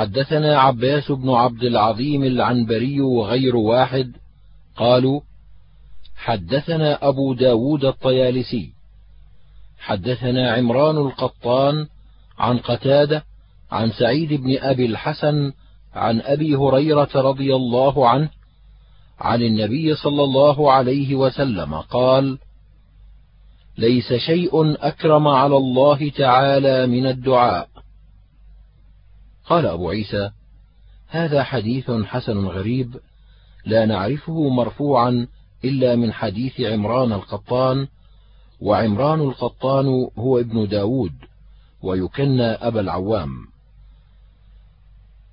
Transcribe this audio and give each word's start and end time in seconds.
حدثنا 0.00 0.58
عباس 0.58 1.12
بن 1.12 1.30
عبد 1.30 1.62
العظيم 1.62 2.24
العنبري 2.24 3.00
وغير 3.00 3.56
واحد 3.56 4.12
قالوا 4.76 5.20
حدثنا 6.16 7.08
أبو 7.08 7.34
داود 7.34 7.84
الطيالسي 7.84 8.72
حدثنا 9.78 10.52
عمران 10.52 10.96
القطان 10.96 11.86
عن 12.38 12.58
قتادة 12.58 13.24
عن 13.72 13.90
سعيد 13.90 14.32
بن 14.32 14.58
أبي 14.58 14.86
الحسن 14.86 15.52
عن 15.94 16.20
أبي 16.20 16.54
هريرة 16.54 17.10
رضي 17.14 17.54
الله 17.54 18.08
عنه 18.08 18.28
عن 19.18 19.42
النبي 19.42 19.94
صلى 19.94 20.24
الله 20.24 20.72
عليه 20.72 21.14
وسلم 21.14 21.74
قال 21.74 22.38
ليس 23.78 24.12
شيء 24.12 24.76
أكرم 24.86 25.28
على 25.28 25.56
الله 25.56 26.08
تعالى 26.08 26.86
من 26.86 27.06
الدعاء. 27.06 27.68
قال 29.50 29.66
أبو 29.66 29.90
عيسى 29.90 30.30
هذا 31.08 31.42
حديث 31.42 31.90
حسن 31.90 32.46
غريب 32.46 32.96
لا 33.66 33.86
نعرفه 33.86 34.48
مرفوعا 34.48 35.26
إلا 35.64 35.96
من 35.96 36.12
حديث 36.12 36.60
عمران 36.60 37.12
القطان 37.12 37.88
وعمران 38.60 39.20
القطان 39.20 40.08
هو 40.18 40.38
ابن 40.38 40.68
داود 40.68 41.12
ويكنى 41.82 42.42
أبا 42.42 42.80
العوام. 42.80 43.30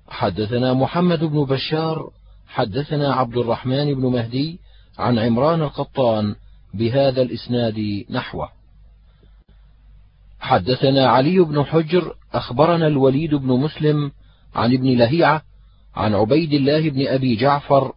حدثنا 0.08 0.74
محمد 0.74 1.24
بن 1.24 1.44
بشار 1.44 2.10
حدثنا 2.48 3.14
عبد 3.14 3.36
الرحمن 3.36 3.94
بن 3.94 4.06
مهدي 4.06 4.58
عن 4.98 5.18
عمران 5.18 5.62
القطان 5.62 6.34
بهذا 6.74 7.22
الإسناد 7.22 8.04
نحوه. 8.10 8.57
حدثنا 10.40 11.08
علي 11.08 11.38
بن 11.38 11.64
حجر 11.64 12.14
أخبرنا 12.32 12.86
الوليد 12.86 13.34
بن 13.34 13.48
مسلم 13.48 14.12
عن 14.54 14.72
ابن 14.72 14.98
لهيعة 14.98 15.42
عن 15.96 16.14
عبيد 16.14 16.52
الله 16.52 16.90
بن 16.90 17.06
أبي 17.06 17.36
جعفر 17.36 17.92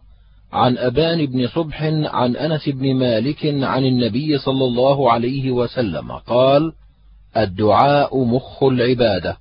عن 0.52 0.78
أبان 0.78 1.26
بن 1.26 1.48
صبح 1.48 1.82
عن 1.82 2.36
أنس 2.36 2.68
بن 2.68 2.94
مالك 2.94 3.46
عن 3.46 3.84
النبي 3.84 4.38
صلى 4.38 4.64
الله 4.64 5.12
عليه 5.12 5.50
وسلم 5.50 6.12
قال 6.12 6.72
الدعاء 7.36 8.24
مخ 8.24 8.62
العبادة. 8.62 9.36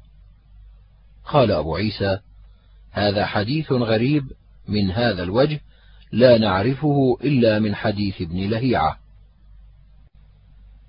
قال 1.25 1.51
أبو 1.51 1.75
عيسى 1.75 2.19
هذا 2.91 3.25
حديث 3.25 3.71
غريب 3.71 4.23
من 4.67 4.91
هذا 4.91 5.23
الوجه 5.23 5.61
لا 6.11 6.37
نعرفه 6.37 7.17
إلا 7.23 7.59
من 7.59 7.75
حديث 7.75 8.21
ابن 8.21 8.49
لهيعة. 8.49 8.97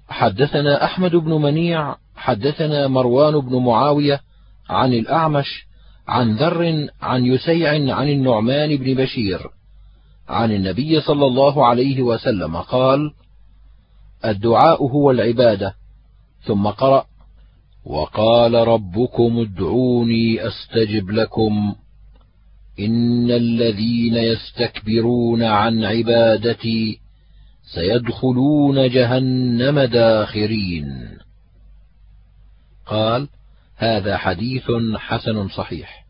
حدثنا 0.08 0.84
أحمد 0.84 1.16
بن 1.16 1.30
منيع 1.30 1.96
حدثنا 2.16 2.88
مروان 2.88 3.40
بن 3.40 3.56
معاوية 3.56 4.20
عن 4.68 4.92
الأعمش 4.92 5.66
عن 6.08 6.36
ذر 6.36 6.88
عن 7.02 7.26
يسيع 7.26 7.94
عن 7.94 8.08
النعمان 8.08 8.76
بن 8.76 8.94
بشير 8.94 9.40
عن 10.28 10.52
النبي 10.52 11.00
صلى 11.00 11.26
الله 11.26 11.66
عليه 11.66 12.02
وسلم 12.02 12.56
قال 12.56 13.12
الدعاء 14.24 14.86
هو 14.86 15.10
العبادة. 15.10 15.74
ثم 16.46 16.66
قرأ 16.66 17.04
وقال 17.84 18.54
ربكم 18.54 19.38
ادعوني 19.38 20.46
أستجب 20.46 21.10
لكم. 21.10 21.74
إن 22.80 23.30
الذين 23.30 24.14
يستكبرون 24.14 25.42
عن 25.42 25.84
عبادتي 25.84 26.98
سيدخلون 27.74 28.88
جهنم 28.88 29.80
داخرين. 29.80 31.18
قال 32.92 33.28
هذا 33.76 34.16
حديث 34.16 34.70
حسن 34.96 35.48
صحيح. 35.48 36.06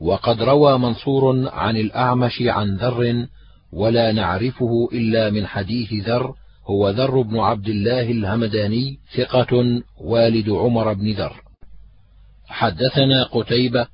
وقد 0.00 0.42
روى 0.42 0.78
منصور 0.78 1.48
عن 1.48 1.76
الأعمش 1.76 2.42
عن 2.42 2.76
ذر 2.76 3.26
ولا 3.72 4.12
نعرفه 4.12 4.88
إلا 4.92 5.30
من 5.30 5.46
حديث 5.46 5.92
ذر 5.92 6.34
هو 6.66 6.90
ذر 6.90 7.20
بن 7.22 7.38
عبد 7.38 7.68
الله 7.68 8.10
الهمداني 8.10 8.98
ثقة 9.16 9.82
والد 10.00 10.50
عمر 10.50 10.92
بن 10.92 11.12
ذر. 11.12 11.42
حدثنا 12.46 13.24
قتيبة 13.24 13.86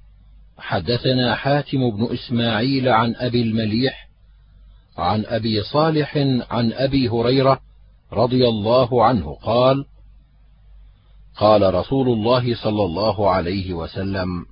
حدثنا 0.59 1.35
حاتم 1.35 1.91
بن 1.91 2.09
إسماعيل 2.13 2.89
عن 2.89 3.15
أبي 3.17 3.43
المليح 3.43 4.09
عن 4.99 5.25
أبي 5.27 5.63
صالح 5.63 6.17
عن 6.51 6.73
أبي 6.73 7.09
هريرة 7.09 7.61
رضي 8.13 8.49
الله 8.49 9.05
عنه 9.05 9.35
قال 9.35 9.85
قال 11.37 11.75
رسول 11.75 12.09
الله 12.09 12.55
صلى 12.55 12.85
الله 12.85 13.31
عليه 13.31 13.75
وسلم 13.75 14.47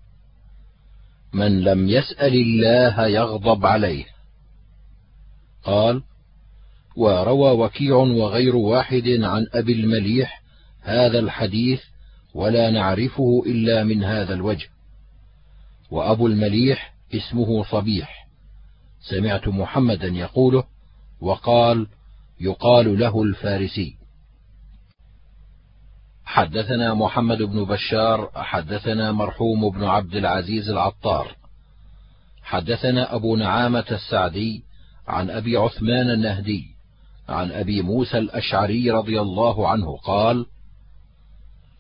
من 1.33 1.61
لم 1.61 1.89
يسأل 1.89 2.35
الله 2.35 3.07
يغضب 3.07 3.67
عليه. 3.67 4.07
قال 5.65 6.03
وروى 6.97 7.51
وكيع 7.51 7.97
وغير 7.97 8.57
واحد 8.57 9.09
عن 9.09 9.47
أبي 9.55 9.73
المليح 9.73 10.43
هذا 10.81 11.19
الحديث 11.19 11.81
ولا 12.35 12.71
نعرفه 12.71 13.43
إلا 13.47 13.85
من 13.85 14.05
هذا 14.05 14.35
الوجه 14.35 14.69
وأبو 15.91 16.27
المليح 16.27 16.95
اسمه 17.15 17.65
صبيح 17.65 18.29
سمعت 19.01 19.49
محمدا 19.49 20.09
يقوله 20.09 20.65
وقال 21.21 21.87
يقال 22.41 22.99
له 22.99 23.23
الفارسي. 23.23 24.00
حدثنا 26.33 26.95
محمد 26.95 27.43
بن 27.43 27.65
بشار 27.65 28.31
حدثنا 28.35 29.13
مرحوم 29.13 29.71
بن 29.71 29.85
عبد 29.85 30.15
العزيز 30.15 30.71
العطار. 30.71 31.37
حدثنا 32.43 33.15
أبو 33.15 33.37
نعامة 33.37 33.85
السعدي 33.91 34.63
عن 35.09 35.31
أبي 35.31 35.57
عثمان 35.57 36.11
النهدي 36.11 36.65
عن 37.29 37.53
أبي 37.53 37.83
موسى 37.83 38.19
الأشعري 38.19 38.91
رضي 38.91 39.21
الله 39.21 39.69
عنه 39.69 39.97
قال 39.97 40.47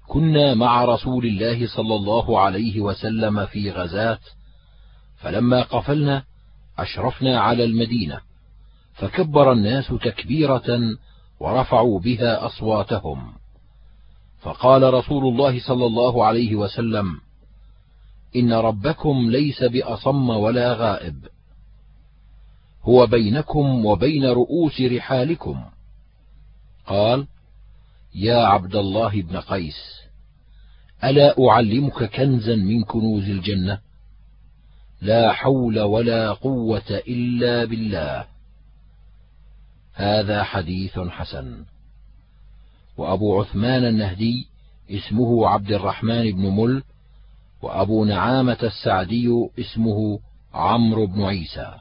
كنا 0.06 0.55
مع 0.55 0.84
رسول 0.84 1.27
الله 1.27 1.66
صلى 1.66 1.94
الله 1.94 2.41
عليه 2.41 2.81
وسلم 2.81 3.47
في 3.47 3.71
غزاة 3.71 4.19
فلما 5.16 5.62
قفلنا 5.62 6.22
أشرفنا 6.78 7.41
على 7.41 7.65
المدينة 7.65 8.21
فكبر 8.94 9.53
الناس 9.53 9.93
تكبيرة 10.03 10.81
ورفعوا 11.41 12.00
بها 12.00 12.47
أصواتهم. 12.47 13.40
فقال 14.41 14.95
رسول 14.95 15.28
الله 15.28 15.61
صلى 15.61 15.87
الله 15.87 16.25
عليه 16.25 16.55
وسلم 16.55 17.21
إن 18.37 18.53
ربكم 18.53 19.31
ليس 19.31 19.62
بأصم 19.62 20.31
ولا 20.31 20.75
غائب. 20.75 21.27
هو 22.83 23.06
بينكم 23.06 23.87
وبين 23.87 24.25
رؤوس 24.25 24.81
رحالكم. 24.81 25.65
قال 26.87 27.27
يا 28.15 28.37
عبد 28.37 28.77
الله 28.77 29.23
بن 29.23 29.37
قيس 29.37 30.01
ألا 31.05 31.49
أعلمك 31.49 32.05
كنزا 32.05 32.57
من 32.57 32.84
كنوز 32.84 33.25
الجنة؟ 33.25 33.78
لا 35.03 35.33
حول 35.33 35.81
ولا 35.81 36.33
قوة 36.33 37.03
إلا 37.09 37.65
بالله. 37.65 38.27
هذا 39.95 40.43
حديث 40.43 40.99
حسن. 40.99 41.65
وأبو 43.00 43.41
عثمان 43.41 43.84
النهدي 43.84 44.47
اسمه 44.91 45.49
عبد 45.49 45.72
الرحمن 45.72 46.33
بن 46.33 46.50
مل 46.50 46.83
وأبو 47.62 48.05
نعامة 48.05 48.59
السعدي 48.62 49.49
اسمه 49.59 50.21
عمرو 50.55 51.06
بن 51.06 51.22
عيسى. 51.22 51.75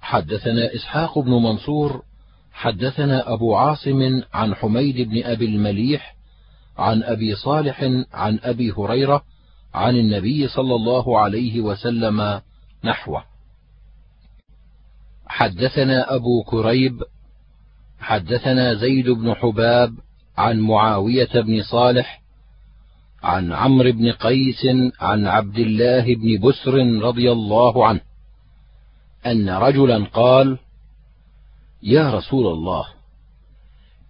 حدثنا 0.00 0.74
إسحاق 0.74 1.18
بن 1.18 1.30
منصور 1.30 2.02
حدثنا 2.52 3.32
أبو 3.32 3.56
عاصم 3.56 4.22
عن 4.32 4.54
حميد 4.54 5.08
بن 5.08 5.24
أبي 5.24 5.44
المليح 5.44 6.14
عن 6.78 7.02
أبي 7.02 7.34
صالح 7.34 7.82
عن 8.12 8.38
أبي 8.42 8.72
هريرة 8.72 9.22
عن 9.74 9.96
النبي 9.96 10.48
صلى 10.48 10.74
الله 10.74 11.18
عليه 11.18 11.60
وسلم 11.60 12.40
نحوه. 12.84 13.24
حدثنا 15.26 16.14
أبو 16.14 16.42
كريب 16.42 17.02
حدثنا 18.00 18.74
زيد 18.74 19.10
بن 19.10 19.34
حباب 19.34 19.94
عن 20.38 20.60
معاوية 20.60 21.40
بن 21.40 21.62
صالح 21.62 22.22
عن 23.22 23.52
عمرو 23.52 23.92
بن 23.92 24.12
قيس 24.12 24.66
عن 25.00 25.26
عبد 25.26 25.58
الله 25.58 26.14
بن 26.14 26.48
بسر 26.48 26.74
رضي 27.02 27.32
الله 27.32 27.86
عنه 27.86 28.00
أن 29.26 29.50
رجلا 29.50 30.04
قال 30.04 30.58
يا 31.82 32.10
رسول 32.10 32.46
الله 32.46 32.86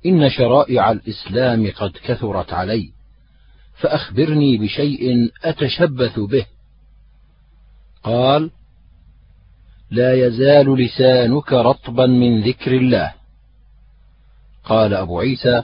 إن 0.06 0.30
شرائع 0.30 0.90
الإسلام 0.90 1.72
قد 1.76 1.90
كثرت 2.04 2.52
علي 2.52 2.90
فأخبرني 3.80 4.58
بشيء 4.58 5.30
أتشبث 5.44 6.18
به. 6.18 6.46
قال 8.02 8.50
لا 9.90 10.26
يزال 10.26 10.74
لسانك 10.78 11.52
رطبا 11.52 12.06
من 12.06 12.40
ذكر 12.40 12.72
الله. 12.72 13.17
قال 14.68 14.94
أبو 14.94 15.20
عيسى 15.20 15.62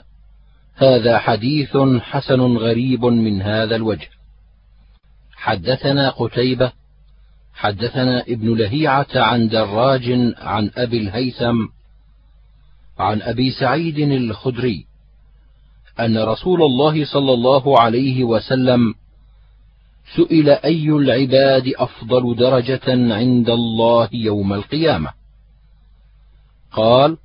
هذا 0.75 1.17
حديث 1.17 1.77
حسن 2.01 2.41
غريب 2.41 3.05
من 3.05 3.41
هذا 3.41 3.75
الوجه. 3.75 4.09
حدثنا 5.35 6.09
قتيبة 6.09 6.71
حدثنا 7.53 8.21
ابن 8.21 8.57
لهيعة 8.57 9.07
عن 9.15 9.47
دراج 9.47 10.33
عن 10.37 10.71
أبي 10.77 10.97
الهيثم 10.97 11.65
عن 12.99 13.21
أبي 13.21 13.51
سعيد 13.51 13.99
الخدري 13.99 14.85
أن 15.99 16.17
رسول 16.17 16.61
الله 16.61 17.05
صلى 17.05 17.33
الله 17.33 17.79
عليه 17.79 18.23
وسلم 18.23 18.93
سئل 20.15 20.49
أي 20.49 20.89
العباد 20.89 21.73
أفضل 21.77 22.35
درجة 22.35 23.13
عند 23.15 23.49
الله 23.49 24.09
يوم 24.13 24.53
القيامة؟ 24.53 25.13
قال 26.71 27.17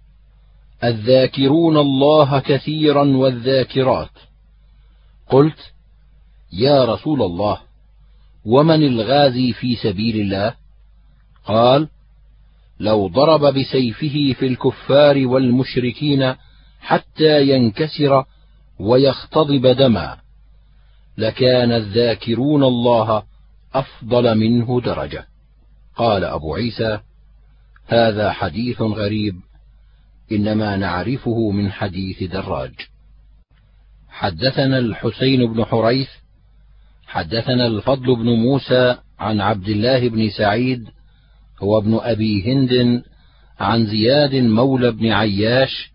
الذاكرون 0.85 1.77
الله 1.77 2.41
كثيرا 2.41 3.05
والذاكرات. 3.05 4.11
قلت 5.29 5.73
يا 6.53 6.85
رسول 6.85 7.23
الله 7.23 7.61
ومن 8.45 8.83
الغازي 8.83 9.53
في 9.53 9.77
سبيل 9.77 10.21
الله؟ 10.21 10.55
قال 11.45 11.89
لو 12.81 13.09
ضرب 13.09 13.55
بسيفه 13.55 14.35
في 14.39 14.47
الكفار 14.47 15.27
والمشركين 15.27 16.35
حتى 16.81 17.49
ينكسر 17.49 18.25
ويختضب 18.79 19.67
دما 19.67 20.17
لكان 21.19 21.73
الذاكرون 21.73 22.65
الله 22.65 23.23
أفضل 23.75 24.39
منه 24.39 24.81
درجة. 24.81 25.27
قال 25.97 26.25
أبو 26.25 26.55
عيسى 26.55 27.01
هذا 27.87 28.33
حديث 28.33 28.83
غريب. 28.83 29.41
إنما 30.33 30.77
نعرفه 30.77 31.51
من 31.51 31.73
حديث 31.73 32.23
دراج. 32.23 32.73
حدثنا 34.09 34.79
الحسين 34.79 35.53
بن 35.53 35.65
حريث 35.65 36.09
حدثنا 37.07 37.67
الفضل 37.67 38.17
بن 38.17 38.29
موسى 38.29 38.97
عن 39.19 39.41
عبد 39.41 39.69
الله 39.69 40.09
بن 40.09 40.31
سعيد 40.31 40.89
هو 41.63 41.79
ابن 41.79 41.99
أبي 42.03 42.53
هند 42.53 43.03
عن 43.61 43.87
زياد 43.87 44.35
مولى 44.35 44.91
بن 44.91 45.07
عياش 45.13 45.91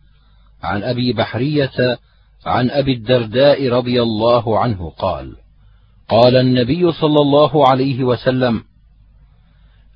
عن 0.64 0.84
أبي 0.84 1.14
بحرية 1.14 1.98
عن 2.46 2.70
أبي 2.70 2.94
الدرداء 2.94 3.70
رضي 3.70 4.02
الله 4.02 4.60
عنه 4.60 4.90
قال 4.90 5.36
قال 6.10 6.36
النبي 6.36 6.92
صلى 6.92 7.22
الله 7.22 7.70
عليه 7.70 8.04
وسلم 8.04 8.64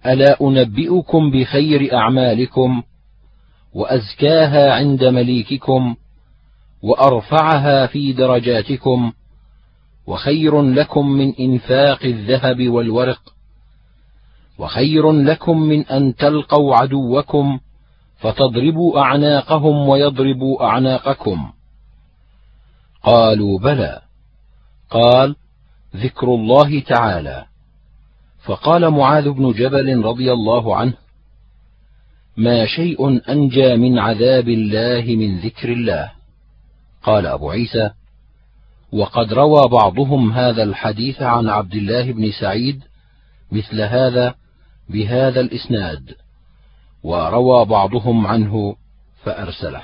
ألا 0.06 0.38
أنبئكم 0.41 1.31
بخير 1.31 1.95
أعمالكم 1.97 2.83
وأزكاها 3.74 4.74
عند 4.74 5.04
مليككم 5.04 5.95
وأرفعها 6.81 7.88
في 7.88 8.13
درجاتكم 8.13 9.12
وخير 10.07 10.62
لكم 10.62 11.07
من 11.07 11.36
إنفاق 11.36 12.04
الذهب 12.04 12.69
والورق 12.69 13.21
وخير 14.57 15.12
لكم 15.12 15.60
من 15.60 15.86
أن 15.86 16.16
تلقوا 16.16 16.75
عدوكم 16.75 17.60
فتضربوا 18.18 19.00
أعناقهم 19.00 19.89
ويضربوا 19.89 20.65
أعناقكم. 20.65 21.51
قالوا 23.04 23.60
بلى. 23.60 24.01
قال 24.89 25.36
ذكر 25.95 26.27
الله 26.27 26.80
تعالى. 26.80 27.45
فقال 28.45 28.89
معاذ 28.89 29.30
بن 29.30 29.51
جبل 29.51 30.01
رضي 30.01 30.33
الله 30.33 30.75
عنه 30.75 30.94
ما 32.39 32.65
شيء 32.65 33.31
أنجى 33.31 33.75
من 33.75 34.00
عذاب 34.00 34.50
الله 34.50 35.15
من 35.15 35.39
ذكر 35.39 35.71
الله. 35.71 36.12
قال 37.03 37.25
أبو 37.25 37.50
عيسى 37.50 37.89
وقد 38.91 39.33
روى 39.33 39.62
بعضهم 39.71 40.31
هذا 40.31 40.63
الحديث 40.63 41.21
عن 41.21 41.50
عبد 41.50 41.74
الله 41.74 42.12
بن 42.12 42.31
سعيد 42.31 42.83
مثل 43.51 43.81
هذا 43.81 44.36
بهذا 44.89 45.39
الإسناد 45.39 46.15
وروى 47.03 47.65
بعضهم 47.65 48.27
عنه 48.27 48.75
فأرسله. 49.24 49.81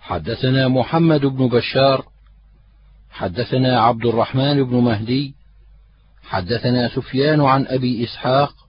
حدثنا 0.00 0.68
محمد 0.68 1.20
بن 1.20 1.48
بشار 1.48 2.04
حدثنا 3.10 3.80
عبد 3.80 4.06
الرحمن 4.06 4.64
بن 4.64 4.76
مهدي 4.76 5.34
حدثنا 6.22 6.88
سفيان 6.88 7.40
عن 7.40 7.66
أبي 7.66 8.04
إسحاق 8.04 8.65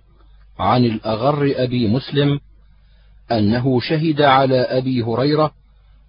عن 0.59 0.85
الأغر 0.85 1.53
أبي 1.55 1.87
مسلم 1.87 2.39
أنه 3.31 3.79
شهد 3.79 4.21
على 4.21 4.59
أبي 4.59 5.03
هريرة 5.03 5.51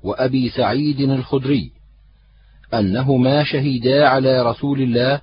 وأبي 0.02 0.48
سعيد 0.48 1.00
الخدري 1.00 1.70
انهما 2.74 3.44
شهدا 3.44 4.08
على 4.08 4.42
رسول 4.42 4.82
الله 4.82 5.20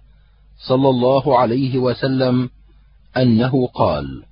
صلى 0.68 0.90
الله 0.90 1.40
عليه 1.40 1.78
وسلم 1.78 2.50
أنه 3.18 3.68
قال 3.68 4.24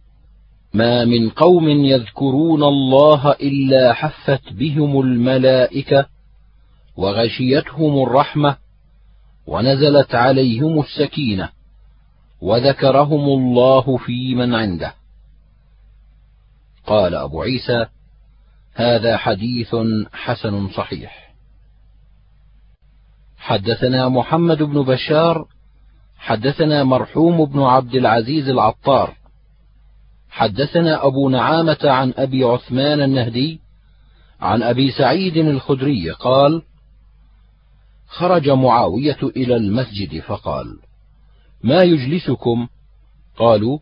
ما 0.74 1.06
من 1.06 1.30
قوم 1.30 1.70
يذكرون 1.70 2.64
الله 2.64 3.32
إلا 3.32 3.94
حفت 3.94 4.54
بهم 4.54 5.02
الملائكة 5.02 6.06
وغشيتهم 6.98 8.04
الرحمة 8.04 8.58
ونزلت 9.48 10.16
عليهم 10.16 10.80
السكينة 10.80 11.50
وذكرهم 12.44 13.26
الله 13.40 13.98
في 13.98 14.36
من 14.36 14.56
عنده. 14.56 14.94
قال 16.88 17.16
أبو 17.16 17.42
عيسى 17.42 17.86
هذا 18.74 19.18
حديث 19.18 19.76
حسن 20.14 20.70
صحيح. 20.70 21.34
حدثنا 23.38 24.10
محمد 24.10 24.64
بن 24.64 24.82
بشار 24.82 25.48
حدثنا 26.18 26.84
مرحوم 26.84 27.46
بن 27.46 27.62
عبد 27.62 27.96
العزيز 27.96 28.50
العطار. 28.50 29.16
حدثنا 30.30 31.06
أبو 31.06 31.30
نعامة 31.30 31.80
عن 31.84 32.14
أبي 32.18 32.44
عثمان 32.44 33.02
النهدي 33.02 33.60
عن 34.42 34.64
أبي 34.64 34.92
سعيد 34.92 35.38
الخدري 35.38 36.12
قال 36.12 36.62
خرج 38.08 38.50
معاوية 38.50 39.20
إلى 39.24 39.56
المسجد 39.56 40.20
فقال 40.20 40.80
ما 41.64 41.82
يجلسكم؟ 41.82 42.68
قالوا 43.38 43.80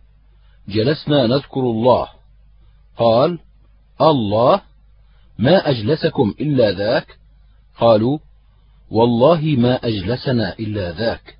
جلسنا 0.69 1.27
نذكر 1.27 1.61
الله. 1.61 2.07
قال 2.97 3.39
الله 4.01 4.61
ما 5.39 5.69
أجلسكم 5.69 6.33
إلا 6.39 6.71
ذاك؟ 6.71 7.17
قالوا 7.79 8.19
والله 8.91 9.41
ما 9.41 9.75
أجلسنا 9.87 10.55
إلا 10.59 10.91
ذاك. 10.91 11.37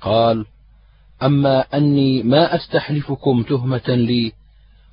قال 0.00 0.46
أما 1.22 1.60
أني 1.60 2.22
ما 2.22 2.54
أستحلفكم 2.56 3.42
تهمة 3.42 3.88
لي 3.88 4.32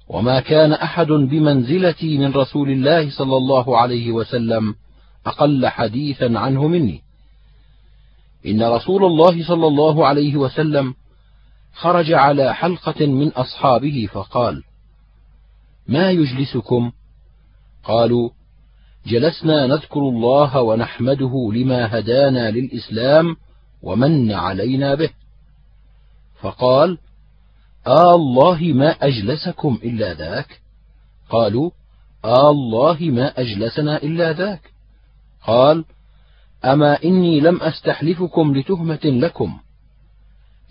وما 0.07 0.39
كان 0.39 0.73
أحد 0.73 1.07
بمنزلتي 1.07 2.17
من 2.17 2.33
رسول 2.33 2.69
الله 2.69 3.09
صلى 3.09 3.37
الله 3.37 3.77
عليه 3.77 4.11
وسلم 4.11 4.75
أقل 5.25 5.67
حديثا 5.67 6.39
عنه 6.39 6.67
مني. 6.67 7.01
إن 8.45 8.63
رسول 8.63 9.05
الله 9.05 9.47
صلى 9.47 9.67
الله 9.67 10.07
عليه 10.07 10.37
وسلم 10.37 10.93
خرج 11.73 12.11
على 12.11 12.55
حلقة 12.55 13.05
من 13.05 13.27
أصحابه 13.27 14.09
فقال 14.11 14.63
ما 15.87 16.11
يجلسكم؟ 16.11 16.91
قالوا 17.83 18.29
جلسنا 19.07 19.67
نذكر 19.67 19.99
الله 19.99 20.61
ونحمده 20.61 21.51
لما 21.53 21.99
هدانا 21.99 22.51
للإسلام 22.51 23.35
ومن 23.81 24.31
علينا 24.31 24.95
به. 24.95 25.09
فقال 26.41 26.97
آه 27.87 28.15
الله 28.15 28.59
ما 28.61 28.89
أجلسكم 28.89 29.79
إلا 29.83 30.13
ذاك. 30.13 30.61
قالوا 31.29 31.71
آه 32.25 32.51
الله 32.51 32.97
ما 33.01 33.41
أجلسنا 33.41 33.97
إلا 33.97 34.33
ذاك. 34.33 34.61
قال 35.47 35.85
أما 36.65 37.03
إني 37.03 37.39
لم 37.39 37.61
أستحلفكم 37.61 38.55
لتهمة 38.57 38.99
لكم. 39.03 39.59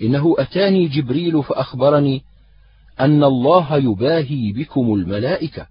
إنه 0.02 0.34
أتاني 0.38 0.88
جبريل 0.88 1.42
فأخبرني 1.42 2.22
أن 3.00 3.24
الله 3.24 3.76
يباهي 3.76 4.52
بكم 4.52 4.94
الملائكة. 4.94 5.66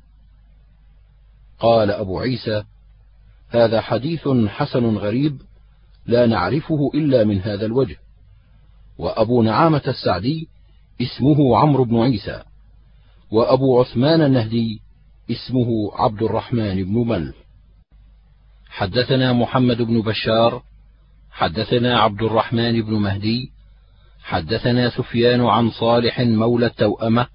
قال 1.60 1.92
أبو 1.92 2.20
عيسى 2.20 2.64
هذا 3.50 3.82
حديث 3.82 4.28
حسن 4.48 4.98
غريب 4.98 5.42
لا 6.06 6.26
نعرفه 6.26 6.92
إلا 6.96 7.24
من 7.24 7.42
هذا 7.42 7.66
الوجه. 7.66 7.98
وأبو 8.98 9.42
نعامة 9.42 9.82
السعدي 9.88 10.48
اسمه 11.02 11.58
عمرو 11.58 11.84
بن 11.86 11.98
عيسى 12.00 12.44
وأبو 13.32 13.80
عثمان 13.80 14.22
النهدي 14.22 14.82
اسمه 15.32 15.92
عبد 15.94 16.24
الرحمن 16.24 16.84
بن 16.84 17.08
مل. 17.08 17.34
حدثنا 18.78 19.34
محمد 19.34 19.82
بن 19.82 20.02
بشار 20.02 20.64
حدثنا 21.32 22.00
عبد 22.00 22.22
الرحمن 22.22 22.82
بن 22.82 22.94
مهدي 22.94 23.52
حدثنا 24.24 24.90
سفيان 24.90 25.46
عن 25.46 25.70
صالح 25.70 26.20
مولى 26.20 26.66
التوأمة 26.66 27.28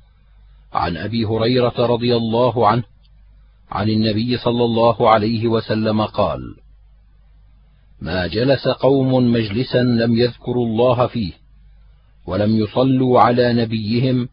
عن 0.73 0.97
أبي 0.97 1.25
هريرة 1.25 1.75
رضي 1.79 2.17
الله 2.17 2.69
عنه 2.69 2.83
عن 3.71 3.91
النبي 3.91 4.37
صلى 4.37 4.65
الله 4.65 5.11
عليه 5.11 5.47
وسلم 5.47 6.03
قال 6.03 6.57
ما 8.01 8.27
جلس 8.27 8.69
قوم 8.69 9.33
مجلسا 9.33 9.83
لم 9.83 10.19
يذكروا 10.19 10.67
الله 10.67 11.07
فيه 11.07 11.33
ولم 12.27 12.57
يصلوا 12.57 13.21
على 13.21 13.53
نبيهم 13.53 14.29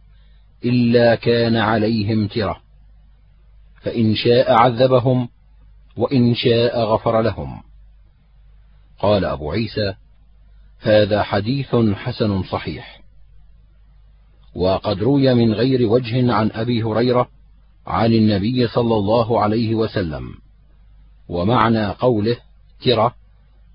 إلا 0.66 1.16
كان 1.16 1.56
عليهم 1.56 2.28
ترة 2.28 2.62
فإن 3.82 4.16
شاء 4.16 4.52
عذبهم 4.52 5.30
وإن 6.00 6.36
شاء 6.36 6.84
غفر 6.84 7.22
لهم. 7.22 7.62
قال 9.00 9.26
أبو 9.26 9.52
عيسى 9.52 9.94
هذا 10.82 11.24
حديث 11.24 11.76
حسن 11.76 12.44
صحيح. 12.44 13.02
وقد 14.56 15.04
روي 15.04 15.34
من 15.34 15.54
غير 15.54 15.90
وجه 15.90 16.34
عن 16.34 16.52
أبي 16.52 16.84
هريرة 16.84 17.30
عن 17.88 18.14
النبي 18.14 18.68
صلى 18.68 18.96
الله 18.96 19.42
عليه 19.42 19.76
وسلم 19.76 20.30
ومعنى 21.30 21.88
قوله 21.88 22.38
ترة 22.82 23.16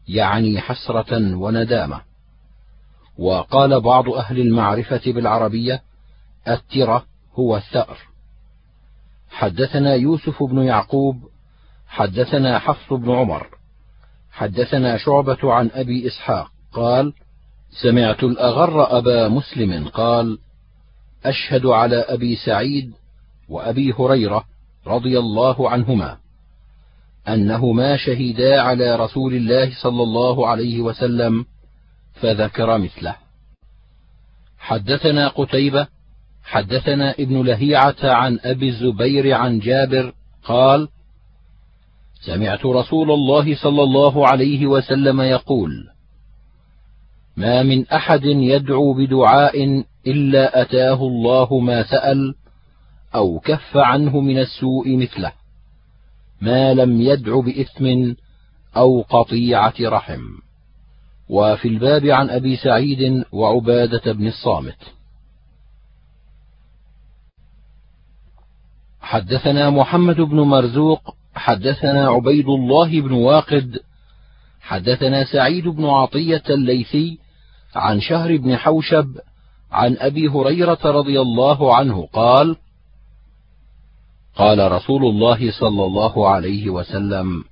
يعني 0.09 0.61
حسرة 0.61 1.37
وندامة. 1.37 2.01
وقال 3.19 3.81
بعض 3.81 4.09
أهل 4.09 4.41
المعرفة 4.41 5.03
بالعربية 5.07 5.83
الترة 6.49 7.05
هو 7.35 7.57
الثأر. 7.57 7.99
حدثنا 9.31 9.95
يوسف 9.95 10.43
بن 10.43 10.59
يعقوب 10.59 11.34
حدثنا 11.95 12.59
حفص 12.59 12.93
بن 12.93 13.11
عمر. 13.11 13.47
حدثنا 14.33 14.97
شعبة 14.97 15.53
عن 15.53 15.71
أبي 15.75 16.07
إسحاق 16.07 16.51
قال 16.73 17.13
سمعت 17.83 18.25
الأغر 18.25 18.99
أبا 18.99 19.29
مسلم 19.29 19.89
قال 19.89 20.39
أشهد 21.25 21.67
على 21.67 21.97
أبي 21.97 22.37
سعيد 22.37 22.93
وأبي 23.49 23.93
هريرة 23.99 24.45
رضي 24.87 25.19
الله 25.19 25.71
عنهما 25.71 26.17
أنهما 27.29 27.97
شهدا 27.97 28.61
على 28.61 28.97
رسول 28.97 29.35
الله 29.35 29.73
صلى 29.83 30.03
الله 30.03 30.49
عليه 30.49 30.81
وسلم 30.81 31.45
فذكر 32.15 32.79
مثله. 32.79 33.17
حدثنا 34.59 35.29
قتيبة 35.29 35.87
حدثنا 36.45 37.11
ابن 37.11 37.43
لهيعة 37.43 38.03
عن 38.03 38.39
أبي 38.45 38.69
الزبير 38.69 39.35
عن 39.35 39.59
جابر 39.59 40.13
قال 40.45 40.89
سمعت 42.27 42.67
رسول 42.67 43.11
الله 43.11 43.57
صلى 43.57 43.83
الله 43.83 44.29
عليه 44.29 44.67
وسلم 44.67 45.21
يقول 45.21 45.71
ما 47.37 47.63
من 47.63 47.89
أحد 47.89 48.25
يدعو 48.25 48.95
بدعاء 48.95 49.85
إلا 50.07 50.63
أتاه 50.63 51.03
الله 51.03 51.59
ما 51.59 51.83
سأل 51.83 52.35
أو 53.15 53.39
كف 53.39 53.77
عنه 53.77 54.21
من 54.21 54.39
السوء 54.39 54.97
مثله 54.97 55.33
ما 56.41 56.75
لم 56.75 57.01
يدع 57.01 57.41
بإثم 57.41 58.15
أو 58.77 59.03
قطيعة 59.03 59.75
رحم. 59.81 60.23
وفي 61.29 61.69
الباب 61.69 62.07
عن 62.07 62.31
أبي 62.31 62.57
سعيد 62.57 63.25
وعبادة 63.33 64.13
بن 64.13 64.27
الصامت. 64.27 64.79
حدثنا 69.01 69.71
محمد 69.71 70.21
بن 70.21 70.41
مرزوق 70.41 71.17
حدثنا 71.35 72.09
عبيد 72.09 72.49
الله 72.49 73.01
بن 73.01 73.13
واقد 73.13 73.79
حدثنا 74.61 75.25
سعيد 75.25 75.69
بن 75.69 75.85
عطية 75.85 76.43
الليثي 76.51 77.19
عن 77.75 78.01
شهر 78.01 78.37
بن 78.37 78.57
حوشب 78.57 79.19
عن 79.73 79.97
أبي 79.99 80.29
هريرة 80.29 80.79
رضي 80.85 81.21
الله 81.21 81.77
عنه 81.77 82.09
قال 82.13 82.57
قال 84.37 84.73
رسول 84.73 85.05
الله 85.05 85.53
صلى 85.61 85.85
الله 85.85 86.29
عليه 86.29 86.71
وسلم 86.71 87.45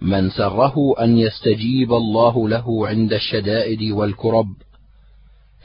من 0.00 0.30
سره 0.30 0.94
أن 1.00 1.18
يستجيب 1.18 1.92
الله 1.92 2.48
له 2.48 2.88
عند 2.88 3.12
الشدائد 3.12 3.92
والكرب 3.92 4.54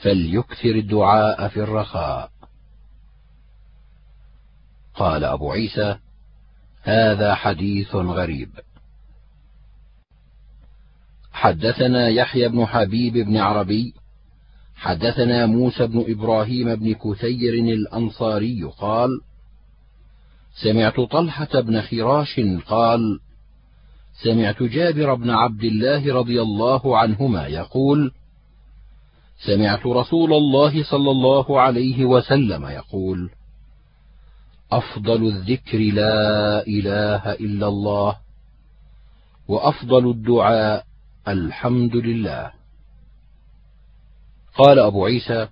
فليكثر 0.01 0.69
الدعاء 0.69 1.47
في 1.47 1.63
الرخاء. 1.63 2.29
قال 4.95 5.23
أبو 5.23 5.51
عيسى 5.51 5.97
هذا 6.83 7.35
حديث 7.35 7.95
غريب. 7.95 8.49
حدثنا 11.31 12.07
يحيى 12.07 12.49
بن 12.49 12.65
حبيب 12.65 13.13
بن 13.13 13.37
عربي 13.37 13.93
حدثنا 14.75 15.45
موسى 15.45 15.87
بن 15.87 16.05
إبراهيم 16.07 16.75
بن 16.75 16.93
كثير 16.93 17.53
الأنصاري 17.53 18.63
قال 18.63 19.09
سمعت 20.63 20.99
طلحة 20.99 21.61
بن 21.61 21.81
خراش 21.81 22.39
قال 22.67 23.19
سمعت 24.23 24.63
جابر 24.63 25.13
بن 25.13 25.29
عبد 25.29 25.63
الله 25.63 26.13
رضي 26.13 26.41
الله 26.41 26.97
عنهما 26.97 27.47
يقول 27.47 28.11
سمعت 29.45 29.85
رسول 29.85 30.33
الله 30.33 30.83
صلى 30.83 31.11
الله 31.11 31.61
عليه 31.61 32.05
وسلم 32.05 32.65
يقول 32.65 33.29
أفضل 34.77 35.27
الذكر 35.27 35.77
لا 35.77 36.67
إله 36.67 37.31
إلا 37.33 37.67
الله 37.67 38.17
وأفضل 39.47 40.09
الدعاء 40.09 40.85
الحمد 41.27 41.95
لله. 41.95 42.51
قال 44.55 44.79
أبو 44.79 45.05
عيسى 45.05 45.47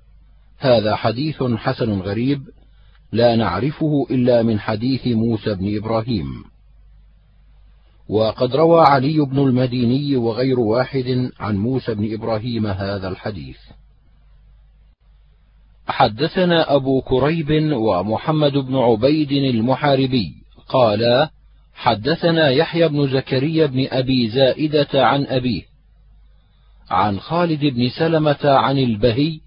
هذا 0.57 0.95
حديث 0.95 1.43
حسن 1.43 1.99
غريب 1.99 2.49
لا 3.11 3.35
نعرفه 3.35 4.07
إلا 4.11 4.43
من 4.43 4.59
حديث 4.59 5.07
موسى 5.07 5.55
بن 5.55 5.77
إبراهيم. 5.77 6.43
وقد 8.09 8.55
روى 8.55 8.81
علي 8.81 9.19
بن 9.19 9.39
المديني 9.39 10.15
وغير 10.15 10.59
واحد 10.59 11.31
عن 11.39 11.57
موسى 11.57 11.93
بن 11.93 12.13
إبراهيم 12.13 12.67
هذا 12.67 13.07
الحديث. 13.07 13.57
حدثنا 15.91 16.75
أبو 16.75 17.01
كريب 17.01 17.73
ومحمد 17.73 18.51
بن 18.51 18.75
عبيد 18.75 19.31
المحاربي 19.31 20.33
قالا 20.69 21.29
حدثنا 21.73 22.49
يحيى 22.49 22.87
بن 22.87 23.07
زكريا 23.07 23.65
بن 23.65 23.87
أبي 23.91 24.29
زائدة 24.29 25.05
عن 25.05 25.25
أبيه 25.25 25.61
عن 26.89 27.19
خالد 27.19 27.65
بن 27.65 27.89
سلمة 27.89 28.39
عن 28.43 28.77
البهي 28.77 29.39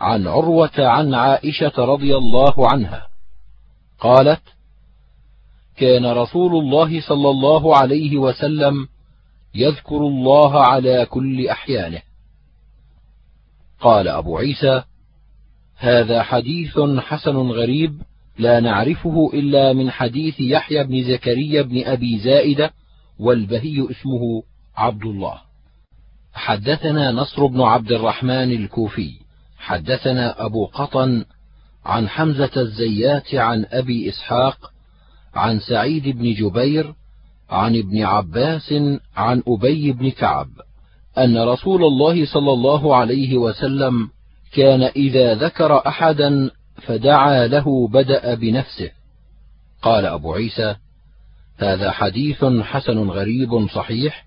عن 0.00 0.26
عروة 0.26 0.78
عن 0.78 1.14
عائشة 1.14 1.72
رضي 1.78 2.16
الله 2.16 2.54
عنها 2.72 3.06
قالت 4.00 4.42
كان 5.76 6.06
رسول 6.06 6.56
الله 6.56 7.00
صلى 7.00 7.30
الله 7.30 7.76
عليه 7.76 8.16
وسلم 8.16 8.88
يذكر 9.54 9.96
الله 9.96 10.60
على 10.60 11.06
كل 11.06 11.48
أحيانه. 11.48 12.02
قال 13.80 14.08
أبو 14.08 14.38
عيسى 14.38 14.82
هذا 15.76 16.22
حديث 16.22 16.78
حسن 16.98 17.36
غريب 17.36 18.02
لا 18.38 18.60
نعرفه 18.60 19.30
إلا 19.34 19.72
من 19.72 19.90
حديث 19.90 20.40
يحيى 20.40 20.84
بن 20.84 21.04
زكريا 21.04 21.62
بن 21.62 21.84
أبي 21.84 22.18
زائدة 22.18 22.70
والبهي 23.18 23.86
اسمه 23.90 24.42
عبد 24.76 25.04
الله. 25.04 25.38
حدثنا 26.34 27.12
نصر 27.12 27.46
بن 27.46 27.60
عبد 27.60 27.92
الرحمن 27.92 28.52
الكوفي. 28.52 29.10
حدثنا 29.58 30.46
أبو 30.46 30.66
قطن 30.66 31.24
عن 31.84 32.08
حمزة 32.08 32.50
الزيات 32.56 33.34
عن 33.34 33.66
أبي 33.70 34.08
إسحاق 34.08 34.72
عن 35.34 35.60
سعيد 35.60 36.08
بن 36.08 36.34
جبير 36.34 36.94
عن 37.50 37.76
ابن 37.76 38.02
عباس 38.02 38.74
عن 39.16 39.42
أبي 39.48 39.92
بن 39.92 40.10
كعب 40.10 40.48
أن 41.18 41.38
رسول 41.38 41.84
الله 41.84 42.26
صلى 42.26 42.52
الله 42.52 42.96
عليه 42.96 43.36
وسلم 43.36 44.10
كان 44.52 44.82
إذا 44.82 45.34
ذكر 45.34 45.86
أحدا 45.86 46.50
فدعا 46.82 47.46
له 47.46 47.88
بدأ 47.88 48.34
بنفسه. 48.34 48.90
قال 49.82 50.06
أبو 50.06 50.32
عيسى 50.32 50.76
هذا 51.56 51.90
حديث 51.90 52.44
حسن 52.44 52.98
غريب 53.10 53.68
صحيح 53.68 54.26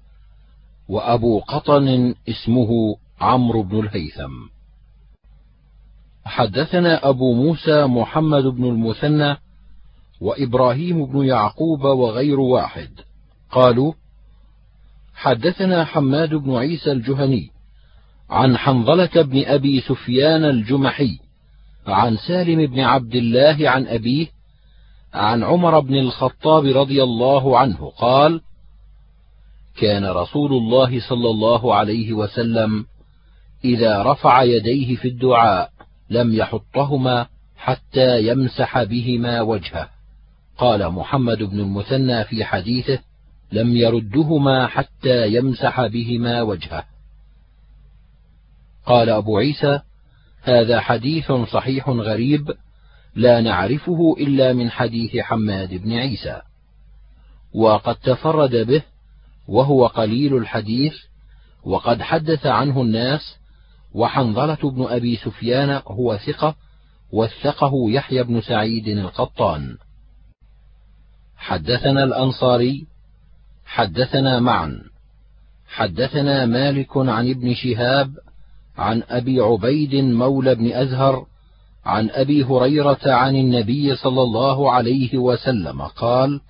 وأبو 0.90 1.40
قطن 1.40 2.16
اسمه 2.30 2.96
عمرو 3.22 3.64
بن 3.64 3.80
الهيثم. 3.80 4.48
حدثنا 6.26 7.10
أبو 7.10 7.34
موسى 7.34 7.86
محمد 7.86 8.44
بن 8.44 8.66
المثنى 8.66 9.38
وإبراهيم 10.22 11.06
بن 11.06 11.26
يعقوب 11.26 11.84
وغير 11.84 12.40
واحد. 12.40 12.90
قالوا 13.52 13.94
حدثنا 15.14 15.86
حماد 15.86 16.30
بن 16.36 16.56
عيسى 16.56 16.92
الجهني 16.92 17.52
عن 18.30 18.58
حنظلة 18.58 19.22
بن 19.22 19.46
أبي 19.46 19.82
سفيان 19.82 20.46
الجمحي 20.46 21.20
عن 21.88 22.18
سالم 22.18 22.66
بن 22.66 22.80
عبد 22.80 23.16
الله 23.16 23.70
عن 23.70 23.88
أبيه 23.88 24.28
عن 25.14 25.44
عمر 25.44 25.80
بن 25.80 25.96
الخطاب 25.96 26.66
رضي 26.66 27.04
الله 27.04 27.60
عنه 27.60 27.92
قال 27.98 28.42
كان 29.78 30.06
رسول 30.06 30.54
الله 30.54 31.00
صلى 31.10 31.30
الله 31.30 31.76
عليه 31.76 32.14
وسلم 32.14 32.86
إذا 33.66 34.04
رفع 34.04 34.44
يديه 34.44 34.96
في 34.96 35.08
الدعاء 35.08 35.72
لم 36.10 36.36
يحطهما 36.36 37.28
حتى 37.58 38.28
يمسح 38.28 38.84
بهما 38.84 39.42
وجهه. 39.42 39.90
قال 40.58 40.90
محمد 40.90 41.44
بن 41.44 41.60
المثنى 41.60 42.24
في 42.24 42.46
حديثه 42.46 43.00
لم 43.52 43.78
يردهما 43.78 44.68
حتى 44.68 45.34
يمسح 45.34 45.88
بهما 45.88 46.42
وجهه. 46.42 46.84
قال 48.90 49.10
أبو 49.10 49.38
عيسى 49.38 49.80
هذا 50.42 50.80
حديث 50.80 51.32
صحيح 51.32 51.90
غريب 51.90 52.54
لا 53.16 53.42
نعرفه 53.42 54.16
إلا 54.20 54.54
من 54.54 54.72
حديث 54.72 55.18
حماد 55.18 55.74
بن 55.74 55.94
عيسى. 55.94 56.42
وقد 57.54 57.96
تفرد 57.96 58.56
به 58.56 58.84
وهو 59.48 59.88
قليل 59.88 60.38
الحديث 60.38 60.94
وقد 61.64 62.02
حدث 62.02 62.46
عنه 62.46 62.82
الناس 62.82 63.38
وحنظلة 63.94 64.72
بن 64.72 64.84
أبي 64.84 65.16
سفيان 65.16 65.82
هو 65.88 66.18
ثقة 66.18 66.56
وثقه 67.12 67.72
يحيى 67.90 68.24
بن 68.24 68.42
سعيد 68.42 68.88
القطان. 68.88 69.78
حدثنا 71.38 72.04
الأنصاري 72.04 72.88
حدثنا 73.66 74.40
معا 74.40 74.82
حدثنا 75.68 76.46
مالك 76.46 76.98
عن 76.98 77.30
ابن 77.30 77.54
شهاب 77.54 78.29
عن 78.80 79.04
أبي 79.10 79.40
عبيد 79.40 79.96
مولى 79.96 80.56
بن 80.56 80.72
أزهر 80.74 81.26
عن 81.86 82.10
أبي 82.10 82.44
هريرة 82.44 83.00
عن 83.06 83.36
النبي 83.36 83.96
صلى 83.96 84.22
الله 84.22 84.72
عليه 84.72 85.18
وسلم 85.18 85.82
قال 85.82 86.42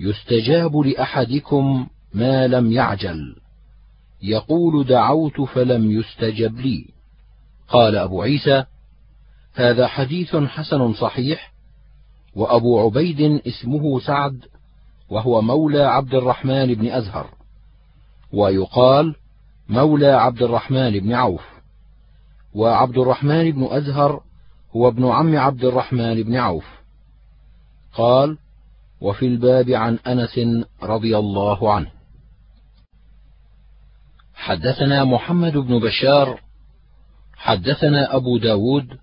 يستجاب 0.00 0.76
لأحدكم 0.76 1.86
ما 2.14 2.46
لم 2.46 2.72
يعجل. 2.72 3.36
يقول 4.22 4.86
دعوت 4.86 5.40
فلم 5.40 5.90
يستجب 5.90 6.60
لي. 6.60 6.86
قال 7.68 7.96
أبو 7.96 8.22
عيسى 8.22 8.64
هذا 9.54 9.86
حديث 9.86 10.36
حسن 10.36 10.92
صحيح 10.92 11.52
وأبو 12.34 12.80
عبيد 12.80 13.40
اسمه 13.46 14.00
سعد 14.00 14.44
وهو 15.10 15.42
مولى 15.42 15.82
عبد 15.82 16.14
الرحمن 16.14 16.74
بن 16.74 16.86
أزهر. 16.86 17.26
ويقال 18.32 19.14
مولى 19.68 20.06
عبد 20.06 20.42
الرحمن 20.42 20.90
بن 20.90 21.12
عوف. 21.12 21.44
وعبد 22.54 22.98
الرحمن 22.98 23.50
بن 23.50 23.68
أزهر 23.70 24.22
هو 24.76 24.88
ابن 24.88 25.08
عم 25.08 25.36
عبد 25.36 25.64
الرحمن 25.64 26.22
بن 26.22 26.36
عوف. 26.36 26.66
قال 27.94 28.38
وفي 29.00 29.26
الباب 29.26 29.70
عن 29.70 29.98
أنس 30.06 30.40
رضي 30.82 31.18
الله 31.18 31.72
عنه. 31.72 31.90
حدثنا 34.34 35.04
محمد 35.04 35.52
بن 35.56 35.78
بشار 35.78 36.40
حدثنا 37.36 38.16
أبو 38.16 38.38
داود 38.38 38.98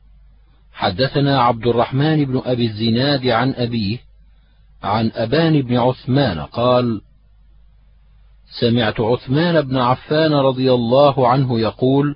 حدثنا 0.74 1.42
عبد 1.42 1.68
الرحمن 1.68 2.26
بن 2.26 2.42
أبي 2.46 2.66
الزناد 2.66 3.28
عن 3.28 3.54
أبيه 3.54 3.98
عن 4.84 5.12
أبان 5.16 5.62
بن 5.62 5.78
عثمان 5.78 6.40
قال 6.40 7.02
سمعت 8.50 9.00
عثمان 9.00 9.62
بن 9.62 9.78
عفان 9.78 10.34
رضي 10.34 10.74
الله 10.74 11.28
عنه 11.28 11.60
يقول 11.60 12.16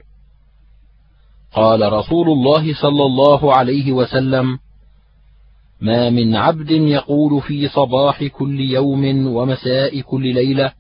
قال 1.54 1.94
رسول 1.94 2.30
الله 2.30 2.74
صلى 2.82 3.06
الله 3.06 3.56
عليه 3.56 3.92
وسلم 3.92 4.60
ما 5.82 6.10
من 6.10 6.36
عبد 6.36 6.72
يقول 6.72 7.42
في 7.42 7.68
صباح 7.68 8.24
كل 8.24 8.60
يوم 8.60 9.28
ومساء 9.28 10.02
كل 10.02 10.34
ليلة 10.34 10.74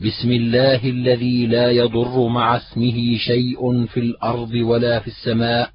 بسم 0.00 0.30
الله 0.30 0.84
الذي 0.84 1.46
لا 1.46 1.70
يضر 1.70 2.28
مع 2.28 2.56
اسمه 2.56 3.16
شيء 3.16 3.86
في 3.86 4.00
الأرض 4.00 4.52
ولا 4.52 5.00
في 5.00 5.06
السماء 5.06 5.70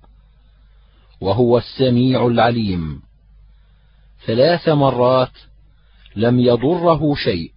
وهو 1.21 1.57
السميع 1.57 2.27
العليم. 2.27 3.01
ثلاث 4.25 4.69
مرات 4.69 5.31
لم 6.15 6.39
يضره 6.39 7.15
شيء 7.15 7.51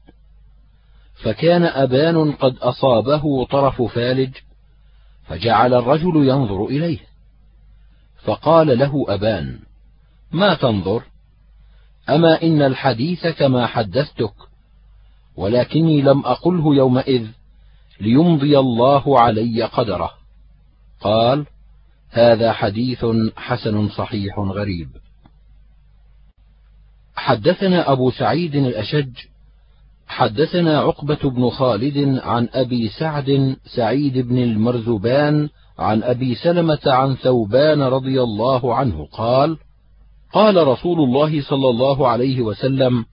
فكان 1.25 1.62
أبان 1.62 2.33
قد 2.33 2.57
أصابه 2.57 3.47
طرف 3.47 3.83
فالج 3.83 4.37
فجعل 5.26 5.75
الرجل 5.75 6.28
ينظر 6.28 6.64
إليه. 6.64 6.99
فقال 8.25 8.78
له 8.78 9.04
أبان 9.08 9.58
ما 10.32 10.54
تنظر؟ 10.54 11.02
أما 12.08 12.43
إن 12.43 12.63
الحديث 12.63 13.26
كما 13.26 13.67
حدثتك 13.67 14.34
ولكني 15.37 16.02
لم 16.02 16.26
أقله 16.26 16.75
يومئذ 16.75 17.26
ليمضي 18.00 18.58
الله 18.58 19.21
علي 19.21 19.63
قدره. 19.63 20.10
قال 21.00 21.47
هذا 22.10 22.52
حديث 22.52 23.06
حسن 23.37 23.89
صحيح 23.89 24.39
غريب. 24.39 24.89
حدثنا 27.17 27.93
أبو 27.93 28.10
سعيد 28.10 28.54
الأشج 28.54 29.33
حدثنا 30.06 30.78
عقبة 30.80 31.30
بن 31.30 31.50
خالد 31.50 32.19
عن 32.19 32.49
أبي 32.52 32.88
سعد 32.88 33.56
سعيد 33.76 34.19
بن 34.19 34.38
المرزبان 34.38 35.49
عن 35.78 36.02
أبي 36.02 36.34
سلمة 36.34 36.80
عن 36.86 37.14
ثوبان 37.14 37.82
رضي 37.82 38.23
الله 38.23 38.75
عنه 38.75 39.08
قال 39.12 39.58
قال 40.32 40.67
رسول 40.67 41.00
الله 41.00 41.43
صلى 41.43 41.71
الله 41.71 42.08
عليه 42.08 42.40
وسلم 42.40 43.04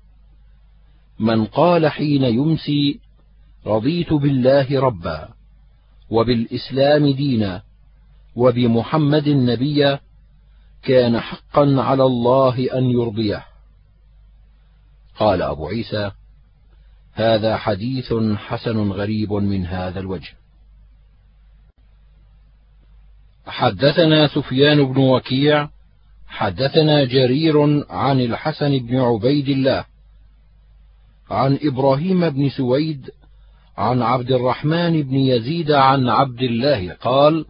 من 1.19 1.45
قال 1.45 1.87
حين 1.87 2.23
يمسي 2.23 2.99
رضيت 3.67 4.13
بالله 4.13 4.79
ربا 4.79 5.29
وبالإسلام 6.09 7.07
دينا 7.13 7.61
وبمحمد 8.35 9.29
نبيا 9.29 9.99
كان 10.83 11.19
حقا 11.19 11.75
على 11.77 12.03
الله 12.03 12.77
أن 12.77 12.83
يرضيه. 12.83 13.45
قال 15.19 15.41
أبو 15.41 15.67
عيسى 15.67 16.11
هذا 17.21 17.57
حديث 17.57 18.13
حسن 18.35 18.91
غريب 18.91 19.33
من 19.33 19.65
هذا 19.65 19.99
الوجه. 19.99 20.33
حدثنا 23.45 24.27
سفيان 24.27 24.93
بن 24.93 24.97
وكيع 24.97 25.69
حدثنا 26.27 27.05
جرير 27.05 27.85
عن 27.89 28.21
الحسن 28.21 28.79
بن 28.79 28.99
عبيد 28.99 29.49
الله 29.49 29.85
عن 31.31 31.59
إبراهيم 31.63 32.29
بن 32.29 32.49
سويد 32.49 33.09
عن 33.77 34.01
عبد 34.01 34.31
الرحمن 34.31 35.03
بن 35.03 35.15
يزيد 35.15 35.71
عن 35.71 36.09
عبد 36.09 36.41
الله 36.41 36.93
قال 36.93 37.45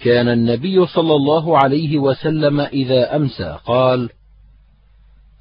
كان 0.00 0.28
النبي 0.28 0.86
صلى 0.86 1.14
الله 1.14 1.58
عليه 1.58 1.98
وسلم 1.98 2.60
إذا 2.60 3.16
أمسى 3.16 3.58
قال 3.66 4.10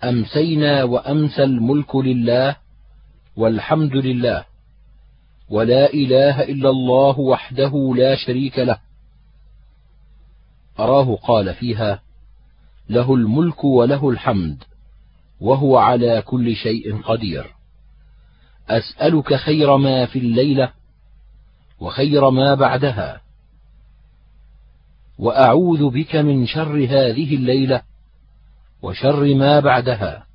أمسينا 0.09 0.83
وأمسى 0.83 1.43
الملك 1.43 1.95
لله 1.95 2.55
والحمد 3.35 3.95
لله 3.95 4.45
ولا 5.49 5.93
إله 5.93 6.43
إلا 6.43 6.69
الله 6.69 7.19
وحده 7.19 7.93
لا 7.97 8.15
شريك 8.15 8.59
له. 8.59 8.77
أراه 10.79 11.15
قال 11.15 11.53
فيها 11.53 12.01
له 12.89 13.15
الملك 13.15 13.63
وله 13.63 14.09
الحمد 14.09 14.63
وهو 15.41 15.77
على 15.77 16.21
كل 16.21 16.55
شيء 16.55 17.01
قدير. 17.01 17.55
أسألك 18.69 19.35
خير 19.35 19.77
ما 19.77 20.05
في 20.05 20.19
الليلة 20.19 20.71
وخير 21.79 22.29
ما 22.29 22.55
بعدها 22.55 23.21
وأعوذ 25.19 25.89
بك 25.89 26.15
من 26.15 26.45
شر 26.47 26.85
هذه 26.85 27.35
الليلة 27.35 27.81
وشر 28.85 29.35
ما 29.35 29.59
بعدها. 29.59 30.25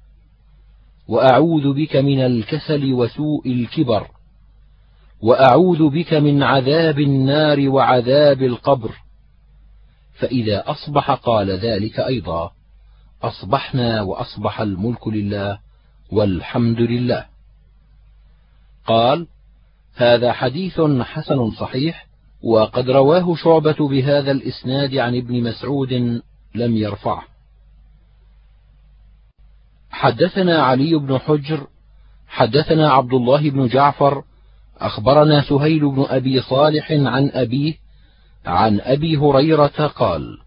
وأعوذ 1.08 1.72
بك 1.72 1.96
من 1.96 2.20
الكسل 2.20 2.92
وسوء 2.92 3.52
الكبر. 3.52 4.06
وأعوذ 5.22 5.88
بك 5.88 6.14
من 6.14 6.42
عذاب 6.42 6.98
النار 6.98 7.68
وعذاب 7.68 8.42
القبر. 8.42 8.90
فإذا 10.18 10.64
أصبح 10.66 11.10
قال 11.10 11.50
ذلك 11.50 12.00
أيضا. 12.00 12.50
أصبحنا 13.22 14.02
وأصبح 14.02 14.60
الملك 14.60 15.08
لله 15.08 15.58
والحمد 16.12 16.80
لله. 16.80 17.26
قال 18.86 19.26
هذا 19.96 20.32
حديث 20.32 20.80
حسن 21.00 21.50
صحيح 21.50 22.06
وقد 22.42 22.90
رواه 22.90 23.34
شعبة 23.34 23.88
بهذا 23.88 24.30
الإسناد 24.30 24.94
عن 24.94 25.16
ابن 25.16 25.42
مسعود 25.42 25.92
لم 26.54 26.76
يرفعه. 26.76 27.30
حدثنا 30.00 30.62
علي 30.62 30.94
بن 30.94 31.18
حجر 31.18 31.66
حدثنا 32.28 32.92
عبد 32.92 33.14
الله 33.14 33.50
بن 33.50 33.66
جعفر 33.66 34.24
أخبرنا 34.78 35.40
سهيل 35.40 35.90
بن 35.90 36.06
أبي 36.08 36.40
صالح 36.40 36.92
عن 36.92 37.30
أبيه 37.32 37.74
عن 38.46 38.80
أبي 38.80 39.16
هريرة 39.16 39.86
قال 39.86 40.38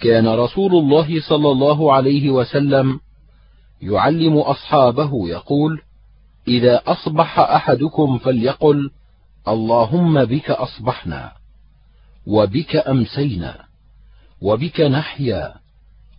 كان 0.00 0.28
رسول 0.28 0.72
الله 0.74 1.20
صلى 1.28 1.50
الله 1.50 1.92
عليه 1.92 2.30
وسلم 2.30 3.00
يعلم 3.82 4.38
أصحابه 4.38 5.28
يقول 5.28 5.80
إذا 6.48 6.82
أصبح 6.86 7.38
أحدكم 7.40 8.18
فليقل 8.18 8.90
اللهم 9.48 10.24
بك 10.24 10.50
أصبحنا 10.50 11.32
وبك 12.26 12.76
أمسينا 12.76 13.64
وبك 14.40 14.80
نحيا 14.80 15.54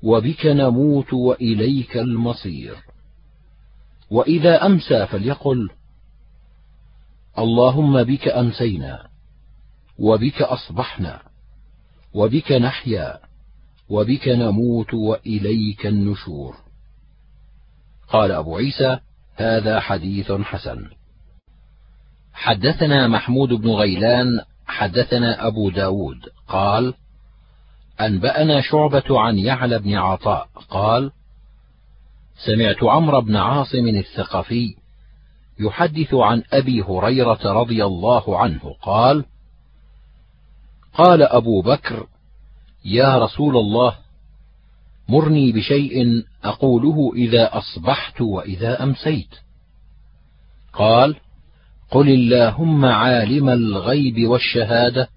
وبك 0.04 0.46
نموت 0.46 1.14
وإليك 1.14 1.98
المصير. 1.98 2.76
وإذا 4.10 4.66
أمسى 4.66 5.08
فليقل 5.08 5.70
اللهم 7.38 8.04
بك 8.04 8.28
أمسينا 8.28 9.08
وبك 10.00 10.42
أصبحنا 10.42 11.22
وبك 12.14 12.52
نحيا 12.52 13.20
وبك 13.90 14.28
نموت 14.28 14.94
وإليك 14.94 15.86
النشور. 15.86 16.56
قال 18.10 18.32
أبو 18.32 18.58
عيسى 18.58 19.00
هذا 19.36 19.80
حديث 19.80 20.32
حسن. 20.32 20.90
حدثنا 22.34 23.08
محمود 23.08 23.50
بن 23.50 23.70
غيلان 23.70 24.42
حدثنا 24.68 25.48
أبو 25.48 25.70
داود 25.70 26.18
قال 26.48 26.94
أنبأنا 28.02 28.62
شعبة 28.62 29.20
عن 29.20 29.38
يعلى 29.38 29.80
بن 29.80 29.94
عطاء 29.94 30.48
قال 30.70 31.12
سمعت 32.46 32.84
عمرو 32.84 33.22
بن 33.22 33.36
عاصم 33.36 33.88
الثقفي 33.88 34.76
يحدث 35.60 36.14
عن 36.14 36.44
أبي 36.54 36.82
هريرة 36.82 37.40
رضي 37.44 37.86
الله 37.86 38.40
عنه 38.40 38.76
قال 38.82 39.26
قال 40.94 41.22
أبو 41.22 41.62
بكر 41.62 42.08
يا 42.86 43.18
رسول 43.18 43.58
الله 43.58 43.96
مرني 45.10 45.52
بشيء 45.52 46.24
أقوله 46.44 47.12
إذا 47.16 47.58
أصبحت 47.58 48.22
وإذا 48.22 48.84
أمسيت. 48.84 49.36
قال 50.74 51.16
قل 51.92 52.10
اللهم 52.10 52.86
عالم 52.86 53.50
الغيب 53.50 54.28
والشهادة 54.28 55.10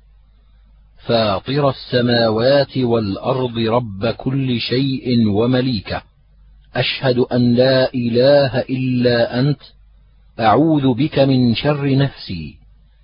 فاطر 0.99 1.71
السماوات 1.71 2.79
والأرض 2.79 3.59
رب 3.59 4.07
كل 4.07 4.61
شيء 4.61 5.29
ومليكه. 5.29 6.03
أشهد 6.75 7.19
أن 7.19 7.55
لا 7.55 7.95
إله 7.95 8.61
إلا 8.61 9.41
أنت. 9.41 9.61
أعوذ 10.41 10.95
بك 10.95 11.19
من 11.19 11.55
شر 11.55 11.97
نفسي 11.97 12.59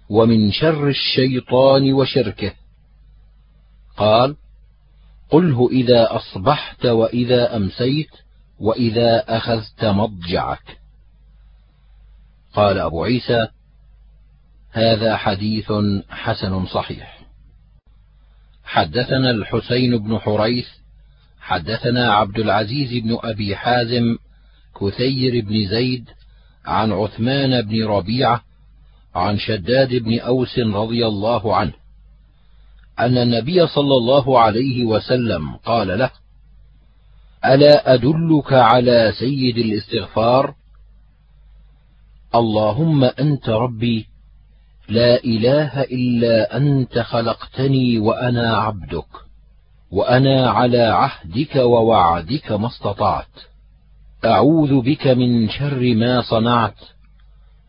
ومن 0.09 0.53
شر 0.53 0.89
الشيطان 0.89 1.93
وشركه. 1.93 2.53
قال 3.97 4.37
قله 5.31 5.69
إذا 5.73 6.17
أصبحت 6.17 6.87
وإذا 6.87 7.57
أمسيت 7.57 8.11
وإذا 8.61 9.37
أخذت 9.37 9.85
مضجعك. 9.85 10.79
قال 12.55 12.79
أبو 12.79 13.05
عيسى 13.05 13.49
هذا 14.71 15.17
حديث 15.17 15.73
حسن 16.11 16.67
صحيح. 16.67 17.14
حدثنا 18.75 19.31
الحسين 19.31 19.99
بن 19.99 20.19
حريث 20.19 20.67
حدثنا 21.41 22.13
عبد 22.13 22.39
العزيز 22.39 23.03
بن 23.03 23.19
أبي 23.23 23.57
حازم 23.57 24.17
كثير 24.81 25.45
بن 25.45 25.69
زيد 25.69 26.09
عن 26.67 26.93
عثمان 26.93 27.63
بن 27.63 27.85
ربيعة 27.85 28.43
عن 29.15 29.39
شداد 29.39 29.95
بن 29.95 30.19
أوس 30.21 30.59
رضي 30.59 31.07
الله 31.07 31.57
عنه 31.57 31.73
أن 32.99 33.19
النبي 33.19 33.67
صلى 33.67 33.97
الله 33.97 34.41
عليه 34.41 34.85
وسلم 34.85 35.57
قال 35.57 35.99
له 35.99 36.11
ألا 37.45 37.95
أدلك 37.95 38.53
على 38.53 39.13
سيد 39.19 39.59
الاستغفار؟ 39.59 40.55
اللهم 42.35 43.05
أنت 43.05 43.49
ربي 43.49 44.07
لا 44.89 45.25
إله 45.25 45.83
إلا 45.83 46.57
أنت 46.57 46.99
خلقتني 46.99 47.99
وأنا 47.99 48.57
عبدك 48.57 49.07
وأنا 49.91 50.51
على 50.51 50.83
عهدك 50.83 51.57
ووعدك 51.57 52.53
ما 52.53 52.67
استطعت. 52.67 53.37
أعوذ 54.25 54.81
بك 54.81 55.07
من 55.07 55.49
شر 55.49 55.95
ما 55.95 56.23
صنعت 56.23 56.79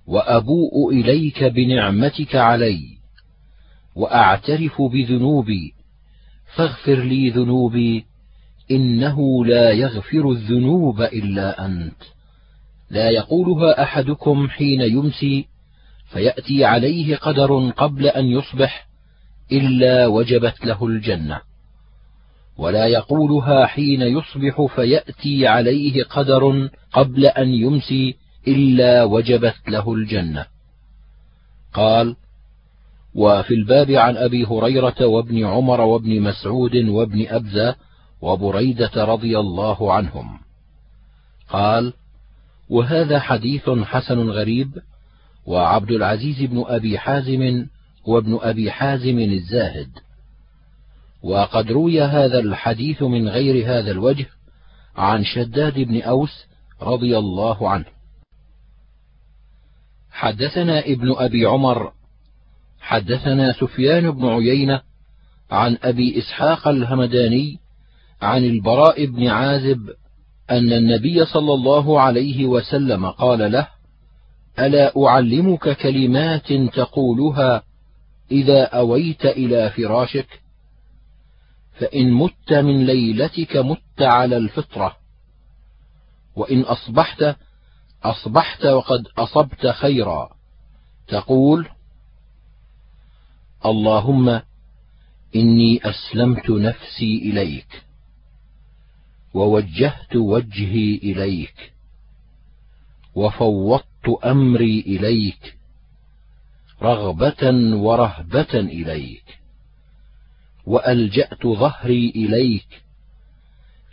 وأبوء 0.07 0.91
إليك 0.91 1.43
بنعمتك 1.43 2.35
علي 2.35 2.79
وأعترف 3.95 4.81
بذنوبي 4.81 5.73
فاغفر 6.55 6.95
لي 6.95 7.29
ذنوبي 7.29 8.05
إنه 8.71 9.45
لا 9.45 9.71
يغفر 9.71 10.31
الذنوب 10.31 11.01
إلا 11.01 11.65
أنت. 11.65 12.01
لا 12.89 13.09
يقولها 13.09 13.83
أحدكم 13.83 14.47
حين 14.49 14.81
يمسي 14.81 15.47
فيأتي 16.15 16.65
عليه 16.65 17.15
قدر 17.15 17.69
قبل 17.69 18.07
أن 18.07 18.25
يصبح 18.25 18.87
إلا 19.51 20.07
وجبت 20.07 20.65
له 20.65 20.85
الجنة. 20.85 21.41
ولا 22.57 22.87
يقولها 22.87 23.65
حين 23.65 24.01
يصبح 24.01 24.75
فيأتي 24.75 25.47
عليه 25.47 26.03
قدر 26.03 26.69
قبل 26.93 27.25
أن 27.25 27.47
يمسي 27.49 28.15
إلا 28.47 29.03
وجبت 29.03 29.55
له 29.67 29.93
الجنة. 29.93 30.45
قال 31.73 32.15
وفي 33.15 33.53
الباب 33.53 33.91
عن 33.91 34.17
أبي 34.17 34.45
هريرة 34.45 35.05
وابن 35.05 35.45
عمر 35.45 35.81
وابن 35.81 36.21
مسعود 36.21 36.75
وابن 36.75 37.27
أبزة 37.27 37.75
وبريدة 38.21 39.03
رضي 39.05 39.39
الله 39.39 39.93
عنهم. 39.93 40.39
قال 41.49 41.93
وهذا 42.69 43.19
حديث 43.19 43.69
حسن 43.69 44.29
غريب 44.29 44.71
وعبد 45.45 45.91
العزيز 45.91 46.41
بن 46.41 46.63
أبي 46.67 46.97
حازم 46.99 47.67
وابن 48.05 48.39
أبي 48.41 48.71
حازم 48.71 49.19
الزاهد. 49.19 49.89
وقد 51.23 51.71
روي 51.71 52.01
هذا 52.01 52.39
الحديث 52.39 53.03
من 53.03 53.27
غير 53.27 53.65
هذا 53.65 53.91
الوجه 53.91 54.25
عن 54.95 55.23
شداد 55.23 55.79
بن 55.79 56.01
أوس 56.01 56.45
رضي 56.81 57.17
الله 57.17 57.69
عنه. 57.69 57.85
حدثنا 60.11 60.79
ابن 60.79 61.15
أبي 61.17 61.45
عمر 61.45 61.91
حدثنا 62.79 63.53
سفيان 63.53 64.11
بن 64.11 64.25
عيينة 64.25 64.81
عن 65.51 65.77
أبي 65.83 66.19
إسحاق 66.19 66.67
الهمداني 66.67 67.59
عن 68.21 68.43
البراء 68.43 69.05
بن 69.05 69.27
عازب 69.27 69.89
أن 70.51 70.73
النبي 70.73 71.25
صلى 71.25 71.53
الله 71.53 72.01
عليه 72.01 72.45
وسلم 72.45 73.05
قال 73.05 73.51
له 73.51 73.67
ألا 74.59 74.93
أعلمك 75.07 75.77
كلمات 75.77 76.53
تقولها 76.53 77.63
إذا 78.31 78.63
أويت 78.63 79.25
إلى 79.25 79.69
فراشك؟ 79.69 80.41
فإن 81.79 82.11
مت 82.11 82.53
من 82.53 82.85
ليلتك 82.85 83.57
مت 83.57 84.01
على 84.01 84.37
الفطرة 84.37 84.97
وإن 86.35 86.61
أصبحت 86.61 87.35
أصبحت 88.03 88.65
وقد 88.65 89.07
أصبت 89.17 89.67
خيرا. 89.67 90.35
تقول 91.07 91.69
اللهم 93.65 94.41
إني 95.35 95.81
أسلمت 95.83 96.49
نفسي 96.49 97.17
إليك 97.17 97.83
ووجهت 99.33 100.15
وجهي 100.15 100.95
إليك 100.95 101.73
وفوضت 103.15 103.85
أمري 104.25 104.79
إليك 104.79 105.55
رغبة 106.81 107.51
ورهبة 107.75 108.53
إليك 108.53 109.39
وألجأت 110.65 111.47
ظهري 111.47 112.09
إليك 112.15 112.83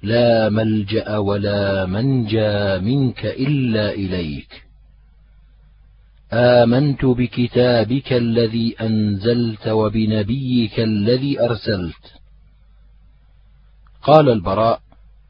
لا 0.02 0.48
ملجأ 0.48 1.16
ولا 1.18 1.86
منجى 1.86 2.78
منك 2.78 3.26
إلا 3.26 3.92
إليك 3.92 4.62
آمنت 6.32 7.04
بكتابك 7.04 8.12
الذي 8.12 8.76
أنزلت 8.80 9.68
وبنبيك 9.68 10.80
الذي 10.80 11.40
أرسلت 11.40 12.14
قال 14.02 14.28
البراء 14.28 14.80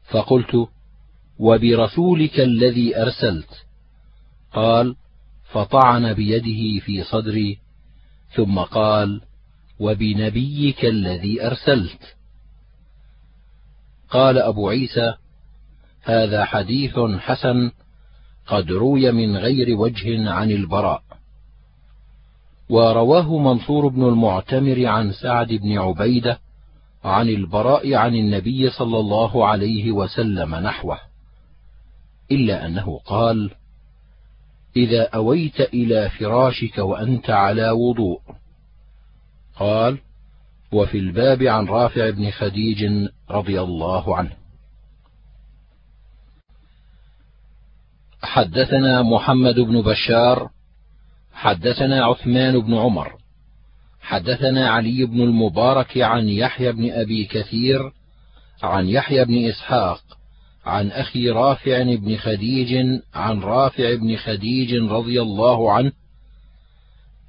فقلت 0.09 0.67
وبرسولك 1.39 2.39
الذي 2.39 3.01
أرسلت 3.01 3.65
قال 4.53 4.95
فطعن 5.51 6.13
بيده 6.13 6.85
في 6.85 7.03
صدري 7.03 7.57
ثم 8.35 8.59
قال 8.59 9.21
وبنبيك 9.79 10.85
الذي 10.85 11.45
أرسلت. 11.45 12.15
قال 14.09 14.37
أبو 14.37 14.69
عيسى 14.69 15.13
هذا 16.03 16.45
حديث 16.45 16.99
حسن 16.99 17.71
قد 18.47 18.71
روي 18.71 19.11
من 19.11 19.37
غير 19.37 19.77
وجه 19.77 20.29
عن 20.29 20.51
البراء. 20.51 21.03
ورواه 22.69 23.37
منصور 23.37 23.87
بن 23.87 24.03
المعتمر 24.03 24.85
عن 24.85 25.11
سعد 25.11 25.47
بن 25.47 25.77
عبيدة 25.77 26.39
عن 27.03 27.29
البراء 27.29 27.93
عن 27.93 28.15
النبي 28.15 28.69
صلى 28.69 28.99
الله 28.99 29.47
عليه 29.47 29.91
وسلم 29.91 30.55
نحوه 30.55 30.99
إلا 32.31 32.65
أنه 32.65 32.99
قال 33.05 33.51
إذا 34.75 35.09
أويت 35.15 35.61
إلى 35.61 36.09
فراشك 36.09 36.77
وأنت 36.77 37.29
على 37.29 37.69
وضوء. 37.69 38.21
قال 39.55 39.97
وفي 40.71 40.97
الباب 40.97 41.43
عن 41.43 41.65
رافع 41.65 42.09
بن 42.09 42.31
خديج 42.31 43.09
رضي 43.29 43.61
الله 43.61 44.17
عنه. 44.17 44.43
حدثنا 48.23 49.01
محمد 49.01 49.59
بن 49.59 49.81
بشار 49.81 50.49
حدثنا 51.33 52.05
عثمان 52.05 52.59
بن 52.59 52.73
عمر 52.73 53.13
حدثنا 54.01 54.69
علي 54.69 55.05
بن 55.05 55.21
المبارك 55.21 55.97
عن 55.97 56.29
يحيى 56.29 56.71
بن 56.71 56.91
أبي 56.91 57.25
كثير 57.25 57.91
عن 58.63 58.87
يحيى 58.87 59.25
بن 59.25 59.45
إسحاق 59.45 60.01
عن 60.65 60.91
أخي 60.91 61.29
رافع 61.29 61.83
بن 61.95 62.17
خديج 62.17 63.01
عن 63.13 63.39
رافع 63.39 63.95
بن 63.95 64.15
خديج 64.15 64.73
رضي 64.75 65.21
الله 65.21 65.71
عنه 65.71 65.91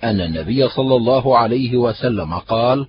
أن 0.05 0.21
النبي 0.21 0.69
صلى 0.69 0.97
الله 0.97 1.39
عليه 1.39 1.77
وسلم 1.77 2.35
قال 2.35 2.87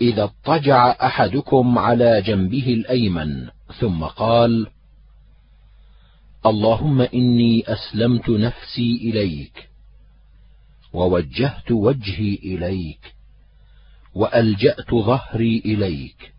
إذا 0.00 0.22
اضطجع 0.22 0.90
أحدكم 0.90 1.78
على 1.78 2.22
جنبه 2.22 2.74
الأيمن 2.74 3.48
ثم 3.80 4.04
قال 4.04 4.66
اللهم 6.46 7.00
إني 7.00 7.64
أسلمت 7.66 8.30
نفسي 8.30 8.96
إليك 8.96 9.68
ووجهت 10.92 11.70
وجهي 11.70 12.34
إليك 12.34 13.14
وألجأت 14.14 14.94
ظهري 14.94 15.62
إليك 15.64 16.32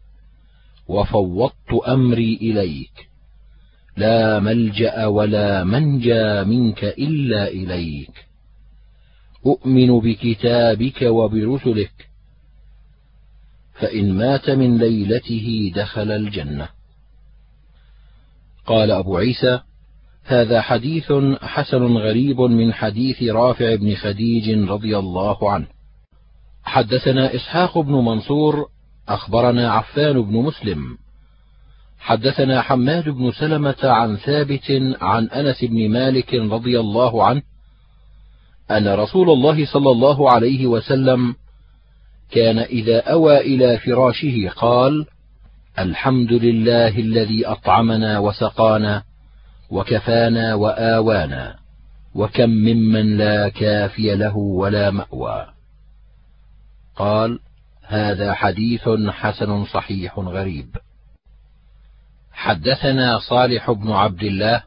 وفوضت 0.89 1.73
أمري 1.87 2.39
إليك. 2.41 3.09
لا 3.97 4.39
ملجأ 4.39 5.05
ولا 5.05 5.63
منجى 5.63 6.43
منك 6.43 6.83
إلا 6.83 7.47
إليك. 7.47 8.25
أؤمن 9.45 9.99
بكتابك 9.99 11.01
وبرسلك. 11.01 12.09
فإن 13.73 14.13
مات 14.13 14.49
من 14.49 14.77
ليلته 14.77 15.71
دخل 15.75 16.11
الجنة. 16.11 16.69
قال 18.65 18.91
أبو 18.91 19.17
عيسى 19.17 19.59
هذا 20.23 20.61
حديث 20.61 21.11
حسن 21.41 21.97
غريب 21.97 22.41
من 22.41 22.73
حديث 22.73 23.23
رافع 23.23 23.75
بن 23.75 23.95
خديج 23.95 24.69
رضي 24.69 24.97
الله 24.97 25.51
عنه. 25.51 25.67
حدثنا 26.63 27.35
إسحاق 27.35 27.79
بن 27.79 27.93
منصور 27.93 28.69
أخبرنا 29.09 29.71
عفان 29.71 30.21
بن 30.21 30.35
مسلم. 30.35 30.97
حدثنا 31.99 32.61
حماد 32.61 33.09
بن 33.09 33.31
سلمة 33.31 33.75
عن 33.83 34.15
ثابت 34.15 34.71
عن 35.01 35.25
أنس 35.25 35.63
بن 35.63 35.89
مالك 35.89 36.33
رضي 36.33 36.79
الله 36.79 37.23
عنه 37.23 37.41
أن 38.71 38.87
رسول 38.87 39.29
الله 39.29 39.65
صلى 39.65 39.91
الله 39.91 40.31
عليه 40.31 40.67
وسلم 40.67 41.35
كان 42.31 42.59
إذا 42.59 42.99
أوى 42.99 43.37
إلى 43.37 43.77
فراشه 43.77 44.49
قال 44.55 45.05
الحمد 45.79 46.33
لله 46.33 46.99
الذي 46.99 47.47
أطعمنا 47.47 48.19
وسقانا 48.19 49.03
وكفانا 49.69 50.53
وآوانا 50.53 51.55
وكم 52.15 52.49
ممن 52.49 53.17
لا 53.17 53.49
كافي 53.49 54.15
له 54.15 54.37
ولا 54.37 54.91
مأوى. 54.91 55.45
قال 56.95 57.39
هذا 57.89 58.33
حديث 58.33 58.89
حسن 59.09 59.65
صحيح 59.65 60.19
غريب. 60.19 60.75
حدثنا 62.31 63.19
صالح 63.19 63.71
بن 63.71 63.91
عبد 63.91 64.23
الله 64.23 64.63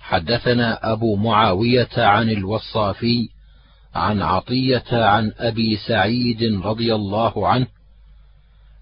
حدثنا 0.00 0.92
أبو 0.92 1.16
معاوية 1.16 1.88
عن 1.96 2.30
الوصافي 2.30 3.28
عن 3.94 4.22
عطية 4.22 4.84
عن 4.92 5.32
أبي 5.38 5.76
سعيد 5.76 6.42
رضي 6.64 6.94
الله 6.94 7.48
عنه 7.48 7.66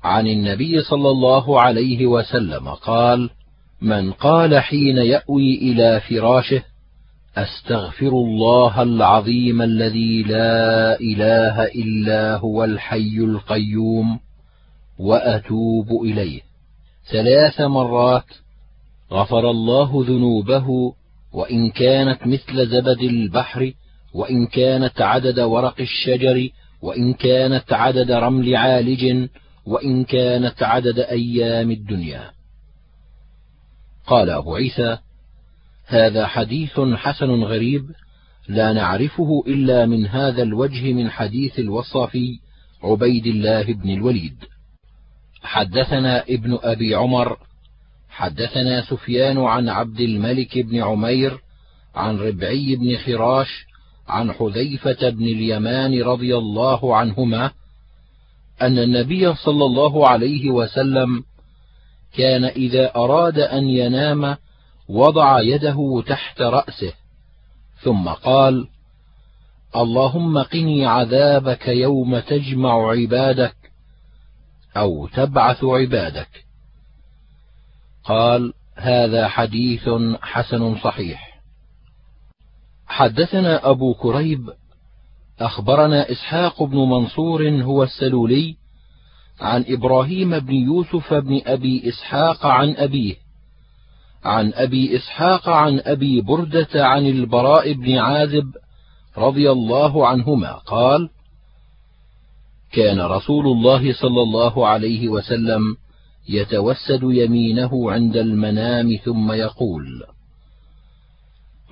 عن 0.04 0.26
النبي 0.26 0.82
صلى 0.82 1.10
الله 1.10 1.60
عليه 1.60 2.06
وسلم 2.06 2.68
قال 2.68 3.30
من 3.80 4.12
قال 4.12 4.60
حين 4.60 4.96
يأوي 4.96 5.54
إلى 5.54 6.00
فراشه 6.00 6.62
أستغفر 7.36 8.08
الله 8.08 8.82
العظيم 8.82 9.62
الذي 9.62 10.22
لا 10.22 11.00
إله 11.00 11.64
إلا 11.64 12.36
هو 12.36 12.64
الحي 12.64 13.16
القيوم 13.18 14.20
وأتوب 14.98 16.04
إليه. 16.04 16.40
ثلاث 17.12 17.60
مرات 17.60 18.24
غفر 19.12 19.50
الله 19.50 20.04
ذنوبه 20.08 20.66
وإن 21.32 21.70
كانت 21.70 22.26
مثل 22.26 22.66
زبد 22.66 23.00
البحر 23.00 23.72
وإن 24.14 24.46
كانت 24.46 25.00
عدد 25.00 25.40
ورق 25.40 25.80
الشجر 25.80 26.48
وإن 26.82 27.14
كانت 27.14 27.72
عدد 27.72 28.10
رمل 28.10 28.56
عالج 28.56 29.28
وإن 29.66 30.04
كانت 30.04 30.62
عدد 30.62 30.98
أيام 30.98 31.70
الدنيا. 31.70 32.30
قال 34.06 34.30
أبو 34.30 34.54
عيسى 34.54 34.98
هذا 35.86 36.26
حديث 36.26 36.80
حسن 36.80 37.30
غريب 37.30 37.90
لا 38.48 38.72
نعرفه 38.72 39.44
إلا 39.46 39.86
من 39.86 40.06
هذا 40.06 40.42
الوجه 40.42 40.92
من 40.92 41.10
حديث 41.10 41.58
الوصافي 41.58 42.38
عبيد 42.82 43.26
الله 43.26 43.62
بن 43.62 43.90
الوليد. 43.90 44.36
حدثنا 45.42 46.22
ابن 46.22 46.58
أبي 46.62 46.94
عمر 46.94 47.36
حدثنا 48.08 48.82
سفيان 48.82 49.38
عن 49.38 49.68
عبد 49.68 50.00
الملك 50.00 50.58
بن 50.58 50.82
عمير 50.82 51.40
عن 51.94 52.16
ربعي 52.16 52.76
بن 52.76 52.96
خراش 52.96 53.66
عن 54.08 54.32
حذيفة 54.32 55.10
بن 55.10 55.24
اليمان 55.24 56.02
رضي 56.02 56.36
الله 56.36 56.96
عنهما 56.96 57.50
أن 58.62 58.78
النبي 58.78 59.34
صلى 59.34 59.64
الله 59.64 60.08
عليه 60.08 60.50
وسلم 60.50 61.24
كان 62.16 62.44
إذا 62.44 62.96
أراد 62.96 63.38
أن 63.38 63.64
ينام 63.64 64.36
وضع 64.88 65.40
يده 65.40 66.02
تحت 66.06 66.40
رأسه 66.40 66.92
ثم 67.82 68.08
قال 68.08 68.68
اللهم 69.76 70.38
قني 70.38 70.86
عذابك 70.86 71.68
يوم 71.68 72.18
تجمع 72.18 72.90
عبادك 72.90 73.56
أو 74.76 75.06
تبعث 75.06 75.64
عبادك. 75.64 76.44
قال 78.04 78.52
هذا 78.76 79.28
حديث 79.28 79.88
حسن 80.22 80.78
صحيح. 80.78 81.40
حدثنا 82.86 83.70
أبو 83.70 83.94
كريب 83.94 84.50
أخبرنا 85.40 86.10
إسحاق 86.10 86.62
بن 86.62 86.76
منصور 86.76 87.62
هو 87.62 87.82
السلولي 87.82 88.56
عن 89.40 89.64
إبراهيم 89.68 90.38
بن 90.38 90.54
يوسف 90.54 91.14
بن 91.14 91.40
أبي 91.46 91.88
إسحاق 91.88 92.46
عن 92.46 92.76
أبيه 92.76 93.23
عن 94.24 94.52
أبي 94.54 94.96
إسحاق 94.96 95.48
عن 95.48 95.80
أبي 95.80 96.20
بردة 96.20 96.68
عن 96.74 97.06
البراء 97.06 97.72
بن 97.72 97.98
عازب 97.98 98.52
رضي 99.18 99.50
الله 99.50 100.06
عنهما 100.06 100.52
قال 100.52 101.10
كان 102.72 103.00
رسول 103.00 103.46
الله 103.46 103.92
صلى 103.92 104.22
الله 104.22 104.66
عليه 104.66 105.08
وسلم 105.08 105.76
يتوسد 106.28 107.00
يمينه 107.02 107.92
عند 107.92 108.16
المنام 108.16 108.96
ثم 109.04 109.32
يقول 109.32 110.04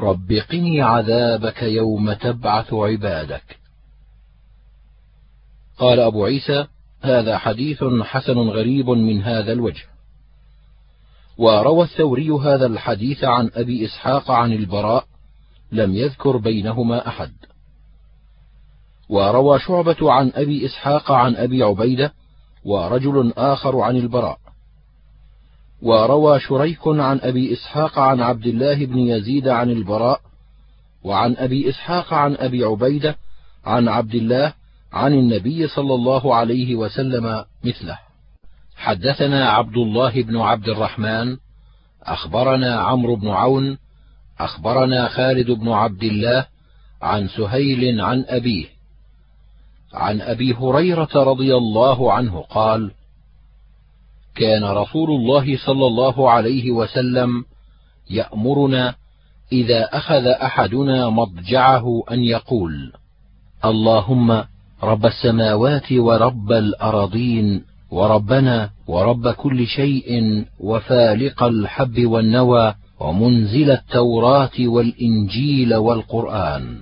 رب 0.01 0.33
قني 0.33 0.83
عذابك 0.83 1.63
يوم 1.63 2.13
تبعث 2.13 2.75
عبادك. 2.75 3.59
قال 5.79 6.01
أبو 6.01 6.25
عيسى 6.25 6.67
هذا 7.03 7.39
حديث 7.39 7.85
حسن 8.03 8.39
غريب 8.39 8.91
من 8.91 9.23
هذا 9.23 9.53
الوجه. 9.53 9.92
وروى 11.43 11.85
الثوري 11.85 12.31
هذا 12.31 12.67
الحديث 12.67 13.25
عن 13.25 13.51
أبي 13.55 13.85
إسحاق 13.85 14.31
عن 14.31 14.53
البراء 14.53 15.05
لم 15.73 15.95
يذكر 15.95 16.37
بينهما 16.37 17.09
أحد. 17.09 17.33
وروى 19.09 19.59
شعبة 19.59 20.13
عن 20.13 20.33
أبي 20.35 20.67
إسحاق 20.67 21.13
عن 21.13 21.37
أبي 21.37 21.63
عبيدة 21.63 22.13
ورجل 22.65 23.33
آخر 23.37 23.81
عن 23.81 23.97
البراء. 23.97 24.39
وروى 25.83 26.41
شريك 26.41 26.81
عن 26.87 27.21
أبي 27.23 27.53
إسحاق 27.53 27.99
عن 27.99 28.21
عبد 28.21 28.47
الله 28.47 28.87
بن 28.87 28.99
يزيد 28.99 29.49
عن 29.49 29.71
البراء 29.71 30.21
وعن 31.05 31.37
أبي 31.37 31.69
إسحاق 31.69 32.15
عن 32.15 32.35
أبي 32.35 32.65
عبيدة 32.65 33.17
عن 33.65 33.89
عبد 33.89 34.15
الله 34.15 34.53
عن 34.93 35.13
النبي 35.13 35.69
صلى 35.69 35.95
الله 35.95 36.35
عليه 36.35 36.77
وسلم 36.77 37.45
مثله. 37.65 37.99
حدثنا 38.83 39.49
عبد 39.51 39.77
الله 39.77 40.23
بن 40.23 40.37
عبد 40.37 40.69
الرحمن 40.69 41.37
أخبرنا 42.03 42.75
عمرو 42.81 43.17
بن 43.17 43.29
عون 43.29 43.79
أخبرنا 44.41 45.09
خالد 45.09 45.51
بن 45.51 45.69
عبد 45.69 46.03
الله 46.03 46.47
عن 47.03 47.29
سهيل 47.29 48.01
عن 48.01 48.25
أبيه. 48.29 48.67
عن 49.95 50.21
أبي 50.21 50.55
هريرة 50.55 51.09
رضي 51.15 51.57
الله 51.57 52.13
عنه 52.13 52.41
قال 52.41 52.91
كان 54.35 54.65
رسول 54.65 55.11
الله 55.11 55.57
صلى 55.67 55.87
الله 55.87 56.31
عليه 56.31 56.71
وسلم 56.71 57.45
يأمرنا 58.11 58.95
إذا 59.53 59.85
أخذ 59.97 60.27
أحدنا 60.27 61.11
مضجعه 61.11 62.03
أن 62.11 62.25
يقول 62.25 62.93
اللهم 63.65 64.45
رب 64.83 65.07
السماوات 65.07 65.93
ورب 65.93 66.53
الأرضين 66.53 67.72
وربنا 67.93 68.71
ورب 68.87 69.29
كل 69.29 69.67
شيء 69.67 70.45
وفالق 70.61 71.43
الحب 71.43 72.07
والنوى 72.07 72.75
ومنزل 73.01 73.71
التوراة 73.71 74.59
والإنجيل 74.59 75.75
والقرآن. 75.75 76.77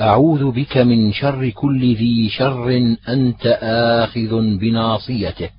أعوذ 0.00 0.50
بك 0.50 0.76
من 0.78 1.12
شر 1.12 1.48
كل 1.48 1.94
ذي 1.94 2.28
شر 2.28 2.96
أنت 3.08 3.58
آخذ 4.02 4.58
بناصيته. 4.58 5.50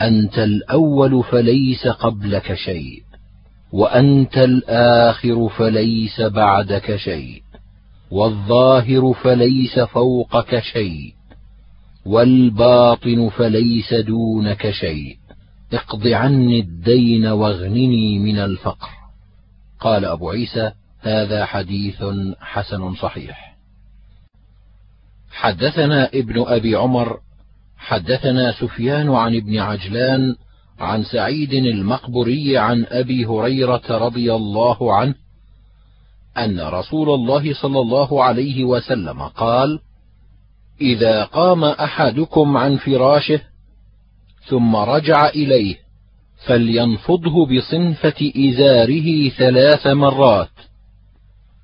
أنت 0.00 0.38
الأول 0.38 1.24
فليس 1.24 1.86
قبلك 1.86 2.54
شيء 2.54 3.02
وأنت 3.72 4.38
الآخر 4.38 5.48
فليس 5.48 6.20
بعدك 6.20 6.96
شيء 6.96 7.42
والظاهر 8.10 9.12
فليس 9.12 9.78
فوقك 9.78 10.58
شيء. 10.58 11.15
والباطن 12.06 13.28
فليس 13.28 13.94
دونك 13.94 14.70
شيء. 14.70 15.16
اقض 15.72 16.06
عني 16.06 16.60
الدين 16.60 17.26
واغنني 17.26 18.18
من 18.18 18.38
الفقر. 18.38 18.88
قال 19.80 20.04
أبو 20.04 20.30
عيسى 20.30 20.72
هذا 21.00 21.44
حديث 21.44 22.04
حسن 22.40 22.94
صحيح. 22.94 23.56
حدثنا 25.30 26.08
ابن 26.14 26.44
أبي 26.46 26.76
عمر 26.76 27.18
حدثنا 27.78 28.52
سفيان 28.52 29.14
عن 29.14 29.36
ابن 29.36 29.58
عجلان 29.58 30.34
عن 30.80 31.04
سعيد 31.04 31.52
المقبري 31.52 32.58
عن 32.58 32.86
أبي 32.88 33.26
هريرة 33.26 33.82
رضي 33.90 34.34
الله 34.34 34.96
عنه 34.96 35.14
أن 36.38 36.60
رسول 36.60 37.10
الله 37.14 37.54
صلى 37.54 37.80
الله 37.80 38.24
عليه 38.24 38.64
وسلم 38.64 39.22
قال 39.22 39.80
إذا 40.80 41.24
قام 41.24 41.64
أحدكم 41.64 42.56
عن 42.56 42.76
فراشه 42.76 43.40
ثم 44.48 44.76
رجع 44.76 45.28
إليه 45.28 45.76
فلينفضه 46.46 47.46
بصنفة 47.46 48.32
إزاره 48.36 49.28
ثلاث 49.28 49.86
مرات 49.86 50.50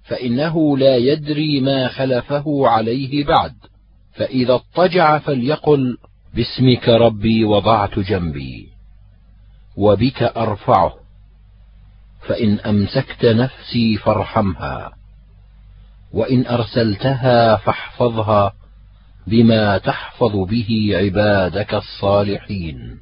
فإنه 0.04 0.78
لا 0.78 0.96
يدري 0.96 1.60
ما 1.60 1.88
خلفه 1.88 2.68
عليه 2.68 3.24
بعد 3.24 3.54
فإذا 4.12 4.54
اضطجع 4.54 5.18
فليقل 5.18 5.98
باسمك 6.34 6.88
ربي 6.88 7.44
وضعت 7.44 7.98
جنبي 7.98 8.68
وبك 9.76 10.22
أرفعه 10.22 10.94
فإن 12.28 12.58
أمسكت 12.58 13.24
نفسي 13.24 13.96
فارحمها 13.96 14.92
وإن 16.12 16.46
أرسلتها 16.46 17.56
فاحفظها 17.56 18.52
بما 19.26 19.78
تحفظ 19.78 20.36
به 20.36 20.90
عبادك 20.94 21.74
الصالحين. 21.74 23.00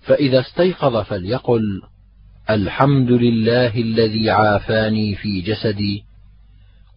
فإذا 0.00 0.40
استيقظ 0.40 0.96
فليقل 0.96 1.82
الحمد 2.50 3.10
لله 3.10 3.74
الذي 3.76 4.30
عافاني 4.30 5.14
في 5.14 5.40
جسدي 5.40 6.04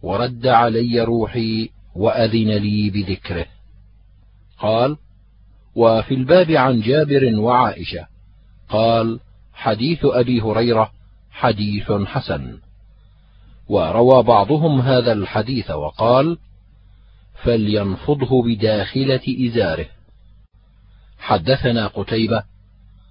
ورد 0.02 0.46
علي 0.46 1.00
روحي 1.00 1.70
وأذن 1.96 2.50
لي 2.50 2.90
بذكره. 2.90 3.46
قال 4.58 4.96
وفي 5.74 6.14
الباب 6.14 6.50
عن 6.50 6.80
جابر 6.80 7.40
وعائشة. 7.40 8.06
قال 8.68 9.20
حديث 9.52 9.98
أبي 10.04 10.40
هريرة 10.40 10.90
حديث 11.30 11.92
حسن. 11.92 12.58
وروى 13.68 14.22
بعضهم 14.22 14.80
هذا 14.80 15.12
الحديث 15.12 15.70
وقال 15.70 16.38
فلينفضه 17.42 18.42
بداخلة 18.42 19.48
إزاره. 19.48 19.86
حدثنا 21.18 21.86
قتيبة 21.86 22.42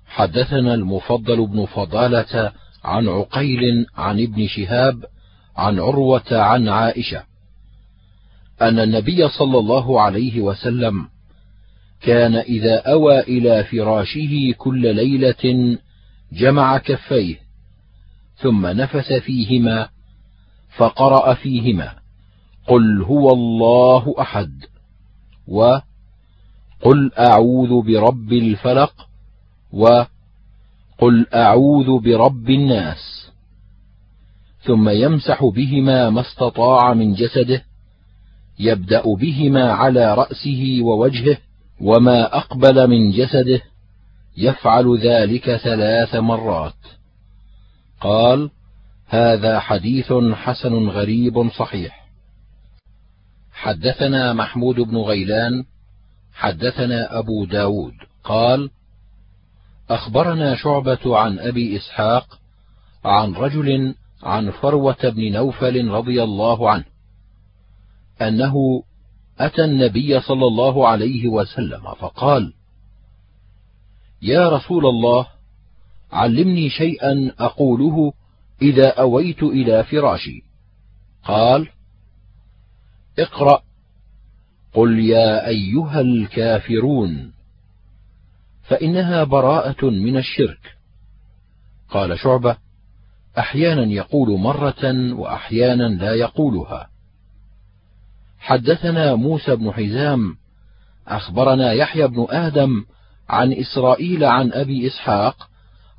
حدثنا 0.07 0.73
المفضل 0.73 1.47
بن 1.47 1.65
فضالة 1.65 2.51
عن 2.83 3.07
عقيل 3.07 3.85
عن 3.97 4.19
ابن 4.19 4.47
شهاب 4.47 5.05
عن 5.55 5.79
عروة 5.79 6.31
عن 6.31 6.69
عائشة 6.69 7.23
أن 8.61 8.79
النبي 8.79 9.29
صلى 9.29 9.57
الله 9.59 10.01
عليه 10.01 10.41
وسلم 10.41 11.07
كان 12.01 12.35
إذا 12.35 12.75
أوى 12.75 13.19
إلى 13.19 13.63
فراشه 13.63 14.53
كل 14.57 14.95
ليلة 14.95 15.77
جمع 16.33 16.77
كفيه 16.77 17.35
ثم 18.35 18.65
نفس 18.67 19.13
فيهما 19.13 19.89
فقرأ 20.77 21.33
فيهما. 21.33 22.02
قل 22.67 23.03
هو 23.03 23.29
الله 23.33 24.15
أحد. 24.19 24.51
وقل 25.47 27.11
أعوذ 27.19 27.81
برب 27.81 28.33
الفلق. 28.33 29.07
وقل 29.73 31.27
أعوذ 31.33 31.99
برب 31.99 32.49
الناس. 32.49 33.29
ثم 34.63 34.89
يمسح 34.89 35.45
بهما 35.45 36.09
ما 36.09 36.21
استطاع 36.21 36.93
من 36.93 37.13
جسده 37.13 37.63
يبدأ 38.59 39.03
بهما 39.15 39.71
على 39.71 40.13
رأسه 40.13 40.79
ووجهه 40.81 41.37
وما 41.81 42.37
أقبل 42.37 42.87
من 42.87 43.11
جسده 43.11 43.61
يفعل 44.37 44.97
ذلك 44.97 45.55
ثلاث 45.55 46.15
مرات. 46.15 46.73
قال 48.01 48.49
هذا 49.07 49.59
حديث 49.59 50.13
حسن 50.33 50.89
غريب 50.89 51.49
صحيح. 51.49 52.02
حدثنا 53.53 54.33
محمود 54.33 54.75
بن 54.75 54.97
غيلان 54.97 55.63
حدثنا 56.33 57.19
أبو 57.19 57.45
داود 57.45 57.93
قال 58.23 58.69
أخبرنا 59.89 60.55
شعبة 60.55 61.17
عن 61.17 61.39
أبي 61.39 61.77
إسحاق 61.77 62.39
عن 63.05 63.33
رجل 63.33 63.95
عن 64.23 64.51
فروة 64.51 65.09
بن 65.09 65.31
نوفل 65.31 65.87
رضي 65.87 66.23
الله 66.23 66.69
عنه 66.69 66.85
أنه 68.21 68.83
أتى 69.39 69.63
النبي 69.63 70.19
صلى 70.19 70.45
الله 70.47 70.87
عليه 70.87 71.27
وسلم 71.27 71.93
فقال 71.99 72.53
يا 74.21 74.49
رسول 74.49 74.85
الله 74.85 75.27
علمني 76.11 76.69
شيئا 76.69 77.31
أقوله 77.39 78.13
إذا 78.61 78.89
أويت 78.89 79.43
إلى 79.43 79.83
فراشي. 79.83 80.43
قال 81.23 81.67
اقرأ. 83.19 83.63
قل 84.73 84.99
يا 84.99 85.47
أيها 85.47 86.01
الكافرون 86.01 87.33
فإنها 88.63 89.23
براءة 89.23 89.85
من 89.85 90.17
الشرك. 90.17 90.77
قال 91.89 92.19
شعبة 92.19 92.57
أحيانا 93.37 93.83
يقول 93.83 94.39
مرة 94.39 95.13
وأحيانا 95.13 95.83
لا 95.83 96.13
يقولها. 96.13 96.89
حدثنا 98.39 99.15
موسى 99.15 99.55
بن 99.55 99.71
حزام 99.71 100.35
أخبرنا 101.07 101.71
يحيى 101.71 102.07
بن 102.07 102.27
آدم 102.29 102.85
عن 103.29 103.53
إسرائيل 103.53 104.23
عن 104.23 104.51
أبي 104.53 104.87
إسحاق 104.87 105.49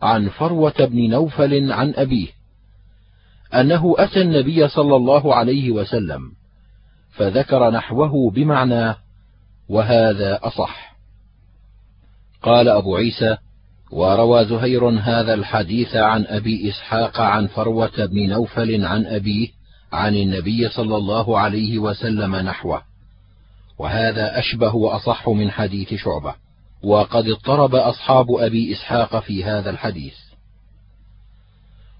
عن 0.02 0.28
فروة 0.28 0.84
بن 0.84 1.10
نوفل 1.10 1.72
عن 1.72 1.94
أبيه 1.96 2.28
أنه 3.54 3.94
أتى 3.98 4.22
النبي 4.22 4.68
صلى 4.68 4.96
الله 4.96 5.34
عليه 5.34 5.70
وسلم. 5.70 6.32
فذكر 7.16 7.70
نحوه 7.70 8.30
بمعناه 8.30 8.96
وهذا 9.68 10.40
أصح. 10.42 10.94
قال 12.42 12.68
أبو 12.68 12.96
عيسى 12.96 13.36
وروى 13.90 14.44
زهير 14.44 14.88
هذا 14.88 15.34
الحديث 15.34 15.96
عن 15.96 16.24
أبي 16.26 16.70
إسحاق 16.70 17.20
عن 17.20 17.46
فروة 17.46 18.06
بن 18.06 18.28
نوفل 18.28 18.84
عن 18.84 19.06
أبيه 19.06 19.48
عن 19.92 20.14
النبي 20.14 20.68
صلى 20.68 20.96
الله 20.96 21.38
عليه 21.38 21.78
وسلم 21.78 22.36
نحوه. 22.36 22.82
وهذا 23.78 24.38
أشبه 24.38 24.74
وأصح 24.74 25.28
من 25.28 25.50
حديث 25.50 25.94
شعبة 25.94 26.34
وقد 26.82 27.28
اضطرب 27.28 27.74
أصحاب 27.74 28.26
أبي 28.30 28.72
إسحاق 28.72 29.18
في 29.20 29.44
هذا 29.44 29.70
الحديث. 29.70 30.14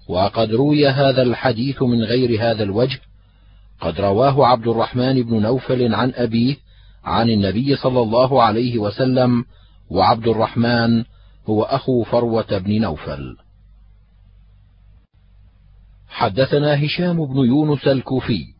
وقد 0.07 0.51
روي 0.51 0.87
هذا 0.87 1.21
الحديث 1.21 1.81
من 1.81 2.03
غير 2.03 2.41
هذا 2.41 2.63
الوجه 2.63 2.99
قد 3.81 4.01
رواه 4.01 4.47
عبد 4.47 4.67
الرحمن 4.67 5.23
بن 5.23 5.41
نوفل 5.41 5.95
عن 5.95 6.11
أبيه 6.15 6.55
عن 7.03 7.29
النبي 7.29 7.75
صلى 7.75 8.01
الله 8.01 8.43
عليه 8.43 8.77
وسلم 8.77 9.45
وعبد 9.89 10.27
الرحمن 10.27 11.03
هو 11.49 11.63
أخو 11.63 12.03
فروة 12.03 12.57
بن 12.57 12.81
نوفل. 12.81 13.37
حدثنا 16.07 16.85
هشام 16.85 17.25
بن 17.25 17.37
يونس 17.37 17.87
الكوفي. 17.87 18.55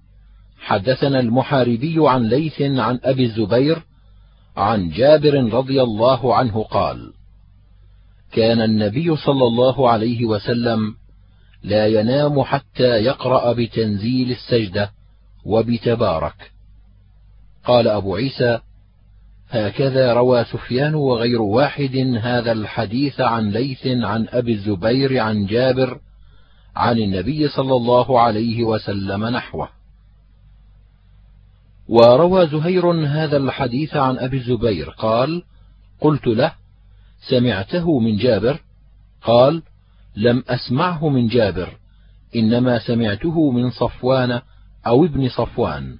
حدثنا 0.59 1.19
المحاربي 1.19 1.95
عن 1.97 2.23
ليث 2.23 2.61
عن 2.61 2.99
أبي 3.03 3.23
الزبير 3.23 3.81
عن 4.57 4.89
جابر 4.89 5.53
رضي 5.53 5.81
الله 5.83 6.35
عنه 6.35 6.63
قال 6.63 7.13
كان 8.31 8.61
النبي 8.61 9.15
صلى 9.15 9.43
الله 9.43 9.89
عليه 9.89 10.25
وسلم 10.25 10.95
لا 11.63 11.87
ينام 11.87 12.41
حتى 12.43 13.03
يقرأ 13.03 13.53
بتنزيل 13.53 14.31
السجدة 14.31 14.91
وبتبارك. 15.45 16.51
قال 17.65 17.87
أبو 17.87 18.15
عيسى 18.15 18.59
هكذا 19.49 20.13
روى 20.13 20.43
سفيان 20.43 20.95
وغير 20.95 21.41
واحد 21.41 21.95
هذا 22.21 22.51
الحديث 22.51 23.21
عن 23.21 23.49
ليث 23.49 23.87
عن 23.87 24.27
أبي 24.29 24.53
الزبير 24.53 25.19
عن 25.19 25.45
جابر 25.45 25.99
عن 26.75 26.97
النبي 26.97 27.47
صلى 27.47 27.75
الله 27.75 28.19
عليه 28.21 28.63
وسلم 28.63 29.25
نحوه. 29.25 29.69
وروى 31.87 32.47
زهير 32.47 32.91
هذا 32.91 33.37
الحديث 33.37 33.95
عن 33.95 34.17
أبي 34.17 34.37
الزبير 34.37 34.89
قال 34.89 35.43
قلت 36.01 36.27
له 36.27 36.51
سمعته 37.29 37.99
من 37.99 38.17
جابر؟ 38.17 38.59
قال 39.21 39.63
لم 40.15 40.43
أسمعه 40.47 41.09
من 41.09 41.27
جابر 41.27 41.69
إنما 42.35 42.79
سمعته 42.79 43.51
من 43.51 43.69
صفوان 43.69 44.41
أو 44.87 45.05
ابن 45.05 45.29
صفوان. 45.29 45.97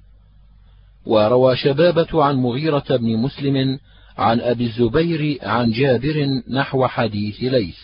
وروى 1.06 1.56
شبابة 1.56 2.24
عن 2.24 2.36
مغيرة 2.36 2.96
بن 2.96 3.16
مسلم 3.16 3.78
عن 4.18 4.40
أبي 4.40 4.66
الزبير 4.66 5.38
عن 5.42 5.70
جابر 5.70 6.26
نحو 6.50 6.86
حديث 6.86 7.42
ليث 7.42 7.78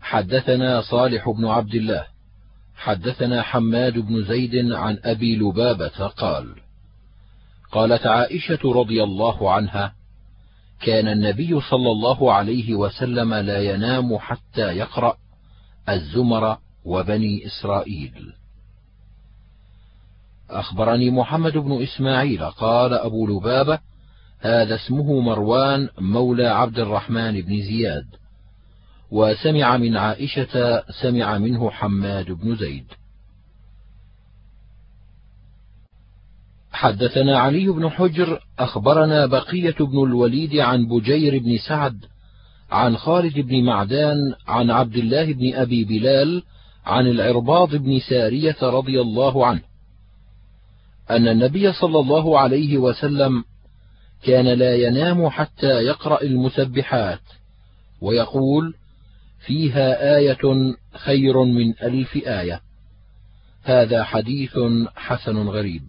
حدثنا 0.00 0.80
صالح 0.80 1.30
بن 1.30 1.44
عبد 1.44 1.74
الله. 1.74 2.06
حدثنا 2.76 3.42
حماد 3.42 3.98
بن 3.98 4.24
زيد 4.24 4.72
عن 4.72 4.98
أبي 5.04 5.36
لبابة 5.36 6.06
قال 6.06 6.54
قالت 7.72 8.06
عائشة 8.06 8.58
رضي 8.64 9.02
الله 9.02 9.52
عنها 9.52 9.94
كان 10.80 11.08
النبي 11.08 11.60
صلى 11.60 11.90
الله 11.90 12.32
عليه 12.32 12.74
وسلم 12.74 13.34
لا 13.34 13.58
ينام 13.58 14.18
حتى 14.18 14.76
يقرأ 14.76 15.16
الزمر 15.88 16.58
وبني 16.84 17.46
إسرائيل. 17.46 18.32
أخبرني 20.50 21.10
محمد 21.10 21.52
بن 21.52 21.82
إسماعيل 21.82 22.44
قال 22.44 22.94
أبو 22.94 23.26
لبابة 23.26 23.78
هذا 24.40 24.74
اسمه 24.74 25.20
مروان 25.20 25.88
مولى 25.98 26.46
عبد 26.46 26.78
الرحمن 26.78 27.40
بن 27.40 27.62
زياد. 27.62 28.06
وسمع 29.10 29.76
من 29.76 29.96
عائشة 29.96 30.82
سمع 31.02 31.38
منه 31.38 31.70
حماد 31.70 32.32
بن 32.32 32.56
زيد. 32.56 32.86
حدثنا 36.72 37.38
علي 37.38 37.68
بن 37.68 37.88
حجر 37.88 38.40
أخبرنا 38.58 39.26
بقية 39.26 39.74
بن 39.80 40.04
الوليد 40.06 40.56
عن 40.56 40.86
بجير 40.86 41.38
بن 41.38 41.58
سعد 41.58 42.04
عن 42.70 42.96
خالد 42.96 43.38
بن 43.38 43.64
معدان 43.64 44.16
عن 44.46 44.70
عبد 44.70 44.96
الله 44.96 45.32
بن 45.32 45.54
أبي 45.54 45.84
بلال 45.84 46.42
عن 46.86 47.06
العرباض 47.06 47.76
بن 47.76 47.98
سارية 47.98 48.56
رضي 48.62 49.00
الله 49.00 49.46
عنه. 49.46 49.60
أن 51.10 51.28
النبي 51.28 51.72
صلى 51.72 51.98
الله 51.98 52.38
عليه 52.38 52.78
وسلم 52.78 53.44
كان 54.22 54.46
لا 54.46 54.76
ينام 54.76 55.28
حتى 55.28 55.66
يقرأ 55.66 56.22
المسبحات 56.22 57.20
ويقول 58.00 58.74
فيها 59.46 60.16
آية 60.16 60.74
خير 60.94 61.44
من 61.44 61.74
ألف 61.82 62.16
آية. 62.16 62.60
هذا 63.62 64.04
حديث 64.04 64.58
حسن 64.96 65.36
غريب. 65.36 65.82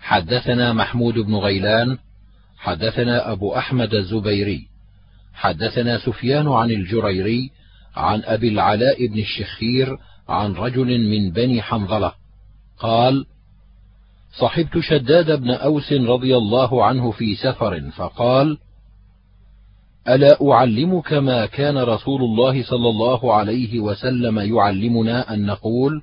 حدثنا 0.00 0.72
محمود 0.72 1.14
بن 1.14 1.34
غيلان 1.34 1.98
حدثنا 2.56 3.32
أبو 3.32 3.54
أحمد 3.56 3.94
الزبيري 3.94 4.68
حدثنا 5.34 5.98
سفيان 5.98 6.48
عن 6.48 6.70
الجريري 6.70 7.50
عن 7.96 8.22
أبي 8.24 8.48
العلاء 8.48 9.06
بن 9.06 9.18
الشخير 9.18 9.96
عن 10.28 10.52
رجل 10.52 11.08
من 11.10 11.30
بني 11.30 11.62
حنظلة 11.62 12.12
قال 12.78 13.26
صحبت 14.38 14.78
شداد 14.78 15.40
بن 15.40 15.50
أوس 15.50 15.92
رضي 15.92 16.36
الله 16.36 16.84
عنه 16.84 17.10
في 17.10 17.34
سفر 17.34 17.90
فقال 17.90 18.58
ألا 20.08 20.52
أعلمك 20.52 21.12
ما 21.12 21.46
كان 21.46 21.78
رسول 21.78 22.22
الله 22.22 22.62
صلى 22.62 22.88
الله 22.88 23.34
عليه 23.34 23.80
وسلم 23.80 24.38
يعلمنا 24.38 25.34
أن 25.34 25.46
نقول 25.46 26.02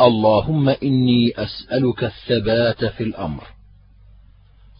اللهم 0.00 0.68
إني 0.68 1.32
أسألك 1.36 2.04
الثبات 2.04 2.84
في 2.84 3.02
الأمر 3.02 3.44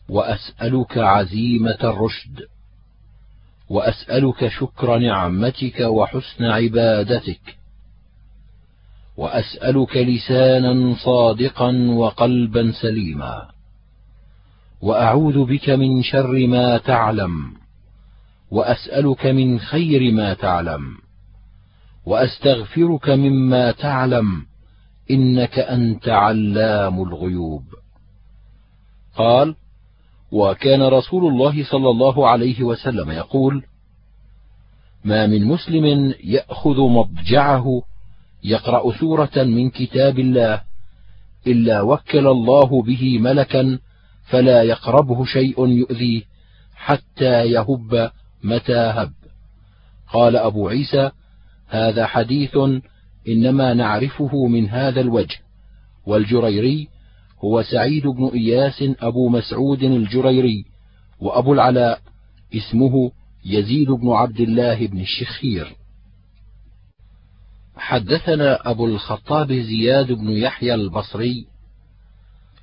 وأسألك 0.08 0.98
عزيمة 0.98 1.78
الرشد 1.84 2.40
وأسألك 3.68 4.48
شكر 4.48 4.98
نعمتك 4.98 5.80
وحسن 5.80 6.44
عبادتك 6.44 7.59
وأسألك 9.20 9.96
لسانا 9.96 10.94
صادقا 11.04 11.90
وقلبا 11.90 12.72
سليما. 12.82 13.48
وأعوذ 14.82 15.44
بك 15.44 15.70
من 15.70 16.02
شر 16.02 16.46
ما 16.46 16.78
تعلم. 16.78 17.52
وأسألك 18.50 19.26
من 19.26 19.58
خير 19.58 20.12
ما 20.12 20.34
تعلم. 20.34 20.82
وأستغفرك 22.06 23.08
مما 23.08 23.70
تعلم. 23.70 24.46
إنك 25.10 25.58
أنت 25.58 26.08
علام 26.08 27.02
الغيوب. 27.02 27.64
قال 29.16 29.54
وكان 30.32 30.82
رسول 30.82 31.32
الله 31.32 31.64
صلى 31.64 31.90
الله 31.90 32.28
عليه 32.30 32.62
وسلم 32.62 33.10
يقول 33.10 33.64
ما 35.04 35.26
من 35.26 35.44
مسلم 35.44 36.14
يأخذ 36.24 36.80
مضجعه 36.80 37.89
يقرأ 38.44 38.92
سورة 38.92 39.30
من 39.36 39.70
كتاب 39.70 40.18
الله 40.18 40.62
إلا 41.46 41.80
وكل 41.80 42.26
الله 42.26 42.82
به 42.82 43.18
ملكا 43.18 43.78
فلا 44.30 44.62
يقربه 44.62 45.24
شيء 45.24 45.66
يؤذيه 45.66 46.22
حتى 46.74 47.44
يهب 47.46 48.10
متى 48.44 48.78
هب. 48.78 49.12
قال 50.12 50.36
أبو 50.36 50.68
عيسى 50.68 51.10
هذا 51.68 52.06
حديث 52.06 52.56
إنما 53.28 53.74
نعرفه 53.74 54.46
من 54.46 54.68
هذا 54.68 55.00
الوجه. 55.00 55.36
والجريري 56.06 56.88
هو 57.44 57.62
سعيد 57.62 58.06
بن 58.06 58.30
إياس 58.34 58.84
أبو 59.00 59.28
مسعود 59.28 59.82
الجريري 59.82 60.64
وأبو 61.20 61.52
العلاء 61.52 62.00
اسمه 62.54 63.10
يزيد 63.44 63.90
بن 63.90 64.10
عبد 64.10 64.40
الله 64.40 64.86
بن 64.86 65.00
الشخير. 65.00 65.79
حدثنا 67.80 68.70
أبو 68.70 68.86
الخطاب 68.86 69.52
زياد 69.52 70.12
بن 70.12 70.30
يحيى 70.30 70.74
البصري 70.74 71.46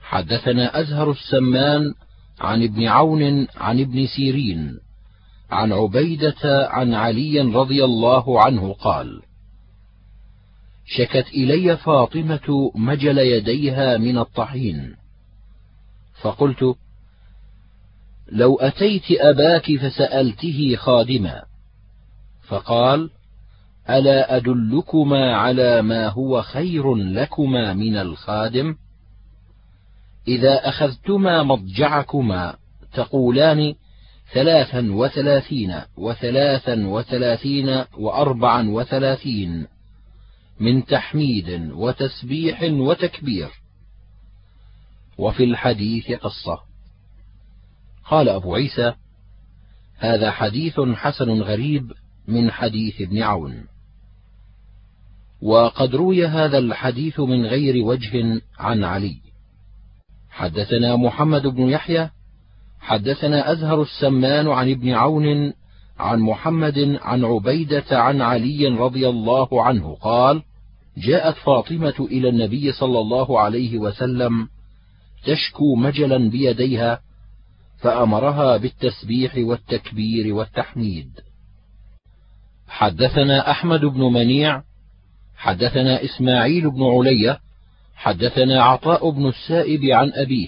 حدثنا 0.01 0.79
أزهر 0.79 1.11
السمان 1.11 1.93
عن 2.39 2.63
ابن 2.63 2.87
عون 2.87 3.47
عن 3.55 3.79
ابن 3.79 4.07
سيرين 4.07 4.79
عن 5.51 5.73
عبيدة 5.73 6.67
عن 6.69 6.93
علي 6.93 7.41
رضي 7.41 7.83
الله 7.83 8.41
عنه 8.41 8.73
قال: 8.73 9.21
شكت 10.85 11.27
إلي 11.27 11.77
فاطمة 11.77 12.71
مجل 12.75 13.17
يديها 13.17 13.97
من 13.97 14.17
الطحين، 14.17 14.95
فقلت: 16.21 16.75
لو 18.31 18.55
أتيت 18.55 19.03
أباك 19.11 19.75
فسألته 19.75 20.75
خادما، 20.75 21.43
فقال: 22.47 23.09
ألا 23.89 24.35
أدلكما 24.35 25.35
على 25.35 25.81
ما 25.81 26.07
هو 26.07 26.41
خير 26.41 26.95
لكما 26.95 27.73
من 27.73 27.97
الخادم؟ 27.97 28.75
إذا 30.27 30.69
أخذتما 30.69 31.43
مضجعكما 31.43 32.55
تقولان 32.93 33.75
ثلاثا 34.33 34.91
وثلاثين 34.91 35.81
وثلاثا 35.97 36.87
وثلاثين 36.87 37.83
وأربعا 37.97 38.69
وثلاثين 38.69 39.67
من 40.59 40.85
تحميد 40.85 41.71
وتسبيح 41.71 42.63
وتكبير. 42.63 43.49
وفي 45.17 45.43
الحديث 45.43 46.11
قصة. 46.11 46.59
قال 48.05 48.29
أبو 48.29 48.55
عيسى 48.55 48.93
هذا 49.97 50.31
حديث 50.31 50.79
حسن 50.79 51.41
غريب 51.41 51.93
من 52.27 52.51
حديث 52.51 53.01
ابن 53.01 53.23
عون. 53.23 53.76
وقد 55.41 55.95
روي 55.95 56.27
هذا 56.27 56.57
الحديث 56.57 57.19
من 57.19 57.45
غير 57.45 57.85
وجه 57.85 58.41
عن 58.59 58.83
علي 58.83 59.17
حدثنا 60.29 60.95
محمد 60.95 61.47
بن 61.47 61.69
يحيى 61.69 62.09
حدثنا 62.79 63.51
أزهر 63.51 63.81
السمان 63.81 64.47
عن 64.47 64.71
ابن 64.71 64.89
عون 64.89 65.53
عن 65.99 66.19
محمد 66.19 66.97
عن 67.01 67.25
عبيدة 67.25 67.85
عن 67.91 68.21
علي 68.21 68.67
رضي 68.67 69.09
الله 69.09 69.63
عنه 69.63 69.95
قال: 70.01 70.43
جاءت 70.97 71.35
فاطمة 71.35 72.07
إلى 72.11 72.29
النبي 72.29 72.71
صلى 72.71 72.99
الله 72.99 73.39
عليه 73.39 73.77
وسلم 73.77 74.47
تشكو 75.25 75.75
مجلا 75.75 76.29
بيديها 76.29 77.01
فأمرها 77.77 78.57
بالتسبيح 78.57 79.35
والتكبير 79.37 80.33
والتحميد. 80.33 81.09
حدثنا 82.67 83.51
أحمد 83.51 83.85
بن 83.85 84.01
منيع 84.01 84.63
حدثنا 85.37 86.03
إسماعيل 86.03 86.71
بن 86.71 86.83
علية 86.83 87.39
حدثنا 87.95 88.63
عطاء 88.63 89.09
بن 89.09 89.27
السائب 89.27 89.85
عن 89.85 90.11
أبيه 90.13 90.47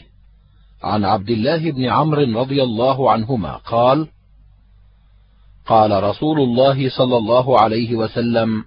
عن 0.83 1.05
عبد 1.05 1.29
الله 1.29 1.71
بن 1.71 1.85
عمرو 1.85 2.39
رضي 2.41 2.63
الله 2.63 3.11
عنهما 3.11 3.55
قال 3.55 4.07
قال 5.65 6.03
رسول 6.03 6.39
الله 6.41 6.89
صلى 6.89 7.17
الله 7.17 7.61
عليه 7.61 7.95
وسلم 7.95 8.63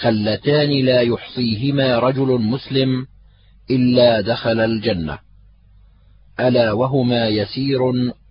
خلتان 0.00 0.84
لا 0.84 1.00
يحصيهما 1.00 1.98
رجل 1.98 2.40
مسلم 2.40 3.06
إلا 3.70 4.20
دخل 4.20 4.60
الجنة 4.60 5.18
ألا 6.40 6.72
وهما 6.72 7.28
يسير 7.28 7.80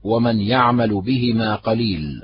ومن 0.04 0.42
يعمل 0.42 1.02
بهما 1.02 1.56
قليل 1.56 2.22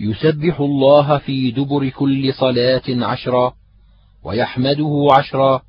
يسبح 0.00 0.60
الله 0.60 1.18
في 1.18 1.50
دبر 1.50 1.88
كل 1.88 2.34
صلاة 2.34 2.82
عشرا 2.88 3.54
ويحمده 4.24 5.08
عشرا 5.12 5.62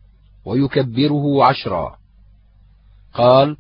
ويكبره 0.45 1.45
عشرا. 1.45 1.97
قال 3.14 3.58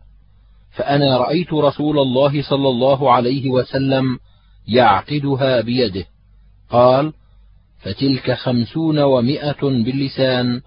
فأنا 0.71 1.17
رأيت 1.17 1.53
رسول 1.53 1.99
الله 1.99 2.41
صلى 2.41 2.69
الله 2.69 3.11
عليه 3.11 3.49
وسلم 3.49 4.19
يعقدها 4.67 5.61
بيده. 5.61 6.05
قال 6.69 7.13
فتلك 7.79 8.31
خمسون 8.31 8.99
ومائة 8.99 9.61
باللسان 9.61 10.61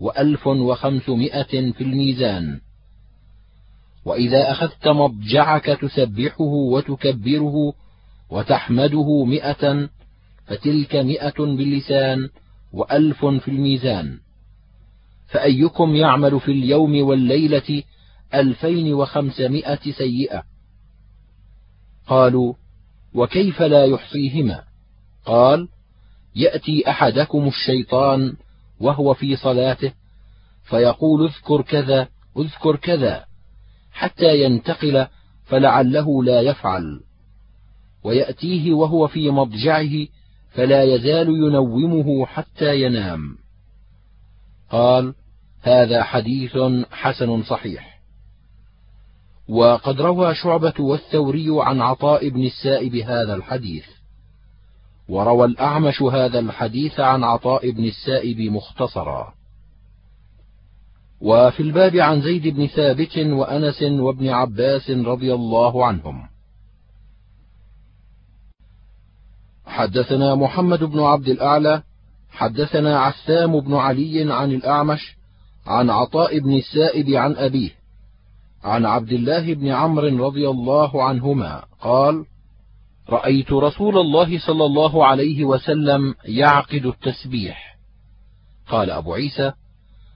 وألف 0.00 0.46
وخمسمائة 0.46 1.72
في 1.72 1.80
الميزان. 1.80 2.60
وإذا 4.04 4.50
أخذت 4.50 4.88
مضجعك 4.88 5.64
تسبحه 5.64 6.44
وتكبره 6.44 7.72
وتحمده 8.30 9.24
مئة 9.24 9.88
فتلك 10.46 10.96
مئة 10.96 11.38
باللسان 11.38 12.28
وألف 12.72 13.24
في 13.24 13.48
الميزان. 13.48 14.18
فأيكم 15.26 15.94
يعمل 15.94 16.40
في 16.40 16.52
اليوم 16.52 17.02
والليلة 17.02 17.82
ألفين 18.34 18.94
وخمسمائة 18.94 19.92
سيئة. 19.92 20.42
قالوا 22.06 22.54
وكيف 23.14 23.62
لا 23.62 23.84
يحصيهما؟ 23.84 24.64
قال 25.24 25.68
يأتي 26.36 26.90
أحدكم 26.90 27.48
الشيطان 27.48 28.36
وهو 28.80 29.14
في 29.14 29.36
صلاته 29.36 29.92
فيقول 30.64 31.24
اذكر 31.24 31.62
كذا 31.62 32.08
اذكر 32.38 32.76
كذا 32.76 33.24
حتى 33.92 34.44
ينتقل 34.44 35.06
فلعله 35.44 36.24
لا 36.24 36.40
يفعل. 36.40 37.00
ويأتيه 38.04 38.72
وهو 38.72 39.06
في 39.06 39.30
مضجعه 39.30 40.06
فلا 40.50 40.82
يزال 40.82 41.28
ينومه 41.28 42.26
حتى 42.26 42.82
ينام. 42.82 43.36
قال 44.70 45.14
هذا 45.62 46.02
حديث 46.02 46.58
حسن 46.90 47.42
صحيح. 47.42 48.00
وقد 49.48 50.00
روى 50.00 50.34
شعبة 50.34 50.74
والثوري 50.78 51.46
عن 51.50 51.80
عطاء 51.80 52.28
بن 52.28 52.44
السائب 52.44 52.94
هذا 52.94 53.34
الحديث. 53.34 53.84
وروى 55.08 55.44
الأعمش 55.44 56.02
هذا 56.02 56.38
الحديث 56.38 57.00
عن 57.00 57.24
عطاء 57.24 57.70
بن 57.70 57.84
السائب 57.84 58.40
مختصرا. 58.40 59.34
وفي 61.20 61.60
الباب 61.60 61.96
عن 61.96 62.22
زيد 62.22 62.48
بن 62.48 62.66
ثابت 62.66 63.18
وأنس 63.18 63.82
وابن 63.82 64.28
عباس 64.28 64.90
رضي 64.90 65.34
الله 65.34 65.86
عنهم. 65.86 66.28
حدثنا 69.70 70.34
محمد 70.34 70.84
بن 70.84 71.00
عبد 71.00 71.28
الأعلى 71.28 71.82
حدثنا 72.30 73.00
عسام 73.00 73.60
بن 73.60 73.74
علي 73.74 74.32
عن 74.32 74.52
الأعمش 74.52 75.16
عن 75.66 75.90
عطاء 75.90 76.38
بن 76.38 76.56
السائب 76.56 77.10
عن 77.10 77.36
أبيه 77.36 77.70
عن 78.64 78.86
عبد 78.86 79.12
الله 79.12 79.54
بن 79.54 79.68
عمرو 79.68 80.26
رضي 80.26 80.48
الله 80.48 81.04
عنهما 81.04 81.64
قال 81.80 82.24
رأيت 83.10 83.52
رسول 83.52 83.98
الله 83.98 84.38
صلى 84.38 84.64
الله 84.64 85.06
عليه 85.06 85.44
وسلم 85.44 86.14
يعقد 86.24 86.86
التسبيح. 86.86 87.76
قال 88.68 88.90
أبو 88.90 89.14
عيسى 89.14 89.52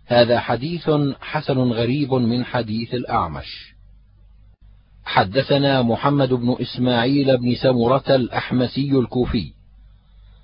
هذا 0.06 0.40
حديث 0.40 0.90
حسن 1.20 1.58
غريب 1.58 2.14
من 2.14 2.44
حديث 2.44 2.94
الأعمش. 2.94 3.73
حدثنا 5.04 5.82
محمد 5.82 6.32
بن 6.32 6.56
إسماعيل 6.60 7.38
بن 7.38 7.54
سمرة 7.54 8.04
الأحمسي 8.08 8.90
الكوفي. 8.90 9.52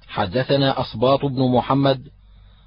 حدثنا 0.08 0.80
أصباط 0.80 1.24
بن 1.24 1.42
محمد. 1.42 2.00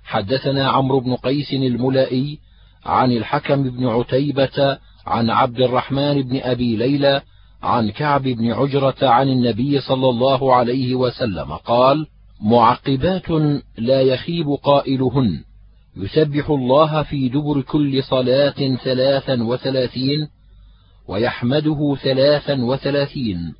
حدثنا 0.04 0.70
عمرو 0.70 1.00
بن 1.00 1.16
قيس 1.16 1.54
الملائي 1.54 2.40
عن 2.86 3.12
الحكم 3.12 3.64
بن 3.64 3.88
عتيبة 3.88 4.78
عن 5.06 5.30
عبد 5.30 5.62
الرحمن 5.62 6.22
بن 6.22 6.40
أبي 6.42 6.76
ليلى 6.76 7.22
عن 7.64 7.90
كعب 7.90 8.22
بن 8.22 8.52
عجرة 8.52 8.96
عن 9.02 9.30
النبي 9.30 9.82
صلى 9.82 10.10
الله 10.10 10.56
عليه 10.56 10.96
وسلم 10.96 11.54
قال 11.54 12.08
معقبات 12.42 13.30
لا 13.78 14.02
يخيب 14.02 14.50
قائلهن. 14.64 15.44
يسبح 15.98 16.50
الله 16.50 17.04
في 17.04 17.30
دبر 17.30 17.62
كل 17.62 18.04
صلاة 18.04 18.76
ثلاثا 18.84 19.44
وثلاثين 19.44 20.28
ويحمده 21.08 21.98
ثلاثا 22.04 22.64
وثلاثين 22.64 23.56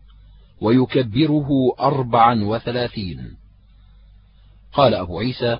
ويكبره 0.62 1.50
أربعا 1.80 2.44
وثلاثين. 2.44 3.38
قال 4.74 4.94
أبو 4.94 5.20
عيسى 5.20 5.60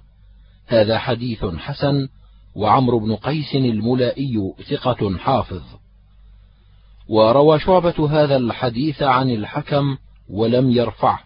هذا 0.68 0.98
حديث 0.98 1.46
حسن 1.46 2.08
وعمرو 2.56 3.00
بن 3.00 3.16
قيس 3.16 3.56
الملائي 3.56 4.54
ثقة 4.70 5.18
حافظ. 5.18 5.64
وروى 7.08 7.60
شعبة 7.60 8.10
هذا 8.10 8.36
الحديث 8.36 9.04
عن 9.04 9.30
الحكم 9.30 9.98
ولم 10.30 10.72
يرفعه. 10.72 11.20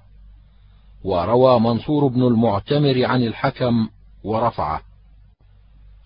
وروى 1.03 1.59
منصور 1.59 2.07
بن 2.07 2.23
المعتمر 2.23 3.05
عن 3.05 3.23
الحكم 3.23 3.89
ورفعه. 4.23 4.81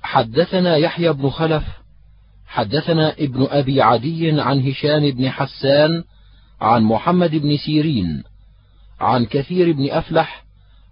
حدثنا 0.04 0.78
يحيى 0.78 1.14
بن 1.14 1.30
خلف 1.30 1.81
حدثنا 2.52 3.14
ابن 3.14 3.48
أبي 3.50 3.82
عدي 3.82 4.42
عن 4.42 4.60
هشام 4.60 5.12
بن 5.12 5.30
حسان 5.30 6.04
عن 6.62 6.84
محمد 6.84 7.36
بن 7.36 7.58
سيرين 7.58 8.24
عن 9.00 9.26
كثير 9.26 9.72
بن 9.72 9.90
أفلح 9.90 10.46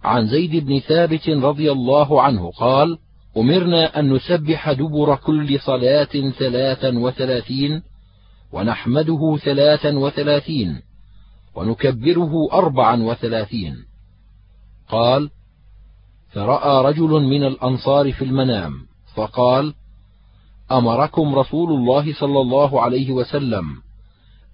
عن 0.04 0.26
زيد 0.26 0.66
بن 0.66 0.78
ثابت 0.78 1.28
رضي 1.28 1.72
الله 1.72 2.22
عنه 2.22 2.50
قال 2.50 2.98
أمرنا 3.36 3.98
أن 3.98 4.12
نسبح 4.12 4.72
دبر 4.72 5.16
كل 5.16 5.60
صلاة 5.60 6.30
ثلاثا 6.38 6.98
وثلاثين 6.98 7.82
ونحمده 8.52 9.36
ثلاثا 9.44 9.98
وثلاثين 9.98 10.82
ونكبره 11.54 12.32
اربعا 12.52 13.02
وثلاثين. 13.02 13.76
قال 14.88 15.30
فرأى 16.32 16.84
رجل 16.84 17.10
من 17.10 17.44
الأنصار 17.44 18.12
في 18.12 18.24
المنام 18.24 18.72
فقال 19.14 19.74
أمركم 20.72 21.34
رسول 21.34 21.72
الله 21.72 22.14
صلى 22.14 22.40
الله 22.40 22.80
عليه 22.80 23.10
وسلم 23.10 23.64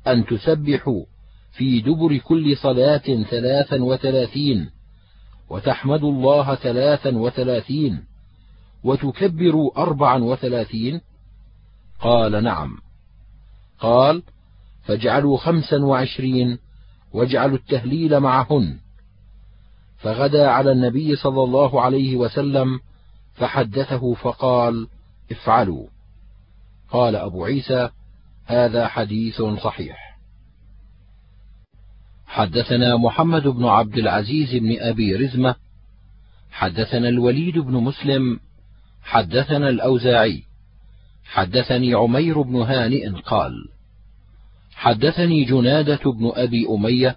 أن 0.06 0.26
تسبحوا 0.26 1.04
في 1.52 1.80
دبر 1.80 2.16
كل 2.16 2.56
صلاة 2.56 3.22
ثلاثا 3.30 3.82
وثلاثين 3.82 4.70
وتحمدوا 5.50 6.12
الله 6.12 6.54
ثلاثا 6.54 7.16
وثلاثين 7.16 8.04
وتكبروا 8.84 9.82
أربعا 9.82 10.18
وثلاثين؟ 10.18 11.00
قال 12.00 12.44
نعم. 12.44 12.78
قال 13.80 14.22
فاجعلوا 14.84 15.38
خمسا 15.38 15.84
وعشرين 15.84 16.58
واجعلوا 17.12 17.56
التهليل 17.56 18.20
معهن. 18.20 18.78
فغدا 19.98 20.48
على 20.48 20.72
النبي 20.72 21.16
صلى 21.16 21.42
الله 21.42 21.80
عليه 21.80 22.16
وسلم 22.16 22.80
فحدثه 23.34 24.14
فقال 24.14 24.88
افعلوا. 25.30 25.86
قال 26.90 27.16
أبو 27.16 27.44
عيسى 27.44 27.90
هذا 28.44 28.88
حديث 28.88 29.42
صحيح. 29.42 30.18
حدثنا 32.26 32.96
محمد 32.96 33.42
بن 33.42 33.64
عبد 33.64 33.98
العزيز 33.98 34.54
بن 34.54 34.76
أبي 34.80 35.16
رزمة. 35.16 35.54
حدثنا 36.50 37.08
الوليد 37.08 37.58
بن 37.58 37.72
مسلم. 37.72 38.40
حدثنا 39.02 39.68
الأوزاعي. 39.68 40.42
حدثني 41.24 41.94
عمير 41.94 42.42
بن 42.42 42.56
هانئ 42.56 43.08
قال 43.10 43.52
حدثني 44.74 45.44
جنادة 45.44 46.12
بن 46.12 46.32
أبي 46.34 46.66
أمية. 46.70 47.16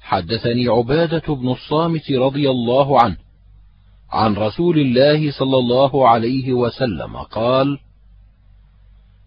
حدثني 0.00 0.68
عبادة 0.68 1.34
بن 1.34 1.48
الصامت 1.48 2.10
رضي 2.12 2.50
الله 2.50 3.02
عنه. 3.02 3.16
عن 4.10 4.34
رسول 4.34 4.78
الله 4.78 5.30
صلى 5.30 5.58
الله 5.58 6.08
عليه 6.08 6.52
وسلم 6.52 7.16
قال 7.16 7.78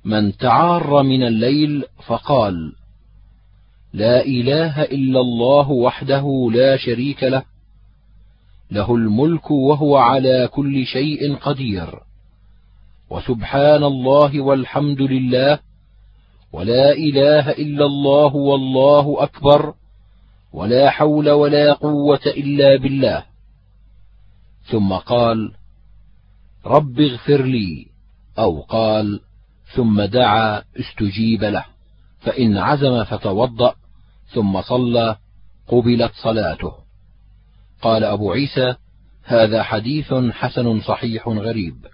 من 0.06 0.38
تعار 0.38 1.04
من 1.04 1.24
الليل 1.24 1.84
فقال 2.08 2.74
لا 3.94 4.26
إله 4.26 4.84
إلا 4.84 5.20
الله 5.20 5.72
وحده 5.72 6.50
لا 6.54 6.78
شريك 6.78 7.24
له 7.24 7.44
له 8.72 8.96
الملك 8.96 9.52
وهو 9.52 9.98
على 9.98 10.48
كل 10.48 10.86
شيء 10.86 11.36
قدير 11.36 12.00
وسبحان 13.10 13.84
الله 13.84 14.42
والحمد 14.42 15.02
لله 15.02 15.60
ولا 16.54 16.92
إله 16.92 17.52
إلا 17.52 17.86
الله 17.86 18.36
والله 18.36 19.24
أكبر 19.24 19.74
ولا 20.54 20.90
حول 20.90 21.30
ولا 21.30 21.74
قوة 21.74 22.26
إلا 22.26 22.76
بالله. 22.76 23.26
ثم 24.72 24.94
قال 24.94 25.52
رب 26.66 27.00
اغفر 27.00 27.42
لي 27.42 27.88
أو 28.40 28.62
قال 28.62 29.22
ثم 29.76 30.02
دعا 30.02 30.64
استجيب 30.80 31.44
له 31.44 31.66
فإن 32.20 32.58
عزم 32.58 33.04
فتوضأ 33.04 33.76
ثم 34.34 34.62
صلى 34.62 35.16
قبلت 35.68 36.12
صلاته. 36.24 36.72
قال 37.82 38.04
أبو 38.04 38.32
عيسى 38.32 38.76
هذا 39.24 39.64
حديث 39.64 40.14
حسن 40.14 40.82
صحيح 40.82 41.28
غريب. 41.28 41.86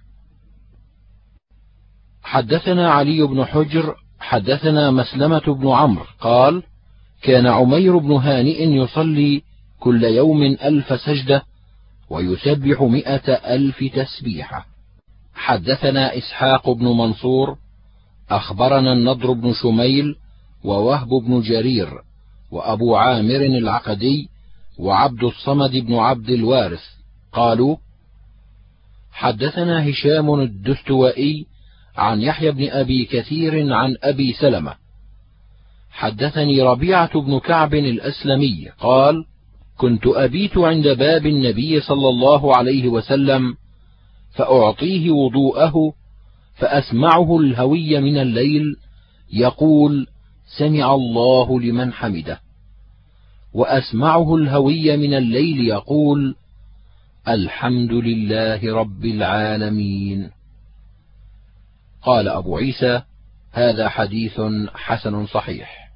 حدثنا 2.24 2.92
علي 2.92 3.22
بن 3.22 3.46
حجر 3.46 3.96
حدثنا 4.20 4.92
مسلمة 4.92 5.40
بن 5.40 5.70
عمرو 5.70 6.06
قال 6.20 6.64
كان 7.22 7.48
عمير 7.48 7.98
بن 7.98 8.12
هانئ 8.12 8.64
يصلي 8.64 9.44
كل 9.80 10.04
يوم 10.04 10.44
ألف 10.44 11.02
سجدة 11.02 11.44
ويسبح 12.10 12.82
مئة 12.82 13.34
ألف 13.34 13.84
تسبيحة. 13.84 14.66
حدثنا 15.36 16.18
إسحاق 16.18 16.70
بن 16.70 16.86
منصور 16.86 17.58
أخبرنا 18.30 18.94
النضر 18.94 19.32
بن 19.34 19.54
شميل 19.54 20.16
ووهب 20.64 21.10
بن 21.10 21.42
جرير 21.42 21.90
وأبو 22.52 22.96
عامر 22.96 23.36
العقدي 23.36 24.30
وعبد 24.80 25.24
الصمد 25.24 25.72
بن 25.72 25.94
عبد 25.94 26.30
الوارث. 26.30 26.84
قالوا 27.34 27.76
حدثنا 29.12 29.90
هشام 29.90 30.40
الدستوائي 30.40 31.46
عن 31.98 32.22
يحيى 32.22 32.52
بن 32.52 32.70
أبي 32.70 33.06
كثير 33.06 33.74
عن 33.74 33.96
أبي 34.04 34.34
سلمة. 34.34 34.76
حدثني 35.92 36.62
ربيعة 36.62 37.22
بن 37.22 37.40
كعب 37.40 37.74
الأسلمي 37.74 38.70
قال 38.80 39.26
كنت 39.78 40.08
أبيت 40.08 40.58
عند 40.58 40.88
باب 40.88 41.26
النبي 41.26 41.82
صلى 41.82 42.10
الله 42.10 42.56
عليه 42.56 42.88
وسلم 42.88 43.56
فأعطيه 44.32 45.12
وضوءه 45.12 45.94
فأسمعه 46.54 47.40
الهوي 47.40 48.02
من 48.02 48.18
الليل 48.18 48.76
يقول 49.34 50.08
سمع 50.58 50.94
الله 50.96 51.60
لمن 51.60 51.94
حمده. 51.94 52.40
وأسمعه 53.54 54.36
الهوي 54.36 54.98
من 54.98 55.14
الليل 55.14 55.68
يقول 55.68 56.36
الحمد 57.28 57.92
لله 57.92 58.76
رب 58.76 59.06
العالمين. 59.06 60.30
قال 62.02 62.28
أبو 62.28 62.58
عيسى 62.58 63.02
هذا 63.52 63.90
حديث 63.90 64.42
حسن 64.74 65.26
صحيح. 65.26 65.92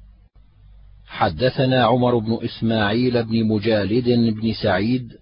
حدثنا 1.06 1.84
عمر 1.84 2.18
بن 2.18 2.38
إسماعيل 2.44 3.24
بن 3.24 3.44
مجالد 3.44 4.08
بن 4.34 4.52
سعيد. 4.62 5.12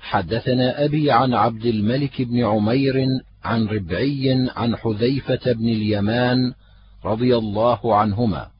حدثنا 0.00 0.84
أبي 0.84 1.10
عن 1.10 1.34
عبد 1.34 1.66
الملك 1.66 2.22
بن 2.22 2.44
عمير 2.44 3.06
عن 3.44 3.66
ربعي 3.66 4.48
عن 4.56 4.76
حذيفة 4.76 5.52
بن 5.52 5.68
اليمان 5.68 6.52
رضي 7.04 7.36
الله 7.36 7.96
عنهما 7.96 8.50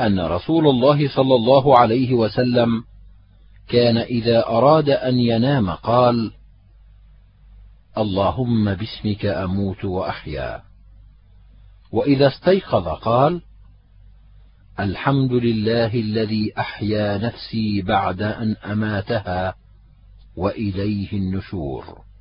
أن 0.00 0.20
رسول 0.20 0.68
الله 0.68 1.08
صلى 1.16 1.34
الله 1.34 1.78
عليه 1.78 2.14
وسلم 2.14 2.84
كان 3.68 3.98
إذا 3.98 4.46
أراد 4.46 4.88
أن 4.88 5.18
ينام 5.18 5.70
قال: 5.70 6.32
اللهم 7.98 8.74
باسمك 8.74 9.26
أموت 9.26 9.84
وأحيا، 9.84 10.62
وإذا 11.92 12.28
استيقظ 12.28 12.88
قال: 12.88 13.42
الحمد 14.80 15.32
لله 15.32 15.94
الذي 15.94 16.52
أحيا 16.58 17.18
نفسي 17.18 17.82
بعد 17.82 18.22
أن 18.22 18.56
أماتها 18.56 19.54
وإليه 20.36 21.12
النشور. 21.12 22.11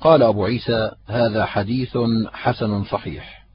قال 0.00 0.22
أبو 0.22 0.44
عيسى: 0.44 0.90
هذا 1.06 1.44
حديث 1.44 1.98
حسن 2.32 2.84
صحيح. 2.84 3.46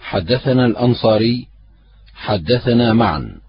حدثنا 0.00 0.66
الأنصاري 0.66 1.46
حدثنا 2.14 2.92
معا 2.92 3.40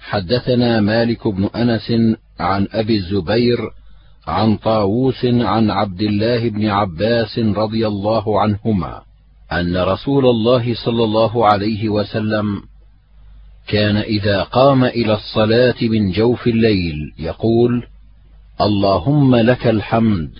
حدثنا 0.00 0.80
مالك 0.80 1.28
بن 1.28 1.44
أنس 1.44 1.92
عن 2.40 2.68
أبي 2.72 2.96
الزبير 2.96 3.58
عن 4.26 4.56
طاووس 4.56 5.24
عن 5.24 5.70
عبد 5.70 6.02
الله 6.02 6.48
بن 6.48 6.66
عباس 6.66 7.38
رضي 7.38 7.86
الله 7.86 8.40
عنهما 8.40 9.02
أن 9.52 9.76
رسول 9.76 10.26
الله 10.26 10.74
صلى 10.74 11.04
الله 11.04 11.46
عليه 11.46 11.88
وسلم 11.88 12.62
كان 13.68 13.96
إذا 13.96 14.42
قام 14.42 14.84
إلى 14.84 15.14
الصلاة 15.14 15.74
من 15.82 16.12
جوف 16.12 16.46
الليل 16.46 17.12
يقول 17.18 17.86
اللهم 18.60 19.36
لك 19.36 19.66
الحمد 19.66 20.30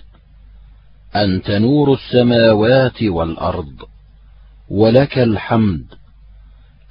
أنت 1.15 1.51
نور 1.51 1.93
السماوات 1.93 3.03
والأرض 3.03 3.75
ولك 4.69 5.19
الحمد. 5.19 5.85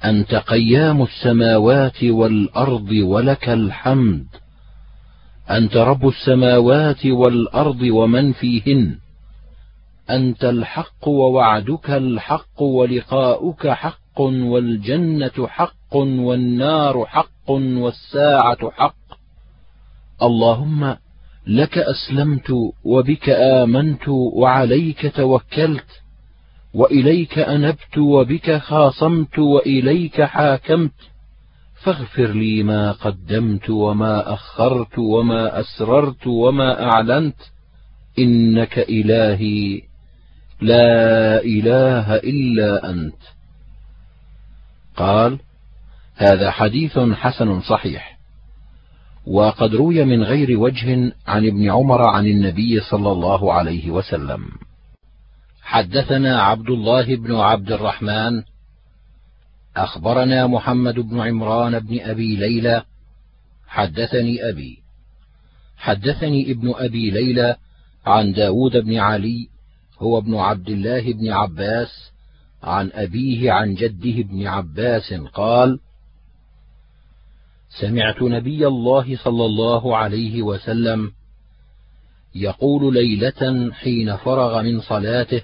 أنت 0.05 0.35
قيام 0.35 1.01
السماوات 1.01 2.03
والأرض 2.03 2.91
ولك 2.91 3.49
الحمد. 3.49 4.27
أنت 5.49 5.77
رب 5.77 6.07
السماوات 6.07 7.05
والأرض 7.05 7.81
ومن 7.81 8.31
فيهن. 8.33 8.97
أنت 10.09 10.43
الحق 10.43 11.07
ووعدك 11.07 11.89
الحق 11.89 12.61
ولقاؤك 12.61 13.67
حق 13.67 14.21
والجنة 14.21 15.47
حق 15.47 15.95
والنار 15.95 17.05
حق 17.05 17.51
والساعة 17.51 18.71
حق. 18.71 18.95
اللهم 20.23 20.95
لك 21.49 21.77
أسلمت 21.77 22.51
وبك 22.83 23.29
آمنت 23.29 24.07
وعليك 24.07 25.15
توكلت 25.15 26.01
وإليك 26.73 27.39
أنبت 27.39 27.97
وبك 27.97 28.57
خاصمت 28.57 29.39
وإليك 29.39 30.21
حاكمت 30.21 30.91
فاغفر 31.83 32.27
لي 32.27 32.63
ما 32.63 32.91
قدمت 32.91 33.69
وما 33.69 34.33
أخرت 34.33 34.99
وما 34.99 35.59
أسررت 35.59 36.27
وما 36.27 36.83
أعلنت 36.83 37.41
إنك 38.19 38.79
إلهي 38.79 39.81
لا 40.61 41.41
إله 41.43 42.15
إلا 42.15 42.89
أنت. 42.89 43.21
قال 44.95 45.39
هذا 46.15 46.51
حديث 46.51 46.99
حسن 46.99 47.61
صحيح. 47.61 48.08
وقد 49.29 49.75
روي 49.75 50.05
من 50.05 50.23
غير 50.23 50.59
وجه 50.59 51.13
عن 51.27 51.45
ابن 51.47 51.69
عمر 51.71 52.01
عن 52.01 52.25
النبي 52.25 52.79
صلى 52.79 53.11
الله 53.11 53.53
عليه 53.53 53.91
وسلم. 53.91 54.45
حدثنا 55.61 56.41
عبد 56.41 56.69
الله 56.69 57.15
بن 57.15 57.35
عبد 57.35 57.71
الرحمن 57.71 58.43
أخبرنا 59.77 60.47
محمد 60.47 60.99
بن 60.99 61.19
عمران 61.19 61.79
بن 61.79 61.99
أبي 61.99 62.35
ليلى 62.35 62.83
حدثني 63.67 64.49
أبي. 64.49 64.77
حدثني 65.77 66.51
ابن 66.51 66.73
أبي 66.75 67.11
ليلى 67.11 67.55
عن 68.05 68.33
داود 68.33 68.77
بن 68.77 68.97
علي 68.97 69.47
هو 69.99 70.17
ابن 70.17 70.35
عبد 70.35 70.69
الله 70.69 71.13
بن 71.13 71.29
عباس 71.31 72.11
عن 72.63 72.91
أبيه 72.93 73.51
عن 73.51 73.73
جده 73.73 74.23
بن 74.23 74.47
عباس 74.47 75.13
قال 75.13 75.79
سمعت 77.69 78.21
نبي 78.21 78.67
الله 78.67 79.17
صلى 79.17 79.45
الله 79.45 79.97
عليه 79.97 80.41
وسلم 80.41 81.11
يقول 82.35 82.93
ليلة 82.93 83.71
حين 83.73 84.17
فرغ 84.17 84.61
من 84.61 84.81
صلاته 84.81 85.41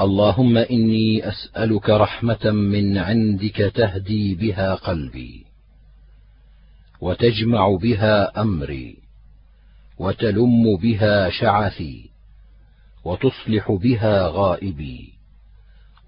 اللهم 0.00 0.56
إني 0.56 1.28
أسألك 1.28 1.90
رحمة 1.90 2.50
من 2.50 2.98
عندك 2.98 3.72
تهدي 3.74 4.34
بها 4.34 4.74
قلبي 4.74 5.44
وتجمع 7.00 7.76
بها 7.82 8.40
أمري 8.40 8.96
وتلم 9.98 10.76
بها 10.76 11.30
شعثي 11.30 12.10
وتصلح 13.04 13.72
بها 13.72 14.28
غائبي 14.28 15.12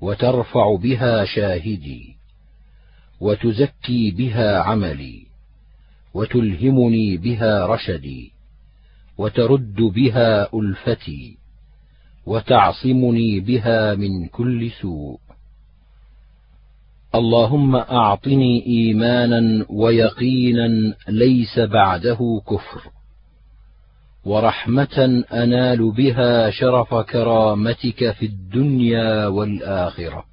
وترفع 0.00 0.76
بها 0.76 1.24
شاهدي 1.24 2.15
وتزكي 3.20 4.10
بها 4.10 4.58
عملي 4.58 5.26
وتلهمني 6.14 7.16
بها 7.16 7.66
رشدي 7.66 8.32
وترد 9.18 9.74
بها 9.74 10.48
ألفتي 10.54 11.36
وتعصمني 12.26 13.40
بها 13.40 13.94
من 13.94 14.26
كل 14.28 14.70
سوء. 14.70 15.18
اللهم 17.14 17.76
أعطني 17.76 18.66
إيمانا 18.66 19.66
ويقينا 19.70 20.94
ليس 21.08 21.58
بعده 21.58 22.42
كفر 22.48 22.90
ورحمة 24.24 25.24
أنال 25.32 25.92
بها 25.92 26.50
شرف 26.50 26.94
كرامتك 26.94 28.10
في 28.10 28.26
الدنيا 28.26 29.26
والآخرة. 29.26 30.24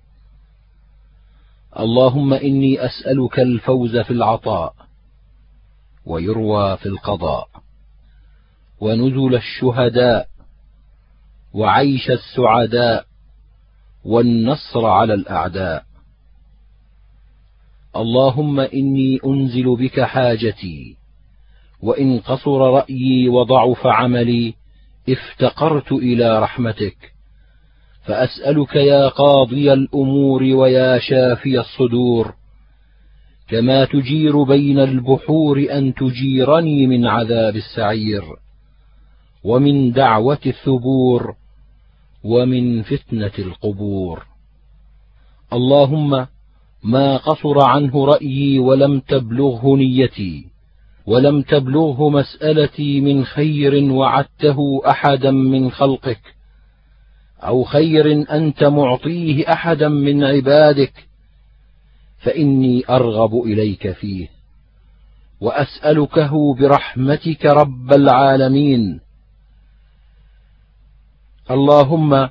اللهم 1.79 2.33
إني 2.33 2.85
أسألك 2.85 3.39
الفوز 3.39 3.97
في 3.97 4.11
العطاء 4.11 4.73
ويروى 6.05 6.77
في 6.77 6.85
القضاء 6.85 7.47
ونزل 8.79 9.35
الشهداء 9.35 10.27
وعيش 11.53 12.11
السعداء 12.11 13.05
والنصر 14.05 14.85
على 14.85 15.13
الأعداء 15.13 15.85
اللهم 17.95 18.59
إني 18.59 19.19
أنزل 19.25 19.75
بك 19.75 20.01
حاجتي 20.01 20.97
وإن 21.81 22.19
قصر 22.19 22.57
رأيي 22.57 23.29
وضعف 23.29 23.87
عملي 23.87 24.53
افتقرت 25.09 25.91
إلى 25.91 26.39
رحمتك 26.39 27.12
فأسألك 28.05 28.75
يا 28.75 29.07
قاضي 29.07 29.73
الأمور 29.73 30.43
ويا 30.43 30.99
شافي 30.99 31.59
الصدور 31.59 32.33
كما 33.49 33.85
تجير 33.85 34.43
بين 34.43 34.79
البحور 34.79 35.65
أن 35.71 35.93
تجيرني 35.93 36.87
من 36.87 37.05
عذاب 37.05 37.55
السعير 37.55 38.23
ومن 39.43 39.91
دعوة 39.91 40.39
الثبور 40.45 41.35
ومن 42.23 42.81
فتنة 42.81 43.31
القبور. 43.39 44.25
اللهم 45.53 46.27
ما 46.83 47.17
قصر 47.17 47.63
عنه 47.63 48.05
رأيي 48.05 48.59
ولم 48.59 48.99
تبلغه 48.99 49.75
نيتي 49.75 50.45
ولم 51.05 51.41
تبلغه 51.41 52.09
مسألتي 52.09 53.01
من 53.01 53.25
خير 53.25 53.91
وعدته 53.91 54.81
أحدا 54.89 55.31
من 55.31 55.71
خلقك 55.71 56.21
أو 57.47 57.63
خير 57.63 58.31
أنت 58.31 58.63
معطيه 58.63 59.53
أحدا 59.53 59.89
من 59.89 60.23
عبادك 60.23 60.93
فإني 62.17 62.83
أرغب 62.89 63.41
إليك 63.45 63.91
فيه 63.91 64.27
وأسألكه 65.41 66.55
برحمتك 66.55 67.45
رب 67.45 67.93
العالمين. 67.93 68.99
اللهم 71.51 72.29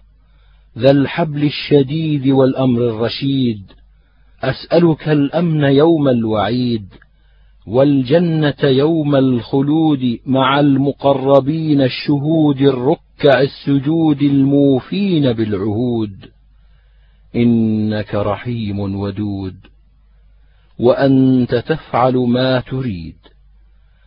ذا 0.79 0.91
الحبل 0.91 1.45
الشديد 1.45 2.29
والأمر 2.29 2.81
الرشيد 2.81 3.63
أسألك 4.43 5.09
الأمن 5.09 5.65
يوم 5.65 6.09
الوعيد. 6.09 6.87
والجنة 7.67 8.55
يوم 8.63 9.17
الخلود 9.17 10.19
مع 10.27 10.61
المقربين 10.61 11.81
الشهود 11.81 12.61
الركع 12.61 13.41
السجود 13.41 14.23
الموفين 14.23 15.33
بالعهود. 15.33 16.17
إنك 17.37 18.15
رحيم 18.15 18.81
ودود. 18.81 19.57
وأنت 20.79 21.55
تفعل 21.55 22.17
ما 22.17 22.61
تريد. 22.61 23.17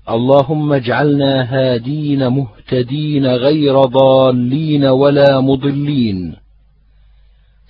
اللهم 0.09 0.73
اجعلنا 0.73 1.43
هادين 1.43 2.27
مهتدين 2.27 3.25
غير 3.25 3.81
ضالين 3.81 4.85
ولا 4.85 5.41
مضلين. 5.41 6.35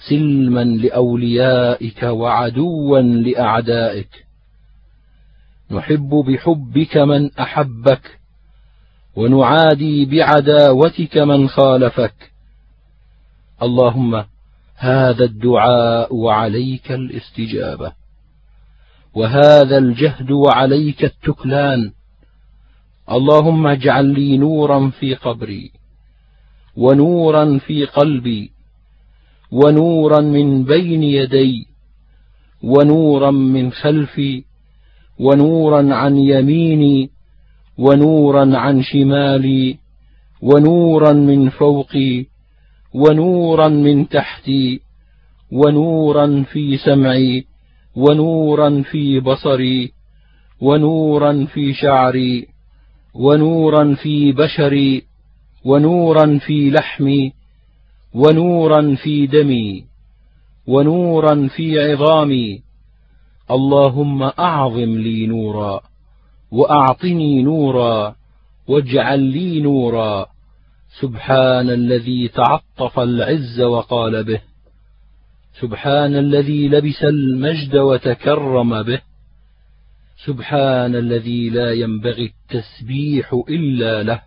سلما 0.09 0.63
لأوليائك 0.63 2.03
وعدوا 2.03 2.99
لأعدائك. 2.99 4.24
نحب 5.71 6.09
بحبك 6.09 6.97
من 6.97 7.31
أحبك 7.39 8.19
ونعادي 9.15 10.05
بعداوتك 10.05 11.17
من 11.17 11.49
خالفك. 11.49 12.31
اللهم 13.63 14.23
هذا 14.75 15.23
الدعاء 15.23 16.15
وعليك 16.15 16.91
الاستجابة 16.91 17.91
وهذا 19.13 19.77
الجهد 19.77 20.31
وعليك 20.31 21.03
التكلان. 21.03 21.91
اللهم 23.11 23.67
اجعل 23.67 24.05
لي 24.05 24.37
نورا 24.37 24.89
في 24.89 25.13
قبري 25.15 25.71
ونورا 26.75 27.57
في 27.57 27.85
قلبي 27.85 28.51
ونورا 29.51 30.21
من 30.21 30.63
بين 30.63 31.03
يدي 31.03 31.67
ونورا 32.63 33.31
من 33.31 33.71
خلفي. 33.71 34.43
ونورا 35.19 35.93
عن 35.95 36.17
يميني 36.17 37.09
ونورا 37.77 38.57
عن 38.57 38.81
شمالي 38.83 39.77
ونورا 40.41 41.13
من 41.13 41.49
فوقي 41.49 42.25
ونورا 42.93 43.67
من 43.67 44.09
تحتي 44.09 44.79
ونورا 45.51 46.43
في 46.51 46.77
سمعي 46.77 47.45
ونورا 47.95 48.81
في 48.91 49.19
بصري 49.19 49.91
ونورا 50.61 51.45
في 51.53 51.73
شعري 51.73 52.47
ونورا 53.13 53.93
في 53.95 54.31
بشري 54.31 55.03
ونورا 55.65 56.37
في 56.37 56.69
لحمي 56.69 57.33
ونورا 58.13 58.95
في 58.95 59.27
دمي 59.27 59.85
ونورا 60.67 61.47
في 61.47 61.79
عظامي 61.79 62.61
اللهم 63.51 64.23
أعظم 64.23 64.97
لي 64.97 65.27
نورا 65.27 65.81
وأعطني 66.51 67.43
نورا 67.43 68.15
واجعل 68.67 69.19
لي 69.19 69.61
نورا. 69.61 70.27
سبحان 71.01 71.69
الذي 71.69 72.27
تعطف 72.27 72.99
العز 72.99 73.61
وقال 73.61 74.23
به. 74.23 74.41
سبحان 75.61 76.15
الذي 76.15 76.67
لبس 76.67 77.03
المجد 77.03 77.75
وتكرم 77.75 78.83
به. 78.83 79.01
سبحان 80.25 80.95
الذي 80.95 81.49
لا 81.49 81.73
ينبغي 81.73 82.33
التسبيح 82.33 83.43
إلا 83.49 84.03
له. 84.03 84.21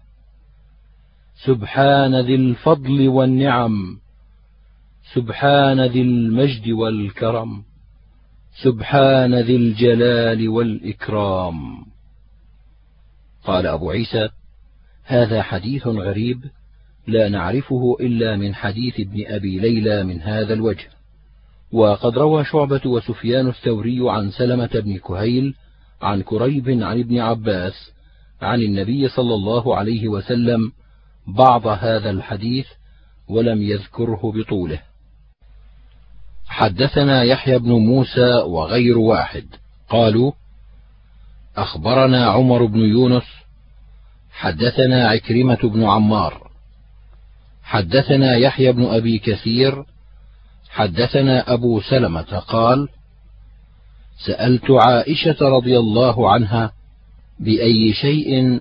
سبحان 1.45 2.21
ذي 2.21 2.35
الفضل 2.35 3.09
والنعم. 3.09 3.99
سبحان 5.15 5.81
ذي 5.81 6.03
المجد 6.03 6.71
والكرم. 6.71 7.68
سبحان 8.63 9.35
ذي 9.35 9.57
الجلال 9.57 10.49
والإكرام. 10.49 11.87
قال 13.45 13.67
أبو 13.67 13.91
عيسى 13.91 14.29
هذا 15.05 15.43
حديث 15.43 15.87
غريب 15.87 16.45
لا 17.07 17.29
نعرفه 17.29 17.97
إلا 18.01 18.37
من 18.37 18.55
حديث 18.55 19.01
ابن 19.01 19.25
أبي 19.27 19.59
ليلى 19.59 20.05
من 20.05 20.21
هذا 20.21 20.55
الوجه. 20.55 20.89
وقد 21.73 22.19
روى 22.19 22.45
شعبة 22.45 22.81
وسفيان 22.87 23.49
الثوري 23.49 24.11
عن 24.11 24.31
سلمة 24.31 24.71
بن 24.75 24.99
كهيل 24.99 25.55
عن 26.03 26.23
كريب 26.23 26.69
عن 26.69 27.01
ابن 27.01 27.19
عباس 27.19 27.93
عن 28.43 28.63
النبي 28.63 29.09
صلى 29.09 29.35
الله 29.35 29.77
عليه 29.77 30.09
وسلم 30.09 30.73
بعض 31.27 31.67
هذا 31.67 32.11
الحديث 32.11 32.67
ولم 33.29 33.63
يذكره 33.63 34.33
بطوله. 34.35 34.88
حدثنا 36.49 37.23
يحيى 37.23 37.59
بن 37.59 37.73
موسى 37.73 38.35
وغير 38.47 38.99
واحد. 38.99 39.45
قالوا 39.89 40.33
أخبرنا 41.57 42.27
عمر 42.27 42.65
بن 42.65 42.79
يونس 42.79 43.25
حدثنا 44.31 45.09
عكرمة 45.09 45.59
بن 45.63 45.85
عمار. 45.85 46.51
حدثنا 47.63 48.37
يحيى 48.37 48.73
بن 48.73 48.85
أبي 48.85 49.19
كثير 49.19 49.85
حدثنا 50.71 51.53
أبو 51.53 51.81
سلمة 51.81 52.39
قال 52.39 52.89
سألت 54.27 54.71
عائشة 54.71 55.37
رضي 55.41 55.79
الله 55.79 56.31
عنها 56.31 56.73
بأي 57.41 57.93
شيء 57.93 58.61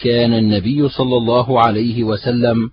كان 0.00 0.34
النبي 0.34 0.88
صلى 0.88 1.16
الله 1.16 1.60
عليه 1.60 2.04
وسلم 2.04 2.70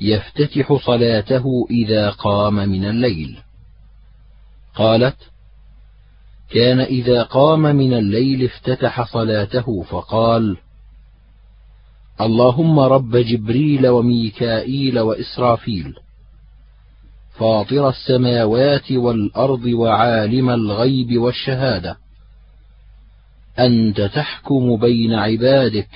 يفتتح 0.00 0.72
صلاته 0.72 1.66
إذا 1.70 2.10
قام 2.10 2.54
من 2.54 2.84
الليل. 2.84 3.38
قالت 4.78 5.16
كان 6.50 6.80
إذا 6.80 7.22
قام 7.22 7.60
من 7.60 7.92
الليل 7.94 8.44
افتتح 8.44 9.12
صلاته 9.12 9.82
فقال 9.82 10.56
اللهم 12.20 12.78
رب 12.78 13.16
جبريل 13.16 13.88
وميكائيل 13.88 14.98
وإسرافيل 14.98 15.94
فاطر 17.38 17.88
السماوات 17.88 18.92
والأرض 18.92 19.64
وعالم 19.64 20.50
الغيب 20.50 21.18
والشهادة 21.18 21.96
أنت 23.58 24.00
تحكم 24.00 24.76
بين 24.76 25.14
عبادك 25.14 25.88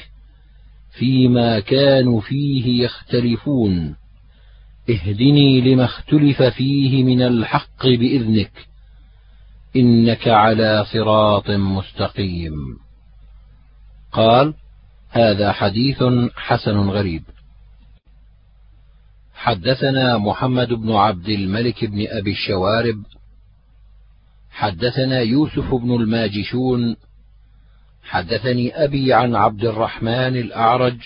فيما 0.98 1.60
كانوا 1.60 2.20
فيه 2.20 2.84
يختلفون 2.84 3.96
اهدني 4.90 5.60
لما 5.60 5.84
اختلف 5.84 6.42
فيه 6.42 7.04
من 7.04 7.22
الحق 7.22 7.86
بإذنك. 7.86 8.71
إنك 9.76 10.28
على 10.28 10.84
صراط 10.92 11.50
مستقيم. 11.50 12.78
قال 14.12 14.54
هذا 15.10 15.52
حديث 15.52 16.02
حسن 16.34 16.76
غريب. 16.76 17.22
حدثنا 19.34 20.18
محمد 20.18 20.68
بن 20.68 20.92
عبد 20.92 21.28
الملك 21.28 21.84
بن 21.84 22.06
أبي 22.08 22.30
الشوارب. 22.30 23.02
حدثنا 24.50 25.20
يوسف 25.20 25.74
بن 25.74 25.94
الماجشون. 25.94 26.96
حدثني 28.02 28.84
أبي 28.84 29.12
عن 29.12 29.36
عبد 29.36 29.64
الرحمن 29.64 30.36
الأعرج. 30.36 30.98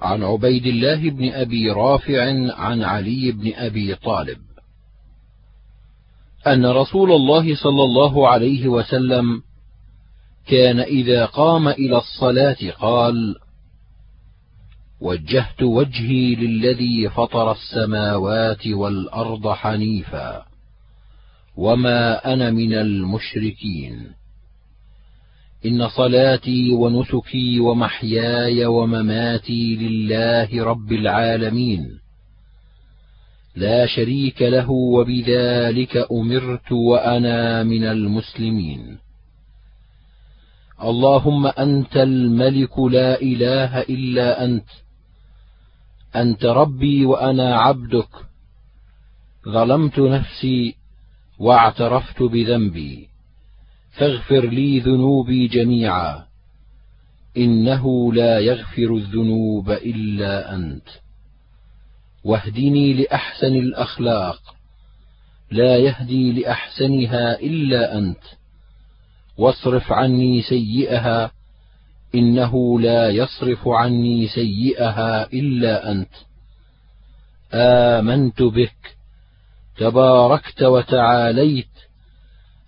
عن 0.00 0.22
عبيد 0.22 0.66
الله 0.66 1.10
بن 1.10 1.32
أبي 1.32 1.70
رافع 1.70 2.22
عن 2.54 2.82
علي 2.82 3.32
بن 3.32 3.52
أبي 3.54 3.94
طالب. 3.94 4.51
أن 6.46 6.66
رسول 6.66 7.12
الله 7.12 7.54
صلى 7.54 7.84
الله 7.84 8.28
عليه 8.28 8.68
وسلم 8.68 9.42
كان 10.46 10.80
إذا 10.80 11.24
قام 11.24 11.68
إلى 11.68 11.96
الصلاة 11.98 12.70
قال 12.80 13.36
وجهت 15.00 15.62
وجهي 15.62 16.34
للذي 16.34 17.08
فطر 17.08 17.52
السماوات 17.52 18.66
والأرض 18.66 19.48
حنيفا 19.48 20.42
وما 21.56 22.32
أنا 22.32 22.50
من 22.50 22.74
المشركين. 22.74 24.06
إن 25.66 25.88
صلاتي 25.88 26.70
ونسكي 26.70 27.60
ومحياي 27.60 28.66
ومماتي 28.66 29.76
لله 29.76 30.64
رب 30.64 30.92
العالمين. 30.92 32.01
لا 33.56 33.86
شريك 33.86 34.42
له 34.42 34.70
وبذلك 34.70 35.96
أمرت 36.12 36.72
وأنا 36.72 37.62
من 37.62 37.84
المسلمين. 37.84 38.98
اللهم 40.82 41.46
أنت 41.46 41.96
الملك 41.96 42.78
لا 42.78 43.20
إله 43.22 43.80
إلا 43.80 44.44
أنت. 44.44 44.68
أنت 46.16 46.44
ربي 46.44 47.06
وأنا 47.06 47.56
عبدك. 47.56 48.08
ظلمت 49.48 49.98
نفسي 49.98 50.74
واعترفت 51.38 52.22
بذنبي. 52.22 53.08
فاغفر 53.92 54.46
لي 54.46 54.80
ذنوبي 54.80 55.48
جميعا. 55.48 56.24
إنه 57.36 58.12
لا 58.12 58.38
يغفر 58.38 58.96
الذنوب 58.96 59.70
إلا 59.70 60.54
أنت. 60.54 61.01
واهدني 62.24 62.92
لأحسن 62.92 63.54
الأخلاق. 63.54 64.54
لا 65.50 65.76
يهدي 65.76 66.32
لأحسنها 66.32 67.40
إلا 67.40 67.98
أنت. 67.98 68.22
واصرف 69.38 69.92
عني 69.92 70.42
سيئها 70.42 71.30
إنه 72.14 72.80
لا 72.80 73.08
يصرف 73.08 73.68
عني 73.68 74.28
سيئها 74.28 75.32
إلا 75.32 75.90
أنت. 75.90 76.14
آمنت 77.54 78.42
بك 78.42 78.96
تباركت 79.76 80.62
وتعاليت 80.62 81.68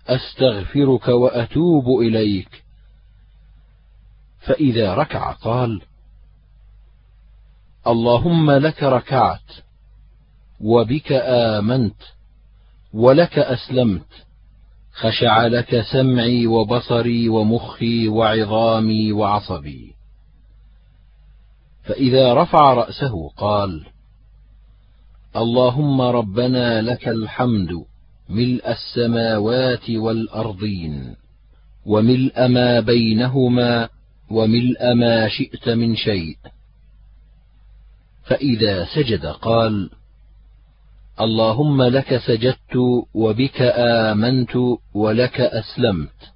أستغفرك 0.07 1.07
وأتوب 1.07 2.01
إليك. 2.01 2.63
فإذا 4.39 4.93
ركع 4.93 5.31
قال 5.31 5.81
اللهم 7.87 8.51
لك 8.51 8.83
ركعت 8.83 9.51
وبك 10.61 11.11
آمنت 11.11 12.01
ولك 12.93 13.39
أسلمت 13.39 14.25
خشع 14.93 15.47
لك 15.47 15.81
سمعي 15.81 16.47
وبصري 16.47 17.29
ومخي 17.29 18.07
وعظامي 18.07 19.11
وعصبي. 19.11 19.93
فإذا 21.83 22.33
رفع 22.33 22.73
رأسه 22.73 23.29
قال 23.29 23.85
اللهم 25.35 26.01
ربنا 26.01 26.81
لك 26.81 27.07
الحمد 27.07 27.85
ملء 28.29 28.71
السماوات 28.71 29.89
والأرضين 29.89 31.15
وملء 31.85 32.47
ما 32.47 32.79
بينهما 32.79 33.89
وملء 34.31 34.93
ما 34.93 35.27
شئت 35.27 35.69
من 35.69 35.95
شيء. 35.95 36.37
فإذا 38.25 38.85
سجد 38.85 39.25
قال 39.25 39.89
اللهم 41.21 41.83
لك 41.83 42.17
سجدت 42.17 42.75
وبك 43.13 43.61
آمنت 43.77 44.55
ولك 44.93 45.41
أسلمت. 45.41 46.31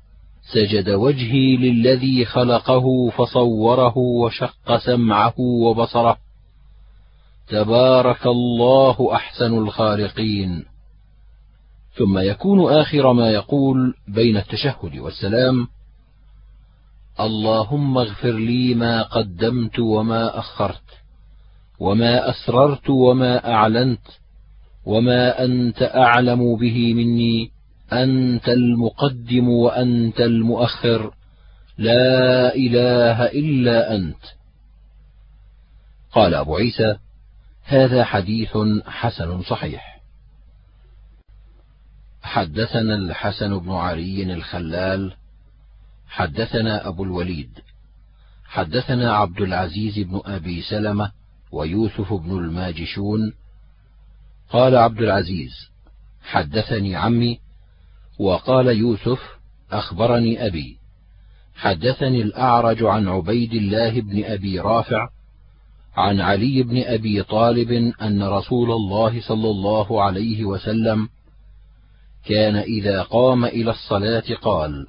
سجد 0.54 0.90
وجهي 0.90 1.58
للذي 1.58 2.26
خلقه 2.26 3.10
فصوره 3.10 3.98
وشق 3.98 4.78
سمعه 4.78 5.40
وبصره. 5.40 6.18
تبارك 7.48 8.28
الله 8.28 9.16
أحسن 9.16 9.58
الخالقين. 9.58 10.66
ثم 11.98 12.18
يكون 12.20 12.74
آخر 12.74 13.14
ما 13.14 13.32
يقول 13.32 13.94
بين 14.08 14.38
التشهد 14.38 14.98
والسلام 14.98 15.68
اللهم 17.20 17.98
اغفر 17.98 18.32
لي 18.32 18.74
ما 18.74 19.04
قدمت 19.04 19.80
وما 19.80 20.40
أخرت. 20.40 20.99
وما 21.80 22.30
أسررت 22.30 22.90
وما 22.90 23.54
أعلنت 23.54 24.08
وما 24.86 25.44
أنت 25.44 25.82
أعلم 25.82 26.56
به 26.56 26.94
مني 26.94 27.52
أنت 27.94 28.50
المقدم 28.50 29.50
وأنت 29.50 30.22
المؤخر 30.22 31.14
لا 31.78 32.56
إله 32.56 33.26
إلا 33.26 33.96
أنت. 33.96 34.24
قال 36.12 36.34
أبو 36.36 36.56
عيسى 36.56 36.98
هذا 37.64 38.04
حديث 38.04 38.58
حسن 38.86 39.42
صحيح. 39.42 40.00
حدثنا 42.22 42.96
الحسن 42.96 43.60
بن 43.60 43.72
علي 43.72 44.34
الخلال 44.34 45.14
حدثنا 46.08 46.88
أبو 46.88 47.04
الوليد 47.04 47.50
حدثنا 48.46 49.14
عبد 49.14 49.42
العزيز 49.42 50.00
بن 50.00 50.22
أبي 50.26 50.62
سلمة 50.62 51.12
ويوسف 51.52 52.14
بن 52.14 52.38
الماجشون 52.38 53.34
قال 54.50 54.76
عبد 54.76 55.02
العزيز 55.02 55.52
حدثني 56.24 56.96
عمي 56.96 57.40
وقال 58.20 58.68
يوسف 58.68 59.20
أخبرني 59.72 60.48
أبي 60.48 60.78
حدثني 61.56 62.22
الأعرج 62.22 62.84
عن 62.84 63.08
عبيد 63.08 63.54
الله 63.54 64.02
بن 64.02 64.24
أبي 64.24 64.60
رافع 64.60 65.10
عن 65.96 66.22
علي 66.22 66.64
بن 66.64 66.84
أبي 66.84 67.24
طالب 67.24 67.72
أن 68.02 68.24
رسول 68.24 68.72
الله 68.72 69.22
صلى 69.22 69.50
الله 69.50 70.04
عليه 70.04 70.46
وسلم 70.46 71.10
كان 72.26 72.56
إذا 72.56 73.02
قام 73.02 73.46
إلى 73.46 73.72
الصلاة 73.72 74.24
قال 74.42 74.88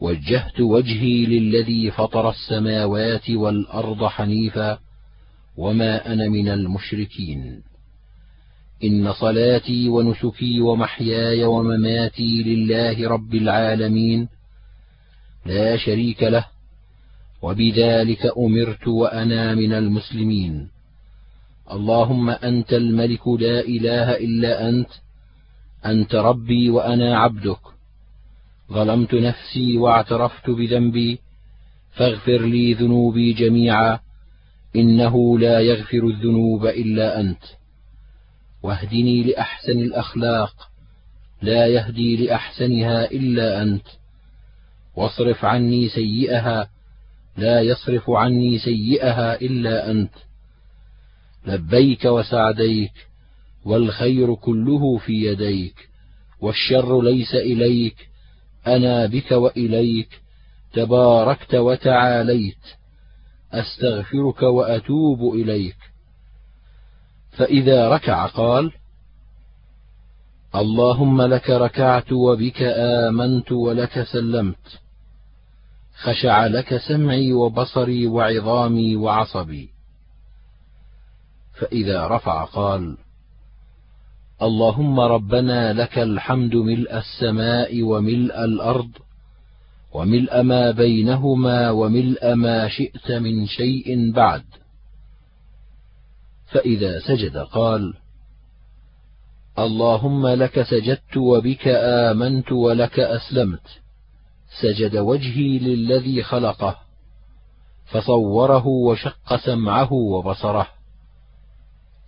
وجهت 0.00 0.60
وجهي 0.60 1.26
للذي 1.26 1.90
فطر 1.90 2.30
السماوات 2.30 3.30
والأرض 3.30 4.04
حنيفا 4.04 4.78
وما 5.58 6.12
أنا 6.12 6.28
من 6.28 6.48
المشركين. 6.48 7.62
إن 8.84 9.12
صلاتي 9.12 9.88
ونسكي 9.88 10.60
ومحياي 10.60 11.44
ومماتي 11.44 12.42
لله 12.42 13.08
رب 13.08 13.34
العالمين. 13.34 14.28
لا 15.46 15.76
شريك 15.76 16.22
له 16.22 16.46
وبذلك 17.42 18.32
أمرت 18.38 18.88
وأنا 18.88 19.54
من 19.54 19.72
المسلمين. 19.72 20.68
اللهم 21.72 22.30
أنت 22.30 22.72
الملك 22.72 23.28
لا 23.28 23.60
إله 23.60 24.16
إلا 24.16 24.68
أنت. 24.68 24.90
أنت 25.86 26.14
ربي 26.14 26.70
وأنا 26.70 27.18
عبدك. 27.18 27.60
ظلمت 28.72 29.14
نفسي 29.14 29.78
واعترفت 29.78 30.50
بذنبي 30.50 31.18
فاغفر 31.90 32.40
لي 32.42 32.74
ذنوبي 32.74 33.32
جميعا. 33.32 34.07
إنه 34.76 35.38
لا 35.38 35.60
يغفر 35.60 36.06
الذنوب 36.06 36.66
إلا 36.66 37.20
أنت. 37.20 37.42
واهدني 38.62 39.22
لأحسن 39.22 39.78
الأخلاق 39.78 40.70
لا 41.42 41.66
يهدي 41.66 42.16
لأحسنها 42.16 43.04
إلا 43.04 43.62
أنت. 43.62 43.86
واصرف 44.96 45.44
عني 45.44 45.88
سيئها 45.88 46.70
لا 47.36 47.60
يصرف 47.60 48.10
عني 48.10 48.58
سيئها 48.58 49.40
إلا 49.40 49.90
أنت. 49.90 50.14
لبيك 51.46 52.04
وسعديك 52.04 52.92
والخير 53.64 54.34
كله 54.34 54.98
في 54.98 55.12
يديك. 55.12 55.88
والشر 56.40 57.02
ليس 57.02 57.34
إليك 57.34 58.08
أنا 58.66 59.06
بك 59.06 59.32
وإليك. 59.32 60.20
تباركت 60.72 61.54
وتعاليت. 61.54 62.77
أستغفرك 63.52 64.42
وأتوب 64.42 65.34
إليك. 65.34 65.76
فإذا 67.30 67.88
ركع 67.88 68.26
قال 68.26 68.72
اللهم 70.54 71.22
لك 71.22 71.50
ركعت 71.50 72.12
وبك 72.12 72.62
آمنت 72.62 73.52
ولك 73.52 74.02
سلمت. 74.12 74.80
خشع 76.02 76.46
لك 76.46 76.76
سمعي 76.76 77.32
وبصري 77.32 78.06
وعظامي 78.06 78.96
وعصبي. 78.96 79.70
فإذا 81.60 82.06
رفع 82.06 82.44
قال 82.44 82.96
اللهم 84.42 85.00
ربنا 85.00 85.72
لك 85.72 85.98
الحمد 85.98 86.54
ملء 86.54 86.98
السماء 86.98 87.82
وملء 87.82 88.44
الأرض 88.44 88.90
وملء 89.94 90.42
ما 90.42 90.70
بينهما 90.70 91.70
وملء 91.70 92.34
ما 92.34 92.68
شئت 92.68 93.12
من 93.12 93.46
شيء 93.46 94.12
بعد. 94.12 94.44
فإذا 96.46 96.98
سجد 96.98 97.36
قال 97.36 97.94
اللهم 99.58 100.26
لك 100.26 100.62
سجدت 100.62 101.16
وبك 101.16 101.68
آمنت 101.68 102.52
ولك 102.52 103.00
أسلمت. 103.00 103.80
سجد 104.62 104.96
وجهي 104.96 105.58
للذي 105.58 106.22
خلقه 106.22 106.76
فصوره 107.86 108.66
وشق 108.66 109.36
سمعه 109.36 109.92
وبصره. 109.92 110.66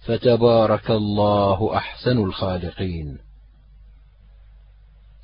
فتبارك 0.00 0.90
الله 0.90 1.76
أحسن 1.76 2.18
الخالقين. 2.18 3.29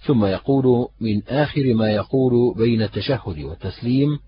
ثم 0.07 0.25
يقول 0.25 0.89
من 1.01 1.23
آخر 1.29 1.75
ما 1.75 1.91
يقول 1.91 2.55
بين 2.57 2.83
التشهد 2.83 3.39
والتسليم 3.39 4.19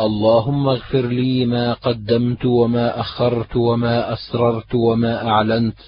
اللهم 0.00 0.68
اغفر 0.68 1.06
لي 1.06 1.46
ما 1.46 1.72
قدمت 1.72 2.44
وما 2.44 3.00
أخرت 3.00 3.56
وما 3.56 4.12
أسررت 4.12 4.74
وما 4.74 5.28
أعلنت 5.28 5.78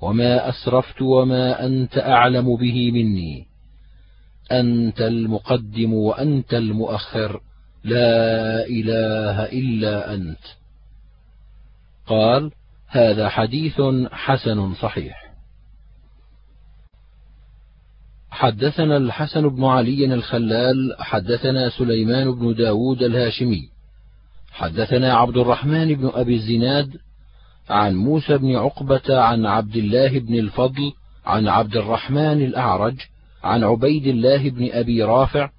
وما 0.00 0.48
أسرفت 0.48 1.02
وما 1.02 1.66
أنت 1.66 1.98
أعلم 1.98 2.56
به 2.56 2.90
مني 2.92 3.46
أنت 4.52 5.00
المقدم 5.00 5.94
وأنت 5.94 6.54
المؤخر 6.54 7.40
لا 7.84 8.66
إله 8.66 9.44
إلا 9.44 10.14
أنت. 10.14 10.44
قال 12.06 12.50
هذا 12.88 13.28
حديث 13.28 13.80
حسن 14.12 14.74
صحيح. 14.74 15.23
حدثنا 18.34 18.96
الحسن 18.96 19.48
بن 19.48 19.64
علي 19.64 20.14
الخلال 20.14 20.96
حدثنا 20.98 21.70
سليمان 21.70 22.34
بن 22.34 22.54
داود 22.54 23.02
الهاشمي 23.02 23.68
حدثنا 24.52 25.14
عبد 25.14 25.36
الرحمن 25.36 25.94
بن 25.94 26.10
أبي 26.14 26.34
الزناد 26.34 26.96
عن 27.70 27.94
موسى 27.94 28.38
بن 28.38 28.56
عقبة 28.56 29.20
عن 29.20 29.46
عبد 29.46 29.76
الله 29.76 30.18
بن 30.18 30.34
الفضل 30.34 30.92
عن 31.26 31.48
عبد 31.48 31.76
الرحمن 31.76 32.44
الأعرج 32.44 32.94
عن 33.44 33.64
عبيد 33.64 34.06
الله 34.06 34.50
بن 34.50 34.68
أبي 34.72 35.02
رافع 35.02 35.50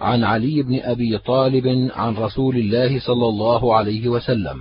عن 0.00 0.24
علي 0.24 0.62
بن 0.62 0.80
أبي 0.80 1.18
طالب 1.18 1.90
عن 1.94 2.14
رسول 2.14 2.56
الله 2.56 3.00
صلى 3.00 3.28
الله 3.28 3.76
عليه 3.76 4.08
وسلم 4.08 4.58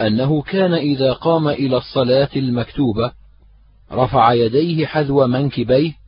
أنه 0.00 0.42
كان 0.42 0.74
إذا 0.74 1.12
قام 1.12 1.48
إلى 1.48 1.76
الصلاة 1.76 2.30
المكتوبة 2.36 3.12
رفع 3.92 4.32
يديه 4.32 4.86
حذو 4.86 5.26
منكبيه 5.26 6.01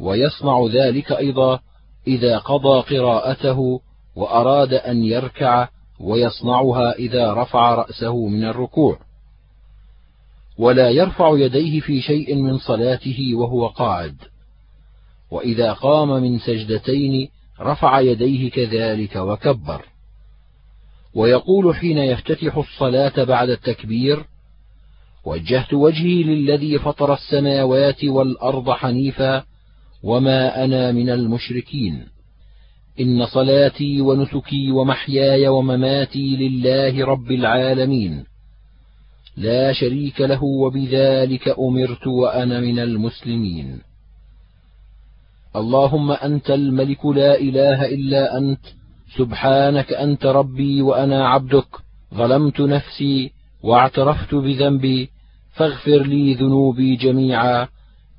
ويصنع 0.00 0.66
ذلك 0.72 1.12
أيضا 1.12 1.60
إذا 2.06 2.38
قضى 2.38 2.96
قراءته 2.96 3.80
وأراد 4.16 4.74
أن 4.74 5.04
يركع 5.04 5.68
ويصنعها 6.00 6.92
إذا 6.92 7.32
رفع 7.32 7.74
رأسه 7.74 8.26
من 8.26 8.44
الركوع. 8.44 8.98
ولا 10.58 10.90
يرفع 10.90 11.38
يديه 11.38 11.80
في 11.80 12.00
شيء 12.00 12.34
من 12.34 12.58
صلاته 12.58 13.34
وهو 13.34 13.66
قاعد. 13.66 14.16
وإذا 15.30 15.72
قام 15.72 16.08
من 16.22 16.38
سجدتين 16.38 17.28
رفع 17.60 18.00
يديه 18.00 18.50
كذلك 18.50 19.16
وكبر. 19.16 19.84
ويقول 21.14 21.74
حين 21.76 21.98
يفتتح 21.98 22.56
الصلاة 22.56 23.24
بعد 23.24 23.50
التكبير 23.50 24.24
وجهت 25.24 25.74
وجهي 25.74 26.22
للذي 26.22 26.78
فطر 26.78 27.14
السماوات 27.14 28.04
والأرض 28.04 28.70
حنيفا 28.70 29.44
وما 30.04 30.64
أنا 30.64 30.92
من 30.92 31.10
المشركين 31.10 32.06
إن 33.00 33.26
صلاتي 33.26 34.00
ونسكي 34.00 34.70
ومحياي 34.70 35.48
ومماتي 35.48 36.36
لله 36.36 37.04
رب 37.04 37.30
العالمين 37.32 38.24
لا 39.36 39.72
شريك 39.72 40.20
له 40.20 40.44
وبذلك 40.44 41.48
أمرت 41.58 42.06
وأنا 42.06 42.60
من 42.60 42.78
المسلمين 42.78 43.80
اللهم 45.56 46.10
أنت 46.10 46.50
الملك 46.50 47.06
لا 47.06 47.38
إله 47.40 47.86
إلا 47.86 48.38
أنت 48.38 48.64
سبحانك 49.18 49.92
أنت 49.92 50.26
ربي 50.26 50.82
وأنا 50.82 51.28
عبدك 51.28 51.68
ظلمت 52.14 52.60
نفسي 52.60 53.32
واعترفت 53.62 54.34
بذنبي 54.34 55.10
فاغفر 55.52 56.02
لي 56.02 56.34
ذنوبي 56.34 56.96
جميعا 56.96 57.68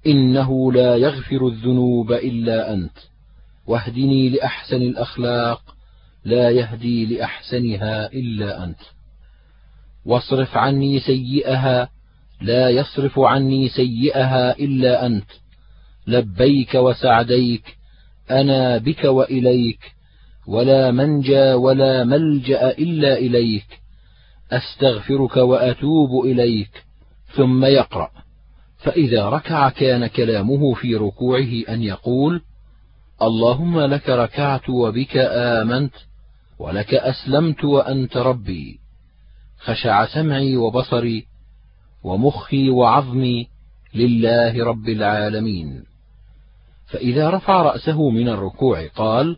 إنه 0.07 0.71
لا 0.71 0.95
يغفر 0.95 1.47
الذنوب 1.47 2.11
إلا 2.11 2.73
أنت. 2.73 2.97
واهدني 3.67 4.29
لأحسن 4.29 4.81
الأخلاق 4.81 5.75
لا 6.25 6.49
يهدي 6.49 7.05
لأحسنها 7.05 8.13
إلا 8.13 8.63
أنت. 8.63 8.79
واصرف 10.05 10.57
عني 10.57 10.99
سيئها 10.99 11.89
لا 12.41 12.69
يصرف 12.69 13.19
عني 13.19 13.69
سيئها 13.69 14.59
إلا 14.59 15.05
أنت. 15.05 15.29
لبيك 16.07 16.75
وسعديك 16.75 17.77
أنا 18.31 18.77
بك 18.77 19.03
وإليك. 19.03 19.79
ولا 20.47 20.91
منجى 20.91 21.53
ولا 21.53 22.03
ملجأ 22.03 22.69
إلا 22.69 23.17
إليك. 23.17 23.81
أستغفرك 24.51 25.37
وأتوب 25.37 26.25
إليك. 26.25 26.83
ثم 27.35 27.65
يقرأ. 27.65 28.24
فإذا 28.85 29.29
ركع 29.29 29.69
كان 29.69 30.07
كلامه 30.07 30.73
في 30.73 30.95
ركوعه 30.95 31.63
أن 31.69 31.83
يقول 31.83 32.41
اللهم 33.21 33.79
لك 33.79 34.09
ركعت 34.09 34.69
وبك 34.69 35.17
آمنت 35.17 35.93
ولك 36.59 36.93
أسلمت 36.93 37.63
وأنت 37.63 38.17
ربي. 38.17 38.79
خشع 39.59 40.05
سمعي 40.05 40.55
وبصري 40.57 41.25
ومخي 42.03 42.69
وعظمي 42.69 43.47
لله 43.93 44.65
رب 44.65 44.89
العالمين. 44.89 45.83
فإذا 46.87 47.29
رفع 47.29 47.61
رأسه 47.61 48.09
من 48.09 48.29
الركوع 48.29 48.87
قال 48.87 49.37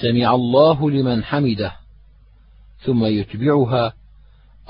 سمع 0.00 0.34
الله 0.34 0.90
لمن 0.90 1.24
حمده 1.24 1.72
ثم 2.84 3.04
يتبعها 3.04 3.92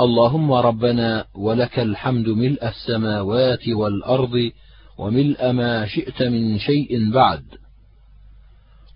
اللهم 0.01 0.53
ربنا 0.53 1.24
ولك 1.34 1.78
الحمد 1.78 2.28
ملء 2.28 2.68
السماوات 2.68 3.68
والأرض 3.68 4.51
وملء 4.98 5.53
ما 5.53 5.86
شئت 5.86 6.22
من 6.22 6.59
شيء 6.59 7.11
بعد. 7.11 7.44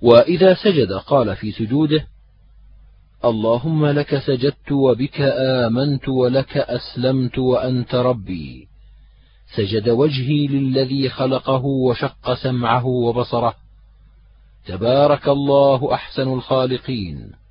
وإذا 0.02 0.54
سجد 0.54 0.92
قال 0.92 1.36
في 1.36 1.52
سجوده 1.52 2.06
اللهم 3.24 3.86
لك 3.86 4.18
سجدت 4.18 4.72
وبك 4.72 5.20
آمنت 5.38 6.08
ولك 6.08 6.56
أسلمت 6.56 7.38
وأنت 7.38 7.94
ربي. 7.94 8.68
سجد 9.56 9.88
وجهي 9.88 10.46
للذي 10.46 11.08
خلقه 11.08 11.64
وشق 11.64 12.34
سمعه 12.34 12.86
وبصره. 12.86 13.54
تبارك 14.66 15.28
الله 15.28 15.94
أحسن 15.94 16.32
الخالقين. 16.32 17.43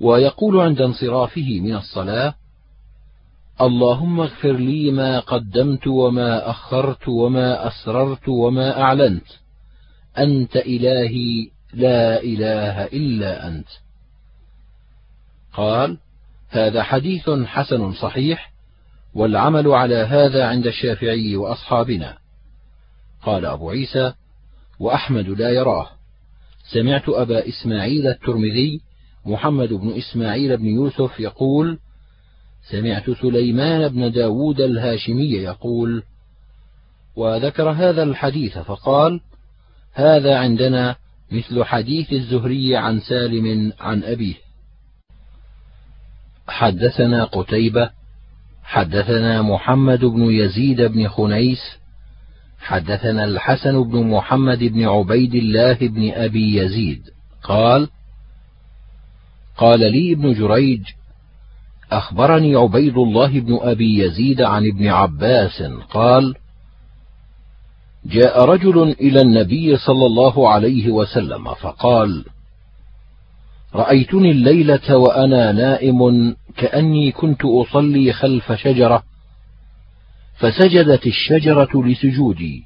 ويقول 0.00 0.60
عند 0.60 0.80
انصرافه 0.80 1.60
من 1.60 1.74
الصلاة 1.74 2.34
اللهم 3.60 4.20
اغفر 4.20 4.52
لي 4.52 4.90
ما 4.90 5.20
قدمت 5.20 5.86
وما 5.86 6.50
أخرت 6.50 7.08
وما 7.08 7.68
أسررت 7.68 8.28
وما 8.28 8.80
أعلنت. 8.80 9.26
أنت 10.18 10.56
إلهي 10.56 11.50
لا 11.72 12.22
إله 12.22 12.84
إلا 12.84 13.48
أنت. 13.48 13.68
قال 15.52 15.98
هذا 16.48 16.82
حديث 16.82 17.30
حسن 17.30 17.92
صحيح 17.92 18.52
والعمل 19.14 19.68
على 19.68 19.96
هذا 19.96 20.46
عند 20.46 20.66
الشافعي 20.66 21.36
وأصحابنا. 21.36 22.18
قال 23.22 23.46
أبو 23.46 23.70
عيسى 23.70 24.12
وأحمد 24.80 25.28
لا 25.28 25.50
يراه. 25.50 25.88
سمعت 26.72 27.08
أبا 27.08 27.48
إسماعيل 27.48 28.06
الترمذي 28.06 28.80
محمد 29.26 29.72
بن 29.72 29.92
إسماعيل 29.92 30.56
بن 30.56 30.66
يوسف 30.66 31.20
يقول 31.20 31.78
سمعت 32.70 33.10
سليمان 33.10 33.88
بن 33.88 34.12
داود 34.12 34.60
الهاشمي 34.60 35.32
يقول 35.32 36.02
وذكر 37.16 37.70
هذا 37.70 38.02
الحديث 38.02 38.58
فقال 38.58 39.20
هذا 39.92 40.38
عندنا 40.38 40.96
مثل 41.32 41.64
حديث 41.64 42.12
الزهري 42.12 42.76
عن 42.76 43.00
سالم 43.00 43.72
عن 43.80 44.02
أبيه. 44.02 44.34
حدثنا 46.48 47.24
قتيبة 47.24 47.90
حدثنا 48.62 49.42
محمد 49.42 50.04
بن 50.04 50.22
يزيد 50.22 50.82
بن 50.82 51.08
خنيس 51.08 51.60
حدثنا 52.58 53.24
الحسن 53.24 53.82
بن 53.82 54.06
محمد 54.06 54.58
بن 54.58 54.84
عبيد 54.84 55.34
الله 55.34 55.72
بن 55.72 56.10
أبي 56.10 56.56
يزيد. 56.56 57.02
قال 57.42 57.88
قال 59.56 59.80
لي 59.80 60.12
ابن 60.12 60.32
جريج 60.32 60.82
أخبرني 61.92 62.54
عبيد 62.56 62.98
الله 62.98 63.40
بن 63.40 63.58
أبي 63.62 63.98
يزيد 63.98 64.42
عن 64.42 64.66
ابن 64.66 64.86
عباس 64.86 65.62
قال 65.90 66.34
جاء 68.06 68.44
رجل 68.44 68.82
إلى 69.00 69.20
النبي 69.20 69.76
صلى 69.76 70.06
الله 70.06 70.48
عليه 70.48 70.90
وسلم 70.90 71.54
فقال 71.54 72.24
رأيتني 73.74 74.30
الليلة 74.30 74.96
وأنا 74.96 75.52
نائم 75.52 76.36
كأني 76.56 77.12
كنت 77.12 77.44
أصلي 77.44 78.12
خلف 78.12 78.52
شجرة 78.52 79.02
فسجدت 80.36 81.06
الشجرة 81.06 81.84
لسجودي 81.86 82.64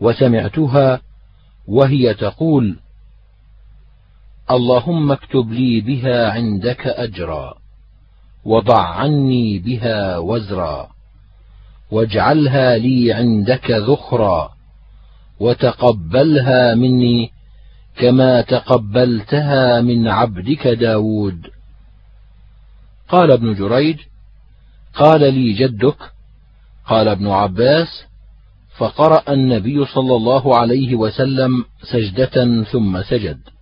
وسمعتها 0.00 1.00
وهي 1.68 2.14
تقول 2.14 2.76
اللهم 4.50 5.12
اكتب 5.12 5.52
لي 5.52 5.80
بها 5.80 6.30
عندك 6.30 6.86
أجرا 6.86 7.54
وضع 8.44 8.80
عني 8.80 9.58
بها 9.58 10.18
وزرا 10.18 10.88
واجعلها 11.90 12.76
لي 12.76 13.12
عندك 13.12 13.70
ذخرا 13.70 14.50
وتقبلها 15.40 16.74
مني 16.74 17.30
كما 17.96 18.40
تقبلتها 18.40 19.80
من 19.80 20.08
عبدك 20.08 20.66
داود. 20.66 21.46
قال 23.08 23.32
ابن 23.32 23.54
جريج 23.54 23.98
قال 24.94 25.20
لي 25.34 25.52
جدك 25.52 25.98
قال 26.86 27.08
ابن 27.08 27.26
عباس 27.26 28.04
فقرأ 28.76 29.32
النبي 29.32 29.84
صلى 29.84 30.16
الله 30.16 30.56
عليه 30.56 30.94
وسلم 30.94 31.64
سجدة 31.82 32.64
ثم 32.64 33.02
سجد. 33.02 33.53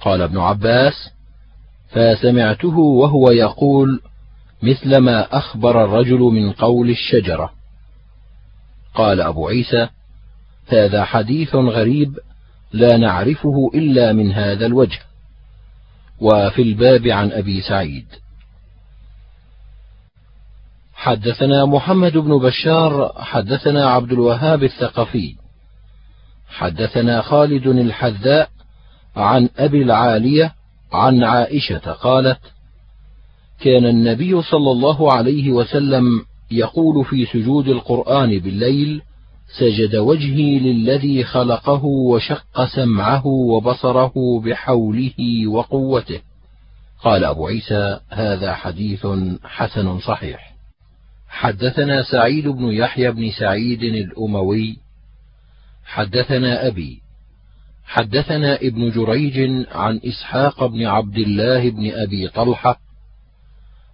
قال 0.00 0.22
ابن 0.22 0.38
عباس 0.38 1.10
فسمعته 1.90 2.78
وهو 2.78 3.30
يقول 3.30 4.00
مثل 4.62 4.96
ما 4.96 5.38
أخبر 5.38 5.84
الرجل 5.84 6.18
من 6.18 6.52
قول 6.52 6.90
الشجرة. 6.90 7.52
قال 8.94 9.20
أبو 9.20 9.48
عيسى 9.48 9.88
هذا 10.68 11.04
حديث 11.04 11.54
غريب 11.54 12.18
لا 12.72 12.96
نعرفه 12.96 13.70
إلا 13.74 14.12
من 14.12 14.32
هذا 14.32 14.66
الوجه. 14.66 14.98
وفي 16.20 16.62
الباب 16.62 17.06
عن 17.06 17.32
أبي 17.32 17.60
سعيد. 17.60 18.06
حدثنا 20.94 21.64
محمد 21.64 22.12
بن 22.12 22.38
بشار 22.38 23.12
حدثنا 23.18 23.90
عبد 23.90 24.12
الوهاب 24.12 24.62
الثقفي. 24.62 25.36
حدثنا 26.48 27.22
خالد 27.22 27.66
الحذاء 27.66 28.50
عن 29.20 29.48
أبي 29.58 29.82
العالية 29.82 30.54
عن 30.92 31.24
عائشة 31.24 31.92
قالت 31.92 32.40
كان 33.60 33.86
النبي 33.86 34.42
صلى 34.42 34.70
الله 34.70 35.12
عليه 35.12 35.50
وسلم 35.50 36.04
يقول 36.50 37.04
في 37.04 37.26
سجود 37.26 37.68
القرآن 37.68 38.38
بالليل 38.38 39.02
سجد 39.58 39.96
وجهي 39.96 40.58
للذي 40.58 41.24
خلقه 41.24 41.84
وشق 41.84 42.64
سمعه 42.64 43.26
وبصره 43.26 44.40
بحوله 44.44 45.46
وقوته. 45.46 46.20
قال 47.02 47.24
أبو 47.24 47.46
عيسى 47.46 48.00
هذا 48.10 48.54
حديث 48.54 49.06
حسن 49.44 49.98
صحيح. 49.98 50.54
حدثنا 51.28 52.02
سعيد 52.02 52.48
بن 52.48 52.64
يحيى 52.64 53.10
بن 53.10 53.30
سعيد 53.30 53.82
الأموي. 53.82 54.76
حدثنا 55.84 56.66
أبي 56.66 57.00
حدثنا 57.90 58.56
ابن 58.56 58.90
جريج 58.90 59.66
عن 59.72 60.00
إسحاق 60.04 60.66
بن 60.66 60.86
عبد 60.86 61.16
الله 61.16 61.70
بن 61.70 61.90
أبي 61.92 62.28
طلحة 62.28 62.80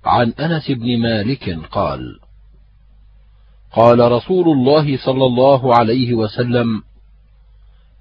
عن 0.04 0.30
أنس 0.30 0.70
بن 0.70 0.98
مالك 0.98 1.58
قال 1.70 2.18
قال 3.72 4.12
رسول 4.12 4.48
الله 4.48 4.96
صلى 4.96 5.26
الله 5.26 5.74
عليه 5.74 6.14
وسلم 6.14 6.82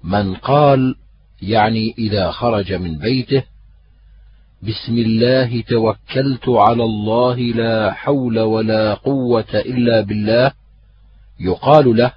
من 0.04 0.34
قال 0.34 0.94
يعني 1.42 1.94
إذا 1.98 2.30
خرج 2.30 2.72
من 2.72 2.98
بيته 2.98 3.42
بسم 4.62 4.98
الله 4.98 5.60
توكلت 5.60 6.48
على 6.48 6.84
الله 6.84 7.36
لا 7.36 7.92
حول 7.92 8.38
ولا 8.40 8.94
قوة 8.94 9.54
إلا 9.54 10.00
بالله 10.00 10.52
يقال 11.40 11.96
له 11.96 12.12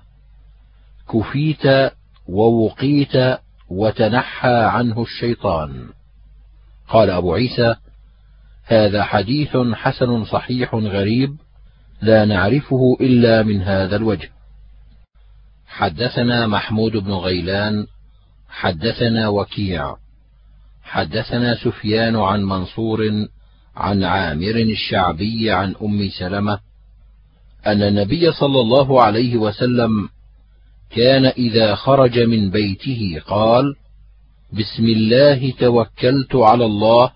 كفيت 1.13 1.91
ووقيت 2.27 3.39
وتنحى 3.70 4.53
عنه 4.53 5.01
الشيطان. 5.01 5.89
قال 6.89 7.09
أبو 7.09 7.34
عيسى 7.34 7.76
هذا 8.65 9.03
حديث 9.03 9.57
حسن 9.74 10.26
صحيح 10.26 10.76
غريب 10.76 11.36
لا 12.01 12.26
نعرفه 12.26 12.97
إلا 13.01 13.43
من 13.43 13.61
هذا 13.61 13.95
الوجه. 13.95 14.30
حدثنا 15.67 16.47
محمود 16.47 16.91
بن 16.91 17.11
غيلان 17.11 17.86
حدثنا 18.49 19.28
وكيع 19.28 19.95
حدثنا 20.84 21.55
سفيان 21.55 22.15
عن 22.15 22.43
منصور 22.43 22.99
عن 23.76 24.03
عامر 24.03 24.55
الشعبي 24.55 25.51
عن 25.51 25.76
أم 25.82 26.09
سلمة 26.09 26.59
أن 27.67 27.82
النبي 27.82 28.32
صلى 28.32 28.59
الله 28.59 29.03
عليه 29.03 29.38
وسلم 29.38 30.09
كان 30.89 31.25
إذا 31.25 31.75
خرج 31.75 32.19
من 32.19 32.49
بيته 32.49 33.21
قال 33.27 33.75
بسم 34.53 34.85
الله 34.85 35.51
توكلت 35.51 36.35
على 36.35 36.65
الله 36.65 37.11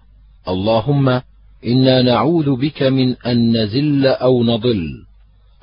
اللهم 0.48 1.22
إنا 1.66 2.02
نعوذ 2.02 2.56
بك 2.56 2.84
من 2.84 3.16
أن 3.16 3.58
نزل 3.58 4.08
أو 4.08 4.44
نضل 4.44 5.06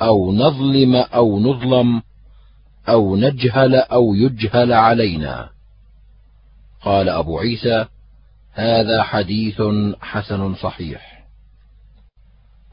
أو 0.02 0.32
نظلم 0.32 0.94
أو 0.96 1.40
نظلم 1.40 2.02
أو 2.88 3.16
نجهل 3.16 3.74
أو 3.74 4.14
يجهل 4.14 4.72
علينا. 4.72 5.50
قال 6.82 7.08
أبو 7.08 7.38
عيسى 7.38 7.86
هذا 8.52 9.02
حديث 9.02 9.62
حسن 10.00 10.54
صحيح. 10.54 11.26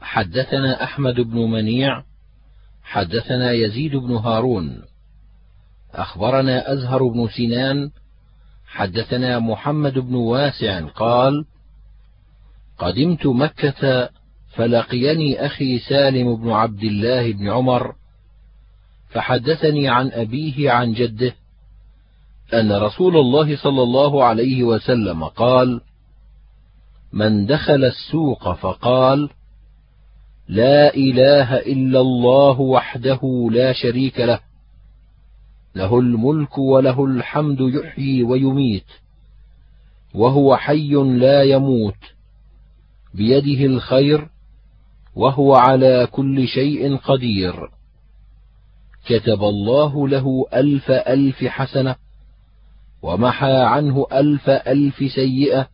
حدثنا 0.00 0.84
أحمد 0.84 1.14
بن 1.14 1.38
منيع 1.38 2.02
حدثنا 2.82 3.52
يزيد 3.52 3.96
بن 3.96 4.16
هارون 4.16 4.82
أخبرنا 5.94 6.72
أزهر 6.72 7.08
بن 7.08 7.28
سنان 7.28 7.90
حدثنا 8.66 9.38
محمد 9.38 9.98
بن 9.98 10.14
واسع 10.14 10.80
قال 10.80 11.44
قدمت 12.78 13.26
مكة 13.26 14.10
فلقيني 14.54 15.46
أخي 15.46 15.78
سالم 15.78 16.36
بن 16.36 16.50
عبد 16.50 16.82
الله 16.82 17.32
بن 17.32 17.48
عمر 17.48 17.94
فحدثني 19.08 19.88
عن 19.88 20.10
أبيه 20.12 20.70
عن 20.70 20.92
جده 20.92 21.34
أن 22.54 22.72
رسول 22.72 23.16
الله 23.16 23.56
صلى 23.56 23.82
الله 23.82 24.24
عليه 24.24 24.62
وسلم 24.62 25.24
قال 25.24 25.80
من 27.12 27.46
دخل 27.46 27.84
السوق 27.84 28.52
فقال 28.52 29.30
لا 30.48 30.94
إله 30.94 31.56
إلا 31.58 32.00
الله 32.00 32.60
وحده 32.60 33.48
لا 33.52 33.72
شريك 33.72 34.20
له 34.20 34.40
له 35.78 35.98
الملك 35.98 36.58
وله 36.58 37.04
الحمد 37.04 37.60
يحيي 37.60 38.22
ويميت 38.22 38.86
وهو 40.14 40.56
حي 40.56 40.94
لا 40.94 41.42
يموت 41.42 41.96
بيده 43.14 43.66
الخير 43.66 44.28
وهو 45.16 45.54
على 45.54 46.08
كل 46.10 46.48
شيء 46.48 46.96
قدير. 46.96 47.70
كتب 49.06 49.44
الله 49.44 50.08
له 50.08 50.46
ألف 50.54 50.90
ألف 50.90 51.44
حسنة 51.44 51.96
ومحى 53.02 53.52
عنه 53.52 54.06
ألف 54.12 54.50
ألف 54.50 55.12
سيئة 55.14 55.68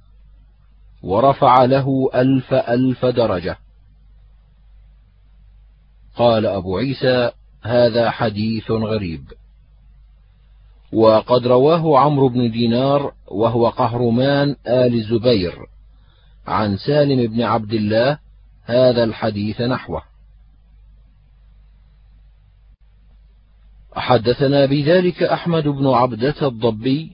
ورفع 1.03 1.65
له 1.65 2.11
ألف 2.15 2.55
ألف 2.55 3.07
درجة. 3.07 3.59
قال 6.17 6.47
أبو 6.47 6.79
عيسى 6.79 7.31
هذا 7.63 8.11
حديث 8.11 8.71
غريب. 8.71 9.25
وقد 10.95 11.47
رواه 11.47 11.99
عمرو 11.99 12.29
بن 12.29 12.51
دينار 12.51 13.13
وهو 13.29 13.69
قهرمان 13.69 14.57
آل 14.67 14.95
الزبير 14.95 15.55
عن 16.47 16.77
سالم 16.77 17.27
بن 17.27 17.43
عبد 17.43 17.73
الله 17.73 18.19
هذا 18.65 19.05
الحديث 19.05 19.61
نحوه. 19.61 20.03
حدثنا 23.95 24.67
بذلك 24.67 25.23
أحمد 25.23 25.69
بن 25.69 25.87
عبدة 25.87 26.35
الضبي 26.49 27.13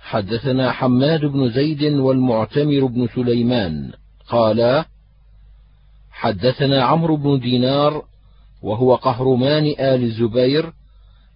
حدثنا 0.00 0.72
حماد 0.72 1.24
بن 1.24 1.50
زيد 1.50 1.84
والمعتمر 1.84 2.86
بن 2.86 3.08
سليمان 3.14 3.92
قالا 4.28 4.84
حدثنا 6.10 6.84
عمرو 6.84 7.16
بن 7.16 7.40
دينار 7.40 8.04
وهو 8.62 8.94
قهرمان 8.94 9.64
آل 9.64 10.02
الزبير 10.02 10.72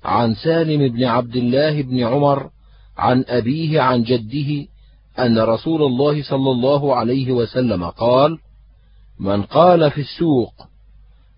عن 0.05 0.35
سالم 0.35 0.89
بن 0.89 1.05
عبد 1.05 1.37
الله 1.37 1.83
بن 1.83 2.01
عمر 2.01 2.51
عن 2.99 3.25
أبيه 3.29 3.81
عن 3.81 4.03
جده 4.03 4.67
أن 5.19 5.39
رسول 5.39 5.83
الله 5.83 6.23
صلى 6.23 6.51
الله 6.51 6.95
عليه 6.95 7.33
وسلم 7.33 7.85
قال: 7.85 8.39
من 9.21 9.43
قال 9.43 9.91
في 9.91 10.01
السوق: 10.01 10.53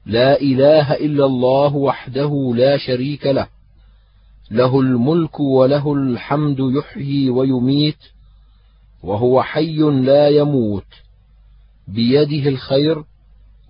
لا 0.06 0.40
إله 0.40 0.94
إلا 0.94 1.24
الله 1.24 1.76
وحده 1.76 2.52
لا 2.56 2.76
شريك 2.78 3.26
له 3.26 3.46
له 4.50 4.80
الملك 4.80 5.40
وله 5.40 5.94
الحمد 5.94 6.56
يحيي 6.60 7.30
ويميت 7.30 7.98
وهو 9.02 9.42
حي 9.42 9.76
لا 9.80 10.28
يموت 10.28 10.86
بيده 11.88 12.48
الخير 12.48 13.04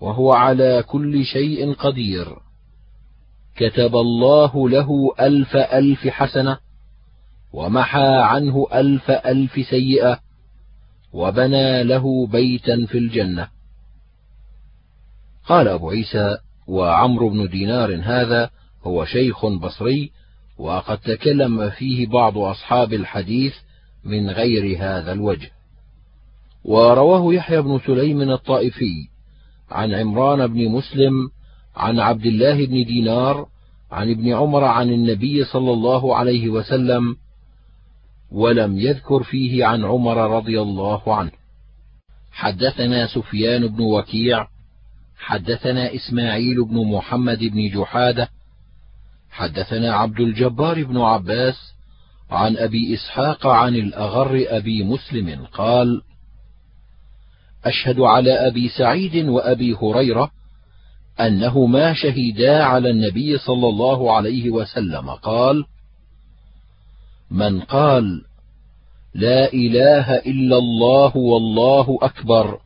وهو 0.01 0.33
على 0.33 0.83
كل 0.87 1.25
شيء 1.25 1.73
قدير. 1.73 2.37
كتب 3.55 3.95
الله 3.95 4.69
له 4.69 5.11
ألف 5.19 5.55
ألف 5.55 6.07
حسنة 6.07 6.57
ومحى 7.53 8.07
عنه 8.07 8.67
ألف 8.73 9.11
ألف 9.11 9.67
سيئة 9.69 10.19
وبنى 11.13 11.83
له 11.83 12.27
بيتا 12.27 12.85
في 12.85 12.97
الجنة. 12.97 13.47
قال 15.45 15.67
أبو 15.67 15.89
عيسى 15.89 16.37
وعمرو 16.67 17.29
بن 17.29 17.47
دينار 17.47 18.01
هذا 18.03 18.49
هو 18.83 19.05
شيخ 19.05 19.45
بصري 19.45 20.11
وقد 20.57 20.97
تكلم 20.97 21.69
فيه 21.69 22.07
بعض 22.07 22.37
أصحاب 22.37 22.93
الحديث 22.93 23.53
من 24.03 24.29
غير 24.29 24.77
هذا 24.79 25.11
الوجه. 25.11 25.51
ورواه 26.63 27.33
يحيى 27.33 27.61
بن 27.61 27.79
سليم 27.85 28.21
الطائفي 28.21 29.07
عن 29.71 29.93
عمران 29.93 30.47
بن 30.47 30.69
مسلم 30.69 31.29
عن 31.75 31.99
عبد 31.99 32.25
الله 32.25 32.65
بن 32.65 32.83
دينار 32.85 33.47
عن 33.91 34.11
ابن 34.11 34.33
عمر 34.33 34.63
عن 34.63 34.89
النبي 34.89 35.43
صلى 35.43 35.71
الله 35.71 36.15
عليه 36.15 36.49
وسلم 36.49 37.15
ولم 38.31 38.77
يذكر 38.79 39.23
فيه 39.23 39.65
عن 39.65 39.83
عمر 39.83 40.37
رضي 40.37 40.61
الله 40.61 41.15
عنه. 41.15 41.31
حدثنا 42.31 43.07
سفيان 43.07 43.67
بن 43.67 43.81
وكيع 43.81 44.47
حدثنا 45.17 45.95
إسماعيل 45.95 46.65
بن 46.65 46.91
محمد 46.91 47.39
بن 47.39 47.69
جحادة 47.69 48.29
حدثنا 49.31 49.93
عبد 49.93 50.19
الجبار 50.19 50.83
بن 50.83 50.97
عباس 50.97 51.73
عن 52.29 52.57
أبي 52.57 52.93
إسحاق 52.93 53.47
عن 53.47 53.75
الأغر 53.75 54.45
أبي 54.47 54.83
مسلم 54.83 55.45
قال 55.45 56.01
أشهد 57.65 57.99
على 57.99 58.47
أبي 58.47 58.69
سعيد 58.69 59.15
وأبي 59.15 59.73
هريرة 59.73 60.31
انهما 61.19 61.93
شهدا 61.93 62.63
على 62.63 62.89
النبي 62.89 63.37
صلى 63.37 63.67
الله 63.67 64.13
عليه 64.13 64.49
وسلم. 64.49 65.09
قال 65.09 65.65
من 67.31 67.61
قال 67.61 68.21
لا 69.13 69.53
إله 69.53 70.15
إلا 70.15 70.57
الله 70.57 71.17
والله 71.17 71.97
أكبر 72.01 72.59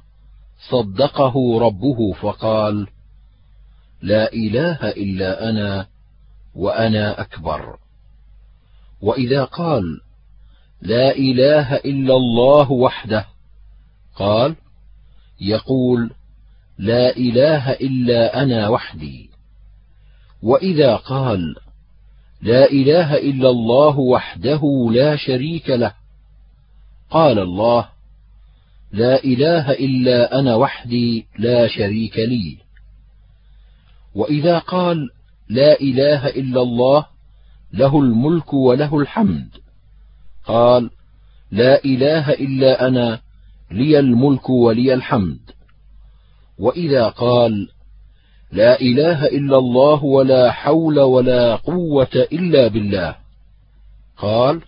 صدقه 0.69 1.59
ربه 1.59 2.13
فقال 2.13 2.87
لا 4.01 4.33
إله 4.33 4.89
إلا 4.89 5.49
أنا 5.49 5.87
وأنا 6.55 7.21
أكبر. 7.21 7.77
وإذا 9.01 9.43
قال 9.43 10.01
لا 10.81 11.15
إله 11.15 11.75
إلا 11.75 12.13
الله 12.13 12.71
وحده 12.71 13.25
قال 14.15 14.55
يقول 15.41 16.11
لا 16.77 17.17
إله 17.17 17.71
إلا 17.71 18.43
أنا 18.43 18.69
وحدي. 18.69 19.29
وإذا 20.41 20.95
قال 20.95 21.55
لا 22.41 22.71
إله 22.71 23.17
إلا 23.17 23.49
الله 23.49 23.99
وحده 23.99 24.61
لا 24.91 25.15
شريك 25.15 25.69
له 25.69 25.93
قال 27.09 27.39
الله 27.39 27.89
لا 28.91 29.23
إله 29.23 29.71
إلا 29.71 30.39
أنا 30.39 30.55
وحدي 30.55 31.27
لا 31.39 31.67
شريك 31.67 32.17
لي. 32.17 32.57
وإذا 34.15 34.59
قال 34.59 35.09
لا 35.49 35.79
إله 35.81 36.27
إلا 36.27 36.61
الله 36.61 37.05
له 37.73 37.99
الملك 37.99 38.53
وله 38.53 38.99
الحمد 38.99 39.49
قال 40.45 40.89
لا 41.51 41.83
إله 41.85 42.29
إلا 42.33 42.87
أنا 42.87 43.19
لي 43.71 43.99
الملك 43.99 44.49
ولي 44.49 44.93
الحمد. 44.93 45.39
وإذا 46.59 47.09
قال 47.09 47.69
لا 48.51 48.81
إله 48.81 49.25
إلا 49.25 49.57
الله 49.57 50.03
ولا 50.03 50.51
حول 50.51 50.99
ولا 50.99 51.55
قوة 51.55 52.13
إلا 52.15 52.67
بالله. 52.67 53.15
قال 54.17 54.61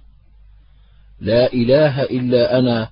لا 1.19 1.53
إله 1.53 2.03
إلا 2.03 2.59
أنا 2.59 2.89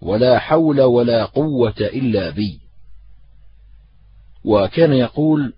ولا 0.00 0.38
حول 0.38 0.80
ولا 0.80 1.24
قوة 1.24 1.74
إلا 1.80 2.30
بي. 2.30 2.60
وكان 4.44 4.92
يقول 4.92 5.52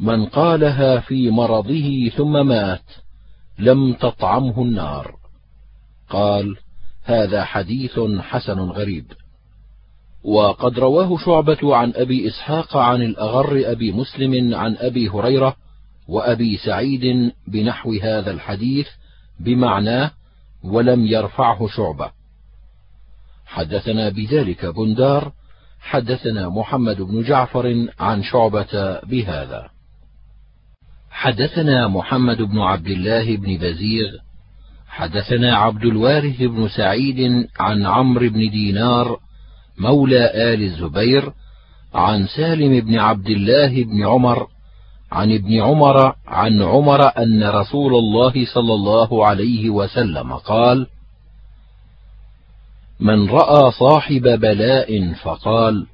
من 0.00 0.26
قالها 0.26 1.00
في 1.00 1.30
مرضه 1.30 2.08
ثم 2.16 2.46
مات 2.46 2.84
لم 3.58 3.92
تطعمه 3.92 4.62
النار. 4.62 5.16
قال 6.10 6.56
هذا 7.04 7.44
حديث 7.44 8.00
حسن 8.20 8.58
غريب. 8.58 9.12
وقد 10.24 10.78
رواه 10.78 11.18
شعبة 11.18 11.76
عن 11.76 11.92
أبي 11.96 12.28
إسحاق 12.28 12.76
عن 12.76 13.02
الأغر 13.02 13.62
أبي 13.64 13.92
مسلم 13.92 14.54
عن 14.54 14.76
أبي 14.76 15.08
هريرة 15.08 15.56
وأبي 16.08 16.56
سعيد 16.56 17.32
بنحو 17.48 17.92
هذا 18.02 18.30
الحديث 18.30 18.86
بمعناه 19.40 20.10
ولم 20.64 21.06
يرفعه 21.06 21.68
شعبة. 21.68 22.10
حدثنا 23.46 24.08
بذلك 24.08 24.66
بندار 24.66 25.32
حدثنا 25.80 26.48
محمد 26.48 27.02
بن 27.02 27.22
جعفر 27.22 27.86
عن 27.98 28.22
شعبة 28.22 29.00
بهذا. 29.00 29.70
حدثنا 31.10 31.88
محمد 31.88 32.42
بن 32.42 32.58
عبد 32.58 32.86
الله 32.86 33.36
بن 33.36 33.56
بزيغ 33.56 34.10
حدثنا 34.88 35.56
عبد 35.56 35.84
الوارث 35.84 36.42
بن 36.42 36.68
سعيد 36.68 37.48
عن 37.60 37.86
عمرو 37.86 38.28
بن 38.28 38.50
دينار 38.50 39.20
مولى 39.80 40.54
آل 40.54 40.62
الزبير 40.62 41.32
عن 41.94 42.26
سالم 42.26 42.80
بن 42.80 42.98
عبد 42.98 43.26
الله 43.26 43.84
بن 43.84 44.06
عمر 44.06 44.46
عن 45.12 45.32
ابن 45.32 45.60
عمر 45.60 46.14
عن 46.26 46.62
عمر 46.62 47.18
أن 47.18 47.44
رسول 47.44 47.94
الله 47.94 48.46
صلى 48.54 48.74
الله 48.74 49.26
عليه 49.26 49.70
وسلم 49.70 50.32
قال 50.32 50.86
من 53.00 53.30
رأى 53.30 53.70
صاحب 53.70 54.22
بلاء 54.22 55.12
فقال 55.12 55.86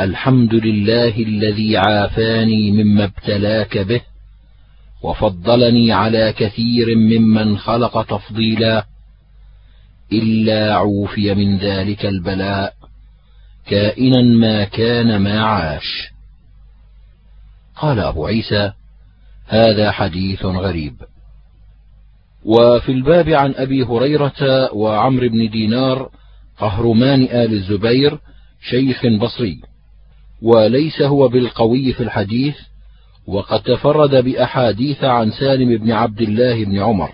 الحمد 0.00 0.54
لله 0.54 1.22
الذي 1.22 1.76
عافاني 1.76 2.70
مما 2.70 3.04
ابتلاك 3.04 3.78
به 3.78 4.00
وفضلني 5.02 5.92
على 5.92 6.32
كثير 6.32 6.96
ممن 6.96 7.58
خلق 7.58 8.02
تفضيلا 8.02 8.86
إلا 10.12 10.74
عوفي 10.74 11.34
من 11.34 11.58
ذلك 11.58 12.06
البلاء. 12.06 12.74
كائنا 13.66 14.22
ما 14.22 14.64
كان 14.64 15.16
ما 15.16 15.40
عاش. 15.40 16.12
قال 17.76 18.00
أبو 18.00 18.26
عيسى 18.26 18.72
هذا 19.46 19.90
حديث 19.90 20.44
غريب. 20.44 20.94
وفي 22.44 22.92
الباب 22.92 23.28
عن 23.28 23.54
أبي 23.56 23.82
هريرة 23.82 24.72
وعمر 24.74 25.28
بن 25.28 25.50
دينار 25.50 26.10
قهرمان 26.58 27.22
آل 27.22 27.52
الزبير 27.52 28.18
شيخ 28.70 29.06
بصري. 29.06 29.60
وليس 30.42 31.02
هو 31.02 31.28
بالقوي 31.28 31.92
في 31.92 32.02
الحديث 32.02 32.56
وقد 33.26 33.62
تفرد 33.62 34.24
بأحاديث 34.24 35.04
عن 35.04 35.30
سالم 35.30 35.78
بن 35.78 35.92
عبد 35.92 36.20
الله 36.20 36.64
بن 36.64 36.78
عمر. 36.78 37.10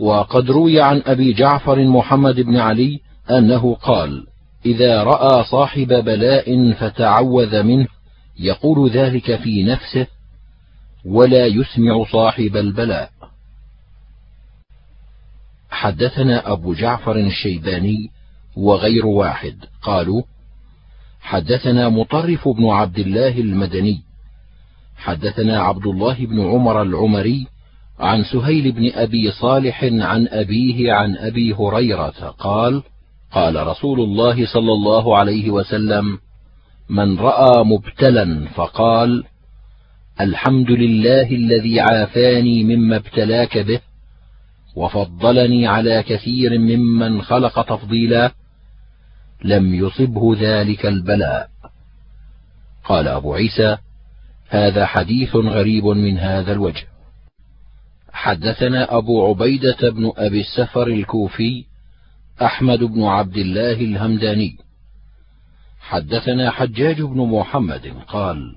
وقد 0.00 0.50
روي 0.50 0.80
عن 0.80 1.02
أبي 1.06 1.32
جعفر 1.32 1.84
محمد 1.84 2.40
بن 2.40 2.56
علي 2.56 3.00
أنه 3.30 3.74
قال 3.74 4.26
إذا 4.66 5.02
رأى 5.02 5.44
صاحب 5.44 5.88
بلاء 5.88 6.72
فتعوذ 6.72 7.62
منه 7.62 7.86
يقول 8.38 8.90
ذلك 8.90 9.36
في 9.36 9.62
نفسه 9.62 10.06
ولا 11.04 11.46
يسمع 11.46 12.04
صاحب 12.12 12.56
البلاء. 12.56 13.10
حدثنا 15.70 16.52
أبو 16.52 16.74
جعفر 16.74 17.16
الشيباني 17.16 18.10
وغير 18.56 19.06
واحد 19.06 19.56
قالوا 19.82 20.22
حدثنا 21.20 21.88
مطرف 21.88 22.48
بن 22.48 22.66
عبد 22.66 22.98
الله 22.98 23.40
المدني 23.40 24.02
حدثنا 24.96 25.60
عبد 25.62 25.86
الله 25.86 26.26
بن 26.26 26.40
عمر 26.40 26.82
العمري 26.82 27.46
عن 28.00 28.24
سهيل 28.24 28.72
بن 28.72 28.90
أبي 28.94 29.30
صالح 29.30 29.84
عن 29.84 30.28
أبيه 30.28 30.92
عن 30.92 31.16
أبي 31.16 31.52
هريرة 31.54 32.34
قال 32.38 32.82
قال 33.32 33.66
رسول 33.66 34.00
الله 34.00 34.46
صلى 34.46 34.72
الله 34.72 35.18
عليه 35.18 35.50
وسلم 35.50 36.18
من 36.88 37.18
رأى 37.18 37.64
مبتلا 37.64 38.48
فقال 38.54 39.24
الحمد 40.20 40.70
لله 40.70 41.30
الذي 41.30 41.80
عافاني 41.80 42.64
مما 42.64 42.96
ابتلاك 42.96 43.58
به 43.58 43.80
وفضلني 44.76 45.66
على 45.66 46.02
كثير 46.02 46.58
ممن 46.58 47.22
خلق 47.22 47.62
تفضيلا 47.62 48.32
لم 49.44 49.74
يصبه 49.74 50.36
ذلك 50.40 50.86
البلاء. 50.86 51.48
قال 52.84 53.08
أبو 53.08 53.34
عيسى 53.34 53.76
هذا 54.48 54.86
حديث 54.86 55.36
غريب 55.36 55.84
من 55.84 56.18
هذا 56.18 56.52
الوجه. 56.52 56.93
حدثنا 58.14 58.96
أبو 58.96 59.26
عبيدة 59.28 59.90
بن 59.90 60.12
أبي 60.16 60.40
السفر 60.40 60.86
الكوفي 60.86 61.64
أحمد 62.42 62.78
بن 62.78 63.02
عبد 63.02 63.36
الله 63.36 63.72
الهمداني. 63.72 64.56
حدثنا 65.80 66.50
حجاج 66.50 67.02
بن 67.02 67.20
محمد 67.20 67.92
قال 68.08 68.56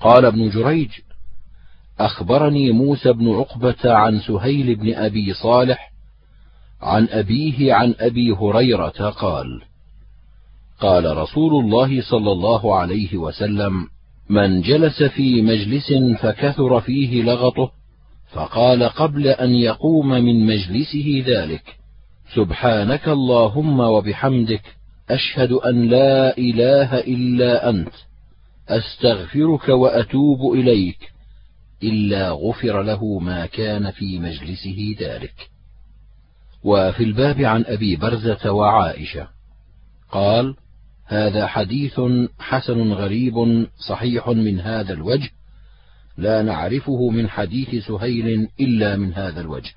قال 0.00 0.24
ابن 0.24 0.48
جريج 0.50 0.90
أخبرني 2.00 2.72
موسى 2.72 3.12
بن 3.12 3.34
عقبة 3.34 3.76
عن 3.84 4.20
سهيل 4.20 4.74
بن 4.76 4.94
أبي 4.94 5.34
صالح 5.34 5.92
عن 6.80 7.08
أبيه 7.10 7.74
عن 7.74 7.94
أبي 7.98 8.30
هريرة 8.30 9.10
قال 9.10 9.62
قال 10.80 11.16
رسول 11.16 11.64
الله 11.64 12.02
صلى 12.02 12.32
الله 12.32 12.76
عليه 12.76 13.16
وسلم 13.16 13.88
من 14.28 14.60
جلس 14.60 15.02
في 15.02 15.42
مجلس 15.42 15.92
فكثر 16.22 16.80
فيه 16.80 17.22
لغطه 17.22 17.81
فقال 18.32 18.82
قبل 18.82 19.26
أن 19.26 19.50
يقوم 19.50 20.08
من 20.08 20.46
مجلسه 20.46 21.24
ذلك 21.26 21.76
سبحانك 22.34 23.08
اللهم 23.08 23.80
وبحمدك 23.80 24.62
أشهد 25.10 25.52
أن 25.52 25.88
لا 25.88 26.38
إله 26.38 26.98
إلا 26.98 27.70
أنت 27.70 27.92
أستغفرك 28.68 29.68
وأتوب 29.68 30.54
إليك 30.54 31.12
إلا 31.82 32.30
غفر 32.30 32.82
له 32.82 33.18
ما 33.18 33.46
كان 33.46 33.90
في 33.90 34.18
مجلسه 34.18 34.96
ذلك. 35.00 35.50
وفي 36.64 37.04
الباب 37.04 37.40
عن 37.40 37.64
أبي 37.66 37.96
برزة 37.96 38.52
وعائشة 38.52 39.28
قال 40.12 40.54
هذا 41.06 41.46
حديث 41.46 42.00
حسن 42.38 42.92
غريب 42.92 43.66
صحيح 43.88 44.28
من 44.28 44.60
هذا 44.60 44.92
الوجه 44.92 45.30
لا 46.16 46.42
نعرفه 46.42 47.10
من 47.10 47.28
حديث 47.28 47.86
سهيل 47.86 48.48
إلا 48.60 48.96
من 48.96 49.14
هذا 49.14 49.40
الوجه. 49.40 49.74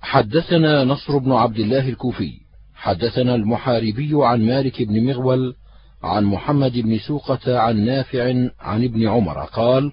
حدثنا 0.00 0.84
نصر 0.84 1.18
بن 1.18 1.32
عبد 1.32 1.58
الله 1.58 1.88
الكوفي 1.88 2.32
حدثنا 2.74 3.34
المحاربي 3.34 4.10
عن 4.14 4.46
مالك 4.46 4.82
بن 4.82 5.04
مغول 5.06 5.54
عن 6.02 6.24
محمد 6.24 6.72
بن 6.72 6.98
سوقة 6.98 7.58
عن 7.58 7.84
نافع 7.84 8.24
عن 8.60 8.84
ابن 8.84 9.08
عمر 9.08 9.44
قال 9.44 9.92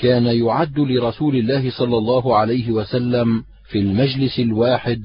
كان 0.00 0.26
يعد 0.26 0.78
لرسول 0.78 1.36
الله 1.36 1.70
صلى 1.70 1.98
الله 1.98 2.36
عليه 2.36 2.70
وسلم 2.70 3.44
في 3.70 3.78
المجلس 3.78 4.38
الواحد 4.38 5.02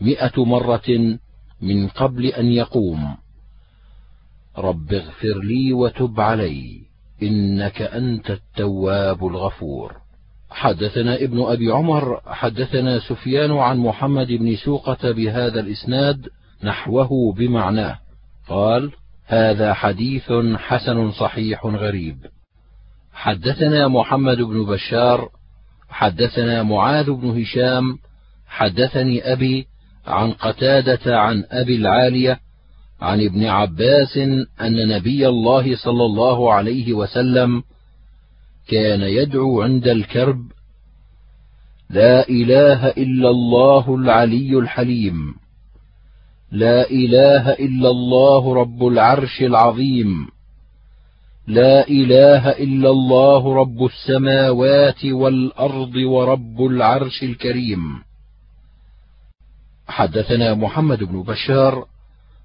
مئة 0.00 0.44
مرة 0.44 1.18
من 1.60 1.88
قبل 1.88 2.26
أن 2.26 2.46
يقوم. 2.46 3.16
رب 4.58 4.92
اغفر 4.92 5.38
لي 5.42 5.72
وتب 5.72 6.20
علي. 6.20 6.85
إنك 7.22 7.82
أنت 7.82 8.30
التواب 8.30 9.26
الغفور. 9.26 9.92
حدثنا 10.50 11.14
ابن 11.14 11.42
أبي 11.42 11.70
عمر 11.70 12.20
حدثنا 12.26 12.98
سفيان 12.98 13.52
عن 13.52 13.78
محمد 13.78 14.26
بن 14.26 14.56
سوقة 14.56 15.12
بهذا 15.12 15.60
الإسناد 15.60 16.28
نحوه 16.64 17.32
بمعناه. 17.32 17.98
قال 18.48 18.92
هذا 19.26 19.74
حديث 19.74 20.32
حسن 20.56 21.12
صحيح 21.12 21.66
غريب. 21.66 22.16
حدثنا 23.12 23.88
محمد 23.88 24.36
بن 24.36 24.64
بشار 24.64 25.28
حدثنا 25.88 26.62
معاذ 26.62 27.10
بن 27.10 27.40
هشام 27.40 27.98
حدثني 28.46 29.32
أبي 29.32 29.66
عن 30.06 30.32
قتادة 30.32 31.18
عن 31.18 31.44
أبي 31.50 31.76
العالية 31.76 32.40
عن 33.00 33.20
ابن 33.24 33.44
عباس 33.44 34.16
أن 34.60 34.88
نبي 34.88 35.28
الله 35.28 35.76
صلى 35.76 36.04
الله 36.04 36.52
عليه 36.52 36.92
وسلم 36.92 37.62
كان 38.68 39.00
يدعو 39.02 39.62
عند 39.62 39.88
الكرب 39.88 40.52
لا 41.90 42.28
إله 42.28 42.88
إلا 42.88 43.30
الله 43.30 43.94
العلي 43.94 44.58
الحليم 44.58 45.34
لا 46.50 46.90
إله 46.90 47.50
إلا 47.50 47.90
الله 47.90 48.54
رب 48.54 48.86
العرش 48.86 49.42
العظيم 49.42 50.26
لا 51.46 51.88
إله 51.88 52.50
إلا 52.50 52.90
الله 52.90 53.54
رب 53.54 53.84
السماوات 53.84 55.04
والأرض 55.04 55.94
ورب 55.96 56.60
العرش 56.60 57.22
الكريم. 57.22 58.02
حدثنا 59.88 60.54
محمد 60.54 61.04
بن 61.04 61.22
بشار 61.22 61.86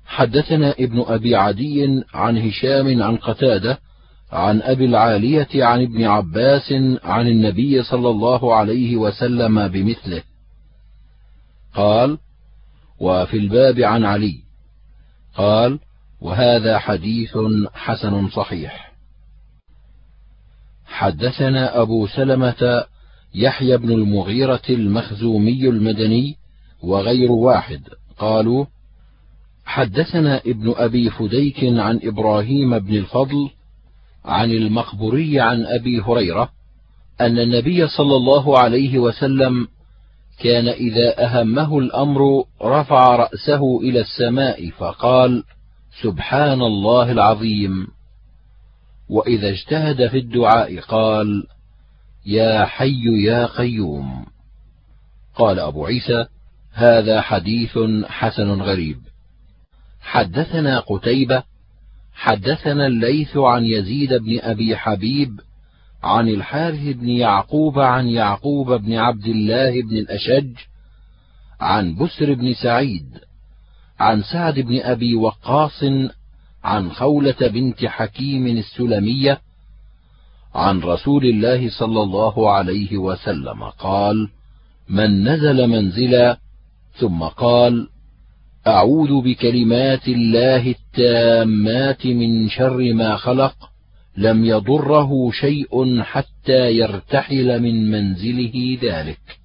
حدثنا 0.05 0.71
ابن 0.79 1.03
أبي 1.07 1.35
عدي 1.35 2.03
عن 2.13 2.37
هشام 2.37 3.03
عن 3.03 3.15
قتادة 3.17 3.79
عن 4.31 4.61
أبي 4.61 4.85
العالية 4.85 5.65
عن 5.65 5.81
ابن 5.81 6.03
عباس 6.03 6.73
عن 7.03 7.27
النبي 7.27 7.83
صلى 7.83 8.09
الله 8.09 8.55
عليه 8.55 8.95
وسلم 8.95 9.67
بمثله. 9.67 10.23
قال 11.75 12.17
وفي 12.99 13.37
الباب 13.37 13.79
عن 13.79 14.05
علي. 14.05 14.43
قال 15.35 15.79
وهذا 16.21 16.79
حديث 16.79 17.37
حسن 17.73 18.29
صحيح. 18.29 18.91
حدثنا 20.85 21.81
أبو 21.81 22.07
سلمة 22.07 22.83
يحيى 23.35 23.77
بن 23.77 23.91
المغيرة 23.91 24.61
المخزومي 24.69 25.69
المدني 25.69 26.35
وغير 26.83 27.31
واحد. 27.31 27.81
قالوا 28.17 28.65
حدثنا 29.65 30.41
ابن 30.45 30.73
أبي 30.77 31.09
فديك 31.09 31.63
عن 31.63 31.99
إبراهيم 32.03 32.79
بن 32.79 32.95
الفضل 32.95 33.49
عن 34.25 34.51
المقبوري 34.51 35.39
عن 35.39 35.65
أبي 35.65 36.01
هريرة 36.01 36.49
أن 37.21 37.39
النبي 37.39 37.87
صلى 37.87 38.15
الله 38.15 38.59
عليه 38.59 38.99
وسلم 38.99 39.67
كان 40.39 40.67
إذا 40.67 41.25
أهمه 41.25 41.79
الأمر 41.79 42.43
رفع 42.61 43.15
رأسه 43.15 43.79
إلى 43.81 43.99
السماء 43.99 44.69
فقال 44.69 45.43
سبحان 46.01 46.61
الله 46.61 47.11
العظيم. 47.11 47.87
وإذا 49.09 49.49
اجتهد 49.49 50.07
في 50.07 50.17
الدعاء 50.17 50.79
قال 50.79 51.43
يا 52.25 52.65
حي 52.65 53.23
يا 53.23 53.45
قيوم. 53.45 54.25
قال 55.35 55.59
أبو 55.59 55.85
عيسى 55.85 56.25
هذا 56.73 57.21
حديث 57.21 57.77
حسن 58.05 58.61
غريب. 58.61 58.97
حدثنا 60.01 60.79
قتيبة 60.79 61.43
حدثنا 62.13 62.87
الليث 62.87 63.37
عن 63.37 63.65
يزيد 63.65 64.13
بن 64.13 64.39
أبي 64.41 64.77
حبيب 64.77 65.39
عن 66.03 66.29
الحارث 66.29 66.95
بن 66.95 67.09
يعقوب 67.09 67.79
عن 67.79 68.07
يعقوب 68.07 68.73
بن 68.73 68.93
عبد 68.93 69.25
الله 69.25 69.81
بن 69.81 69.97
الأشج 69.97 70.53
عن 71.61 71.95
بسر 71.95 72.33
بن 72.33 72.53
سعيد 72.53 73.17
عن 73.99 74.21
سعد 74.23 74.59
بن 74.59 74.79
أبي 74.81 75.15
وقاص 75.15 75.83
عن 76.63 76.91
خولة 76.91 77.35
بنت 77.41 77.85
حكيم 77.85 78.47
السلمية 78.47 79.41
عن 80.55 80.79
رسول 80.79 81.25
الله 81.25 81.69
صلى 81.69 82.03
الله 82.03 82.51
عليه 82.51 82.97
وسلم 82.97 83.63
قال 83.63 84.29
من 84.89 85.23
نزل 85.27 85.67
منزلا 85.67 86.37
ثم 86.93 87.23
قال 87.23 87.89
أعوذ 88.67 89.21
بكلمات 89.21 90.07
الله 90.07 90.67
التامات 90.71 92.05
من 92.05 92.49
شر 92.49 92.93
ما 92.93 93.15
خلق 93.15 93.55
لم 94.17 94.45
يضره 94.45 95.31
شيء 95.31 96.01
حتى 96.01 96.71
يرتحل 96.71 97.59
من 97.61 97.91
منزله 97.91 98.77
ذلك. 98.81 99.39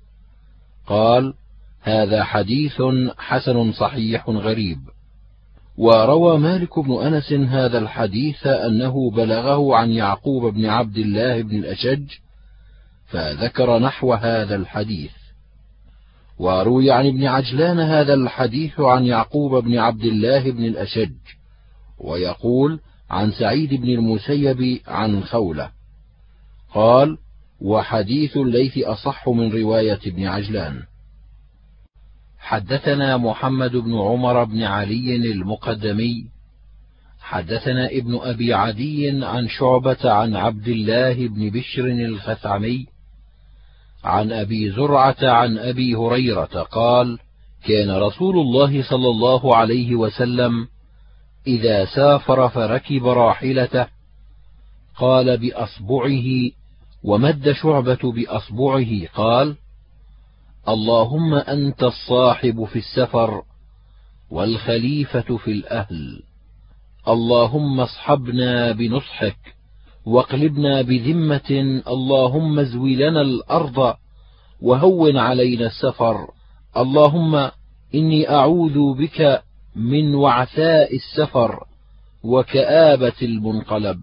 قال 0.86 1.34
هذا 1.82 2.24
حديث 2.24 2.82
حسن 3.18 3.72
صحيح 3.72 4.28
غريب. 4.28 4.78
وروى 5.78 6.38
مالك 6.38 6.78
بن 6.78 6.92
أنس 7.02 7.32
هذا 7.32 7.78
الحديث 7.78 8.46
أنه 8.46 9.10
بلغه 9.10 9.76
عن 9.76 9.90
يعقوب 9.90 10.54
بن 10.54 10.66
عبد 10.66 10.96
الله 10.96 11.42
بن 11.42 11.56
الأشج 11.56 12.04
فذكر 13.06 13.78
نحو 13.78 14.12
هذا 14.12 14.56
الحديث. 14.56 15.25
وروي 16.38 16.90
عن 16.90 17.06
ابن 17.06 17.26
عجلان 17.26 17.80
هذا 17.80 18.14
الحديث 18.14 18.80
عن 18.80 19.04
يعقوب 19.04 19.64
بن 19.64 19.78
عبد 19.78 20.04
الله 20.04 20.50
بن 20.50 20.64
الأشج 20.64 21.14
ويقول 21.98 22.80
عن 23.10 23.32
سعيد 23.32 23.74
بن 23.74 23.88
المسيب 23.88 24.80
عن 24.86 25.24
خولة 25.24 25.70
قال 26.74 27.18
وحديث 27.60 28.36
الليث 28.36 28.78
أصح 28.78 29.28
من 29.28 29.52
رواية 29.52 30.00
ابن 30.06 30.26
عجلان. 30.26 30.82
حدثنا 32.38 33.16
محمد 33.16 33.76
بن 33.76 33.98
عمر 33.98 34.44
بن 34.44 34.62
علي 34.62 35.16
المقدمي 35.16 36.26
حدثنا 37.20 37.86
ابن 37.90 38.18
أبي 38.22 38.54
عدي 38.54 39.24
عن 39.24 39.48
شعبة 39.48 40.10
عن 40.12 40.36
عبد 40.36 40.68
الله 40.68 41.28
بن 41.28 41.50
بشر 41.50 41.86
الخثعمي 41.86 42.86
عن 44.06 44.32
أبي 44.32 44.70
زرعة 44.70 45.16
عن 45.22 45.58
أبي 45.58 45.94
هريرة 45.94 46.62
قال 46.62 47.18
كان 47.64 47.90
رسول 47.90 48.38
الله 48.38 48.82
صلى 48.82 49.08
الله 49.08 49.56
عليه 49.56 49.94
وسلم 49.94 50.68
إذا 51.46 51.84
سافر 51.84 52.48
فركب 52.48 53.06
راحلته 53.06 53.86
قال 54.96 55.38
بأصبعه 55.38 56.50
ومد 57.04 57.52
شعبة 57.52 58.12
بأصبعه 58.12 59.06
قال 59.14 59.56
اللهم 60.68 61.34
أنت 61.34 61.82
الصاحب 61.82 62.64
في 62.64 62.78
السفر 62.78 63.42
والخليفة 64.30 65.36
في 65.36 65.50
الأهل 65.50 66.22
اللهم 67.08 67.80
اصحبنا 67.80 68.72
بنصحك 68.72 69.55
واقلبنا 70.06 70.82
بذمة 70.82 71.80
اللهم 71.88 72.58
ازوي 72.58 72.96
لنا 72.96 73.20
الأرض 73.20 73.94
وهون 74.60 75.16
علينا 75.16 75.66
السفر. 75.66 76.28
اللهم 76.76 77.50
إني 77.94 78.30
أعوذ 78.30 78.94
بك 78.98 79.42
من 79.76 80.14
وعثاء 80.14 80.96
السفر 80.96 81.64
وكآبة 82.24 83.12
المنقلب. 83.22 84.00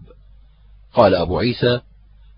قال 0.94 1.14
أبو 1.14 1.38
عيسى 1.38 1.80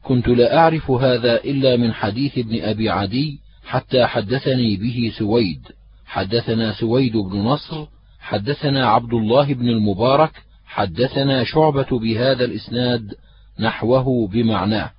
كنت 0.04 0.28
لا 0.28 0.58
أعرف 0.58 0.90
هذا 0.90 1.34
إلا 1.44 1.76
من 1.76 1.92
حديث 1.92 2.38
ابن 2.38 2.62
أبي 2.62 2.90
عدي 2.90 3.40
حتى 3.64 4.06
حدثني 4.06 4.76
به 4.76 5.12
سويد. 5.18 5.60
حدثنا 6.06 6.72
سويد 6.72 7.16
بن 7.16 7.38
نصر 7.38 7.86
حدثنا 8.20 8.86
عبد 8.86 9.14
الله 9.14 9.54
بن 9.54 9.68
المبارك 9.68 10.32
حدثنا 10.66 11.44
شعبة 11.44 11.98
بهذا 11.98 12.44
الإسناد 12.44 13.14
نحوه 13.60 14.28
بمعناه. 14.28 14.90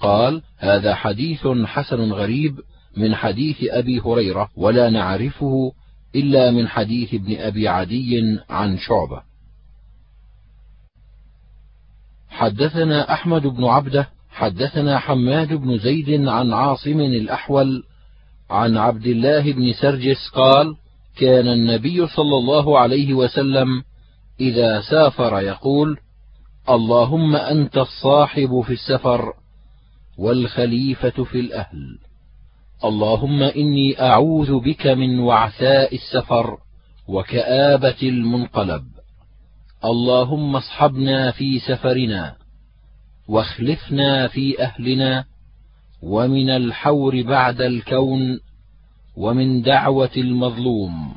قال 0.00 0.42
هذا 0.58 0.94
حديث 0.94 1.46
حسن 1.64 2.12
غريب 2.12 2.60
من 2.96 3.14
حديث 3.14 3.56
أبي 3.62 4.00
هريرة 4.00 4.48
ولا 4.56 4.90
نعرفه 4.90 5.72
إلا 6.14 6.50
من 6.50 6.68
حديث 6.68 7.14
ابن 7.14 7.36
أبي 7.36 7.68
عدي 7.68 8.38
عن 8.50 8.78
شعبة. 8.78 9.22
حدثنا 12.28 13.12
أحمد 13.12 13.42
بن 13.42 13.64
عبده 13.64 14.08
حدثنا 14.30 14.98
حماد 14.98 15.52
بن 15.52 15.78
زيد 15.78 16.28
عن 16.28 16.52
عاصم 16.52 17.00
الأحول 17.00 17.84
عن 18.50 18.76
عبد 18.76 19.06
الله 19.06 19.52
بن 19.52 19.72
سرجس 19.72 20.28
قال 20.34 20.76
كان 21.16 21.48
النبي 21.48 22.06
صلى 22.06 22.36
الله 22.36 22.78
عليه 22.78 23.14
وسلم 23.14 23.82
إذا 24.40 24.80
سافر 24.80 25.40
يقول 25.40 25.98
اللهم 26.70 27.36
أنت 27.36 27.78
الصاحب 27.78 28.60
في 28.60 28.72
السفر 28.72 29.32
والخليفة 30.18 31.24
في 31.24 31.40
الأهل. 31.40 31.98
اللهم 32.84 33.42
إني 33.42 34.00
أعوذ 34.02 34.60
بك 34.60 34.86
من 34.86 35.18
وعثاء 35.18 35.94
السفر 35.94 36.58
وكآبة 37.08 37.96
المنقلب. 38.02 38.84
اللهم 39.84 40.56
اصحبنا 40.56 41.30
في 41.30 41.58
سفرنا 41.58 42.36
واخلفنا 43.28 44.28
في 44.28 44.62
أهلنا 44.62 45.24
ومن 46.02 46.50
الحور 46.50 47.22
بعد 47.22 47.60
الكون 47.60 48.40
ومن 49.16 49.62
دعوة 49.62 50.10
المظلوم 50.16 51.14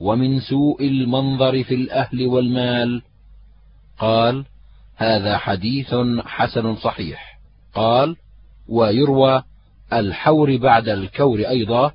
ومن 0.00 0.40
سوء 0.40 0.86
المنظر 0.86 1.64
في 1.64 1.74
الأهل 1.74 2.26
والمال. 2.26 3.02
قال 3.98 4.44
هذا 5.02 5.38
حديث 5.38 5.94
حسن 6.24 6.76
صحيح. 6.76 7.38
قال 7.74 8.16
ويروى 8.68 9.42
الحور 9.92 10.56
بعد 10.56 10.88
الكور 10.88 11.40
أيضا. 11.40 11.92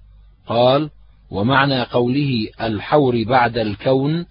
قال 0.47 0.89
ومعنى 1.31 1.83
قوله 1.83 2.47
الحور 2.61 3.23
بعد 3.23 3.57
الكون 3.57 4.25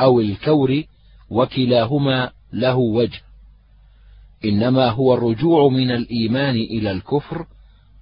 أو 0.00 0.20
الكور 0.20 0.82
وكلاهما 1.30 2.30
له 2.52 2.76
وجه. 2.76 3.20
إنما 4.44 4.88
هو 4.90 5.14
الرجوع 5.14 5.68
من 5.68 5.90
الإيمان 5.90 6.54
إلى 6.54 6.90
الكفر 6.90 7.46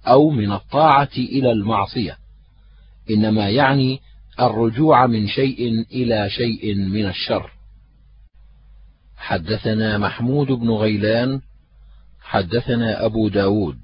أو 0.07 0.29
من 0.29 0.51
الطاعة 0.51 1.09
إلى 1.17 1.51
المعصية. 1.51 2.17
إنما 3.11 3.49
يعني 3.49 3.99
الرجوع 4.39 5.07
من 5.07 5.27
شيء 5.27 5.85
إلى 5.91 6.29
شيء 6.29 6.75
من 6.75 7.05
الشر. 7.05 7.58
حدثنا 9.19 9.97
محمود 9.97 10.47
بن 10.47 10.69
غيلان 10.69 11.41
حدثنا 12.21 13.05
أبو 13.05 13.27
داود. 13.29 13.77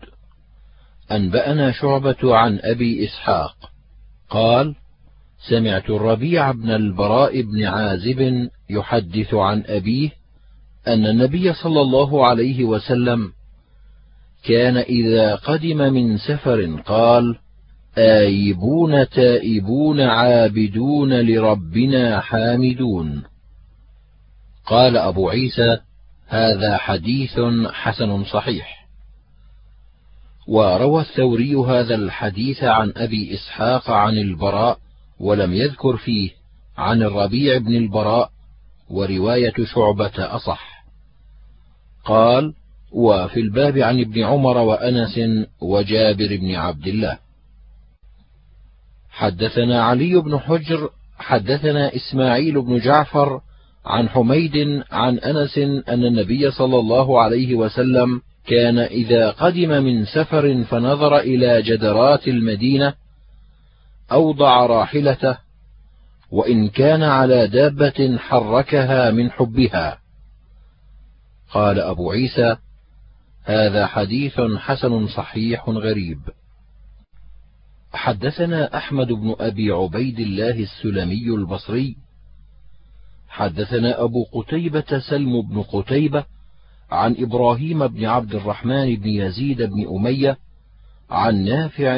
أنبأنا 1.11 1.71
شعبة 1.71 2.35
عن 2.35 2.59
أبي 2.63 3.05
إسحاق. 3.05 3.55
قال 4.29 4.75
سمعت 5.49 5.89
الربيع 5.89 6.51
بن 6.51 6.69
البراء 6.69 7.41
بن 7.41 7.63
عازب 7.63 8.49
يحدث 8.69 9.33
عن 9.33 9.63
أبيه 9.67 10.09
أن 10.87 11.05
النبي 11.05 11.53
صلى 11.53 11.81
الله 11.81 12.27
عليه 12.27 12.63
وسلم 12.63 13.31
كان 14.43 14.77
إذا 14.77 15.35
قدم 15.35 15.77
من 15.77 16.17
سفر 16.17 16.81
قال 16.85 17.35
آيبون 17.97 19.09
تائبون 19.09 20.01
عابدون 20.01 21.21
لربنا 21.21 22.19
حامدون. 22.19 23.23
قال 24.65 24.97
أبو 24.97 25.29
عيسى 25.29 25.77
هذا 26.27 26.77
حديث 26.77 27.39
حسن 27.71 28.23
صحيح. 28.23 28.87
وروى 30.47 31.01
الثوري 31.01 31.55
هذا 31.55 31.95
الحديث 31.95 32.63
عن 32.63 32.93
أبي 32.97 33.33
إسحاق 33.33 33.89
عن 33.89 34.17
البراء 34.17 34.77
ولم 35.19 35.53
يذكر 35.53 35.97
فيه 35.97 36.31
عن 36.77 37.03
الربيع 37.03 37.57
بن 37.57 37.75
البراء 37.75 38.31
ورواية 38.89 39.53
شعبة 39.73 40.35
أصح. 40.35 40.85
قال 42.05 42.53
وفي 42.91 43.39
الباب 43.39 43.77
عن 43.77 43.99
ابن 43.99 44.23
عمر 44.23 44.57
وأنس 44.57 45.19
وجابر 45.61 46.37
بن 46.37 46.55
عبد 46.55 46.87
الله. 46.87 47.17
حدثنا 49.09 49.83
علي 49.83 50.15
بن 50.21 50.39
حجر 50.39 50.89
حدثنا 51.17 51.95
إسماعيل 51.95 52.61
بن 52.61 52.79
جعفر 52.79 53.41
عن 53.85 54.09
حميد 54.09 54.83
عن 54.91 55.19
أنس 55.19 55.57
أن 55.87 56.05
النبي 56.05 56.51
صلى 56.51 56.79
الله 56.79 57.21
عليه 57.21 57.55
وسلم 57.55 58.21
كان 58.47 58.79
إذا 58.79 59.29
قدم 59.29 59.69
من 59.69 60.05
سفر 60.05 60.63
فنظر 60.63 61.17
إلى 61.17 61.61
جدرات 61.61 62.27
المدينة 62.27 62.93
أوضع 64.11 64.65
راحلته 64.65 65.37
وإن 66.31 66.69
كان 66.69 67.03
على 67.03 67.47
دابة 67.47 68.17
حركها 68.17 69.11
من 69.11 69.31
حبها. 69.31 69.97
قال 71.51 71.79
أبو 71.79 72.11
عيسى 72.11 72.55
هذا 73.43 73.87
حديث 73.87 74.41
حسن 74.41 75.07
صحيح 75.07 75.69
غريب. 75.69 76.19
حدثنا 77.93 78.77
أحمد 78.77 79.07
بن 79.07 79.35
أبي 79.39 79.71
عبيد 79.71 80.19
الله 80.19 80.59
السلمي 80.59 81.35
البصري 81.35 82.04
حدثنا 83.35 84.03
أبو 84.03 84.23
قتيبة 84.23 84.99
سلم 85.09 85.41
بن 85.41 85.61
قتيبة 85.61 86.25
عن 86.91 87.15
إبراهيم 87.19 87.87
بن 87.87 88.05
عبد 88.05 88.35
الرحمن 88.35 88.95
بن 88.95 89.09
يزيد 89.09 89.61
بن 89.61 89.87
أمية 89.95 90.37
عن 91.09 91.45
نافع 91.45 91.91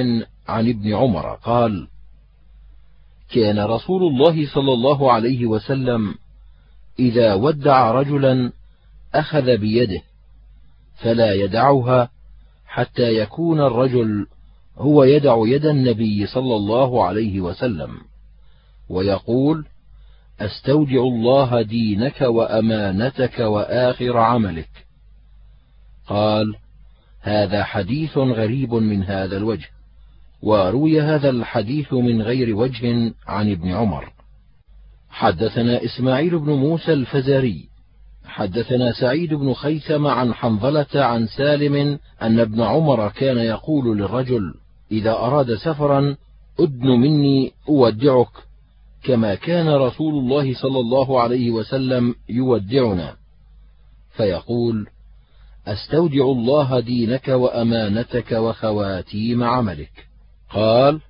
عن 0.48 0.70
ابن 0.70 0.94
عمر 0.96 1.36
قال 1.36 1.88
كان 3.30 3.60
رسول 3.60 4.04
الله 4.04 4.54
صلى 4.54 4.74
الله 4.74 5.12
عليه 5.12 5.46
وسلم 5.46 6.16
إذا 7.00 7.34
ودع 7.34 7.92
رجلا 7.92 8.52
أخذ 9.14 9.58
بيده 9.58 10.02
فلا 10.96 11.34
يدعها 11.34 12.10
حتى 12.66 13.18
يكون 13.18 13.60
الرجل 13.60 14.28
هو 14.78 15.04
يدع 15.04 15.36
يد 15.46 15.66
النبي 15.66 16.26
صلى 16.28 16.56
الله 16.56 17.06
عليه 17.06 17.42
وسلم 17.42 17.98
ويقول 18.90 19.66
أستودع 20.42 21.02
الله 21.02 21.62
دينك 21.62 22.22
وأمانتك 22.22 23.40
وآخر 23.40 24.18
عملك. 24.18 24.70
قال 26.08 26.56
هذا 27.22 27.64
حديث 27.64 28.18
غريب 28.18 28.74
من 28.74 29.04
هذا 29.04 29.38
الوجه 29.38 29.70
وروي 30.42 31.02
هذا 31.02 31.30
الحديث 31.30 31.94
من 31.94 32.22
غير 32.22 32.56
وجه 32.56 33.14
عن 33.28 33.52
ابن 33.52 33.72
عمر. 33.72 34.14
حدثنا 35.10 35.84
إسماعيل 35.86 36.40
بن 36.40 36.52
موسى 36.52 36.94
الفزاري 36.94 37.70
حدثنا 38.26 38.92
سعيد 38.92 39.34
بن 39.34 39.54
خيثم 39.54 40.08
عن 40.08 40.34
حنظلة 40.34 40.88
عن 40.96 41.28
سالم 41.28 42.00
أن 42.22 42.40
ابن 42.40 42.62
عمر 42.62 43.10
كان 43.10 43.38
يقول 43.38 43.98
للرجل 43.98 44.54
إذا 44.92 45.12
أراد 45.12 45.56
سفرا 45.56 46.16
أدن 46.60 46.88
مني 46.88 47.52
أودعك. 47.70 48.47
كما 49.04 49.36
كان 49.36 49.70
رسول 49.70 50.14
الله 50.14 50.54
صلى 50.54 50.80
الله 50.80 51.22
عليه 51.22 51.52
وسلم 51.52 52.16
يودعنا. 52.30 53.16
فيقول 54.18 54.88
أستودع 55.68 56.26
الله 56.26 56.80
دينك 56.80 57.28
وأمانتك 57.28 58.32
وخواتيم 58.32 59.44
عملك. 59.44 60.08
قال 60.50 61.02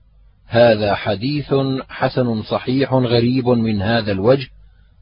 هذا 0.48 0.96
حديث 0.96 1.54
حسن 1.90 2.44
صحيح 2.44 2.94
غريب 2.94 3.48
من 3.48 3.82
هذا 3.82 4.12
الوجه 4.12 4.48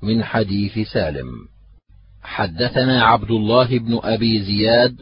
من 0.02 0.24
حديث 0.24 0.80
سالم. 0.94 1.28
حدثنا 2.24 3.04
عبد 3.04 3.32
الله 3.32 3.80
بن 3.80 4.00
أبي 4.04 4.44
زياد 4.44 4.96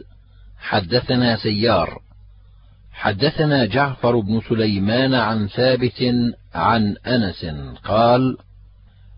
حدثنا 0.58 1.36
سيار 1.36 2.00
حدثنا 2.92 3.66
جعفر 3.66 4.20
بن 4.20 4.40
سليمان 4.48 5.14
عن 5.14 5.48
ثابت 5.48 6.02
عن 6.54 6.96
أنس 7.06 7.46
قال 7.84 8.36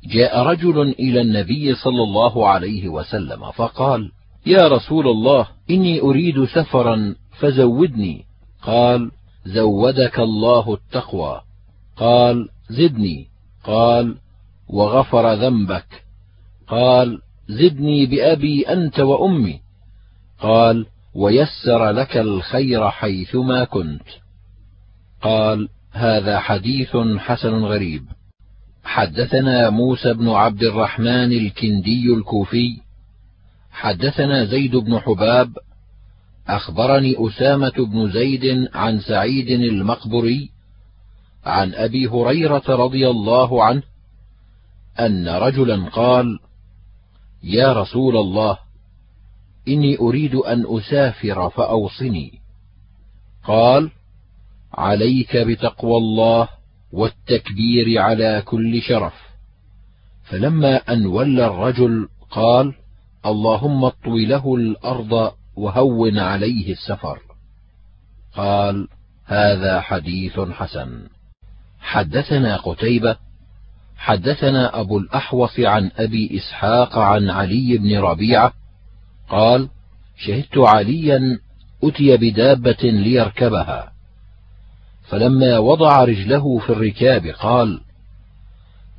جاء 0.05 0.43
رجل 0.43 0.81
إلى 0.81 1.21
النبي 1.21 1.75
صلى 1.75 2.03
الله 2.03 2.49
عليه 2.49 2.89
وسلم 2.89 3.51
فقال 3.51 4.11
يا 4.47 4.69
رسول 4.69 5.09
الله 5.09 5.49
إني 5.71 6.01
أريد 6.01 6.45
سفرا 6.45 7.15
فزودني. 7.39 8.25
قال 8.63 9.11
زودك 9.47 10.19
الله 10.19 10.75
التقوى. 10.75 11.41
قال 11.97 12.49
زدني. 12.71 13.27
قال 13.65 14.17
وغفر 14.69 15.35
ذنبك. 15.35 16.05
قال 16.69 17.21
زدني 17.49 18.07
بأبي 18.07 18.63
أنت 18.63 19.01
وأمي. 19.01 19.61
قال 20.41 20.87
ويسر 21.15 21.91
لك 21.91 22.17
الخير 22.17 22.91
حيثما 22.91 23.65
كنت. 23.65 24.09
قال 25.23 25.69
هذا 25.97 26.39
حديث 26.41 26.97
حسن 27.19 27.55
غريب. 27.65 28.03
حدثنا 28.85 29.71
موسى 29.71 30.15
بن 30.15 30.29
عبد 30.29 30.63
الرحمن 30.63 31.33
الكندي 31.33 32.15
الكوفي. 32.15 32.77
حدثنا 33.71 34.45
زيد 34.45 34.77
بن 34.77 34.99
حباب. 34.99 35.57
أخبرني 36.49 37.15
أسامة 37.19 37.73
بن 37.79 38.11
زيد 38.13 38.69
عن 38.75 39.01
سعيد 39.01 39.51
المقبري 39.51 40.51
عن 41.45 41.75
أبي 41.75 42.07
هريرة 42.07 42.63
رضي 42.69 43.11
الله 43.11 43.65
عنه 43.65 43.83
أن 45.01 45.29
رجلا 45.29 45.89
قال 45.89 46.39
يا 47.43 47.73
رسول 47.73 48.17
الله 48.17 48.59
إني 49.69 49.99
أريد 49.99 50.35
أن 50.35 50.65
أسافر 50.69 51.51
فأوصني. 51.51 52.33
قال 53.45 53.91
عليك 54.77 55.37
بتقوى 55.37 55.97
الله 55.97 56.49
والتكبير 56.93 57.99
على 58.03 58.43
كل 58.45 58.83
شرف. 58.83 59.15
فلما 60.25 60.77
أن 60.77 61.07
ولى 61.07 61.47
الرجل 61.47 62.09
قال 62.31 62.75
اللهم 63.27 63.85
اطوي 63.85 64.27
له 64.27 64.55
الأرض 64.55 65.33
وهون 65.57 66.19
عليه 66.19 66.73
السفر. 66.73 67.19
قال 68.35 68.89
هذا 69.27 69.81
حديث 69.81 70.41
حسن. 70.41 71.09
حدثنا 71.81 72.57
قتيبة 72.57 73.17
حدثنا 73.97 74.81
أبو 74.81 74.99
الأحوص 74.99 75.61
عن 75.61 75.91
أبي 75.97 76.37
إسحاق 76.37 76.99
عن 76.99 77.31
علي 77.31 77.79
بن 77.79 77.99
ربيعة 77.99 78.53
قال 79.29 79.69
شهدت 80.17 80.59
عليا 80.59 81.39
أتي 81.85 82.17
بدابة 82.17 82.83
ليركبها. 82.83 83.96
فلما 85.09 85.59
وضع 85.59 86.05
رجله 86.05 86.59
في 86.59 86.71
الركاب 86.71 87.27
قال 87.27 87.81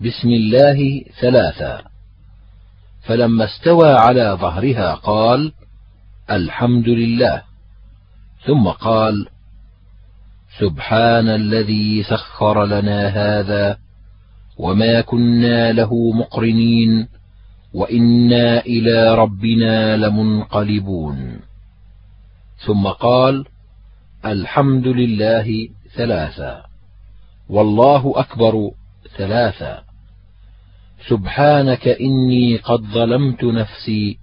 بسم 0.01 0.29
الله 0.29 1.01
ثلاثا 1.21 1.81
فلما 3.01 3.45
استوى 3.45 3.89
على 3.89 4.38
ظهرها 4.41 4.93
قال 4.93 5.51
الحمد 6.31 6.89
لله. 6.89 7.41
ثم 8.45 8.67
قال 8.67 9.27
سبحان 10.59 11.29
الذي 11.29 12.03
سخر 12.03 12.65
لنا 12.65 13.07
هذا 13.07 13.77
وما 14.57 15.01
كنا 15.01 15.71
له 15.71 16.11
مقرنين 16.11 17.07
وإنا 17.73 18.59
إلى 18.59 19.15
ربنا 19.15 19.97
لمنقلبون. 19.97 21.39
ثم 22.65 22.88
قال 22.88 23.45
الحمد 24.25 24.88
لله 24.88 25.69
ثلاثا 25.98 26.64
والله 27.49 28.14
أكبر 28.15 28.72
ثلاثا 29.18 29.84
سبحانك 31.10 31.88
إني 31.88 32.57
قد 32.57 32.82
ظلمت 32.82 33.44
نفسي. 33.44 34.18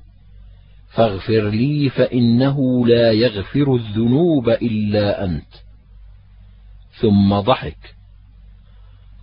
فاغفر 0.89 1.49
لي 1.49 1.91
فإنه 1.91 2.87
لا 2.87 3.13
يغفر 3.13 3.75
الذنوب 3.75 4.49
إلا 4.49 5.25
أنت. 5.25 5.53
ثم 7.01 7.41
ضحك. 7.41 7.95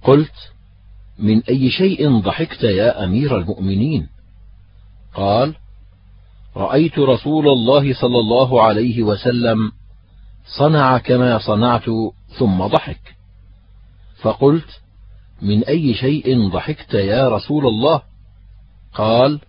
قلت 0.03 0.51
من 1.19 1.41
أي 1.49 1.71
شيء 1.71 2.19
ضحكت 2.19 2.63
يا 2.63 3.03
أمير 3.03 3.37
المؤمنين؟ 3.37 4.07
قال 5.13 5.55
رأيت 6.55 6.99
رسول 6.99 7.47
الله 7.47 7.93
صلى 7.93 8.19
الله 8.19 8.61
عليه 8.61 9.03
وسلم 9.03 9.71
صنع 10.57 10.97
كما 10.97 11.37
صنعت 11.37 11.85
ثم 12.39 12.67
ضحك. 12.67 13.15
فقلت 14.21 14.81
من 15.41 15.63
أي 15.63 15.93
شيء 15.93 16.49
ضحكت 16.49 16.93
يا 16.93 17.29
رسول 17.29 17.67
الله؟ 17.67 18.01
قال 18.93 19.39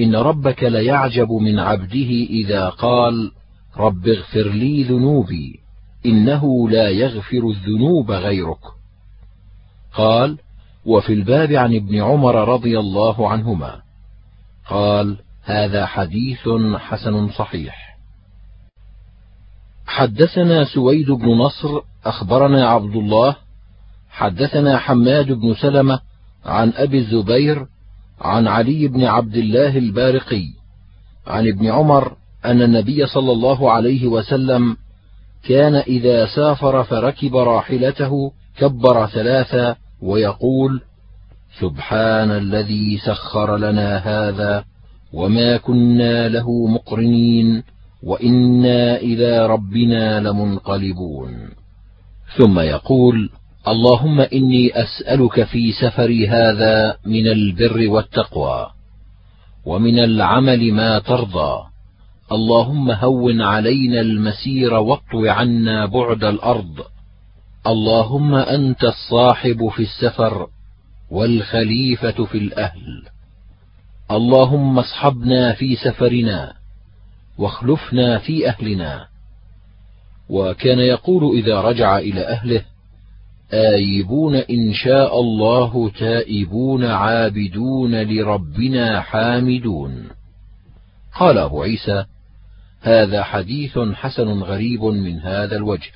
إن 0.00 0.16
ربك 0.16 0.62
ليعجب 0.62 1.32
من 1.32 1.58
عبده 1.58 2.10
إذا 2.30 2.68
قال 2.68 3.32
رب 3.76 4.08
اغفر 4.08 4.48
لي 4.48 4.82
ذنوبي 4.82 5.60
إنه 6.06 6.68
لا 6.68 6.88
يغفر 6.88 7.50
الذنوب 7.50 8.10
غيرك. 8.10 8.64
قال 9.94 10.38
وفي 10.86 11.12
الباب 11.12 11.52
عن 11.52 11.74
ابن 11.74 12.02
عمر 12.02 12.48
رضي 12.48 12.78
الله 12.78 13.30
عنهما. 13.30 13.82
قال 14.68 15.16
هذا 15.44 15.86
حديث 15.86 16.48
حسن 16.76 17.28
صحيح. 17.28 17.85
حدثنا 19.96 20.64
سويد 20.64 21.10
بن 21.10 21.28
نصر 21.28 21.80
أخبرنا 22.06 22.68
عبد 22.68 22.96
الله 22.96 23.36
حدثنا 24.10 24.78
حماد 24.78 25.32
بن 25.32 25.54
سلمة 25.54 26.00
عن 26.44 26.72
أبي 26.76 26.98
الزبير 26.98 27.66
عن 28.20 28.48
علي 28.48 28.88
بن 28.88 29.04
عبد 29.04 29.36
الله 29.36 29.78
البارقي 29.78 30.46
عن 31.26 31.48
ابن 31.48 31.66
عمر 31.66 32.16
أن 32.44 32.62
النبي 32.62 33.06
صلى 33.06 33.32
الله 33.32 33.72
عليه 33.72 34.06
وسلم 34.06 34.76
كان 35.48 35.74
إذا 35.74 36.26
سافر 36.26 36.84
فركب 36.84 37.36
راحلته 37.36 38.32
كبر 38.58 39.06
ثلاثا 39.06 39.76
ويقول 40.02 40.82
سبحان 41.60 42.30
الذي 42.30 42.98
سخر 42.98 43.56
لنا 43.56 43.96
هذا 43.96 44.64
وما 45.12 45.56
كنا 45.56 46.28
له 46.28 46.66
مقرنين. 46.66 47.62
وإنا 48.02 48.96
إلى 48.96 49.46
ربنا 49.46 50.20
لمنقلبون. 50.20 51.50
ثم 52.36 52.58
يقول 52.58 53.30
اللهم 53.68 54.20
إني 54.20 54.70
أسألك 54.74 55.44
في 55.44 55.72
سفري 55.72 56.28
هذا 56.28 56.96
من 57.06 57.26
البر 57.26 57.88
والتقوى 57.88 58.70
ومن 59.64 59.98
العمل 59.98 60.72
ما 60.72 60.98
ترضى. 60.98 61.62
اللهم 62.32 62.90
هون 62.90 63.42
علينا 63.42 64.00
المسير 64.00 64.74
واطو 64.74 65.26
عنا 65.26 65.86
بعد 65.86 66.24
الأرض. 66.24 66.80
اللهم 67.66 68.34
أنت 68.34 68.84
الصاحب 68.84 69.68
في 69.68 69.82
السفر 69.82 70.46
والخليفة 71.10 72.24
في 72.24 72.38
الأهل. 72.38 73.02
اللهم 74.10 74.78
اصحبنا 74.78 75.52
في 75.52 75.76
سفرنا 75.76 76.52
واخلفنا 77.38 78.18
في 78.18 78.48
أهلنا. 78.48 79.06
وكان 80.28 80.78
يقول 80.78 81.38
إذا 81.38 81.60
رجع 81.60 81.98
إلى 81.98 82.20
أهله 82.20 82.62
آيبون 83.52 84.34
إن 84.34 84.74
شاء 84.74 85.20
الله 85.20 85.90
تائبون 85.90 86.84
عابدون 86.84 88.02
لربنا 88.02 89.00
حامدون. 89.00 90.08
قال 91.14 91.38
أبو 91.38 91.62
عيسى 91.62 92.04
هذا 92.80 93.22
حديث 93.22 93.78
حسن 93.78 94.42
غريب 94.42 94.84
من 94.84 95.20
هذا 95.20 95.56
الوجه. 95.56 95.90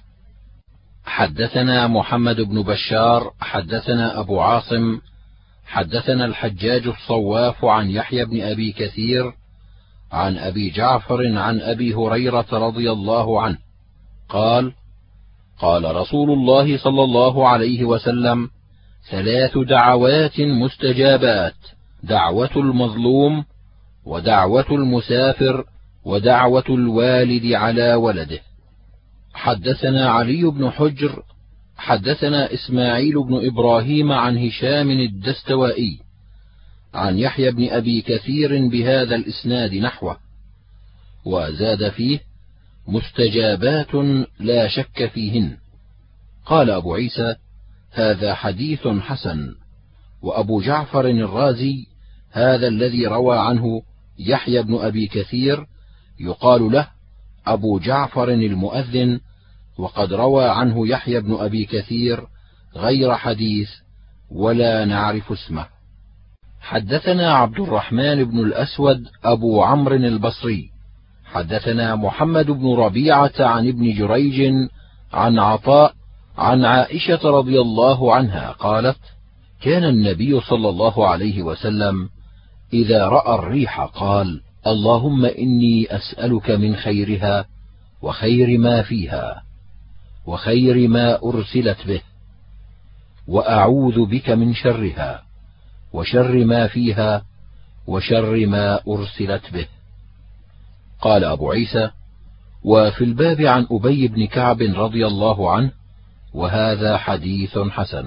حدثنا 1.05 1.87
محمد 1.87 2.41
بن 2.41 2.63
بشار 2.63 3.33
حدثنا 3.41 4.21
أبو 4.21 4.41
عاصم 4.41 5.01
حدثنا 5.67 6.25
الحجاج 6.25 6.87
الصواف 6.87 7.65
عن 7.65 7.91
يحيى 7.91 8.25
بن 8.25 8.41
أبي 8.43 8.73
كثير 8.73 9.33
عن 10.13 10.39
أبي 10.39 10.71
جعفر 10.71 11.39
عن 11.39 11.61
أبي 11.61 11.95
هريرة 11.95 12.47
رضي 12.53 12.91
الله 12.91 13.43
عنه. 13.43 13.59
قال 14.29 14.73
قال 15.61 15.97
رسول 15.97 16.31
الله 16.31 16.79
صلى 16.79 17.05
الله 17.05 17.49
عليه 17.49 17.85
وسلم 17.85 18.49
ثلاث 19.11 19.59
دعوات 19.59 20.41
مستجابات 20.41 21.55
دعوة 22.03 22.51
المظلوم 22.57 23.45
ودعوة 24.05 24.67
المسافر 24.71 25.65
ودعوة 26.05 26.65
الوالد 26.69 27.53
على 27.53 27.95
ولده. 27.95 28.41
حدثنا 29.35 30.11
علي 30.11 30.43
بن 30.43 30.71
حجر 30.71 31.23
حدثنا 31.77 32.55
إسماعيل 32.55 33.23
بن 33.23 33.47
إبراهيم 33.47 34.13
عن 34.13 34.39
هشام 34.39 34.91
الدستوائي. 34.91 35.99
عن 36.95 37.19
يحيى 37.19 37.51
بن 37.51 37.69
أبي 37.69 38.01
كثير 38.01 38.69
بهذا 38.69 39.17
الإسناد 39.17 39.75
نحوه 39.75 40.17
وزاد 41.25 41.89
فيه 41.89 42.21
مستجابات 42.89 43.95
لا 44.41 44.69
شك 44.69 45.07
فيهن. 45.07 45.57
قال 46.47 46.71
أبو 46.71 46.95
عيسى 46.95 47.37
هذا 47.93 48.35
حديث 48.35 48.87
حسن. 48.87 49.55
وأبو 50.23 50.61
جعفر 50.61 51.07
الرازي 51.07 51.87
هذا 52.31 52.69
الذي 52.69 53.07
روى 53.07 53.39
عنه 53.39 53.83
يحيى 54.19 54.63
بن 54.63 54.75
أبي 54.75 55.07
كثير 55.07 55.67
يقال 56.21 56.73
له 56.73 56.89
أبو 57.47 57.79
جعفر 57.79 58.29
المؤذن 58.29 59.21
وقد 59.79 60.13
روى 60.13 60.45
عنه 60.45 60.89
يحيى 60.89 61.21
بن 61.21 61.35
أبي 61.35 61.65
كثير 61.65 62.27
غير 62.77 63.15
حديث 63.15 63.71
ولا 64.31 64.85
نعرف 64.85 65.33
اسمه. 65.33 65.67
حدثنا 66.61 67.35
عبد 67.35 67.61
الرحمن 67.61 68.25
بن 68.25 68.39
الأسود 68.39 69.07
أبو 69.25 69.63
عمرو 69.63 69.97
البصري. 69.97 70.71
حدثنا 71.25 71.97
محمد 71.97 72.47
بن 72.47 72.75
ربيعة 72.75 73.33
عن 73.39 73.69
ابن 73.69 73.95
جريج 73.95 74.53
عن 75.13 75.39
عطاء 75.39 75.95
عن 76.39 76.65
عائشة 76.65 77.21
رضي 77.25 77.61
الله 77.61 78.15
عنها 78.15 78.53
قالت 78.53 78.99
كان 79.63 79.85
النبي 79.85 80.41
صلى 80.41 80.69
الله 80.69 81.09
عليه 81.09 81.43
وسلم 81.43 82.09
إذا 82.73 83.09
رأى 83.09 83.35
الريح 83.35 83.81
قال 83.81 84.41
اللهم 84.67 85.25
إني 85.25 85.97
أسألك 85.97 86.51
من 86.51 86.77
خيرها 86.77 87.45
وخير 88.03 88.59
ما 88.59 88.83
فيها 88.83 89.43
وخير 90.27 90.89
ما 90.89 91.19
أرسلت 91.25 91.87
به 91.87 92.01
وأعوذ 93.29 94.07
بك 94.07 94.31
من 94.31 94.55
شرها. 94.55 95.23
وشر 95.93 96.45
ما 96.45 96.67
فيها 96.67 97.23
وشر 97.87 98.47
ما 98.47 98.81
أرسلت 98.89 99.53
به. 99.53 99.67
قال 101.01 101.25
أبو 101.25 101.51
عيسى 101.51 101.91
وفي 102.65 103.05
الباب 103.05 103.41
عن 103.41 103.67
أبي 103.71 104.09
بن 104.09 104.27
كعب 104.27 104.63
رضي 104.63 105.07
الله 105.07 105.51
عنه 105.51 105.73
وهذا 106.35 106.97
حديث 106.97 107.59
حسن. 107.59 108.05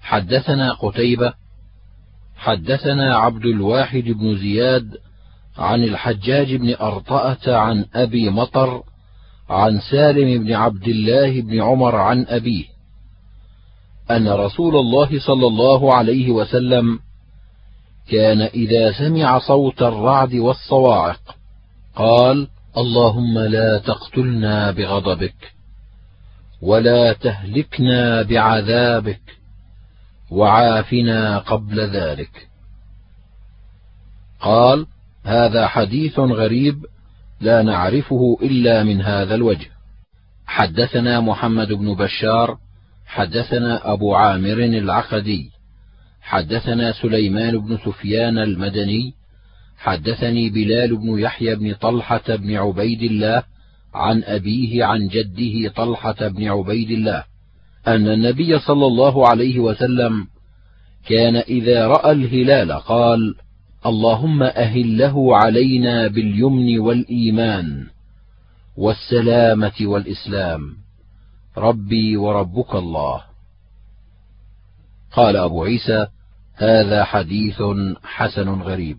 حدثنا 0.00 0.72
قتيبة 0.72 1.32
حدثنا 2.36 3.16
عبد 3.16 3.44
الواحد 3.44 4.04
بن 4.04 4.36
زياد 4.36 4.98
عن 5.58 5.84
الحجاج 5.84 6.54
بن 6.54 6.74
أرطأة 6.80 7.56
عن 7.56 7.84
أبي 7.94 8.30
مطر 8.30 8.82
عن 9.48 9.80
سالم 9.90 10.44
بن 10.44 10.52
عبد 10.52 10.88
الله 10.88 11.40
بن 11.40 11.62
عمر 11.62 11.96
عن 11.96 12.26
أبيه. 12.28 12.75
أن 14.10 14.28
رسول 14.28 14.76
الله 14.76 15.20
صلى 15.20 15.46
الله 15.46 15.94
عليه 15.94 16.30
وسلم 16.30 16.98
كان 18.08 18.42
إذا 18.42 18.92
سمع 18.92 19.38
صوت 19.38 19.82
الرعد 19.82 20.34
والصواعق 20.34 21.36
قال 21.96 22.48
اللهم 22.76 23.38
لا 23.38 23.78
تقتلنا 23.78 24.70
بغضبك 24.70 25.54
ولا 26.62 27.12
تهلكنا 27.12 28.22
بعذابك 28.22 29.20
وعافنا 30.30 31.38
قبل 31.38 31.80
ذلك. 31.80 32.48
قال 34.40 34.86
هذا 35.24 35.66
حديث 35.66 36.18
غريب 36.18 36.86
لا 37.40 37.62
نعرفه 37.62 38.38
إلا 38.42 38.82
من 38.82 39.02
هذا 39.02 39.34
الوجه. 39.34 39.70
حدثنا 40.46 41.20
محمد 41.20 41.72
بن 41.72 41.94
بشار 41.94 42.58
حدثنا 43.06 43.92
أبو 43.92 44.14
عامر 44.14 44.58
العقدي 44.58 45.50
حدثنا 46.22 46.92
سليمان 46.92 47.58
بن 47.58 47.78
سفيان 47.84 48.38
المدني 48.38 49.14
حدثني 49.78 50.50
بلال 50.50 50.96
بن 50.96 51.18
يحيى 51.18 51.54
بن 51.54 51.74
طلحة 51.74 52.36
بن 52.36 52.56
عبيد 52.56 53.02
الله 53.02 53.42
عن 53.94 54.22
أبيه 54.24 54.84
عن 54.84 55.08
جده 55.08 55.68
طلحة 55.68 56.28
بن 56.28 56.48
عبيد 56.48 56.90
الله 56.90 57.24
أن 57.86 58.08
النبي 58.08 58.58
صلى 58.58 58.86
الله 58.86 59.28
عليه 59.28 59.58
وسلم 59.58 60.26
كان 61.08 61.36
إذا 61.36 61.86
رأى 61.86 62.12
الهلال 62.12 62.72
قال 62.72 63.34
اللهم 63.86 64.42
أهله 64.42 65.36
علينا 65.36 66.08
باليمن 66.08 66.78
والإيمان 66.78 67.86
والسلامة 68.76 69.72
والإسلام. 69.80 70.85
ربي 71.56 72.16
وربك 72.16 72.74
الله. 72.74 73.22
قال 75.12 75.36
أبو 75.36 75.64
عيسى 75.64 76.06
هذا 76.54 77.04
حديث 77.04 77.62
حسن 78.04 78.48
غريب. 78.48 78.98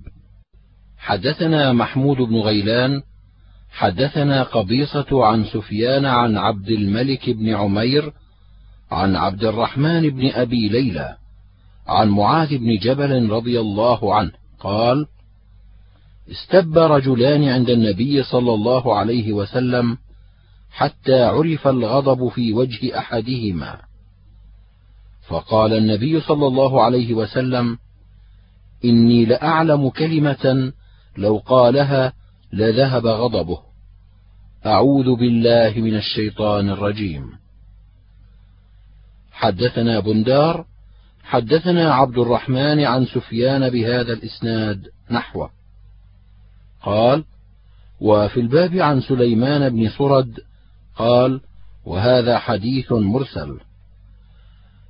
حدثنا 0.98 1.74
محمود 1.74 2.18
بن 2.18 2.36
غيلان 2.36 3.02
حدثنا 3.70 4.44
قبيصة 4.44 5.26
عن 5.26 5.46
سفيان 5.46 6.06
عن 6.06 6.38
عبد 6.38 6.70
الملك 6.70 7.30
بن 7.30 7.50
عمير 7.56 8.14
عن 8.92 9.16
عبد 9.16 9.44
الرحمن 9.44 10.10
بن 10.10 10.32
أبي 10.32 10.70
ليلى 10.70 11.18
عن 11.88 12.10
معاذ 12.10 12.58
بن 12.58 12.78
جبل 12.78 13.30
رضي 13.30 13.60
الله 13.60 14.16
عنه 14.16 14.32
قال 14.60 15.06
استب 16.32 16.78
رجلان 16.78 17.44
عند 17.44 17.70
النبي 17.70 18.24
صلى 18.24 18.54
الله 18.54 18.96
عليه 18.96 19.34
وسلم 19.34 19.98
حتى 20.72 21.24
عرف 21.24 21.68
الغضب 21.68 22.28
في 22.30 22.54
وجه 22.54 23.00
أحدهما. 23.00 23.82
فقال 25.28 25.74
النبي 25.74 26.22
صلى 26.22 26.48
الله 26.48 26.84
عليه 26.84 27.14
وسلم 27.14 27.78
إني 28.86 29.26
لأعلم 29.26 29.90
كلمة 29.90 30.74
لو 31.18 31.38
قالها 31.38 32.14
لذهب 32.54 33.06
غضبه. 33.06 33.60
أعوذ 34.66 35.16
بالله 35.16 35.74
من 35.78 35.96
الشيطان 35.96 36.70
الرجيم. 36.70 37.32
حدثنا 39.32 40.00
بندار 40.00 40.66
حدثنا 41.24 41.94
عبد 41.94 42.18
الرحمن 42.18 42.80
عن 42.80 43.06
سفيان 43.06 43.70
بهذا 43.70 44.14
الإسناد 44.14 44.88
نحوه. 45.12 45.50
قال 46.84 47.24
وفي 48.02 48.40
الباب 48.40 48.76
عن 48.76 49.02
سليمان 49.02 49.70
بن 49.70 49.90
سرد 49.90 50.40
قال 50.98 51.42
وهذا 51.86 52.40
حديث 52.40 52.92
مرسل. 52.92 53.60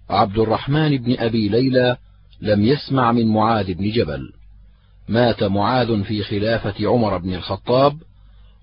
عبد 0.09 0.37
الرحمن 0.37 0.97
بن 0.97 1.15
أبي 1.19 1.49
ليلى 1.49 1.97
لم 2.41 2.65
يسمع 2.65 3.11
من 3.11 3.27
معاذ 3.27 3.73
بن 3.73 3.91
جبل. 3.91 4.33
مات 5.09 5.43
معاذ 5.43 6.03
في 6.03 6.23
خلافة 6.23 6.89
عمر 6.89 7.17
بن 7.17 7.33
الخطاب 7.33 7.97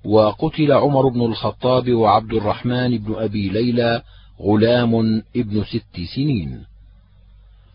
وقتل 0.04 0.72
عمر 0.72 1.08
بن 1.08 1.20
الخطاب 1.20 1.90
وعبد 1.90 2.32
الرحمن 2.32 2.98
بن 2.98 3.14
أبي 3.14 3.48
ليلى 3.48 4.02
غلام 4.40 5.22
ابن 5.36 5.64
ست 5.64 6.00
سنين. 6.16 6.64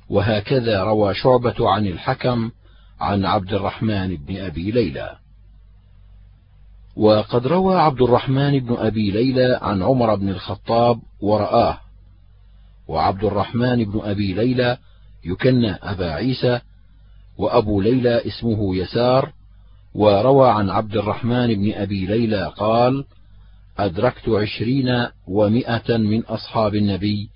وهكذا 0.09 0.83
روى 0.83 1.13
شعبة 1.13 1.69
عن 1.69 1.87
الحكم 1.87 2.51
عن 2.99 3.25
عبد 3.25 3.53
الرحمن 3.53 4.15
بن 4.15 4.37
أبي 4.37 4.71
ليلى. 4.71 5.18
وقد 6.95 7.47
روى 7.47 7.75
عبد 7.75 8.01
الرحمن 8.01 8.59
بن 8.59 8.75
أبي 8.77 9.11
ليلى 9.11 9.59
عن 9.61 9.83
عمر 9.83 10.15
بن 10.15 10.29
الخطاب 10.29 10.99
ورآه. 11.21 11.79
وعبد 12.87 13.23
الرحمن 13.23 13.83
بن 13.85 13.99
أبي 14.03 14.33
ليلى 14.33 14.77
يكنى 15.25 15.71
أبا 15.71 16.11
عيسى 16.11 16.59
وأبو 17.37 17.81
ليلى 17.81 18.27
اسمه 18.27 18.75
يسار 18.75 19.31
وروى 19.95 20.49
عن 20.49 20.69
عبد 20.69 20.95
الرحمن 20.97 21.47
بن 21.47 21.73
أبي 21.73 22.05
ليلى 22.05 22.53
قال 22.57 23.05
أدركت 23.79 24.29
عشرين 24.29 25.07
ومائة 25.27 25.97
من 25.97 26.23
أصحاب 26.23 26.75
النبي 26.75 27.29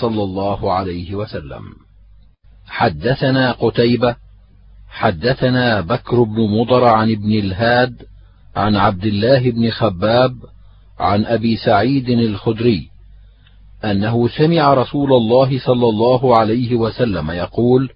صلى 0.00 0.22
الله 0.22 0.72
عليه 0.72 1.14
وسلم. 1.14 1.62
حدثنا 2.66 3.52
قتيبة 3.52 4.16
حدثنا 4.88 5.80
بكر 5.80 6.22
بن 6.22 6.40
مضر 6.40 6.84
عن 6.84 7.10
ابن 7.10 7.32
الهاد 7.32 8.02
عن 8.56 8.76
عبد 8.76 9.04
الله 9.04 9.50
بن 9.50 9.70
خباب 9.70 10.36
عن 10.98 11.24
أبي 11.24 11.56
سعيد 11.56 12.08
الخدري 12.08 12.88
أنه 13.84 14.28
سمع 14.28 14.74
رسول 14.74 15.12
الله 15.12 15.58
صلى 15.58 15.88
الله 15.88 16.38
عليه 16.38 16.76
وسلم 16.76 17.30
يقول 17.30 17.90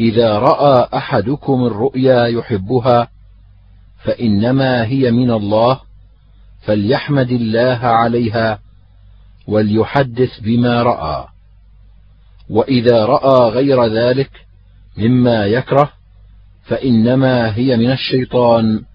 إذا 0.00 0.38
رأى 0.38 0.88
أحدكم 0.94 1.64
الرؤيا 1.64 2.26
يحبها 2.26 3.08
فإنما 4.04 4.84
هي 4.84 5.10
من 5.10 5.30
الله 5.30 5.80
فليحمد 6.62 7.30
الله 7.30 7.78
عليها 7.78 8.58
وليحدث 9.46 10.40
بما 10.40 10.82
رأى. 10.82 11.26
وإذا 12.50 13.04
رأى 13.04 13.50
غير 13.50 13.84
ذلك 13.84 14.30
مما 14.96 15.46
يكره 15.46 15.92
فإنما 16.62 17.56
هي 17.56 17.76
من 17.76 17.90
الشيطان. 17.90 18.89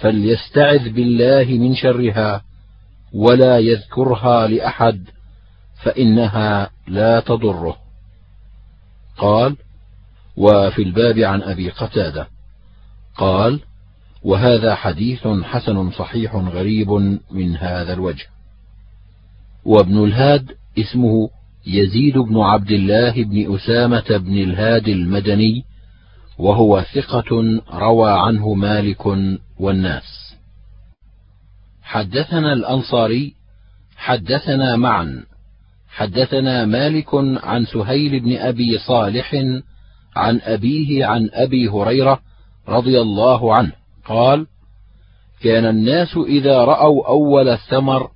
فليستعذ 0.00 0.88
بالله 0.88 1.44
من 1.44 1.74
شرها 1.74 2.42
ولا 3.12 3.58
يذكرها 3.58 4.46
لأحد 4.46 5.04
فإنها 5.82 6.70
لا 6.88 7.20
تضره. 7.20 7.76
قال 9.18 9.56
وفي 10.36 10.82
الباب 10.82 11.18
عن 11.18 11.42
أبي 11.42 11.70
قتادة. 11.70 12.28
قال 13.16 13.60
وهذا 14.22 14.74
حديث 14.74 15.26
حسن 15.26 15.90
صحيح 15.90 16.34
غريب 16.34 16.90
من 17.30 17.56
هذا 17.56 17.92
الوجه. 17.92 18.26
وابن 19.64 20.04
الهاد 20.04 20.50
اسمه 20.78 21.30
يزيد 21.66 22.18
بن 22.18 22.40
عبد 22.40 22.70
الله 22.70 23.24
بن 23.24 23.54
أسامة 23.54 24.16
بن 24.16 24.38
الهاد 24.38 24.88
المدني 24.88 25.64
وهو 26.38 26.82
ثقة 26.94 27.60
روى 27.72 28.10
عنه 28.10 28.54
مالك 28.54 29.06
والناس. 29.60 30.36
حدثنا 31.82 32.52
الأنصاري 32.52 33.34
حدثنا 33.96 34.76
معا 34.76 35.24
حدثنا 35.88 36.64
مالك 36.64 37.14
عن 37.44 37.64
سهيل 37.64 38.20
بن 38.20 38.36
أبي 38.36 38.78
صالح 38.78 39.34
عن 40.16 40.40
أبيه 40.42 41.06
عن 41.06 41.30
أبي 41.32 41.68
هريرة 41.68 42.20
رضي 42.68 43.00
الله 43.00 43.54
عنه 43.54 43.72
قال 44.04 44.46
كان 45.42 45.66
الناس 45.66 46.16
إذا 46.16 46.64
رأوا 46.64 47.08
أول 47.08 47.48
الثمر 47.48 48.10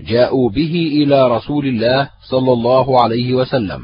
جاءوا 0.00 0.50
به 0.50 1.02
إلى 1.02 1.28
رسول 1.28 1.66
الله 1.66 2.10
صلى 2.30 2.52
الله 2.52 3.02
عليه 3.02 3.34
وسلم. 3.34 3.80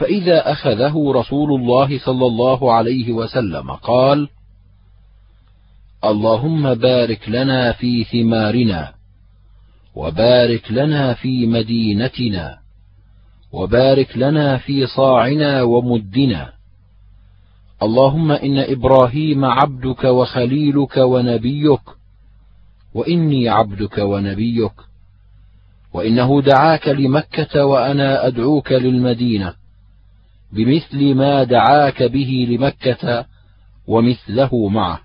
فإذا 0.00 0.52
أخذه 0.52 1.12
رسول 1.14 1.60
الله 1.60 1.98
صلى 1.98 2.26
الله 2.26 2.72
عليه 2.72 3.12
وسلم 3.12 3.70
قال 3.70 4.28
اللهم 6.04 6.74
بارك 6.74 7.28
لنا 7.28 7.72
في 7.72 8.04
ثمارنا 8.04 8.92
وبارك 9.94 10.72
لنا 10.72 11.14
في 11.14 11.46
مدينتنا 11.46 12.58
وبارك 13.52 14.16
لنا 14.16 14.56
في 14.56 14.86
صاعنا 14.86 15.62
ومدنا. 15.62 16.52
اللهم 17.82 18.32
إن 18.32 18.58
إبراهيم 18.58 19.44
عبدك 19.44 20.04
وخليلك 20.04 20.96
ونبيك 20.96 21.80
وإني 22.94 23.48
عبدك 23.48 23.98
ونبيك 23.98 24.72
وإنه 25.92 26.42
دعاك 26.42 26.88
لمكة 26.88 27.64
وأنا 27.64 28.26
أدعوك 28.26 28.72
للمدينة. 28.72 29.59
بمثل 30.52 31.14
ما 31.14 31.44
دعاك 31.44 32.02
به 32.02 32.46
لمكة 32.50 33.26
ومثله 33.86 34.68
معه. 34.68 35.00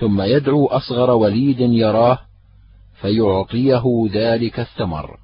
ثم 0.00 0.22
يدعو 0.22 0.66
أصغر 0.66 1.10
وليد 1.10 1.60
يراه 1.60 2.18
فيعطيه 3.00 3.82
ذلك 4.12 4.60
الثمر. 4.60 5.18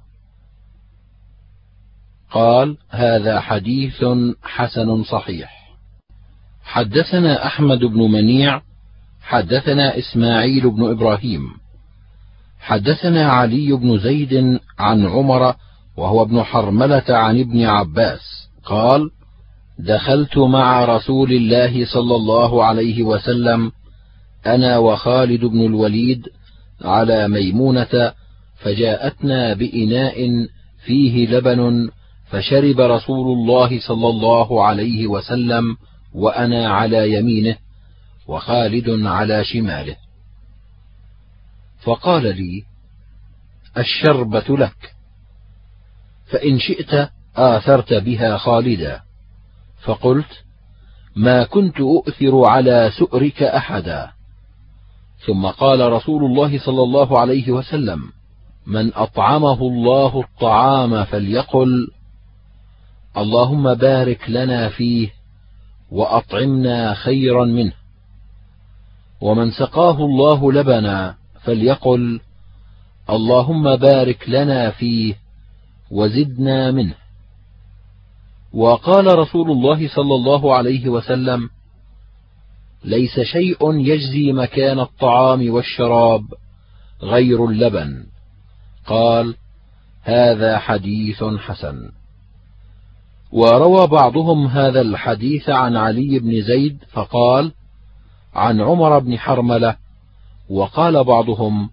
قال 2.31 2.77
هذا 2.89 3.39
حديث 3.39 4.05
حسن 4.43 5.03
صحيح. 5.03 5.61
حدثنا 6.63 7.45
أحمد 7.45 7.79
بن 7.79 8.11
منيع 8.11 8.61
حدثنا 9.21 9.97
إسماعيل 9.97 10.69
بن 10.69 10.91
إبراهيم 10.91 11.41
حدثنا 12.59 13.29
علي 13.29 13.71
بن 13.71 13.99
زيد 13.99 14.59
عن 14.79 15.05
عمر 15.05 15.55
وهو 15.97 16.21
ابن 16.21 16.43
حرملة 16.43 17.03
عن 17.09 17.39
ابن 17.39 17.65
عباس 17.65 18.40
قال 18.65 19.09
دخلت 19.79 20.37
مع 20.37 20.85
رسول 20.85 21.31
الله 21.31 21.85
صلى 21.85 22.15
الله 22.15 22.65
عليه 22.65 23.03
وسلم 23.03 23.71
أنا 24.45 24.77
وخالد 24.77 25.45
بن 25.45 25.65
الوليد 25.65 26.27
على 26.81 27.27
ميمونة 27.27 28.13
فجاءتنا 28.55 29.53
بإناء 29.53 30.47
فيه 30.85 31.27
لبن 31.27 31.89
فشرب 32.29 32.79
رسول 32.79 33.37
الله 33.37 33.79
صلى 33.79 34.09
الله 34.09 34.65
عليه 34.65 35.07
وسلم 35.07 35.77
وأنا 36.13 36.69
على 36.69 37.13
يمينه 37.13 37.55
وخالد 38.27 38.89
على 38.89 39.43
شماله. 39.43 39.95
فقال 41.83 42.23
لي 42.23 42.63
الشربة 43.77 44.57
لك 44.57 44.95
فإن 46.31 46.59
شئت 46.59 47.09
آثرت 47.35 47.93
بها 47.93 48.37
خالدا. 48.37 49.01
فقلت 49.83 50.43
ما 51.15 51.43
كنت 51.43 51.79
أؤثر 51.79 52.45
على 52.45 52.91
سؤرك 52.99 53.43
أحدا. 53.43 54.11
ثم 55.25 55.47
قال 55.47 55.91
رسول 55.91 56.25
الله 56.25 56.59
صلى 56.59 56.83
الله 56.83 57.19
عليه 57.19 57.51
وسلم 57.51 58.01
من 58.67 58.93
أطعمه 58.93 59.61
الله 59.61 60.19
الطعام 60.19 61.03
فليقل 61.03 61.87
اللهم 63.17 63.73
بارك 63.73 64.29
لنا 64.29 64.69
فيه 64.69 65.09
وأطعمنا 65.91 66.93
خيرا 66.93 67.45
منه. 67.45 67.73
ومن 69.21 69.51
سقاه 69.51 69.97
الله 70.05 70.51
لبنا 70.51 71.15
فليقل 71.43 72.19
اللهم 73.09 73.75
بارك 73.75 74.29
لنا 74.29 74.71
فيه 74.71 75.15
وزدنا 75.91 76.71
منه. 76.71 77.00
وقال 78.53 79.19
رسول 79.19 79.51
الله 79.51 79.87
صلى 79.87 80.15
الله 80.15 80.55
عليه 80.55 80.89
وسلم 80.89 81.49
ليس 82.83 83.19
شيء 83.19 83.73
يجزي 83.79 84.31
مكان 84.31 84.79
الطعام 84.79 85.49
والشراب 85.49 86.23
غير 87.01 87.45
اللبن. 87.45 88.05
قال 88.85 89.35
هذا 90.03 90.57
حديث 90.57 91.23
حسن. 91.23 91.91
وروى 93.31 93.87
بعضهم 93.87 94.47
هذا 94.47 94.81
الحديث 94.81 95.49
عن 95.49 95.77
علي 95.77 96.19
بن 96.19 96.41
زيد 96.41 96.83
فقال 96.91 97.51
عن 98.33 98.61
عمر 98.61 98.99
بن 98.99 99.19
حرملة. 99.19 99.75
وقال 100.49 101.03
بعضهم 101.03 101.69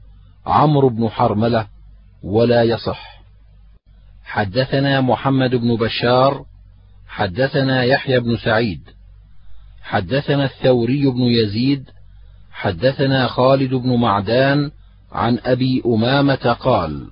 عمرو 0.47 0.89
بن 0.89 1.09
حرملة 1.09 1.67
ولا 2.23 2.63
يصح. 2.63 3.23
حدثنا 4.25 5.01
محمد 5.01 5.51
بن 5.51 5.77
بشار 5.77 6.45
حدثنا 7.09 7.83
يحيى 7.83 8.21
بن 8.21 8.37
سعيد 8.37 8.81
حدثنا 9.83 10.45
الثوري 10.45 11.07
بن 11.07 11.23
يزيد 11.23 11.85
حدثنا 12.53 13.29
خالد 13.29 13.75
بن 13.75 13.97
معدان 13.97 14.71
عن 15.13 15.39
أبي 15.45 15.83
أمامة 15.87 16.57
قال 16.61 17.07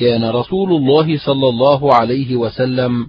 كان 0.00 0.24
رسول 0.24 0.72
الله 0.72 1.18
صلى 1.18 1.48
الله 1.48 1.94
عليه 1.94 2.36
وسلم 2.36 3.06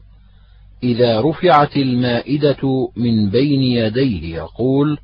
إذا 0.84 1.21
رفعت 1.21 1.77
المائدة 1.77 2.91
من 2.95 3.30
بين 3.30 3.61
يديه 3.61 4.35
يقول 4.35 4.97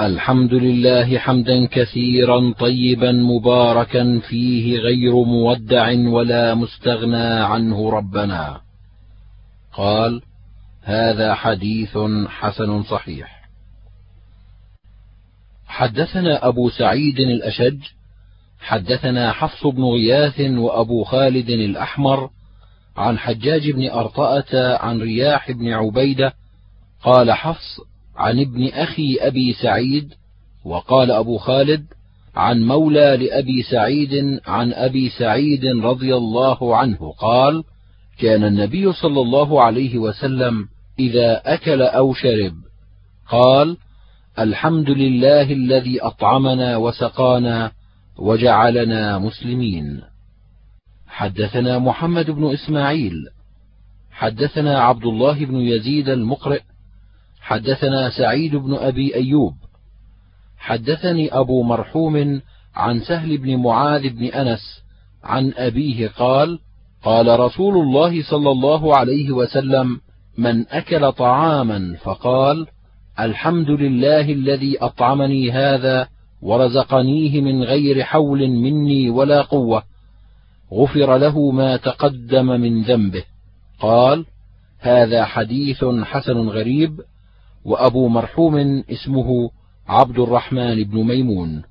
الحمد 0.00 0.54
لله 0.54 1.18
حمدا 1.18 1.66
كثيرا 1.66 2.52
طيبا 2.58 3.12
مباركا 3.12 4.18
فيه 4.28 4.78
غير 4.78 5.12
مودع 5.14 6.10
ولا 6.10 6.54
مستغنى 6.54 7.26
عنه 7.26 7.90
ربنا. 7.90 8.65
قال 9.76 10.22
هذا 10.82 11.34
حديث 11.34 11.98
حسن 12.28 12.82
صحيح. 12.82 13.36
حدثنا 15.66 16.48
أبو 16.48 16.70
سعيد 16.70 17.18
الأشج 17.18 17.78
حدثنا 18.60 19.32
حفص 19.32 19.66
بن 19.66 19.84
غياث 19.84 20.40
وأبو 20.40 21.04
خالد 21.04 21.50
الأحمر 21.50 22.30
عن 22.96 23.18
حجاج 23.18 23.70
بن 23.70 23.90
أرطأة 23.90 24.76
عن 24.76 25.00
رياح 25.00 25.50
بن 25.50 25.72
عبيدة 25.72 26.32
قال 27.02 27.32
حفص 27.32 27.80
عن 28.16 28.40
ابن 28.40 28.68
أخي 28.68 29.16
أبي 29.20 29.52
سعيد 29.52 30.14
وقال 30.64 31.10
أبو 31.10 31.38
خالد 31.38 31.86
عن 32.34 32.62
مولى 32.62 33.16
لأبي 33.16 33.62
سعيد 33.62 34.40
عن 34.46 34.72
أبي 34.72 35.08
سعيد 35.08 35.66
رضي 35.66 36.16
الله 36.16 36.76
عنه 36.76 37.12
قال 37.12 37.64
كان 38.18 38.44
النبي 38.44 38.92
صلى 38.92 39.20
الله 39.20 39.64
عليه 39.64 39.98
وسلم 39.98 40.68
إذا 40.98 41.42
أكل 41.44 41.82
أو 41.82 42.14
شرب. 42.14 42.54
قال 43.28 43.76
الحمد 44.38 44.90
لله 44.90 45.52
الذي 45.52 46.00
أطعمنا 46.00 46.76
وسقانا 46.76 47.72
وجعلنا 48.18 49.18
مسلمين. 49.18 50.02
حدثنا 51.06 51.78
محمد 51.78 52.30
بن 52.30 52.52
إسماعيل. 52.52 53.14
حدثنا 54.10 54.80
عبد 54.80 55.04
الله 55.04 55.44
بن 55.44 55.56
يزيد 55.56 56.08
المقرئ. 56.08 56.60
حدثنا 57.40 58.10
سعيد 58.10 58.56
بن 58.56 58.74
أبي 58.74 59.14
أيوب. 59.14 59.54
حدثني 60.58 61.32
أبو 61.32 61.62
مرحوم 61.62 62.40
عن 62.74 63.00
سهل 63.00 63.38
بن 63.38 63.56
معاذ 63.56 64.08
بن 64.08 64.24
أنس 64.24 64.82
عن 65.24 65.52
أبيه 65.56 66.08
قال 66.08 66.58
قال 67.06 67.40
رسول 67.40 67.76
الله 67.76 68.22
صلى 68.22 68.50
الله 68.50 68.96
عليه 68.96 69.30
وسلم 69.30 70.00
من 70.38 70.68
أكل 70.68 71.12
طعاما 71.12 71.96
فقال 72.02 72.66
الحمد 73.20 73.70
لله 73.70 74.32
الذي 74.32 74.78
أطعمني 74.78 75.50
هذا 75.50 76.08
ورزقنيه 76.42 77.40
من 77.40 77.62
غير 77.62 78.02
حول 78.02 78.48
مني 78.48 79.10
ولا 79.10 79.42
قوة 79.42 79.82
غفر 80.72 81.16
له 81.16 81.50
ما 81.50 81.76
تقدم 81.76 82.46
من 82.46 82.82
ذنبه. 82.82 83.24
قال 83.80 84.24
هذا 84.80 85.24
حديث 85.24 85.84
حسن 85.84 86.48
غريب 86.48 87.00
وأبو 87.64 88.08
مرحوم 88.08 88.84
اسمه 88.90 89.50
عبد 89.88 90.18
الرحمن 90.18 90.84
بن 90.84 91.04
ميمون. 91.04 91.62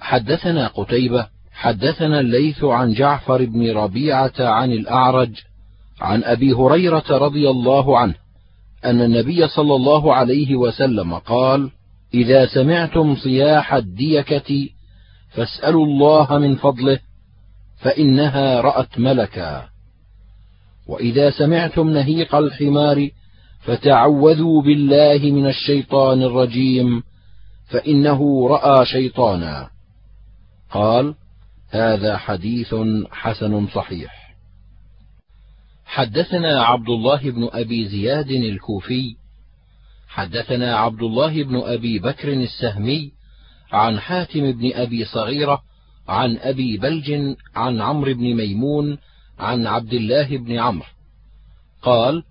حدثنا 0.00 0.66
قتيبة 0.66 1.26
حدثنا 1.62 2.20
الليث 2.20 2.64
عن 2.64 2.92
جعفر 2.92 3.44
بن 3.44 3.70
ربيعة 3.70 4.32
عن 4.38 4.72
الأعرج 4.72 5.30
عن 6.00 6.24
أبي 6.24 6.52
هريرة 6.52 7.04
رضي 7.10 7.50
الله 7.50 7.98
عنه 7.98 8.14
أن 8.84 9.00
النبي 9.00 9.48
صلى 9.48 9.74
الله 9.74 10.14
عليه 10.14 10.56
وسلم 10.56 11.14
قال: 11.14 11.70
إذا 12.14 12.46
سمعتم 12.46 13.16
صياح 13.16 13.74
الديكة 13.74 14.68
فاسألوا 15.30 15.86
الله 15.86 16.38
من 16.38 16.56
فضله 16.56 16.98
فإنها 17.80 18.60
رأت 18.60 18.98
ملكا، 18.98 19.68
وإذا 20.88 21.30
سمعتم 21.30 21.90
نهيق 21.90 22.34
الحمار 22.34 23.08
فتعوذوا 23.60 24.62
بالله 24.62 25.30
من 25.30 25.46
الشيطان 25.46 26.22
الرجيم 26.22 27.02
فإنه 27.70 28.48
رأى 28.48 28.86
شيطانا. 28.86 29.68
قال: 30.70 31.14
هذا 31.72 32.16
حديث 32.16 32.74
حسن 33.10 33.66
صحيح. 33.66 34.34
حدثنا 35.84 36.62
عبد 36.62 36.88
الله 36.88 37.30
بن 37.30 37.48
أبي 37.52 37.88
زياد 37.88 38.30
الكوفي 38.30 39.16
حدثنا 40.08 40.76
عبد 40.76 41.02
الله 41.02 41.42
بن 41.42 41.56
أبي 41.56 41.98
بكر 41.98 42.32
السهمي 42.32 43.12
عن 43.72 44.00
حاتم 44.00 44.52
بن 44.52 44.72
أبي 44.74 45.04
صغيرة 45.04 45.62
عن 46.08 46.36
أبي 46.36 46.76
بلج 46.76 47.36
عن 47.54 47.80
عمرو 47.80 48.14
بن 48.14 48.34
ميمون 48.34 48.98
عن 49.38 49.66
عبد 49.66 49.92
الله 49.92 50.36
بن 50.36 50.58
عمرو 50.58 50.88
قال 51.82 52.22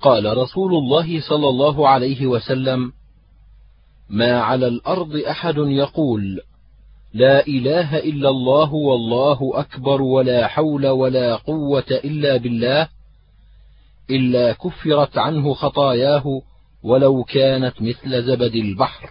قال 0.00 0.36
رسول 0.36 0.74
الله 0.74 1.20
صلى 1.20 1.48
الله 1.48 1.88
عليه 1.88 2.26
وسلم 2.26 2.92
ما 4.08 4.40
على 4.40 4.68
الأرض 4.68 5.16
أحد 5.16 5.54
يقول 5.56 6.40
لا 7.14 7.46
إله 7.46 7.98
إلا 7.98 8.28
الله 8.28 8.74
والله 8.74 9.50
أكبر 9.54 10.02
ولا 10.02 10.46
حول 10.46 10.86
ولا 10.86 11.36
قوة 11.36 11.84
إلا 11.90 12.36
بالله 12.36 12.88
إلا 14.10 14.52
كفرت 14.52 15.18
عنه 15.18 15.54
خطاياه 15.54 16.42
ولو 16.82 17.24
كانت 17.24 17.82
مثل 17.82 18.22
زبد 18.22 18.54
البحر. 18.54 19.10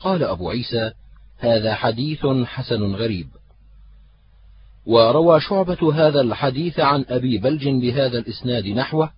قال 0.00 0.24
أبو 0.24 0.50
عيسى 0.50 0.92
هذا 1.38 1.74
حديث 1.74 2.26
حسن 2.26 2.94
غريب. 2.94 3.28
وروى 4.86 5.40
شعبة 5.40 5.94
هذا 5.94 6.20
الحديث 6.20 6.80
عن 6.80 7.04
أبي 7.08 7.38
بلج 7.38 7.68
بهذا 7.68 8.18
الإسناد 8.18 8.66
نحوه 8.66 9.10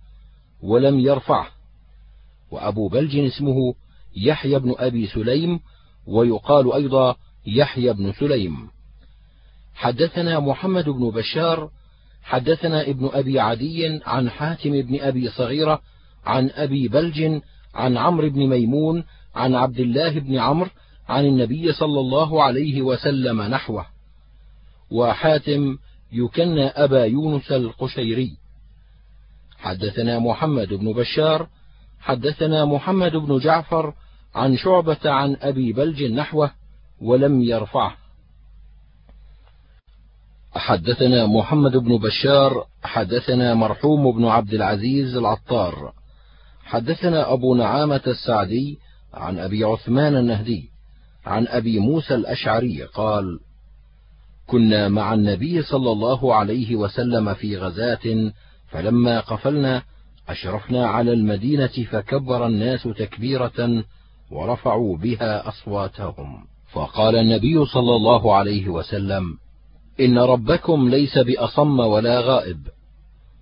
ولم 0.61 0.99
يرفعه. 0.99 1.47
وأبو 2.51 2.87
بلج 2.87 3.17
اسمه 3.17 3.73
يحيى 4.15 4.59
بن 4.59 4.75
أبي 4.77 5.07
سليم 5.07 5.59
ويقال 6.07 6.73
أيضا 6.73 7.15
يحيى 7.55 7.93
بن 7.93 8.13
سليم. 8.13 8.69
حدثنا 9.75 10.39
محمد 10.39 10.89
بن 10.89 11.09
بشار 11.09 11.69
حدثنا 12.23 12.81
ابن 12.81 13.09
أبي 13.13 13.39
عدي 13.39 13.99
عن 14.05 14.29
حاتم 14.29 14.81
بن 14.81 14.99
أبي 15.01 15.29
صغيرة 15.29 15.81
عن 16.25 16.49
أبي 16.49 16.87
بلج 16.87 17.41
عن 17.75 17.97
عمرو 17.97 18.29
بن 18.29 18.47
ميمون 18.47 19.03
عن 19.35 19.55
عبد 19.55 19.79
الله 19.79 20.19
بن 20.19 20.37
عمرو 20.37 20.69
عن 21.09 21.25
النبي 21.25 21.73
صلى 21.73 21.99
الله 21.99 22.43
عليه 22.43 22.81
وسلم 22.81 23.41
نحوه. 23.41 23.85
وحاتم 24.91 25.77
يكنى 26.11 26.67
أبا 26.67 27.05
يونس 27.05 27.51
القشيري. 27.51 28.37
حدثنا 29.57 30.19
محمد 30.19 30.73
بن 30.73 30.93
بشار 30.93 31.47
حدثنا 31.99 32.65
محمد 32.65 33.15
بن 33.15 33.39
جعفر 33.39 33.93
عن 34.35 34.57
شعبة 34.57 34.97
عن 35.05 35.37
أبي 35.41 35.73
بلج 35.73 36.03
نحوه 36.03 36.51
ولم 37.01 37.41
يرفعه. 37.41 37.95
حدثنا 40.51 41.25
محمد 41.25 41.77
بن 41.77 41.97
بشار 41.97 42.65
حدثنا 42.83 43.53
مرحوم 43.53 44.11
بن 44.11 44.25
عبد 44.25 44.53
العزيز 44.53 45.15
العطار. 45.15 45.93
حدثنا 46.63 47.33
أبو 47.33 47.55
نعامة 47.55 48.01
السعدي 48.07 48.79
عن 49.13 49.39
أبي 49.39 49.63
عثمان 49.63 50.15
النهدي 50.15 50.69
عن 51.25 51.47
أبي 51.47 51.79
موسى 51.79 52.15
الأشعري 52.15 52.83
قال: 52.83 53.39
كنا 54.47 54.87
مع 54.87 55.13
النبي 55.13 55.61
صلى 55.61 55.91
الله 55.91 56.35
عليه 56.35 56.75
وسلم 56.75 57.33
في 57.33 57.57
غزاة 57.57 58.31
فلما 58.67 59.19
قفلنا 59.19 59.83
أشرفنا 60.29 60.87
على 60.87 61.13
المدينة 61.13 61.85
فكبر 61.91 62.47
الناس 62.47 62.83
تكبيرة 62.83 63.83
ورفعوا 64.31 64.97
بها 64.97 65.47
أصواتهم، 65.47 66.47
فقال 66.73 67.15
النبي 67.15 67.65
صلى 67.65 67.95
الله 67.95 68.35
عليه 68.35 68.69
وسلم: 68.69 69.37
إن 69.99 70.19
ربكم 70.19 70.89
ليس 70.89 71.17
بأصم 71.17 71.79
ولا 71.79 72.19
غائب، 72.19 72.67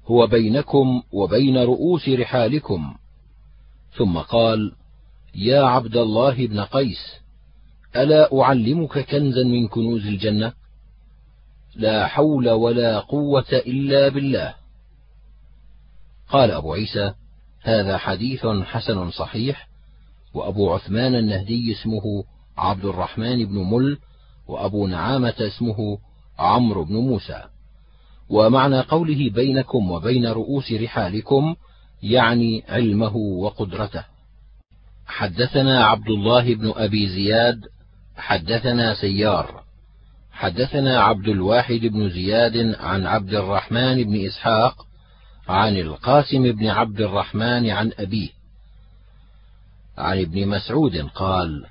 هو 0.05 0.27
بينكم 0.27 1.01
وبين 1.11 1.57
رؤوس 1.57 2.09
رحالكم، 2.09 2.95
ثم 3.97 4.17
قال 4.17 4.71
يا 5.35 5.61
عبد 5.61 5.97
الله 5.97 6.47
بن 6.47 6.59
قيس 6.59 7.13
ألا 7.95 8.41
أعلمك 8.41 8.99
كنزا 8.99 9.43
من 9.43 9.67
كنوز 9.67 10.07
الجنة؟ 10.07 10.53
لا 11.75 12.07
حول 12.07 12.49
ولا 12.49 12.99
قوة 12.99 13.45
إلا 13.51 14.09
بالله. 14.09 14.55
قال 16.29 16.51
أبو 16.51 16.73
عيسى 16.73 17.13
هذا 17.61 17.97
حديث 17.97 18.45
حسن 18.45 19.11
صحيح 19.11 19.67
وأبو 20.33 20.73
عثمان 20.73 21.15
النهدي 21.15 21.71
اسمه 21.71 22.23
عبد 22.57 22.85
الرحمن 22.85 23.45
بن 23.45 23.55
مل 23.55 23.97
وأبو 24.47 24.87
نعامة 24.87 25.33
اسمه 25.39 25.97
عمرو 26.39 26.85
بن 26.85 26.95
موسى. 26.95 27.43
ومعنى 28.29 28.79
قوله 28.79 29.29
بينكم 29.29 29.91
وبين 29.91 30.27
رؤوس 30.27 30.71
رحالكم 30.71 31.55
يعني 32.03 32.63
علمه 32.69 33.15
وقدرته. 33.15 34.03
حدثنا 35.07 35.85
عبد 35.85 36.07
الله 36.07 36.55
بن 36.55 36.73
أبي 36.75 37.09
زياد 37.09 37.61
حدثنا 38.17 38.93
سيار. 38.93 39.63
حدثنا 40.31 40.99
عبد 40.99 41.27
الواحد 41.27 41.79
بن 41.79 42.09
زياد 42.09 42.75
عن 42.79 43.05
عبد 43.05 43.33
الرحمن 43.33 44.03
بن 44.03 44.25
إسحاق 44.25 44.87
عن 45.47 45.77
القاسم 45.77 46.51
بن 46.51 46.67
عبد 46.67 47.01
الرحمن 47.01 47.69
عن 47.69 47.91
أبيه. 47.99 48.29
عن 49.97 50.19
ابن 50.21 50.47
مسعود 50.47 50.97
قال 50.97 51.65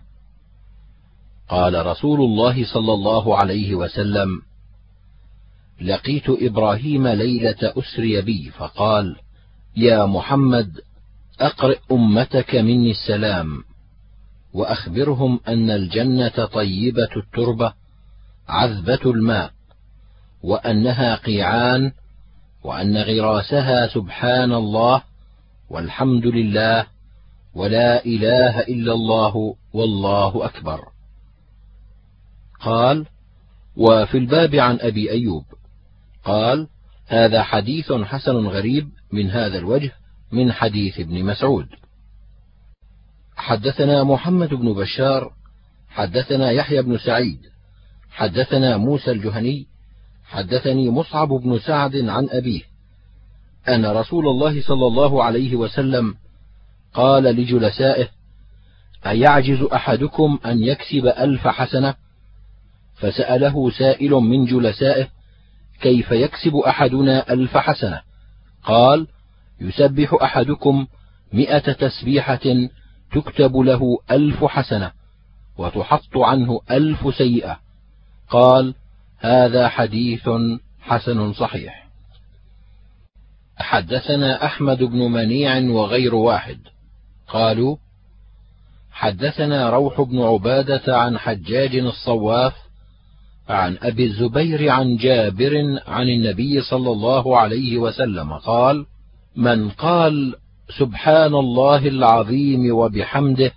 قال 1.49 1.87
رسول 1.87 2.21
الله 2.21 2.65
صلى 2.65 2.93
الله 2.93 3.37
عليه 3.37 3.75
وسلم 3.75 4.43
لقيت 5.81 6.25
إبراهيم 6.29 7.09
ليلة 7.09 7.57
أسري 7.63 8.21
بي 8.23 8.51
فقال 8.51 9.17
يا 9.77 10.07
محمد 10.07 10.81
أقرئ 11.41 11.79
أمتك 11.93 12.55
مني 12.55 12.91
السلام 12.91 13.65
وأخبرهم 14.53 15.41
أن 15.49 15.71
الجنة 15.71 16.45
طيبة 16.45 17.09
التربة 17.17 17.73
عذبة 18.49 19.11
الماء 19.11 19.51
وأنها 20.43 21.15
قيعان 21.15 21.93
وأن 22.65 22.97
غراسها 22.97 23.87
سبحان 23.87 24.53
الله 24.53 25.03
والحمد 25.71 26.27
لله 26.27 26.87
ولا 27.55 28.05
إله 28.05 28.61
إلا 28.61 28.93
الله 28.93 29.55
والله 29.73 30.45
أكبر. 30.45 30.96
قال 32.61 33.07
وفي 33.77 34.19
الباب 34.19 34.55
عن 34.55 34.79
أبي 34.81 35.11
أيوب 35.11 35.45
قال 36.25 36.69
هذا 37.07 37.43
حديث 37.43 37.93
حسن 37.93 38.47
غريب 38.47 38.89
من 39.13 39.31
هذا 39.31 39.59
الوجه 39.59 39.93
من 40.33 40.53
حديث 40.53 41.01
ابن 41.01 41.25
مسعود. 41.25 41.67
حدثنا 43.37 44.05
محمد 44.05 44.55
بن 44.55 44.73
بشار 44.75 45.33
حدثنا 45.89 46.51
يحيى 46.51 46.83
بن 46.83 46.99
سعيد 46.99 47.41
حدثنا 48.11 48.77
موسى 48.77 49.11
الجهني 49.11 49.67
حدثني 50.25 50.91
مصعب 50.91 51.29
بن 51.29 51.59
سعد 51.59 51.97
عن 51.97 52.29
أبيه 52.31 52.63
أن 53.69 53.87
رسول 53.87 54.29
الله 54.29 54.63
صلى 54.63 54.87
الله 54.87 55.25
عليه 55.25 55.57
وسلم 55.57 56.15
قال 56.95 57.23
لجلسائه 57.23 58.09
أيعجز 59.07 59.63
أحدكم 59.63 60.39
أن 60.47 60.63
يكسب 60.63 61.07
ألف 61.07 61.49
حسنة؟ 61.49 61.95
فسأله 62.97 63.71
سائل 63.71 64.11
من 64.11 64.45
جلسائه 64.45 65.09
كيف 65.81 66.11
يكسب 66.11 66.57
أحدنا 66.57 67.33
ألف 67.33 67.57
حسنة؟ 67.57 68.01
قال 68.65 69.07
يسبح 69.61 70.15
أحدكم 70.23 70.87
مائه 71.33 71.73
تسبيحة 71.73 72.69
تكتب 73.13 73.57
له 73.57 73.99
ألف 74.11 74.45
حسنة 74.45 74.93
وتحط 75.59 76.17
عنه 76.17 76.61
ألف 76.71 77.15
سيئة. 77.17 77.59
قال 78.31 78.75
هذا 79.19 79.69
حديث 79.69 80.29
حسن 80.81 81.33
صحيح. 81.33 81.87
حدثنا 83.59 84.45
أحمد 84.45 84.83
بن 84.83 84.99
منيع 84.99 85.59
وغير 85.71 86.15
واحد. 86.15 86.59
قالوا 87.29 87.77
حدثنا 88.91 89.71
روح 89.71 90.01
بن 90.01 90.23
عبادة 90.23 90.99
عن 90.99 91.19
حجاج 91.19 91.77
الصواف 91.77 92.66
عن 93.49 93.79
أبي 93.83 94.07
الزبير 94.07 94.71
عن 94.71 94.97
جابر 94.97 95.81
عن 95.87 96.09
النبي 96.09 96.61
صلى 96.61 96.91
الله 96.91 97.39
عليه 97.39 97.79
وسلم 97.79 98.33
قال 98.33 98.87
من 99.37 99.71
قال 99.71 100.35
سبحان 100.79 101.35
الله 101.35 101.89
العظيم 101.89 102.77
وبحمده 102.77 103.53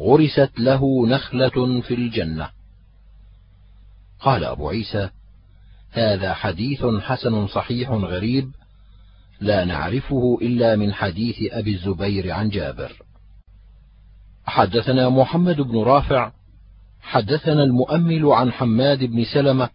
غرست 0.00 0.50
له 0.58 1.06
نخلة 1.06 1.80
في 1.80 1.94
الجنة. 1.94 2.50
قال 4.20 4.44
أبو 4.44 4.68
عيسى 4.68 5.10
هذا 5.92 6.34
حديث 6.34 6.84
حسن 6.84 7.46
صحيح 7.46 7.90
غريب 7.90 8.50
لا 9.40 9.64
نعرفه 9.64 10.38
إلا 10.42 10.76
من 10.76 10.92
حديث 10.92 11.36
أبي 11.52 11.74
الزبير 11.74 12.32
عن 12.32 12.48
جابر. 12.48 12.92
حدثنا 14.46 15.08
محمد 15.08 15.60
بن 15.60 15.78
رافع 15.78 16.32
حدثنا 17.08 17.64
المؤمل 17.64 18.26
عن 18.26 18.52
حماد 18.52 19.04
بن 19.04 19.24
سلمة 19.24 19.70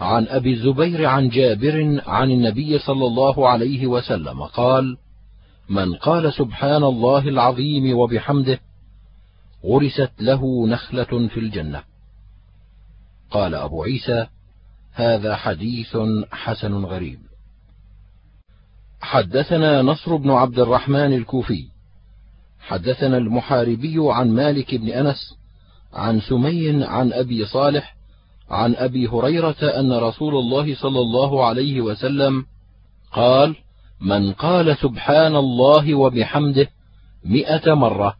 عن 0.00 0.26
أبي 0.26 0.52
الزبير 0.52 1.06
عن 1.06 1.28
جابر 1.28 2.02
عن 2.06 2.30
النبي 2.30 2.78
صلى 2.78 3.06
الله 3.06 3.48
عليه 3.48 3.86
وسلم 3.86 4.42
قال 4.42 4.96
من 5.68 5.94
قال 5.94 6.32
سبحان 6.32 6.84
الله 6.84 7.28
العظيم 7.28 7.98
وبحمده 7.98 8.60
غرست 9.64 10.12
له 10.20 10.68
نخلة 10.68 11.28
في 11.28 11.40
الجنة. 11.40 11.82
قال 13.30 13.54
أبو 13.54 13.82
عيسى 13.82 14.26
هذا 14.92 15.36
حديث 15.36 15.96
حسن 16.32 16.84
غريب. 16.84 17.18
حدثنا 19.00 19.82
نصر 19.82 20.16
بن 20.16 20.30
عبد 20.30 20.58
الرحمن 20.58 21.12
الكوفي. 21.12 21.64
حدثنا 22.60 23.16
المحاربي 23.16 23.96
عن 23.98 24.30
مالك 24.30 24.74
بن 24.74 24.88
أنس 24.88 25.39
عن 25.92 26.20
سمي 26.20 26.84
عن 26.84 27.12
أبي 27.12 27.44
صالح 27.44 27.96
عن 28.50 28.74
أبي 28.74 29.08
هريرة 29.08 29.56
أن 29.62 29.92
رسول 29.92 30.34
الله 30.34 30.74
صلى 30.74 31.00
الله 31.00 31.44
عليه 31.46 31.80
وسلم 31.80 32.46
قال 33.12 33.56
من 34.00 34.32
قال 34.32 34.76
سبحان 34.76 35.36
الله 35.36 35.94
وبحمده 35.94 36.68
مئة 37.24 37.74
مرة 37.74 38.16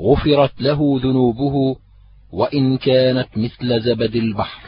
غفرت 0.00 0.60
له 0.60 1.00
ذنوبه 1.02 1.76
وإن 2.32 2.78
كانت 2.78 3.28
مثل 3.36 3.80
زبد 3.80 4.16
البحر. 4.16 4.62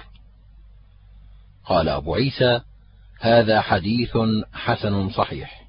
قال 1.65 1.89
أبو 1.89 2.15
عيسى 2.15 2.61
هذا 3.21 3.61
حديث 3.61 4.17
حسن 4.53 5.11
صحيح. 5.11 5.65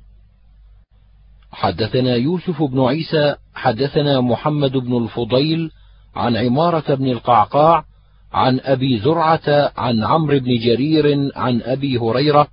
حدثنا 1.52 2.16
يوسف 2.16 2.64
بن 2.64 2.82
عيسى 2.82 3.36
حدثنا 3.54 4.22
محمد 4.22 4.72
بن 4.72 5.04
الفضيل 5.04 5.72
عن 6.16 6.38
عمارة 6.38 6.96
بن 6.96 7.08
القعقاع 7.08 7.84
عن 8.34 8.60
أبي 8.64 9.00
زرعة 9.00 9.72
عن 9.78 10.04
عمرو 10.04 10.40
بن 10.40 10.60
جرير 10.60 11.32
عن 11.36 11.62
أبي 11.62 11.98
هريرة 11.98 12.48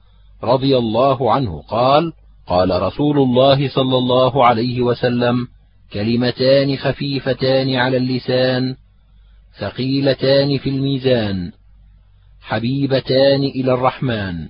رضي 0.44 0.78
الله 0.78 1.32
عنه 1.32 1.62
قال 1.62 2.12
قال 2.46 2.82
رسول 2.82 3.18
الله 3.18 3.68
صلى 3.68 3.98
الله 3.98 4.46
عليه 4.46 4.82
وسلم 4.82 5.48
كلمتان 5.92 6.76
خفيفتان 6.76 7.74
على 7.74 7.96
اللسان 7.96 8.76
ثقيلتان 9.58 10.58
في 10.58 10.68
الميزان 10.68 11.52
حبيبتان 12.42 13.42
إلى 13.44 13.74
الرحمن. 13.74 14.48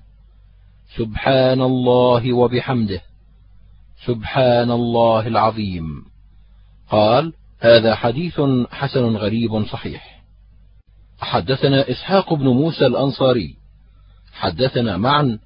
سبحان 0.96 1.60
الله 1.60 2.32
وبحمده. 2.32 3.00
سبحان 4.06 4.70
الله 4.70 5.26
العظيم. 5.26 5.84
قال 6.90 7.32
هذا 7.62 7.94
حديث 7.94 8.40
حسن 8.70 9.16
غريب 9.16 9.64
صحيح. 9.66 10.22
حدثنا 11.20 11.90
إسحاق 11.90 12.34
بن 12.34 12.48
موسى 12.48 12.86
الأنصاري. 12.86 13.54
حدثنا 14.32 14.96
معا 14.96 15.38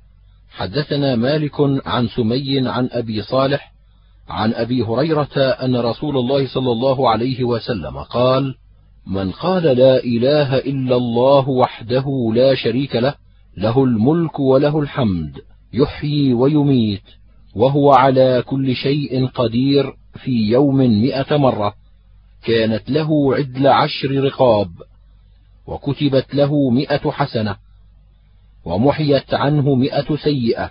حدثنا 0.50 1.16
مالك 1.16 1.60
عن 1.86 2.08
سمي 2.08 2.68
عن 2.68 2.88
أبي 2.92 3.22
صالح 3.22 3.72
عن 4.28 4.54
أبي 4.54 4.82
هريرة 4.82 5.38
أن 5.38 5.76
رسول 5.76 6.16
الله 6.16 6.46
صلى 6.48 6.72
الله 6.72 7.10
عليه 7.10 7.44
وسلم 7.44 7.98
قال 7.98 8.54
من 9.06 9.30
قال 9.30 9.62
لا 9.62 10.04
إله 10.04 10.58
إلا 10.58 10.96
الله 10.96 11.48
وحده 11.48 12.32
لا 12.34 12.54
شريك 12.54 12.96
له 12.96 13.14
له 13.56 13.84
الملك 13.84 14.40
وله 14.40 14.80
الحمد 14.80 15.38
يحيي 15.72 16.34
ويميت 16.34 17.02
وهو 17.54 17.92
على 17.92 18.42
كل 18.46 18.74
شيء 18.74 19.26
قدير 19.26 19.92
في 20.24 20.50
يوم 20.50 20.76
مئة 20.76 21.36
مرة. 21.36 21.85
كانت 22.46 22.90
له 22.90 23.36
عدل 23.36 23.66
عشر 23.66 24.24
رقاب 24.24 24.70
وكتبت 25.66 26.34
له 26.34 26.70
مئة 26.70 27.10
حسنة 27.10 27.56
ومحيت 28.64 29.34
عنه 29.34 29.74
مئة 29.74 30.16
سيئة 30.16 30.70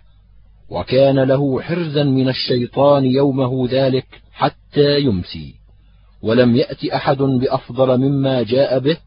وكان 0.70 1.20
له 1.20 1.62
حرزا 1.62 2.04
من 2.04 2.30
الشيطان 2.30 3.06
يومه 3.06 3.68
ذلك 3.72 4.06
حتى 4.32 5.00
يمسي. 5.00 5.56
ولم 6.22 6.56
يأت 6.56 6.86
أحد 6.86 7.18
بأفضل 7.18 7.98
مما 7.98 8.44
جاء 8.44 8.80
به 8.80 8.98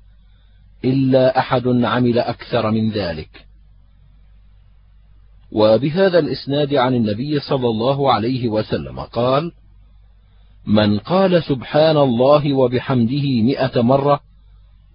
إلا 0.85 1.39
أحد 1.39 1.67
عمل 1.67 2.19
أكثر 2.19 2.71
من 2.71 2.91
ذلك. 2.91 3.31
وبهذا 5.53 6.19
الإسناد 6.19 6.75
عن 6.75 6.95
النبي 6.95 7.41
صلى 7.41 7.69
الله 7.69 8.13
عليه 8.13 8.49
وسلم 8.49 9.01
قال 9.01 9.53
من 10.69 10.99
قال 10.99 11.43
سبحان 11.43 11.97
الله 11.97 12.53
وبحمده 12.53 13.43
مئة 13.43 13.83
مرة 13.83 14.21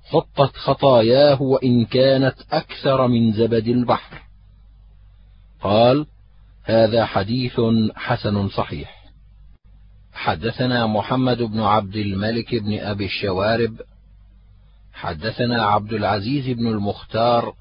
حطت 0.03 0.55
خطاياه 0.55 1.41
وإن 1.41 1.85
كانت 1.85 2.35
أكثر 2.51 3.07
من 3.07 3.33
زبد 3.33 3.67
البحر. 3.67 4.21
قال 5.61 6.05
هذا 6.63 7.05
حديث 7.05 7.61
حسن 7.95 8.49
صحيح. 8.49 9.03
حدثنا 10.13 10.87
محمد 10.87 11.41
بن 11.41 11.59
عبد 11.59 11.95
الملك 11.95 12.55
بن 12.55 12.79
أبي 12.79 13.05
الشوارب. 13.05 13.81
حدثنا 14.93 15.63
عبد 15.63 15.93
العزيز 15.93 16.57
بن 16.57 16.67
المختار 16.67 17.53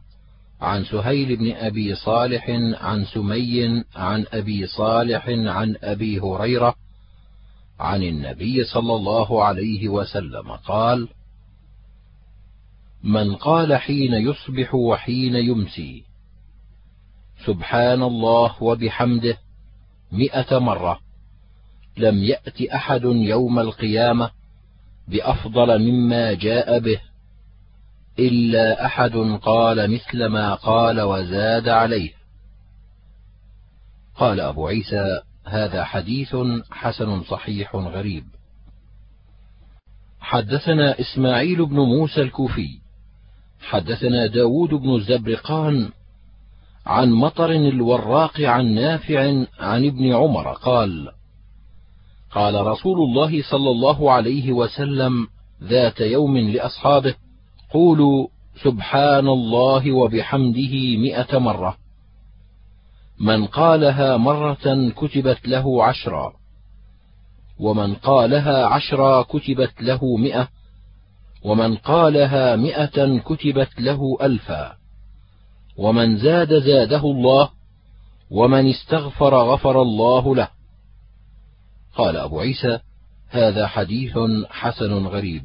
عن 0.60 0.84
سهيل 0.84 1.36
بن 1.36 1.52
أبي 1.52 1.94
صالح 1.94 2.50
عن 2.80 3.04
سمي 3.04 3.84
عن 3.96 4.24
أبي 4.32 4.66
صالح 4.66 5.28
عن 5.28 5.76
أبي 5.82 6.20
هريرة 6.20 6.74
عن 7.82 8.02
النبي 8.02 8.64
صلى 8.64 8.94
الله 8.94 9.44
عليه 9.44 9.88
وسلم 9.88 10.52
قال 10.52 11.08
من 13.02 13.34
قال 13.34 13.76
حين 13.76 14.14
يصبح 14.14 14.74
وحين 14.74 15.34
يمسي 15.34 16.04
سبحان 17.46 18.02
الله 18.02 18.62
وبحمده 18.62 19.36
مئة 20.12 20.58
مرة 20.58 20.98
لم 21.96 22.22
يأت 22.22 22.62
أحد 22.62 23.02
يوم 23.04 23.58
القيامة 23.58 24.30
بأفضل 25.08 25.78
مما 25.78 26.32
جاء 26.32 26.78
به 26.78 27.00
إلا 28.18 28.86
أحد 28.86 29.16
قال 29.42 29.90
مثل 29.94 30.26
ما 30.26 30.54
قال 30.54 31.00
وزاد 31.00 31.68
عليه. 31.68 32.12
قال 34.16 34.40
أبو 34.40 34.66
عيسى 34.68 35.20
هذا 35.44 35.84
حديث 35.84 36.36
حسن 36.70 37.22
صحيح 37.22 37.76
غريب. 37.76 38.24
حدثنا 40.20 41.00
إسماعيل 41.00 41.66
بن 41.66 41.76
موسى 41.76 42.22
الكوفي 42.22 42.68
حدثنا 43.60 44.26
داود 44.26 44.68
بن 44.68 44.94
الزبرقان 44.94 45.88
عن 46.86 47.10
مطر 47.10 47.50
الوراق 47.50 48.40
عن 48.40 48.74
نافع 48.74 49.20
عن 49.58 49.86
ابن 49.86 50.12
عمر 50.12 50.52
قال 50.52 51.08
قال 52.30 52.66
رسول 52.66 52.98
الله 52.98 53.42
صلى 53.50 53.70
الله 53.70 54.12
عليه 54.12 54.52
وسلم 54.52 55.26
ذات 55.62 56.00
يوم 56.00 56.38
لأصحابه 56.38 57.14
قولوا 57.70 58.26
سبحان 58.62 59.28
الله 59.28 59.92
وبحمده 59.92 60.96
مئة 60.96 61.38
مرة. 61.38 61.76
من 63.22 63.46
قالها 63.46 64.16
مرة 64.16 64.90
كتبت 64.96 65.48
له 65.48 65.84
عشرا 65.84 66.32
ومن 67.58 67.94
قالها 67.94 68.66
عشرا 68.66 69.22
كتبت 69.22 69.82
له 69.82 70.16
مئة 70.16 70.48
ومن 71.44 71.76
قالها 71.76 72.56
مئة 72.56 73.18
كتبت 73.18 73.80
له 73.80 74.18
ألفا 74.22 74.72
ومن 75.76 76.18
زاد 76.18 76.58
زاده 76.62 77.00
الله 77.00 77.50
ومن 78.30 78.70
استغفر 78.70 79.34
غفر 79.34 79.82
الله 79.82 80.36
له. 80.36 80.48
قال 81.96 82.16
أبو 82.16 82.40
عيسى 82.40 82.78
هذا 83.30 83.66
حديث 83.66 84.18
حسن 84.50 85.06
غريب. 85.06 85.42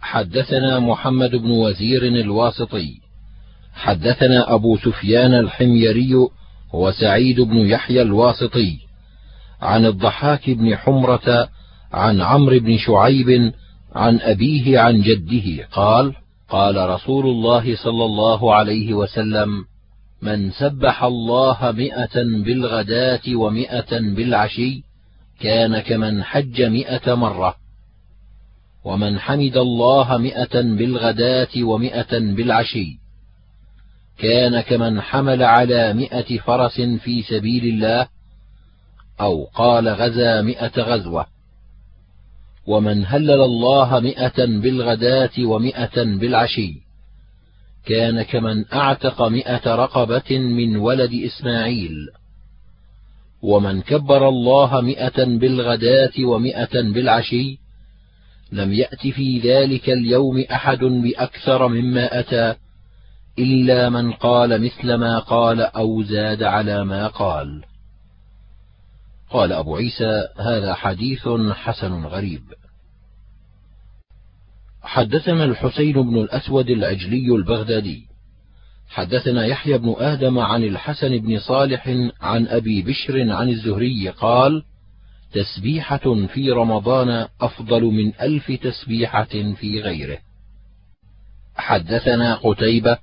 حدثنا 0.00 0.80
محمد 0.80 1.30
بن 1.30 1.50
وزير 1.50 2.02
الواسطي 2.02 3.00
حدثنا 3.74 4.54
أبو 4.54 4.76
سفيان 4.76 5.34
الحميري 5.34 6.28
هو 6.74 6.90
سعيد 6.90 7.40
بن 7.40 7.56
يحيى 7.56 8.02
الواسطي 8.02 8.78
عن 9.62 9.86
الضحاك 9.86 10.50
بن 10.50 10.76
حمرة 10.76 11.48
عن 11.92 12.20
عمرو 12.20 12.58
بن 12.58 12.76
شعيب 12.78 13.52
عن 13.94 14.20
أبيه 14.20 14.78
عن 14.78 15.00
جده 15.00 15.68
قال 15.72 16.14
قال 16.48 16.88
رسول 16.88 17.26
الله 17.26 17.76
صلى 17.76 18.04
الله 18.04 18.54
عليه 18.54 18.94
وسلم 18.94 19.48
من 20.22 20.50
سبح 20.50 21.04
الله 21.04 21.72
مئة 21.72 22.22
بالغداة 22.44 23.34
ومئة 23.34 23.98
بالعشي 24.16 24.82
كان 25.40 25.78
كمن 25.80 26.22
حج 26.24 26.62
مئة 26.62 27.14
مرة. 27.14 27.54
ومن 28.84 29.18
حمد 29.18 29.56
الله 29.56 30.16
مئة 30.16 30.60
بالغداة 30.60 31.62
ومئة 31.62 32.18
بالعشي 32.18 33.03
كان 34.18 34.60
كمن 34.60 35.00
حمل 35.00 35.42
على 35.42 35.92
مئة 35.92 36.38
فرس 36.38 36.80
في 36.80 37.22
سبيل 37.22 37.64
الله 37.64 38.08
أو 39.20 39.44
قال 39.44 39.88
غزا 39.88 40.42
مئة 40.42 40.82
غزوة. 40.82 41.26
ومن 42.66 43.06
هلل 43.06 43.40
الله 43.40 44.00
مئة 44.00 44.44
بالغداة 44.46 45.30
ومئة 45.38 46.02
بالعشي. 46.04 46.74
كان 47.86 48.22
كمن 48.22 48.64
أعتق 48.72 49.22
مئة 49.22 49.74
رقبة 49.74 50.38
من 50.38 50.76
ولد 50.76 51.14
إسماعيل. 51.14 52.08
ومن 53.42 53.82
كبر 53.82 54.28
الله 54.28 54.80
مئة 54.80 55.24
بالغداة 55.24 56.24
ومئة 56.24 56.82
بالعشي. 56.82 57.58
لم 58.52 58.72
يأت 58.72 59.06
في 59.06 59.38
ذلك 59.38 59.90
اليوم 59.90 60.44
أحد 60.52 60.78
بأكثر 60.78 61.68
مما 61.68 62.20
أتى. 62.20 62.54
إلا 63.38 63.90
من 63.90 64.12
قال 64.12 64.64
مثل 64.64 64.94
ما 64.94 65.18
قال 65.18 65.60
أو 65.60 66.02
زاد 66.02 66.42
على 66.42 66.84
ما 66.84 67.06
قال. 67.06 67.64
قال 69.30 69.52
أبو 69.52 69.76
عيسى 69.76 70.28
هذا 70.38 70.74
حديث 70.74 71.28
حسن 71.52 72.04
غريب. 72.04 72.42
حدثنا 74.82 75.44
الحسين 75.44 75.92
بن 75.92 76.18
الأسود 76.18 76.70
العجلي 76.70 77.34
البغدادي. 77.34 78.06
حدثنا 78.88 79.46
يحيى 79.46 79.78
بن 79.78 79.94
آدم 79.98 80.38
عن 80.38 80.64
الحسن 80.64 81.18
بن 81.18 81.38
صالح 81.38 81.88
عن 82.20 82.46
أبي 82.46 82.82
بشر 82.82 83.32
عن 83.32 83.48
الزهري 83.48 84.08
قال 84.08 84.64
تسبيحة 85.32 86.26
في 86.26 86.50
رمضان 86.50 87.28
أفضل 87.40 87.82
من 87.82 88.12
ألف 88.20 88.52
تسبيحة 88.52 89.54
في 89.60 89.80
غيره. 89.80 90.18
حدثنا 91.56 92.34
قتيبة 92.34 92.98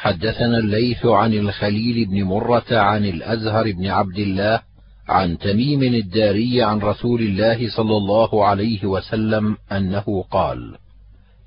حدثنا 0.00 0.58
الليث 0.58 1.06
عن 1.06 1.34
الخليل 1.34 2.04
بن 2.04 2.22
مرة 2.22 2.64
عن 2.70 3.04
الأزهر 3.04 3.72
بن 3.72 3.86
عبد 3.86 4.18
الله 4.18 4.60
عن 5.08 5.38
تميم 5.38 5.82
الداري 5.82 6.62
عن 6.62 6.78
رسول 6.78 7.20
الله 7.20 7.70
صلى 7.70 7.96
الله 7.96 8.44
عليه 8.44 8.84
وسلم 8.84 9.56
أنه 9.72 10.24
قال 10.30 10.76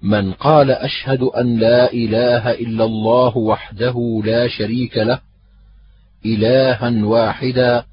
من 0.01 0.31
قال 0.31 0.71
أشهد 0.71 1.21
أن 1.21 1.59
لا 1.59 1.93
إله 1.93 2.51
إلا 2.51 2.85
الله 2.85 3.37
وحده 3.37 4.21
لا 4.25 4.47
شريك 4.47 4.97
له 4.97 5.19
إلها 6.25 7.05
واحدا 7.05 7.83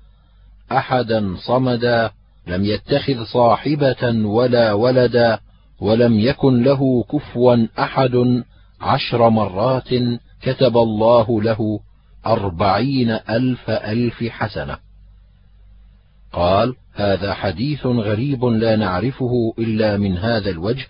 أحدا 0.72 1.34
صمدا 1.46 2.10
لم 2.46 2.64
يتخذ 2.64 3.24
صاحبة 3.24 4.26
ولا 4.26 4.72
ولدا 4.72 5.38
ولم 5.80 6.20
يكن 6.20 6.62
له 6.62 7.04
كفوا 7.12 7.66
أحد 7.78 8.42
عشر 8.80 9.30
مرات 9.30 9.92
كتب 10.42 10.76
الله 10.76 11.42
له 11.42 11.80
أربعين 12.26 13.10
ألف 13.10 13.70
ألف 13.70 14.24
حسنة. 14.24 14.78
قال 16.32 16.76
هذا 16.94 17.34
حديث 17.34 17.86
غريب 17.86 18.44
لا 18.44 18.76
نعرفه 18.76 19.54
إلا 19.58 19.96
من 19.96 20.18
هذا 20.18 20.50
الوجه. 20.50 20.86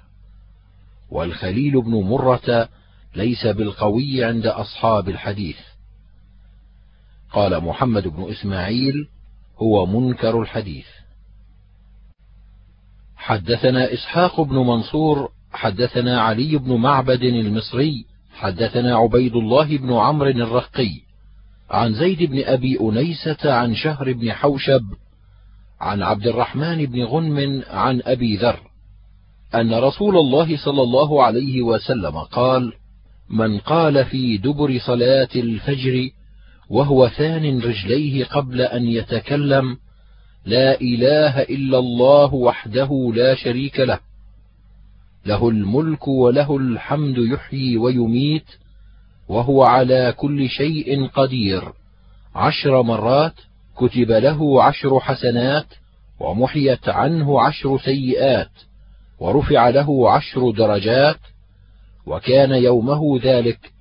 والخليل 1.10 1.80
بن 1.82 1.90
مرة 1.90 2.68
ليس 3.16 3.46
بالقوي 3.46 4.24
عند 4.24 4.46
أصحاب 4.46 5.08
الحديث. 5.08 5.58
قال 7.32 7.64
محمد 7.64 8.08
بن 8.08 8.30
إسماعيل 8.30 9.08
هو 9.58 9.86
منكر 9.86 10.42
الحديث. 10.42 10.86
حدثنا 13.16 13.92
إسحاق 13.92 14.40
بن 14.40 14.56
منصور 14.56 15.32
حدثنا 15.52 16.20
علي 16.20 16.58
بن 16.58 16.76
معبد 16.76 17.22
المصري 17.22 18.09
حدثنا 18.40 18.96
عبيد 18.96 19.36
الله 19.36 19.76
بن 19.76 19.92
عمرو 19.92 20.28
الرقي 20.28 20.90
عن 21.70 21.94
زيد 21.94 22.22
بن 22.22 22.42
أبي 22.44 22.80
أنيسة 22.80 23.52
عن 23.52 23.74
شهر 23.74 24.12
بن 24.12 24.32
حوشب 24.32 24.82
عن 25.80 26.02
عبد 26.02 26.26
الرحمن 26.26 26.86
بن 26.86 27.04
غنم 27.04 27.62
عن 27.70 28.02
أبي 28.04 28.36
ذر 28.36 28.60
أن 29.54 29.74
رسول 29.74 30.16
الله 30.16 30.56
صلى 30.56 30.82
الله 30.82 31.24
عليه 31.24 31.62
وسلم 31.62 32.18
قال: 32.18 32.72
من 33.30 33.58
قال 33.58 34.04
في 34.04 34.38
دبر 34.38 34.78
صلاة 34.78 35.28
الفجر 35.36 36.10
وهو 36.70 37.08
ثان 37.08 37.58
رجليه 37.58 38.24
قبل 38.24 38.60
أن 38.60 38.86
يتكلم: 38.86 39.76
لا 40.46 40.80
إله 40.80 41.42
إلا 41.42 41.78
الله 41.78 42.34
وحده 42.34 43.12
لا 43.14 43.34
شريك 43.34 43.80
له، 43.80 43.98
له 45.26 45.48
الملك 45.48 46.08
وله 46.08 46.56
الحمد 46.56 47.18
يحيي 47.18 47.76
ويميت، 47.76 48.46
وهو 49.28 49.62
على 49.62 50.14
كل 50.16 50.48
شيء 50.48 51.06
قدير، 51.06 51.72
عشر 52.34 52.82
مرات 52.82 53.34
كتب 53.76 54.10
له 54.10 54.62
عشر 54.62 55.00
حسنات، 55.00 55.66
ومحيت 56.20 56.88
عنه 56.88 57.40
عشر 57.40 57.78
سيئات، 57.78 58.50
ورفع 59.20 59.68
له 59.68 60.10
عشر 60.10 60.50
درجات 60.50 61.20
وكان 62.06 62.50
يومه 62.50 63.20
ذلك 63.22 63.72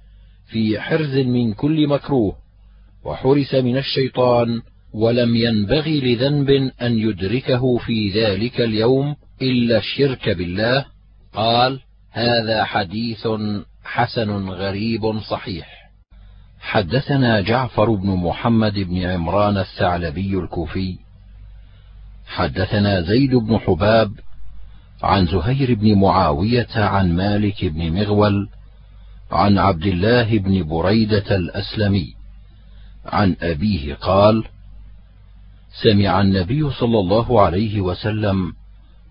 في 0.48 0.80
حرز 0.80 1.18
من 1.18 1.54
كل 1.54 1.88
مكروه 1.88 2.36
وحرس 3.06 3.56
من 3.56 3.78
الشيطان 3.78 4.62
ولم 4.94 5.36
ينبغي 5.36 6.00
لذنب 6.00 6.50
أن 6.82 7.00
يدركه 7.00 7.78
في 7.78 8.10
ذلك 8.10 8.62
اليوم 8.62 9.16
إلا 9.42 9.78
الشرك 9.78 10.30
بالله. 10.30 10.86
قال 11.34 11.80
هذا 12.12 12.64
حديث 12.64 13.28
حسن 13.84 14.50
غريب 14.50 15.20
صحيح. 15.20 15.80
حدثنا 16.60 17.42
جعفر 17.42 17.92
بن 17.92 18.10
محمد 18.10 18.74
بن 18.74 18.98
عمران 18.98 19.58
الثعلبي 19.58 20.40
الكوفي. 20.40 20.98
حدثنا 22.28 23.02
زيد 23.02 23.36
بن 23.36 23.58
حباب 23.58 24.12
عن 25.04 25.26
زهير 25.26 25.74
بن 25.74 26.00
معاوية 26.00 26.68
عن 26.76 27.16
مالك 27.16 27.66
بن 27.66 27.92
مغول 27.92 28.50
عن 29.32 29.58
عبد 29.58 29.86
الله 29.86 30.38
بن 30.38 30.64
بريدة 30.64 31.36
الأسلمي. 31.36 32.14
عن 33.06 33.36
أبيه 33.42 33.94
قال: 33.94 34.44
سمع 35.84 36.22
النبي 36.22 36.72
صلى 36.72 37.00
الله 37.00 37.42
عليه 37.42 37.82
وسلم 37.82 38.54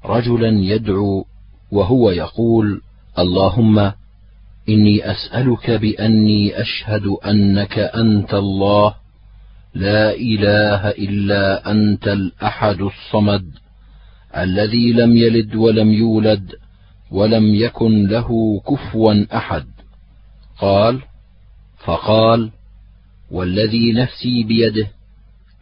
رجلا 0.04 0.48
يدعو 0.48 1.24
وهو 1.72 2.10
يقول: 2.10 2.80
اللهم 3.18 3.92
إني 4.68 5.10
أسألك 5.10 5.70
بأني 5.70 6.60
أشهد 6.60 7.06
أنك 7.06 7.78
أنت 7.78 8.34
الله 8.34 8.94
لا 9.74 10.14
إله 10.14 10.88
إلا 10.90 11.70
أنت 11.70 12.08
الأحد 12.08 12.80
الصمد 12.80 13.50
الذي 14.36 14.92
لم 14.92 15.16
يلد 15.16 15.54
ولم 15.54 15.92
يولد 15.92 16.52
ولم 17.10 17.54
يكن 17.54 18.06
له 18.06 18.60
كفوا 18.68 19.24
أحد. 19.36 19.66
قال 20.60 21.00
فقال 21.84 22.50
والذي 23.30 23.92
نفسي 23.92 24.44
بيده 24.44 24.88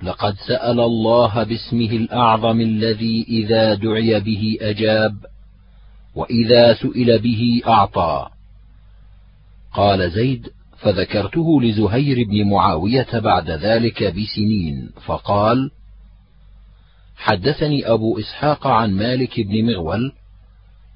لقد 0.02 0.34
سأل 0.48 0.80
الله 0.80 1.42
باسمه 1.42 1.90
الأعظم 1.90 2.60
الذي 2.60 3.26
إذا 3.28 3.74
دعي 3.74 4.20
به 4.20 4.58
أجاب 4.60 5.16
وإذا 6.16 6.74
سئل 6.74 7.18
به 7.18 7.62
أعطى. 7.66 8.28
قال 9.72 10.10
زيد 10.10 10.48
فذكرته 10.78 11.62
لزهير 11.62 12.28
بن 12.28 12.50
معاوية 12.50 13.18
بعد 13.18 13.50
ذلك 13.50 14.02
بسنين 14.02 14.90
فقال 15.04 15.70
حدثني 17.16 17.86
أبو 17.86 18.18
إسحاق 18.18 18.66
عن 18.66 18.96
مالك 18.96 19.40
بن 19.40 19.64
مغول. 19.64 20.12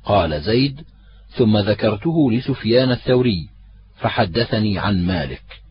قال 0.05 0.43
زيد 0.43 0.81
ثم 1.29 1.59
ذكرته 1.59 2.33
لسفيان 2.33 2.91
الثوري 2.91 3.49
فحدثني 3.97 4.79
عن 4.79 5.07
مالك. 5.07 5.63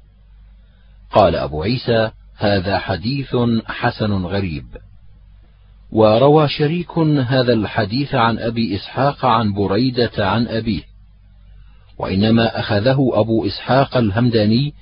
قال 1.12 1.36
أبو 1.36 1.64
عيسى 1.64 2.12
هذا 2.38 2.80
حديث 2.80 3.36
حسن 3.66 4.26
غريب. 4.26 4.66
وروى 5.92 6.48
شريك 6.48 6.98
هذا 7.28 7.54
الحديث 7.54 8.16
عن 8.16 8.40
أبي 8.40 8.76
إسحاق 8.76 9.26
عن 9.26 9.54
بريدة 9.54 10.12
عن 10.18 10.48
أبيه 10.48 10.82
وإنما 11.98 12.60
أخذه 12.60 13.10
أبو 13.14 13.48
إسحاق 13.48 13.98
الهمداني 13.98 14.74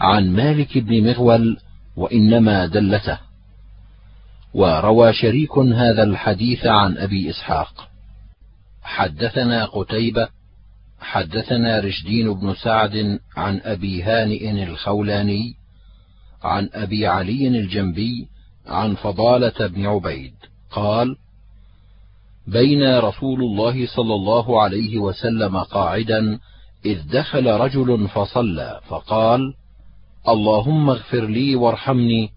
عن 0.00 0.32
مالك 0.32 0.78
بن 0.78 1.04
مغول 1.04 1.56
وإنما 1.96 2.66
دلته. 2.66 3.18
وروى 4.54 5.12
شريك 5.12 5.58
هذا 5.58 6.02
الحديث 6.02 6.66
عن 6.66 6.98
أبي 6.98 7.30
إسحاق. 7.30 7.88
حدثنا 8.82 9.64
قتيبة 9.64 10.28
حدثنا 11.00 11.80
رشدين 11.80 12.34
بن 12.34 12.54
سعد 12.54 13.20
عن 13.36 13.60
أبي 13.64 14.02
هانئ 14.02 14.62
الخولاني 14.62 15.54
عن 16.42 16.70
أبي 16.74 17.06
علي 17.06 17.48
الجنبي 17.48 18.28
عن 18.66 18.94
فضالة 18.94 19.66
بن 19.66 19.86
عبيد. 19.86 20.34
قال 20.76 21.16
بين 22.46 22.98
رسول 22.98 23.40
الله 23.40 23.86
صلى 23.86 24.14
الله 24.14 24.62
عليه 24.62 24.98
وسلم 24.98 25.56
قاعدا 25.58 26.38
إذ 26.84 26.98
دخل 27.12 27.46
رجل 27.46 28.08
فصلى 28.08 28.80
فقال 28.88 29.40
اللهم 30.28 30.90
اغفر 30.90 31.24
لي 31.26 31.56
وارحمني. 31.56 32.30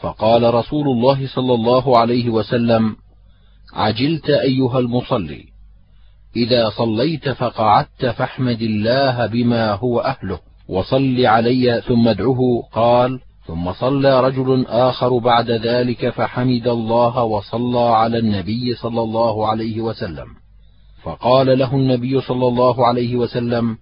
فقال 0.00 0.54
رسول 0.54 0.88
الله 0.88 1.26
صلى 1.34 1.54
الله 1.54 1.98
عليه 1.98 2.30
وسلم 2.30 2.96
عجلت 3.72 4.30
أيها 4.30 4.78
المصلي 4.78 5.44
إذا 6.36 6.70
صليت 6.70 7.28
فقعدت 7.28 8.06
فاحمد 8.06 8.62
الله 8.62 9.26
بما 9.26 9.72
هو 9.72 10.00
أهله 10.00 10.40
وصل 10.68 11.26
علي 11.26 11.82
ثم 11.88 12.08
ادعه 12.08 12.68
قال 12.72 13.20
ثم 13.46 13.72
صلى 13.72 14.20
رجل 14.20 14.66
آخر 14.66 15.18
بعد 15.18 15.50
ذلك 15.50 16.08
فحمد 16.08 16.68
الله 16.68 17.22
وصلى 17.22 17.80
على 17.80 18.18
النبي 18.18 18.74
صلى 18.74 19.00
الله 19.00 19.48
عليه 19.48 19.80
وسلم. 19.80 20.26
فقال 21.02 21.58
له 21.58 21.74
النبي 21.74 22.20
صلى 22.20 22.48
الله 22.48 22.86
عليه 22.86 23.16
وسلم 23.16 23.78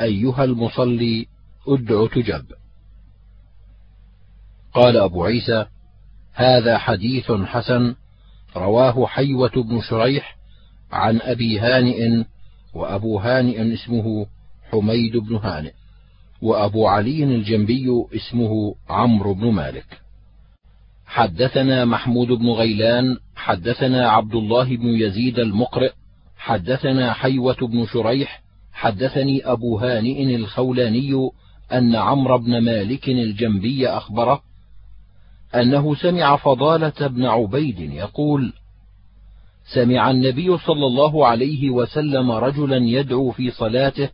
أيها 0.00 0.44
المصلي 0.44 1.26
ادع 1.68 2.06
تجب. 2.06 2.44
قال 4.74 4.96
أبو 4.96 5.24
عيسى 5.24 5.66
هذا 6.34 6.78
حديث 6.78 7.32
حسن 7.32 7.94
رواه 8.56 9.06
حيوة 9.06 9.52
بن 9.56 9.80
شريح 9.80 10.36
عن 10.92 11.20
أبي 11.20 11.60
هانئ 11.60 12.24
وأبو 12.74 13.18
هانئ 13.18 13.74
اسمه 13.74 14.26
حميد 14.70 15.16
بن 15.16 15.36
هانئ. 15.36 15.72
وأبو 16.44 16.86
علي 16.86 17.24
الجنبي 17.24 18.04
اسمه 18.16 18.74
عمرو 18.88 19.34
بن 19.34 19.50
مالك. 19.50 20.00
حدثنا 21.06 21.84
محمود 21.84 22.28
بن 22.28 22.50
غيلان 22.50 23.16
حدثنا 23.36 24.08
عبد 24.08 24.34
الله 24.34 24.76
بن 24.76 24.86
يزيد 24.86 25.38
المقرئ 25.38 25.92
حدثنا 26.36 27.12
حيوة 27.12 27.56
بن 27.56 27.86
شريح 27.86 28.42
حدثني 28.72 29.46
أبو 29.52 29.78
هانئ 29.78 30.36
الخولاني 30.36 31.30
أن 31.72 31.94
عمرو 31.94 32.38
بن 32.38 32.58
مالك 32.58 33.08
الجنبي 33.08 33.88
أخبره 33.88 34.42
أنه 35.54 35.94
سمع 35.94 36.36
فضالة 36.36 37.06
بن 37.06 37.24
عبيد 37.24 37.80
يقول: 37.80 38.52
سمع 39.74 40.10
النبي 40.10 40.58
صلى 40.58 40.86
الله 40.86 41.26
عليه 41.26 41.70
وسلم 41.70 42.30
رجلا 42.30 42.76
يدعو 42.76 43.30
في 43.30 43.50
صلاته 43.50 44.08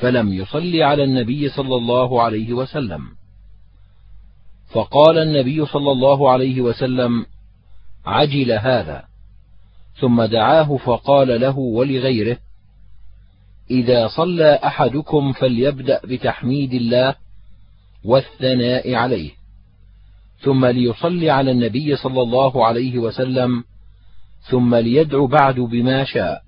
فلم 0.00 0.32
يصل 0.32 0.76
على 0.82 1.04
النبي 1.04 1.48
صلى 1.48 1.76
الله 1.76 2.22
عليه 2.22 2.52
وسلم. 2.52 3.00
فقال 4.72 5.18
النبي 5.18 5.66
صلى 5.66 5.92
الله 5.92 6.30
عليه 6.30 6.60
وسلم 6.60 7.26
عجل 8.06 8.52
هذا. 8.52 9.04
ثم 10.00 10.22
دعاه 10.22 10.76
فقال 10.76 11.40
له 11.40 11.58
ولغيره 11.58 12.36
إذا 13.70 14.08
صلى 14.08 14.54
أحدكم 14.64 15.32
فليبدأ 15.32 16.00
بتحميد 16.04 16.72
الله 16.74 17.14
والثناء 18.04 18.94
عليه. 18.94 19.30
ثم 20.38 20.66
ليصلي 20.66 21.30
على 21.30 21.50
النبي 21.50 21.96
صلى 21.96 22.22
الله 22.22 22.66
عليه 22.66 22.98
وسلم 22.98 23.64
ثم 24.50 24.74
ليدعو 24.74 25.26
بعد 25.26 25.54
بما 25.54 26.04
شاء. 26.04 26.42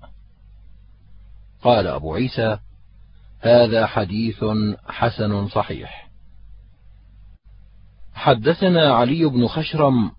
قال 1.63 1.87
أبو 1.87 2.13
عيسى 2.13 2.57
هذا 3.43 3.85
حديث 3.85 4.45
حسن 4.87 5.47
صحيح. 5.47 6.09
حدثنا 8.13 8.93
علي 8.93 9.25
بن 9.25 9.47
خشرم 9.47 10.11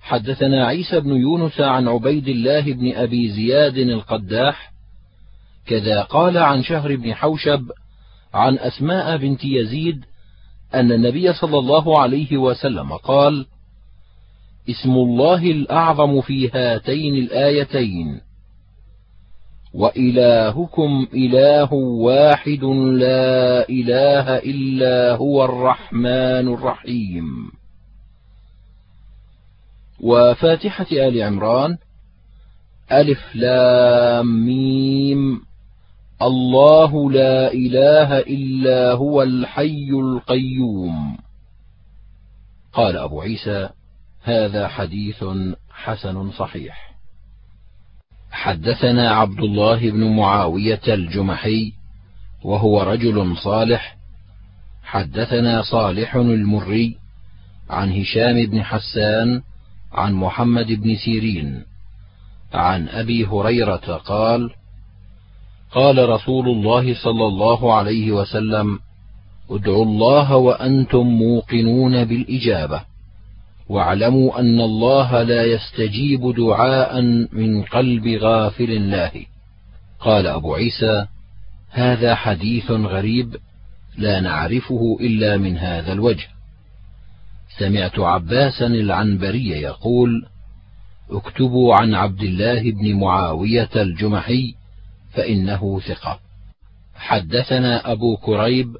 حدثنا 0.00 0.66
عيسى 0.66 1.00
بن 1.00 1.10
يونس 1.10 1.60
عن 1.60 1.88
عبيد 1.88 2.28
الله 2.28 2.72
بن 2.72 2.92
أبي 2.94 3.30
زياد 3.30 3.76
القداح 3.76 4.72
كذا 5.66 6.02
قال 6.02 6.38
عن 6.38 6.62
شهر 6.62 6.96
بن 6.96 7.14
حوشب 7.14 7.70
عن 8.34 8.58
أسماء 8.58 9.16
بنت 9.16 9.44
يزيد 9.44 10.04
أن 10.74 10.92
النبي 10.92 11.32
صلى 11.32 11.58
الله 11.58 12.00
عليه 12.00 12.36
وسلم 12.36 12.92
قال 12.92 13.46
اسم 14.70 14.90
الله 14.90 15.50
الأعظم 15.50 16.20
في 16.20 16.50
هاتين 16.50 17.14
الآيتين 17.14 18.20
وإلهكم 19.74 21.06
إله 21.14 21.72
واحد 21.74 22.64
لا 22.98 23.68
إله 23.68 24.36
إلا 24.36 25.16
هو 25.16 25.44
الرحمن 25.44 26.54
الرحيم. 26.54 27.50
وفاتحة 30.00 30.86
آل 30.92 31.22
عمران 31.22 31.76
ألف 32.92 33.34
لام 33.34 34.46
ميم 34.46 35.40
الله 36.22 37.10
لا 37.10 37.52
إله 37.52 38.18
إلا 38.18 38.92
هو 38.92 39.22
الحي 39.22 39.90
القيوم. 39.90 41.18
قال 42.72 42.96
أبو 42.96 43.20
عيسى 43.20 43.68
هذا 44.22 44.68
حديث 44.68 45.24
حسن 45.70 46.30
صحيح. 46.30 46.89
حدثنا 48.30 49.10
عبد 49.10 49.38
الله 49.38 49.90
بن 49.90 50.16
معاوية 50.16 50.80
الجمحي 50.88 51.72
وهو 52.44 52.82
رجل 52.82 53.36
صالح. 53.36 53.96
حدثنا 54.82 55.62
صالح 55.62 56.14
المري 56.14 56.96
عن 57.70 57.92
هشام 57.92 58.46
بن 58.46 58.62
حسان 58.62 59.42
عن 59.92 60.12
محمد 60.14 60.66
بن 60.66 60.96
سيرين. 60.96 61.64
عن 62.54 62.88
أبي 62.88 63.26
هريرة 63.26 63.96
قال 63.96 64.50
قال 65.72 66.08
رسول 66.08 66.48
الله 66.48 66.94
صلى 66.94 67.26
الله 67.26 67.74
عليه 67.74 68.12
وسلم 68.12 68.78
ادعوا 69.50 69.84
الله 69.84 70.36
وأنتم 70.36 71.06
موقنون 71.06 72.04
بالإجابة. 72.04 72.89
واعلموا 73.70 74.40
أن 74.40 74.60
الله 74.60 75.22
لا 75.22 75.44
يستجيب 75.44 76.34
دعاء 76.36 77.00
من 77.32 77.62
قلب 77.62 78.08
غافل 78.08 78.90
له 78.90 79.12
قال 80.00 80.26
أبو 80.26 80.54
عيسى 80.54 81.06
هذا 81.70 82.14
حديث 82.14 82.70
غريب 82.70 83.36
لا 83.98 84.20
نعرفه 84.20 84.98
إلا 85.00 85.36
من 85.36 85.58
هذا 85.58 85.92
الوجه. 85.92 86.28
سمعت 87.58 87.98
عباسا 87.98 88.66
العنبري 88.66 89.48
يقول 89.48 90.26
اكتبوا 91.10 91.74
عن 91.74 91.94
عبد 91.94 92.22
الله 92.22 92.70
بن 92.70 92.94
معاوية 92.94 93.70
الجمحي 93.76 94.54
فإنه 95.12 95.80
ثقة. 95.80 96.18
حدثنا 96.94 97.92
أبو 97.92 98.16
كريب 98.16 98.76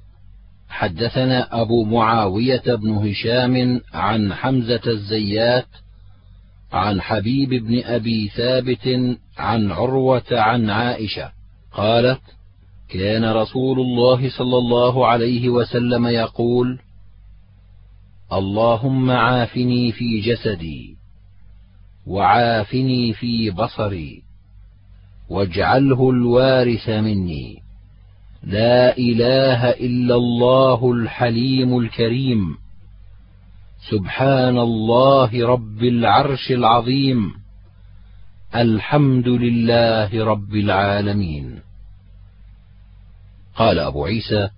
حدثنا 0.70 1.62
أبو 1.62 1.84
معاوية 1.84 2.62
بن 2.66 2.90
هشام 2.90 3.80
عن 3.92 4.34
حمزة 4.34 4.80
الزيات 4.86 5.66
عن 6.72 7.00
حبيب 7.00 7.48
بن 7.48 7.84
أبي 7.84 8.28
ثابت 8.28 9.16
عن 9.38 9.72
عروة 9.72 10.22
عن 10.32 10.70
عائشة 10.70 11.32
قالت: 11.72 12.20
كان 12.88 13.24
رسول 13.24 13.80
الله 13.80 14.30
صلى 14.30 14.58
الله 14.58 15.06
عليه 15.06 15.48
وسلم 15.48 16.06
يقول: 16.06 16.78
اللهم 18.32 19.10
عافني 19.10 19.92
في 19.92 20.20
جسدي، 20.20 20.96
وعافني 22.06 23.12
في 23.12 23.50
بصري، 23.50 24.22
واجعله 25.30 26.10
الوارث 26.10 26.88
مني. 26.88 27.69
لا 28.44 28.98
إله 28.98 29.70
إلا 29.70 30.14
الله 30.14 30.92
الحليم 30.92 31.78
الكريم. 31.78 32.56
سبحان 33.90 34.58
الله 34.58 35.46
رب 35.46 35.82
العرش 35.82 36.50
العظيم. 36.50 37.32
الحمد 38.54 39.28
لله 39.28 40.24
رب 40.24 40.54
العالمين. 40.54 41.60
قال 43.56 43.78
أبو 43.78 44.04
عيسى 44.04 44.48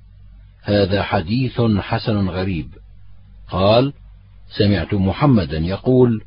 هذا 0.63 1.03
حديث 1.03 1.61
حسن 1.61 2.29
غريب. 2.29 2.69
قال 3.51 3.93
سمعت 4.59 4.95
محمدا 4.95 5.59
يقول 5.59 6.23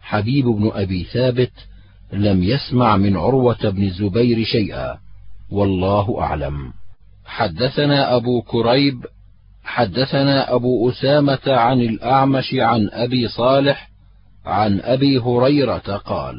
حبيب 0.00 0.44
بن 0.44 0.70
أبي 0.74 1.04
ثابت 1.04 1.52
لم 2.12 2.42
يسمع 2.42 2.96
من 2.96 3.16
عروة 3.16 3.70
بن 3.70 3.82
الزبير 3.82 4.44
شيئا 4.44 4.98
والله 5.50 6.20
أعلم. 6.20 6.72
حدثنا 7.26 8.16
أبو 8.16 8.42
كريب 8.42 9.04
حدثنا 9.64 10.54
أبو 10.54 10.90
أسامة 10.90 11.40
عن 11.46 11.80
الأعمش 11.80 12.54
عن 12.54 12.88
أبي 12.92 13.28
صالح 13.28 13.90
عن 14.44 14.80
أبي 14.80 15.18
هريرة 15.18 15.96
قال: 15.96 16.36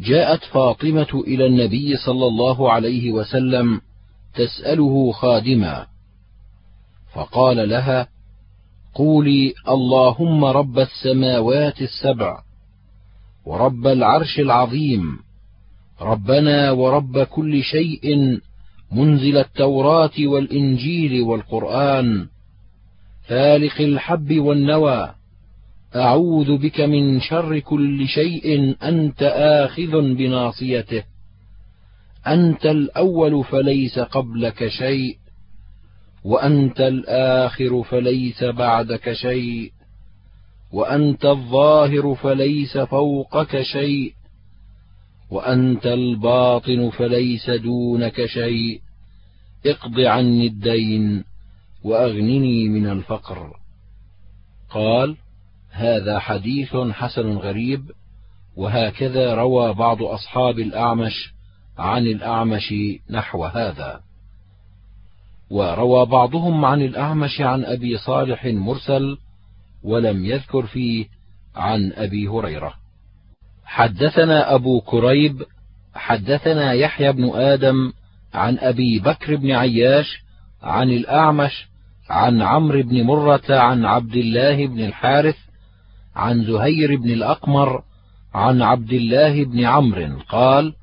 جاءت 0.00 0.44
فاطمة 0.44 1.22
إلى 1.26 1.46
النبي 1.46 1.96
صلى 1.96 2.26
الله 2.26 2.72
عليه 2.72 3.12
وسلم 3.12 3.80
تسأله 4.34 5.12
خادما، 5.12 5.86
فقال 7.14 7.68
لها: 7.68 8.08
قولي 8.94 9.54
اللهم 9.68 10.44
رب 10.44 10.78
السماوات 10.78 11.82
السبع 11.82 12.42
ورب 13.46 13.86
العرش 13.86 14.38
العظيم 14.38 15.18
ربنا 16.00 16.70
ورب 16.70 17.18
كل 17.18 17.62
شيء 17.62 18.38
منزل 18.92 19.36
التوراة 19.36 20.10
والإنجيل 20.18 21.22
والقرآن 21.22 22.26
فالق 23.28 23.80
الحب 23.80 24.38
والنوى 24.38 25.14
أعوذ 25.96 26.56
بك 26.56 26.80
من 26.80 27.20
شر 27.20 27.58
كل 27.58 28.08
شيء 28.08 28.76
أنت 28.82 29.22
آخذ 29.36 30.14
بناصيته 30.14 31.04
أنت 32.26 32.66
الأول 32.66 33.44
فليس 33.44 33.98
قبلك 33.98 34.68
شيء 34.68 35.16
وأنت 36.24 36.80
الآخر 36.80 37.82
فليس 37.82 38.44
بعدك 38.44 39.12
شيء 39.12 39.72
وأنت 40.72 41.24
الظاهر 41.24 42.14
فليس 42.14 42.78
فوقك 42.78 43.62
شيء. 43.62 44.12
وأنت 45.30 45.86
الباطن 45.86 46.90
فليس 46.90 47.50
دونك 47.50 48.26
شيء. 48.26 48.80
اقض 49.66 50.00
عني 50.00 50.46
الدين 50.46 51.24
وأغنني 51.84 52.68
من 52.68 52.86
الفقر. 52.86 53.56
قال 54.70 55.16
هذا 55.70 56.18
حديث 56.18 56.76
حسن 56.76 57.36
غريب 57.36 57.90
وهكذا 58.56 59.34
روى 59.34 59.74
بعض 59.74 60.02
أصحاب 60.02 60.58
الأعمش 60.58 61.34
عن 61.78 62.06
الأعمش 62.06 62.74
نحو 63.10 63.44
هذا. 63.44 64.00
وروى 65.50 66.06
بعضهم 66.06 66.64
عن 66.64 66.82
الأعمش 66.82 67.40
عن 67.40 67.64
أبي 67.64 67.98
صالح 67.98 68.44
مرسل 68.44 69.18
ولم 69.82 70.24
يذكر 70.24 70.66
فيه 70.66 71.06
عن 71.56 71.92
أبي 71.92 72.28
هريرة. 72.28 72.83
حدثنا 73.64 74.54
أبو 74.54 74.80
كريب 74.80 75.42
حدثنا 75.94 76.72
يحيى 76.72 77.12
بن 77.12 77.30
آدم 77.34 77.92
عن 78.34 78.58
أبي 78.58 78.98
بكر 78.98 79.36
بن 79.36 79.50
عياش 79.50 80.22
عن 80.62 80.90
الأعمش 80.90 81.68
عن 82.10 82.42
عمرو 82.42 82.82
بن 82.82 83.02
مرة 83.02 83.42
عن 83.50 83.84
عبد 83.84 84.14
الله 84.14 84.66
بن 84.66 84.80
الحارث 84.80 85.36
عن 86.16 86.44
زهير 86.44 86.96
بن 86.96 87.10
الأقمر 87.10 87.82
عن 88.34 88.62
عبد 88.62 88.92
الله 88.92 89.44
بن 89.44 89.64
عمرو 89.64 90.18
قال 90.28 90.74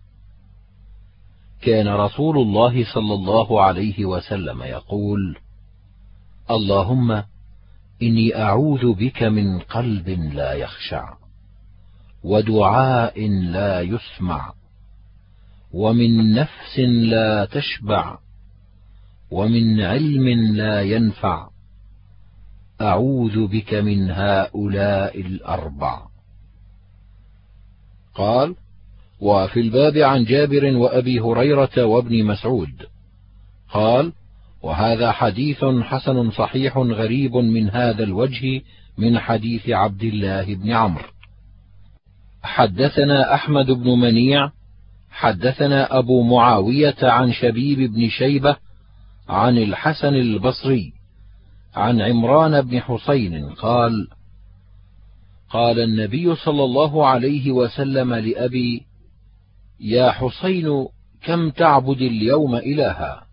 كان 1.62 1.88
رسول 1.88 2.38
الله 2.38 2.94
صلى 2.94 3.14
الله 3.14 3.62
عليه 3.62 4.06
وسلم 4.06 4.64
يقول 4.64 5.38
اللهم 6.52 7.24
إني 8.02 8.36
أعوذ 8.36 8.94
بك 8.94 9.24
من 9.24 9.60
قلب 9.60 10.10
لا 10.10 10.54
يخشع. 10.54 11.21
ودعاء 12.24 13.28
لا 13.30 13.82
يسمع 13.82 14.54
ومن 15.74 16.34
نفس 16.34 16.80
لا 16.80 17.46
تشبع 17.46 18.18
ومن 19.32 19.82
علم 19.82 20.28
لا 20.56 20.82
ينفع. 20.82 21.50
أعوذ 22.82 23.48
بك 23.48 23.74
من 23.74 24.12
هؤلاء 24.12 25.22
الأربع. 25.22 26.02
قال 28.16 28.56
وفي 29.20 29.60
الباب 29.60 29.98
عن 29.98 30.24
جابر 30.24 30.66
وأبي 30.66 31.20
هريرة 31.20 31.86
وابن 31.86 32.26
مسعود. 32.26 32.88
قال 33.70 34.14
وهذا 34.64 35.12
حديث 35.12 35.66
حسن 35.66 36.32
صحيح 36.32 36.78
غريب 36.78 37.36
من 37.36 37.70
هذا 37.70 38.04
الوجه 38.04 38.62
من 38.98 39.20
حديث 39.20 39.70
عبد 39.70 40.04
الله 40.04 40.56
بن 40.56 40.72
عمرو. 40.72 41.21
حدثنا 42.44 43.34
أحمد 43.34 43.72
بن 43.72 43.90
منيع 43.90 44.52
حدثنا 45.12 45.98
أبو 45.98 46.24
معاوية 46.24 46.98
عن 47.02 47.32
شبيب 47.34 47.94
بن 47.94 48.10
شيبة 48.10 48.58
عن 49.30 49.58
الحسن 49.58 50.16
البصري 50.16 50.94
عن 51.76 52.02
عمران 52.02 52.62
بن 52.62 52.82
حسين 52.82 53.50
قال 53.50 54.08
قال 55.50 55.80
النبي 55.80 56.36
صلى 56.36 56.64
الله 56.64 57.08
عليه 57.08 57.52
وسلم 57.52 58.14
لأبي 58.14 58.86
يا 59.80 60.12
حسين 60.12 60.88
كم 61.24 61.50
تعبد 61.50 62.02
اليوم 62.02 62.56
إلها؟ 62.56 63.24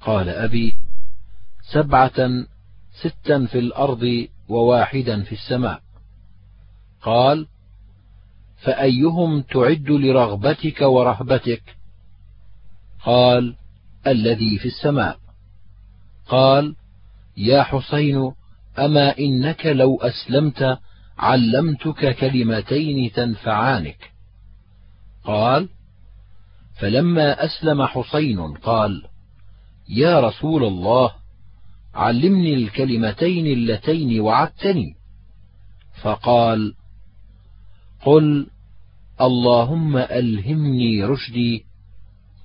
قال 0.00 0.28
أبي 0.28 0.74
سبعة 1.72 2.28
ستا 3.02 3.46
في 3.46 3.58
الأرض 3.58 4.26
وواحدا 4.48 5.22
في 5.22 5.32
السماء. 5.32 5.80
قال 7.02 7.46
فأيهم 8.58 9.42
تعد 9.42 9.90
لرغبتك 9.90 10.80
ورهبتك؟ 10.80 11.62
قال 13.04 13.54
الذي 14.06 14.58
في 14.58 14.66
السماء. 14.66 15.18
قال 16.28 16.74
يا 17.36 17.62
حسين 17.62 18.32
أما 18.78 19.18
إنك 19.18 19.66
لو 19.66 19.96
أسلمت 19.96 20.78
علمتك 21.18 22.16
كلمتين 22.16 23.12
تنفعانك؟ 23.12 24.10
قال 25.24 25.68
فلما 26.80 27.44
أسلم 27.44 27.86
حسين 27.86 28.54
قال 28.54 29.02
يا 29.88 30.20
رسول 30.20 30.64
الله 30.64 31.12
علمني 31.94 32.54
الكلمتين 32.54 33.46
اللتين 33.46 34.20
وعدتني. 34.20 34.94
فقال 36.02 36.74
قل 38.04 38.46
اللهم 39.20 39.96
ألهمني 39.96 41.04
رشدي 41.04 41.64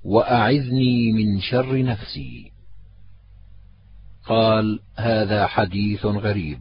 وأعذني 0.04 1.12
من 1.12 1.40
شر 1.40 1.82
نفسي. 1.82 2.52
قال 4.26 4.80
هذا 4.96 5.46
حديث 5.46 6.06
غريب. 6.06 6.58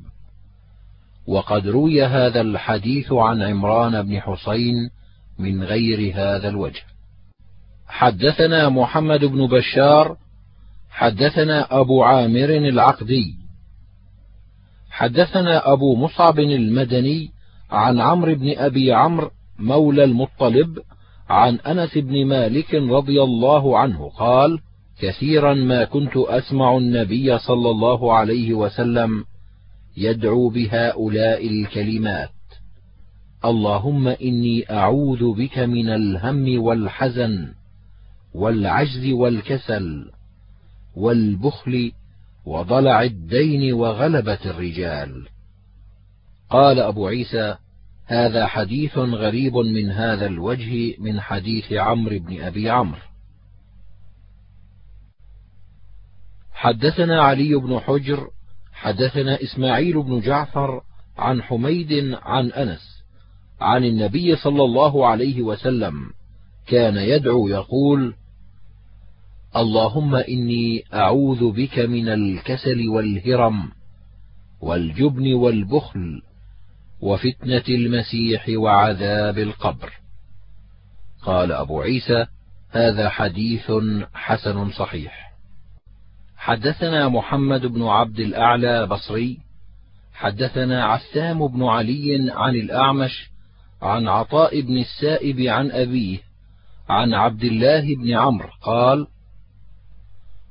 وقد 1.28 1.68
روي 1.68 2.06
هذا 2.06 2.41
الحديث 2.41 3.11
عن 3.11 3.41
عمران 3.41 4.02
بن 4.02 4.20
حسين 4.20 4.90
من 5.40 5.64
غير 5.64 6.14
هذا 6.15 6.49
الوجه. 6.49 6.84
حدثنا 7.88 8.70
محمد 8.70 9.26
بن 9.26 9.48
بشار 9.48 10.18
حدثنا 10.90 11.80
أبو 11.80 12.03
عامر 12.03 12.49
العقدي 12.49 13.36
حدثنا 14.90 15.74
أبو 15.74 15.95
مصعب 15.95 16.40
المدني 16.40 17.32
عن 17.74 18.00
عمرو 18.00 18.36
بن 18.36 18.58
أبي 18.58 18.94
عمرو 18.94 19.32
مولى 19.60 20.04
المطلب 20.04 20.80
عن 21.30 21.56
أنس 21.56 21.98
بن 21.98 22.26
مالك 22.26 22.76
رضي 22.76 23.24
الله 23.24 23.80
عنه 23.80 24.10
قال 24.10 24.60
كثيرا 25.00 25.54
ما 25.54 25.84
كنت 25.84 26.18
أسمع 26.18 26.78
النبي 26.78 27.38
صلى 27.38 27.70
الله 27.70 28.14
عليه 28.14 28.54
وسلم 28.54 29.26
يدعو 29.98 30.50
بهؤلاء 30.50 31.48
الكلمات. 31.48 32.30
اللهم 33.45 34.08
إني 34.08 34.72
أعوذ 34.72 35.34
بك 35.34 35.60
من 35.60 35.90
الهم 35.90 36.64
والحزن 36.64 37.54
والعجز 38.34 39.12
والكسل 39.12 40.12
والبخل 40.95 41.91
وضلع 42.45 43.04
الدين 43.04 43.74
وغلبة 43.74 44.40
الرجال. 44.45 45.32
قال 46.54 46.80
أبو 46.80 47.08
عيسى 47.08 47.56
هذا 48.06 48.48
حديث 48.48 48.98
غريب 48.98 49.56
من 49.56 49.90
هذا 49.92 50.26
الوجه 50.26 50.96
من 51.00 51.22
حديث 51.22 51.74
عمرو 51.74 52.20
بن 52.20 52.42
أبي 52.42 52.70
عمرو. 52.70 53.02
حدثنا 56.52 57.22
علي 57.22 57.56
بن 57.56 57.80
حجر 57.80 58.28
حدثنا 58.74 59.44
إسماعيل 59.44 60.04
بن 60.04 60.20
جعفر 60.20 60.82
عن 61.18 61.42
حميد 61.42 62.18
عن 62.22 62.52
أنس 62.52 63.04
عن 63.62 63.84
النبي 63.84 64.36
صلى 64.36 64.64
الله 64.64 65.08
عليه 65.08 65.42
وسلم 65.42 65.94
كان 66.68 66.98
يدعو 66.98 67.48
يقول 67.48 68.16
اللهم 69.56 70.16
إني 70.16 70.84
أعوذ 70.94 71.52
بك 71.52 71.80
من 71.80 72.10
الكسل 72.10 72.90
والهرم 72.90 73.72
والجبن 74.62 75.34
والبخل 75.34 76.22
وفتنة 77.04 77.64
المسيح 77.70 78.46
وعذاب 78.50 79.38
القبر. 79.38 79.94
قال 81.22 81.52
أبو 81.52 81.82
عيسى 81.82 82.26
هذا 82.70 83.10
حديث 83.10 83.72
حسن 84.14 84.72
صحيح. 84.72 85.34
حدثنا 86.38 87.10
محمد 87.10 87.66
بن 87.66 87.84
عبد 87.84 88.20
الأعلى 88.20 88.88
بصري. 88.88 89.40
حدثنا 90.14 90.86
عثام 90.86 91.48
بن 91.48 91.64
علي 91.64 92.32
عن 92.32 92.56
الأعمش 92.56 93.30
عن 93.82 94.08
عطاء 94.08 94.62
بن 94.62 94.78
السائب 94.78 95.40
عن 95.40 95.72
أبيه 95.72 96.20
عن 96.90 97.14
عبد 97.14 97.44
الله 97.44 97.96
بن 97.96 98.14
عمرو 98.14 98.50
قال 98.62 99.08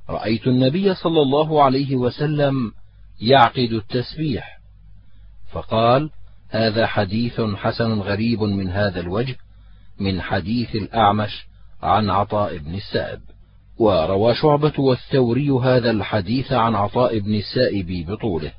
رأيت 0.09 0.47
النبي 0.47 0.95
صلى 0.95 1.21
الله 1.21 1.63
عليه 1.63 1.95
وسلم 1.95 2.71
يعقد 3.21 3.71
التسبيح. 3.71 4.59
فقال 5.51 6.09
هذا 6.53 6.87
حديث 6.87 7.41
حسن 7.41 7.99
غريب 7.99 8.43
من 8.43 8.69
هذا 8.69 8.99
الوجه 8.99 9.35
من 9.99 10.21
حديث 10.21 10.75
الأعمش 10.75 11.45
عن 11.81 12.09
عطاء 12.09 12.57
بن 12.57 12.75
السائب. 12.75 13.19
وروى 13.79 14.35
شعبة 14.35 14.73
والثوري 14.77 15.49
هذا 15.49 15.91
الحديث 15.91 16.51
عن 16.51 16.75
عطاء 16.75 17.19
بن 17.19 17.35
السائب 17.35 18.11
بطوله. 18.11 18.51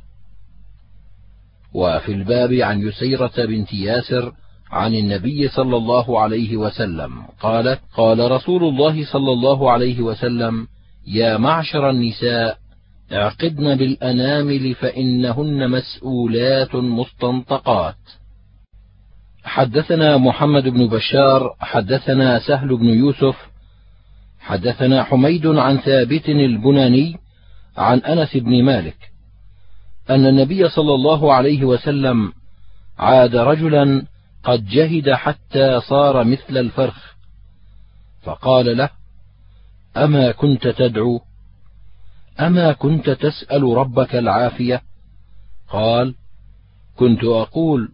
وفي 1.75 2.13
الباب 2.13 2.53
عن 2.53 2.83
يسيرة 2.83 3.33
بنت 3.37 3.73
ياسر 3.73 4.33
عن 4.71 4.95
النبي 4.95 5.49
صلى 5.49 5.77
الله 5.77 6.21
عليه 6.21 6.57
وسلم 6.57 7.23
قالت 7.41 7.81
قال 7.97 8.31
رسول 8.31 8.65
الله 8.65 9.05
صلى 9.13 9.33
الله 9.33 9.71
عليه 9.71 10.01
وسلم 10.01 10.67
يا 11.07 11.37
معشر 11.37 11.91
النساء 11.91 12.59
اعقدن 13.13 13.75
بالأنامل 13.75 14.75
فإنهن 14.75 15.71
مسؤولات 15.71 16.75
مستنطقات. 16.75 17.97
حدثنا 19.45 20.17
محمد 20.17 20.69
بن 20.69 20.89
بشار 20.89 21.57
حدثنا 21.61 22.39
سهل 22.39 22.77
بن 22.77 22.87
يوسف 22.87 23.37
حدثنا 24.41 25.05
حميد 25.05 25.47
عن 25.47 25.79
ثابت 25.79 26.29
البناني 26.29 27.17
عن 27.77 27.99
أنس 27.99 28.37
بن 28.37 28.63
مالك 28.63 28.97
أن 30.11 30.27
النبي 30.27 30.69
صلى 30.69 30.95
الله 30.95 31.33
عليه 31.33 31.65
وسلم 31.65 32.33
عاد 32.99 33.37
رجلا 33.37 34.07
قد 34.45 34.67
جهد 34.67 35.11
حتى 35.11 35.81
صار 35.81 36.25
مثل 36.25 36.57
الفرخ 36.57 37.15
فقال 38.23 38.77
له 38.77 38.91
أما 39.97 40.33
كنت 40.33 40.69
تدعو؟ 40.69 41.21
أما 42.41 42.73
كنت 42.73 43.11
تسأل 43.11 43.63
ربك 43.63 44.15
العافية؟ 44.17 44.83
قال 45.69 46.15
كنت 46.97 47.25
أقول 47.25 47.93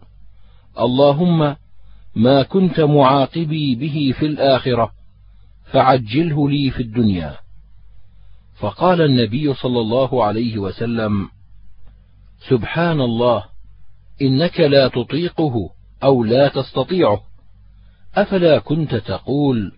اللهم 0.79 1.55
ما 2.15 2.43
كنت 2.43 2.79
معاقبي 2.79 3.75
به 3.75 4.13
في 4.19 4.25
الآخرة 4.25 4.91
فعجله 5.65 6.49
لي 6.49 6.71
في 6.71 6.83
الدنيا. 6.83 7.37
فقال 8.59 9.01
النبي 9.01 9.53
صلى 9.53 9.79
الله 9.79 10.23
عليه 10.23 10.57
وسلم 10.57 11.29
سبحان 12.49 13.01
الله 13.01 13.43
إنك 14.21 14.59
لا 14.59 14.87
تطيقه 14.87 15.69
أو 16.03 16.23
لا 16.23 16.47
تستطيعه. 16.47 17.21
أفلا 18.15 18.59
كنت 18.59 18.95
تقول 18.95 19.71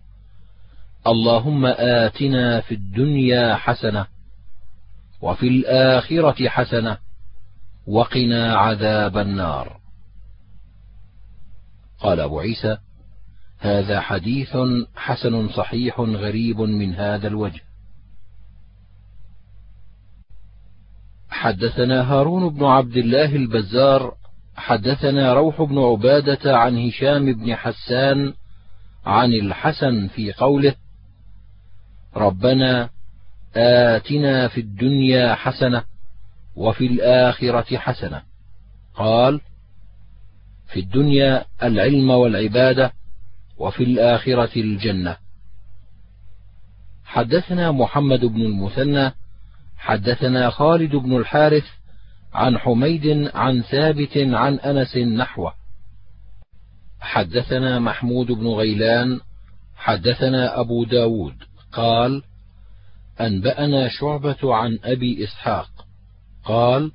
اللهم 1.08 1.66
آتنا 1.66 2.62
في 2.62 2.76
الدنيا 2.76 3.56
حسنة 3.56 4.13
وفي 5.24 5.48
الآخرة 5.48 6.50
حسنة 6.50 6.98
وقنا 7.88 8.56
عذاب 8.56 9.18
النار. 9.18 9.80
قال 12.00 12.20
أبو 12.20 12.40
عيسى 12.40 12.78
هذا 13.60 14.02
حديث 14.02 14.58
حسن 14.96 15.50
صحيح 15.50 16.00
غريب 16.00 16.62
من 16.62 16.96
هذا 16.96 17.28
الوجه. 17.28 17.62
حدثنا 21.30 22.02
هارون 22.14 22.50
بن 22.50 22.64
عبد 22.64 22.98
الله 22.98 23.36
البزار 23.36 24.16
حدثنا 24.56 25.34
روح 25.34 25.62
بن 25.62 25.78
عبادة 25.80 26.58
عن 26.58 26.88
هشام 26.88 27.34
بن 27.34 27.56
حسان 27.56 28.34
عن 29.06 29.34
الحسن 29.34 30.08
في 30.08 30.34
قوله 30.34 30.76
ربنا 32.16 32.90
آتنا 33.56 34.48
في 34.48 34.62
الدنيا 34.62 35.36
حسنة 35.36 35.84
وفي 36.56 36.86
الآخرة 36.86 37.78
حسنة 37.78 38.22
قال 38.94 39.42
في 40.68 40.80
الدنيا 40.80 41.46
العلم 41.64 42.10
والعبادة 42.10 42.94
وفي 43.58 43.84
الآخرة 43.84 44.60
الجنة. 44.60 45.18
حدثنا 47.06 47.72
محمد 47.72 48.26
بن 48.26 48.42
المثنى 48.42 49.12
حدثنا 49.78 50.50
خالد 50.50 50.96
بن 50.96 51.18
الحارث 51.18 51.66
عن 52.34 52.58
حميد 52.58 53.32
عن 53.36 53.62
ثابت 53.62 54.18
عن 54.18 54.60
أنس 54.60 54.98
نحوه. 54.98 55.54
حدثنا 57.00 57.80
محمود 57.80 58.28
بن 58.28 58.48
غيلان 58.48 59.20
حدثنا 59.76 60.60
أبو 60.60 60.84
داود 60.84 61.36
قال 61.72 62.24
أنبأنا 63.22 63.90
شعبة 63.90 64.56
عن 64.56 64.80
أبي 64.84 65.24
إسحاق. 65.24 65.70
قال 66.46 66.92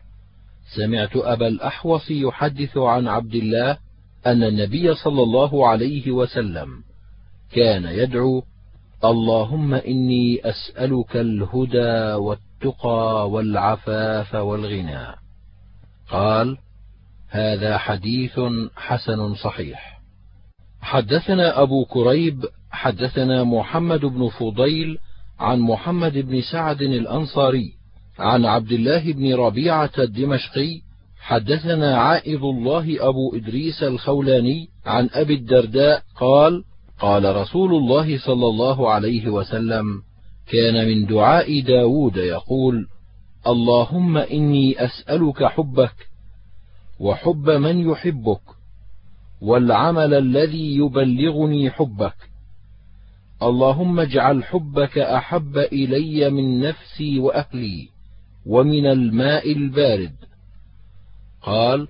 سمعت 0.77 1.17
أبا 1.17 1.49
الأحوص 1.49 2.11
يحدث 2.11 2.77
عن 2.77 3.09
عبد 3.09 3.35
الله 3.35 3.79
أن 4.27 4.43
النبي 4.43 4.95
صلى 4.95 5.23
الله 5.23 5.69
عليه 5.69 6.11
وسلم 6.11 6.69
كان 7.53 7.85
يدعو 7.85 8.43
اللهم 9.05 9.75
إني 9.75 10.41
أسألك 10.45 11.17
الهدى 11.17 12.15
والتقى 12.15 13.31
والعفاف 13.31 14.35
والغنى. 14.35 15.07
قال 16.11 16.59
هذا 17.29 17.79
حديث 17.79 18.41
حسن 18.77 19.35
صحيح. 19.35 20.01
حدثنا 20.81 21.63
أبو 21.63 21.85
كريب 21.85 22.45
حدثنا 22.71 23.45
محمد 23.45 24.01
بن 24.01 24.29
فضيل 24.29 24.99
عن 25.39 25.61
محمد 25.61 26.19
بن 26.19 26.41
سعد 26.41 26.83
الأنصاري 26.83 27.73
عن 28.19 28.45
عبد 28.45 28.73
الله 28.73 29.13
بن 29.13 29.35
ربيعة 29.35 29.91
الدمشقي 29.99 30.81
حدثنا 31.21 31.97
عائذ 31.99 32.43
الله 32.43 33.09
أبو 33.09 33.37
إدريس 33.37 33.83
الخولاني 33.83 34.69
عن 34.87 35.09
أبي 35.13 35.35
الدرداء 35.35 36.03
قال 36.17 36.65
قال 37.01 37.37
رسول 37.37 37.75
الله 37.75 38.19
صلى 38.19 38.47
الله 38.47 38.91
عليه 38.91 39.29
وسلم 39.29 39.85
كان 40.47 40.89
من 40.89 41.07
دعاء 41.07 41.61
داود 41.61 42.17
يقول 42.17 42.87
اللهم 43.47 44.17
إني 44.17 44.85
أسألك 44.85 45.45
حبك 45.45 45.95
وحب 47.01 47.51
من 47.51 47.91
يحبك 47.91 48.41
والعمل 49.41 50.15
الذي 50.15 50.77
يبلغني 50.77 51.71
حبك. 51.71 52.28
اللهم 53.43 54.01
اجعل 54.01 54.45
حبك 54.45 54.99
أحب 54.99 55.59
إلي 55.59 56.31
من 56.31 56.61
نفسي 56.61 57.19
وأهلي 57.19 57.89
ومن 58.47 58.87
الماء 58.87 59.53
البارد. 59.53 60.15
قال 61.43 61.89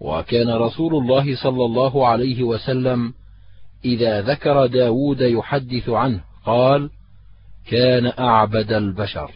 وكان 0.00 0.48
رسول 0.48 0.94
الله 0.94 1.36
صلى 1.42 1.64
الله 1.64 2.06
عليه 2.06 2.42
وسلم 2.42 3.14
إذا 3.84 4.22
ذكر 4.22 4.66
داود 4.66 5.20
يحدث 5.20 5.88
عنه 5.88 6.24
قال 6.44 6.90
كان 7.66 8.12
أعبد 8.18 8.72
البشر. 8.72 9.30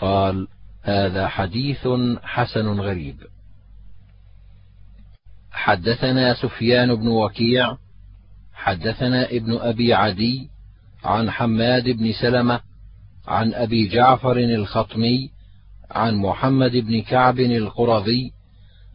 قال 0.00 0.48
هذا 0.82 1.28
حديث 1.28 1.88
حسن 2.22 2.80
غريب. 2.80 3.16
حدثنا 5.50 6.34
سفيان 6.34 6.94
بن 6.94 7.08
وكيع 7.08 7.76
حدثنا 8.60 9.30
ابن 9.30 9.56
أبي 9.56 9.94
عدي 9.94 10.48
عن 11.04 11.30
حماد 11.30 11.84
بن 11.88 12.12
سلمة 12.12 12.60
عن 13.26 13.54
أبي 13.54 13.88
جعفر 13.88 14.36
الخطمي 14.36 15.30
عن 15.90 16.16
محمد 16.16 16.76
بن 16.76 17.02
كعب 17.02 17.40
القرظي 17.40 18.32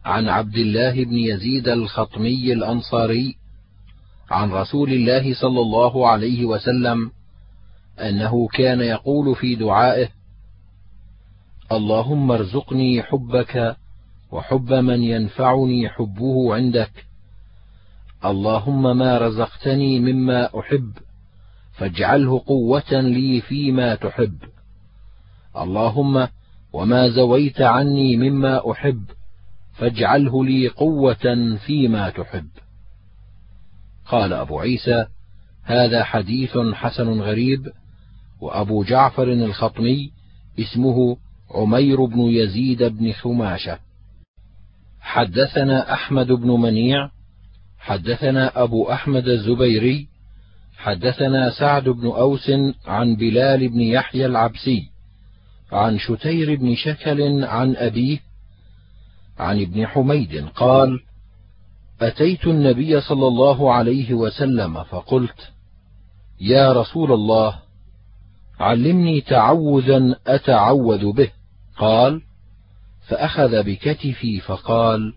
عن 0.04 0.28
عبد 0.28 0.56
الله 0.56 1.04
بن 1.04 1.18
يزيد 1.18 1.68
الخطمي 1.68 2.52
الأنصاري 2.52 3.36
عن 4.30 4.50
رسول 4.50 4.92
الله 4.92 5.34
صلى 5.34 5.60
الله 5.60 6.08
عليه 6.08 6.44
وسلم 6.44 7.10
أنه 7.98 8.48
كان 8.48 8.80
يقول 8.80 9.36
في 9.36 9.54
دعائه 9.54 10.08
اللهم 11.72 12.30
ارزقني 12.30 13.02
حبك 13.02 13.76
وحب 14.32 14.72
من 14.72 15.02
ينفعني 15.02 15.88
حبه 15.88 16.54
عندك 16.54 17.05
اللهم 18.30 18.98
ما 18.98 19.18
رزقتني 19.18 20.00
مما 20.00 20.60
أحب 20.60 20.92
فاجعله 21.72 22.42
قوة 22.46 22.92
لي 22.92 23.40
فيما 23.40 23.94
تحب. 23.94 24.38
اللهم 25.56 26.28
وما 26.72 27.08
زويت 27.08 27.60
عني 27.60 28.16
مما 28.16 28.70
أحب 28.70 29.04
فاجعله 29.72 30.44
لي 30.44 30.68
قوة 30.68 31.56
فيما 31.66 32.10
تحب. 32.10 32.48
قال 34.06 34.32
أبو 34.32 34.58
عيسى 34.58 35.06
هذا 35.62 36.04
حديث 36.04 36.58
حسن 36.74 37.20
غريب. 37.20 37.66
وأبو 38.40 38.84
جعفر 38.84 39.32
الخطمي 39.32 40.10
اسمه 40.60 41.16
عمير 41.50 42.04
بن 42.04 42.20
يزيد 42.20 42.82
بن 42.82 43.12
خماشة 43.12 43.78
حدثنا 45.00 45.92
أحمد 45.92 46.32
بن 46.32 46.50
منيع 46.50 47.10
حدثنا 47.86 48.62
أبو 48.62 48.92
أحمد 48.92 49.28
الزبيري 49.28 50.08
حدثنا 50.76 51.50
سعد 51.50 51.88
بن 51.88 52.06
أوس 52.06 52.50
عن 52.86 53.16
بلال 53.16 53.68
بن 53.68 53.80
يحيى 53.80 54.26
العبسي 54.26 54.90
عن 55.72 55.98
شتير 55.98 56.56
بن 56.56 56.74
شكل 56.74 57.44
عن 57.44 57.76
أبيه 57.76 58.18
عن 59.38 59.60
ابن 59.62 59.86
حميد 59.86 60.48
قال 60.48 61.00
أتيت 62.00 62.46
النبي 62.46 63.00
صلى 63.00 63.26
الله 63.26 63.72
عليه 63.72 64.14
وسلم 64.14 64.82
فقلت 64.84 65.52
يا 66.40 66.72
رسول 66.72 67.12
الله 67.12 67.58
علمني 68.60 69.20
تعوذا 69.20 70.16
أتعوذ 70.26 71.12
به. 71.12 71.30
قال 71.76 72.22
فأخذ 73.08 73.62
بكتفي 73.62 74.40
فقال 74.40 75.14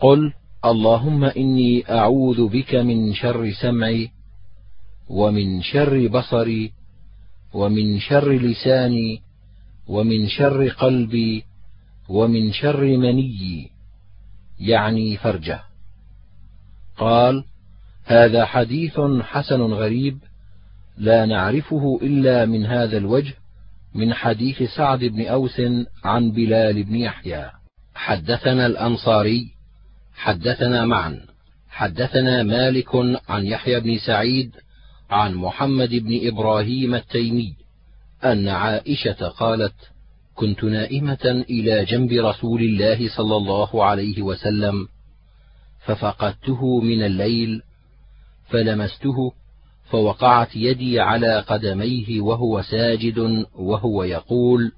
قل 0.00 0.32
اللهم 0.64 1.24
إني 1.24 1.84
أعوذ 1.90 2.48
بك 2.48 2.74
من 2.74 3.14
شر 3.14 3.50
سمعي 3.62 4.10
ومن 5.08 5.62
شر 5.62 6.08
بصري 6.08 6.72
ومن 7.54 8.00
شر 8.00 8.32
لساني 8.32 9.22
ومن 9.88 10.28
شر 10.28 10.68
قلبي 10.68 11.44
ومن 12.08 12.52
شر 12.52 12.84
مني 12.84 13.70
يعني 14.60 15.16
فرجه. 15.16 15.60
قال 16.96 17.44
هذا 18.04 18.44
حديث 18.44 19.00
حسن 19.22 19.60
غريب 19.60 20.18
لا 20.96 21.26
نعرفه 21.26 21.98
إلا 22.02 22.46
من 22.46 22.66
هذا 22.66 22.96
الوجه 22.96 23.34
من 23.94 24.14
حديث 24.14 24.62
سعد 24.62 25.04
بن 25.04 25.26
أوس 25.26 25.62
عن 26.04 26.30
بلال 26.30 26.84
بن 26.84 26.94
يحيى. 26.94 27.50
حدثنا 27.94 28.66
الأنصاري 28.66 29.57
حدثنا 30.18 30.84
معا. 30.84 31.20
حدثنا 31.68 32.42
مالك 32.42 32.88
عن 33.28 33.46
يحيى 33.46 33.80
بن 33.80 33.98
سعيد 33.98 34.50
عن 35.10 35.34
محمد 35.34 35.90
بن 35.90 36.28
إبراهيم 36.28 36.94
التيمي 36.94 37.54
أن 38.24 38.48
عائشة 38.48 39.28
قالت 39.28 39.74
كنت 40.34 40.64
نائمة 40.64 41.44
إلى 41.50 41.84
جنب 41.84 42.12
رسول 42.12 42.60
الله 42.60 43.08
صلى 43.16 43.36
الله 43.36 43.84
عليه 43.84 44.22
وسلم 44.22 44.88
ففقدته 45.84 46.80
من 46.80 47.02
الليل 47.02 47.62
فلمسته 48.48 49.32
فوقعت 49.90 50.56
يدي 50.56 51.00
على 51.00 51.40
قدميه 51.40 52.20
وهو 52.20 52.62
ساجد 52.62 53.46
وهو 53.54 54.04
يقول 54.04 54.72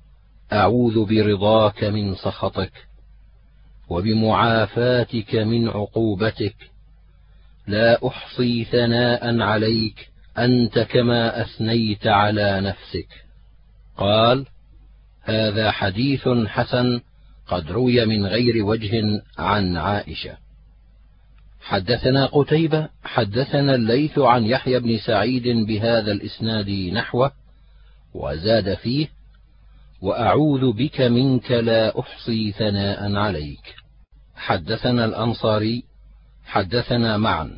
أعوذ 0.52 1.04
برضاك 1.04 1.84
من 1.84 2.14
سخطك. 2.14 2.89
وبمعافاتك 3.90 5.34
من 5.34 5.68
عقوبتك. 5.68 6.54
لا 7.66 8.06
أحصي 8.06 8.64
ثناء 8.64 9.40
عليك 9.40 10.08
أنت 10.38 10.78
كما 10.78 11.42
أثنيت 11.42 12.06
على 12.06 12.60
نفسك. 12.60 13.08
قال 13.96 14.46
هذا 15.22 15.70
حديث 15.70 16.28
حسن 16.28 17.00
قد 17.46 17.70
روي 17.70 18.06
من 18.06 18.26
غير 18.26 18.64
وجه 18.64 19.22
عن 19.38 19.76
عائشة. 19.76 20.36
حدثنا 21.60 22.26
قتيبة 22.26 22.88
حدثنا 23.04 23.74
الليث 23.74 24.18
عن 24.18 24.44
يحيى 24.44 24.80
بن 24.80 24.98
سعيد 24.98 25.48
بهذا 25.48 26.12
الإسناد 26.12 26.70
نحوه 26.70 27.32
وزاد 28.14 28.74
فيه 28.74 29.08
وأعوذ 30.02 30.72
بك 30.72 31.00
منك 31.00 31.50
لا 31.50 32.00
أحصي 32.00 32.52
ثناء 32.52 33.14
عليك. 33.14 33.79
حدثنا 34.40 35.04
الأنصاري 35.04 35.84
حدثنا 36.44 37.16
معا 37.16 37.50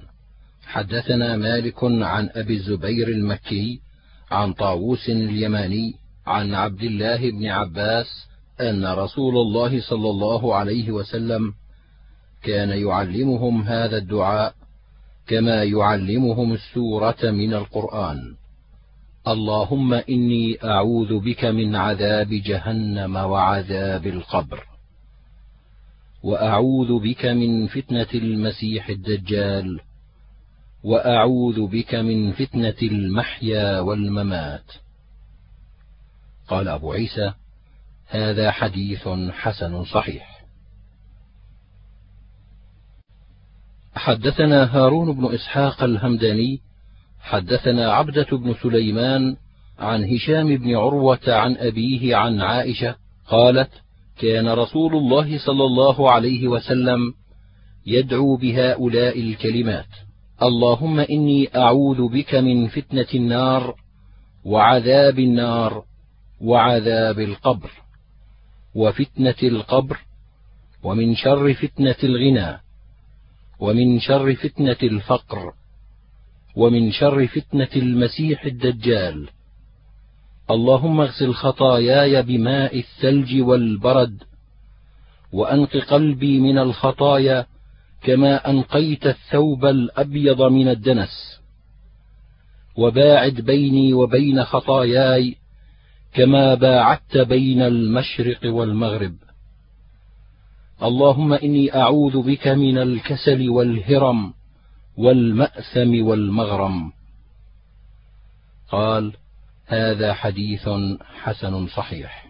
حدثنا 0.67 1.37
مالك 1.37 1.85
عن 1.85 2.31
أبي 2.35 2.55
الزبير 2.55 3.09
المكي 3.09 3.81
عن 4.31 4.53
طاووس 4.53 5.09
اليماني 5.09 5.95
عن 6.27 6.55
عبد 6.55 6.83
الله 6.83 7.31
بن 7.31 7.47
عباس 7.47 8.07
أن 8.61 8.87
رسول 8.87 9.37
الله 9.37 9.81
صلى 9.81 10.11
الله 10.11 10.55
عليه 10.55 10.91
وسلم 10.91 11.53
كان 12.43 12.69
يعلمهم 12.69 13.63
هذا 13.63 13.97
الدعاء 13.97 14.55
كما 15.27 15.63
يعلمهم 15.63 16.53
السورة 16.53 17.31
من 17.31 17.55
القرآن. 17.55 18.37
اللهم 19.29 19.95
إني 19.95 20.59
أعوذ 20.65 21.19
بك 21.21 21.45
من 21.45 21.77
عذاب 21.77 22.29
جهنم 22.29 23.17
وعذاب 23.17 24.07
القبر. 24.07 24.72
وأعوذ 26.23 26.99
بك 26.99 27.25
من 27.25 27.67
فتنة 27.67 28.07
المسيح 28.15 28.89
الدجال 28.89 29.81
وأعوذ 30.85 31.67
بك 31.67 31.95
من 31.95 32.33
فتنة 32.33 32.77
المحيا 32.83 33.81
والممات. 33.81 34.73
قال 36.49 36.69
أبو 36.69 36.93
عيسى 36.93 37.33
هذا 38.07 38.51
حديث 38.51 39.09
حسن 39.31 39.85
صحيح. 39.85 40.43
حدثنا 43.95 44.77
هارون 44.77 45.13
بن 45.13 45.35
إسحاق 45.35 45.83
الهمداني 45.83 46.61
حدثنا 47.21 47.93
عبدة 47.93 48.27
بن 48.33 48.55
سليمان 48.63 49.37
عن 49.79 50.05
هشام 50.05 50.57
بن 50.57 50.77
عروة 50.77 51.21
عن 51.27 51.57
أبيه 51.57 52.17
عن 52.17 52.41
عائشة 52.41 52.97
قالت 53.27 53.71
كان 54.23 54.49
رسول 54.49 54.97
الله 54.97 55.39
صلى 55.39 55.65
الله 55.65 56.11
عليه 56.11 56.49
وسلم 56.49 57.15
يدعو 57.87 58.37
بهؤلاء 58.37 59.21
الكلمات. 59.21 59.93
اللهم 60.43 61.01
إني 61.01 61.57
أعوذ 61.57 62.09
بك 62.09 62.35
من 62.35 62.69
فتنة 62.69 63.07
النار 63.15 63.75
وعذاب 64.45 65.19
النار 65.19 65.85
وعذاب 66.41 67.21
القبر. 67.21 67.71
وفتنة 68.75 69.41
القبر 69.43 69.99
ومن 70.83 71.15
شر 71.15 71.55
فتنة 71.55 72.01
الغنى 72.05 72.61
ومن 73.61 74.01
شر 74.01 74.35
فتنة 74.35 74.77
الفقر 74.83 75.53
ومن 76.57 76.93
شر 76.93 77.27
فتنة 77.27 77.69
المسيح 77.77 78.45
الدجال. 78.45 79.29
اللهم 80.53 81.01
اغسل 81.01 81.35
خطاياي 81.35 82.23
بماء 82.23 82.79
الثلج 82.79 83.41
والبرد 83.41 84.23
وأنق 85.33 85.77
قلبي 85.77 86.41
من 86.41 86.59
الخطايا 86.59 87.47
كما 88.03 88.51
أنقيت 88.51 89.07
الثوب 89.07 89.65
الأبيض 89.65 90.43
من 90.43 90.69
الدنس. 90.69 91.41
وباعد 92.77 93.41
بيني 93.41 93.93
وبين 93.93 94.45
خطاياي 94.45 95.37
كما 96.15 96.55
باعدت 96.55 97.17
بين 97.17 97.63
المشرق 97.63 98.41
والمغرب. 98.45 99.17
اللهم 100.83 101.33
إني 101.33 101.77
أعوذ 101.77 102.23
بك 102.23 102.49
من 102.49 102.79
الكسل 102.79 103.51
والهرم 103.51 104.35
والمأثم 104.97 106.07
والمغرم. 106.07 106.93
قال 108.71 109.13
هذا 109.73 110.15
حديث 110.15 110.69
حسن 111.23 111.67
صحيح. 111.67 112.27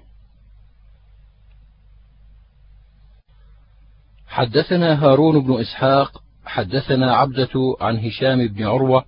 حدثنا 4.27 5.05
هارون 5.05 5.43
بن 5.43 5.61
إسحاق 5.61 6.23
حدثنا 6.45 7.17
عبدة 7.17 7.77
عن 7.81 7.99
هشام 7.99 8.47
بن 8.47 8.65
عروة 8.65 9.05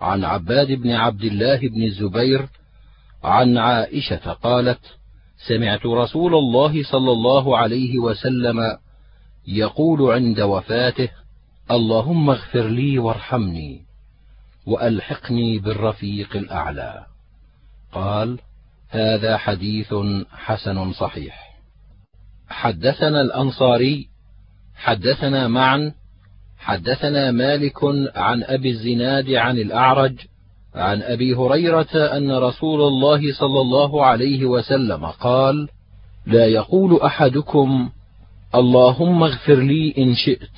عن 0.00 0.24
عباد 0.24 0.72
بن 0.72 0.90
عبد 0.90 1.24
الله 1.24 1.58
بن 1.58 1.82
الزبير 1.82 2.48
عن 3.24 3.58
عائشة 3.58 4.32
قالت 4.32 4.80
سمعت 5.48 5.86
رسول 5.86 6.34
الله 6.34 6.82
صلى 6.82 7.12
الله 7.12 7.58
عليه 7.58 7.98
وسلم 7.98 8.78
يقول 9.46 10.12
عند 10.12 10.40
وفاته 10.40 11.08
اللهم 11.70 12.30
اغفر 12.30 12.68
لي 12.68 12.98
وارحمني 12.98 13.82
وألحقني 14.66 15.58
بالرفيق 15.58 16.36
الأعلى. 16.36 17.11
قال 17.92 18.38
هذا 18.88 19.36
حديث 19.36 19.94
حسن 20.32 20.92
صحيح. 20.92 21.52
حدثنا 22.48 23.20
الأنصاري 23.20 24.08
حدثنا 24.74 25.48
معا 25.48 25.92
حدثنا 26.58 27.30
مالك 27.30 27.84
عن 28.14 28.42
أبي 28.42 28.70
الزناد 28.70 29.30
عن 29.30 29.58
الأعرج 29.58 30.14
عن 30.74 31.02
أبي 31.02 31.34
هريرة 31.34 31.96
أن 32.16 32.32
رسول 32.32 32.80
الله 32.80 33.32
صلى 33.32 33.60
الله 33.60 34.04
عليه 34.04 34.44
وسلم 34.44 35.06
قال 35.06 35.68
لا 36.26 36.46
يقول 36.46 37.00
أحدكم 37.00 37.90
اللهم 38.54 39.22
اغفر 39.22 39.54
لي 39.54 39.94
إن 39.98 40.14
شئت 40.14 40.56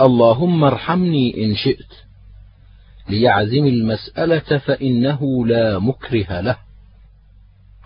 اللهم 0.00 0.64
ارحمني 0.64 1.44
إن 1.44 1.54
شئت. 1.54 2.05
ليعزم 3.08 3.66
المسألة 3.66 4.58
فإنه 4.58 5.46
لا 5.46 5.78
مكره 5.78 6.40
له. 6.40 6.56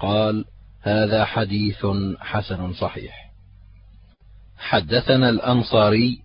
قال 0.01 0.45
هذا 0.83 1.25
حديث 1.25 1.87
حسن 2.21 2.73
صحيح. 2.73 3.31
حدثنا 4.59 5.29
الأنصاري 5.29 6.19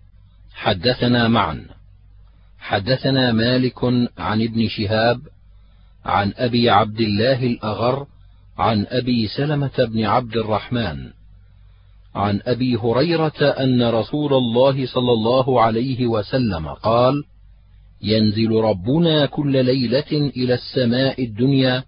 حدثنا 0.54 1.28
معا 1.28 1.64
حدثنا 2.58 3.32
مالك 3.32 3.84
عن 4.18 4.42
ابن 4.42 4.68
شهاب 4.68 5.20
عن 6.04 6.32
أبي 6.36 6.70
عبد 6.70 7.00
الله 7.00 7.46
الأغر 7.46 8.06
عن 8.58 8.86
أبي 8.88 9.28
سلمة 9.28 9.72
بن 9.78 10.04
عبد 10.04 10.36
الرحمن 10.36 11.10
عن 12.14 12.40
أبي 12.46 12.76
هريرة 12.76 13.42
أن 13.42 13.82
رسول 13.82 14.34
الله 14.34 14.86
صلى 14.86 15.12
الله 15.12 15.62
عليه 15.62 16.06
وسلم 16.06 16.68
قال 16.68 17.24
ينزل 18.02 18.50
ربنا 18.50 19.26
كل 19.26 19.64
ليلة 19.64 20.12
إلى 20.12 20.54
السماء 20.54 21.24
الدنيا 21.24 21.84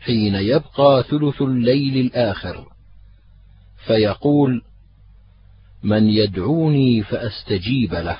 حين 0.00 0.34
يبقى 0.34 1.04
ثلث 1.10 1.42
الليل 1.42 2.06
الآخر. 2.06 2.68
فيقول 3.86 4.62
من 5.82 6.08
يدعوني 6.08 7.02
فأستجيب 7.02 7.94
له 7.94 8.18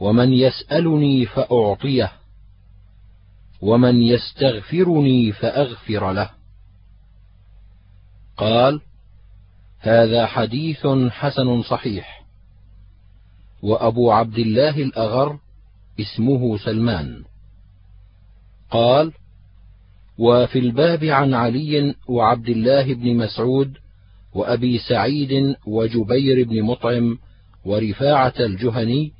ومن 0.00 0.32
يسألني 0.32 1.26
فأعطيه 1.26 2.12
ومن 3.60 4.02
يستغفرني 4.02 5.32
فأغفر 5.32 6.12
له. 6.12 6.30
قال 8.36 8.80
هذا 9.80 10.26
حديث 10.26 10.86
حسن 11.10 11.62
صحيح 11.62 12.24
وأبو 13.62 14.12
عبد 14.12 14.38
الله 14.38 14.82
الأغر 14.82 15.38
اسمه 16.00 16.58
سلمان. 16.58 17.24
قال 18.70 19.12
وفي 20.18 20.58
الباب 20.58 21.04
عن 21.04 21.34
علي 21.34 21.94
وعبد 22.08 22.48
الله 22.48 22.94
بن 22.94 23.16
مسعود 23.16 23.76
وأبي 24.34 24.78
سعيد 24.78 25.56
وجبير 25.66 26.48
بن 26.48 26.62
مطعم 26.62 27.18
ورفاعة 27.64 28.34
الجهني 28.40 29.12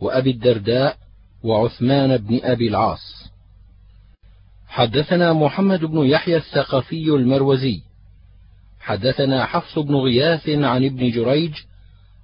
وأبي 0.00 0.30
الدرداء 0.30 0.96
وعثمان 1.44 2.16
بن 2.16 2.40
أبي 2.42 2.68
العاص. 2.68 3.32
حدثنا 4.66 5.32
محمد 5.32 5.84
بن 5.84 5.98
يحيى 5.98 6.36
الثقفي 6.36 7.06
المروزي. 7.06 7.82
حدثنا 8.80 9.46
حفص 9.46 9.78
بن 9.78 9.94
غياث 9.94 10.48
عن 10.48 10.84
ابن 10.84 11.10
جريج 11.10 11.54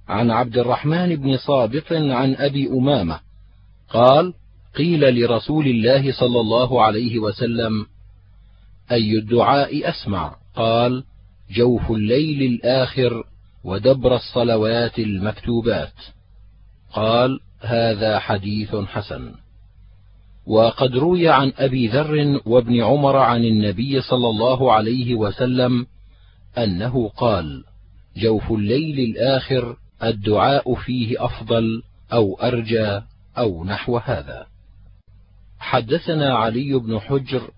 عن 0.07 0.31
عبد 0.31 0.57
الرحمن 0.57 1.15
بن 1.15 1.37
صابط 1.37 1.91
عن 1.91 2.35
أبي 2.35 2.67
أمامة. 2.67 3.19
قال 3.89 4.33
قيل 4.75 5.21
لرسول 5.21 5.67
الله 5.67 6.11
صلى 6.11 6.39
الله 6.39 6.83
عليه 6.83 7.19
وسلم 7.19 7.85
أي 8.91 9.17
الدعاء 9.17 9.89
أسمع؟ 9.89 10.35
قال 10.55 11.03
جوف 11.51 11.91
الليل 11.91 12.41
الآخر 12.53 13.23
ودبر 13.63 14.15
الصلوات 14.15 14.99
المكتوبات. 14.99 15.93
قال 16.93 17.39
هذا 17.61 18.19
حديث 18.19 18.75
حسن. 18.75 19.31
وقد 20.47 20.95
روي 20.95 21.29
عن 21.29 21.53
أبي 21.57 21.87
ذر 21.87 22.41
وابن 22.45 22.81
عمر 22.81 23.17
عن 23.17 23.45
النبي 23.45 24.01
صلى 24.01 24.29
الله 24.29 24.73
عليه 24.73 25.15
وسلم 25.15 25.85
أنه 26.57 27.09
قال 27.09 27.63
جوف 28.17 28.51
الليل 28.51 28.99
الآخر 28.99 29.75
الدعاء 30.03 30.75
فيه 30.75 31.25
أفضل 31.25 31.83
أو 32.13 32.35
أرجى. 32.35 33.01
أو 33.39 33.63
نحو 33.63 33.97
هذا. 33.97 34.47
حدثنا 35.59 36.33
علي 36.33 36.73
بن 36.73 36.99
حجر 36.99 37.51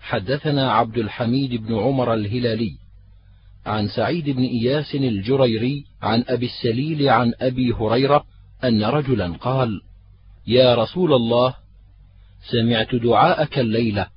حدثنا 0.00 0.72
عبد 0.72 0.98
الحميد 0.98 1.54
بن 1.54 1.78
عمر 1.78 2.14
الهلالي 2.14 2.78
عن 3.66 3.88
سعيد 3.88 4.30
بن 4.30 4.42
إياس 4.42 4.94
الجريري 4.94 5.84
عن 6.02 6.24
أبي 6.28 6.46
السليل 6.46 7.08
عن 7.08 7.32
أبي 7.40 7.72
هريرة 7.72 8.24
أن 8.64 8.84
رجلا 8.84 9.32
قال 9.32 9.80
يا 10.46 10.74
رسول 10.74 11.12
الله 11.12 11.54
سمعت 12.50 12.94
دعاءك 12.94 13.58
الليلة 13.58 14.08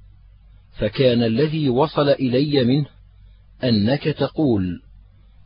فكان 0.77 1.23
الذي 1.23 1.69
وصل 1.69 2.09
إلي 2.09 2.63
منه 2.63 2.85
أنك 3.63 4.03
تقول 4.03 4.81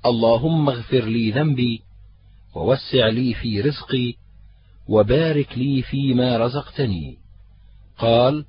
اللهم 0.05 0.69
اغفر 0.69 1.05
لي 1.05 1.31
ذنبي 1.31 1.81
ووسع 2.55 3.07
لي 3.07 3.33
في 3.33 3.61
رزقي 3.61 4.13
وبارك 4.87 5.57
لي 5.57 5.81
فيما 5.81 6.37
رزقتني. 6.37 7.17
قال 7.97 8.45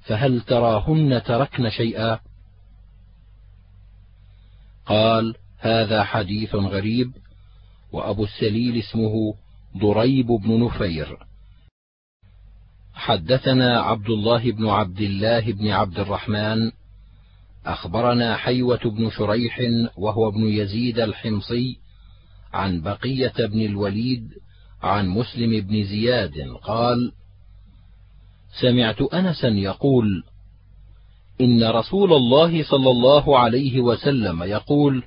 فهل 0.00 0.40
تراهن 0.40 1.22
تركن 1.22 1.70
شيئا؟ 1.70 2.18
قال 4.86 5.34
هذا 5.58 6.04
حديث 6.04 6.54
غريب 6.54 7.12
وأبو 7.92 8.24
السليل 8.24 8.78
اسمه 8.78 9.34
ضريب 9.76 10.26
بن 10.26 10.64
نفير. 10.64 11.18
حدثنا 12.94 13.80
عبد 13.80 14.10
الله 14.10 14.52
بن 14.52 14.66
عبد 14.66 15.00
الله 15.00 15.52
بن 15.52 15.68
عبد 15.68 15.98
الرحمن. 15.98 16.70
أخبرنا 17.66 18.36
حيوة 18.36 18.80
بن 18.84 19.10
شريح 19.10 19.60
وهو 19.96 20.28
ابن 20.28 20.44
يزيد 20.44 20.98
الحمصي 20.98 21.78
عن 22.52 22.80
بقية 22.80 23.46
بن 23.46 23.60
الوليد 23.60 24.34
عن 24.82 25.08
مسلم 25.08 25.60
بن 25.60 25.84
زياد 25.84 26.34
قال 26.62 27.12
سمعت 28.60 29.02
أنسا 29.02 29.48
يقول 29.48 30.24
إن 31.40 31.64
رسول 31.64 32.12
الله 32.12 32.62
صلى 32.62 32.90
الله 32.90 33.38
عليه 33.38 33.80
وسلم 33.80 34.42
يقول 34.42 35.02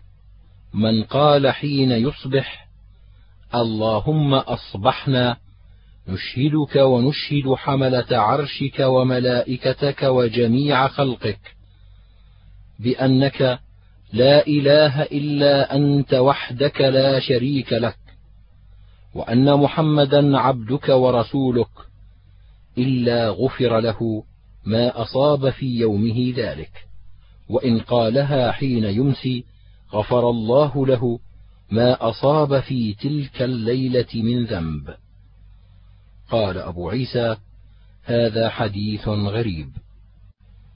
من 0.74 1.04
قال 1.04 1.52
حين 1.52 1.92
يصبح 1.92 2.68
اللهم 3.56 4.34
أصبحنا 4.34 5.38
نشهدك 6.08 6.76
ونشهد 6.76 7.54
حملة 7.54 8.06
عرشك 8.12 8.80
وملائكتك 8.80 10.04
وجميع 10.04 10.88
خلقك 10.88 11.40
بأنك 12.80 13.60
لا 14.14 14.48
إله 14.48 15.04
إلا 15.04 15.76
أنت 15.76 16.14
وحدك 16.14 16.82
لا 16.82 17.20
شريك 17.20 17.74
لك 17.74 17.98
وأن 19.16 19.54
محمدا 19.54 20.38
عبدك 20.38 20.90
ورسولك 20.90 21.70
إلا 22.78 23.30
غفر 23.30 23.80
له 23.80 24.24
ما 24.66 25.02
أصاب 25.02 25.50
في 25.50 25.80
يومه 25.80 26.34
ذلك. 26.36 26.72
وإن 27.50 27.80
قالها 27.80 28.52
حين 28.52 28.84
يمسي 28.84 29.46
غفر 29.94 30.30
الله 30.30 30.88
له 30.88 31.20
ما 31.72 32.10
أصاب 32.10 32.60
في 32.60 32.94
تلك 32.94 33.42
الليلة 33.42 34.08
من 34.14 34.46
ذنب. 34.46 34.96
قال 36.30 36.58
أبو 36.58 36.90
عيسى 36.90 37.36
هذا 38.04 38.50
حديث 38.50 39.08
غريب. 39.08 39.70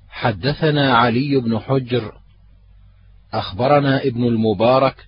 حدثنا 0.09 0.93
علي 0.93 1.39
بن 1.39 1.59
حجر 1.59 2.13
أخبرنا 3.33 4.03
ابن 4.03 4.23
المبارك 4.23 5.07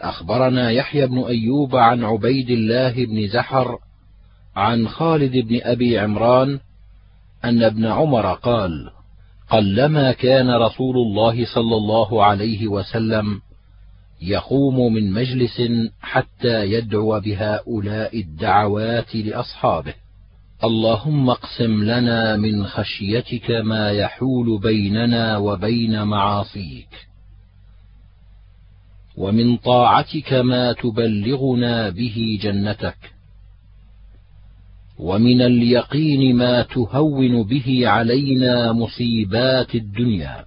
أخبرنا 0.00 0.70
يحيى 0.70 1.06
بن 1.06 1.18
أيوب 1.18 1.76
عن 1.76 2.04
عبيد 2.04 2.50
الله 2.50 3.04
بن 3.04 3.28
زحر 3.28 3.78
عن 4.56 4.88
خالد 4.88 5.36
بن 5.36 5.60
أبي 5.62 5.98
عمران 5.98 6.60
أن 7.44 7.62
ابن 7.62 7.86
عمر 7.86 8.34
قال 8.34 8.90
قلما 9.50 10.12
كان 10.12 10.50
رسول 10.50 10.96
الله 10.96 11.46
صلى 11.54 11.76
الله 11.76 12.24
عليه 12.24 12.68
وسلم 12.68 13.40
يقوم 14.22 14.92
من 14.92 15.12
مجلس 15.12 15.62
حتى 16.00 16.64
يدعو 16.64 17.20
بهؤلاء 17.20 18.20
الدعوات 18.20 19.16
لأصحابه. 19.16 19.94
اللهم 20.64 21.30
اقسم 21.30 21.84
لنا 21.84 22.36
من 22.36 22.66
خشيتك 22.66 23.50
ما 23.50 23.90
يحول 23.90 24.60
بيننا 24.60 25.36
وبين 25.36 26.02
معاصيك. 26.02 26.88
ومن 29.16 29.56
طاعتك 29.56 30.32
ما 30.32 30.72
تبلغنا 30.72 31.88
به 31.88 32.38
جنتك. 32.42 32.96
ومن 34.98 35.42
اليقين 35.42 36.36
ما 36.36 36.62
تهون 36.62 37.42
به 37.42 37.88
علينا 37.88 38.72
مصيبات 38.72 39.74
الدنيا. 39.74 40.44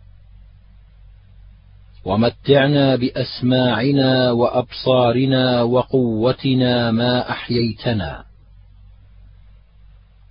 ومتعنا 2.05 2.95
بأسماعنا 2.95 4.31
وأبصارنا 4.31 5.61
وقوتنا 5.61 6.91
ما 6.91 7.29
أحييتنا. 7.29 8.23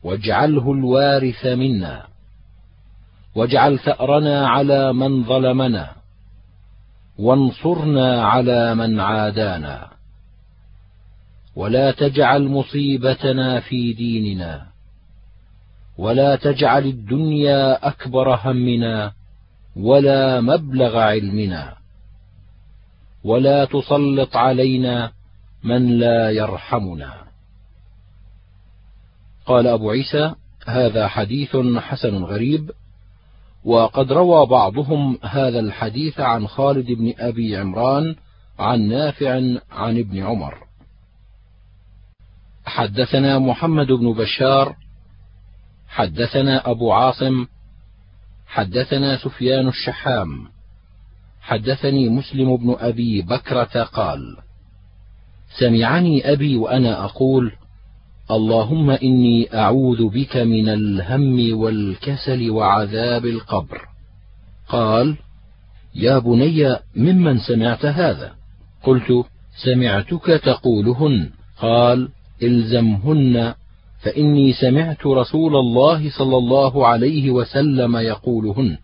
واجعله 0.04 0.72
الوارث 0.72 1.46
منا. 1.46 2.06
واجعل 3.34 3.78
ثأرنا 3.78 4.48
على 4.48 4.92
من 4.92 5.24
ظلمنا. 5.24 5.95
وانصرنا 7.18 8.22
على 8.22 8.74
من 8.74 9.00
عادانا. 9.00 9.88
ولا 11.56 11.90
تجعل 11.90 12.48
مصيبتنا 12.48 13.60
في 13.60 13.92
ديننا. 13.92 14.66
ولا 15.98 16.36
تجعل 16.36 16.84
الدنيا 16.84 17.88
أكبر 17.88 18.34
همنا 18.34 19.12
ولا 19.76 20.40
مبلغ 20.40 20.96
علمنا. 20.96 21.74
ولا 23.24 23.64
تسلط 23.64 24.36
علينا 24.36 25.12
من 25.64 25.98
لا 25.98 26.30
يرحمنا. 26.30 27.14
قال 29.46 29.66
أبو 29.66 29.90
عيسى 29.90 30.34
هذا 30.66 31.08
حديث 31.08 31.56
حسن 31.78 32.24
غريب. 32.24 32.70
وقد 33.66 34.12
روى 34.12 34.46
بعضهم 34.46 35.18
هذا 35.22 35.60
الحديث 35.60 36.20
عن 36.20 36.46
خالد 36.46 36.86
بن 36.86 37.14
أبي 37.18 37.56
عمران 37.56 38.16
عن 38.58 38.88
نافع 38.88 39.30
عن 39.70 39.98
ابن 39.98 40.22
عمر. 40.22 40.54
حدثنا 42.66 43.38
محمد 43.38 43.86
بن 43.86 44.12
بشار 44.12 44.76
حدثنا 45.88 46.70
أبو 46.70 46.92
عاصم 46.92 47.46
حدثنا 48.46 49.16
سفيان 49.16 49.68
الشحام 49.68 50.48
حدثني 51.40 52.08
مسلم 52.08 52.56
بن 52.56 52.76
أبي 52.78 53.22
بكرة 53.22 53.82
قال 53.82 54.36
سمعني 55.58 56.32
أبي 56.32 56.56
وأنا 56.56 57.04
أقول 57.04 57.52
اللهم 58.30 58.90
إني 58.90 59.54
أعوذ 59.54 60.08
بك 60.08 60.36
من 60.36 60.68
الهم 60.68 61.58
والكسل 61.58 62.50
وعذاب 62.50 63.26
القبر. 63.26 63.80
قال 64.68 65.16
يا 65.94 66.18
بني 66.18 66.76
ممن 66.96 67.38
سمعت 67.38 67.84
هذا؟ 67.84 68.32
قلت 68.82 69.24
سمعتك 69.64 70.26
تقولهن. 70.26 71.30
قال 71.60 72.08
إلزمهن 72.42 73.54
فإني 74.02 74.52
سمعت 74.52 75.06
رسول 75.06 75.56
الله 75.56 76.10
صلى 76.18 76.36
الله 76.36 76.86
عليه 76.86 77.30
وسلم 77.30 77.96
يقولهن. 77.96 78.78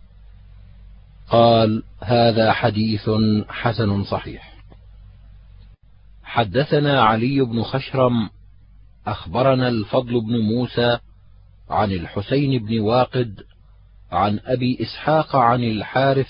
قال 1.31 1.83
هذا 2.03 2.53
حديث 2.53 3.11
حسن 3.49 4.05
صحيح. 4.05 4.53
حدثنا 6.25 7.03
علي 7.03 7.41
بن 7.41 7.63
خشرم 7.63 8.31
أخبرنا 9.07 9.69
الفضل 9.69 10.21
بن 10.21 10.39
موسى 10.39 10.99
عن 11.71 11.93
الحسين 11.93 12.67
بن 12.67 12.81
واقد 12.81 13.41
عن 14.13 14.41
أبي 14.45 14.79
إسحاق 14.83 15.37
عن 15.37 15.65
الحارث 15.65 16.29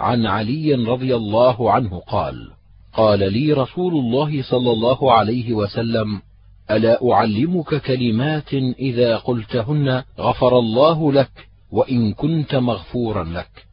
عن 0.00 0.26
علي 0.26 0.74
رضي 0.74 1.16
الله 1.16 1.72
عنه 1.72 1.98
قال 1.98 2.50
قال 2.92 3.32
لي 3.32 3.52
رسول 3.52 3.92
الله 3.94 4.42
صلى 4.42 4.70
الله 4.70 5.12
عليه 5.12 5.52
وسلم 5.52 6.22
ألا 6.70 7.12
أعلمك 7.12 7.74
كلمات 7.82 8.54
إذا 8.78 9.16
قلتهن 9.16 10.02
غفر 10.18 10.58
الله 10.58 11.12
لك 11.12 11.48
وإن 11.70 12.12
كنت 12.12 12.54
مغفورا 12.54 13.24
لك؟ 13.24 13.66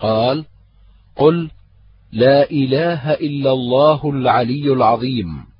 قال 0.00 0.44
قل 1.16 1.50
لا 2.12 2.50
إله 2.50 3.12
إلا 3.12 3.52
الله 3.52 4.10
العلي 4.10 4.72
العظيم. 4.72 5.55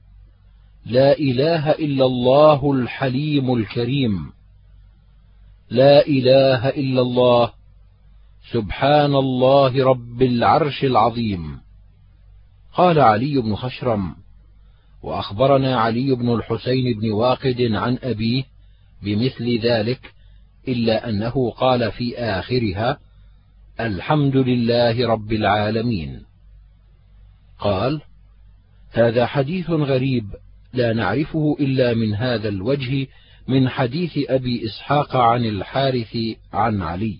لا 0.86 1.18
إله 1.18 1.70
إلا 1.70 2.04
الله 2.04 2.72
الحليم 2.72 3.54
الكريم. 3.54 4.32
لا 5.70 6.06
إله 6.06 6.68
إلا 6.68 7.00
الله. 7.00 7.52
سبحان 8.52 9.14
الله 9.14 9.84
رب 9.84 10.22
العرش 10.22 10.84
العظيم. 10.84 11.60
قال 12.74 12.98
علي 13.00 13.40
بن 13.40 13.54
خشرم 13.54 14.14
وأخبرنا 15.02 15.76
علي 15.76 16.14
بن 16.14 16.34
الحسين 16.34 17.00
بن 17.00 17.10
واقد 17.10 17.60
عن 17.60 17.98
أبيه 18.02 18.44
بمثل 19.02 19.58
ذلك 19.58 20.14
إلا 20.68 21.08
أنه 21.08 21.50
قال 21.50 21.92
في 21.92 22.18
آخرها 22.18 22.98
الحمد 23.80 24.36
لله 24.36 25.08
رب 25.08 25.32
العالمين. 25.32 26.22
قال 27.58 28.00
هذا 28.92 29.26
حديث 29.26 29.70
غريب 29.70 30.26
لا 30.72 30.92
نعرفه 30.92 31.56
إلا 31.60 31.94
من 31.94 32.14
هذا 32.14 32.48
الوجه 32.48 33.06
من 33.48 33.68
حديث 33.68 34.18
أبي 34.28 34.66
إسحاق 34.66 35.16
عن 35.16 35.44
الحارث 35.44 36.16
عن 36.52 36.82
علي. 36.82 37.18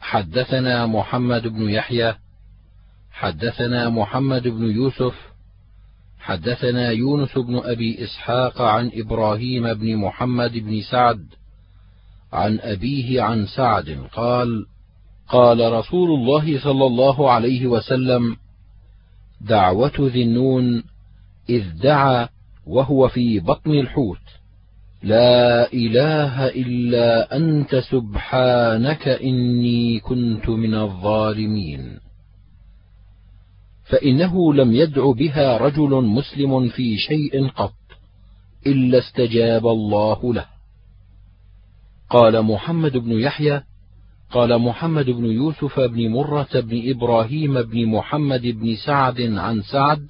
حدثنا 0.00 0.86
محمد 0.86 1.46
بن 1.46 1.70
يحيى 1.70 2.14
حدثنا 3.12 3.88
محمد 3.88 4.48
بن 4.48 4.64
يوسف 4.64 5.14
حدثنا 6.18 6.90
يونس 6.90 7.38
بن 7.38 7.56
أبي 7.56 8.04
إسحاق 8.04 8.62
عن 8.62 8.90
إبراهيم 8.94 9.74
بن 9.74 9.96
محمد 9.96 10.52
بن 10.52 10.82
سعد 10.90 11.26
عن 12.32 12.58
أبيه 12.60 13.22
عن 13.22 13.46
سعد 13.46 14.06
قال 14.12 14.66
قال 15.28 15.72
رسول 15.72 16.10
الله 16.10 16.60
صلى 16.60 16.86
الله 16.86 17.30
عليه 17.30 17.66
وسلم 17.66 18.36
دعوة 19.40 19.92
ذي 20.00 20.22
النون 20.22 20.82
إذ 21.48 21.64
دعا 21.82 22.28
وهو 22.66 23.08
في 23.08 23.40
بطن 23.40 23.70
الحوت. 23.70 24.26
لا 25.02 25.72
إله 25.72 26.46
إلا 26.46 27.36
أنت 27.36 27.76
سبحانك 27.76 29.08
إني 29.08 30.00
كنت 30.00 30.48
من 30.48 30.74
الظالمين. 30.74 32.00
فإنه 33.84 34.54
لم 34.54 34.72
يدع 34.72 35.10
بها 35.12 35.56
رجل 35.56 35.90
مسلم 35.90 36.68
في 36.68 36.96
شيء 36.96 37.48
قط 37.48 37.72
إلا 38.66 38.98
استجاب 38.98 39.66
الله 39.66 40.34
له. 40.34 40.46
قال 42.10 42.42
محمد 42.42 42.96
بن 42.96 43.12
يحيى 43.12 43.62
قال 44.32 44.58
محمد 44.58 45.10
بن 45.10 45.24
يوسف 45.24 45.80
بن 45.80 46.08
مرة 46.08 46.48
بن 46.54 46.90
إبراهيم 46.90 47.62
بن 47.62 47.86
محمد 47.86 48.42
بن 48.42 48.76
سعد 48.86 49.20
عن 49.20 49.62
سعد 49.62 50.06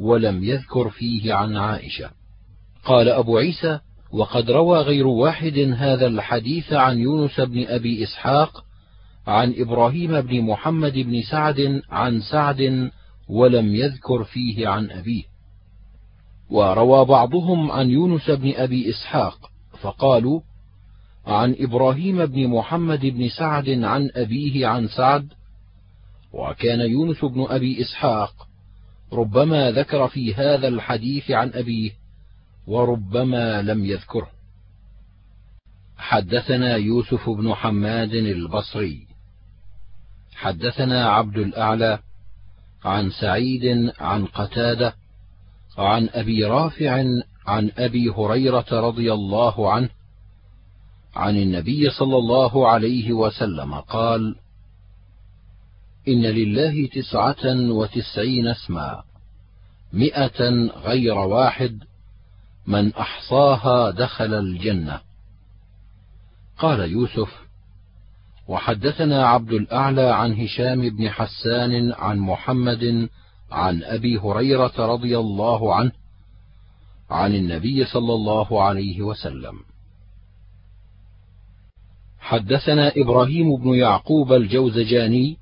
ولم 0.00 0.44
يذكر 0.44 0.90
فيه 0.90 1.34
عن 1.34 1.56
عائشة. 1.56 2.10
قال 2.84 3.08
أبو 3.08 3.38
عيسى 3.38 3.78
وقد 4.12 4.50
روى 4.50 4.80
غير 4.80 5.06
واحد 5.06 5.58
هذا 5.76 6.06
الحديث 6.06 6.72
عن 6.72 6.98
يونس 6.98 7.40
بن 7.40 7.66
أبي 7.66 8.04
إسحاق 8.04 8.64
عن 9.26 9.54
إبراهيم 9.58 10.20
بن 10.20 10.42
محمد 10.42 10.92
بن 10.92 11.22
سعد 11.22 11.82
عن 11.90 12.20
سعد 12.20 12.90
ولم 13.28 13.74
يذكر 13.74 14.24
فيه 14.24 14.68
عن 14.68 14.90
أبيه. 14.90 15.22
وروى 16.50 17.04
بعضهم 17.04 17.70
عن 17.70 17.90
يونس 17.90 18.30
بن 18.30 18.52
أبي 18.56 18.90
إسحاق 18.90 19.50
فقالوا 19.80 20.40
عن 21.26 21.56
إبراهيم 21.58 22.26
بن 22.26 22.48
محمد 22.48 23.00
بن 23.00 23.28
سعد 23.28 23.68
عن 23.68 24.10
أبيه 24.14 24.66
عن 24.66 24.88
سعد 24.88 25.28
وكان 26.32 26.80
يونس 26.80 27.24
بن 27.24 27.46
أبي 27.48 27.80
إسحاق 27.80 28.49
ربما 29.12 29.70
ذكر 29.70 30.08
في 30.08 30.34
هذا 30.34 30.68
الحديث 30.68 31.30
عن 31.30 31.50
أبيه 31.54 31.90
وربما 32.66 33.62
لم 33.62 33.84
يذكره. 33.84 34.30
حدثنا 35.96 36.76
يوسف 36.76 37.30
بن 37.30 37.54
حماد 37.54 38.14
البصري. 38.14 39.06
حدثنا 40.34 41.10
عبد 41.10 41.36
الأعلى 41.36 41.98
عن 42.84 43.10
سعيد 43.10 43.92
عن 44.00 44.26
قتادة 44.26 44.94
عن 45.78 46.08
أبي 46.12 46.44
رافع 46.44 47.04
عن 47.46 47.70
أبي 47.78 48.08
هريرة 48.08 48.66
رضي 48.72 49.12
الله 49.12 49.72
عنه 49.72 49.88
عن 51.16 51.36
النبي 51.36 51.90
صلى 51.90 52.16
الله 52.16 52.68
عليه 52.68 53.12
وسلم 53.12 53.74
قال 53.74 54.36
إن 56.08 56.22
لله 56.22 56.86
تسعة 56.86 57.70
وتسعين 57.70 58.46
اسما 58.46 59.02
مئة 59.92 60.50
غير 60.76 61.14
واحد 61.14 61.78
من 62.66 62.94
أحصاها 62.94 63.90
دخل 63.90 64.34
الجنة. 64.34 65.00
قال 66.58 66.80
يوسف 66.80 67.40
وحدثنا 68.48 69.26
عبد 69.26 69.52
الأعلى 69.52 70.10
عن 70.10 70.32
هشام 70.32 70.88
بن 70.88 71.10
حسان 71.10 71.92
عن 71.92 72.18
محمد 72.18 73.08
عن 73.50 73.82
أبي 73.82 74.18
هريرة 74.18 74.72
رضي 74.78 75.18
الله 75.18 75.74
عنه 75.74 75.92
عن 77.10 77.34
النبي 77.34 77.84
صلى 77.84 78.14
الله 78.14 78.62
عليه 78.62 79.02
وسلم. 79.02 79.54
حدثنا 82.18 82.92
إبراهيم 82.96 83.56
بن 83.56 83.74
يعقوب 83.74 84.32
الجوزجاني 84.32 85.39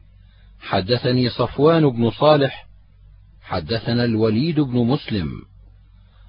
حدثني 0.68 1.30
صفوان 1.30 1.90
بن 1.90 2.10
صالح 2.10 2.66
حدثنا 3.42 4.04
الوليد 4.04 4.60
بن 4.60 4.78
مسلم 4.78 5.28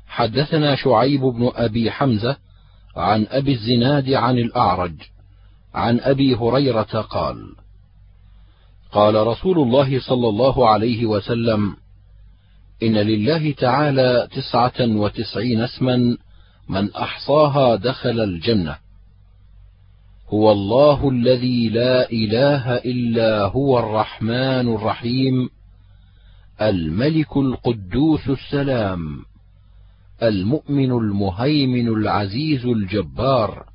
حدثنا 0.08 0.76
شعيب 0.76 1.22
بن 1.22 1.52
أبي 1.56 1.92
حمزة 1.92 2.38
عن 2.96 3.28
أبي 3.30 3.54
الزناد 3.54 4.10
عن 4.10 4.38
الأعرج 4.38 4.94
عن 5.74 6.00
أبي 6.00 6.36
هريرة 6.36 7.02
قال 7.02 7.56
قال 8.92 9.28
رسول 9.28 9.60
الله 9.60 10.00
صلى 10.00 10.30
الله 10.30 10.70
عليه 10.70 11.06
وسلم 11.06 11.76
إن 12.84 12.98
لله 12.98 13.52
تعالى 13.52 14.28
تسعة 14.32 14.98
وتسعين 14.98 15.62
اسما 15.62 16.18
من 16.70 16.94
أحصاها 16.94 17.76
دخل 17.76 18.20
الجنة. 18.20 18.78
هو 20.34 20.52
الله 20.52 21.10
الذي 21.10 21.70
لا 21.70 22.12
إله 22.12 22.76
إلا 22.76 23.46
هو 23.46 23.80
الرحمن 23.80 24.76
الرحيم 24.76 25.50
الملك 26.62 27.38
القدوس 27.38 28.30
السلام 28.30 29.26
المؤمن 30.24 30.92
المهيمن 30.92 31.88
العزيز 31.88 32.66
الجبار 32.66 33.66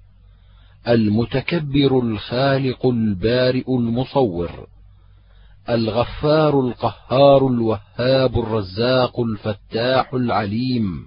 المتكبر 0.89 1.99
الخالق 1.99 2.87
البارئ 2.87 3.65
المصور 3.69 4.67
الغفار 5.69 6.61
القهار 6.61 7.47
الوهاب 7.49 8.39
الرزاق 8.39 9.21
الفتاح 9.21 10.15
العليم 10.15 11.07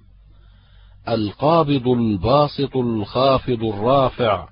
القابض 1.09 1.87
الباسط 1.87 2.77
الخافض 2.77 3.63
الرافع 3.63 4.47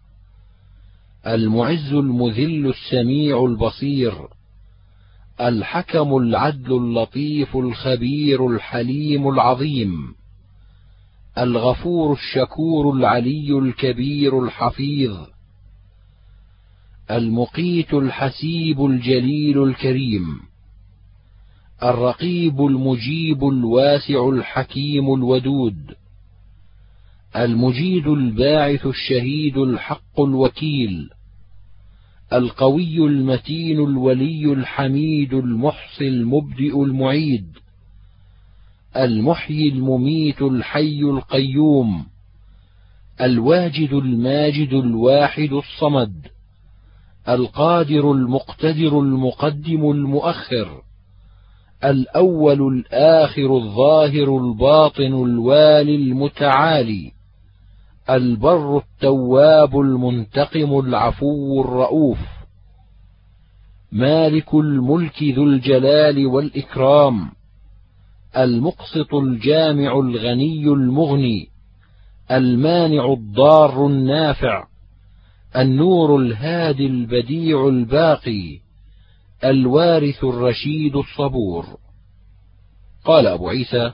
المعز 1.28 1.94
المذل 1.94 2.68
السميع 2.68 3.46
البصير 3.46 4.14
الحكم 5.42 6.18
العدل 6.18 6.74
اللطيف 6.74 7.58
الخبير 7.58 8.48
الحليم 8.48 9.30
العظيم 9.30 10.16
الغفور 11.38 12.14
الشكور 12.14 12.94
العلي 12.94 13.52
الكبير 13.60 14.44
الحفيظ 14.44 15.18
المقيت 17.12 17.94
الحسيب 17.94 18.86
الجليل 18.86 19.64
الكريم 19.64 20.40
الرقيب 21.84 22.62
المجيب 22.62 23.44
الواسع 23.44 24.30
الحكيم 24.30 25.14
الودود. 25.14 25.96
المجيد 27.36 28.08
الباعث 28.08 28.86
الشهيد 28.86 29.58
الحق 29.58 30.22
الوكيل 30.22 31.10
القوي 32.34 32.98
المتين 32.98 33.80
الولي 33.80 34.54
الحميد 34.54 35.34
المحصي 35.34 36.08
المبدئ 36.08 36.84
المعيد 36.84 37.48
المحيي 38.96 39.70
المميت 39.70 40.42
الحي 40.42 41.00
القيوم 41.00 42.06
الواجد 43.22 43.94
الماجد 43.94 44.74
الواحد 44.74 45.54
الصمد 45.54 46.28
القادر 47.30 48.12
المقتدر 48.12 49.00
المقدم 49.00 49.92
المؤخر 49.92 50.82
الأول 51.84 52.62
الآخر 52.62 53.58
الظاهر 53.58 54.38
الباطن 54.38 55.14
الوالي 55.26 55.96
المتعالي. 55.96 57.15
البر 58.10 58.78
التواب 58.78 59.80
المنتقم 59.80 60.80
العفو 60.80 61.62
الرؤوف. 61.62 62.18
مالك 63.92 64.54
الملك 64.54 65.24
ذو 65.24 65.44
الجلال 65.44 66.26
والإكرام. 66.26 67.32
المقسط 68.38 69.14
الجامع 69.14 70.00
الغني 70.00 70.68
المغني. 70.68 71.48
المانع 72.32 73.14
الضار 73.14 73.88
النافع. 73.88 74.68
النور 75.56 76.18
الهادي 76.22 76.86
البديع 76.86 77.68
الباقي. 77.68 78.60
الوارث 79.44 80.24
الرشيد 80.24 80.96
الصبور. 80.96 81.66
قال 83.06 83.28
أبو 83.28 83.50
عيسى 83.50 83.94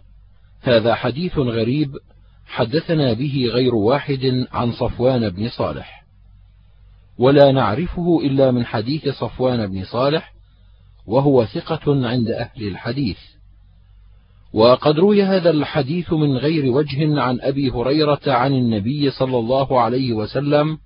هذا 0.61 0.95
حديث 0.95 1.37
غريب 1.37 1.95
حدثنا 2.51 3.13
به 3.13 3.49
غير 3.53 3.75
واحد 3.75 4.47
عن 4.51 4.71
صفوان 4.71 5.29
بن 5.29 5.49
صالح. 5.49 6.03
ولا 7.17 7.51
نعرفه 7.51 8.19
إلا 8.23 8.51
من 8.51 8.65
حديث 8.65 9.09
صفوان 9.09 9.67
بن 9.67 9.83
صالح 9.83 10.33
وهو 11.07 11.45
ثقة 11.45 12.07
عند 12.07 12.27
أهل 12.27 12.67
الحديث. 12.67 13.17
وقد 14.53 14.99
روي 14.99 15.23
هذا 15.23 15.49
الحديث 15.49 16.13
من 16.13 16.37
غير 16.37 16.71
وجه 16.71 17.21
عن 17.21 17.41
أبي 17.41 17.69
هريرة 17.69 18.21
عن 18.27 18.53
النبي 18.53 19.11
صلى 19.11 19.37
الله 19.37 19.81
عليه 19.81 20.13
وسلم 20.13 20.77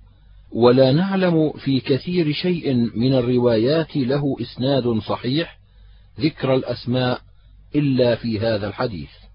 ولا 0.52 0.92
نعلم 0.92 1.52
في 1.52 1.80
كثير 1.80 2.32
شيء 2.32 2.74
من 2.74 3.14
الروايات 3.14 3.96
له 3.96 4.36
إسناد 4.40 4.98
صحيح 4.98 5.58
ذكر 6.20 6.54
الأسماء 6.54 7.20
إلا 7.74 8.14
في 8.14 8.40
هذا 8.40 8.68
الحديث. 8.68 9.25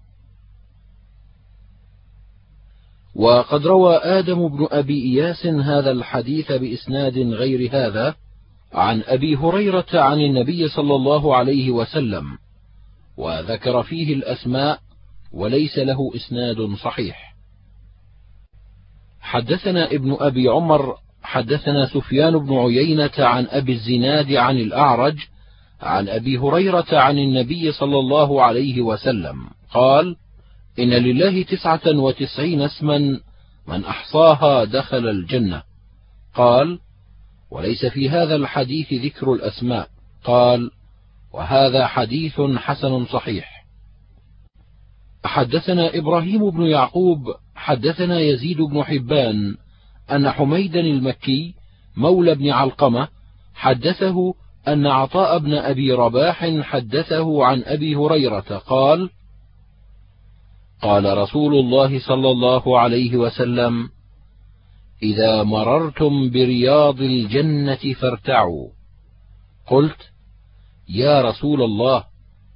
وقد 3.14 3.66
روى 3.66 3.96
آدم 3.96 4.48
بن 4.48 4.66
أبي 4.70 5.02
إياس 5.02 5.46
هذا 5.46 5.90
الحديث 5.90 6.52
بإسناد 6.52 7.18
غير 7.18 7.70
هذا 7.72 8.14
عن 8.72 9.02
أبي 9.06 9.36
هريرة 9.36 9.86
عن 9.94 10.20
النبي 10.20 10.68
صلى 10.68 10.94
الله 10.94 11.36
عليه 11.36 11.70
وسلم 11.70 12.38
وذكر 13.16 13.82
فيه 13.82 14.14
الأسماء 14.14 14.78
وليس 15.32 15.78
له 15.78 16.10
إسناد 16.16 16.74
صحيح. 16.74 17.34
حدثنا 19.20 19.86
ابن 19.86 20.16
أبي 20.20 20.48
عمر 20.48 20.96
حدثنا 21.22 21.86
سفيان 21.86 22.38
بن 22.38 22.54
عيينة 22.58 23.10
عن 23.18 23.46
أبي 23.50 23.72
الزناد 23.72 24.32
عن 24.32 24.56
الأعرج 24.56 25.16
عن 25.80 26.08
أبي 26.08 26.38
هريرة 26.38 26.86
عن 26.92 27.18
النبي 27.18 27.72
صلى 27.72 27.98
الله 27.98 28.42
عليه 28.42 28.82
وسلم 28.82 29.46
قال 29.74 30.16
إن 30.78 30.90
لله 30.90 31.42
تسعة 31.42 31.98
وتسعين 31.98 32.62
اسما 32.62 33.20
من 33.66 33.84
أحصاها 33.84 34.64
دخل 34.64 35.08
الجنة. 35.08 35.62
قال 36.34 36.78
وليس 37.50 37.86
في 37.86 38.10
هذا 38.10 38.34
الحديث 38.34 38.92
ذكر 38.92 39.32
الأسماء. 39.32 39.88
قال 40.24 40.70
وهذا 41.32 41.86
حديث 41.86 42.40
حسن 42.40 43.04
صحيح. 43.04 43.62
حدثنا 45.24 45.98
إبراهيم 45.98 46.50
بن 46.50 46.62
يعقوب 46.62 47.34
حدثنا 47.54 48.20
يزيد 48.20 48.60
بن 48.60 48.82
حبان 48.82 49.56
أن 50.10 50.30
حميدا 50.30 50.80
المكي 50.80 51.54
مولى 51.96 52.34
بن 52.34 52.50
علقمة 52.50 53.08
حدثه 53.54 54.34
أن 54.68 54.86
عطاء 54.86 55.38
بن 55.38 55.54
أبي 55.54 55.92
رباح 55.92 56.60
حدثه 56.60 57.44
عن 57.44 57.62
أبي 57.66 57.96
هريرة. 57.96 58.62
قال 58.66 59.10
قال 60.82 61.18
رسول 61.18 61.54
الله 61.54 61.98
صلى 61.98 62.30
الله 62.30 62.80
عليه 62.80 63.16
وسلم 63.16 63.88
إذا 65.02 65.42
مررتم 65.42 66.30
برياض 66.30 67.00
الجنة 67.00 67.94
فارتعوا. 68.00 68.68
قلت 69.66 70.10
يا 70.88 71.22
رسول 71.22 71.62
الله 71.62 72.04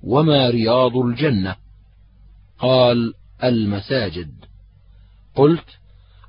وما 0.03 0.51
رياض 0.51 0.97
الجنة؟ 0.97 1.57
قال 2.59 3.15
المساجد. 3.45 4.35
قلت 5.35 5.69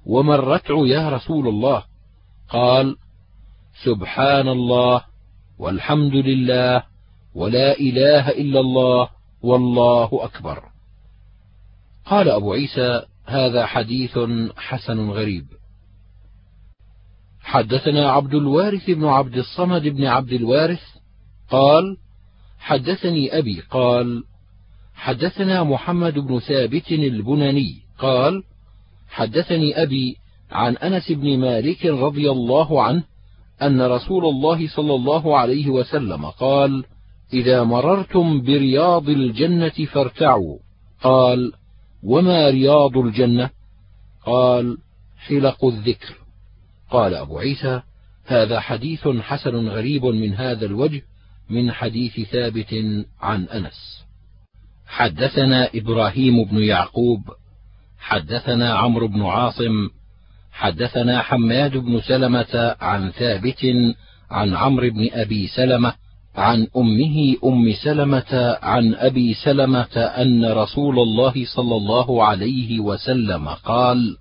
وما 0.06 0.36
الرتع 0.36 0.76
يا 0.86 1.10
رسول 1.10 1.48
الله؟ 1.48 1.84
قال 2.50 2.96
سبحان 3.84 4.48
الله 4.48 5.02
والحمد 5.60 6.14
لله 6.14 6.84
ولا 7.36 7.80
إله 7.80 8.30
إلا 8.30 8.60
الله 8.60 9.10
والله 9.42 10.10
أكبر. 10.14 10.64
قال 12.10 12.30
أبو 12.30 12.54
عيسى 12.54 13.02
هذا 13.26 13.66
حديث 13.66 14.20
حسن 14.58 15.10
غريب. 15.10 15.46
حدثنا 17.42 18.12
عبد 18.12 18.34
الوارث 18.34 18.90
بن 18.90 19.06
عبد 19.06 19.38
الصمد 19.38 19.88
بن 19.88 20.06
عبد 20.06 20.34
الوارث 20.34 20.82
قال 21.50 21.98
حدثني 22.60 23.38
أبي 23.38 23.62
قال 23.72 24.24
حدثنا 24.96 25.64
محمد 25.64 26.20
بن 26.20 26.40
ثابت 26.40 26.92
البناني 26.92 27.74
قال 28.00 28.44
حدثني 29.10 29.84
أبي 29.84 30.16
عن 30.52 30.78
أنس 30.78 31.12
بن 31.12 31.40
مالك 31.40 31.86
رضي 31.86 32.32
الله 32.32 32.84
عنه 32.84 33.04
أن 33.62 33.82
رسول 33.82 34.26
الله 34.26 34.68
صلى 34.68 34.96
الله 34.96 35.38
عليه 35.38 35.70
وسلم 35.70 36.26
قال 36.26 36.84
إذا 37.34 37.64
مررتم 37.64 38.42
برياض 38.42 39.10
الجنة 39.10 39.86
فارتعوا. 39.94 40.58
قال 41.02 41.52
وما 42.04 42.50
رياض 42.50 42.98
الجنة؟ 42.98 43.50
قال 44.26 44.78
حلق 45.18 45.66
الذكر. 45.66 46.16
قال 46.90 47.14
أبو 47.14 47.40
عيسى 47.40 47.82
هذا 48.26 48.60
حديث 48.60 49.08
حسن 49.08 49.68
غريب 49.68 50.06
من 50.06 50.34
هذا 50.34 50.66
الوجه 50.66 51.02
من 51.50 51.72
حديث 51.72 52.20
ثابت 52.20 52.74
عن 53.22 53.44
أنس. 53.44 54.06
حدثنا 54.88 55.70
إبراهيم 55.76 56.44
بن 56.44 56.58
يعقوب 56.58 57.22
حدثنا 58.00 58.74
عمرو 58.74 59.08
بن 59.08 59.26
عاصم 59.26 59.90
حدثنا 60.52 61.22
حماد 61.22 61.78
بن 61.78 62.02
سلمة 62.02 62.76
عن 62.82 63.12
ثابت 63.12 63.66
عن 64.32 64.56
عمرو 64.56 64.90
بن 64.90 65.10
أبي 65.12 65.48
سلمة 65.48 65.94
عن 66.38 66.68
أمه 66.78 67.36
أم 67.44 67.74
سلمة 67.84 68.58
عن 68.62 68.94
أبي 68.96 69.34
سلمة 69.34 69.98
أن 69.98 70.46
رسول 70.46 71.00
الله 71.00 71.46
صلى 71.56 71.76
الله 71.76 72.24
عليه 72.24 72.80
وسلم 72.80 73.48
قال 73.50 74.18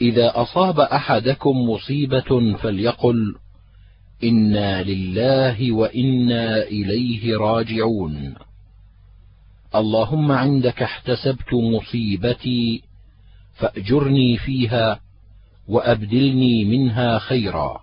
إذا 0.00 0.32
أصاب 0.42 0.80
أحدكم 0.80 1.50
مصيبة 1.50 2.56
فليقل 2.56 3.34
إنا 4.24 4.82
لله 4.82 5.72
وإنا 5.72 6.62
إليه 6.62 7.36
راجعون. 7.36 8.34
اللهم 9.74 10.32
عندك 10.32 10.82
احتسبت 10.82 11.54
مصيبتي 11.54 12.82
فأجرني 13.54 14.36
فيها 14.36 15.00
وأبدلني 15.68 16.64
منها 16.64 17.18
خيرا. 17.18 17.81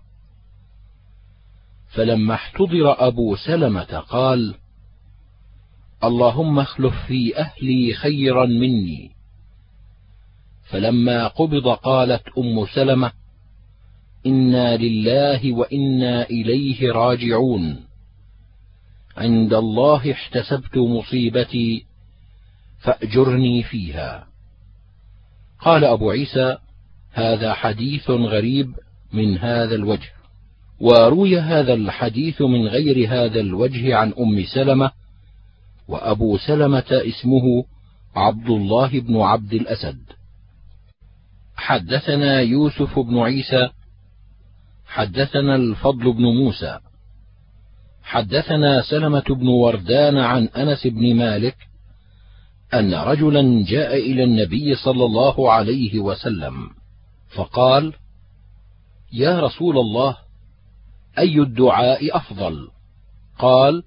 فلما 1.89 2.33
احتضر 2.33 3.07
أبو 3.07 3.35
سلمة 3.35 4.03
قال 4.09 4.55
اللهم 6.03 6.59
اخلف 6.59 6.93
في 7.07 7.37
أهلي 7.37 7.93
خيرا 7.93 8.45
مني. 8.45 9.11
فلما 10.69 11.27
قبض 11.27 11.67
قالت 11.67 12.23
أم 12.37 12.65
سلمة 12.65 13.11
إنا 14.25 14.77
لله 14.77 15.53
وإنا 15.53 16.23
إليه 16.23 16.91
راجعون. 16.91 17.85
عند 19.17 19.53
الله 19.53 20.11
احتسبت 20.11 20.77
مصيبتي 20.77 21.85
فأجرني 22.79 23.63
فيها. 23.63 24.27
قال 25.59 25.85
أبو 25.85 26.11
عيسى 26.11 26.57
هذا 27.11 27.53
حديث 27.53 28.09
غريب 28.09 28.75
من 29.13 29.37
هذا 29.37 29.75
الوجه. 29.75 30.18
وروي 30.79 31.39
هذا 31.39 31.73
الحديث 31.73 32.41
من 32.41 32.67
غير 32.67 33.07
هذا 33.09 33.39
الوجه 33.39 33.95
عن 33.95 34.13
أم 34.19 34.45
سلمة 34.53 34.91
وأبو 35.87 36.37
سلمة 36.37 36.85
اسمه 36.91 37.65
عبد 38.15 38.49
الله 38.49 38.99
بن 38.99 39.21
عبد 39.21 39.53
الأسد. 39.53 39.99
حدثنا 41.55 42.39
يوسف 42.39 42.99
بن 42.99 43.17
عيسى 43.17 43.69
حدثنا 44.85 45.55
الفضل 45.55 46.13
بن 46.13 46.23
موسى 46.23 46.79
حدثنا 48.03 48.81
سلمة 48.81 49.23
بن 49.29 49.47
وردان 49.47 50.17
عن 50.17 50.45
أنس 50.45 50.87
بن 50.87 51.15
مالك 51.15 51.55
أن 52.73 52.93
رجلا 52.93 53.65
جاء 53.65 53.97
إلى 53.97 54.23
النبي 54.23 54.75
صلى 54.75 55.05
الله 55.05 55.51
عليه 55.51 55.99
وسلم 55.99 56.69
فقال 57.35 57.93
يا 59.13 59.39
رسول 59.39 59.77
الله 59.77 60.17
أي 61.17 61.39
الدعاء 61.39 62.17
أفضل؟ 62.17 62.67
قال 63.39 63.83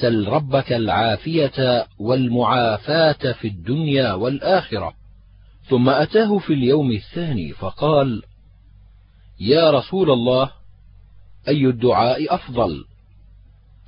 سل 0.00 0.28
ربك 0.28 0.72
العافية 0.72 1.86
والمعافاة 1.98 3.32
في 3.32 3.48
الدنيا 3.48 4.12
والآخرة. 4.12 4.94
ثم 5.68 5.88
أتاه 5.88 6.38
في 6.38 6.52
اليوم 6.52 6.92
الثاني 6.92 7.52
فقال 7.52 8.22
يا 9.40 9.70
رسول 9.70 10.10
الله 10.10 10.50
أي 11.48 11.66
الدعاء 11.66 12.34
أفضل؟ 12.34 12.84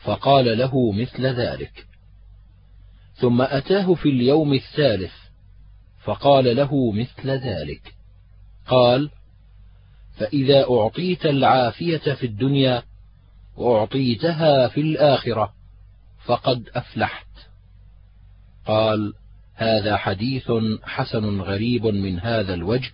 فقال 0.04 0.58
له 0.58 0.92
مثل 0.92 1.26
ذلك. 1.26 1.86
ثم 3.14 3.42
أتاه 3.42 3.94
في 3.94 4.08
اليوم 4.08 4.52
الثالث 4.54 5.12
فقال 6.04 6.56
له 6.56 6.92
مثل 6.92 7.30
ذلك. 7.30 7.94
قال 8.66 9.10
فإذا 10.16 10.64
أعطيت 10.70 11.26
العافية 11.26 12.14
في 12.14 12.26
الدنيا 12.26 12.82
وأعطيتها 13.56 14.68
في 14.68 14.80
الآخرة 14.80 15.52
فقد 16.24 16.68
أفلحت. 16.74 17.26
قال 18.66 19.12
هذا 19.54 19.96
حديث 19.96 20.52
حسن 20.82 21.40
غريب 21.40 21.86
من 21.86 22.20
هذا 22.20 22.54
الوجه 22.54 22.90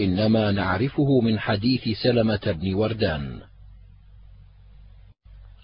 إنما 0.00 0.50
نعرفه 0.50 1.20
من 1.20 1.38
حديث 1.38 1.88
سلمة 2.02 2.40
بن 2.60 2.74
وردان. 2.74 3.40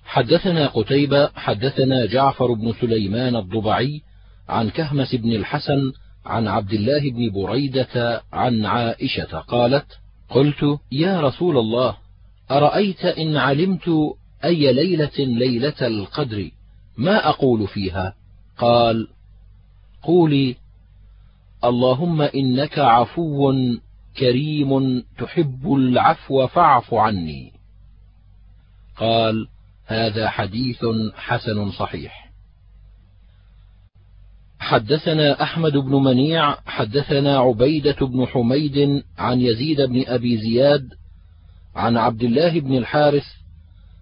حدثنا 0.04 0.66
قتيبة 0.66 1.30
حدثنا 1.34 2.06
جعفر 2.06 2.52
بن 2.52 2.72
سليمان 2.80 3.36
الضبعي 3.36 4.02
عن 4.48 4.70
كهمس 4.70 5.14
بن 5.14 5.32
الحسن 5.32 5.92
عن 6.26 6.48
عبد 6.48 6.72
الله 6.72 7.10
بن 7.10 7.30
بريدة 7.30 8.22
عن 8.32 8.66
عائشة 8.66 9.40
قالت: 9.40 9.86
قلت 10.30 10.78
يا 10.92 11.20
رسول 11.20 11.58
الله 11.58 11.96
أرأيت 12.50 13.04
إن 13.04 13.36
علمت 13.36 13.90
أي 14.44 14.72
ليلة 14.72 15.18
ليلة 15.18 15.86
القدر 15.86 16.50
ما 16.96 17.28
أقول 17.28 17.68
فيها؟ 17.68 18.14
قال: 18.58 19.08
قولي: 20.02 20.56
اللهم 21.64 22.22
إنك 22.22 22.78
عفو 22.78 23.54
كريم 24.18 25.02
تحب 25.18 25.72
العفو 25.74 26.46
فاعف 26.46 26.94
عني. 26.94 27.52
قال: 28.96 29.48
هذا 29.86 30.28
حديث 30.28 30.84
حسن 31.14 31.70
صحيح 31.70 32.25
حدثنا 34.58 35.42
أحمد 35.42 35.72
بن 35.72 35.94
منيع 35.94 36.56
حدثنا 36.66 37.38
عبيدة 37.38 38.06
بن 38.06 38.26
حميد 38.26 39.04
عن 39.18 39.40
يزيد 39.40 39.80
بن 39.80 40.04
أبي 40.06 40.38
زياد 40.38 40.88
عن 41.76 41.96
عبد 41.96 42.22
الله 42.22 42.60
بن 42.60 42.78
الحارث 42.78 43.24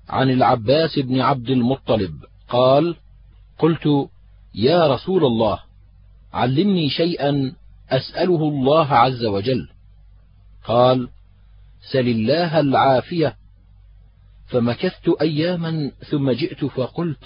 عن 0.08 0.30
العباس 0.30 0.98
بن 0.98 1.20
عبد 1.20 1.50
المطلب 1.50 2.14
قال 2.48 2.96
قلت 3.58 4.08
يا 4.54 4.94
رسول 4.94 5.24
الله 5.24 5.60
علمني 6.32 6.90
شيئا 6.90 7.52
أسأله 7.90 8.48
الله 8.48 8.86
عز 8.86 9.24
وجل. 9.24 9.68
قال 10.64 11.08
سل 11.92 12.08
الله 12.08 12.60
العافية. 12.60 13.36
فمكثت 14.46 15.08
اياما 15.20 15.90
ثم 16.10 16.30
جئت 16.30 16.64
فقلت 16.64 17.18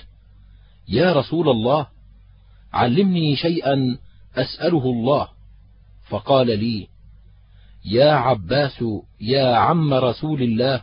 يا 0.89 1.13
رسول 1.13 1.49
الله 1.49 1.87
علمني 2.73 3.37
شيئا 3.37 3.99
أسأله 4.37 4.85
الله. 4.85 5.29
فقال 6.09 6.47
لي 6.47 6.89
يا 7.85 8.13
عباس 8.13 8.85
يا 9.21 9.55
عم 9.57 9.95
رسول 9.95 10.43
الله 10.43 10.83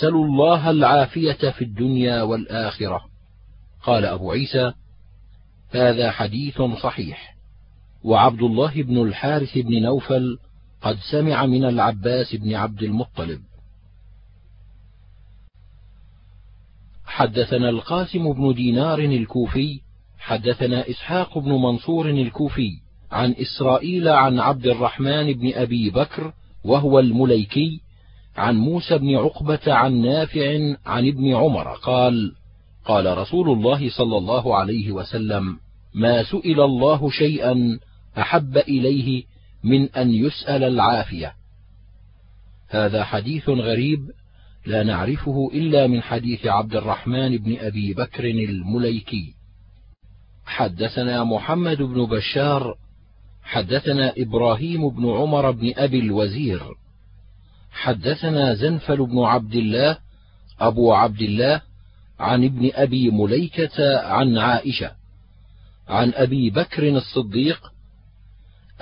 سلوا 0.00 0.24
الله 0.24 0.70
العافية 0.70 1.50
في 1.50 1.64
الدنيا 1.64 2.22
والآخرة. 2.22 3.04
قال 3.82 4.04
أبو 4.04 4.32
عيسى 4.32 4.72
هذا 5.70 6.10
حديث 6.10 6.62
صحيح. 6.62 7.36
وعبد 8.04 8.42
الله 8.42 8.82
بن 8.82 9.02
الحارث 9.02 9.58
بن 9.58 9.82
نوفل 9.82 10.38
قد 10.82 10.98
سمع 11.10 11.46
من 11.46 11.64
العباس 11.64 12.34
بن 12.34 12.54
عبد 12.54 12.82
المطلب. 12.82 13.40
حدثنا 17.04 17.68
القاسم 17.68 18.32
بن 18.32 18.54
دينار 18.54 18.98
الكوفي 18.98 19.80
حدثنا 20.24 20.90
إسحاق 20.90 21.38
بن 21.38 21.52
منصور 21.52 22.10
الكوفي 22.10 22.70
عن 23.12 23.32
إسرائيل 23.32 24.08
عن 24.08 24.40
عبد 24.40 24.66
الرحمن 24.66 25.32
بن 25.32 25.52
أبي 25.54 25.90
بكر 25.90 26.32
وهو 26.64 26.98
المليكي 26.98 27.80
عن 28.36 28.56
موسى 28.56 28.98
بن 28.98 29.16
عقبة 29.16 29.60
عن 29.66 30.00
نافع 30.00 30.74
عن 30.86 31.08
ابن 31.08 31.34
عمر 31.34 31.74
قال 31.74 32.32
قال 32.84 33.18
رسول 33.18 33.50
الله 33.50 33.90
صلى 33.90 34.16
الله 34.16 34.56
عليه 34.56 34.92
وسلم 34.92 35.58
ما 35.94 36.22
سئل 36.22 36.60
الله 36.60 37.10
شيئا 37.10 37.78
أحب 38.18 38.56
إليه 38.56 39.22
من 39.64 39.88
أن 39.88 40.14
يسأل 40.14 40.64
العافية. 40.64 41.34
هذا 42.68 43.04
حديث 43.04 43.48
غريب 43.48 44.10
لا 44.66 44.82
نعرفه 44.82 45.50
إلا 45.54 45.86
من 45.86 46.02
حديث 46.02 46.46
عبد 46.46 46.76
الرحمن 46.76 47.38
بن 47.38 47.56
أبي 47.58 47.94
بكر 47.94 48.24
المليكي. 48.24 49.43
حدثنا 50.46 51.24
محمد 51.24 51.82
بن 51.82 52.06
بشار 52.06 52.74
حدثنا 53.42 54.12
إبراهيم 54.18 54.88
بن 54.88 55.10
عمر 55.10 55.50
بن 55.50 55.72
أبي 55.76 55.98
الوزير 55.98 56.62
حدثنا 57.72 58.54
زنفل 58.54 59.06
بن 59.06 59.18
عبد 59.18 59.54
الله 59.54 59.96
أبو 60.60 60.92
عبد 60.92 61.22
الله 61.22 61.60
عن 62.20 62.44
ابن 62.44 62.70
أبي 62.74 63.10
مليكة 63.10 63.98
عن 64.00 64.38
عائشة 64.38 64.92
عن 65.88 66.12
أبي 66.14 66.50
بكر 66.50 66.88
الصديق 66.88 67.72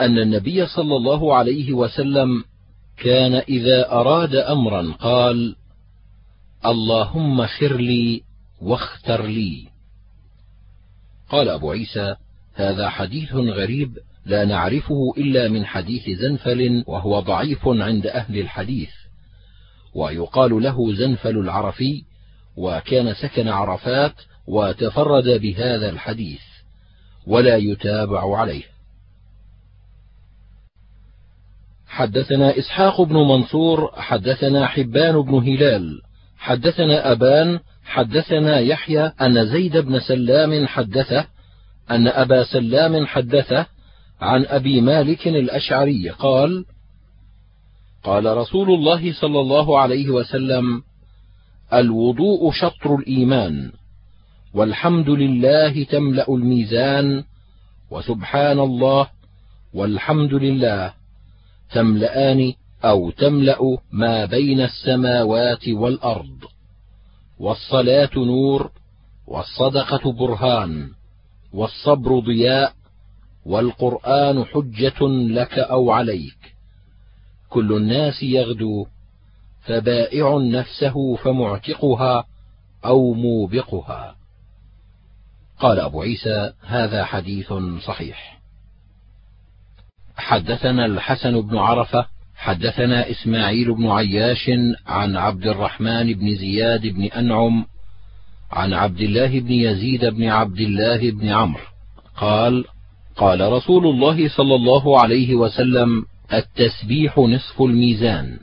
أن 0.00 0.18
النبي 0.18 0.66
صلى 0.66 0.96
الله 0.96 1.34
عليه 1.34 1.72
وسلم 1.72 2.44
كان 2.96 3.34
إذا 3.34 3.92
أراد 3.92 4.34
أمرا 4.34 4.92
قال 4.92 5.56
اللهم 6.66 7.46
خر 7.46 7.76
لي 7.76 8.22
واختر 8.60 9.26
لي. 9.26 9.71
قال 11.32 11.48
أبو 11.48 11.70
عيسى 11.70 12.16
هذا 12.54 12.88
حديث 12.88 13.32
غريب 13.34 13.98
لا 14.26 14.44
نعرفه 14.44 15.14
إلا 15.18 15.48
من 15.48 15.66
حديث 15.66 16.10
زنفل 16.18 16.84
وهو 16.86 17.20
ضعيف 17.20 17.68
عند 17.68 18.06
أهل 18.06 18.38
الحديث. 18.38 18.90
ويقال 19.94 20.62
له 20.62 20.94
زنفل 20.94 21.38
العرفي 21.38 22.02
وكان 22.56 23.14
سكن 23.14 23.48
عرفات 23.48 24.14
وتفرد 24.46 25.28
بهذا 25.28 25.90
الحديث 25.90 26.40
ولا 27.26 27.56
يتابع 27.56 28.36
عليه. 28.38 28.62
حدثنا 31.86 32.58
إسحاق 32.58 33.02
بن 33.02 33.14
منصور 33.14 33.92
حدثنا 33.96 34.66
حبان 34.66 35.22
بن 35.22 35.34
هلال 35.34 36.00
حدثنا 36.38 37.12
أبان 37.12 37.60
حدثنا 37.84 38.58
يحيى 38.60 39.00
أن 39.00 39.46
زيد 39.46 39.76
بن 39.76 40.00
سلام 40.00 40.66
حدثه 40.66 41.26
أن 41.90 42.08
أبا 42.08 42.44
سلام 42.44 43.06
حدثه 43.06 43.66
عن 44.20 44.44
أبي 44.44 44.80
مالك 44.80 45.28
الأشعري 45.28 46.08
قال 46.10 46.64
قال 48.04 48.36
رسول 48.36 48.70
الله 48.70 49.12
صلى 49.12 49.40
الله 49.40 49.78
عليه 49.78 50.10
وسلم 50.10 50.82
الوضوء 51.72 52.52
شطر 52.52 52.94
الإيمان 52.94 53.72
والحمد 54.54 55.10
لله 55.10 55.84
تملأ 55.84 56.34
الميزان 56.34 57.24
وسبحان 57.90 58.58
الله 58.60 59.08
والحمد 59.74 60.34
لله 60.34 60.94
تملأان 61.72 62.52
أو 62.84 63.10
تملأ 63.10 63.78
ما 63.92 64.24
بين 64.24 64.60
السماوات 64.60 65.68
والأرض. 65.68 66.51
والصلاة 67.42 68.10
نور 68.16 68.70
والصدقة 69.26 70.12
برهان 70.12 70.90
والصبر 71.52 72.18
ضياء 72.18 72.72
والقرآن 73.46 74.44
حجة 74.44 75.06
لك 75.08 75.58
أو 75.58 75.90
عليك. 75.90 76.54
كل 77.48 77.72
الناس 77.76 78.22
يغدو 78.22 78.86
فبائع 79.62 80.38
نفسه 80.38 81.16
فمعتقها 81.16 82.24
أو 82.84 83.14
موبقها. 83.14 84.16
قال 85.58 85.80
أبو 85.80 86.02
عيسى 86.02 86.52
هذا 86.60 87.04
حديث 87.04 87.52
صحيح. 87.86 88.40
حدثنا 90.16 90.86
الحسن 90.86 91.40
بن 91.40 91.56
عرفة 91.56 92.06
حدثنا 92.42 93.10
إسماعيل 93.10 93.74
بن 93.74 93.86
عياش 93.90 94.50
عن 94.86 95.16
عبد 95.16 95.46
الرحمن 95.46 96.14
بن 96.14 96.34
زياد 96.36 96.86
بن 96.86 97.04
أنعم 97.04 97.64
عن 98.50 98.72
عبد 98.72 99.00
الله 99.00 99.40
بن 99.40 99.52
يزيد 99.52 100.04
بن 100.04 100.24
عبد 100.24 100.60
الله 100.60 101.10
بن 101.10 101.28
عمرو 101.28 101.62
قال 102.16 102.64
قال 103.16 103.52
رسول 103.52 103.86
الله 103.86 104.28
صلى 104.28 104.54
الله 104.54 105.00
عليه 105.00 105.34
وسلم 105.34 106.04
التسبيح 106.32 107.18
نصف 107.18 107.62
الميزان 107.62 108.38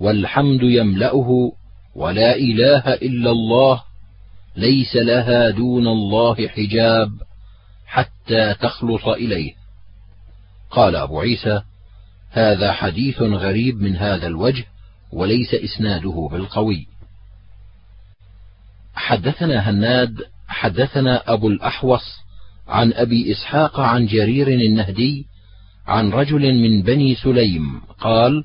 والحمد 0.00 0.62
يملأه 0.62 1.52
ولا 1.94 2.36
إله 2.36 2.94
إلا 2.94 3.30
الله 3.30 3.82
ليس 4.56 4.96
لها 4.96 5.50
دون 5.50 5.86
الله 5.86 6.48
حجاب 6.48 7.10
حتى 7.86 8.54
تخلص 8.54 9.08
إليه. 9.08 9.52
قال 10.70 10.96
أبو 10.96 11.20
عيسى 11.20 11.62
هذا 12.30 12.72
حديث 12.72 13.22
غريب 13.22 13.80
من 13.80 13.96
هذا 13.96 14.26
الوجه 14.26 14.64
وليس 15.12 15.54
إسناده 15.54 16.28
بالقوي. 16.32 16.86
حدثنا 18.94 19.70
هناد 19.70 20.16
حدثنا 20.48 21.32
أبو 21.32 21.48
الأحوص 21.48 22.04
عن 22.68 22.92
أبي 22.92 23.32
إسحاق 23.32 23.80
عن 23.80 24.06
جرير 24.06 24.48
النهدي 24.48 25.26
عن 25.86 26.10
رجل 26.10 26.54
من 26.54 26.82
بني 26.82 27.14
سليم 27.14 27.80
قال 28.00 28.44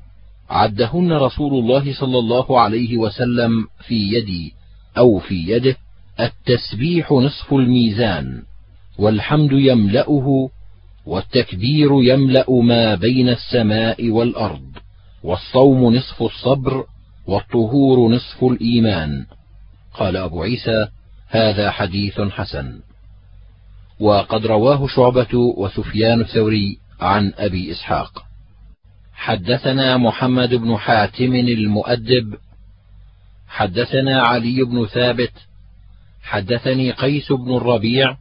عدهن 0.50 1.12
رسول 1.12 1.54
الله 1.54 1.94
صلى 1.94 2.18
الله 2.18 2.60
عليه 2.60 2.96
وسلم 2.96 3.66
في 3.86 3.94
يدي 3.94 4.52
أو 4.98 5.18
في 5.18 5.34
يده 5.34 5.76
التسبيح 6.20 7.12
نصف 7.12 7.54
الميزان 7.54 8.42
والحمد 8.98 9.52
يملأه 9.52 10.50
والتكبير 11.06 11.90
يملأ 12.02 12.50
ما 12.50 12.94
بين 12.94 13.28
السماء 13.28 14.10
والأرض 14.10 14.70
والصوم 15.22 15.94
نصف 15.94 16.22
الصبر 16.22 16.84
والطهور 17.26 18.10
نصف 18.10 18.44
الإيمان. 18.44 19.26
قال 19.94 20.16
أبو 20.16 20.42
عيسى 20.42 20.88
هذا 21.28 21.70
حديث 21.70 22.20
حسن. 22.20 22.80
وقد 24.00 24.46
رواه 24.46 24.86
شعبة 24.86 25.34
وسفيان 25.56 26.20
الثوري 26.20 26.78
عن 27.00 27.32
أبي 27.36 27.72
إسحاق. 27.72 28.24
حدثنا 29.14 29.96
محمد 29.96 30.54
بن 30.54 30.76
حاتم 30.76 31.34
المؤدب. 31.34 32.34
حدثنا 33.48 34.22
علي 34.22 34.64
بن 34.64 34.86
ثابت. 34.86 35.32
حدثني 36.22 36.90
قيس 36.90 37.32
بن 37.32 37.56
الربيع. 37.56 38.16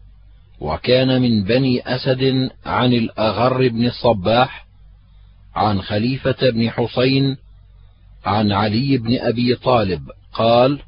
وكان 0.63 1.21
من 1.21 1.43
بني 1.43 1.95
أسد 1.95 2.49
عن 2.65 2.93
الأغر 2.93 3.67
بن 3.67 3.85
الصباح 3.85 4.65
عن 5.55 5.81
خليفة 5.81 6.49
بن 6.49 6.69
حسين 6.69 7.37
عن 8.25 8.51
علي 8.51 8.97
بن 8.97 9.17
أبي 9.19 9.55
طالب 9.55 10.01
قال 10.33 10.79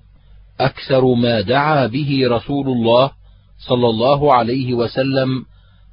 أكثر 0.60 1.14
ما 1.14 1.42
دعا 1.42 1.88
به 1.88 2.22
رسول 2.28 2.68
الله 2.68 3.12
صلى 3.68 3.88
الله 3.88 4.34
عليه 4.34 4.74
وسلم 4.74 5.46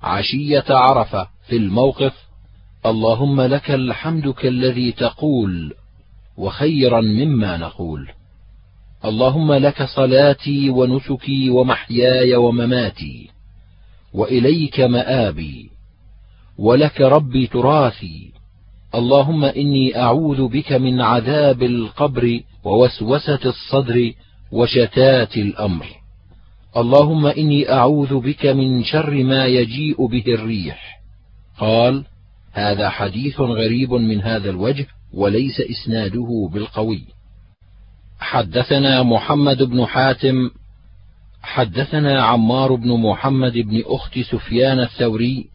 عشية 0.02 0.64
عرفة 0.70 1.28
في 1.48 1.56
الموقف 1.56 2.12
اللهم 2.86 3.40
لك 3.40 3.70
الحمد 3.70 4.28
كالذي 4.28 4.92
تقول 4.92 5.74
وخيرا 6.36 7.00
مما 7.00 7.56
نقول. 7.56 8.08
اللهم 9.04 9.52
لك 9.52 9.82
صلاتي 9.82 10.70
ونسكي 10.70 11.50
ومحياي 11.50 12.36
ومماتي. 12.36 13.30
وإليك 14.14 14.80
مآبي 14.80 15.70
ولك 16.58 17.00
ربي 17.00 17.46
تراثي. 17.46 18.32
اللهم 18.94 19.44
إني 19.44 19.96
أعوذ 19.98 20.48
بك 20.48 20.72
من 20.72 21.00
عذاب 21.00 21.62
القبر 21.62 22.40
ووسوسة 22.64 23.40
الصدر 23.44 24.12
وشتات 24.52 25.36
الأمر. 25.36 25.86
اللهم 26.76 27.26
إني 27.26 27.72
أعوذ 27.72 28.20
بك 28.20 28.46
من 28.46 28.84
شر 28.84 29.24
ما 29.24 29.46
يجيء 29.46 30.06
به 30.06 30.24
الريح. 30.26 31.00
قال 31.58 32.04
هذا 32.52 32.88
حديث 32.88 33.40
غريب 33.40 33.92
من 33.92 34.22
هذا 34.22 34.50
الوجه 34.50 34.86
وليس 35.14 35.60
إسناده 35.60 36.50
بالقوي. 36.52 37.04
حدثنا 38.20 39.02
محمد 39.02 39.62
بن 39.62 39.86
حاتم 39.86 40.50
حدثنا 41.42 42.22
عمار 42.22 42.74
بن 42.74 43.00
محمد 43.00 43.52
بن 43.52 43.82
أخت 43.86 44.18
سفيان 44.18 44.80
الثوري 44.80 45.48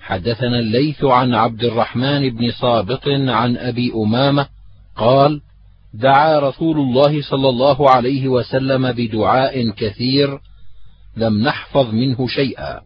حدثنا 0.00 0.58
الليث 0.58 1.04
عن 1.04 1.34
عبد 1.34 1.64
الرحمن 1.64 2.30
بن 2.30 2.50
صابط 2.50 3.08
عن 3.08 3.56
أبي 3.56 3.92
أمامة 3.94 4.46
قال 4.96 5.40
دعا 5.94 6.38
رسول 6.38 6.76
الله 6.76 7.22
صلى 7.22 7.48
الله 7.48 7.90
عليه 7.90 8.28
وسلم 8.28 8.92
بدعاء 8.92 9.70
كثير 9.70 10.38
لم 11.16 11.38
نحفظ 11.38 11.94
منه 11.94 12.26
شيئا. 12.26 12.80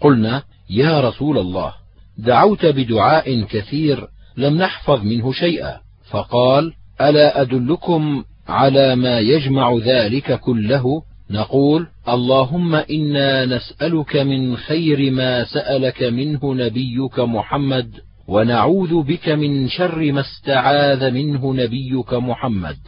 قلنا 0.00 0.42
يا 0.70 1.00
رسول 1.00 1.38
الله 1.38 1.74
دعوت 2.18 2.66
بدعاء 2.66 3.42
كثير 3.42 4.08
لم 4.36 4.54
نحفظ 4.58 5.04
منه 5.04 5.32
شيئا. 5.32 5.80
فقال 6.10 6.72
ألا 7.00 7.40
أدلكم 7.40 8.24
على 8.52 8.96
ما 8.96 9.18
يجمع 9.18 9.76
ذلك 9.84 10.40
كله 10.40 11.02
نقول 11.30 11.86
اللهم 12.08 12.74
إنا 12.74 13.44
نسألك 13.44 14.16
من 14.16 14.56
خير 14.56 15.10
ما 15.10 15.44
سألك 15.44 16.02
منه 16.02 16.54
نبيك 16.54 17.18
محمد 17.18 18.00
ونعوذ 18.28 19.02
بك 19.02 19.28
من 19.28 19.68
شر 19.68 20.12
ما 20.12 20.20
استعاذ 20.20 21.10
منه 21.10 21.54
نبيك 21.54 22.14
محمد. 22.14 22.78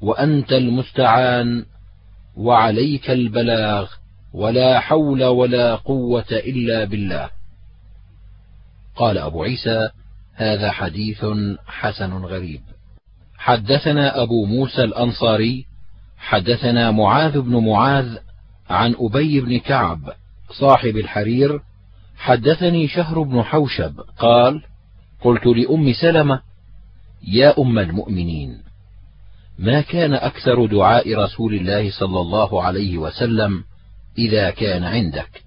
وأنت 0.00 0.52
المستعان 0.52 1.64
وعليك 2.36 3.10
البلاغ 3.10 3.88
ولا 4.34 4.80
حول 4.80 5.24
ولا 5.24 5.74
قوة 5.74 6.30
إلا 6.32 6.84
بالله. 6.84 7.30
قال 8.96 9.18
أبو 9.18 9.42
عيسى 9.42 9.90
هذا 10.34 10.70
حديث 10.70 11.24
حسن 11.66 12.12
غريب. 12.12 12.60
حدثنا 13.46 14.22
أبو 14.22 14.44
موسى 14.44 14.84
الأنصاري 14.84 15.66
حدثنا 16.18 16.90
معاذ 16.90 17.40
بن 17.40 17.56
معاذ 17.56 18.16
عن 18.70 18.94
أبي 18.98 19.40
بن 19.40 19.58
كعب 19.58 20.12
صاحب 20.60 20.96
الحرير 20.96 21.60
حدثني 22.16 22.88
شهر 22.88 23.22
بن 23.22 23.42
حوشب 23.42 24.00
قال 24.18 24.62
قلت 25.24 25.46
لأم 25.46 25.92
سلمة 25.92 26.40
يا 27.28 27.54
أم 27.58 27.78
المؤمنين 27.78 28.58
ما 29.58 29.80
كان 29.80 30.14
أكثر 30.14 30.66
دعاء 30.66 31.14
رسول 31.14 31.54
الله 31.54 31.90
صلى 31.90 32.20
الله 32.20 32.62
عليه 32.62 32.98
وسلم 32.98 33.64
إذا 34.18 34.50
كان 34.50 34.84
عندك؟ 34.84 35.42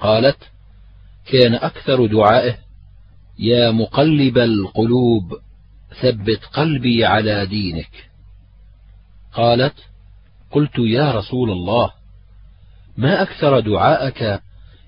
قالت 0.00 0.38
كان 1.32 1.54
أكثر 1.54 2.06
دعائه 2.06 2.54
يا 3.38 3.70
مقلب 3.70 4.38
القلوب. 4.38 5.45
ثبت 6.00 6.44
قلبي 6.52 7.04
على 7.04 7.46
دينك. 7.46 8.10
قالت 9.32 9.74
قلت 10.50 10.78
يا 10.78 11.12
رسول 11.12 11.50
الله 11.50 11.90
ما 12.96 13.22
أكثر 13.22 13.60
دعاءك 13.60 14.42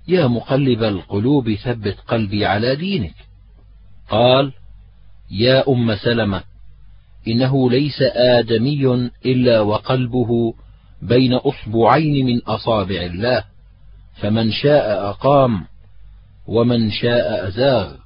يا 0.08 0.26
مقلب 0.26 0.82
القلوب 0.82 1.54
ثبت 1.54 1.96
قلبي 2.08 2.46
على 2.46 2.76
دينك؟ 2.76 3.14
قال 4.10 4.52
يا 5.30 5.68
أم 5.68 5.96
سلمة 5.96 6.42
إنه 7.28 7.70
ليس 7.70 8.02
آدمي 8.12 9.10
إلا 9.26 9.60
وقلبه 9.60 10.54
بين 11.02 11.34
أصبعين 11.34 12.26
من 12.26 12.40
أصابع 12.42 13.00
الله 13.00 13.44
فمن 14.20 14.52
شاء 14.52 15.10
أقام 15.10 15.64
ومن 16.46 16.90
شاء 16.90 17.48
أزاغ. 17.48 17.96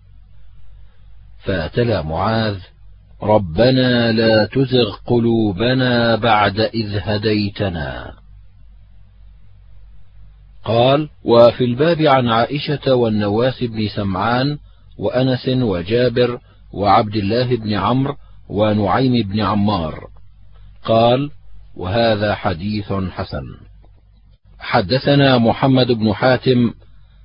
فتلا 1.44 2.02
معاذ 2.02 2.58
ربنا 3.23 4.12
لا 4.12 4.47
تزغ 4.47 4.97
قلوبنا 5.07 6.17
بعد 6.17 6.60
إذ 6.60 6.99
هديتنا. 7.02 8.12
قال 10.65 11.09
وفي 11.25 11.65
الباب 11.65 12.01
عن 12.01 12.28
عائشة 12.28 12.94
والنواس 12.94 13.62
بن 13.62 13.89
سمعان 13.89 14.59
وأنس 14.99 15.49
وجابر 15.49 16.39
وعبد 16.73 17.17
الله 17.17 17.57
بن 17.57 17.75
عمرو 17.75 18.17
ونعيم 18.49 19.28
بن 19.28 19.41
عمار. 19.41 20.09
قال 20.84 21.31
وهذا 21.76 22.34
حديث 22.34 22.92
حسن. 22.92 23.44
حدثنا 24.59 25.39
محمد 25.39 25.92
بن 25.92 26.15
حاتم 26.15 26.70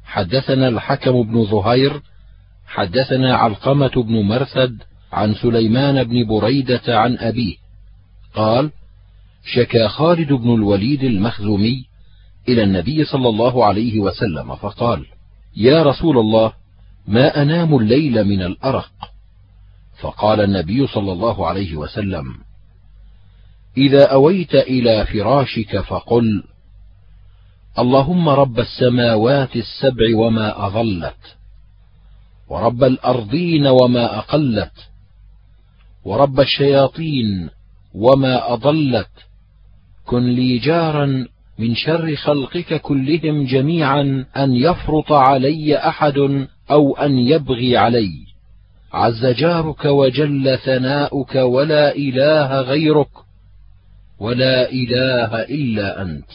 حدثنا 0.05 0.67
الحكم 0.67 1.23
بن 1.23 1.45
زهير 1.45 2.01
حدثنا 2.67 3.35
علقمة 3.35 4.03
بن 4.03 4.21
مرثد 4.21 4.81
عن 5.11 5.33
سليمان 5.35 6.03
بن 6.03 6.27
بريدة 6.27 6.81
عن 6.87 7.17
أبيه 7.17 7.55
قال 8.35 8.71
شكا 9.45 9.87
خالد 9.87 10.33
بن 10.33 10.53
الوليد 10.53 11.03
المخزومي 11.03 11.85
إلى 12.49 12.63
النبي 12.63 13.05
صلى 13.05 13.29
الله 13.29 13.65
عليه 13.65 13.99
وسلم 13.99 14.55
فقال 14.55 15.05
يا 15.55 15.83
رسول 15.83 16.17
الله 16.17 16.53
ما 17.07 17.41
أنام 17.41 17.77
الليل 17.77 18.23
من 18.23 18.41
الأرق؟ 18.41 18.91
فقال 19.99 20.41
النبي 20.41 20.87
صلى 20.87 21.11
الله 21.11 21.47
عليه 21.47 21.75
وسلم 21.75 22.35
إذا 23.77 24.05
أويت 24.05 24.55
إلى 24.55 25.05
فراشك 25.05 25.79
فقل 25.79 26.43
اللهم 27.79 28.29
رب 28.29 28.59
السماوات 28.59 29.55
السبع 29.55 30.17
وما 30.17 30.67
أظلت 30.67 31.37
ورب 32.49 32.83
الأرضين 32.83 33.67
وما 33.67 34.17
أقلت 34.17 34.71
ورب 36.07 36.39
الشياطين 36.39 37.49
وما 37.93 38.53
أضلت. 38.53 39.09
كن 40.05 40.23
لي 40.23 40.57
جارا 40.57 41.27
من 41.59 41.75
شر 41.75 42.15
خلقك 42.15 42.81
كلهم 42.81 43.45
جميعا 43.45 44.25
أن 44.37 44.53
يفرط 44.53 45.11
علي 45.11 45.77
أحد 45.77 46.47
أو 46.71 46.97
أن 46.97 47.19
يبغي 47.19 47.77
علي. 47.77 48.11
عز 48.93 49.25
جارك 49.25 49.85
وجل 49.85 50.57
ثناؤك 50.57 51.35
ولا 51.35 51.95
إله 51.95 52.61
غيرك 52.61 53.11
ولا 54.19 54.71
إله 54.71 55.41
إلا 55.41 56.01
أنت. 56.01 56.31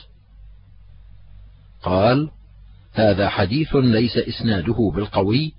قال 1.83 2.31
هذا 2.95 3.29
حديث 3.29 3.77
ليس 3.77 4.17
إسناده 4.17 4.93
بالقوي 4.95 5.53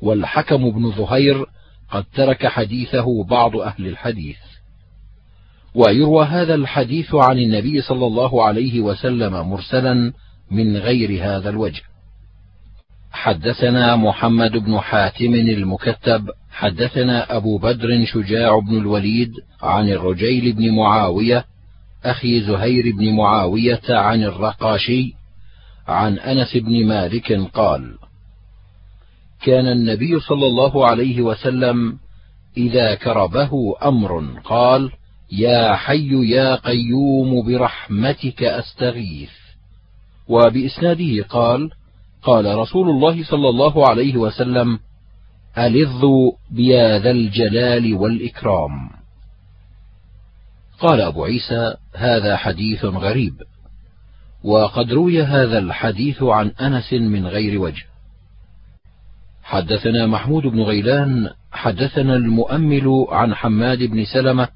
والحكم 0.00 0.70
بن 0.70 0.92
زهير 0.92 1.46
قد 1.90 2.04
ترك 2.14 2.46
حديثه 2.46 3.24
بعض 3.24 3.56
أهل 3.56 3.86
الحديث. 3.86 4.36
ويروى 5.74 6.24
هذا 6.24 6.54
الحديث 6.54 7.14
عن 7.14 7.38
النبي 7.38 7.80
صلى 7.80 8.06
الله 8.06 8.44
عليه 8.44 8.80
وسلم 8.80 9.50
مرسلا 9.50 10.12
من 10.50 10.76
غير 10.76 11.22
هذا 11.22 11.50
الوجه. 11.50 11.82
حدثنا 13.12 13.96
محمد 13.96 14.52
بن 14.56 14.80
حاتم 14.80 15.34
المكتب 15.34 16.30
حدثنا 16.50 17.36
أبو 17.36 17.58
بدر 17.58 18.04
شجاع 18.04 18.58
بن 18.58 18.78
الوليد 18.78 19.32
عن 19.62 19.88
الرجيل 19.88 20.52
بن 20.52 20.74
معاوية 20.74 21.44
أخي 22.04 22.40
زهير 22.40 22.96
بن 22.96 23.12
معاوية 23.16 23.82
عن 23.88 24.22
الرقاشي 24.22 25.14
عن 25.88 26.18
أنس 26.18 26.56
بن 26.56 26.86
مالك 26.86 27.32
قال 27.32 27.94
كان 29.46 29.66
النبي 29.66 30.20
صلى 30.20 30.46
الله 30.46 30.86
عليه 30.86 31.22
وسلم 31.22 31.98
إذا 32.56 32.94
كربه 32.94 33.74
أمر 33.82 34.40
قال 34.44 34.92
يا 35.32 35.76
حي 35.76 36.30
يا 36.30 36.54
قيوم 36.54 37.46
برحمتك 37.46 38.42
أستغيث. 38.42 39.30
وبإسناده 40.28 41.22
قال 41.28 41.70
قال 42.22 42.58
رسول 42.58 42.90
الله 42.90 43.24
صلى 43.24 43.48
الله 43.48 43.88
عليه 43.88 44.16
وسلم 44.16 44.78
الظوا 45.58 46.32
بيا 46.50 46.98
ذا 46.98 47.10
الجلال 47.10 47.94
والإكرام. 47.94 48.90
قال 50.80 51.00
أبو 51.00 51.24
عيسى 51.24 51.74
هذا 51.94 52.36
حديث 52.36 52.84
غريب. 52.84 53.34
وقد 54.44 54.92
روي 54.92 55.22
هذا 55.22 55.58
الحديث 55.58 56.22
عن 56.22 56.48
أنس 56.48 56.92
من 56.92 57.26
غير 57.26 57.60
وجه. 57.60 57.95
حدثنا 59.46 60.06
محمود 60.06 60.42
بن 60.42 60.60
غيلان 60.62 61.30
حدثنا 61.52 62.16
المؤمل 62.16 63.06
عن 63.08 63.34
حماد 63.34 63.82
بن 63.82 64.04
سلمة 64.04 64.48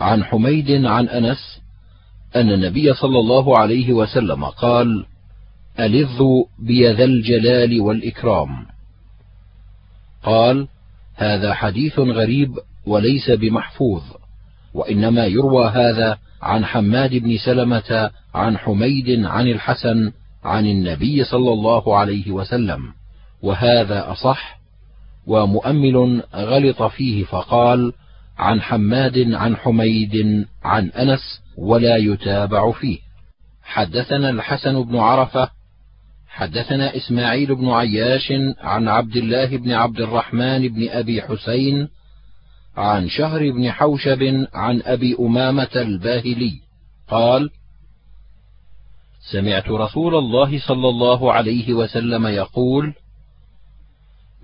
عن 0.00 0.24
حميد 0.24 0.84
عن 0.84 1.08
أنس 1.08 1.60
أن 2.36 2.50
النبي 2.50 2.94
صلى 2.94 3.18
الله 3.18 3.58
عليه 3.58 3.92
وسلم 3.92 4.44
قال 4.44 5.06
الظوا 5.78 6.44
بيذا 6.58 7.04
الجلال 7.04 7.80
والإكرام. 7.80 8.66
قال 10.22 10.68
هذا 11.14 11.54
حديث 11.54 11.98
غريب 11.98 12.58
وليس 12.86 13.30
بمحفوظ 13.30 14.02
وإنما 14.74 15.26
يروى 15.26 15.68
هذا 15.68 16.18
عن 16.42 16.64
حماد 16.64 17.14
بن 17.14 17.36
سلمة 17.36 18.10
عن 18.34 18.58
حميد 18.58 19.24
عن 19.24 19.48
الحسن 19.48 20.12
عن 20.44 20.66
النبي 20.66 21.24
صلى 21.24 21.52
الله 21.52 21.96
عليه 21.96 22.30
وسلم. 22.30 23.03
وهذا 23.44 24.12
أصح 24.12 24.58
ومؤمل 25.26 26.22
غلط 26.34 26.82
فيه 26.82 27.24
فقال 27.24 27.92
عن 28.38 28.60
حماد 28.60 29.32
عن 29.32 29.56
حميد 29.56 30.46
عن 30.64 30.88
أنس 30.88 31.40
ولا 31.58 31.96
يتابع 31.96 32.72
فيه. 32.72 32.98
حدثنا 33.62 34.30
الحسن 34.30 34.82
بن 34.82 34.96
عرفة 34.96 35.50
حدثنا 36.28 36.96
إسماعيل 36.96 37.54
بن 37.54 37.70
عياش 37.70 38.32
عن 38.60 38.88
عبد 38.88 39.16
الله 39.16 39.56
بن 39.56 39.72
عبد 39.72 40.00
الرحمن 40.00 40.68
بن 40.68 40.88
أبي 40.88 41.22
حسين 41.22 41.88
عن 42.76 43.08
شهر 43.08 43.50
بن 43.50 43.70
حوشب 43.70 44.46
عن 44.54 44.82
أبي 44.84 45.16
أمامة 45.20 45.70
الباهلي 45.76 46.52
قال 47.08 47.50
سمعت 49.32 49.68
رسول 49.68 50.14
الله 50.14 50.58
صلى 50.68 50.88
الله 50.88 51.32
عليه 51.32 51.74
وسلم 51.74 52.26
يقول 52.26 52.94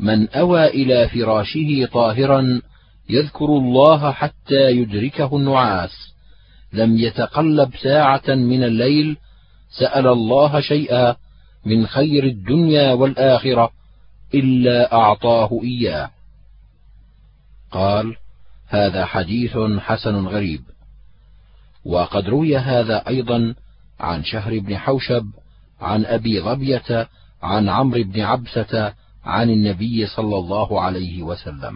من 0.00 0.28
أوى 0.28 0.66
إلى 0.66 1.08
فراشه 1.08 1.88
طاهرا 1.92 2.62
يذكر 3.10 3.44
الله 3.44 4.12
حتى 4.12 4.70
يدركه 4.70 5.36
النعاس. 5.36 6.14
لم 6.72 6.98
يتقلب 6.98 7.70
ساعة 7.82 8.28
من 8.28 8.64
الليل 8.64 9.16
سأل 9.78 10.06
الله 10.06 10.60
شيئا 10.60 11.16
من 11.66 11.86
خير 11.86 12.24
الدنيا 12.24 12.92
والآخرة 12.92 13.70
إلا 14.34 14.92
أعطاه 14.92 15.60
إياه. 15.62 16.10
قال 17.70 18.16
هذا 18.68 19.04
حديث 19.04 19.56
حسن 19.78 20.26
غريب. 20.26 20.60
وقد 21.84 22.28
روي 22.28 22.56
هذا 22.56 23.08
أيضا 23.08 23.54
عن 24.00 24.24
شهر 24.24 24.58
بن 24.58 24.76
حوشب 24.76 25.26
عن 25.80 26.04
أبي 26.04 26.40
ظبيه 26.40 27.08
عن 27.42 27.68
عمرو 27.68 28.02
بن 28.02 28.20
عبسة 28.20 28.92
عن 29.24 29.50
النبي 29.50 30.06
صلى 30.06 30.36
الله 30.36 30.80
عليه 30.80 31.22
وسلم. 31.22 31.74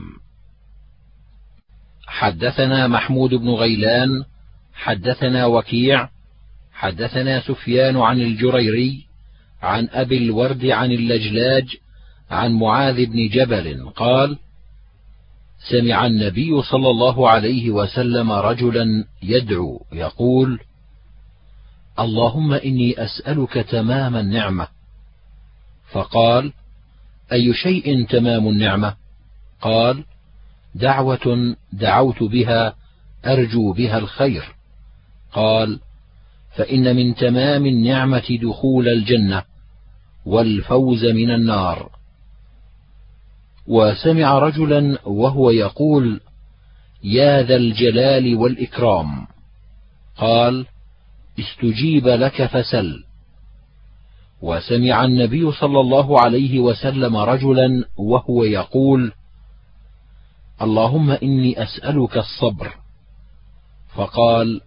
حدثنا 2.06 2.86
محمود 2.86 3.34
بن 3.34 3.48
غيلان 3.48 4.24
حدثنا 4.74 5.46
وكيع 5.46 6.08
حدثنا 6.72 7.40
سفيان 7.40 7.96
عن 7.96 8.20
الجريري 8.20 9.06
عن 9.62 9.88
أبي 9.92 10.18
الورد 10.18 10.66
عن 10.66 10.92
اللجلاج 10.92 11.76
عن 12.30 12.52
معاذ 12.52 13.06
بن 13.06 13.28
جبل 13.28 13.90
قال 13.90 14.38
سمع 15.70 16.06
النبي 16.06 16.62
صلى 16.62 16.90
الله 16.90 17.28
عليه 17.30 17.70
وسلم 17.70 18.32
رجلا 18.32 19.04
يدعو 19.22 19.86
يقول 19.92 20.60
اللهم 21.98 22.52
إني 22.52 23.04
أسألك 23.04 23.52
تمام 23.52 24.16
النعمة. 24.16 24.68
فقال 25.92 26.52
أي 27.32 27.54
شيء 27.54 28.06
تمام 28.06 28.48
النعمة؟ 28.48 28.96
قال 29.60 30.04
دعوة 30.74 31.56
دعوت 31.72 32.22
بها 32.22 32.74
أرجو 33.26 33.72
بها 33.72 33.98
الخير. 33.98 34.54
قال 35.32 35.80
فإن 36.56 36.96
من 36.96 37.14
تمام 37.14 37.66
النعمة 37.66 38.38
دخول 38.42 38.88
الجنة 38.88 39.42
والفوز 40.26 41.04
من 41.04 41.30
النار. 41.30 41.90
وسمع 43.66 44.38
رجلا 44.38 44.98
وهو 45.04 45.50
يقول 45.50 46.20
يا 47.04 47.42
ذا 47.42 47.56
الجلال 47.56 48.36
والإكرام. 48.36 49.26
قال 50.16 50.66
استجيب 51.38 52.08
لك 52.08 52.46
فسل. 52.46 53.04
وسمع 54.44 55.04
النبي 55.04 55.52
صلى 55.52 55.80
الله 55.80 56.20
عليه 56.20 56.60
وسلم 56.60 57.16
رجلا 57.16 57.84
وهو 57.96 58.44
يقول 58.44 59.12
اللهم 60.62 61.10
إني 61.10 61.62
أسألك 61.62 62.16
الصبر. 62.16 62.74
فقال 63.94 64.60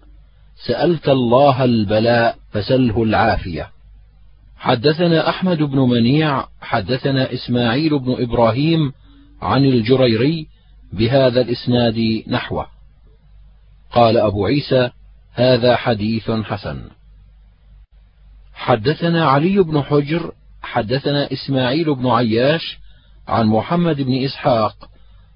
سألت 0.67 1.09
الله 1.09 1.63
البلاء 1.63 2.37
فسله 2.51 3.03
العافية. 3.03 3.69
حدثنا 4.57 5.29
أحمد 5.29 5.57
بن 5.57 5.79
منيع 5.79 6.45
حدثنا 6.61 7.33
إسماعيل 7.33 7.99
بن 7.99 8.15
إبراهيم 8.19 8.93
عن 9.41 9.65
الجريري 9.65 10.47
بهذا 10.93 11.41
الإسناد 11.41 12.23
نحوه. 12.27 12.67
قال 13.91 14.17
أبو 14.17 14.45
عيسى 14.45 14.89
هذا 15.33 15.75
حديث 15.75 16.31
حسن. 16.31 16.96
حدثنا 18.57 19.25
علي 19.25 19.63
بن 19.63 19.81
حجر 19.81 20.31
حدثنا 20.61 21.31
إسماعيل 21.33 21.95
بن 21.95 22.07
عياش 22.07 22.77
عن 23.27 23.47
محمد 23.47 24.01
بن 24.01 24.23
إسحاق 24.23 24.89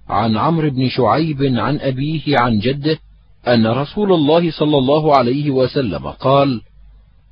عن 0.10 0.38
عمرو 0.38 0.70
بن 0.70 0.90
شعيب 0.90 1.44
عن 1.44 1.80
أبيه 1.80 2.40
عن 2.40 2.60
جده 2.60 3.00
أن 3.48 3.68
رسول 3.68 4.14
الله 4.14 4.52
صلى 4.52 4.78
الله 4.78 5.16
عليه 5.16 5.52
وسلم 5.52 6.08
قال 6.08 6.62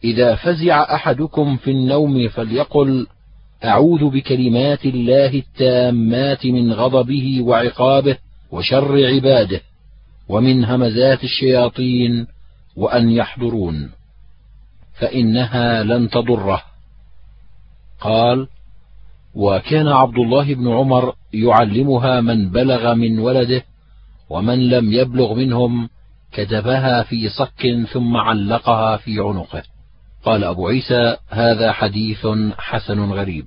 إذا 0.03 0.35
فزع 0.35 0.95
أحدكم 0.95 1.57
في 1.57 1.71
النوم 1.71 2.27
فليقل 2.27 3.07
أعوذ 3.65 4.09
بكلمات 4.09 4.85
الله 4.85 5.33
التامات 5.35 6.45
من 6.45 6.73
غضبه 6.73 7.41
وعقابه 7.41 8.17
وشر 8.51 9.05
عباده 9.05 9.61
ومن 10.29 10.65
همزات 10.65 11.23
الشياطين 11.23 12.27
وأن 12.75 13.09
يحضرون. 13.09 13.98
فإنها 14.99 15.83
لن 15.83 16.09
تضره. 16.09 16.61
قال 17.99 18.47
وكان 19.35 19.87
عبد 19.87 20.17
الله 20.17 20.53
بن 20.53 20.67
عمر 20.67 21.15
يعلمها 21.33 22.21
من 22.21 22.49
بلغ 22.49 22.93
من 22.93 23.19
ولده 23.19 23.63
ومن 24.29 24.69
لم 24.69 24.93
يبلغ 24.93 25.33
منهم 25.33 25.89
كتبها 26.31 27.03
في 27.03 27.29
صك 27.29 27.87
ثم 27.93 28.17
علقها 28.17 28.97
في 28.97 29.19
عنقه. 29.19 29.63
قال 30.23 30.43
أبو 30.43 30.67
عيسى 30.67 31.17
هذا 31.29 31.71
حديث 31.71 32.27
حسن 32.57 33.11
غريب. 33.11 33.45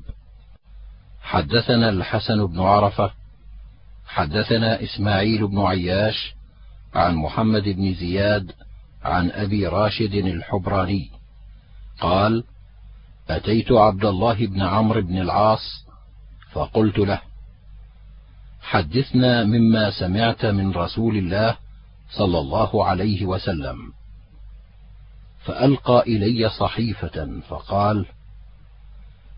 حدثنا 1.22 1.88
الحسن 1.88 2.46
بن 2.46 2.60
عرفة 2.60 3.10
حدثنا 4.06 4.82
إسماعيل 4.82 5.46
بن 5.46 5.58
عياش 5.58 6.34
عن 6.94 7.14
محمد 7.14 7.62
بن 7.62 7.94
زياد 7.94 8.52
عن 9.04 9.30
أبي 9.30 9.66
راشد 9.66 10.14
الحبراني. 10.14 11.21
قال 12.02 12.44
أتيت 13.30 13.72
عبد 13.72 14.04
الله 14.04 14.46
بن 14.46 14.62
عمرو 14.62 15.02
بن 15.02 15.18
العاص 15.18 15.86
فقلت 16.52 16.98
له 16.98 17.20
حدثنا 18.60 19.44
مما 19.44 19.90
سمعت 19.90 20.46
من 20.46 20.72
رسول 20.72 21.16
الله 21.16 21.56
صلى 22.10 22.38
الله 22.38 22.84
عليه 22.84 23.26
وسلم. 23.26 23.76
فألقى 25.44 26.02
إلي 26.06 26.48
صحيفة 26.48 27.40
فقال 27.48 28.06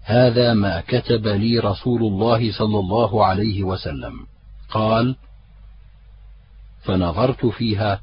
هذا 0.05 0.55
ما 0.55 0.81
كتب 0.81 1.27
لي 1.27 1.59
رسول 1.59 2.03
الله 2.03 2.53
صلى 2.53 2.79
الله 2.79 3.27
عليه 3.27 3.65
وسلم. 3.65 4.27
قال 4.71 5.17
فنظرت 6.83 7.47
فيها 7.47 8.01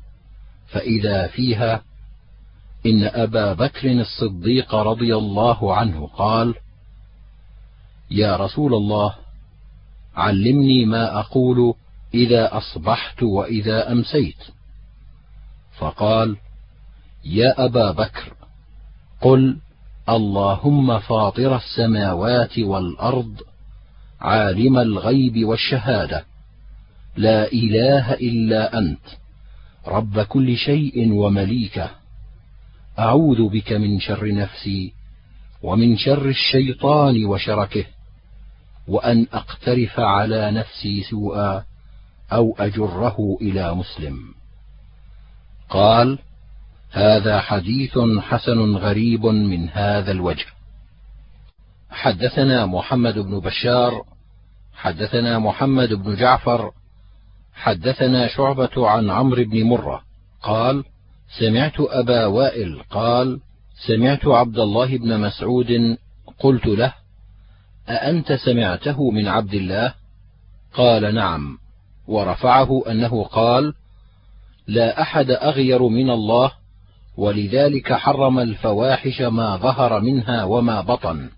فإذا 0.67 1.27
فيها 1.27 1.83
إن 2.85 3.03
أبا 3.03 3.53
بكر 3.53 3.91
الصديق 3.91 4.75
رضي 4.75 5.15
الله 5.15 5.75
عنه 5.75 6.07
قال 6.07 6.55
يا 8.11 8.35
رسول 8.35 8.73
الله 8.73 9.15
علمني 10.15 10.85
ما 10.85 11.19
أقول 11.19 11.73
إذا 12.13 12.57
أصبحت 12.57 13.23
وإذا 13.23 13.91
أمسيت. 13.91 14.43
فقال 15.77 16.37
يا 17.25 17.65
أبا 17.65 17.91
بكر 17.91 18.33
قل 19.21 19.57
اللهم 20.09 20.99
فاطر 20.99 21.55
السماوات 21.55 22.59
والأرض 22.59 23.41
عالم 24.21 24.77
الغيب 24.77 25.45
والشهادة 25.45 26.25
لا 27.17 27.51
إله 27.51 28.13
إلا 28.13 28.77
أنت 28.77 29.05
رب 29.87 30.19
كل 30.21 30.57
شيء 30.57 31.11
ومليكه. 31.13 32.00
أعوذ 32.99 33.49
بك 33.49 33.73
من 33.73 33.99
شر 33.99 34.33
نفسي 34.33 34.93
ومن 35.63 35.97
شر 35.97 36.25
الشيطان 36.25 37.25
وشركه 37.25 37.85
وأن 38.87 39.27
أقترف 39.33 39.99
على 39.99 40.51
نفسي 40.51 41.03
سوءا 41.03 41.63
أو 42.31 42.55
أجره 42.59 43.37
إلى 43.41 43.75
مسلم. 43.75 44.19
قال 45.69 46.19
هذا 46.91 47.39
حديث 47.39 47.99
حسن 48.19 48.75
غريب 48.75 49.25
من 49.25 49.69
هذا 49.69 50.11
الوجه. 50.11 50.45
حدثنا 51.91 52.65
محمد 52.65 53.19
بن 53.19 53.39
بشار 53.39 54.03
حدثنا 54.73 55.39
محمد 55.39 55.93
بن 55.93 56.15
جعفر 56.15 56.71
حدثنا 57.53 58.27
شعبة 58.27 58.89
عن 58.89 59.09
عمرو 59.09 59.43
بن 59.43 59.63
مرة 59.63 60.01
قال 60.41 60.83
سمعت 61.39 61.79
أبا 61.79 62.25
وائل 62.25 62.83
قال 62.89 63.39
سمعت 63.87 64.27
عبد 64.27 64.59
الله 64.59 64.97
بن 64.97 65.19
مسعود 65.19 65.97
قلت 66.39 66.67
له 66.67 66.93
أأنت 67.89 68.33
سمعته 68.33 69.11
من 69.11 69.27
عبد 69.27 69.53
الله؟ 69.53 69.93
قال 70.73 71.15
نعم. 71.15 71.57
ورفعه 72.07 72.83
أنه 72.87 73.23
قال 73.23 73.73
لا 74.67 75.01
أحد 75.01 75.31
أغير 75.31 75.87
من 75.87 76.09
الله 76.09 76.51
ولذلك 77.17 77.93
حرم 77.93 78.39
الفواحش 78.39 79.21
ما 79.21 79.57
ظهر 79.57 79.99
منها 79.99 80.43
وما 80.43 80.81
بطن. 80.81 81.29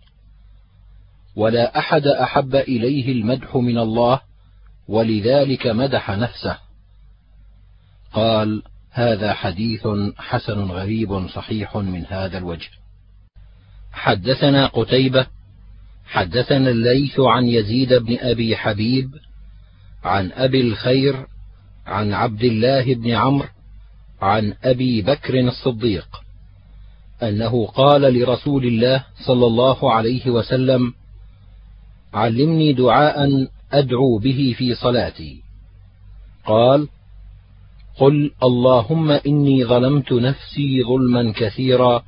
ولا 1.36 1.80
أحد 1.80 2.08
أحب 2.08 2.56
إليه 2.56 3.12
المدح 3.12 3.56
من 3.56 3.78
الله 3.78 4.22
ولذلك 4.88 5.68
مدح 5.68 6.12
نفسه. 6.12 6.58
قال 8.14 8.64
هذا 8.94 9.34
حديث 9.34 9.88
حسن 10.18 10.60
غريب 10.60 11.28
صحيح 11.28 11.78
من 11.78 12.06
هذا 12.06 12.38
الوجه. 12.38 12.70
حدثنا 13.92 14.68
قتيبة 14.68 15.28
حدثنا 16.06 16.70
الليث 16.70 17.20
عن 17.20 17.46
يزيد 17.46 17.94
بن 17.94 18.18
أبي 18.20 18.56
حبيب 18.56 19.10
عن 20.04 20.32
أبي 20.32 20.62
الخير 20.62 21.26
عن 21.86 22.14
عبد 22.14 22.44
الله 22.44 22.96
بن 22.96 23.12
عمرو 23.12 23.48
عن 24.22 24.54
أبي 24.64 25.02
بكر 25.02 25.40
الصديق 25.40 26.08
أنه 27.24 27.66
قال 27.66 28.02
لرسول 28.02 28.66
الله 28.66 29.04
صلى 29.28 29.46
الله 29.46 29.94
عليه 29.94 30.30
وسلم 30.30 30.94
علمني 32.14 32.74
دعاء 32.74 33.48
أدعو 33.72 34.18
به 34.18 34.56
في 34.58 34.76
صلاتي. 34.76 35.42
قال 36.46 36.88
قل 38.00 38.32
اللهم 38.44 39.12
إني 39.12 39.66
ظلمت 39.66 40.14
نفسي 40.14 40.84
ظلما 40.84 41.32
كثيرا 41.32 42.04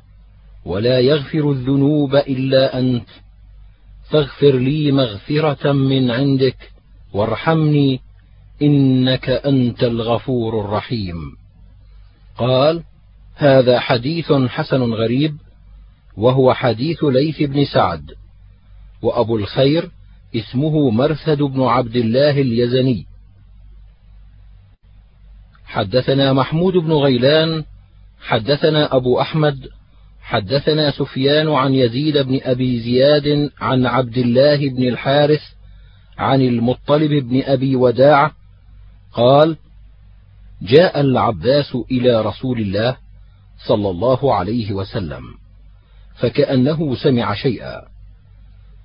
ولا 0.65 0.99
يغفر 0.99 1.51
الذنوب 1.51 2.15
إلا 2.15 2.79
أنت. 2.79 3.07
فاغفر 4.09 4.57
لي 4.57 4.91
مغفرة 4.91 5.71
من 5.71 6.11
عندك 6.11 6.57
وارحمني 7.13 7.99
إنك 8.61 9.29
أنت 9.29 9.83
الغفور 9.83 10.59
الرحيم. 10.59 11.15
قال 12.37 12.83
هذا 13.35 13.79
حديث 13.79 14.31
حسن 14.31 14.81
غريب 14.81 15.35
وهو 16.17 16.53
حديث 16.53 17.03
ليث 17.03 17.41
بن 17.41 17.65
سعد 17.65 18.11
وأبو 19.01 19.37
الخير 19.37 19.89
اسمه 20.35 20.89
مرثد 20.89 21.41
بن 21.41 21.61
عبد 21.61 21.95
الله 21.95 22.41
اليزني. 22.41 23.05
حدثنا 25.75 26.33
محمود 26.33 26.73
بن 26.73 26.91
غيلان 26.91 27.63
حدثنا 28.19 28.95
أبو 28.95 29.21
أحمد 29.21 29.67
حدثنا 30.21 30.91
سفيان 30.91 31.49
عن 31.49 31.73
يزيد 31.73 32.17
بن 32.17 32.39
أبي 32.43 32.79
زياد 32.79 33.51
عن 33.61 33.85
عبد 33.85 34.17
الله 34.17 34.69
بن 34.69 34.87
الحارث 34.87 35.41
عن 36.17 36.41
المطلب 36.41 37.11
بن 37.11 37.41
أبي 37.43 37.75
وداع 37.75 38.31
قال 39.13 39.57
جاء 40.61 41.01
العباس 41.01 41.77
إلى 41.91 42.21
رسول 42.21 42.59
الله 42.59 42.97
صلى 43.67 43.89
الله 43.89 44.35
عليه 44.35 44.73
وسلم 44.73 45.23
فكأنه 46.15 46.95
سمع 46.95 47.33
شيئا 47.33 47.81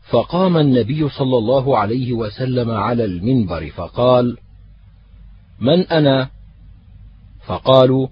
فقام 0.09 0.57
النبي 0.57 1.09
صلى 1.09 1.39
الله 1.39 1.79
عليه 1.79 2.13
وسلم 2.13 2.71
على 2.71 3.05
المنبر 3.05 3.71
فقال 3.71 4.37
من 5.61 5.87
أنا؟ 5.87 6.40
فقالوا 7.51 8.09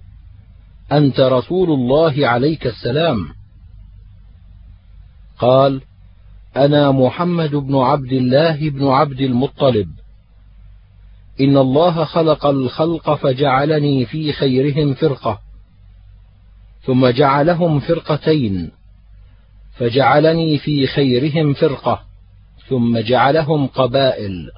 أنت 0.91 1.19
رسول 1.19 1.69
الله 1.69 2.27
عليك 2.27 2.67
السلام. 2.67 3.27
قال 5.39 5.81
أنا 6.57 6.91
محمد 6.91 7.55
بن 7.55 7.75
عبد 7.75 8.11
الله 8.11 8.69
بن 8.69 8.87
عبد 8.87 9.21
المطلب. 9.21 9.89
إن 11.41 11.57
الله 11.57 12.03
خلق 12.03 12.45
الخلق 12.45 13.13
فجعلني 13.13 14.05
في 14.05 14.33
خيرهم 14.33 14.93
فرقة. 14.93 15.39
ثم 16.81 17.07
جعلهم 17.07 17.79
فرقتين. 17.79 18.71
فجعلني 19.77 20.57
في 20.57 20.87
خيرهم 20.87 21.53
فرقة. 21.53 22.01
ثم 22.69 22.97
جعلهم 22.99 23.67
قبائل. 23.67 24.51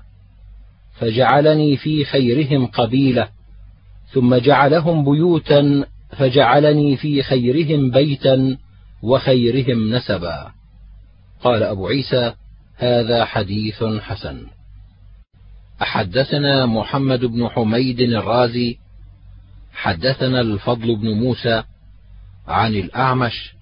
فجعلني 1.00 1.78
في 1.78 2.06
خيرهم 2.06 2.66
قبيلة. 2.66 3.41
ثم 4.14 4.36
جعلهم 4.36 5.12
بيوتا 5.12 5.86
فجعلني 6.18 6.98
في 6.98 7.24
خيرهم 7.24 7.92
بيتا 7.92 8.58
وخيرهم 9.04 9.96
نسبا. 9.96 10.52
قال 11.44 11.64
أبو 11.64 11.88
عيسى 11.88 12.34
هذا 12.78 13.26
حديث 13.26 13.84
حسن. 13.84 14.48
حدثنا 15.80 16.66
محمد 16.66 17.26
بن 17.26 17.50
حميد 17.50 18.00
الرازي 18.00 18.78
حدثنا 19.74 20.42
الفضل 20.42 20.96
بن 20.96 21.14
موسى 21.14 21.64
عن 22.48 22.76
الأعمش 22.76 23.54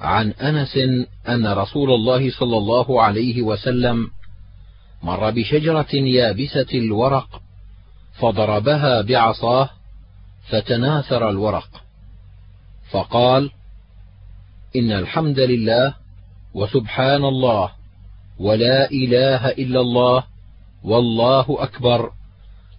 عن 0.00 0.30
أنس 0.30 0.78
أن 1.28 1.46
رسول 1.46 1.90
الله 1.90 2.30
صلى 2.30 2.56
الله 2.56 3.02
عليه 3.02 3.42
وسلم 3.42 4.10
مر 5.02 5.30
بشجرة 5.30 5.94
يابسة 5.94 6.66
الورق 6.74 7.42
فضربها 8.20 9.02
بعصاه 9.02 9.70
فتناثر 10.48 11.30
الورق. 11.30 11.82
فقال 12.90 13.50
إن 14.76 14.92
الحمد 14.92 15.38
لله 15.38 15.94
وسبحان 16.54 17.24
الله 17.24 17.70
ولا 18.38 18.90
إله 18.90 19.48
إلا 19.48 19.80
الله 19.80 20.24
والله 20.84 21.46
أكبر 21.58 22.10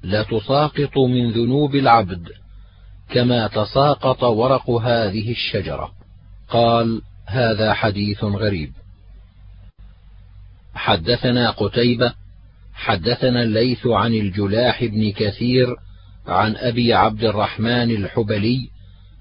لتساقط 0.03 0.97
من 0.97 1.31
ذنوب 1.31 1.75
العبد 1.75 2.29
كما 3.09 3.47
تساقط 3.47 4.23
ورق 4.23 4.69
هذه 4.69 5.31
الشجرة. 5.31 5.91
قال 6.49 7.01
هذا 7.25 7.73
حديث 7.73 8.23
غريب. 8.23 8.73
حدثنا 10.75 11.49
قتيبة 11.49 12.13
حدثنا 12.73 13.43
الليث 13.43 13.87
عن 13.87 14.13
الجلاح 14.13 14.83
بن 14.83 15.11
كثير 15.11 15.75
عن 16.27 16.55
أبي 16.55 16.93
عبد 16.93 17.23
الرحمن 17.23 17.91
الحبلي 17.91 18.69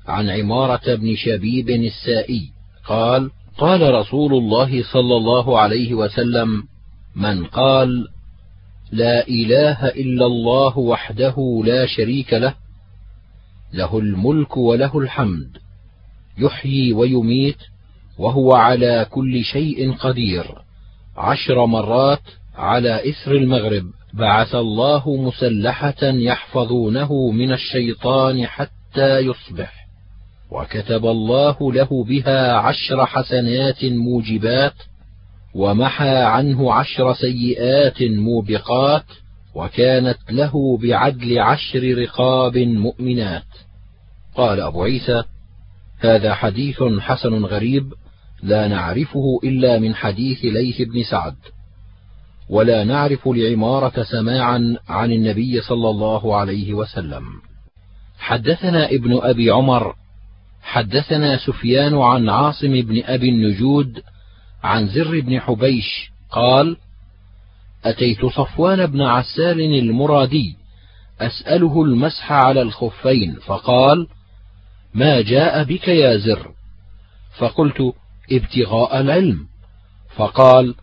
عن 0.07 0.31
عمارة 0.31 0.95
بن 0.95 1.17
شبيب 1.17 1.71
السائي 1.71 2.51
قال 2.87 3.31
قال 3.59 3.95
رسول 3.95 4.35
الله 4.35 4.83
صلى 4.93 5.17
الله 5.17 5.59
عليه 5.59 5.95
وسلم 5.95 6.63
من 7.17 7.45
قال 7.45 8.09
لا 8.93 9.29
إله 9.29 9.87
إلا 9.89 10.27
الله 10.27 10.79
وحده 10.79 11.63
لا 11.65 11.87
شريك 11.87 12.33
له 12.33 12.55
له 13.73 13.99
الملك 13.99 14.57
وله 14.57 14.99
الحمد 14.99 15.57
يحيي 16.39 16.93
ويميت 16.93 17.59
وهو 18.19 18.53
على 18.55 19.07
كل 19.11 19.45
شيء 19.45 19.93
قدير 19.93 20.45
عشر 21.17 21.67
مرات 21.67 22.23
على 22.55 23.11
اثر 23.11 23.33
المغرب. 23.33 23.85
بعث 24.13 24.55
الله 24.55 25.17
مسلحة 25.17 26.03
يحفظونه 26.03 27.31
من 27.31 27.53
الشيطان 27.53 28.47
حتى 28.47 29.19
يصبح 29.19 29.83
وكتب 30.51 31.07
الله 31.07 31.73
له 31.73 32.05
بها 32.05 32.53
عشر 32.53 33.07
حسنات 33.07 33.85
موجبات 33.85 34.75
ومحى 35.55 36.17
عنه 36.17 36.73
عشر 36.73 37.15
سيئات 37.15 38.03
موبقات 38.03 39.05
وكانت 39.55 40.19
له 40.31 40.79
بعدل 40.79 41.39
عشر 41.39 41.99
رقاب 41.99 42.59
مؤمنات. 42.59 43.49
قال 44.35 44.61
أبو 44.61 44.83
عيسى 44.83 45.23
هذا 46.01 46.35
حديث 46.35 46.83
حسن 47.01 47.45
غريب 47.45 47.93
لا 48.43 48.69
نعرفه 48.69 49.41
إلا 49.45 49.79
من 49.79 49.95
حديث 49.95 50.45
ليث 50.45 50.83
بن 50.83 51.03
سعد. 51.03 51.37
ولا 52.53 52.85
نعرف 52.85 53.29
لعمارة 53.29 54.03
سماعا 54.03 54.77
عن 54.89 55.13
النبي 55.13 55.61
صلى 55.61 55.91
الله 55.91 56.37
عليه 56.37 56.75
وسلم. 56.75 57.25
حدثنا 58.19 58.91
ابن 58.91 59.19
أبي 59.23 59.51
عمر 59.51 59.95
حدثنا 60.63 61.37
سفيان 61.37 61.99
عن 61.99 62.29
عاصم 62.29 62.73
بن 62.81 63.03
أبي 63.05 63.29
النجود 63.29 64.03
عن 64.63 64.89
زر 64.89 65.21
بن 65.21 65.41
حبيش 65.41 66.11
قال 66.31 66.77
أتيت 67.85 68.27
صفوان 68.27 68.87
بن 68.87 69.03
عسال 69.03 69.61
المرادي 69.61 70.57
أسأله 71.21 71.83
المسح 71.83 72.33
على 72.33 72.63
الخفين 72.63 73.37
فقال 73.47 74.07
ما 74.95 75.21
جاء 75.21 75.65
بك 75.65 75.89
يا 75.89 76.17
زر؟ 76.17 76.51
فقلت 77.39 77.93
ابتغاء 78.33 79.01
العلم. 79.01 79.47
فقال 80.17 80.75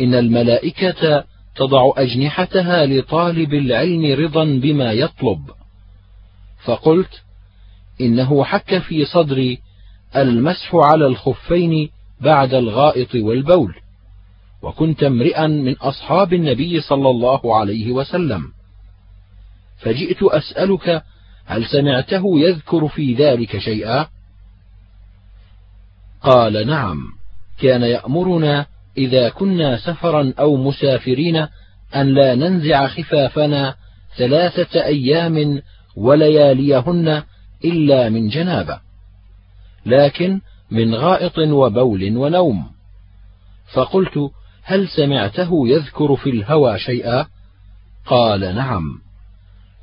إن 0.00 0.14
الملائكة 0.14 1.24
تضع 1.56 1.92
أجنحتها 1.96 2.86
لطالب 2.86 3.54
العلم 3.54 4.24
رضا 4.24 4.44
بما 4.44 4.92
يطلب. 4.92 5.50
فقلت 6.64 7.22
إنه 8.00 8.44
حك 8.44 8.78
في 8.78 9.04
صدري 9.04 9.58
المسح 10.16 10.74
على 10.74 11.06
الخفين 11.06 11.90
بعد 12.20 12.54
الغائط 12.54 13.14
والبول. 13.14 13.74
وكنت 14.62 15.02
امرئا 15.02 15.46
من 15.46 15.76
أصحاب 15.76 16.32
النبي 16.32 16.80
صلى 16.80 17.10
الله 17.10 17.56
عليه 17.56 17.92
وسلم. 17.92 18.42
فجئت 19.78 20.22
أسألك 20.22 21.02
هل 21.46 21.66
سمعته 21.66 22.40
يذكر 22.40 22.88
في 22.88 23.14
ذلك 23.14 23.58
شيئا؟ 23.58 24.06
قال 26.22 26.66
نعم 26.66 26.98
كان 27.58 27.82
يأمرنا 27.82 28.66
إذا 29.00 29.28
كنا 29.28 29.76
سفرا 29.76 30.32
أو 30.38 30.56
مسافرين 30.56 31.36
أن 31.96 32.14
لا 32.14 32.34
ننزع 32.34 32.86
خفافنا 32.86 33.74
ثلاثة 34.16 34.84
أيام 34.84 35.62
ولياليهن 35.96 37.22
إلا 37.64 38.08
من 38.08 38.28
جنابة. 38.28 38.80
لكن 39.86 40.40
من 40.70 40.94
غائط 40.94 41.38
وبول 41.38 42.16
ونوم. 42.16 42.66
فقلت 43.74 44.30
هل 44.62 44.88
سمعته 44.88 45.68
يذكر 45.68 46.16
في 46.16 46.30
الهوى 46.30 46.78
شيئا؟ 46.78 47.26
قال 48.06 48.54
نعم. 48.54 48.82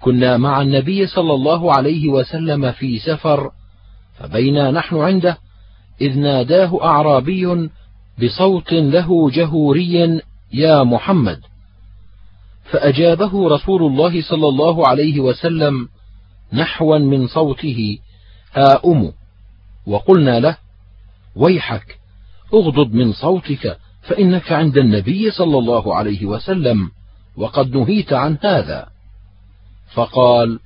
كنا 0.01 0.37
مع 0.37 0.61
النبي 0.61 1.07
صلى 1.07 1.33
الله 1.33 1.73
عليه 1.73 2.07
وسلم 2.07 2.71
في 2.71 2.99
سفر 2.99 3.51
فبينا 4.19 4.71
نحن 4.71 4.97
عنده 4.97 5.37
إذ 6.01 6.19
ناداه 6.19 6.83
أعرابي 6.83 7.69
بصوت 8.23 8.73
له 8.73 9.31
جهوري 9.31 10.21
يا 10.53 10.83
محمد. 10.83 11.39
فأجابه 12.71 13.49
رسول 13.49 13.83
الله 13.83 14.21
صلى 14.21 14.47
الله 14.47 14.87
عليه 14.87 15.19
وسلم 15.19 15.89
نحوا 16.53 16.97
من 16.97 17.27
صوته 17.27 17.97
ها 18.53 18.81
أم. 18.85 19.11
وقلنا 19.87 20.39
له 20.39 20.57
ويحك 21.35 21.99
اغضض 22.53 22.93
من 22.93 23.13
صوتك 23.13 23.77
فإنك 24.01 24.51
عند 24.51 24.77
النبي 24.77 25.31
صلى 25.31 25.57
الله 25.57 25.95
عليه 25.95 26.25
وسلم 26.25 26.91
وقد 27.37 27.75
نهيت 27.77 28.13
عن 28.13 28.37
هذا. 28.43 28.87
فقال 29.93 30.59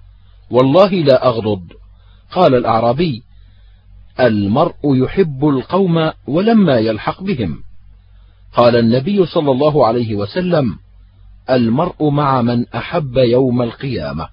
والله 0.51 0.89
لا 0.89 1.27
أغضض 1.27 1.63
قال 2.31 2.55
الأعرابي 2.55 3.23
المرء 4.21 4.75
يحب 4.83 5.47
القوم 5.47 6.11
ولما 6.27 6.77
يلحق 6.77 7.23
بهم. 7.23 7.63
قال 8.53 8.75
النبي 8.75 9.25
صلى 9.25 9.51
الله 9.51 9.87
عليه 9.87 10.15
وسلم 10.15 10.75
المرء 11.49 12.09
مع 12.09 12.41
من 12.41 12.65
أحب 12.75 13.17
يوم 13.17 13.61
القيامة. 13.61 14.29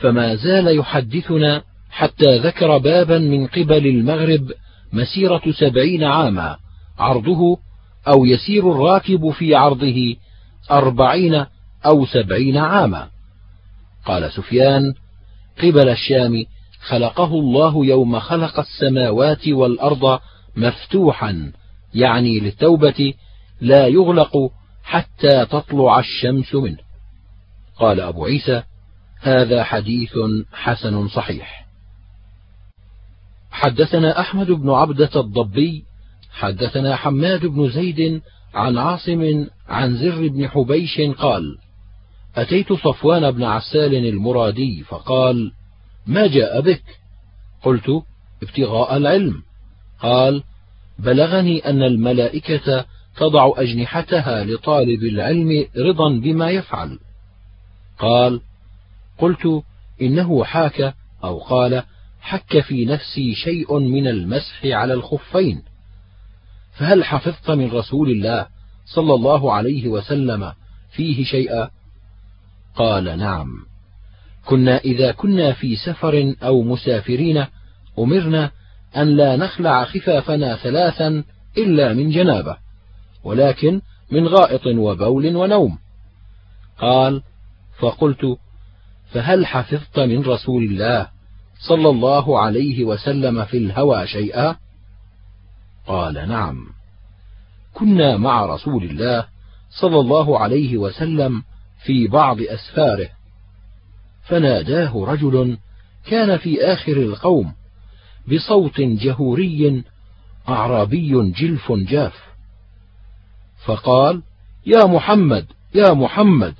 فما 0.00 0.34
زال 0.34 0.78
يحدثنا 0.78 1.62
حتى 1.90 2.38
ذكر 2.38 2.78
بابا 2.78 3.18
من 3.18 3.46
قبل 3.46 3.86
المغرب 3.86 4.52
مسيرة 4.92 5.42
سبعين 5.58 6.04
عاما 6.04 6.56
عرضه 6.98 7.58
أو 8.08 8.24
يسير 8.24 8.72
الراكب 8.72 9.30
في 9.30 9.54
عرضه 9.54 10.16
أربعين 10.70 11.46
أو 11.86 12.06
سبعين 12.06 12.56
عاما. 12.56 13.08
قال 14.04 14.32
سفيان 14.32 14.94
قبل 15.62 15.88
الشام 15.88 16.44
خلقه 16.84 17.24
الله 17.24 17.86
يوم 17.86 18.20
خلق 18.20 18.60
السماوات 18.60 19.48
والأرض 19.48 20.20
مفتوحا 20.56 21.52
يعني 21.94 22.40
للتوبة 22.40 23.14
لا 23.60 23.86
يغلق 23.86 24.32
حتى 24.82 25.46
تطلع 25.46 25.98
الشمس 25.98 26.54
منه. 26.54 26.78
قال 27.76 28.00
أبو 28.00 28.24
عيسى 28.24 28.62
هذا 29.20 29.64
حديث 29.64 30.12
حسن 30.52 31.08
صحيح. 31.08 31.66
حدثنا 33.50 34.20
أحمد 34.20 34.50
بن 34.50 34.70
عبدة 34.70 35.10
الضبي 35.16 35.84
حدثنا 36.32 36.96
حماد 36.96 37.46
بن 37.46 37.70
زيد 37.70 38.22
عن 38.54 38.78
عاصم 38.78 39.46
عن 39.68 39.96
زر 39.96 40.28
بن 40.28 40.48
حبيش 40.48 41.00
قال 41.00 41.58
أتيت 42.36 42.72
صفوان 42.72 43.30
بن 43.30 43.42
عسال 43.42 43.94
المرادي 43.94 44.82
فقال 44.82 45.52
ما 46.06 46.26
جاء 46.26 46.60
بك؟ 46.60 46.82
قلت 47.62 48.02
ابتغاء 48.42 48.96
العلم. 48.96 49.42
قال 49.98 50.42
بلغني 50.98 51.58
أن 51.58 51.82
الملائكة 51.82 52.84
تضع 53.16 53.52
أجنحتها 53.56 54.44
لطالب 54.44 55.02
العلم 55.02 55.66
رضا 55.76 56.08
بما 56.08 56.50
يفعل. 56.50 56.98
قال 57.98 58.40
قلت 59.18 59.62
إنه 60.02 60.44
حاك 60.44 60.94
أو 61.24 61.38
قال 61.38 61.82
حك 62.20 62.60
في 62.60 62.84
نفسي 62.84 63.34
شيء 63.34 63.78
من 63.78 64.06
المسح 64.06 64.64
على 64.64 64.94
الخفين. 64.94 65.62
فهل 66.78 67.04
حفظت 67.04 67.50
من 67.50 67.70
رسول 67.70 68.10
الله 68.10 68.46
صلى 68.86 69.14
الله 69.14 69.52
عليه 69.52 69.88
وسلم 69.88 70.52
فيه 70.90 71.24
شيئا؟ 71.24 71.70
قال 72.76 73.18
نعم. 73.18 73.73
كنا 74.46 74.78
إذا 74.78 75.12
كنا 75.12 75.52
في 75.52 75.76
سفر 75.76 76.34
أو 76.42 76.62
مسافرين 76.62 77.46
أمرنا 77.98 78.50
أن 78.96 79.16
لا 79.16 79.36
نخلع 79.36 79.84
خفافنا 79.84 80.56
ثلاثا 80.56 81.24
إلا 81.58 81.92
من 81.92 82.10
جنابة 82.10 82.56
ولكن 83.24 83.80
من 84.10 84.28
غائط 84.28 84.66
وبول 84.66 85.36
ونوم. 85.36 85.78
قال 86.78 87.22
فقلت 87.78 88.38
فهل 89.12 89.46
حفظت 89.46 89.98
من 89.98 90.22
رسول 90.22 90.62
الله 90.64 91.08
صلى 91.68 91.88
الله 91.88 92.40
عليه 92.40 92.84
وسلم 92.84 93.44
في 93.44 93.56
الهوى 93.56 94.06
شيئا؟ 94.06 94.56
قال 95.86 96.28
نعم. 96.28 96.66
كنا 97.74 98.16
مع 98.16 98.46
رسول 98.46 98.84
الله 98.84 99.26
صلى 99.80 100.00
الله 100.00 100.38
عليه 100.38 100.76
وسلم 100.78 101.42
في 101.84 102.06
بعض 102.06 102.40
أسفاره. 102.40 103.08
فناداه 104.24 105.04
رجل 105.04 105.58
كان 106.06 106.36
في 106.36 106.62
آخر 106.62 106.96
القوم 106.96 107.52
بصوت 108.28 108.80
جهوري 108.80 109.84
أعرابي 110.48 111.30
جلف 111.30 111.72
جاف. 111.72 112.24
فقال 113.64 114.22
يا 114.66 114.84
محمد 114.84 115.46
يا 115.74 115.92
محمد. 115.92 116.54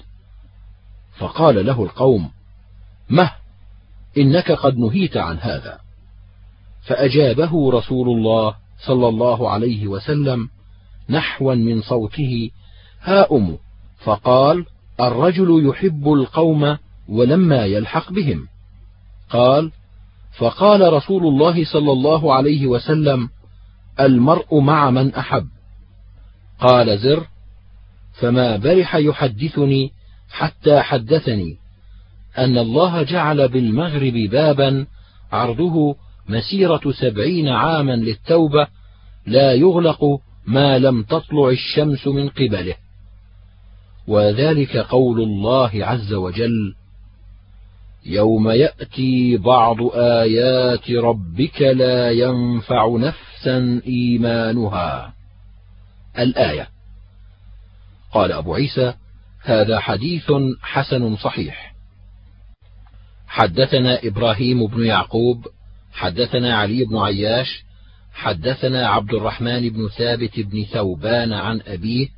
فقال 1.18 1.67
له 1.67 1.83
القوم 1.83 2.31
مه 3.10 3.31
إنك 4.18 4.52
قد 4.52 4.78
نهيت 4.78 5.17
عن 5.17 5.39
هذا. 5.39 5.81
فأجابه 6.83 7.70
رسول 7.70 8.09
الله 8.09 8.55
صلى 8.86 9.09
الله 9.09 9.51
عليه 9.51 9.86
وسلم 9.86 10.49
نحوا 11.10 11.55
من 11.55 11.83
صوته 11.83 12.51
هاؤم. 13.02 13.59
فقال 13.99 14.67
الرجل 15.01 15.68
يحب 15.68 16.12
القوم 16.12 16.78
ولما 17.08 17.65
يلحق 17.65 18.12
بهم. 18.12 18.49
قال 19.31 19.73
فقال 20.39 20.92
رسول 20.92 21.26
الله 21.26 21.65
صلى 21.65 21.92
الله 21.92 22.34
عليه 22.34 22.66
وسلم 22.66 23.28
المرء 24.00 24.60
مع 24.60 24.91
من 24.91 25.15
أحب. 25.15 25.47
قال 26.60 26.99
زر 26.99 27.26
فما 28.20 28.57
برح 28.57 28.94
يحدثني 28.94 29.91
حتى 30.31 30.81
حدثني 30.81 31.57
أن 32.39 32.58
الله 32.58 33.02
جعل 33.02 33.49
بالمغرب 33.49 34.12
بابا 34.12 34.86
عرضه 35.33 35.97
مسيرة 36.28 36.92
سبعين 37.00 37.49
عاما 37.49 37.97
للتوبة 37.97 38.66
لا 39.26 39.52
يغلق 39.52 40.05
ما 40.47 40.78
لم 40.78 41.02
تطلع 41.02 41.49
الشمس 41.49 42.07
من 42.07 42.28
قبله. 42.28 42.74
وذلك 44.07 44.76
قول 44.76 45.20
الله 45.20 45.70
عز 45.74 46.12
وجل 46.12 46.74
يوم 48.07 48.50
يأتي 48.50 49.36
بعض 49.36 49.76
آيات 49.94 50.91
ربك 50.91 51.62
لا 51.62 52.10
ينفع 52.10 52.97
نفسا 52.97 53.83
إيمانها. 53.86 55.15
الآية. 56.18 56.68
قال 58.12 58.33
أبو 58.33 58.55
عيسى 58.55 58.94
هذا 59.42 59.78
حديث 59.78 60.33
حسن 60.62 61.16
صحيح. 61.16 61.74
حدثنا 63.26 63.99
إبراهيم 64.05 64.66
بن 64.66 64.86
يعقوب 64.86 65.47
حدثنا 65.92 66.57
علي 66.57 66.84
بن 66.84 66.97
عياش 66.97 67.65
حدثنا 68.15 68.89
عبد 68.89 69.15
الرحمن 69.15 69.68
بن 69.68 69.89
ثابت 69.99 70.41
بن 70.41 70.65
ثوبان 70.65 71.33
عن 71.33 71.60
أبيه 71.66 72.08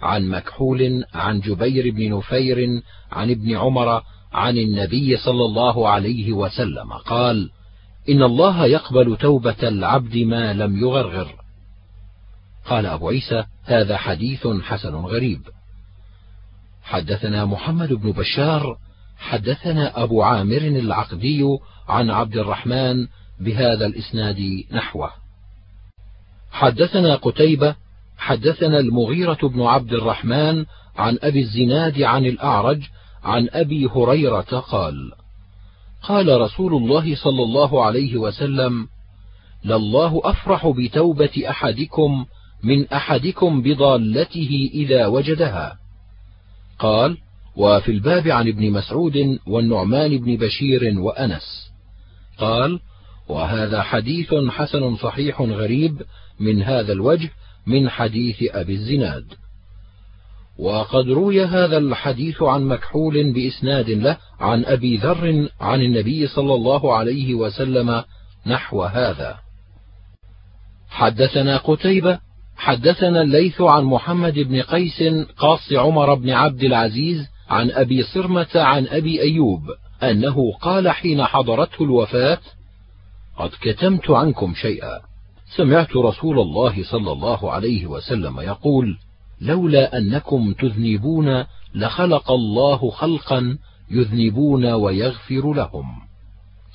عن 0.00 0.28
مكحول 0.28 1.04
عن 1.14 1.40
جبير 1.40 1.90
بن 1.94 2.16
نفير 2.16 2.82
عن 3.12 3.30
ابن 3.30 3.56
عمر 3.56 4.02
عن 4.32 4.58
النبي 4.58 5.16
صلى 5.16 5.44
الله 5.44 5.88
عليه 5.88 6.32
وسلم 6.32 6.92
قال 6.92 7.50
إن 8.08 8.22
الله 8.22 8.66
يقبل 8.66 9.16
توبة 9.16 9.68
العبد 9.68 10.16
ما 10.16 10.52
لم 10.52 10.78
يغرغر. 10.78 11.34
قال 12.64 12.86
أبو 12.86 13.08
عيسى 13.08 13.44
هذا 13.64 13.96
حديث 13.96 14.46
حسن 14.46 14.94
غريب. 14.94 15.40
حدثنا 16.82 17.44
محمد 17.44 17.92
بن 17.92 18.12
بشار 18.12 18.78
حدثنا 19.18 20.02
أبو 20.02 20.22
عامر 20.22 20.56
العقدي 20.56 21.44
عن 21.88 22.10
عبد 22.10 22.36
الرحمن 22.36 23.06
بهذا 23.40 23.86
الإسناد 23.86 24.64
نحوه. 24.72 25.10
حدثنا 26.50 27.14
قتيبة 27.14 27.74
حدثنا 28.18 28.78
المغيرة 28.78 29.38
بن 29.42 29.62
عبد 29.62 29.92
الرحمن 29.92 30.64
عن 30.96 31.18
أبي 31.22 31.40
الزناد 31.40 32.02
عن 32.02 32.26
الأعرج 32.26 32.82
عن 33.24 33.48
أبي 33.52 33.86
هريرة 33.86 34.40
قال: 34.40 35.12
قال 36.02 36.40
رسول 36.40 36.74
الله 36.74 37.14
صلى 37.14 37.42
الله 37.42 37.84
عليه 37.84 38.16
وسلم: 38.16 38.88
لله 39.64 40.20
أفرح 40.24 40.66
بتوبة 40.68 41.44
أحدكم 41.50 42.26
من 42.62 42.88
أحدكم 42.88 43.62
بضالته 43.62 44.70
إذا 44.74 45.06
وجدها. 45.06 45.78
قال: 46.78 47.16
وفي 47.56 47.92
الباب 47.92 48.28
عن 48.28 48.48
ابن 48.48 48.70
مسعود 48.70 49.38
والنعمان 49.46 50.18
بن 50.18 50.36
بشير 50.36 51.00
وأنس. 51.00 51.70
قال: 52.38 52.80
وهذا 53.28 53.82
حديث 53.82 54.34
حسن 54.34 54.96
صحيح 54.96 55.40
غريب 55.40 56.02
من 56.40 56.62
هذا 56.62 56.92
الوجه 56.92 57.30
من 57.66 57.88
حديث 57.88 58.36
أبي 58.42 58.72
الزناد 58.72 59.24
وقد 60.58 61.08
روي 61.08 61.44
هذا 61.44 61.78
الحديث 61.78 62.42
عن 62.42 62.64
مكحول 62.64 63.32
بإسناد 63.32 63.90
له 63.90 64.16
عن 64.40 64.64
أبي 64.64 64.96
ذر 64.96 65.48
عن 65.60 65.82
النبي 65.82 66.26
صلى 66.26 66.54
الله 66.54 66.94
عليه 66.94 67.34
وسلم 67.34 68.04
نحو 68.46 68.82
هذا. 68.82 69.38
حدثنا 70.88 71.56
قتيبة 71.56 72.18
حدثنا 72.56 73.22
الليث 73.22 73.60
عن 73.60 73.84
محمد 73.84 74.34
بن 74.38 74.62
قيس 74.62 75.02
قاص 75.36 75.72
عمر 75.72 76.14
بن 76.14 76.30
عبد 76.30 76.64
العزيز 76.64 77.26
عن 77.48 77.70
أبي 77.70 78.02
صرمة 78.02 78.48
عن 78.54 78.86
أبي 78.86 79.22
أيوب 79.22 79.62
أنه 80.02 80.52
قال 80.52 80.90
حين 80.90 81.24
حضرته 81.24 81.84
الوفاة 81.84 82.38
قد 83.36 83.50
كتمت 83.60 84.10
عنكم 84.10 84.54
شيئا. 84.54 85.00
سمعت 85.56 85.96
رسول 85.96 86.40
الله 86.40 86.84
صلى 86.84 87.12
الله 87.12 87.52
عليه 87.52 87.86
وسلم 87.86 88.40
يقول 88.40 88.98
لولا 89.40 89.98
أنكم 89.98 90.52
تذنبون 90.52 91.44
لخلق 91.74 92.30
الله 92.30 92.90
خلقا 92.90 93.58
يذنبون 93.90 94.66
ويغفر 94.66 95.52
لهم. 95.52 95.86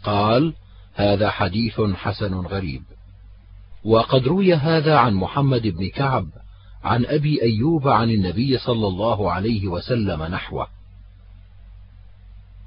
قال 0.03 0.53
هذا 0.95 1.30
حديث 1.30 1.82
حسن 1.82 2.33
غريب. 2.33 2.83
وقد 3.85 4.27
روي 4.27 4.53
هذا 4.53 4.98
عن 4.98 5.14
محمد 5.14 5.67
بن 5.67 5.90
كعب 5.90 6.27
عن 6.83 7.06
أبي 7.06 7.42
أيوب 7.42 7.88
عن 7.88 8.09
النبي 8.09 8.58
صلى 8.58 8.88
الله 8.88 9.32
عليه 9.32 9.67
وسلم 9.67 10.24
نحوه. 10.24 10.67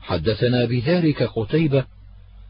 حدثنا 0.00 0.65
بذلك 0.65 1.23
قتيبة 1.23 1.84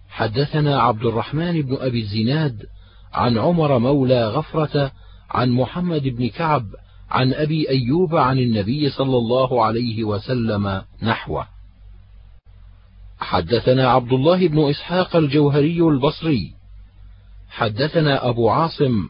حدثنا 0.08 0.81
عبد 0.81 1.05
الرحمن 1.05 1.62
بن 1.62 1.76
أبي 1.81 2.00
الزناد 2.00 2.66
عن 3.12 3.39
عمر 3.39 3.78
مولى 3.78 4.28
غفرة 4.28 4.92
عن 5.31 5.50
محمد 5.50 6.02
بن 6.02 6.28
كعب 6.28 6.66
عن 7.10 7.35
أبي 7.35 7.68
أيوب 7.68 8.17
عن 8.17 8.39
النبي 8.39 8.91
صلى 8.91 9.18
الله 9.18 9.65
عليه 9.65 10.05
وسلم 10.05 10.83
نحوه. 11.02 11.47
حدثنا 13.18 13.89
عبد 13.89 14.12
الله 14.12 14.49
بن 14.49 14.70
إسحاق 14.70 15.17
الجوهري 15.17 15.81
البصري. 15.81 16.52
حدثنا 17.49 18.28
أبو 18.28 18.51
عاصم. 18.51 19.09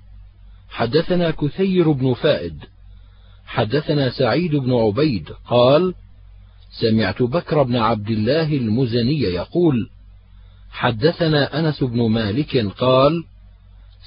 حدثنا 0.69 1.31
كثير 1.31 1.93
بن 1.93 2.15
فائد. 2.15 2.65
حدثنا 3.47 4.11
سعيد 4.11 4.57
بن 4.57 4.73
عبيد 4.73 5.31
قال 5.49 5.95
سمعت 6.81 7.23
بكر 7.23 7.63
بن 7.63 7.77
عبد 7.77 8.11
الله 8.11 8.57
المزني 8.57 9.21
يقول 9.21 9.91
حدثنا 10.71 11.59
أنس 11.59 11.83
بن 11.83 12.11
مالك 12.11 12.57
قال 12.57 13.25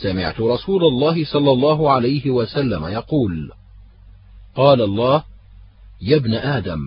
سمعت 0.02 0.42
رسول 0.42 0.84
الله 0.84 1.26
صلى 1.26 1.52
الله 1.52 1.92
عليه 1.92 2.30
وسلم 2.30 2.86
يقول 2.86 3.52
قال 4.60 4.82
الله 4.82 5.24
يا 6.02 6.18
ابن 6.18 6.34
آدم 6.34 6.80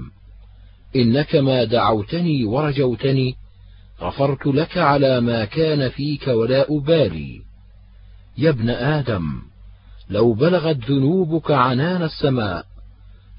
إنك 0.97 1.35
ما 1.37 1.65
دعوتني 1.65 2.45
ورجوتني 2.45 3.35
غفرت 4.01 4.47
لك 4.47 4.79
على 4.79 5.21
ما 5.21 5.45
كان 5.45 5.89
فيك 5.89 6.27
ولا 6.27 6.67
أبالي. 6.71 7.41
يا 8.39 8.51
ابن 8.51 8.71
آدم 8.71 9.43
لو 10.11 10.33
بلغت 10.33 10.77
ذنوبك 10.91 11.51
عنان 11.51 12.03
السماء 12.03 12.67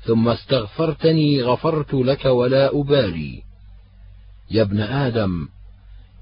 ثم 0.05 0.27
استغفرتني 0.29 1.43
غفرت 1.43 1.93
لك 1.93 2.25
ولا 2.25 2.79
أبالي. 2.79 3.43
يا 4.51 4.61
ابن 4.61 4.81
آدم 4.81 5.47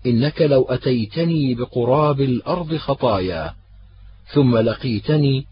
إنك 0.05 0.41
لو 0.41 0.63
أتيتني 0.63 1.55
بقراب 1.55 2.21
الأرض 2.21 2.75
خطايا 2.75 3.53
ثم 4.33 4.57
لقيتني 4.57 5.45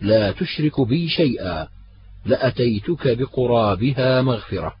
لا 0.00 0.32
تشرك 0.32 0.80
بي 0.80 1.08
شيئا. 1.08 1.79
لأتيتك 2.24 3.18
بقرابها 3.18 4.22
مغفرة. 4.22 4.74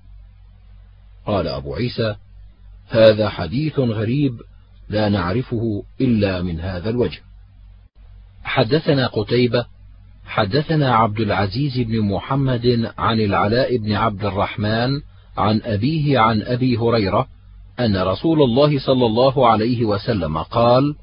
قال 1.26 1.48
أبو 1.48 1.74
عيسى 1.74 2.16
هذا 2.88 3.28
حديث 3.28 3.78
غريب 3.78 4.40
لا 4.88 5.08
نعرفه 5.08 5.82
إلا 6.00 6.42
من 6.42 6.60
هذا 6.60 6.90
الوجه. 6.90 7.20
حدثنا 8.44 9.06
قتيبة 9.06 9.66
حدثنا 10.30 10.94
عبد 10.94 11.20
العزيز 11.20 11.78
بن 11.78 12.00
محمد 12.00 12.92
عن 12.98 13.20
العلاء 13.20 13.76
بن 13.76 13.92
عبد 13.92 14.24
الرحمن 14.24 15.00
عن 15.36 15.60
أبيه 15.64 16.18
عن 16.18 16.42
أبي 16.42 16.76
هريرة 16.76 17.26
أن 17.80 17.96
رسول 17.96 18.42
الله 18.42 18.78
صلى 18.78 19.06
الله 19.06 19.48
عليه 19.48 19.84
وسلم 19.84 20.38
قال 20.38 20.94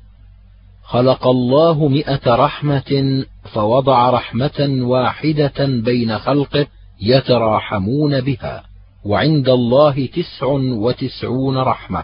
خلق 0.87 1.27
الله 1.27 1.87
مئة 1.87 2.35
رحمة 2.35 3.23
فوضع 3.53 4.09
رحمة 4.09 4.67
واحدة 4.81 5.65
بين 5.65 6.19
خلقه 6.19 6.67
يتراحمون 7.01 8.21
بها 8.21 8.63
وعند 9.05 9.49
الله 9.49 10.05
تسع 10.05 10.45
وتسعون 10.55 11.57
رحمة. 11.57 12.03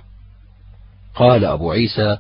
قال 1.16 1.46
أبو 1.46 1.72
عيسى 1.72 2.18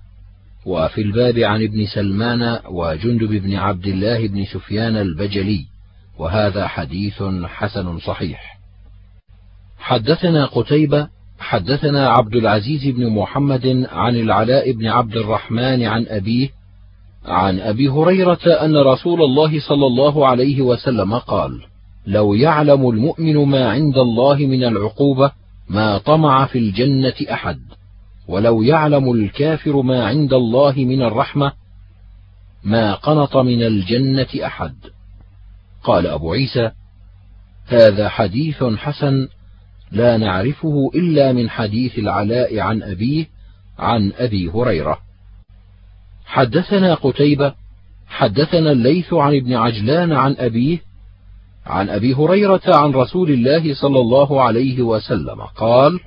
وفي 0.66 1.02
الباب 1.02 1.40
عن 1.40 1.64
ابن 1.64 1.86
سلمان 1.86 2.60
وجندب 2.70 3.30
بن 3.30 3.56
عبد 3.56 3.88
الله 3.88 4.28
بن 4.28 4.46
سفيان 4.46 4.98
البجلي 4.98 5.66
وهذا 6.20 6.68
حديث 6.68 7.24
حسن 7.46 8.00
صحيح. 8.00 8.60
حدثنا 9.80 10.46
قتيبة 10.46 11.08
حدثنا 11.40 12.10
عبد 12.10 12.36
العزيز 12.36 12.96
بن 12.96 13.10
محمد 13.10 13.88
عن 13.92 14.16
العلاء 14.16 14.72
بن 14.72 14.88
عبد 14.88 15.16
الرحمن 15.16 15.84
عن 15.84 16.06
أبيه 16.08 16.50
عن 17.26 17.60
أبي 17.60 17.90
هريرة 17.90 18.48
أن 18.48 18.78
رسول 18.78 19.22
الله 19.22 19.60
صلى 19.60 19.88
الله 19.88 20.28
عليه 20.28 20.62
وسلم 20.62 21.14
قال 21.14 21.62
لو 22.08 22.34
يعلم 22.34 22.90
المؤمن 22.90 23.38
ما 23.38 23.72
عند 23.72 23.98
الله 23.98 24.36
من 24.36 24.64
العقوبة 24.64 25.32
ما 25.70 25.98
طمع 25.98 26.46
في 26.46 26.60
الجنة 26.60 27.14
أحد. 27.32 27.60
ولو 28.28 28.62
يعلم 28.62 29.12
الكافر 29.12 29.82
ما 29.82 30.06
عند 30.06 30.34
الله 30.34 30.74
من 30.78 31.02
الرحمة 31.02 31.52
ما 32.64 32.94
قنط 32.94 33.38
من 33.38 33.64
الجنة 33.64 34.28
أحد. 34.46 34.76
قال 35.84 36.08
أبو 36.08 36.34
عيسى 36.34 36.72
هذا 37.68 38.10
حديث 38.10 38.64
حسن 38.64 39.28
لا 39.94 40.18
نعرفه 40.18 40.92
إلا 40.96 41.34
من 41.34 41.50
حديث 41.50 42.00
العلاء 42.00 42.60
عن 42.60 42.84
أبيه 42.84 43.26
عن 43.80 44.12
أبي 44.16 44.50
هريرة. 44.50 45.00
حدثنا 46.26 46.94
قتيبة 46.94 47.54
حدثنا 48.08 48.72
الليث 48.72 49.14
عن 49.14 49.36
ابن 49.36 49.54
عجلان 49.54 50.12
عن 50.12 50.36
أبيه 50.40 50.82
عن 51.66 51.90
أبي 51.90 52.14
هريرة 52.14 52.62
عن 52.68 52.92
رسول 52.92 53.32
الله 53.32 53.74
صلى 53.74 54.00
الله 54.00 54.42
عليه 54.42 54.82
وسلم. 54.82 55.42
قال 55.42 56.00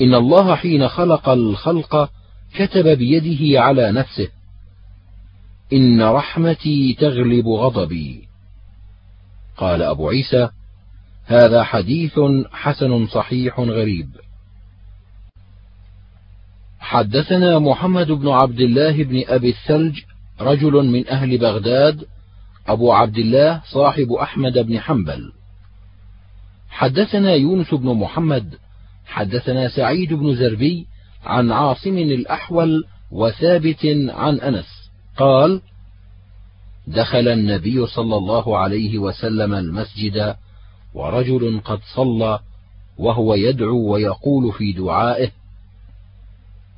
إن 0.00 0.14
الله 0.14 0.54
حين 0.54 0.88
خلق 0.88 1.28
الخلق 1.28 2.10
كتب 2.54 2.88
بيده 2.98 3.60
على 3.60 3.92
نفسه. 3.92 4.28
إن 5.72 6.02
رحمتي 6.02 6.96
تغلب 7.00 7.48
غضبي. 7.48 8.28
قال 9.56 9.82
أبو 9.82 10.08
عيسى 10.08 10.48
هذا 11.30 11.62
حديث 11.62 12.20
حسن 12.52 13.06
صحيح 13.06 13.60
غريب. 13.60 14.08
حدثنا 16.78 17.58
محمد 17.58 18.06
بن 18.12 18.28
عبد 18.28 18.60
الله 18.60 19.04
بن 19.04 19.22
أبي 19.28 19.50
الثلج 19.50 20.00
رجل 20.40 20.72
من 20.72 21.08
أهل 21.08 21.38
بغداد 21.38 22.04
أبو 22.68 22.92
عبد 22.92 23.18
الله 23.18 23.62
صاحب 23.72 24.12
أحمد 24.12 24.58
بن 24.58 24.80
حنبل. 24.80 25.32
حدثنا 26.68 27.34
يونس 27.34 27.74
بن 27.74 27.94
محمد 27.94 28.54
حدثنا 29.06 29.68
سعيد 29.68 30.12
بن 30.12 30.36
زربي 30.36 30.86
عن 31.24 31.52
عاصم 31.52 31.98
الأحول 31.98 32.84
وثابت 33.10 33.86
عن 34.08 34.40
أنس. 34.40 34.90
قال 35.16 35.62
دخل 36.86 37.28
النبي 37.28 37.86
صلى 37.86 38.16
الله 38.16 38.58
عليه 38.58 38.98
وسلم 38.98 39.54
المسجد 39.54 40.36
ورجل 40.94 41.60
قد 41.64 41.80
صلى 41.96 42.38
وهو 42.98 43.34
يدعو 43.34 43.92
ويقول 43.92 44.52
في 44.52 44.72
دعائه 44.72 45.30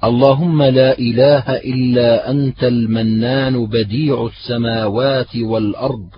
اللهم 0.05 0.63
لا 0.63 0.99
إله 0.99 1.45
إلا 1.57 2.31
أنت 2.31 2.65
المنان 2.65 3.67
بديع 3.67 4.27
السماوات 4.27 5.37
والأرض 5.37 6.09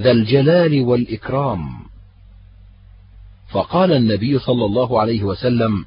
ذا 0.00 0.10
الجلال 0.10 0.82
والإكرام. 0.82 1.60
فقال 3.48 3.92
النبي 3.92 4.38
صلى 4.38 4.64
الله 4.64 5.00
عليه 5.00 5.24
وسلم 5.24 5.84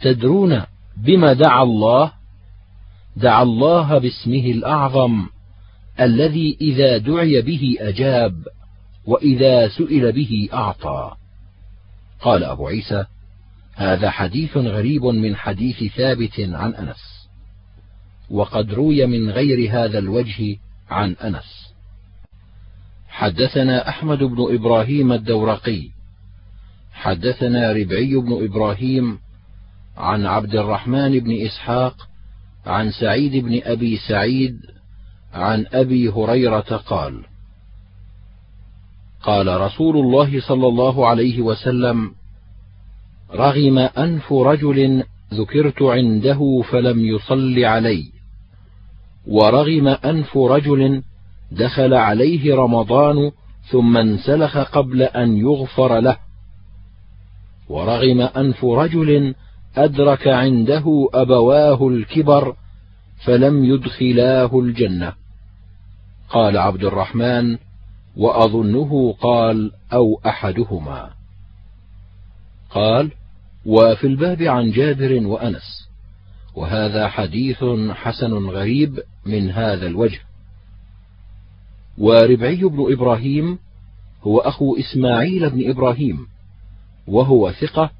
تدرون 0.00 0.62
بما 0.96 1.32
دعا 1.32 1.62
الله؟ 1.62 2.12
دعا 3.16 3.42
الله 3.42 3.98
باسمه 3.98 4.46
الأعظم 4.46 5.26
الذي 6.00 6.58
إذا 6.60 6.98
دعي 6.98 7.42
به 7.42 7.76
أجاب. 7.80 8.34
وإذا 9.06 9.68
سئل 9.68 10.12
به 10.12 10.48
أعطى. 10.52 11.14
قال 12.20 12.44
أبو 12.44 12.68
عيسى 12.68 13.04
هذا 13.74 14.10
حديث 14.10 14.56
غريب 14.56 15.04
من 15.04 15.36
حديث 15.36 15.92
ثابت 15.94 16.40
عن 16.40 16.74
أنس 16.74 17.28
وقد 18.30 18.74
روي 18.74 19.06
من 19.06 19.30
غير 19.30 19.70
هذا 19.70 19.98
الوجه 19.98 20.56
عن 20.90 21.12
أنس. 21.12 21.62
حدثنا 23.08 23.88
أحمد 23.88 24.18
بن 24.18 24.54
إبراهيم 24.54 25.12
الدورقي 25.12 25.88
حدثنا 26.92 27.72
ربعي 27.72 28.14
بن 28.14 28.44
إبراهيم 28.44 29.18
عن 29.96 30.26
عبد 30.26 30.56
الرحمن 30.56 31.18
بن 31.18 31.46
إسحاق 31.46 32.08
عن 32.66 32.90
سعيد 32.90 33.44
بن 33.44 33.60
أبي 33.64 33.96
سعيد 33.96 34.60
عن 35.32 35.66
أبي 35.72 36.08
هريرة 36.08 36.60
قال 36.86 37.24
قال 39.22 39.60
رسول 39.60 39.96
الله 39.96 40.40
صلى 40.40 40.66
الله 40.66 41.06
عليه 41.08 41.42
وسلم 41.42 42.10
رغم 43.34 43.78
أنف 43.78 44.32
رجل 44.32 45.04
ذكرت 45.34 45.82
عنده 45.82 46.62
فلم 46.70 47.04
يصل 47.04 47.64
علي 47.64 48.04
ورغم 49.26 49.88
أنف 49.88 50.36
رجل 50.36 51.02
دخل 51.52 51.94
عليه 51.94 52.54
رمضان 52.54 53.30
ثم 53.70 53.96
انسلخ 53.96 54.58
قبل 54.58 55.02
أن 55.02 55.36
يغفر 55.36 56.00
له 56.00 56.16
ورغم 57.68 58.20
أنف 58.20 58.64
رجل 58.64 59.34
أدرك 59.76 60.28
عنده 60.28 61.08
أبواه 61.14 61.88
الكبر 61.88 62.56
فلم 63.24 63.64
يدخلاه 63.64 64.58
الجنة. 64.60 65.12
قال 66.30 66.58
عبد 66.58 66.84
الرحمن 66.84 67.58
وأظنه 68.16 69.12
قال 69.12 69.72
أو 69.92 70.20
أحدهما. 70.26 71.10
قال 72.70 73.10
وفي 73.66 74.06
الباب 74.06 74.42
عن 74.42 74.70
جابر 74.70 75.26
وأنس. 75.26 75.88
وهذا 76.54 77.08
حديث 77.08 77.64
حسن 77.90 78.32
غريب 78.32 78.98
من 79.26 79.50
هذا 79.50 79.86
الوجه. 79.86 80.20
وربعي 81.98 82.56
بن 82.56 82.92
إبراهيم 82.92 83.58
هو 84.22 84.38
أخو 84.38 84.76
إسماعيل 84.76 85.50
بن 85.50 85.70
إبراهيم 85.70 86.26
وهو 87.06 87.52
ثقة 87.52 87.90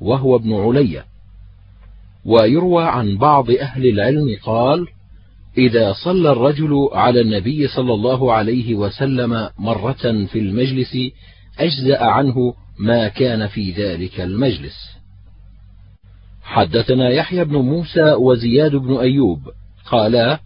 وهو 0.00 0.36
ابن 0.36 0.52
علي 0.52 1.04
ويروى 2.24 2.84
عن 2.84 3.18
بعض 3.18 3.50
أهل 3.50 3.86
العلم 3.86 4.36
قال 4.42 4.86
إذا 5.58 5.92
صلى 6.04 6.32
الرجل 6.32 6.88
على 6.92 7.20
النبي 7.20 7.68
صلى 7.68 7.94
الله 7.94 8.32
عليه 8.32 8.74
وسلم 8.74 9.48
مرة 9.58 10.26
في 10.32 10.38
المجلس 10.38 10.96
أجزأ 11.58 12.04
عنه 12.04 12.54
ما 12.78 13.08
كان 13.08 13.46
في 13.46 13.72
ذلك 13.72 14.20
المجلس. 14.20 15.00
حدثنا 16.42 17.10
يحيى 17.10 17.44
بن 17.44 17.56
موسى 17.56 18.12
وزياد 18.12 18.76
بن 18.76 18.96
أيوب 18.96 19.38
قالا: 19.86 20.40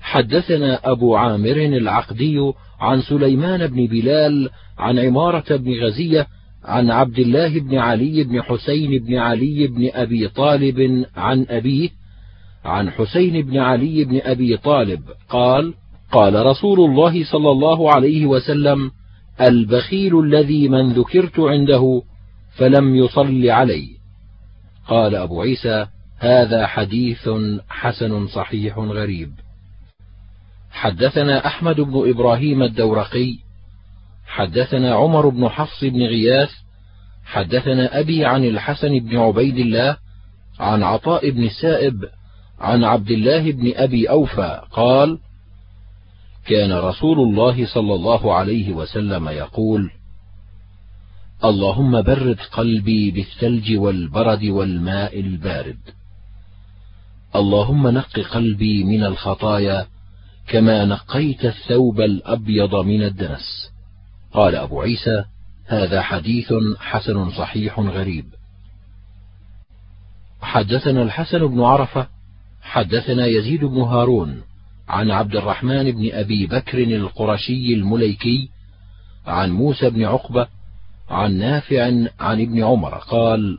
حدثنا 0.00 0.80
أبو 0.84 1.16
عامر 1.16 1.56
العقدي 1.56 2.52
عن 2.80 3.02
سليمان 3.02 3.66
بن 3.66 3.86
بلال 3.86 4.50
عن 4.78 4.98
عمارة 4.98 5.56
بن 5.56 5.72
غزية 5.84 6.26
عن 6.64 6.90
عبد 6.90 7.18
الله 7.18 7.60
بن 7.60 7.78
علي 7.78 8.24
بن 8.24 8.42
حسين 8.42 9.04
بن 9.04 9.14
علي 9.14 9.66
بن 9.66 9.90
أبي 9.92 10.28
طالب 10.28 11.06
عن 11.16 11.46
أبيه 11.48 11.90
عن 12.64 12.90
حسين 12.90 13.46
بن 13.46 13.58
علي 13.58 14.04
بن 14.04 14.20
أبي 14.24 14.56
طالب 14.56 15.02
قال 15.28 15.74
قال 16.12 16.46
رسول 16.46 16.90
الله 16.90 17.24
صلى 17.24 17.50
الله 17.50 17.92
عليه 17.92 18.26
وسلم 18.26 18.90
البخيل 19.40 20.20
الذي 20.20 20.68
من 20.68 20.92
ذكرت 20.92 21.40
عنده 21.40 22.02
فلم 22.56 22.96
يصل 22.96 23.48
علي. 23.48 23.88
قال 24.88 25.14
أبو 25.14 25.40
عيسى 25.42 25.86
هذا 26.18 26.66
حديث 26.66 27.28
حسن 27.68 28.26
صحيح 28.26 28.78
غريب. 28.78 29.32
حدثنا 30.70 31.46
أحمد 31.46 31.80
بن 31.80 32.10
إبراهيم 32.10 32.62
الدورقي 32.62 33.38
حدثنا 34.26 34.94
عمر 34.94 35.28
بن 35.28 35.48
حفص 35.48 35.84
بن 35.84 36.02
غياث 36.02 36.50
حدثنا 37.24 38.00
أبي 38.00 38.24
عن 38.24 38.44
الحسن 38.44 38.98
بن 38.98 39.16
عبيد 39.16 39.58
الله 39.58 39.96
عن 40.60 40.82
عطاء 40.82 41.30
بن 41.30 41.44
السائب 41.44 41.94
عن 42.62 42.84
عبد 42.84 43.10
الله 43.10 43.52
بن 43.52 43.72
أبي 43.74 44.10
أوفى 44.10 44.60
قال 44.70 45.18
كان 46.46 46.72
رسول 46.72 47.18
الله 47.18 47.66
صلى 47.66 47.94
الله 47.94 48.34
عليه 48.34 48.72
وسلم 48.72 49.28
يقول 49.28 49.90
اللهم 51.44 52.02
برد 52.02 52.38
قلبي 52.52 53.10
بالثلج 53.10 53.76
والبرد 53.76 54.44
والماء 54.44 55.20
البارد. 55.20 55.78
اللهم 57.36 57.88
نق 57.88 58.20
قلبي 58.20 58.84
من 58.84 59.04
الخطايا 59.04 59.86
كما 60.48 60.84
نقيت 60.84 61.44
الثوب 61.44 62.00
الأبيض 62.00 62.74
من 62.74 63.02
الدنس. 63.02 63.72
قال 64.32 64.54
أبو 64.54 64.80
عيسى 64.80 65.24
هذا 65.66 66.02
حديث 66.02 66.52
حسن 66.78 67.30
صحيح 67.30 67.80
غريب. 67.80 68.24
حدثنا 70.42 71.02
الحسن 71.02 71.46
بن 71.46 71.60
عرفة 71.60 72.11
حدثنا 72.62 73.26
يزيد 73.26 73.64
بن 73.64 73.80
هارون 73.80 74.42
عن 74.88 75.10
عبد 75.10 75.36
الرحمن 75.36 75.90
بن 75.90 76.12
أبي 76.12 76.46
بكر 76.46 76.78
القرشي 76.78 77.74
المليكي 77.74 78.48
عن 79.26 79.50
موسى 79.50 79.90
بن 79.90 80.04
عقبة 80.04 80.46
عن 81.10 81.38
نافع 81.38 81.84
عن 82.20 82.40
ابن 82.40 82.64
عمر 82.64 82.94
قال 82.94 83.58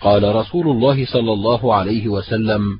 قال 0.00 0.34
رسول 0.34 0.68
الله 0.68 1.06
صلى 1.06 1.32
الله 1.32 1.74
عليه 1.74 2.08
وسلم 2.08 2.78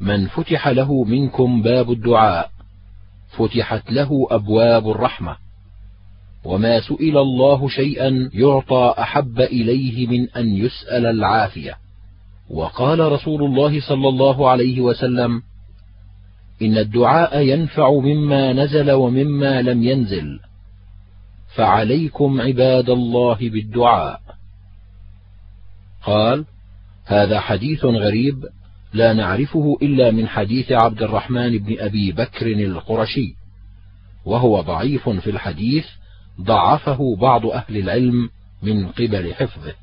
من 0.00 0.26
فتح 0.26 0.68
له 0.68 1.04
منكم 1.04 1.62
باب 1.62 1.92
الدعاء 1.92 2.50
فتحت 3.38 3.92
له 3.92 4.26
أبواب 4.30 4.90
الرحمة 4.90 5.36
وما 6.44 6.80
سئل 6.80 7.18
الله 7.18 7.68
شيئا 7.68 8.30
يعطى 8.34 8.94
أحب 8.98 9.40
إليه 9.40 10.06
من 10.06 10.30
أن 10.30 10.56
يسأل 10.56 11.06
العافية. 11.06 11.81
وقال 12.52 13.12
رسول 13.12 13.44
الله 13.44 13.80
صلى 13.80 14.08
الله 14.08 14.50
عليه 14.50 14.80
وسلم 14.80 15.42
إن 16.62 16.78
الدعاء 16.78 17.40
ينفع 17.40 17.92
مما 17.92 18.52
نزل 18.52 18.90
ومما 18.90 19.62
لم 19.62 19.82
ينزل 19.82 20.40
فعليكم 21.56 22.40
عباد 22.40 22.90
الله 22.90 23.38
بالدعاء. 23.40 24.20
قال 26.02 26.44
هذا 27.06 27.40
حديث 27.40 27.84
غريب 27.84 28.44
لا 28.92 29.12
نعرفه 29.12 29.78
إلا 29.82 30.10
من 30.10 30.28
حديث 30.28 30.72
عبد 30.72 31.02
الرحمن 31.02 31.58
بن 31.58 31.76
أبي 31.78 32.12
بكر 32.12 32.46
القرشي 32.46 33.34
وهو 34.24 34.60
ضعيف 34.60 35.08
في 35.08 35.30
الحديث 35.30 35.86
ضعفه 36.40 37.16
بعض 37.16 37.46
أهل 37.46 37.76
العلم 37.76 38.28
من 38.62 38.88
قبل 38.88 39.34
حفظه. 39.34 39.74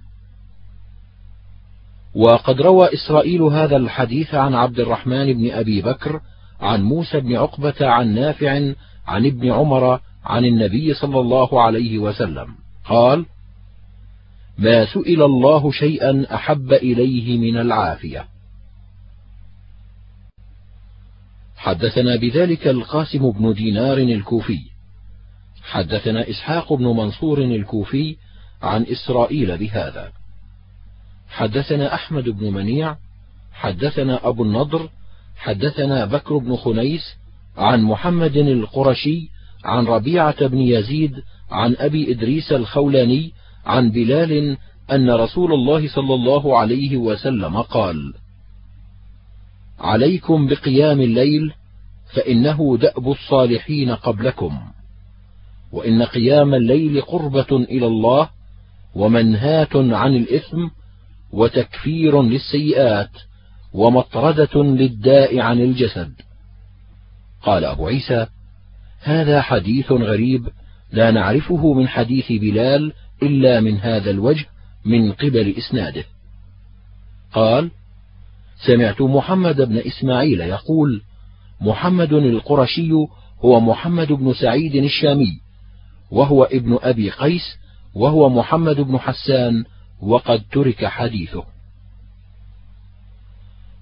وقد 2.16 2.62
روى 2.62 2.90
إسرائيل 2.94 3.42
هذا 3.42 3.78
الحديث 3.78 4.36
عن 4.36 4.54
عبد 4.54 4.80
الرحمن 4.80 5.34
بن 5.34 5.52
أبي 5.52 5.82
بكر 5.82 6.22
عن 6.60 6.84
موسى 6.84 7.20
بن 7.20 7.36
عقبة 7.36 7.76
عن 7.82 8.16
نافع 8.16 8.74
عن 9.08 9.26
ابن 9.26 9.52
عمر 9.52 10.00
عن 10.26 10.46
النبي 10.46 10.94
صلى 10.94 11.20
الله 11.20 11.62
عليه 11.62 11.98
وسلم. 11.98 12.48
قال 12.86 13.26
ما 14.58 14.86
سئل 14.86 15.22
الله 15.22 15.72
شيئا 15.72 16.36
أحب 16.36 16.74
إليه 16.74 17.38
من 17.38 17.58
العافية. 17.58 18.26
حدثنا 21.58 22.16
بذلك 22.16 22.68
القاسم 22.68 23.32
بن 23.32 23.54
دينار 23.54 23.98
الكوفي. 23.98 24.60
حدثنا 25.64 26.30
إسحاق 26.30 26.74
بن 26.74 26.86
منصور 26.86 27.38
الكوفي 27.38 28.16
عن 28.62 28.86
إسرائيل 28.92 29.58
بهذا. 29.58 30.18
حدثنا 31.30 31.93
أحمد 31.93 32.30
بن 32.30 32.53
منيع 32.53 32.95
حدثنا 33.53 34.27
أبو 34.27 34.43
النضر 34.43 34.90
حدثنا 35.38 36.06
بكر 36.06 36.38
بن 36.38 36.56
خنيس 36.56 37.16
عن 37.58 37.82
محمد 37.82 38.38
القرشي 38.38 39.30
عن 39.66 39.85
ربيعة 39.85 40.48
بن 40.48 40.58
يزيد 40.58 41.14
عن 41.51 41.75
أبي 41.80 42.11
إدريس 42.11 42.51
الخولاني 42.51 43.32
عن 43.66 43.91
بلال 43.91 44.58
أن 44.91 45.11
رسول 45.11 45.53
الله 45.53 45.88
صلى 45.88 46.14
الله 46.14 46.58
عليه 46.58 46.98
وسلم 46.98 47.61
قال: 47.61 48.14
عليكم 49.80 50.48
بقيام 50.48 51.01
الليل 51.01 51.53
فإنه 52.16 52.77
دأب 52.82 53.11
الصالحين 53.11 53.91
قبلكم، 53.91 54.59
وإن 55.72 56.03
قيام 56.03 56.53
الليل 56.53 57.01
قربة 57.01 57.51
إلى 57.51 57.88
الله 57.88 58.30
ومنهاة 58.95 59.69
عن 59.75 60.16
الإثم 60.16 60.67
وتكفير 61.32 62.22
للسيئات 62.22 63.09
ومطردة 63.74 64.64
للداء 64.64 65.40
عن 65.40 65.61
الجسد. 65.61 66.14
قال 67.41 67.66
أبو 67.66 67.88
عيسى 67.88 68.27
هذا 69.01 69.41
حديث 69.41 69.91
غريب 69.91 70.49
لا 70.91 71.11
نعرفه 71.11 71.74
من 71.74 71.88
حديث 71.88 72.32
بلال 72.32 72.93
إلا 73.24 73.59
من 73.59 73.77
هذا 73.77 74.11
الوجه 74.11 74.45
من 74.85 75.11
قبل 75.11 75.56
إسناده. 75.58 76.03
قال 77.33 77.72
سمعت 78.66 79.01
محمد 79.01 79.61
بن 79.61 79.77
إسماعيل 79.77 80.41
يقول 80.41 81.01
محمد 81.61 82.14
القرشي 82.14 82.91
هو 83.45 83.59
محمد 83.59 84.08
بن 84.08 84.33
سعيد 84.33 84.75
الشامي 84.75 85.41
وهو 86.11 86.43
ابن 86.43 86.77
أبي 86.82 87.09
قيس 87.09 87.58
وهو 87.95 88.30
محمد 88.30 88.75
بن 88.75 88.98
حسان 88.98 89.64
وقد 90.02 90.42
ترك 90.52 90.86
حديثه 90.86 91.44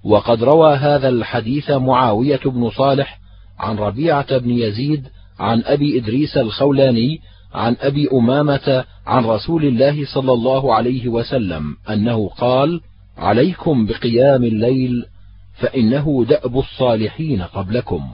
وقد 0.04 0.44
روى 0.44 0.76
هذا 0.76 1.08
الحديث 1.08 1.70
معاوية 1.70 2.40
بن 2.44 2.70
صالح 2.70 3.18
عن 3.58 3.76
ربيعة 3.76 4.38
بن 4.38 4.50
يزيد 4.50 5.08
عن 5.38 5.62
أبي 5.64 5.98
إدريس 5.98 6.36
الخولاني 6.36 7.20
عن 7.54 7.76
أبي 7.80 8.08
أمامة 8.12 8.84
عن 9.06 9.24
رسول 9.24 9.64
الله 9.64 10.04
صلى 10.14 10.32
الله 10.32 10.74
عليه 10.74 11.08
وسلم 11.08 11.76
أنه 11.90 12.28
قال: 12.28 12.80
عليكم 13.16 13.86
بقيام 13.86 14.44
الليل 14.44 15.06
فإنه 15.54 16.24
دأب 16.28 16.58
الصالحين 16.58 17.42
قبلكم، 17.42 18.10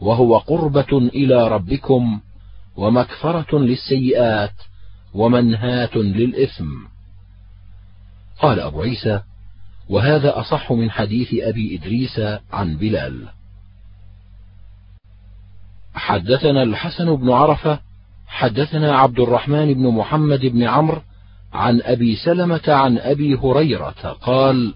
وهو 0.00 0.38
قربة 0.38 0.98
إلى 0.98 1.48
ربكم 1.48 2.20
ومكفرة 2.76 3.58
للسيئات 3.58 4.54
ومنهاة 5.14 5.96
للإثم. 5.96 6.95
قال 8.38 8.60
أبو 8.60 8.82
عيسى 8.82 9.20
وهذا 9.88 10.40
أصح 10.40 10.72
من 10.72 10.90
حديث 10.90 11.34
أبي 11.34 11.76
إدريس 11.76 12.20
عن 12.52 12.76
بلال. 12.76 13.28
حدثنا 15.94 16.62
الحسن 16.62 17.16
بن 17.16 17.30
عرفة 17.30 17.80
حدثنا 18.26 18.96
عبد 18.96 19.20
الرحمن 19.20 19.74
بن 19.74 19.88
محمد 19.88 20.40
بن 20.40 20.62
عمرو 20.62 21.02
عن 21.52 21.80
أبي 21.82 22.16
سلمة 22.16 22.62
عن 22.68 22.98
أبي 22.98 23.34
هريرة 23.34 24.16
قال 24.22 24.74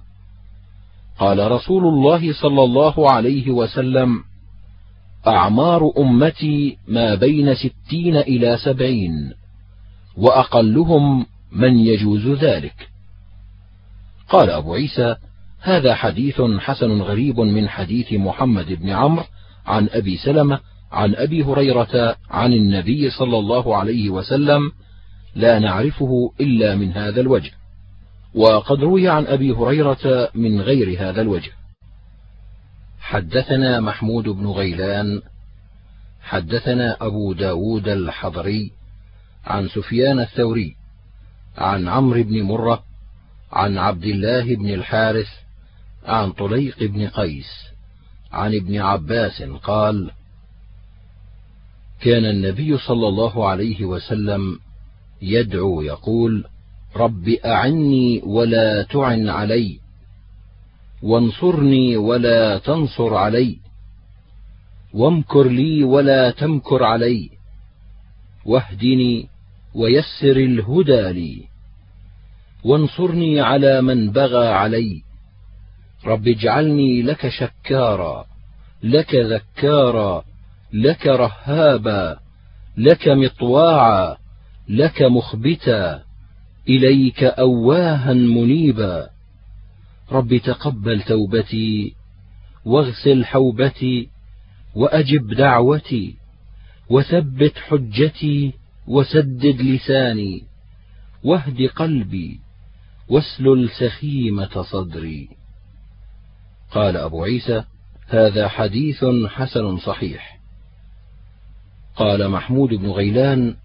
قال 1.18 1.52
رسول 1.52 1.84
الله 1.86 2.32
صلى 2.32 2.62
الله 2.62 3.10
عليه 3.10 3.50
وسلم 3.50 4.24
أعمار 5.26 5.92
أمتي 5.98 6.78
ما 6.88 7.14
بين 7.14 7.54
ستين 7.54 8.16
إلى 8.16 8.56
سبعين 8.64 9.32
وأقلهم 10.16 11.26
من 11.52 11.78
يجوز 11.78 12.26
ذلك. 12.26 12.89
قال 14.30 14.50
أبو 14.50 14.74
عيسى 14.74 15.16
هذا 15.60 15.94
حديث 15.94 16.40
حسن 16.40 17.02
غريب 17.02 17.40
من 17.40 17.68
حديث 17.68 18.12
محمد 18.12 18.72
بن 18.72 18.90
عمرو 18.90 19.24
عن 19.66 19.88
أبي 19.92 20.16
سلمة 20.16 20.60
عن 20.92 21.14
أبي 21.14 21.44
هريرة 21.44 22.16
عن 22.30 22.52
النبي 22.52 23.10
صلى 23.10 23.38
الله 23.38 23.76
عليه 23.76 24.10
وسلم 24.10 24.60
لا 25.34 25.58
نعرفه 25.58 26.32
إلا 26.40 26.76
من 26.76 26.92
هذا 26.92 27.20
الوجه. 27.20 27.50
وقد 28.34 28.80
روي 28.80 29.08
عن 29.08 29.26
أبي 29.26 29.52
هريرة 29.52 30.28
من 30.34 30.60
غير 30.60 31.00
هذا 31.00 31.20
الوجه. 31.20 31.50
حدثنا 33.00 33.80
محمود 33.80 34.28
بن 34.28 34.46
غيلان 34.46 35.22
حدثنا 36.20 36.96
أبو 37.00 37.32
داود 37.32 37.88
الحضري 37.88 38.72
عن 39.44 39.68
سفيان 39.68 40.20
الثوري 40.20 40.76
عن 41.58 41.88
عمرو 41.88 42.22
بن 42.22 42.42
مرة 42.42 42.89
عن 43.52 43.78
عبد 43.78 44.04
الله 44.04 44.56
بن 44.56 44.74
الحارث 44.74 45.28
عن 46.04 46.32
طليق 46.32 46.82
بن 46.84 47.08
قيس 47.08 47.50
عن 48.32 48.54
ابن 48.54 48.76
عباس 48.80 49.42
قال 49.42 50.10
كان 52.00 52.24
النبي 52.24 52.78
صلى 52.78 53.08
الله 53.08 53.48
عليه 53.48 53.84
وسلم 53.84 54.58
يدعو 55.22 55.82
يقول 55.82 56.44
رب 56.96 57.28
أعني 57.28 58.22
ولا 58.24 58.82
تعن 58.82 59.28
علي 59.28 59.80
وانصرني 61.02 61.96
ولا 61.96 62.58
تنصر 62.58 63.14
علي 63.14 63.58
وامكر 64.94 65.48
لي 65.48 65.84
ولا 65.84 66.30
تمكر 66.30 66.84
علي 66.84 67.30
واهدني 68.44 69.28
ويسر 69.74 70.36
الهدى 70.36 71.12
لي. 71.12 71.49
وانصرني 72.64 73.40
على 73.40 73.82
من 73.82 74.10
بغى 74.10 74.48
علي. 74.48 75.02
رب 76.06 76.28
اجعلني 76.28 77.02
لك 77.02 77.28
شكارا 77.28 78.26
لك 78.82 79.14
ذكارا 79.14 80.24
لك 80.72 81.06
رهابا 81.06 82.18
لك 82.76 83.08
مطواعا 83.08 84.16
لك 84.68 85.02
مخبتا 85.02 86.02
إليك 86.68 87.24
أواها 87.24 88.12
منيبا. 88.12 89.08
رب 90.12 90.36
تقبل 90.36 91.02
توبتي 91.02 91.94
واغسل 92.64 93.24
حوبتي 93.24 94.08
وأجب 94.74 95.34
دعوتي 95.34 96.16
وثبت 96.90 97.58
حجتي 97.58 98.52
وسدد 98.86 99.60
لساني 99.62 100.42
واهد 101.24 101.62
قلبي. 101.76 102.40
واسلل 103.10 103.70
سخيمة 103.70 104.62
صدري. 104.62 105.28
قال 106.70 106.96
أبو 106.96 107.24
عيسى 107.24 107.64
هذا 108.08 108.48
حديث 108.48 109.04
حسن 109.28 109.78
صحيح. 109.78 110.40
قال 111.96 112.28
محمود 112.28 112.68
بن 112.68 112.90
غيلان 112.90 113.56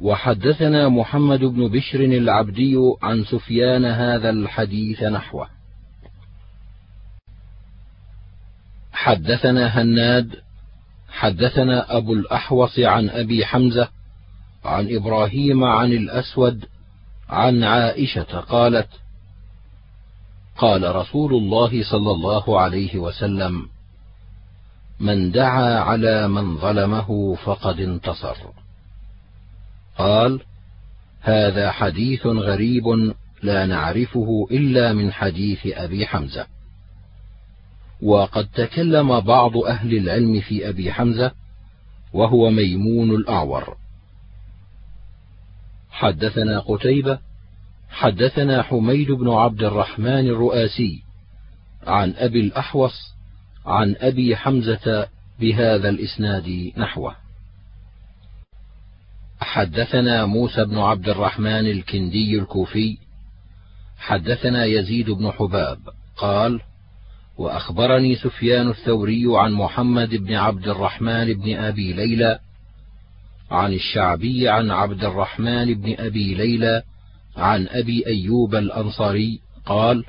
وحدثنا 0.00 0.88
محمد 0.88 1.40
بن 1.40 1.68
بشر 1.68 2.00
العبدي 2.00 2.76
عن 3.02 3.24
سفيان 3.24 3.84
هذا 3.84 4.30
الحديث 4.30 5.02
نحوه. 5.02 5.48
حدثنا 8.92 9.82
هناد 9.82 10.46
حدثنا 11.08 11.96
أبو 11.96 12.12
الأحوص 12.12 12.78
عن 12.78 13.08
أبي 13.08 13.46
حمزة 13.46 13.88
عن 14.64 14.96
إبراهيم 14.96 15.64
عن 15.64 15.92
الأسود 15.92 16.64
عن 17.28 17.64
عائشة 17.64 18.40
قالت 18.40 18.88
قال 20.58 20.96
رسول 20.96 21.34
الله 21.34 21.82
صلى 21.90 22.10
الله 22.10 22.60
عليه 22.60 22.98
وسلم 22.98 23.68
من 25.00 25.30
دعا 25.30 25.80
على 25.80 26.28
من 26.28 26.56
ظلمه 26.58 27.34
فقد 27.34 27.80
انتصر 27.80 28.36
قال 29.98 30.40
هذا 31.20 31.70
حديث 31.70 32.26
غريب 32.26 33.14
لا 33.42 33.66
نعرفه 33.66 34.46
إلا 34.50 34.92
من 34.92 35.12
حديث 35.12 35.66
أبي 35.66 36.06
حمزة 36.06 36.46
وقد 38.02 38.48
تكلم 38.54 39.20
بعض 39.20 39.56
أهل 39.56 39.96
العلم 39.96 40.40
في 40.40 40.68
أبي 40.68 40.92
حمزة 40.92 41.32
وهو 42.12 42.50
ميمون 42.50 43.10
الأعور. 43.10 43.76
حدثنا 45.96 46.58
قتيبة 46.60 47.18
حدثنا 47.90 48.62
حميد 48.62 49.10
بن 49.10 49.30
عبد 49.30 49.62
الرحمن 49.62 50.26
الرؤاسي 50.26 51.02
عن 51.86 52.14
أبي 52.16 52.40
الأحوص 52.40 52.92
عن 53.66 53.96
أبي 53.98 54.36
حمزة 54.36 55.08
بهذا 55.40 55.88
الإسناد 55.88 56.72
نحوه. 56.76 57.16
حدثنا 59.40 60.26
موسى 60.26 60.64
بن 60.64 60.78
عبد 60.78 61.08
الرحمن 61.08 61.66
الكندي 61.70 62.38
الكوفي 62.38 62.98
حدثنا 63.98 64.64
يزيد 64.64 65.10
بن 65.10 65.30
حباب 65.30 65.78
قال 66.16 66.60
وأخبرني 67.38 68.16
سفيان 68.16 68.68
الثوري 68.68 69.24
عن 69.26 69.52
محمد 69.52 70.14
بن 70.14 70.34
عبد 70.34 70.68
الرحمن 70.68 71.32
بن 71.32 71.56
أبي 71.56 71.92
ليلى 71.92 72.38
عن 73.50 73.72
الشعبي 73.72 74.48
عن 74.48 74.70
عبد 74.70 75.04
الرحمن 75.04 75.74
بن 75.74 75.94
أبي 75.98 76.34
ليلى 76.34 76.82
عن 77.36 77.68
أبي 77.68 78.06
أيوب 78.06 78.54
الأنصاري 78.54 79.40
قال 79.66 80.04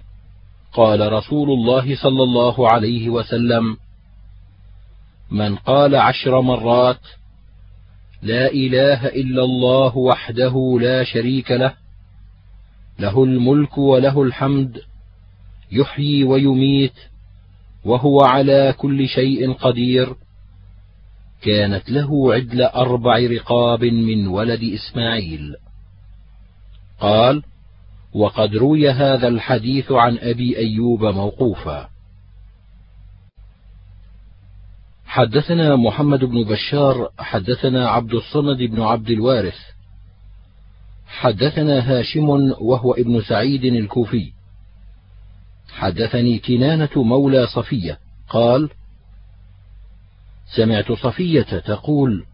قال 0.74 1.14
رسول 1.14 1.50
الله 1.50 1.96
صلى 1.96 2.24
الله 2.24 2.70
عليه 2.70 3.10
وسلم 3.10 3.78
من 5.32 5.56
قال 5.56 5.96
عشر 5.96 6.42
مرات 6.42 7.00
لا 8.22 8.52
إله 8.52 9.08
إلا 9.08 9.44
الله 9.44 9.98
وحده 9.98 10.78
لا 10.82 11.04
شريك 11.04 11.52
له 11.52 11.74
له 13.00 13.24
الملك 13.24 13.78
وله 13.78 14.22
الحمد 14.24 14.82
يحيي 15.72 16.24
ويميت 16.24 16.94
وهو 17.86 18.22
على 18.22 18.74
كل 18.78 19.08
شيء 19.08 19.54
قدير 19.54 20.16
كانت 21.42 21.90
له 21.90 22.34
عدل 22.34 22.62
أربع 22.62 23.18
رقاب 23.18 23.84
من 23.84 24.28
ولد 24.28 24.64
إسماعيل. 24.64 25.56
قال 27.00 27.44
وقد 28.14 28.56
روي 28.56 28.90
هذا 28.90 29.28
الحديث 29.28 29.92
عن 29.92 30.18
أبي 30.18 30.58
أيوب 30.58 31.06
موقوفا. 31.06 31.90
حدثنا 35.06 35.76
محمد 35.76 36.20
بن 36.20 36.44
بشار 36.44 37.10
حدثنا 37.20 37.90
عبد 37.90 38.14
الصمد 38.14 38.58
بن 38.58 38.82
عبد 38.82 39.10
الوارث. 39.10 39.58
حدثنا 41.08 41.80
هاشم 41.80 42.30
وهو 42.62 42.94
ابن 42.94 43.22
سعيد 43.22 43.66
الكوفي. 43.66 44.32
حدثني 45.72 46.40
كنانة 46.40 46.90
مولى 46.96 47.48
صفية 47.48 48.00
قال 48.30 48.70
سمعت 50.56 50.92
صفية 50.92 51.60
تقول 51.60 52.26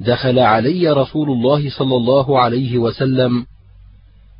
دخل 0.00 0.38
علي 0.38 0.90
رسول 0.90 1.30
الله 1.30 1.70
صلى 1.70 1.96
الله 1.96 2.40
عليه 2.40 2.78
وسلم 2.78 3.46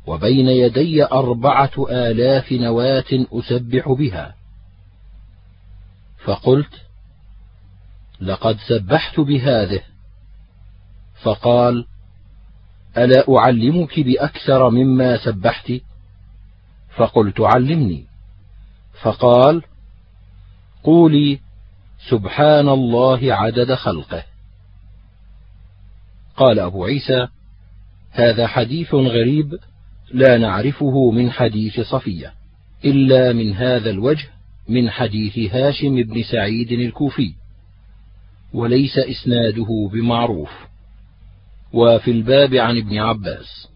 وبين 0.07 0.47
يدي 0.47 1.03
أربعة 1.03 1.71
آلاف 1.89 2.51
نواة 2.51 3.25
أسبح 3.33 3.91
بها. 3.91 4.35
فقلت 6.23 6.81
لقد 8.21 8.57
سبحت 8.67 9.19
بهذه. 9.19 9.81
فقال 11.23 11.85
ألا 12.97 13.37
أعلمك 13.37 13.99
بأكثر 13.99 14.69
مما 14.69 15.17
سبحت؟ 15.25 15.71
فقلت 16.97 17.41
علمني. 17.41 18.05
فقال 19.01 19.63
قولي 20.83 21.39
سبحان 22.09 22.69
الله 22.69 23.33
عدد 23.33 23.73
خلقه. 23.73 24.23
قال 26.37 26.59
أبو 26.59 26.85
عيسى 26.85 27.27
هذا 28.11 28.47
حديث 28.47 28.93
غريب 28.93 29.59
لا 30.13 30.37
نعرفه 30.37 31.11
من 31.11 31.31
حديث 31.31 31.79
صفية 31.79 32.33
إلا 32.85 33.33
من 33.33 33.53
هذا 33.53 33.89
الوجه 33.89 34.29
من 34.69 34.89
حديث 34.89 35.53
هاشم 35.53 36.03
بن 36.03 36.23
سعيد 36.23 36.71
الكوفي 36.71 37.33
وليس 38.53 38.97
إسناده 38.97 39.89
بمعروف. 39.93 40.51
وفي 41.73 42.11
الباب 42.11 42.53
عن 42.53 42.77
ابن 42.77 42.97
عباس. 42.97 43.67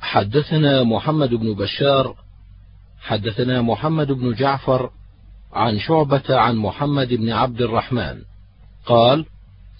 حدثنا 0.00 0.82
محمد 0.82 1.34
بن 1.34 1.54
بشار 1.54 2.16
حدثنا 3.00 3.62
محمد 3.62 4.12
بن 4.12 4.34
جعفر 4.34 4.90
عن 5.52 5.78
شعبة 5.78 6.22
عن 6.28 6.56
محمد 6.56 7.08
بن 7.14 7.30
عبد 7.30 7.62
الرحمن. 7.62 8.22
قال 8.86 9.26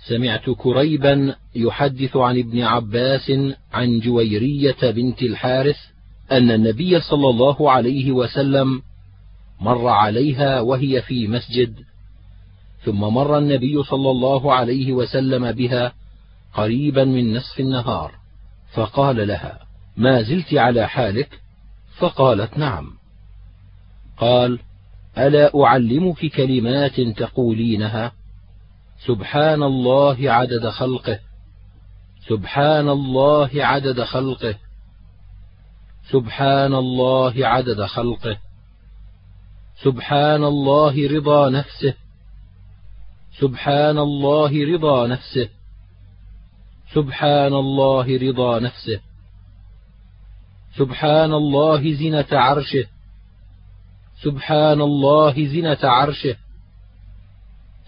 سمعت 0.09 0.51
كريبا 0.51 1.35
يحدث 1.55 2.17
عن 2.17 2.39
ابن 2.39 2.63
عباس 2.63 3.33
عن 3.73 3.99
جويرية 4.01 4.91
بنت 4.91 5.23
الحارث 5.23 5.77
أن 6.33 6.51
النبي 6.51 7.01
صلى 7.01 7.29
الله 7.29 7.71
عليه 7.71 8.13
وسلم 8.13 8.83
مر 9.61 9.89
عليها 9.89 10.61
وهي 10.61 11.03
في 11.03 11.29
مسجد 11.29 11.75
ثم 12.85 13.01
مر 13.01 13.39
النبي 13.39 13.83
صلى 13.83 14.11
الله 14.11 14.55
عليه 14.55 14.93
وسلم 14.93 15.53
بها 15.53 15.93
قريبا 16.55 17.05
من 17.05 17.35
نصف 17.35 17.61
النهار 17.61 18.15
فقال 18.75 19.29
لها 19.29 19.59
ما 19.97 20.23
زلت 20.23 20.55
على 20.55 20.89
حالك؟ 20.89 21.41
فقالت 21.99 22.59
نعم. 22.59 22.91
قال 24.17 24.59
ألا 25.19 25.65
أعلمك 25.65 26.27
كلمات 26.27 27.01
تقولينها؟ 27.01 28.13
سبحان 29.07 29.63
الله 29.63 30.33
عدد 30.33 30.69
خلقه. 30.69 31.19
سبحان 32.29 32.89
الله 32.89 33.51
عدد 33.55 34.03
خلقه. 34.03 34.55
سبحان 36.11 36.75
الله 36.75 37.47
عدد 37.47 37.85
خلقه. 37.85 38.39
سبحان 39.85 40.45
الله 40.45 41.09
رضا 41.09 41.49
نفسه. 41.51 41.95
سبحان 43.41 43.99
الله 43.99 44.75
رضا 44.75 45.07
نفسه. 45.07 45.49
سبحان 46.95 47.53
الله 47.53 48.07
رضا 48.19 48.59
نفسه. 48.59 49.01
سبحان 50.79 51.33
الله 51.33 51.95
زنة 51.95 52.39
عرشه. 52.39 53.02
سبحان 54.25 54.81
الله 54.81 55.47
زنة 55.47 55.79
عرشه 55.83 56.37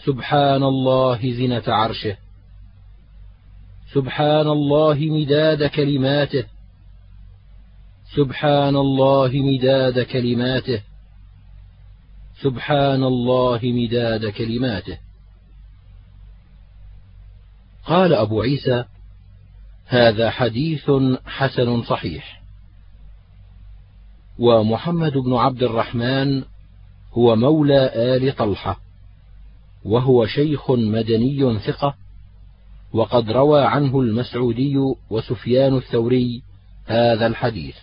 سبحان 0.05 0.63
الله 0.63 1.33
زنة 1.33 1.63
عرشه 1.69 2.17
سبحان 3.95 4.49
الله 4.49 4.95
مداد 4.95 5.67
كلماته 5.67 6.45
سبحان 8.17 8.77
الله 8.77 9.31
مداد 9.35 10.01
كلماته 10.01 10.83
سبحان 12.43 13.03
الله 13.05 13.61
مداد 13.63 14.27
كلماته 14.27 14.99
قال 17.87 18.15
ابو 18.15 18.43
عيسى 18.43 18.85
هذا 19.87 20.31
حديث 20.31 20.91
حسن 21.27 21.83
صحيح 21.83 22.44
ومحمد 24.39 25.13
بن 25.13 25.35
عبد 25.35 25.63
الرحمن 25.63 26.43
هو 27.13 27.37
مولى 27.37 27.91
آل 27.95 28.37
طلحة 28.37 28.81
وهو 29.85 30.27
شيخ 30.27 30.71
مدني 30.71 31.59
ثقة 31.59 31.95
وقد 32.93 33.31
روى 33.31 33.65
عنه 33.65 34.01
المسعودي 34.01 34.77
وسفيان 35.11 35.77
الثوري 35.77 36.43
هذا 36.87 37.27
الحديث. 37.27 37.77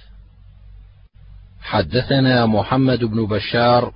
حدثنا 1.61 2.45
محمد 2.45 3.03
بن 3.03 3.25
بشار 3.25 3.93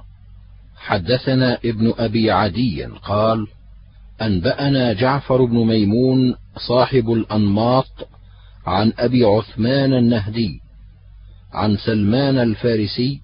حدثنا 0.75 1.57
ابن 1.65 1.93
أبي 1.97 2.31
عدي 2.31 2.85
قال 2.85 3.47
أنبأنا 4.21 4.93
جعفر 4.93 5.45
بن 5.45 5.57
ميمون 5.57 6.35
صاحب 6.67 7.11
الأنماط 7.11 8.07
عن 8.65 8.93
أبي 8.99 9.23
عثمان 9.23 9.93
النهدي 9.93 10.64
عن 11.55 11.77
سلمان 11.77 12.37
الفارسي 12.37 13.21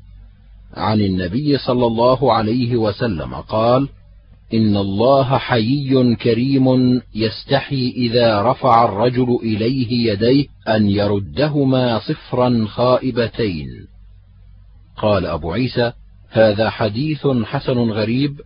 عن 0.73 1.01
النبي 1.01 1.57
صلى 1.57 1.85
الله 1.85 2.33
عليه 2.33 2.75
وسلم 2.75 3.33
قال 3.35 3.89
إن 4.53 4.77
الله 4.77 5.37
حيي 5.37 6.15
كريم 6.15 6.67
يستحي 7.15 7.93
إذا 7.95 8.41
رفع 8.41 8.85
الرجل 8.85 9.39
إليه 9.43 10.11
يديه 10.11 10.45
أن 10.67 10.89
يردهما 10.89 11.99
صفرا 11.99 12.65
خائبتين. 12.67 13.67
قال 14.97 15.25
أبو 15.25 15.51
عيسى 15.51 15.91
هذا 16.29 16.69
حديث 16.69 17.27
حسن 17.27 17.77
غريب 17.77 18.41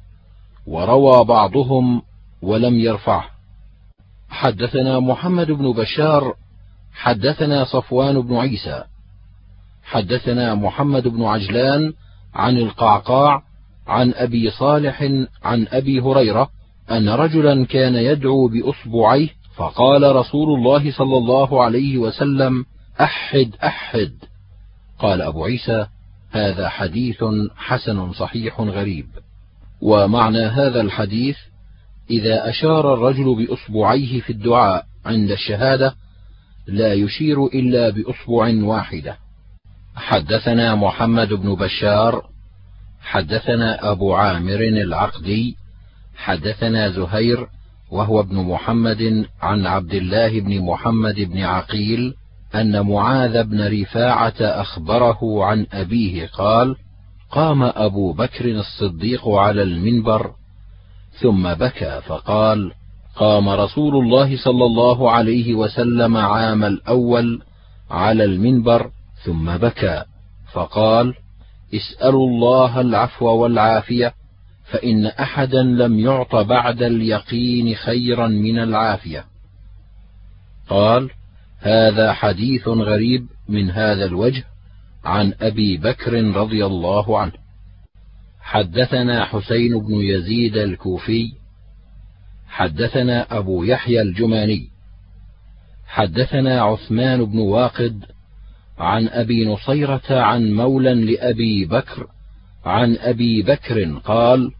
وروى 0.67 1.25
بعضهم 1.25 2.01
ولم 2.41 2.79
يرفعه. 2.79 3.25
حدثنا 4.29 4.99
محمد 4.99 5.51
بن 5.51 5.71
بشار 5.71 6.33
حدثنا 6.93 7.65
صفوان 7.65 8.21
بن 8.21 8.35
عيسى 8.35 8.83
حدثنا 9.85 10.55
محمد 10.55 11.07
بن 11.07 11.23
عجلان 11.23 11.93
عن 12.33 12.57
القعقاع 12.57 13.43
عن 13.87 14.13
أبي 14.13 14.51
صالح 14.51 15.01
عن 15.43 15.67
أبي 15.71 15.99
هريرة 15.99 16.49
أن 16.91 17.09
رجلا 17.09 17.65
كان 17.65 17.95
يدعو 17.95 18.47
بأصبعيه 18.47 19.29
فقال 19.55 20.15
رسول 20.15 20.59
الله 20.59 20.91
صلى 20.91 21.17
الله 21.17 21.63
عليه 21.63 21.97
وسلم 21.97 22.65
أحد 23.01 23.51
أحد. 23.63 24.13
قال 24.99 25.21
أبو 25.21 25.43
عيسى 25.45 25.87
هذا 26.31 26.69
حديث 26.69 27.23
حسن 27.55 28.13
صحيح 28.13 28.61
غريب. 28.61 29.05
ومعنى 29.81 30.45
هذا 30.45 30.81
الحديث 30.81 31.37
إذا 32.09 32.49
أشار 32.49 32.93
الرجل 32.93 33.35
بأصبعيه 33.35 34.21
في 34.21 34.29
الدعاء 34.29 34.85
عند 35.05 35.31
الشهادة 35.31 35.95
لا 36.67 36.93
يشير 36.93 37.45
إلا 37.45 37.89
بأصبع 37.89 38.63
واحدة. 38.63 39.24
حدثنا 39.95 40.75
محمد 40.75 41.33
بن 41.33 41.55
بشار 41.55 42.25
حدثنا 43.01 43.91
أبو 43.91 44.13
عامر 44.13 44.59
العقدي 44.59 45.55
حدثنا 46.15 46.89
زهير 46.89 47.47
وهو 47.91 48.19
ابن 48.19 48.35
محمد 48.35 49.25
عن 49.41 49.65
عبد 49.67 49.93
الله 49.93 50.39
بن 50.39 50.61
محمد 50.61 51.15
بن 51.15 51.39
عقيل 51.41 52.13
أن 52.55 52.87
معاذ 52.87 53.43
بن 53.43 53.81
رفاعة 53.81 54.35
أخبره 54.41 55.45
عن 55.45 55.65
أبيه 55.73 56.27
قال 56.27 56.75
قام 57.31 57.63
أبو 57.63 58.13
بكر 58.13 58.45
الصديق 58.45 59.29
على 59.29 59.61
المنبر 59.63 60.31
ثم 61.21 61.53
بكى 61.53 62.01
فقال 62.05 62.71
قام 63.15 63.49
رسول 63.49 63.95
الله 63.95 64.37
صلى 64.37 64.65
الله 64.65 65.11
عليه 65.11 65.53
وسلم 65.53 66.17
عام 66.17 66.63
الأول 66.63 67.41
على 67.91 68.23
المنبر 68.23 68.89
ثم 69.25 69.57
بكى 69.57 70.03
فقال 70.53 71.13
اسألوا 71.73 72.27
الله 72.27 72.81
العفو 72.81 73.25
والعافية 73.25 74.13
فإن 74.65 75.05
أحدا 75.05 75.63
لم 75.63 75.99
يعط 75.99 76.35
بعد 76.35 76.83
اليقين 76.83 77.75
خيرا 77.75 78.27
من 78.27 78.59
العافية. 78.59 79.25
قال 80.69 81.09
هذا 81.59 82.13
حديث 82.13 82.67
غريب 82.67 83.27
من 83.49 83.71
هذا 83.71 84.05
الوجه 84.05 84.43
عن 85.05 85.33
أبي 85.41 85.77
بكر 85.77 86.23
رضي 86.35 86.65
الله 86.65 87.19
عنه. 87.19 87.33
حدثنا 88.41 89.25
حسين 89.25 89.79
بن 89.79 89.93
يزيد 89.93 90.57
الكوفي 90.57 91.31
حدثنا 92.47 93.37
أبو 93.37 93.63
يحيى 93.63 94.01
الجماني 94.01 94.69
حدثنا 95.87 96.61
عثمان 96.61 97.25
بن 97.25 97.39
واقد 97.39 98.05
عن 98.77 99.07
أبي 99.07 99.45
نصيرة 99.45 100.03
عن 100.09 100.53
مولى 100.53 100.93
لأبي 100.93 101.65
بكر 101.65 102.07
عن 102.65 102.97
أبي 102.97 103.41
بكر 103.41 103.99
قال 104.05 104.51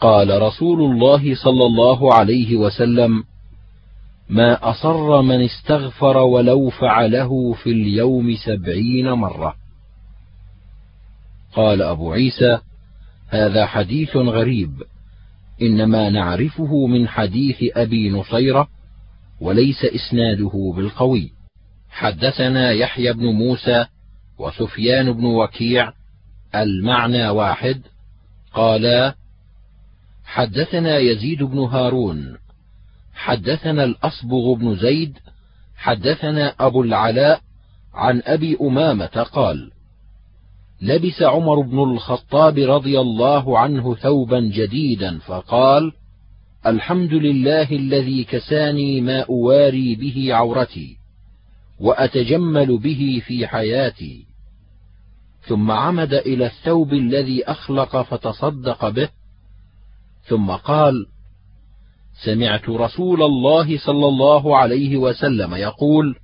قال 0.00 0.42
رسول 0.42 0.80
الله 0.80 1.34
صلى 1.34 1.66
الله 1.66 2.14
عليه 2.14 2.56
وسلم 2.56 3.24
ما 4.28 4.70
أصر 4.70 5.22
من 5.22 5.44
استغفر 5.44 6.16
ولو 6.16 6.70
فعله 6.70 7.52
في 7.52 7.70
اليوم 7.70 8.36
سبعين 8.46 9.10
مرة. 9.12 9.54
قال 11.54 11.82
أبو 11.82 12.12
عيسى 12.12 12.58
هذا 13.28 13.66
حديث 13.66 14.16
غريب 14.16 14.82
إنما 15.62 16.10
نعرفه 16.10 16.86
من 16.86 17.08
حديث 17.08 17.56
أبي 17.76 18.10
نصيرة 18.10 18.68
وليس 19.40 19.84
إسناده 19.84 20.72
بالقوي. 20.76 21.32
حدثنا 21.90 22.70
يحيى 22.70 23.12
بن 23.12 23.26
موسى 23.26 23.86
وسفيان 24.38 25.12
بن 25.12 25.24
وكيع 25.24 25.92
المعنى 26.54 27.28
واحد. 27.28 27.82
قالا 28.54 29.14
حدثنا 30.24 30.98
يزيد 30.98 31.42
بن 31.42 31.58
هارون 31.58 32.36
حدثنا 33.14 33.84
الأصبغ 33.84 34.54
بن 34.54 34.76
زيد 34.76 35.18
حدثنا 35.76 36.54
أبو 36.60 36.82
العلاء 36.82 37.40
عن 37.94 38.22
أبي 38.24 38.56
أمامة 38.60 39.06
قال 39.32 39.70
لبس 40.82 41.22
عمر 41.22 41.60
بن 41.60 41.78
الخطاب 41.78 42.58
رضي 42.58 43.00
الله 43.00 43.58
عنه 43.58 43.94
ثوبا 43.94 44.40
جديدا 44.40 45.18
فقال 45.18 45.92
الحمد 46.66 47.12
لله 47.12 47.72
الذي 47.72 48.24
كساني 48.24 49.00
ما 49.00 49.20
أواري 49.20 49.94
به 49.94 50.34
عورتي. 50.34 50.99
وأتجمل 51.80 52.78
به 52.78 53.22
في 53.26 53.46
حياتي. 53.46 54.26
ثم 55.42 55.70
عمد 55.70 56.14
إلى 56.14 56.46
الثوب 56.46 56.92
الذي 56.92 57.44
أخلق 57.44 58.02
فتصدق 58.02 58.88
به. 58.88 59.08
ثم 60.22 60.50
قال 60.50 61.06
سمعت 62.24 62.68
رسول 62.68 63.22
الله 63.22 63.78
صلى 63.78 64.08
الله 64.08 64.56
عليه 64.56 64.96
وسلم 64.96 65.54
يقول 65.54 66.16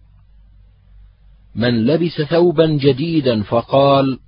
من 1.54 1.86
لبس 1.86 2.22
ثوبا 2.22 2.66
جديدا 2.66 3.42
فقال 3.42 4.18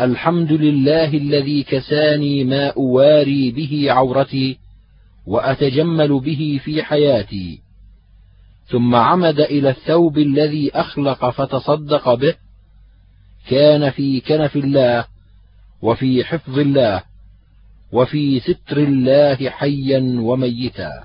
الحمد 0.00 0.52
لله 0.52 1.16
الذي 1.16 1.62
كساني 1.62 2.44
ما 2.44 2.68
أواري 2.68 3.50
به 3.50 3.86
عورتي 3.92 4.58
وأتجمل 5.26 6.20
به 6.20 6.60
في 6.64 6.82
حياتي. 6.82 7.61
ثم 8.66 8.94
عمد 8.94 9.40
إلى 9.40 9.70
الثوب 9.70 10.18
الذي 10.18 10.70
أخلق 10.74 11.30
فتصدق 11.30 12.14
به 12.14 12.34
كان 13.48 13.90
في 13.90 14.20
كنف 14.20 14.56
الله 14.56 15.04
وفي 15.82 16.24
حفظ 16.24 16.58
الله 16.58 17.02
وفي 17.92 18.40
ستر 18.40 18.76
الله 18.76 19.50
حيا 19.50 20.16
وميتا. 20.20 21.04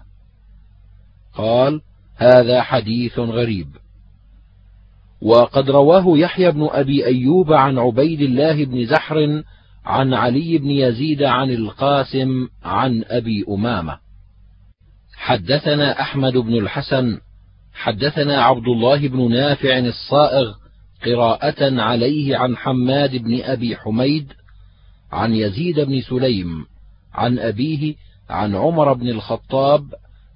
قال 1.33 1.81
هذا 2.15 2.61
حديث 2.61 3.19
غريب. 3.19 3.67
وقد 5.21 5.69
رواه 5.69 6.17
يحيى 6.17 6.51
بن 6.51 6.67
أبي 6.71 7.05
أيوب 7.05 7.53
عن 7.53 7.77
عبيد 7.77 8.21
الله 8.21 8.65
بن 8.65 8.85
زحر 8.85 9.43
عن 9.85 10.13
علي 10.13 10.57
بن 10.57 10.71
يزيد 10.71 11.23
عن 11.23 11.49
القاسم 11.49 12.47
عن 12.63 13.03
أبي 13.07 13.45
أمامة. 13.49 13.99
حدثنا 15.15 16.01
أحمد 16.01 16.37
بن 16.37 16.53
الحسن 16.53 17.19
حدثنا 17.77 18.43
عبد 18.43 18.67
الله 18.67 19.07
بن 19.07 19.31
نافع 19.31 19.77
الصائغ 19.77 20.53
قراءة 21.05 21.81
عليه 21.81 22.37
عن 22.37 22.57
حماد 22.57 23.15
بن 23.15 23.41
أبي 23.41 23.75
حميد 23.75 24.33
عن 25.11 25.33
يزيد 25.33 25.79
بن 25.79 26.01
سليم 26.01 26.65
عن 27.13 27.39
أبيه 27.39 27.95
عن 28.29 28.55
عمر 28.55 28.93
بن 28.93 29.09
الخطاب 29.09 29.93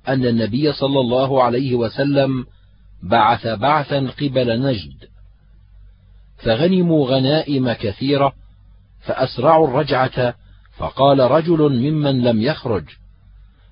أن 0.08 0.26
النبي 0.26 0.74
صلى 0.74 1.00
الله 1.00 1.44
عليه 1.44 1.76
وسلم 1.76 2.46
بعث 3.04 3.48
بعثا 3.48 4.12
قبل 4.22 4.62
نجد. 4.62 4.96
فغنموا 6.38 7.08
غنائم 7.08 7.74
كثيرة 7.74 8.34
فأسرعوا 9.02 9.68
الرجعة 9.68 10.34
فقال 10.78 11.20
رجل 11.20 11.70
ممن 11.70 12.22
لم 12.22 12.42
يخرج 12.42 12.84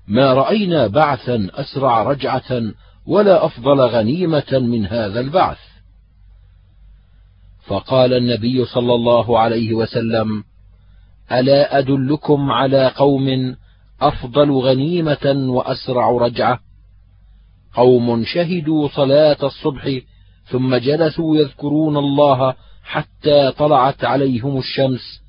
ما 0.08 0.32
رأينا 0.32 0.86
بعثا 0.86 1.48
أسرع 1.54 2.02
رجعة 2.02 2.72
ولا 3.10 3.46
أفضل 3.46 3.80
غنيمة 3.80 4.52
من 4.52 4.86
هذا 4.86 5.20
البعث. 5.20 5.58
فقال 7.66 8.12
النبي 8.12 8.64
صلى 8.64 8.94
الله 8.94 9.38
عليه 9.38 9.74
وسلم 9.74 10.44
ألا 11.32 11.78
أدلكم 11.78 12.50
على 12.50 12.88
قوم 12.96 13.56
أفضل 14.00 14.50
غنيمة 14.50 15.46
وأسرع 15.48 16.10
رجعة؟ 16.10 16.60
قوم 17.74 18.24
شهدوا 18.24 18.88
صلاة 18.88 19.36
الصبح 19.42 19.98
ثم 20.44 20.76
جلسوا 20.76 21.36
يذكرون 21.36 21.96
الله 21.96 22.54
حتى 22.82 23.52
طلعت 23.52 24.04
عليهم 24.04 24.58
الشمس 24.58 25.22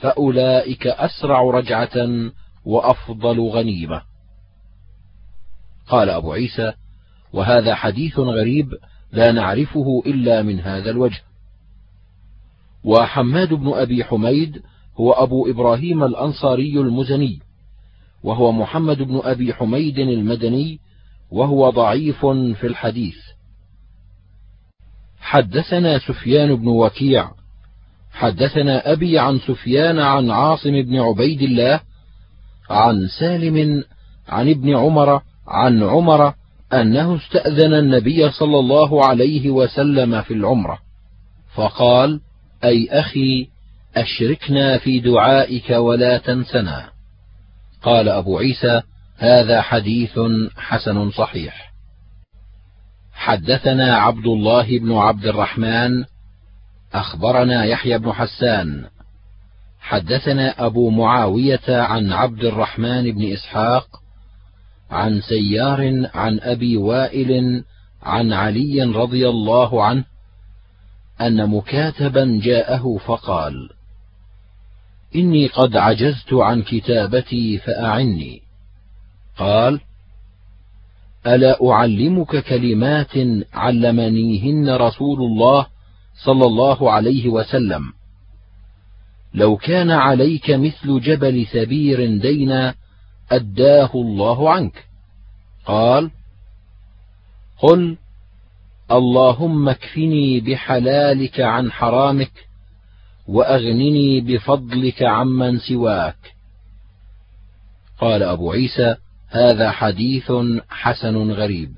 فأولئك 0.00 0.86
أسرع 0.86 1.42
رجعة 1.42 2.30
وأفضل 2.64 3.40
غنيمة. 3.40 4.02
قال 5.88 6.10
أبو 6.10 6.32
عيسى 6.32 6.72
وهذا 7.32 7.74
حديث 7.74 8.18
غريب 8.18 8.68
لا 9.12 9.32
نعرفه 9.32 10.02
إلا 10.06 10.42
من 10.42 10.60
هذا 10.60 10.90
الوجه. 10.90 11.22
وحماد 12.84 13.54
بن 13.54 13.72
أبي 13.74 14.04
حميد 14.04 14.62
هو 15.00 15.12
أبو 15.12 15.50
إبراهيم 15.50 16.04
الأنصاري 16.04 16.80
المزني 16.80 17.38
وهو 18.22 18.52
محمد 18.52 19.02
بن 19.02 19.20
أبي 19.24 19.54
حميد 19.54 19.98
المدني 19.98 20.80
وهو 21.30 21.70
ضعيف 21.70 22.26
في 22.26 22.66
الحديث. 22.66 23.16
حدثنا 25.20 25.98
سفيان 25.98 26.54
بن 26.54 26.68
وكيع 26.68 27.30
حدثنا 28.12 28.92
أبي 28.92 29.18
عن 29.18 29.38
سفيان 29.38 29.98
عن 29.98 30.30
عاصم 30.30 30.70
بن 30.70 31.00
عبيد 31.00 31.42
الله 31.42 31.80
عن 32.70 33.08
سالم 33.18 33.84
عن 34.28 34.50
ابن 34.50 34.76
عمر 34.76 35.22
عن 35.46 35.82
عمر 35.82 36.34
أنه 36.72 37.16
استأذن 37.16 37.74
النبي 37.74 38.30
صلى 38.30 38.58
الله 38.58 39.06
عليه 39.06 39.50
وسلم 39.50 40.22
في 40.22 40.34
العمرة 40.34 40.78
فقال 41.54 42.20
أي 42.64 42.88
أخي 42.90 43.48
أشركنا 43.96 44.78
في 44.78 45.00
دعائك 45.00 45.70
ولا 45.70 46.18
تنسنا. 46.18 46.90
قال 47.82 48.08
أبو 48.08 48.38
عيسى 48.38 48.82
هذا 49.16 49.62
حديث 49.62 50.18
حسن 50.56 51.10
صحيح. 51.10 51.72
حدثنا 53.12 53.96
عبد 53.96 54.26
الله 54.26 54.78
بن 54.78 54.92
عبد 54.92 55.26
الرحمن 55.26 56.04
أخبرنا 56.94 57.64
يحيى 57.64 57.98
بن 57.98 58.12
حسان. 58.12 58.84
حدثنا 59.80 60.66
أبو 60.66 60.90
معاوية 60.90 61.68
عن 61.68 62.12
عبد 62.12 62.44
الرحمن 62.44 63.12
بن 63.12 63.32
إسحاق 63.32 63.86
عن 64.90 65.20
سيار 65.20 66.10
عن 66.14 66.40
أبي 66.40 66.76
وائل 66.76 67.64
عن 68.02 68.32
علي 68.32 68.82
رضي 68.82 69.28
الله 69.28 69.84
عنه 69.84 70.04
أن 71.20 71.50
مكاتبا 71.50 72.40
جاءه 72.42 72.98
فقال 73.06 73.70
إني 75.16 75.46
قد 75.46 75.76
عجزت 75.76 76.32
عن 76.32 76.62
كتابتي 76.62 77.58
فأعني. 77.58 78.42
قال 79.38 79.80
ألا 81.26 81.70
أعلمك 81.70 82.44
كلمات 82.44 83.16
علمنيهن 83.52 84.70
رسول 84.76 85.18
الله 85.18 85.66
صلى 86.24 86.46
الله 86.46 86.92
عليه 86.92 87.28
وسلم؟ 87.28 87.82
لو 89.34 89.56
كان 89.56 89.90
عليك 89.90 90.50
مثل 90.50 91.00
جبل 91.00 91.46
سبير 91.46 92.18
دينا 92.18 92.74
أداه 93.30 93.90
الله 93.94 94.50
عنك. 94.50 94.84
قال 95.64 96.10
قل 97.58 97.96
اللهم 98.90 99.68
اكفني 99.68 100.40
بحلالك 100.40 101.40
عن 101.40 101.72
حرامك 101.72 102.32
وأغنني 103.28 104.20
بفضلك 104.20 105.02
عمن 105.02 105.58
سواك. 105.58 106.34
قال 108.00 108.22
أبو 108.22 108.52
عيسى 108.52 108.96
هذا 109.28 109.70
حديث 109.70 110.32
حسن 110.68 111.30
غريب. 111.30 111.74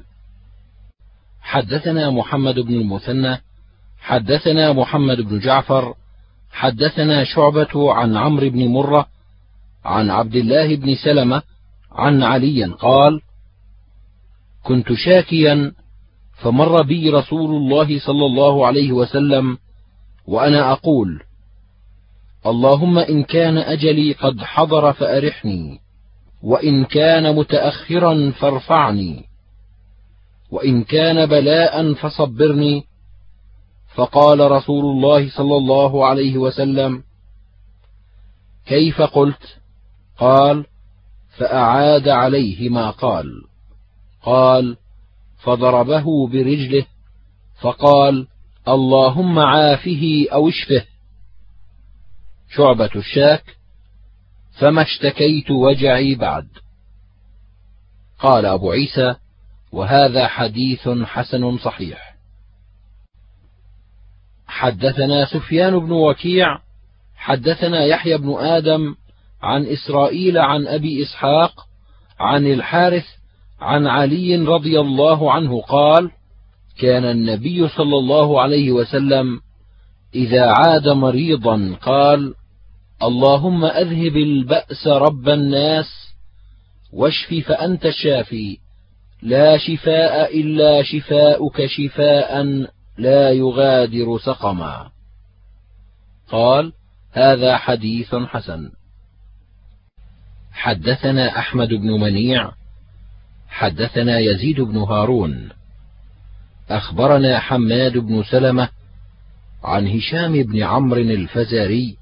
حدثنا 1.40 2.10
محمد 2.10 2.54
بن 2.54 2.74
المثنى 2.74 3.40
حدثنا 4.00 4.72
محمد 4.72 5.20
بن 5.20 5.38
جعفر 5.38 5.94
حدثنا 6.50 7.24
شعبة 7.24 7.92
عن 7.92 8.16
عمرو 8.16 8.50
بن 8.50 8.66
مرة 8.68 9.06
عن 9.84 10.10
عبد 10.10 10.36
الله 10.36 10.76
بن 10.76 10.94
سلمة 10.94 11.42
عن 11.92 12.22
علي 12.22 12.64
قال: 12.64 13.20
كنت 14.62 14.92
شاكيا 14.92 15.72
فمر 16.42 16.82
بي 16.82 17.10
رسول 17.10 17.56
الله 17.56 17.98
صلى 17.98 18.26
الله 18.26 18.66
عليه 18.66 18.92
وسلم 18.92 19.58
وأنا 20.26 20.72
أقول: 20.72 21.22
اللهم 22.46 22.98
إن 22.98 23.22
كان 23.22 23.58
أجلي 23.58 24.12
قد 24.12 24.40
حضر 24.40 24.92
فأرحني، 24.92 25.80
وإن 26.42 26.84
كان 26.84 27.36
متأخرا 27.36 28.30
فارفعني، 28.30 29.24
وإن 30.50 30.84
كان 30.84 31.26
بلاء 31.26 31.94
فصبرني، 31.94 32.84
فقال 33.94 34.50
رسول 34.50 34.84
الله 34.84 35.30
صلى 35.30 35.56
الله 35.56 36.06
عليه 36.06 36.38
وسلم 36.38 37.02
كيف 38.66 39.02
قلت؟ 39.02 39.61
قال 40.18 40.66
فأعاد 41.38 42.08
عليه 42.08 42.68
ما 42.68 42.90
قال. 42.90 43.26
قال 44.22 44.76
فضربه 45.42 46.28
برجله 46.28 46.86
فقال 47.60 48.26
اللهم 48.68 49.38
عافه 49.38 50.26
أو 50.32 50.48
اشفه. 50.48 50.84
شعبة 52.50 52.90
الشاك 52.96 53.56
فما 54.58 54.82
اشتكيت 54.82 55.50
وجعي 55.50 56.14
بعد. 56.14 56.48
قال 58.18 58.46
أبو 58.46 58.70
عيسى 58.70 59.14
وهذا 59.72 60.28
حديث 60.28 60.88
حسن 60.88 61.58
صحيح. 61.58 62.12
حدثنا 64.46 65.24
سفيان 65.24 65.78
بن 65.78 65.92
وكيع 65.92 66.58
حدثنا 67.16 67.84
يحيى 67.84 68.18
بن 68.18 68.34
آدم 68.38 68.94
عن 69.42 69.66
إسرائيل 69.66 70.38
عن 70.38 70.66
أبي 70.66 71.02
إسحاق 71.02 71.52
عن 72.20 72.46
الحارث 72.46 73.06
عن 73.60 73.86
علي 73.86 74.36
رضي 74.36 74.80
الله 74.80 75.32
عنه 75.32 75.60
قال 75.60 76.10
كان 76.78 77.04
النبي 77.04 77.68
صلى 77.68 77.96
الله 77.96 78.40
عليه 78.40 78.72
وسلم 78.72 79.40
إذا 80.14 80.46
عاد 80.46 80.88
مريضا 80.88 81.76
قال 81.82 82.34
اللهم 83.02 83.64
أذهب 83.64 84.16
البأس 84.16 84.86
رب 84.86 85.28
الناس 85.28 85.86
واشف 86.92 87.34
فأنت 87.48 87.86
الشافي 87.86 88.58
لا 89.22 89.58
شفاء 89.58 90.40
إلا 90.40 90.82
شفاؤك 90.82 91.66
شفاء 91.66 92.42
لا 92.98 93.30
يغادر 93.30 94.18
سقما. 94.18 94.90
قال 96.30 96.72
هذا 97.12 97.56
حديث 97.56 98.14
حسن. 98.14 98.70
حدثنا 100.52 101.38
أحمد 101.38 101.68
بن 101.68 102.00
منيع 102.00 102.52
حدثنا 103.48 104.18
يزيد 104.18 104.60
بن 104.60 104.76
هارون. 104.76 105.48
أخبرنا 106.70 107.38
حماد 107.38 107.98
بن 107.98 108.22
سلمة 108.22 108.68
عن 109.64 109.86
هشام 109.88 110.32
بن 110.42 110.62
عمرو 110.62 111.00
الفزاري 111.00 111.96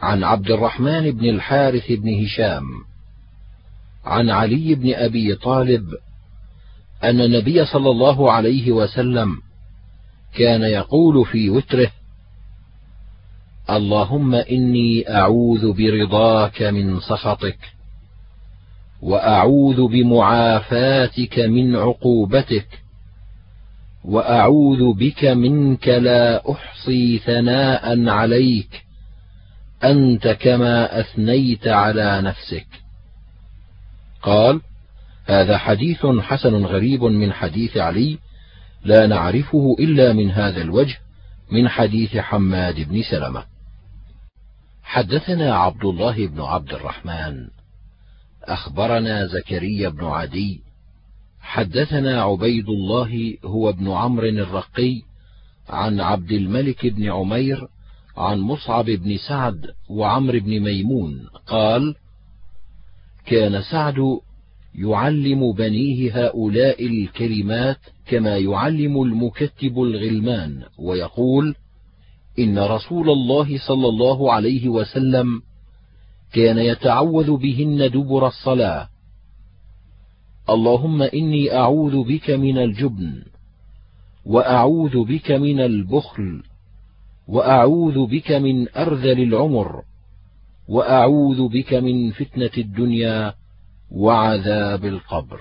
عن 0.00 0.24
عبد 0.24 0.50
الرحمن 0.50 1.10
بن 1.10 1.28
الحارث 1.28 1.92
بن 1.92 2.24
هشام 2.24 2.64
عن 4.04 4.30
علي 4.30 4.74
بن 4.74 4.94
أبي 4.94 5.34
طالب 5.34 5.88
أن 7.04 7.20
النبي 7.20 7.64
صلى 7.64 7.90
الله 7.90 8.32
عليه 8.32 8.72
وسلم 8.72 9.36
كان 10.34 10.62
يقول 10.62 11.26
في 11.26 11.50
وتره 11.50 11.90
اللهم 13.70 14.34
إني 14.34 15.10
أعوذ 15.10 15.72
برضاك 15.72 16.62
من 16.62 17.00
سخطك 17.00 17.58
وأعوذ 19.02 19.88
بمعافاتك 19.88 21.38
من 21.38 21.76
عقوبتك 21.76 22.66
وأعوذ 24.04 24.92
بك 24.92 25.24
منك 25.24 25.88
لا 25.88 26.50
أحصي 26.50 27.18
ثناء 27.18 28.08
عليك 28.08 28.84
أنت 29.84 30.28
كما 30.28 31.00
أثنيت 31.00 31.68
على 31.68 32.20
نفسك. 32.22 32.66
قال 34.22 34.60
هذا 35.26 35.58
حديث 35.58 36.06
حسن 36.06 36.64
غريب 36.64 37.04
من 37.04 37.32
حديث 37.32 37.76
علي 37.76 38.18
لا 38.84 39.06
نعرفه 39.06 39.76
إلا 39.80 40.12
من 40.12 40.30
هذا 40.30 40.62
الوجه 40.62 40.98
من 41.52 41.68
حديث 41.68 42.16
حماد 42.16 42.88
بن 42.88 43.02
سلمة. 43.02 43.55
حدثنا 44.86 45.54
عبد 45.54 45.84
الله 45.84 46.26
بن 46.26 46.40
عبد 46.40 46.72
الرحمن. 46.72 47.48
أخبرنا 48.42 49.26
زكريا 49.26 49.88
بن 49.88 50.04
عدي. 50.04 50.60
حدثنا 51.40 52.22
عبيد 52.22 52.68
الله 52.68 53.36
هو 53.44 53.68
ابن 53.68 53.90
عمرو 53.90 54.28
الرقي 54.28 55.02
عن 55.68 56.00
عبد 56.00 56.32
الملك 56.32 56.86
بن 56.86 57.10
عمير 57.10 57.68
عن 58.16 58.40
مصعب 58.40 58.84
بن 58.84 59.16
سعد 59.16 59.74
وعمر 59.88 60.38
بن 60.38 60.60
ميمون. 60.60 61.26
قال 61.46 61.94
كان 63.26 63.62
سعد 63.62 64.20
يعلم 64.74 65.52
بنيه 65.52 66.26
هؤلاء 66.26 66.86
الكلمات 66.86 67.78
كما 68.06 68.36
يعلم 68.36 69.02
المكتب 69.02 69.82
الغلمان 69.82 70.62
ويقول 70.78 71.54
إن 72.38 72.58
رسول 72.58 73.10
الله 73.10 73.58
صلى 73.58 73.88
الله 73.88 74.32
عليه 74.32 74.68
وسلم 74.68 75.42
كان 76.32 76.58
يتعوذ 76.58 77.36
بهن 77.36 77.90
دبر 77.90 78.26
الصلاة. 78.26 78.88
اللهم 80.50 81.02
إني 81.02 81.56
أعوذ 81.56 82.04
بك 82.04 82.30
من 82.30 82.58
الجبن 82.58 83.22
وأعوذ 84.24 85.04
بك 85.04 85.30
من 85.30 85.60
البخل 85.60 86.42
وأعوذ 87.28 88.06
بك 88.06 88.32
من 88.32 88.76
أرذل 88.76 89.22
العمر 89.22 89.82
وأعوذ 90.68 91.48
بك 91.48 91.74
من 91.74 92.10
فتنة 92.10 92.50
الدنيا 92.58 93.34
وعذاب 93.90 94.84
القبر. 94.84 95.40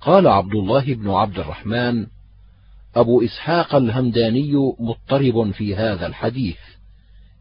قال 0.00 0.26
عبد 0.26 0.54
الله 0.54 0.94
بن 0.94 1.10
عبد 1.10 1.38
الرحمن 1.38 2.06
أبو 2.96 3.24
إسحاق 3.24 3.74
الهمداني 3.74 4.52
مضطرب 4.78 5.50
في 5.50 5.76
هذا 5.76 6.06
الحديث. 6.06 6.58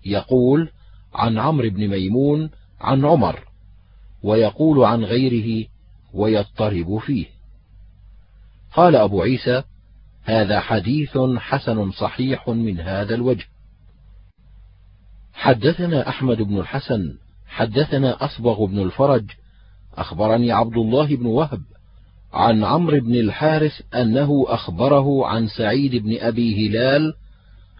يقول 0.05 0.69
عن 1.13 1.37
عمرو 1.37 1.69
بن 1.69 1.87
ميمون 1.87 2.49
عن 2.81 3.05
عمر 3.05 3.39
ويقول 4.23 4.83
عن 4.85 5.03
غيره 5.03 5.67
ويضطرب 6.13 6.97
فيه. 6.97 7.25
قال 8.73 8.95
أبو 8.95 9.21
عيسى 9.21 9.63
هذا 10.23 10.59
حديث 10.59 11.17
حسن 11.37 11.91
صحيح 11.91 12.49
من 12.49 12.79
هذا 12.79 13.15
الوجه. 13.15 13.45
حدثنا 15.33 16.09
أحمد 16.09 16.37
بن 16.37 16.59
الحسن 16.59 17.17
حدثنا 17.47 18.25
أصبغ 18.25 18.65
بن 18.65 18.79
الفرج 18.79 19.25
أخبرني 19.93 20.51
عبد 20.51 20.77
الله 20.77 21.15
بن 21.15 21.25
وهب 21.25 21.61
عن 22.33 22.63
عمرو 22.63 22.99
بن 22.99 23.15
الحارث 23.15 23.81
أنه 23.95 24.45
أخبره 24.47 25.25
عن 25.27 25.47
سعيد 25.47 25.95
بن 25.95 26.17
أبي 26.19 26.67
هلال 26.67 27.13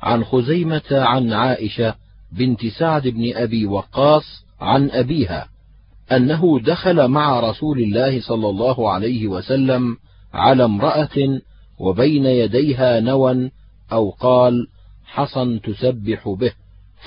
عن 0.01 0.23
خزيمة 0.23 0.91
عن 0.91 1.33
عائشة 1.33 1.95
بنت 2.31 2.65
سعد 2.65 3.07
بن 3.07 3.35
أبي 3.35 3.65
وقاص 3.65 4.45
عن 4.61 4.89
أبيها 4.91 5.47
أنه 6.11 6.59
دخل 6.59 7.07
مع 7.07 7.39
رسول 7.39 7.79
الله 7.79 8.21
صلى 8.21 8.49
الله 8.49 8.91
عليه 8.91 9.27
وسلم 9.27 9.97
على 10.33 10.65
امرأة 10.65 11.39
وبين 11.79 12.25
يديها 12.25 12.99
نوى 12.99 13.51
أو 13.91 14.09
قال 14.09 14.67
حصى 15.05 15.59
تسبح 15.59 16.29
به 16.29 16.51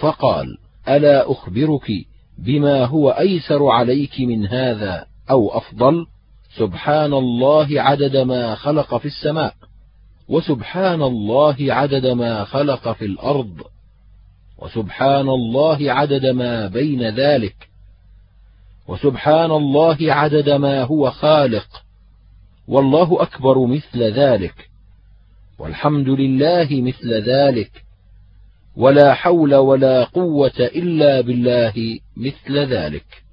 فقال 0.00 0.58
ألا 0.88 1.32
أخبرك 1.32 1.90
بما 2.38 2.84
هو 2.84 3.10
أيسر 3.10 3.66
عليك 3.66 4.20
من 4.20 4.46
هذا 4.46 5.06
أو 5.30 5.58
أفضل؟ 5.58 6.06
سبحان 6.56 7.12
الله 7.12 7.82
عدد 7.82 8.16
ما 8.16 8.54
خلق 8.54 8.96
في 8.96 9.06
السماء 9.06 9.54
وسبحان 10.28 11.02
الله 11.02 11.56
عدد 11.60 12.06
ما 12.06 12.44
خلق 12.44 12.92
في 12.92 13.04
الأرض 13.04 13.62
وسبحان 14.58 15.28
الله 15.28 15.92
عدد 15.92 16.26
ما 16.26 16.66
بين 16.66 17.02
ذلك 17.14 17.68
وسبحان 18.88 19.50
الله 19.50 19.96
عدد 20.00 20.50
ما 20.50 20.82
هو 20.82 21.10
خالق 21.10 21.82
والله 22.68 23.22
أكبر 23.22 23.66
مثل 23.66 24.02
ذلك 24.02 24.70
والحمد 25.58 26.08
لله 26.08 26.68
مثل 26.70 27.12
ذلك 27.12 27.84
ولا 28.76 29.14
حول 29.14 29.54
ولا 29.54 30.04
قوة 30.04 30.58
إلا 30.58 31.20
بالله 31.20 31.98
مثل 32.16 32.58
ذلك. 32.58 33.24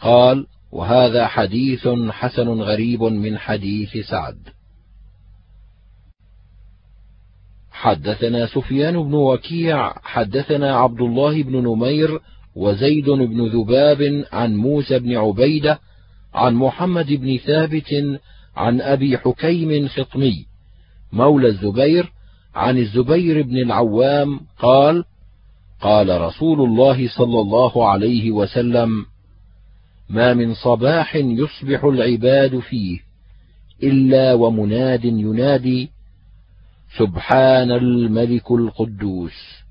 قال 0.00 0.46
وهذا 0.72 1.26
حديث 1.26 1.88
حسن 2.10 2.48
غريب 2.48 3.02
من 3.02 3.38
حديث 3.38 3.96
سعد. 4.10 4.38
حدثنا 7.70 8.46
سفيان 8.46 9.02
بن 9.02 9.14
وكيع 9.14 9.92
حدثنا 10.02 10.76
عبد 10.76 11.00
الله 11.00 11.42
بن 11.42 11.56
نمير 11.56 12.20
وزيد 12.56 13.10
بن 13.10 13.46
ذباب 13.46 14.24
عن 14.32 14.56
موسى 14.56 14.98
بن 14.98 15.16
عبيدة 15.16 15.78
عن 16.34 16.54
محمد 16.54 17.12
بن 17.12 17.36
ثابت 17.36 17.94
عن 18.56 18.80
أبي 18.80 19.18
حكيم 19.18 19.88
خطمي 19.88 20.46
مولى 21.12 21.48
الزبير 21.48 22.12
عن 22.54 22.78
الزبير 22.78 23.42
بن 23.42 23.56
العوام 23.56 24.40
قال 24.58 25.04
قال 25.80 26.20
رسول 26.20 26.60
الله 26.60 27.08
صلى 27.08 27.40
الله 27.40 27.88
عليه 27.88 28.30
وسلم 28.30 29.06
ما 30.12 30.34
من 30.34 30.54
صباح 30.54 31.16
يصبح 31.16 31.84
العباد 31.84 32.58
فيه 32.58 33.00
إلا 33.82 34.32
ومناد 34.32 35.04
ينادي 35.04 35.90
سبحان 36.98 37.70
الملك 37.70 38.50
القدوس. 38.50 39.62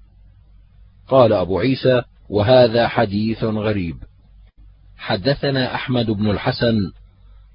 قال 1.08 1.34
أبو 1.34 1.60
عيسى 1.60 2.02
وهذا 2.30 2.88
حديث 2.88 3.44
غريب. 3.44 3.96
حدثنا 4.98 5.76
أحمد 5.76 6.06
بن 6.06 6.30
الحسن 6.30 6.92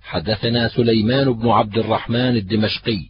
حدثنا 0.02 0.68
سليمان 0.68 1.32
بن 1.32 1.48
عبد 1.48 1.78
الرحمن 1.78 2.36
الدمشقي. 2.36 3.00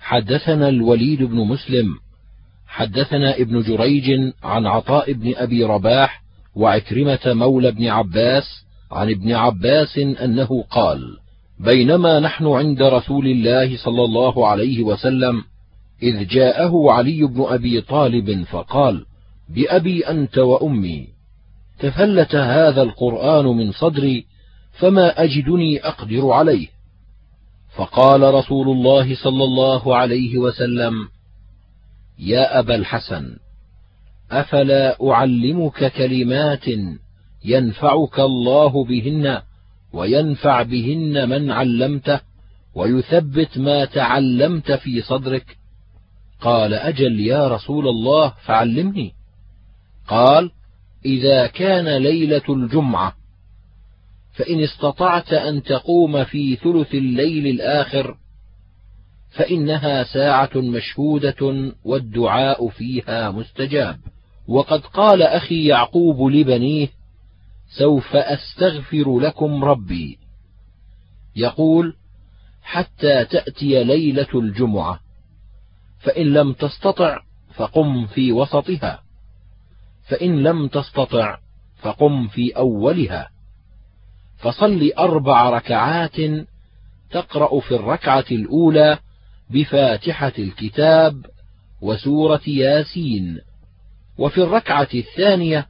حدثنا 0.00 0.68
الوليد 0.68 1.22
بن 1.22 1.36
مسلم 1.36 1.98
حدثنا 2.66 3.36
ابن 3.36 3.62
جريج 3.62 4.32
عن 4.42 4.66
عطاء 4.66 5.12
بن 5.12 5.32
أبي 5.36 5.64
رباح 5.64 6.21
وعكرمة 6.56 7.20
مولى 7.26 7.68
ابن 7.68 7.86
عباس 7.86 8.44
عن 8.90 9.10
ابن 9.10 9.32
عباس 9.32 9.98
أنه 9.98 10.64
قال 10.70 11.18
بينما 11.60 12.20
نحن 12.20 12.46
عند 12.46 12.82
رسول 12.82 13.26
الله 13.26 13.76
صلى 13.76 14.04
الله 14.04 14.48
عليه 14.48 14.82
وسلم 14.82 15.44
إذ 16.02 16.26
جاءه 16.26 16.92
علي 16.92 17.22
بن 17.26 17.44
أبي 17.48 17.80
طالب 17.80 18.44
فقال 18.44 19.04
بأبي 19.48 20.00
أنت 20.00 20.38
وأمي. 20.38 21.08
تفلت 21.78 22.34
هذا 22.34 22.82
القرآن 22.82 23.44
من 23.44 23.72
صدري 23.72 24.24
فما 24.72 25.22
أجدني 25.22 25.86
أقدر 25.86 26.30
عليه. 26.30 26.68
فقال 27.76 28.34
رسول 28.34 28.68
الله 28.68 29.14
صلى 29.14 29.44
الله 29.44 29.96
عليه 29.96 30.38
وسلم 30.38 30.94
يا 32.18 32.58
أبا 32.58 32.74
الحسن 32.74 33.36
أفلا 34.32 35.10
أعلمك 35.10 35.92
كلمات 35.92 36.64
ينفعك 37.44 38.20
الله 38.20 38.84
بهن 38.84 39.42
وينفع 39.92 40.62
بهن 40.62 41.28
من 41.28 41.50
علمته 41.50 42.20
ويثبت 42.74 43.58
ما 43.58 43.84
تعلمت 43.84 44.72
في 44.72 45.02
صدرك؟ 45.02 45.56
قال 46.40 46.74
أجل 46.74 47.20
يا 47.20 47.48
رسول 47.48 47.88
الله 47.88 48.34
فعلمني. 48.44 49.12
قال 50.08 50.50
إذا 51.04 51.46
كان 51.46 51.96
ليلة 51.96 52.42
الجمعة 52.48 53.14
فإن 54.32 54.60
استطعت 54.60 55.32
أن 55.32 55.62
تقوم 55.62 56.24
في 56.24 56.56
ثلث 56.56 56.94
الليل 56.94 57.46
الآخر 57.46 58.16
فإنها 59.30 60.04
ساعة 60.04 60.50
مشهودة 60.54 61.72
والدعاء 61.84 62.68
فيها 62.68 63.30
مستجاب. 63.30 63.96
وقد 64.48 64.80
قال 64.80 65.22
أخي 65.22 65.66
يعقوب 65.66 66.30
لبنيه 66.30 66.88
سوف 67.78 68.16
أستغفر 68.16 69.20
لكم 69.20 69.64
ربي. 69.64 70.18
يقول 71.36 71.96
حتى 72.62 73.24
تأتي 73.24 73.84
ليلة 73.84 74.28
الجمعة 74.34 75.00
فإن 76.00 76.26
لم 76.26 76.52
تستطع 76.52 77.18
فقم 77.54 78.06
في 78.06 78.32
وسطها 78.32 79.02
فإن 80.08 80.42
لم 80.42 80.68
تستطع 80.68 81.38
فقم 81.82 82.28
في 82.28 82.56
أولها. 82.56 83.30
فصل 84.38 84.90
أربع 84.98 85.50
ركعات 85.50 86.16
تقرأ 87.10 87.60
في 87.60 87.74
الركعة 87.74 88.24
الأولى 88.30 88.98
بفاتحة 89.50 90.32
الكتاب 90.38 91.26
وسورة 91.80 92.40
ياسين. 92.46 93.40
وفي 94.18 94.38
الركعة 94.38 94.88
الثانية 94.94 95.66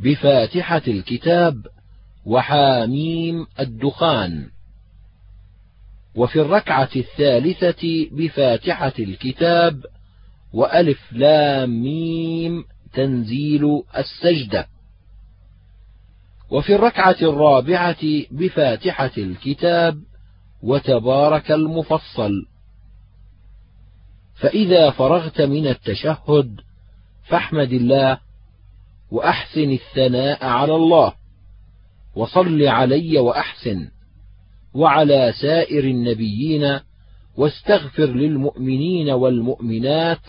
بفاتحة 0.00 0.82
الكتاب 0.88 1.66
وحاميم 2.26 3.46
الدخان. 3.60 4.48
وفي 6.16 6.40
الركعة 6.40 6.88
الثالثة 6.96 8.08
بفاتحة 8.12 8.92
الكتاب 8.98 9.80
وألف 10.52 11.12
لام 11.12 11.82
ميم 11.82 12.64
تنزيل 12.92 13.82
السجدة. 13.96 14.66
وفي 16.50 16.74
الركعة 16.74 17.16
الرابعة 17.22 17.96
بفاتحة 18.30 19.10
الكتاب 19.18 20.02
وتبارك 20.62 21.52
المفصل. 21.52 22.32
فإذا 24.34 24.90
فرغت 24.90 25.40
من 25.40 25.66
التشهد 25.66 26.60
فاحمد 27.28 27.72
الله 27.72 28.18
وأحسن 29.10 29.70
الثناء 29.70 30.44
على 30.44 30.74
الله. 30.74 31.14
وصل 32.16 32.62
علي 32.62 33.18
وأحسن. 33.18 33.88
وعلى 34.74 35.32
سائر 35.40 35.84
النبيين 35.84 36.80
واستغفر 37.36 38.06
للمؤمنين 38.06 39.10
والمؤمنات 39.10 40.20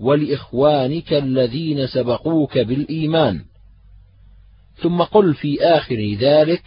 ولإخوانك 0.00 1.12
الذين 1.12 1.86
سبقوك 1.86 2.58
بالإيمان. 2.58 3.44
ثم 4.76 5.02
قل 5.02 5.34
في 5.34 5.62
آخر 5.62 6.16
ذلك 6.20 6.62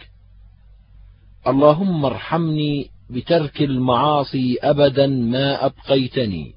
اللهم 1.46 2.04
ارحمني 2.04 2.90
بترك 3.10 3.62
المعاصي 3.62 4.58
ابدا 4.62 5.06
ما 5.06 5.66
أبقيتني. 5.66 6.54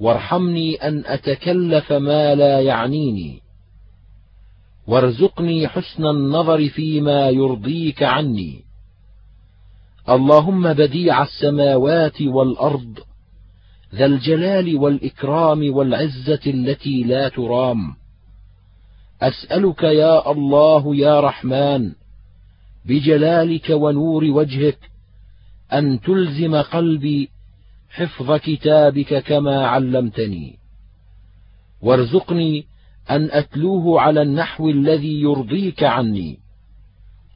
وارحمني 0.00 0.74
أن 0.74 1.02
أتكلف 1.06 1.92
ما 1.92 2.34
لا 2.34 2.60
يعنيني. 2.60 3.40
وارزقني 4.86 5.68
حسن 5.68 6.06
النظر 6.06 6.68
فيما 6.68 7.28
يرضيك 7.28 8.02
عني. 8.02 8.64
اللهم 10.08 10.72
بديع 10.72 11.22
السماوات 11.22 12.22
والأرض 12.22 12.98
ذا 13.94 14.06
الجلال 14.06 14.76
والإكرام 14.76 15.74
والعزة 15.74 16.40
التي 16.46 17.02
لا 17.02 17.28
ترام. 17.28 17.94
أسألك 19.22 19.82
يا 19.82 20.30
الله 20.30 20.96
يا 20.96 21.20
رحمن 21.20 21.92
بجلالك 22.84 23.70
ونور 23.70 24.24
وجهك 24.24 24.78
أن 25.72 26.00
تلزم 26.00 26.56
قلبي 26.56 27.28
حفظ 27.94 28.32
كتابك 28.32 29.22
كما 29.22 29.66
علمتني. 29.66 30.58
وارزقني 31.82 32.66
أن 33.10 33.28
أتلوه 33.30 34.00
على 34.00 34.22
النحو 34.22 34.70
الذي 34.70 35.20
يرضيك 35.20 35.82
عني. 35.82 36.38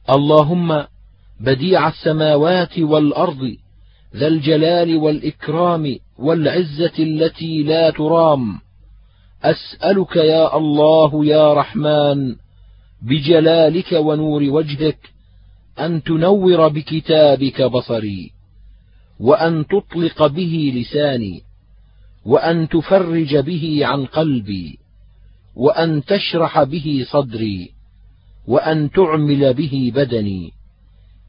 اللهم 0.09 0.85
بديع 1.39 1.87
السماوات 1.87 2.79
والأرض 2.79 3.55
ذا 4.15 4.27
الجلال 4.27 4.97
والإكرام 4.97 5.95
والعزة 6.17 6.93
التي 6.99 7.63
لا 7.63 7.89
ترام. 7.89 8.59
أسألك 9.43 10.15
يا 10.15 10.57
الله 10.57 11.25
يا 11.25 11.53
رحمن 11.53 12.35
بجلالك 13.01 13.91
ونور 13.91 14.43
وجهك 14.43 14.99
أن 15.79 16.03
تنور 16.03 16.67
بكتابك 16.67 17.61
بصري. 17.61 18.38
وأن 19.19 19.65
تطلق 19.67 20.27
به 20.27 20.73
لساني 20.75 21.41
وأن 22.25 22.69
تفرج 22.69 23.37
به 23.37 23.79
عن 23.81 24.05
قلبي 24.05 24.79
وأن 25.55 26.03
تشرح 26.03 26.63
به 26.63 27.05
صدري 27.11 27.71
وأن 28.47 28.91
تعمل 28.91 29.53
به 29.53 29.91
بدني 29.95 30.51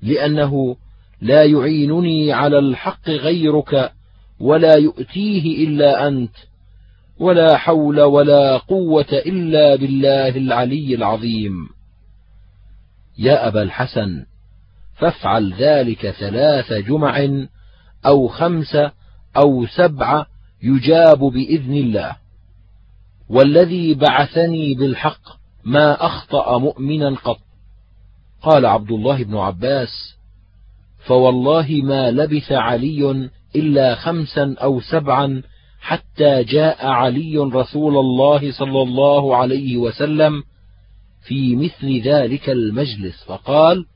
لأنه 0.03 0.77
لا 1.21 1.45
يعينني 1.45 2.33
على 2.33 2.59
الحق 2.59 3.11
غيرك 3.11 3.93
ولا 4.41 4.77
يؤتيه 4.77 5.69
إلا 5.69 6.09
أنت 6.09 6.35
ولا 7.19 7.57
حول 7.57 8.01
ولا 8.01 8.57
قوة 8.57 9.13
إلا 9.13 9.77
بالله 9.77 10.29
العلي 10.29 10.95
العظيم. 10.95 11.69
يا 13.19 13.49
أبا 13.49 13.63
الحسن 13.63 14.25
فافعل 14.97 15.55
ذلك 15.55 16.11
ثلاث 16.11 16.73
جمع 16.73 17.19
أو 18.07 18.29
خمس 18.29 18.77
أو 19.37 19.67
سبع 19.67 20.27
يجاب 20.63 21.19
بإذن 21.19 21.75
الله. 21.75 22.17
والذي 23.29 23.95
بعثني 23.95 24.75
بالحق 24.75 25.21
ما 25.65 26.07
أخطأ 26.07 26.59
مؤمنا 26.59 27.17
قط. 27.17 27.39
قال 28.43 28.67
عبد 28.67 28.91
الله 28.91 29.25
بن 29.25 29.37
عباس 29.37 30.17
فوالله 31.07 31.81
ما 31.85 32.11
لبث 32.11 32.53
علي 32.53 33.31
إلا 33.57 33.95
خمسا 33.95 34.57
أو 34.63 34.81
سبعا 34.81 35.43
حتى 35.81 36.45
جاء 36.45 36.87
علي 36.87 37.39
رسول 37.39 37.97
الله 37.97 38.53
صلى 38.53 38.83
الله 38.83 39.37
عليه 39.37 39.77
وسلم 39.77 40.43
في 41.27 41.57
مثل 41.57 42.01
ذلك 42.01 42.51
المجلس. 42.51 43.25
فقال 43.27 43.87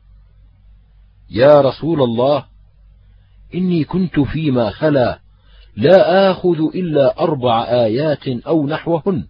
يا 1.30 1.60
رسول 1.60 2.02
الله 2.02 2.44
إني 3.54 3.84
كنت 3.84 4.20
فيما 4.20 4.70
خلا 4.70 5.18
لا 5.76 6.30
آخذ 6.30 6.58
إلا 6.74 7.20
أربع 7.20 7.64
آيات 7.64 8.28
أو 8.28 8.66
نحوهن. 8.66 9.24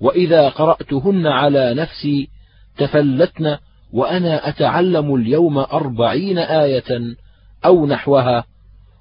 وإذا 0.00 0.48
قرأتهن 0.48 1.26
على 1.26 1.74
نفسي 1.74 2.28
تفلتن 2.76 3.56
وأنا 3.92 4.48
أتعلم 4.48 5.14
اليوم 5.14 5.58
أربعين 5.58 6.38
آية 6.38 7.16
أو 7.64 7.86
نحوها. 7.86 8.44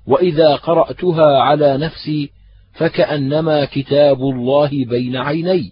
وإذا 0.08 0.56
قرأتها 0.56 1.40
على 1.41 1.77
نفسي 1.77 2.32
فكأنما 2.74 3.66
كتاب 3.66 4.22
الله 4.22 4.69
بين 4.69 5.17
عيني. 5.17 5.72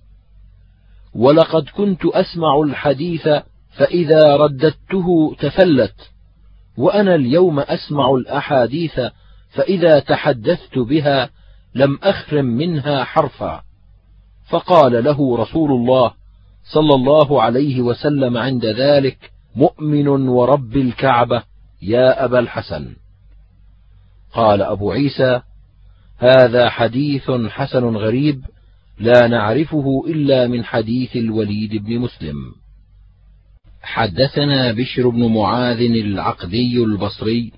ولقد 1.16 1.70
كنت 1.76 2.06
أسمع 2.06 2.62
الحديث 2.62 3.30
فإذا 3.78 4.36
رددته 4.36 5.36
تفلت. 5.40 6.12
وأنا 6.80 7.16
اليوم 7.16 7.60
أسمع 7.60 8.10
الأحاديث 8.16 9.00
فإذا 9.50 10.00
تحدثت 10.00 10.78
بها 10.78 11.30
لم 11.76 12.00
أخرم 12.04 12.46
منها 12.46 13.04
حرفا. 13.04 13.62
فقال 14.50 15.04
له 15.04 15.38
رسول 15.38 15.72
الله 15.72 16.14
صلى 16.74 16.96
الله 16.96 17.42
عليه 17.42 17.82
وسلم 17.82 18.38
عند 18.38 18.66
ذلك 18.66 19.32
مؤمن 19.56 20.08
ورب 20.08 20.78
الكعبة 20.78 21.44
يا 21.82 22.26
أبا 22.26 22.40
الحسن. 22.40 22.96
قال 24.34 24.62
أبو 24.62 24.92
عيسى 24.92 25.42
هذا 26.18 26.70
حديث 26.70 27.32
حسن 27.32 27.96
غريب 27.96 28.42
لا 29.00 29.28
نعرفه 29.28 30.04
إلا 30.08 30.48
من 30.48 30.66
حديث 30.66 31.16
الوليد 31.16 31.86
بن 31.86 32.00
مسلم. 32.00 32.36
حدثنا 33.82 34.72
بشر 34.72 35.10
بن 35.10 35.34
معاذ 35.34 35.82
العقدي 35.82 36.84
البصري 36.84 37.52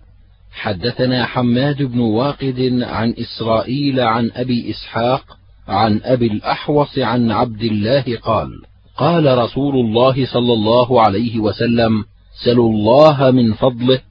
حدثنا 0.52 1.26
حماد 1.26 1.84
بن 1.84 2.00
واقد 2.00 2.80
عن 2.82 3.14
إسرائيل 3.18 4.00
عن 4.00 4.32
أبي 4.34 4.70
إسحاق 4.70 5.38
عن 5.68 6.02
أبي 6.04 6.28
الأحوص 6.28 7.00
عن 7.00 7.32
عبد 7.32 7.64
الله 7.64 8.18
قال 8.24 8.50
قال 8.98 9.38
رسول 9.38 9.76
الله 9.76 10.26
صلى 10.26 10.54
الله 10.54 11.02
عليه 11.02 11.40
وسلم 11.40 12.06
سلوا 12.46 12.70
الله 12.70 13.32
من 13.32 13.54
فضله 13.54 14.02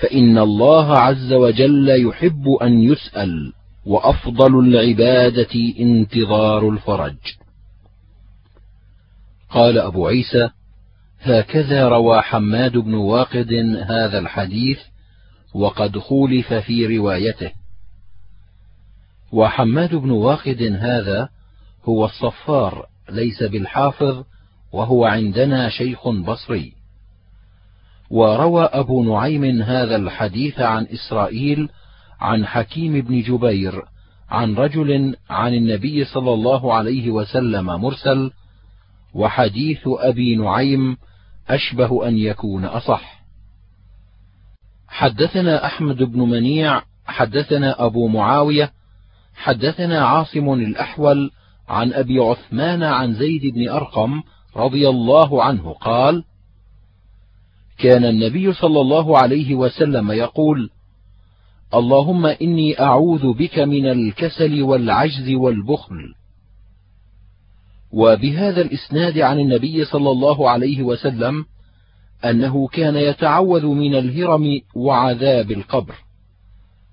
فإن 0.00 0.38
الله 0.38 0.98
عز 0.98 1.32
وجل 1.32 2.08
يحب 2.08 2.48
أن 2.62 2.82
يسأل 2.82 3.52
وأفضل 3.86 4.58
العبادة 4.58 5.74
انتظار 5.78 6.68
الفرج. 6.68 7.16
قال 9.50 9.78
أبو 9.78 10.06
عيسى 10.06 10.48
هكذا 11.20 11.88
روى 11.88 12.22
حماد 12.22 12.76
بن 12.76 12.94
واقد 12.94 13.52
هذا 13.88 14.18
الحديث 14.18 14.78
وقد 15.54 15.98
خولف 15.98 16.54
في 16.54 16.98
روايته. 16.98 17.50
وحماد 19.32 19.94
بن 19.94 20.10
واقد 20.10 20.62
هذا 20.62 21.28
هو 21.84 22.04
الصفار 22.04 22.86
ليس 23.10 23.42
بالحافظ 23.42 24.24
وهو 24.72 25.04
عندنا 25.04 25.68
شيخ 25.68 26.08
بصري. 26.08 26.72
وروى 28.10 28.62
أبو 28.62 29.04
نعيم 29.14 29.62
هذا 29.62 29.96
الحديث 29.96 30.60
عن 30.60 30.86
إسرائيل 30.86 31.68
عن 32.20 32.46
حكيم 32.46 33.00
بن 33.00 33.22
جبير 33.22 33.82
عن 34.30 34.54
رجل 34.54 35.16
عن 35.30 35.54
النبي 35.54 36.04
صلى 36.04 36.34
الله 36.34 36.74
عليه 36.74 37.10
وسلم 37.10 37.66
مرسل 37.66 38.30
وحديث 39.14 39.80
أبي 39.86 40.36
نعيم 40.36 40.96
أشبه 41.48 42.08
أن 42.08 42.18
يكون 42.18 42.64
أصح. 42.64 43.18
حدثنا 44.88 45.66
أحمد 45.66 46.02
بن 46.02 46.20
منيع 46.20 46.82
حدثنا 47.06 47.86
أبو 47.86 48.08
معاوية 48.08 48.72
حدثنا 49.34 50.06
عاصم 50.06 50.52
الأحول 50.52 51.30
عن 51.68 51.92
أبي 51.92 52.18
عثمان 52.18 52.82
عن 52.82 53.14
زيد 53.14 53.54
بن 53.54 53.68
أرقم 53.68 54.22
رضي 54.56 54.88
الله 54.88 55.44
عنه 55.44 55.72
قال 55.72 56.24
كان 57.78 58.04
النبي 58.04 58.52
صلى 58.52 58.80
الله 58.80 59.18
عليه 59.18 59.54
وسلم 59.54 60.12
يقول 60.12 60.70
اللهم 61.74 62.26
إني 62.26 62.80
أعوذ 62.80 63.32
بك 63.32 63.58
من 63.58 63.86
الكسل 63.86 64.62
والعجز 64.62 65.30
والبخل. 65.30 66.14
وبهذا 67.92 68.60
الإسناد 68.60 69.18
عن 69.18 69.40
النبي 69.40 69.84
صلى 69.84 70.10
الله 70.10 70.50
عليه 70.50 70.82
وسلم 70.82 71.44
أنه 72.24 72.68
كان 72.68 72.96
يتعوذ 72.96 73.66
من 73.66 73.94
الهرم 73.94 74.60
وعذاب 74.74 75.50
القبر. 75.50 75.94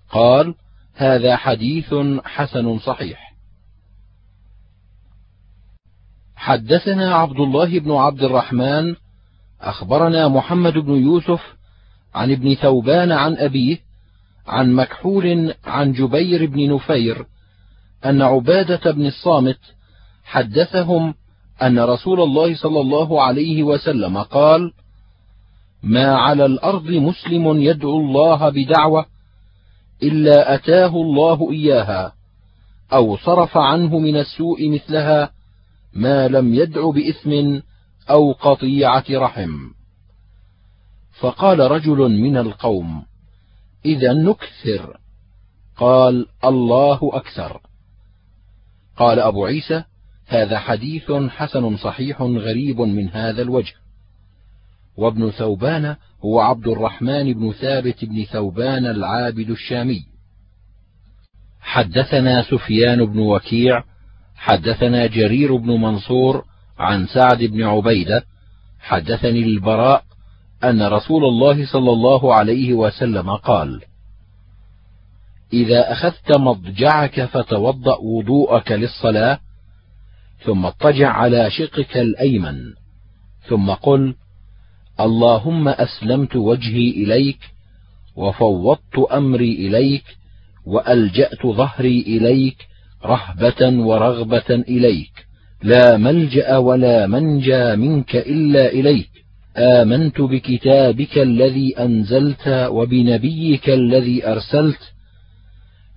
قال 0.10 0.56
هذا 0.96 1.36
حديث 1.36 1.94
حسن 2.24 2.80
صحيح. 2.80 3.36
حدثنا 6.36 7.16
عبد 7.16 7.40
الله 7.40 7.80
بن 7.80 7.92
عبد 7.92 8.24
الرحمن 8.24 8.96
أخبرنا 9.62 10.28
محمد 10.28 10.74
بن 10.74 10.94
يوسف 10.94 11.42
عن 12.16 12.32
ابن 12.32 12.54
ثوبان 12.54 13.12
عن 13.12 13.38
أبيه 13.38 13.78
عن 14.48 14.74
مكحول 14.74 15.54
عن 15.66 15.94
جبير 15.94 16.46
بن 16.46 16.76
نفير 16.76 17.26
أن 18.06 18.22
عبادة 18.22 18.92
بن 18.92 19.06
الصامت 19.06 19.60
حدثهم 20.26 21.14
أن 21.62 21.80
رسول 21.80 22.22
الله 22.22 22.56
صلى 22.56 22.82
الله 22.82 23.24
عليه 23.24 23.64
وسلم 23.64 24.18
قال 24.18 24.72
ما 25.84 26.16
على 26.16 26.46
الأرض 26.46 26.90
مسلم 26.90 27.62
يدعو 27.62 28.00
الله 28.00 28.50
بدعوة 28.50 29.06
إلا 30.04 30.56
أتاه 30.56 30.88
الله 30.88 31.52
إياها 31.52 32.14
أو 32.94 33.18
صرف 33.18 33.58
عنه 33.58 34.00
من 34.00 34.18
السوء 34.18 34.70
مثلها 34.70 35.32
ما 35.94 36.28
لم 36.28 36.54
يدع 36.54 36.90
بإثم 36.90 37.60
أو 38.10 38.32
قطيعة 38.32 39.06
رحم. 39.10 39.52
فقال 41.20 41.60
رجل 41.60 41.98
من 42.22 42.38
القوم 42.38 43.06
إذا 43.86 44.14
نكثر. 44.14 44.98
قال 45.78 46.28
الله 46.46 47.00
أكثر. 47.14 47.62
قال 48.98 49.20
أبو 49.20 49.46
عيسى 49.46 49.84
هذا 50.28 50.60
حديث 50.60 51.12
حسن 51.12 51.78
صحيح 51.78 52.22
غريب 52.22 52.82
من 52.82 53.10
هذا 53.10 53.42
الوجه. 53.42 53.74
وابن 54.98 55.32
ثوبان 55.32 55.96
هو 56.26 56.40
عبد 56.40 56.68
الرحمن 56.68 57.34
بن 57.34 57.52
ثابت 57.52 58.06
بن 58.06 58.24
ثوبان 58.24 58.86
العابد 58.86 59.50
الشامي. 59.50 60.06
حدثنا 61.62 62.44
سفيان 62.44 63.06
بن 63.06 63.20
وكيع 63.20 63.84
حدثنا 64.36 65.06
جرير 65.06 65.56
بن 65.56 65.82
منصور 65.82 66.46
عن 66.80 67.08
سعد 67.08 67.44
بن 67.44 67.64
عبيدة 67.64 68.24
حدثني 68.80 69.44
البراء 69.44 70.04
أن 70.64 70.82
رسول 70.82 71.26
الله 71.26 71.66
صلى 71.66 71.92
الله 71.92 72.34
عليه 72.34 72.74
وسلم 72.74 73.36
قال 73.36 73.82
إذا 75.54 75.92
أخذت 75.92 76.38
مضجعك 76.38 77.26
فتوضأ 77.26 77.98
وضوءك 77.98 78.72
للصلاة 78.72 79.40
ثم 80.46 80.66
اضطجع 80.66 81.10
على 81.10 81.50
شقك 81.52 81.98
الأيمن. 81.98 82.74
ثم 83.48 83.72
قل 83.72 84.16
اللهم 85.00 85.68
أسلمت 85.68 86.36
وجهي 86.36 86.90
إليك 86.90 87.40
وفوضت 88.16 88.98
أمري 89.12 89.68
إليك 89.68 90.04
وألجأت 90.66 91.46
ظهري 91.46 92.02
إليك 92.02 92.58
رهبة 93.06 93.62
ورغبة 93.80 94.50
إليك. 94.50 95.26
لا 95.64 95.98
ملجأ 95.98 96.58
ولا 96.58 97.08
منجى 97.08 97.76
منك 97.76 98.16
إلا 98.16 98.72
إليك. 98.72 99.10
آمنت 99.58 100.22
بكتابك 100.22 101.18
الذي 101.18 101.80
أنزلت 101.80 102.48
وبنبيك 102.48 103.70
الذي 103.70 104.28
أرسلت 104.28 104.94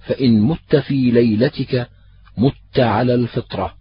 فإن 0.06 0.40
مت 0.40 0.76
في 0.76 1.10
ليلتك 1.10 1.88
مت 2.38 2.78
على 2.78 3.14
الفطرة. 3.14 3.77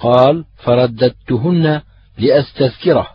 قال 0.00 0.44
فرددتهن 0.56 1.80
لأستذكره. 2.18 3.06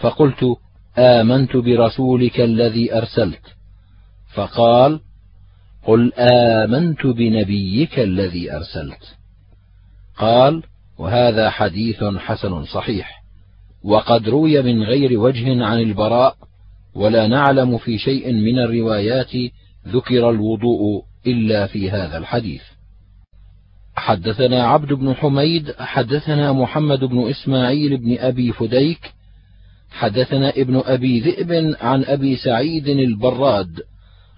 فقلت 0.00 0.56
آمنت 0.98 1.56
برسولك 1.56 2.40
الذي 2.40 2.94
أرسلت. 2.94 3.42
فقال 4.34 5.00
قل 5.86 6.12
آمنت 6.18 7.06
بنبيك 7.06 7.98
الذي 7.98 8.52
أرسلت. 8.52 9.16
قال 10.18 10.62
وهذا 10.98 11.50
حديث 11.50 12.04
حسن 12.04 12.64
صحيح. 12.64 13.24
وقد 13.84 14.28
روي 14.28 14.62
من 14.62 14.82
غير 14.82 15.20
وجه 15.20 15.64
عن 15.64 15.80
البراء 15.80 16.36
ولا 16.94 17.26
نعلم 17.26 17.78
في 17.78 17.98
شيء 17.98 18.32
من 18.32 18.58
الروايات 18.58 19.32
ذكر 19.88 20.30
الوضوء 20.30 21.04
إلا 21.26 21.66
في 21.66 21.90
هذا 21.90 22.18
الحديث. 22.18 22.62
حدثنا 23.96 24.66
عبد 24.66 24.92
بن 24.92 25.14
حميد 25.14 25.72
حدثنا 25.78 26.52
محمد 26.52 27.04
بن 27.04 27.28
إسماعيل 27.30 27.96
بن 27.96 28.18
أبي 28.18 28.52
فديك 28.52 29.14
حدثنا 29.90 30.50
ابن 30.50 30.82
أبي 30.84 31.20
ذئب 31.20 31.76
عن 31.80 32.04
أبي 32.04 32.36
سعيد 32.36 32.88
البراد 32.88 33.80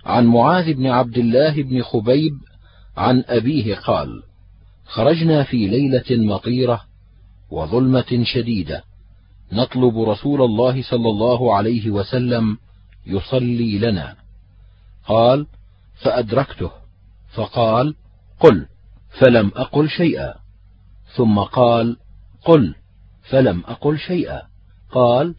عن 0.05 0.27
معاذ 0.27 0.75
بن 0.75 0.87
عبد 0.87 1.19
الله 1.19 1.63
بن 1.63 1.83
خبيب 1.83 2.33
عن 2.97 3.25
أبيه 3.27 3.75
قال: 3.75 4.23
خرجنا 4.87 5.43
في 5.43 5.67
ليلة 5.67 6.35
مطيرة 6.35 6.81
وظلمة 7.51 8.23
شديدة 8.25 8.83
نطلب 9.53 9.99
رسول 9.99 10.43
الله 10.43 10.83
صلى 10.83 11.09
الله 11.09 11.55
عليه 11.55 11.91
وسلم 11.91 12.59
يصلي 13.07 13.79
لنا. 13.79 14.17
قال: 15.07 15.47
فأدركته 16.03 16.71
فقال: 17.35 17.95
قل، 18.41 18.67
فلم 19.21 19.53
أقل 19.57 19.89
شيئا. 19.89 20.35
ثم 21.17 21.39
قال: 21.39 21.97
قل، 22.45 22.75
فلم 23.31 23.63
أقل 23.67 23.99
شيئا. 23.99 24.43
قال: 24.91 25.35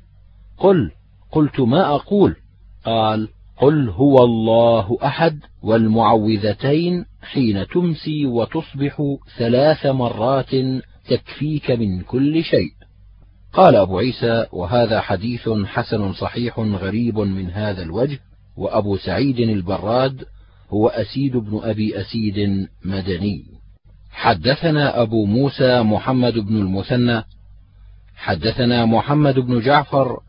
قل، 0.58 0.92
قلت 1.32 1.60
ما 1.60 1.96
أقول. 1.96 2.36
قال: 2.86 3.30
قل 3.58 3.90
هو 3.90 4.16
الله 4.24 4.98
أحد 5.04 5.40
والمعوذتين 5.64 7.06
حين 7.22 7.68
تمسي 7.68 8.26
وتصبح 8.26 9.02
ثلاث 9.38 9.86
مرات 9.86 10.56
تكفيك 11.10 11.72
من 11.72 12.02
كل 12.02 12.44
شيء 12.44 12.72
قال 13.54 13.76
أبو 13.76 13.98
عيسى 13.98 14.46
وهذا 14.52 15.02
حديث 15.02 15.50
حسن 15.50 16.14
صحيح 16.14 16.60
غريب 16.60 17.20
من 17.20 17.50
هذا 17.50 17.84
الوجه 17.84 18.20
وأبو 18.58 18.98
سعيد 18.98 19.40
البراد 19.40 20.26
هو 20.70 20.88
أسيد 20.88 21.38
بن 21.38 21.60
أبي 21.64 22.02
أسيد 22.02 22.68
مدني 22.86 23.46
حدثنا 24.18 25.02
أبو 25.02 25.26
موسى 25.26 25.82
محمد 25.82 26.34
بن 26.34 26.58
المثنى 26.58 27.24
حدثنا 28.16 28.86
محمد 28.86 29.40
بن 29.40 29.60
جعفر 29.60 30.20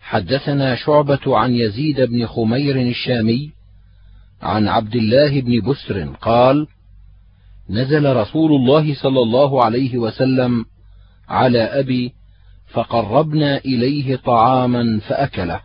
حدثنا 0.00 0.74
شعبة 0.74 1.38
عن 1.38 1.54
يزيد 1.54 2.00
بن 2.00 2.26
خمير 2.26 2.80
الشامي 2.80 3.50
عن 4.42 4.68
عبد 4.68 4.96
الله 4.96 5.40
بن 5.40 5.60
بسر 5.60 6.04
قال: 6.04 6.66
نزل 7.70 8.16
رسول 8.16 8.52
الله 8.52 8.94
صلى 8.94 9.20
الله 9.20 9.64
عليه 9.64 9.98
وسلم 9.98 10.64
على 11.28 11.62
أبي 11.62 12.12
فقربنا 12.66 13.58
إليه 13.58 14.16
طعاما 14.16 15.00
فأكله، 15.00 15.60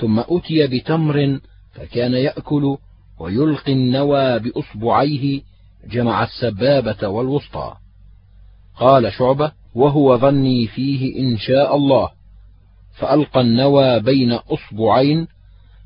ثم 0.00 0.18
أتي 0.18 0.66
بتمر 0.66 1.40
فكان 1.72 2.12
يأكل 2.14 2.76
ويلقي 3.20 3.72
النوى 3.72 4.38
بإصبعيه 4.38 5.53
جمع 5.90 6.24
السبابة 6.24 7.08
والوسطى. 7.08 7.74
قال 8.76 9.12
شعبة 9.12 9.52
وهو 9.74 10.18
ظني 10.18 10.66
فيه 10.66 11.18
إن 11.18 11.38
شاء 11.38 11.76
الله. 11.76 12.10
فألقى 12.98 13.40
النوى 13.40 14.00
بين 14.00 14.32
أصبعين 14.32 15.26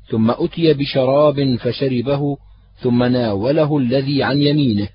ثم 0.09 0.31
أتي 0.31 0.73
بشراب 0.73 1.55
فشربه 1.55 2.37
ثم 2.81 3.03
ناوله 3.03 3.77
الذي 3.77 4.23
عن 4.23 4.37
يمينه. 4.37 4.89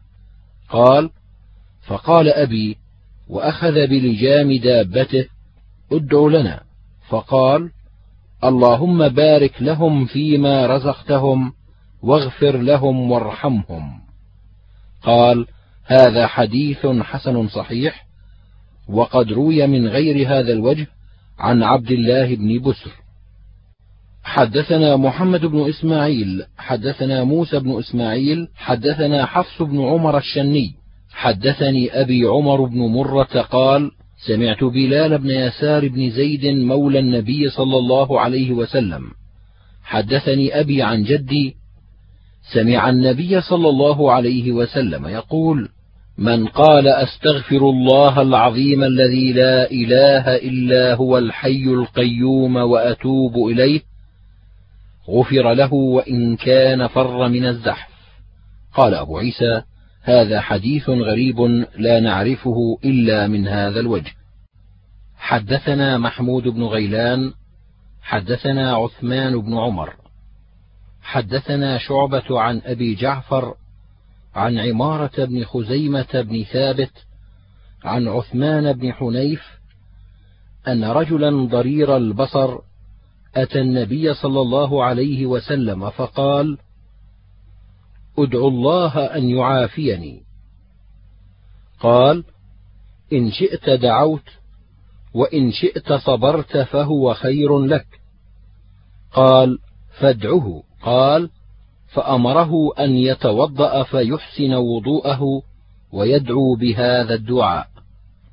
قال 0.68 1.10
فقال 1.86 2.28
أبي 2.28 2.76
وأخذ 3.28 3.72
بلجام 3.72 4.56
دابته 4.56 5.26
ادع 5.92 6.26
لنا. 6.26 6.60
فقال 7.08 7.70
اللهم 8.44 9.08
بارك 9.08 9.62
لهم 9.62 10.06
فيما 10.06 10.66
رزقتهم 10.66 11.52
واغفر 12.02 12.56
لهم 12.56 13.10
وارحمهم. 13.10 14.03
قال 15.04 15.46
هذا 15.86 16.26
حديث 16.26 16.86
حسن 16.86 17.48
صحيح 17.48 18.06
وقد 18.88 19.32
روي 19.32 19.66
من 19.66 19.88
غير 19.88 20.28
هذا 20.28 20.52
الوجه 20.52 20.86
عن 21.38 21.62
عبد 21.62 21.90
الله 21.90 22.34
بن 22.34 22.58
بسر. 22.58 22.90
حدثنا 24.22 24.96
محمد 24.96 25.46
بن 25.46 25.68
إسماعيل 25.68 26.42
حدثنا 26.58 27.24
موسى 27.24 27.58
بن 27.58 27.78
إسماعيل 27.78 28.48
حدثنا 28.56 29.26
حفص 29.26 29.62
بن 29.62 29.80
عمر 29.80 30.18
الشني 30.18 30.74
حدثني 31.12 32.00
أبي 32.00 32.24
عمر 32.24 32.64
بن 32.64 32.78
مرة 32.78 33.42
قال 33.42 33.90
سمعت 34.26 34.64
بلال 34.64 35.18
بن 35.18 35.30
يسار 35.30 35.88
بن 35.88 36.10
زيد 36.10 36.46
مولى 36.46 36.98
النبي 36.98 37.50
صلى 37.50 37.76
الله 37.78 38.20
عليه 38.20 38.52
وسلم. 38.52 39.02
حدثني 39.82 40.60
أبي 40.60 40.82
عن 40.82 41.02
جدي 41.02 41.54
سمع 42.52 42.90
النبي 42.90 43.40
صلى 43.40 43.68
الله 43.68 44.12
عليه 44.12 44.52
وسلم 44.52 45.06
يقول 45.06 45.68
من 46.18 46.46
قال 46.46 46.88
أستغفر 46.88 47.70
الله 47.70 48.22
العظيم 48.22 48.84
الذي 48.84 49.32
لا 49.32 49.70
إله 49.70 50.36
إلا 50.36 50.94
هو 50.94 51.18
الحي 51.18 51.64
القيوم 51.64 52.56
وأتوب 52.56 53.48
إليه 53.48 53.80
غفر 55.08 55.52
له 55.52 55.74
وإن 55.74 56.36
كان 56.36 56.86
فر 56.86 57.28
من 57.28 57.44
الزحف. 57.46 57.88
قال 58.74 58.94
أبو 58.94 59.18
عيسى 59.18 59.62
هذا 60.02 60.40
حديث 60.40 60.88
غريب 60.90 61.40
لا 61.78 62.00
نعرفه 62.00 62.78
إلا 62.84 63.26
من 63.26 63.48
هذا 63.48 63.80
الوجه. 63.80 64.12
حدثنا 65.16 65.98
محمود 65.98 66.42
بن 66.42 66.62
غيلان 66.62 67.32
حدثنا 68.02 68.74
عثمان 68.74 69.40
بن 69.40 69.54
عمر 69.58 70.03
حدثنا 71.04 71.78
شعبة 71.78 72.40
عن 72.40 72.60
أبي 72.64 72.94
جعفر 72.94 73.54
عن 74.34 74.58
عمارة 74.58 75.24
بن 75.24 75.44
خزيمة 75.44 76.06
بن 76.12 76.44
ثابت 76.44 76.92
عن 77.84 78.08
عثمان 78.08 78.72
بن 78.72 78.92
حنيف 78.92 79.42
أن 80.68 80.84
رجلا 80.84 81.46
ضرير 81.46 81.96
البصر 81.96 82.58
أتى 83.34 83.60
النبي 83.60 84.14
صلى 84.14 84.40
الله 84.40 84.84
عليه 84.84 85.26
وسلم 85.26 85.90
فقال 85.90 86.58
أدعو 88.18 88.48
الله 88.48 88.98
أن 88.98 89.28
يعافيني. 89.28 90.22
قال 91.80 92.24
إن 93.12 93.30
شئت 93.30 93.70
دعوت 93.70 94.28
وإن 95.14 95.52
شئت 95.52 95.92
صبرت 95.92 96.56
فهو 96.56 97.14
خير 97.14 97.58
لك. 97.58 97.86
قال 99.12 99.58
فادعه. 99.98 100.62
قال 100.84 101.30
فأمره 101.88 102.72
أن 102.78 102.96
يتوضأ 102.96 103.82
فيحسن 103.82 104.54
وضوءه 104.54 105.42
ويدعو 105.92 106.54
بهذا 106.54 107.14
الدعاء. 107.14 107.66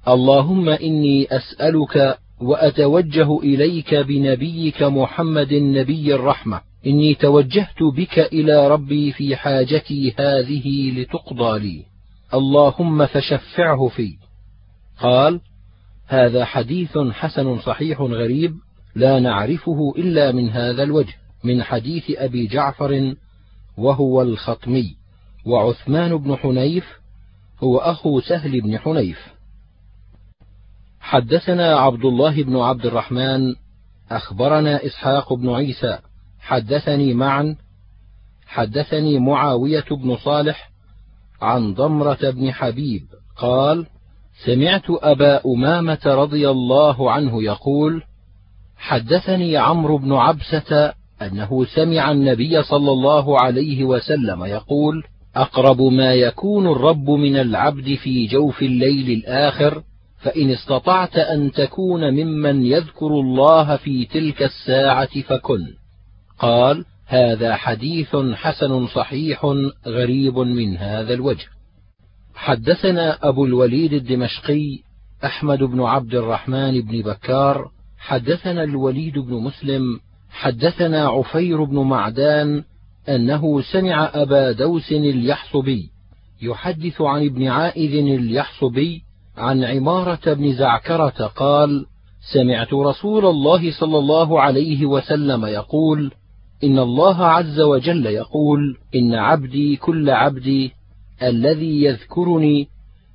اللهم 0.07 0.69
إني 0.69 1.27
أسألك 1.31 2.17
وأتوجه 2.41 3.39
إليك 3.39 3.95
بنبيك 3.95 4.83
محمد 4.83 5.53
نبي 5.53 6.15
الرحمة. 6.15 6.61
إني 6.85 7.15
توجهت 7.15 7.83
بك 7.95 8.19
إلى 8.19 8.67
ربي 8.67 9.11
في 9.11 9.35
حاجتي 9.35 10.13
هذه 10.19 10.91
لتقضى 10.91 11.59
لي. 11.59 11.85
اللهم 12.33 13.05
فشفعه 13.05 13.87
في. 13.87 14.13
قال 15.01 15.39
هذا 16.07 16.45
حديث 16.45 16.97
حسن 16.97 17.59
صحيح 17.59 18.01
غريب 18.01 18.55
لا 18.95 19.19
نعرفه 19.19 19.93
إلا 19.97 20.31
من 20.31 20.49
هذا 20.49 20.83
الوجه. 20.83 21.20
من 21.43 21.63
حديث 21.63 22.03
أبي 22.09 22.47
جعفر 22.47 23.15
وهو 23.77 24.21
الخطمي 24.21 24.95
وعثمان 25.45 26.17
بن 26.17 26.35
حنيف 26.35 26.85
هو 27.63 27.77
أخو 27.77 28.19
سهل 28.19 28.61
بن 28.61 28.77
حنيف. 28.79 29.19
حدثنا 30.99 31.75
عبد 31.75 32.05
الله 32.05 32.43
بن 32.43 32.57
عبد 32.57 32.85
الرحمن 32.85 33.55
أخبرنا 34.11 34.85
إسحاق 34.85 35.33
بن 35.33 35.49
عيسى 35.49 35.99
حدثني 36.39 37.13
معا 37.13 37.55
حدثني 38.47 39.19
معاوية 39.19 39.85
بن 39.91 40.17
صالح 40.17 40.71
عن 41.41 41.73
ضمرة 41.73 42.29
بن 42.29 42.51
حبيب 42.51 43.07
قال 43.35 43.87
سمعت 44.45 44.85
أبا 44.89 45.41
أمامة 45.45 45.99
رضي 46.05 46.49
الله 46.49 47.11
عنه 47.11 47.43
يقول 47.43 48.03
حدثني 48.77 49.57
عمرو 49.57 49.97
بن 49.97 50.13
عبسة 50.13 50.93
أنه 51.21 51.65
سمع 51.65 52.11
النبي 52.11 52.63
صلى 52.63 52.91
الله 52.91 53.41
عليه 53.41 53.83
وسلم 53.83 54.45
يقول 54.45 55.03
أقرب 55.35 55.81
ما 55.81 56.13
يكون 56.13 56.67
الرب 56.67 57.09
من 57.09 57.35
العبد 57.35 57.95
في 57.95 58.27
جوف 58.27 58.61
الليل 58.61 59.09
الآخر 59.11 59.83
فإن 60.19 60.49
استطعت 60.51 61.17
أن 61.17 61.51
تكون 61.51 62.11
ممن 62.11 62.65
يذكر 62.65 63.07
الله 63.07 63.75
في 63.75 64.05
تلك 64.05 64.43
الساعة 64.43 65.21
فكن. 65.21 65.59
قال 66.39 66.85
هذا 67.07 67.55
حديث 67.55 68.15
حسن 68.15 68.87
صحيح 68.87 69.45
غريب 69.87 70.37
من 70.39 70.77
هذا 70.77 71.13
الوجه. 71.13 71.45
حدثنا 72.35 73.29
أبو 73.29 73.45
الوليد 73.45 73.93
الدمشقي 73.93 74.79
أحمد 75.25 75.63
بن 75.63 75.81
عبد 75.81 76.15
الرحمن 76.15 76.81
بن 76.81 77.01
بكار 77.01 77.71
حدثنا 77.97 78.63
الوليد 78.63 79.19
بن 79.19 79.33
مسلم 79.33 79.99
حدثنا 80.31 81.07
عفير 81.07 81.63
بن 81.63 81.79
معدان 81.79 82.63
أنه 83.09 83.61
سمع 83.61 84.11
أبا 84.13 84.51
دوس 84.51 84.91
اليحصبي 84.91 85.89
يحدث 86.41 87.01
عن 87.01 87.25
ابن 87.25 87.47
عائذ 87.47 87.93
اليحصبي 87.95 89.01
عن 89.37 89.63
عمارة 89.63 90.33
بن 90.33 90.53
زعكرة 90.53 91.27
قال 91.35 91.85
سمعت 92.33 92.73
رسول 92.73 93.25
الله 93.25 93.71
صلى 93.71 93.97
الله 93.97 94.41
عليه 94.41 94.85
وسلم 94.85 95.45
يقول 95.45 96.11
إن 96.63 96.79
الله 96.79 97.25
عز 97.25 97.59
وجل 97.59 98.05
يقول 98.05 98.77
إن 98.95 99.15
عبدي 99.15 99.75
كل 99.75 100.09
عبدي 100.09 100.71
الذي 101.23 101.83
يذكرني 101.83 102.67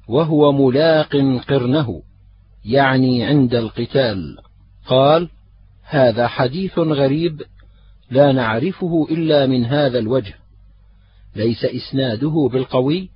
وهو 0.08 0.52
ملاق 0.52 1.16
قرنه 1.48 2.02
يعني 2.64 3.24
عند 3.24 3.54
القتال. 3.54 4.36
قال 4.86 5.28
هذا 5.89 6.28
حديث 6.28 6.78
غريب 6.78 7.42
لا 8.10 8.32
نعرفه 8.32 9.06
إلا 9.10 9.47
من 9.47 9.65
هذا 9.65 9.98
الوجه 9.98 10.34
ليس 11.36 11.65
إسناده 11.65 12.48
بالقوي 12.52 13.10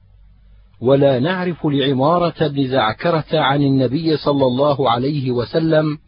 ولا 0.81 1.19
نعرف 1.19 1.67
لعمارة 1.67 2.47
بن 2.47 2.69
زعكرة 2.69 3.25
عن 3.33 3.63
النبي 3.63 4.17
صلى 4.17 4.47
الله 4.47 4.91
عليه 4.91 5.31
وسلم 5.31 5.99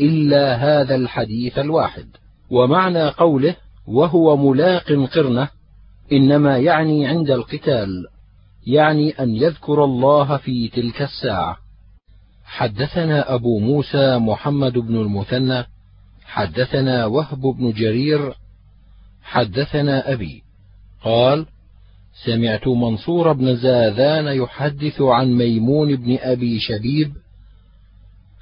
إلا 0.00 0.54
هذا 0.54 0.94
الحديث 0.94 1.58
الواحد. 1.58 2.06
ومعنى 2.50 3.08
قوله 3.08 3.56
وهو 3.86 4.36
ملاق 4.36 4.92
قرنة 5.14 5.48
إنما 6.12 6.58
يعني 6.58 7.06
عند 7.06 7.30
القتال 7.30 8.06
يعني 8.66 9.10
أن 9.10 9.36
يذكر 9.36 9.84
الله 9.84 10.36
في 10.36 10.68
تلك 10.68 11.02
الساعة. 11.02 11.56
حدثنا 12.44 13.34
أبو 13.34 13.58
موسى 13.58 14.18
محمد 14.18 14.72
بن 14.72 14.96
المثنى 14.96 15.64
حدثنا 16.26 17.06
وهب 17.06 17.40
بن 17.40 17.72
جرير 17.72 18.34
حدثنا 19.22 20.12
أبي 20.12 20.42
قال 21.02 21.46
سمعت 22.24 22.68
منصور 22.68 23.32
بن 23.32 23.56
زاذان 23.56 24.26
يحدث 24.26 25.00
عن 25.00 25.34
ميمون 25.34 25.96
بن 25.96 26.18
أبي 26.20 26.60
شبيب 26.60 27.12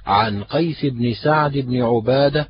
عن 0.05 0.43
قيس 0.43 0.85
بن 0.85 1.13
سعد 1.13 1.51
بن 1.57 1.81
عبادة 1.81 2.49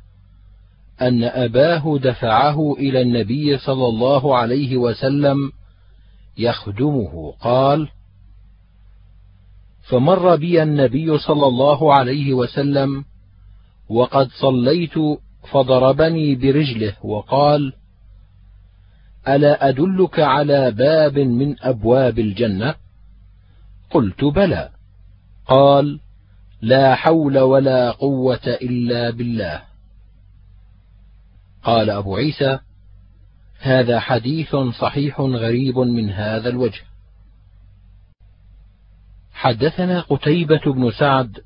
أن 1.00 1.24
أباه 1.24 1.98
دفعه 1.98 2.72
إلى 2.78 3.02
النبي 3.02 3.58
صلى 3.58 3.86
الله 3.86 4.36
عليه 4.36 4.76
وسلم 4.76 5.52
يخدمه 6.38 7.32
قال 7.40 7.88
فمر 9.88 10.36
بي 10.36 10.62
النبي 10.62 11.18
صلى 11.18 11.46
الله 11.46 11.94
عليه 11.94 12.34
وسلم 12.34 13.04
وقد 13.88 14.28
صليت 14.40 14.94
فضربني 15.52 16.34
برجله 16.34 16.94
وقال 17.02 17.72
ألا 19.28 19.68
أدلك 19.68 20.20
على 20.20 20.70
باب 20.70 21.18
من 21.18 21.56
أبواب 21.60 22.18
الجنة؟ 22.18 22.74
قلت 23.90 24.24
بلى. 24.24 24.70
قال 25.46 26.00
لا 26.62 26.94
حول 26.94 27.38
ولا 27.38 27.90
قوة 27.90 28.46
إلا 28.46 29.10
بالله. 29.10 29.62
قال 31.62 31.90
أبو 31.90 32.16
عيسى 32.16 32.58
هذا 33.60 34.00
حديث 34.00 34.56
صحيح 34.56 35.20
غريب 35.20 35.78
من 35.78 36.10
هذا 36.10 36.48
الوجه. 36.48 36.82
حدثنا 39.32 40.00
قتيبة 40.00 40.60
بن 40.66 40.90
سعد 40.90 41.40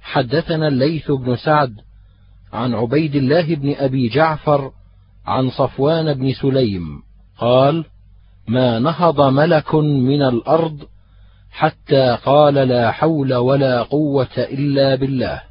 حدثنا 0.00 0.68
الليث 0.68 1.10
بن 1.10 1.36
سعد 1.36 1.80
عن 2.54 2.74
عبيد 2.74 3.14
الله 3.14 3.54
بن 3.54 3.74
أبي 3.74 4.08
جعفر 4.08 4.72
عن 5.26 5.50
صفوان 5.50 6.14
بن 6.14 6.32
سليم 6.32 7.02
قال 7.38 7.84
ما 8.48 8.78
نهض 8.78 9.20
ملك 9.20 9.74
من 9.74 10.22
الأرض 10.22 10.86
حتى 11.50 12.18
قال 12.24 12.54
لا 12.54 12.90
حول 12.90 13.34
ولا 13.34 13.82
قوة 13.82 14.36
إلا 14.38 14.94
بالله. 14.94 15.42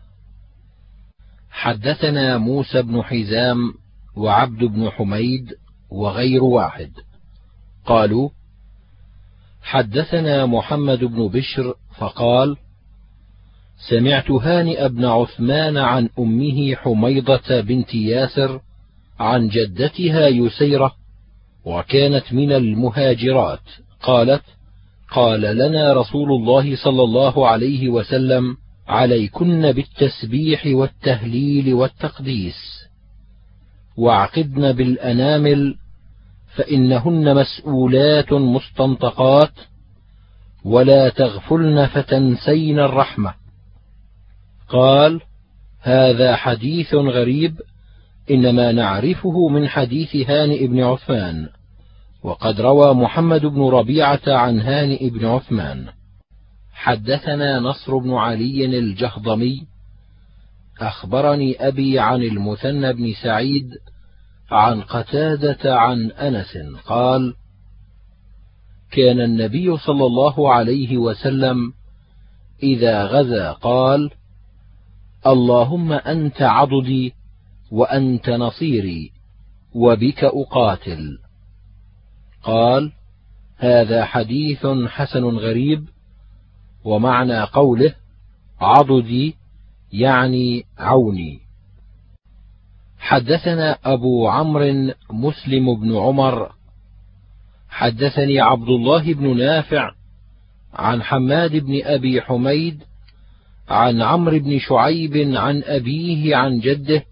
حدثنا 1.52 2.38
موسى 2.38 2.82
بن 2.82 3.02
حزام 3.02 3.74
وعبد 4.18 4.64
بن 4.64 4.90
حميد 4.90 5.54
وغير 5.90 6.44
واحد. 6.44 6.92
قالوا 7.86 8.30
حدثنا 9.62 10.46
محمد 10.46 11.04
بن 11.04 11.28
بشر 11.28 11.74
فقال 11.98 12.58
سمعت 13.90 14.32
هانئ 14.32 14.90
بن 14.90 15.06
عثمان 15.06 15.78
عن 15.78 16.10
أمه 16.20 16.76
حميضة 16.76 17.62
بنت 17.62 17.96
ياسر 17.96 18.62
عن 19.20 19.48
جدتها 19.48 20.28
يسيرة 20.28 20.94
وكانت 21.66 22.34
من 22.34 22.52
المهاجرات 22.52 23.60
قالت 24.04 24.44
قال 25.12 25.42
لنا 25.42 25.94
رسول 25.94 26.32
الله 26.32 26.76
صلى 26.76 27.04
الله 27.04 27.48
عليه 27.48 27.90
وسلم 27.90 28.58
عليكن 28.88 29.72
بالتسبيح 29.72 30.66
والتهليل 30.66 31.74
والتقديس 31.74 32.84
واعقدن 33.98 34.72
بالأنامل 34.72 35.76
فإنهن 36.56 37.36
مسؤولات 37.36 38.34
مستنطقات 38.34 39.54
ولا 40.66 41.10
تغفلن 41.10 41.86
فتنسين 41.86 42.80
الرحمة. 42.80 43.43
قال 44.74 45.22
هذا 45.82 46.36
حديث 46.36 46.94
غريب 46.94 47.62
إنما 48.32 48.72
نعرفه 48.72 49.48
من 49.48 49.68
حديث 49.68 50.16
هانئ 50.16 50.68
بن 50.68 50.80
عثمان 50.80 51.50
وقد 52.24 52.62
روى 52.62 52.94
محمد 52.94 53.46
بن 53.46 53.62
ربيعة 53.62 54.22
عن 54.28 54.60
هانئ 54.60 55.10
بن 55.10 55.26
عثمان. 55.26 55.86
حدثنا 56.74 57.60
نصر 57.60 57.98
بن 57.98 58.14
علي 58.14 58.66
الجهضمي 58.66 59.68
أخبرني 60.82 61.68
أبي 61.68 62.00
عن 62.00 62.24
المثنى 62.24 62.94
بن 62.94 63.14
سعيد 63.24 63.70
عن 64.52 64.82
قتادة 64.82 65.76
عن 65.76 66.12
أنس 66.12 66.58
قال: 66.86 67.34
كان 68.92 69.22
النبي 69.22 69.78
صلى 69.78 70.06
الله 70.06 70.54
عليه 70.54 70.98
وسلم 70.98 71.74
إذا 72.64 73.06
غزا 73.06 73.52
قال: 73.52 74.12
اللهم 75.28 75.92
أنت 75.94 76.42
عضدي 76.42 77.14
وأنت 77.72 78.30
نصيري 78.30 79.12
وبك 79.76 80.24
أقاتل. 80.24 81.20
قال: 82.44 82.92
هذا 83.58 84.06
حديث 84.06 84.68
حسن 84.88 85.24
غريب 85.24 85.86
ومعنى 86.86 87.42
قوله 87.42 87.96
عضدي 88.62 89.36
يعني 89.94 90.66
عوني 90.78 91.40
حدثنا 93.00 93.78
أبو 93.86 94.28
عمرو 94.28 94.94
مسلم 95.12 95.80
بن 95.80 95.98
عمر 95.98 96.52
حدثني 97.70 98.40
عبد 98.40 98.70
الله 98.70 99.14
بن 99.14 99.38
نافع 99.38 99.92
عن 100.74 101.04
حماد 101.04 101.56
بن 101.56 101.82
أبي 101.84 102.22
حميد 102.22 102.84
عن 103.74 104.02
عمرو 104.02 104.40
بن 104.40 104.60
شعيب 104.60 105.36
عن 105.36 105.64
أبيه 105.64 106.36
عن 106.36 106.60
جده 106.60 107.04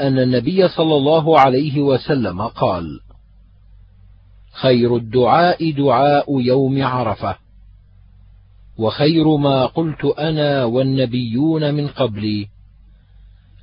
أن 0.00 0.18
النبي 0.18 0.68
صلى 0.68 0.96
الله 0.96 1.40
عليه 1.40 1.80
وسلم 1.80 2.42
قال: 2.42 3.00
خير 4.52 4.96
الدعاء 4.96 5.70
دعاء 5.70 6.40
يوم 6.40 6.82
عرفة، 6.82 7.36
وخير 8.78 9.36
ما 9.36 9.66
قلت 9.66 10.04
أنا 10.04 10.64
والنبيون 10.64 11.74
من 11.74 11.88
قبلي. 11.88 12.48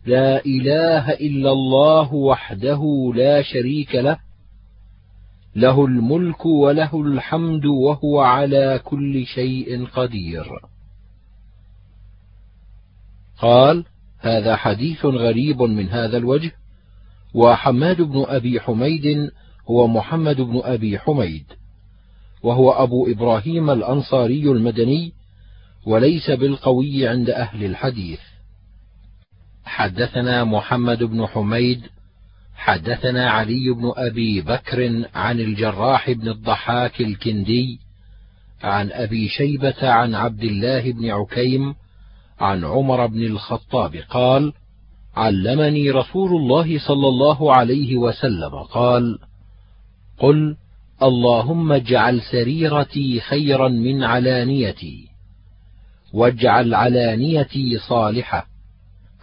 لا 0.06 0.46
إله 0.46 1.12
إلا 1.12 1.52
الله 1.52 2.14
وحده 2.14 3.12
لا 3.16 3.42
شريك 3.42 3.96
له 3.96 4.18
له 5.56 5.86
الملك 5.86 6.46
وله 6.46 7.02
الحمد 7.02 7.66
وهو 7.66 8.20
على 8.20 8.82
كل 8.84 9.26
شيء 9.26 9.86
قدير. 9.86 10.71
قال 13.42 13.86
هذا 14.20 14.56
حديث 14.56 15.06
غريب 15.06 15.62
من 15.62 15.90
هذا 15.90 16.18
الوجه. 16.18 16.52
وحماد 17.34 18.02
بن 18.02 18.26
أبي 18.28 18.60
حميد 18.60 19.32
هو 19.70 19.88
محمد 19.88 20.42
بن 20.42 20.62
أبي 20.64 21.00
حميد 21.00 21.46
وهو 22.44 22.72
أبو 22.72 23.12
إبراهيم 23.12 23.70
الأنصاري 23.70 24.44
المدني 24.44 25.14
وليس 25.86 26.32
بالقوي 26.32 27.08
عند 27.08 27.30
أهل 27.30 27.64
الحديث. 27.64 28.20
حدثنا 29.66 30.44
محمد 30.44 31.04
بن 31.04 31.26
حميد 31.26 31.82
حدثنا 32.56 33.30
علي 33.32 33.70
بن 33.70 33.92
أبي 33.96 34.42
بكر 34.42 35.06
عن 35.16 35.40
الجراح 35.40 36.12
بن 36.12 36.28
الضحاك 36.28 37.02
الكندي 37.02 37.80
عن 38.64 38.92
أبي 38.92 39.30
شيبة 39.30 39.90
عن 39.90 40.16
عبد 40.16 40.44
الله 40.44 40.92
بن 40.92 41.10
عكيم 41.10 41.76
عن 42.42 42.64
عمر 42.64 43.06
بن 43.08 43.26
الخطاب 43.26 43.96
قال 43.96 44.54
علمني 45.16 45.92
رسول 45.92 46.30
الله 46.30 46.80
صلى 46.80 47.08
الله 47.08 47.54
عليه 47.54 47.96
وسلم 47.96 48.56
قال 48.56 49.18
قل 50.20 50.56
اللهم 51.04 51.72
اجعل 51.72 52.22
سريرتي 52.22 53.20
خيرا 53.20 53.68
من 53.68 54.04
علانيتي 54.04 55.08
واجعل 56.14 56.74
علانيتي 56.74 57.78
صالحة. 57.78 58.46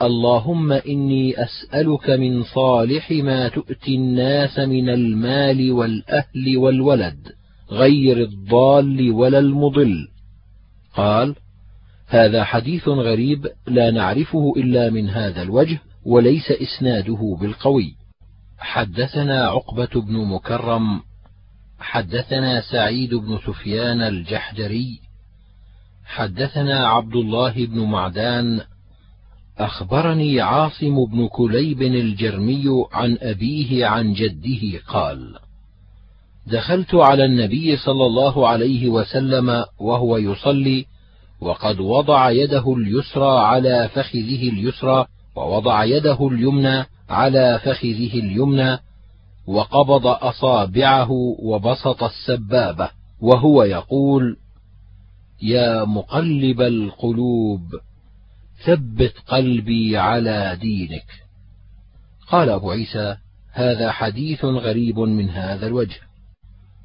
اللهم 0.03 0.73
إني 0.73 1.35
أسألك 1.43 2.11
من 2.11 2.43
صالح 2.43 3.11
ما 3.11 3.49
تؤتي 3.49 3.95
الناس 3.95 4.59
من 4.59 4.89
المال 4.89 5.73
والأهل 5.73 6.57
والولد 6.57 7.29
غير 7.71 8.23
الضال 8.23 9.11
ولا 9.13 9.39
المضل. 9.39 10.09
قال 10.95 11.35
هذا 12.09 12.45
حديث 12.45 12.89
غريب 12.89 13.47
لا 13.67 13.91
نعرفه 13.91 14.53
إلا 14.57 14.91
من 14.91 15.09
هذا 15.09 15.43
الوجه 15.43 15.79
وليس 16.05 16.51
إسناده 16.51 17.37
بالقوي. 17.41 17.95
حدثنا 18.59 19.47
عقبة 19.47 20.01
بن 20.01 20.17
مكرم 20.17 21.01
حدثنا 21.81 22.61
سعيد 22.61 23.15
بن 23.15 23.39
سفيان 23.47 24.03
الجحدري 24.03 25.01
حدثنا 26.05 26.89
عبد 26.89 27.17
الله 27.17 27.67
بن 27.67 27.81
معدان 27.81 28.61
أخبرني 29.59 30.41
عاصم 30.41 31.05
بن 31.05 31.29
كليب 31.29 31.83
الجرمي 31.83 32.65
عن 32.93 33.19
أبيه 33.21 33.87
عن 33.87 34.13
جده 34.13 34.79
قال 34.89 35.39
دخلت 36.47 36.95
على 36.95 37.25
النبي 37.25 37.77
صلى 37.77 38.07
الله 38.07 38.49
عليه 38.49 38.89
وسلم 38.89 39.65
وهو 39.79 40.17
يصلي 40.17 40.87
وقد 41.41 41.81
وضع 41.81 42.31
يده 42.31 42.75
اليسرى 42.75 43.41
على 43.41 43.89
فخذه 43.89 44.49
اليسرى 44.49 45.07
ووضع 45.37 45.85
يده 45.85 46.29
اليمنى 46.29 46.85
على 47.09 47.61
فخذه 47.65 48.15
اليمنى 48.15 48.79
وقبض 49.47 50.07
أصابعه 50.07 51.11
وبسط 51.39 52.03
السبابة 52.03 52.91
وهو 53.21 53.63
يقول 53.63 54.37
يا 55.43 55.85
مقلب 55.85 56.61
القلوب 56.61 57.63
ثبت 58.65 59.15
قلبي 59.27 59.99
على 59.99 60.59
دينك. 60.61 61.07
قال 62.29 62.49
أبو 62.49 62.71
عيسى 62.71 63.17
هذا 63.53 63.93
حديث 63.93 64.45
غريب 64.45 64.99
من 64.99 65.31
هذا 65.31 65.67
الوجه. 65.67 66.01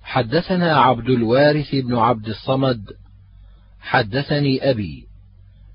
حدثنا 0.04 0.78
عبد 0.78 1.10
الوارث 1.10 1.76
بن 1.76 1.96
عبد 1.96 2.28
الصمد 2.28 2.84
حدثني 3.84 4.70
أبي 4.70 5.08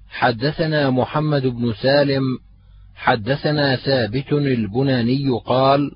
حدثنا 0.09 0.91
محمد 0.91 1.47
بن 1.47 1.75
سالم 1.83 2.39
حدثنا 2.95 3.77
ثابت 3.77 4.33
البناني 4.33 5.31
قال 5.47 5.91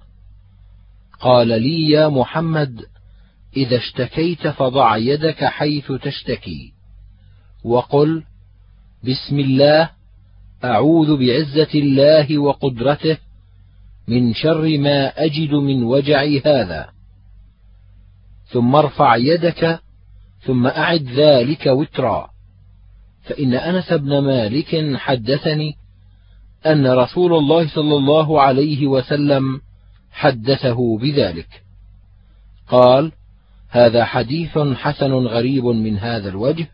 قال 1.20 1.48
لي 1.48 1.90
يا 1.90 2.08
محمد 2.08 2.80
إذا 3.56 3.76
اشتكيت 3.76 4.48
فضع 4.48 4.96
يدك 4.96 5.44
حيث 5.44 5.92
تشتكي. 5.92 6.72
وقل 7.64 8.22
بسم 9.04 9.38
الله 9.38 9.90
أعوذ 10.64 11.16
بعزة 11.16 11.74
الله 11.74 12.38
وقدرته 12.38 13.18
من 14.08 14.34
شر 14.34 14.78
ما 14.78 15.24
أجد 15.24 15.50
من 15.50 15.82
وجعي 15.82 16.42
هذا. 16.46 16.88
ثم 18.46 18.76
ارفع 18.76 19.16
يدك 19.16 19.81
ثم 20.46 20.66
أعد 20.66 21.02
ذلك 21.02 21.66
وترا. 21.66 22.28
فإن 23.22 23.54
أنس 23.54 23.92
بن 23.92 24.18
مالك 24.18 24.96
حدثني 24.96 25.74
أن 26.66 26.86
رسول 26.86 27.34
الله 27.34 27.68
صلى 27.68 27.96
الله 27.96 28.40
عليه 28.40 28.86
وسلم 28.86 29.60
حدثه 30.10 30.98
بذلك. 30.98 31.62
قال 32.68 33.12
هذا 33.70 34.04
حديث 34.04 34.58
حسن 34.58 35.12
غريب 35.12 35.64
من 35.64 35.98
هذا 35.98 36.28
الوجه 36.28 36.68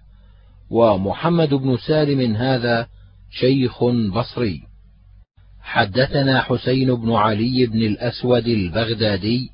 ومحمد 0.70 1.54
بن 1.54 1.76
سالم 1.76 2.36
هذا 2.36 2.86
شيخ 3.30 3.84
بصري. 4.14 4.62
حدثنا 5.60 6.42
حسين 6.42 6.94
بن 6.94 7.12
علي 7.12 7.66
بن 7.66 7.78
الأسود 7.78 8.46
البغدادي. 8.46 9.50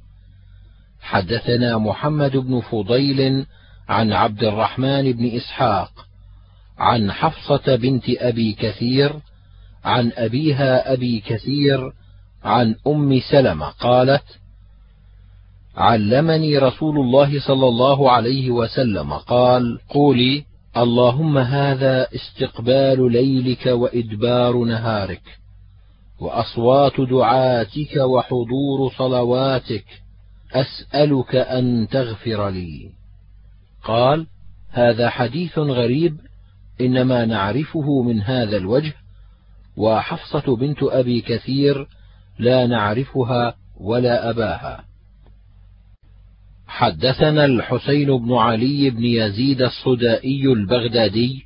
حدثنا 1.00 1.78
محمد 1.78 2.36
بن 2.36 2.60
فضيل 2.60 3.46
عن 3.88 4.12
عبد 4.12 4.44
الرحمن 4.44 5.12
بن 5.12 5.36
إسحاق 5.36 5.90
عن 6.78 7.12
حفصة 7.12 7.76
بنت 7.76 8.04
أبي 8.08 8.52
كثير 8.52 9.12
عن 9.84 10.12
أبيها 10.16 10.92
أبي 10.92 11.20
كثير 11.20 11.92
عن 12.44 12.74
أم 12.86 13.20
سلمة 13.30 13.66
قالت 13.66 14.24
علمني 15.76 16.58
رسول 16.58 16.98
الله 16.98 17.40
صلى 17.40 17.68
الله 17.68 18.10
عليه 18.10 18.50
وسلم 18.50 19.12
قال 19.12 19.78
قولي 19.88 20.44
اللهم 20.76 21.38
هذا 21.38 22.06
استقبال 22.14 23.12
ليلك 23.12 23.66
وإدبار 23.66 24.56
نهارك 24.56 25.22
وأصوات 26.20 27.00
دعاتك 27.00 27.96
وحضور 27.96 28.92
صلواتك 28.98 29.84
أسألك 30.52 31.36
أن 31.36 31.88
تغفر 31.90 32.48
لي. 32.48 32.90
قال 33.84 34.26
هذا 34.70 35.10
حديث 35.10 35.58
غريب 35.58 36.16
إنما 36.80 37.24
نعرفه 37.24 38.02
من 38.02 38.20
هذا 38.20 38.56
الوجه 38.56 38.94
وحفصة 39.76 40.56
بنت 40.56 40.82
أبي 40.82 41.20
كثير 41.20 41.88
لا 42.38 42.66
نعرفها 42.66 43.54
ولا 43.80 44.30
أباها. 44.30 44.84
حدثنا 46.66 47.44
الحسين 47.44 48.18
بن 48.18 48.32
علي 48.32 48.90
بن 48.90 49.04
يزيد 49.04 49.62
الصدائي 49.62 50.52
البغدادي. 50.52 51.44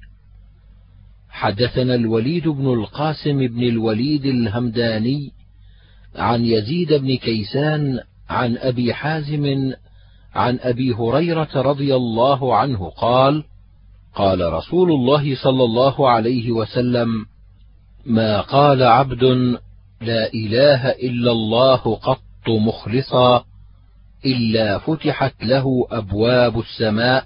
حدثنا 1.30 1.94
الوليد 1.94 2.48
بن 2.48 2.66
القاسم 2.72 3.38
بن 3.46 3.62
الوليد 3.62 4.24
الهمداني 4.24 5.32
عن 6.16 6.44
يزيد 6.44 6.92
بن 6.92 7.16
كيسان 7.16 8.00
عن 8.30 8.56
أبي 8.56 8.94
حازم 8.94 9.72
عن 10.34 10.58
أبي 10.62 10.92
هريرة 10.92 11.48
رضي 11.54 11.96
الله 11.96 12.56
عنه 12.56 12.90
قال 12.90 13.44
قال 14.14 14.52
رسول 14.52 14.90
الله 14.90 15.36
صلى 15.36 15.64
الله 15.64 16.10
عليه 16.10 16.52
وسلم 16.52 17.26
ما 18.06 18.40
قال 18.40 18.82
عبد 18.82 19.24
لا 20.00 20.32
إله 20.34 20.90
إلا 20.90 21.32
الله 21.32 21.96
قط 21.96 22.48
مخلصا 22.48 23.44
إلا 24.26 24.78
فتحت 24.78 25.34
له 25.44 25.86
أبواب 25.90 26.58
السماء 26.58 27.24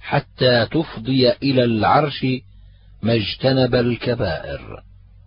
حتى 0.00 0.66
تفضي 0.66 1.30
إلى 1.30 1.64
العرش 1.64 2.26
ما 3.02 3.14
اجتنب 3.14 3.74
الكبائر. 3.74 4.82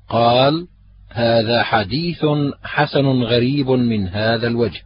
قال 0.10 0.68
هذا 1.10 1.64
حديث 1.64 2.26
حسن 2.64 3.06
غريب 3.06 3.69
من 3.69 4.08
هذا 4.08 4.48
الوجه. 4.48 4.82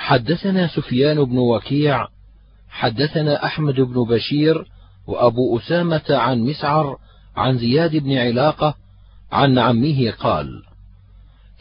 حدثنا 0.00 0.66
سفيان 0.66 1.24
بن 1.24 1.38
وكيع 1.38 2.06
حدثنا 2.70 3.44
أحمد 3.44 3.80
بن 3.80 4.04
بشير 4.04 4.64
وأبو 5.06 5.58
أسامة 5.58 6.02
عن 6.10 6.40
مسعر 6.40 6.96
عن 7.36 7.58
زياد 7.58 7.96
بن 7.96 8.18
علاقة 8.18 8.74
عن 9.32 9.58
عمه 9.58 10.10
قال 10.10 10.62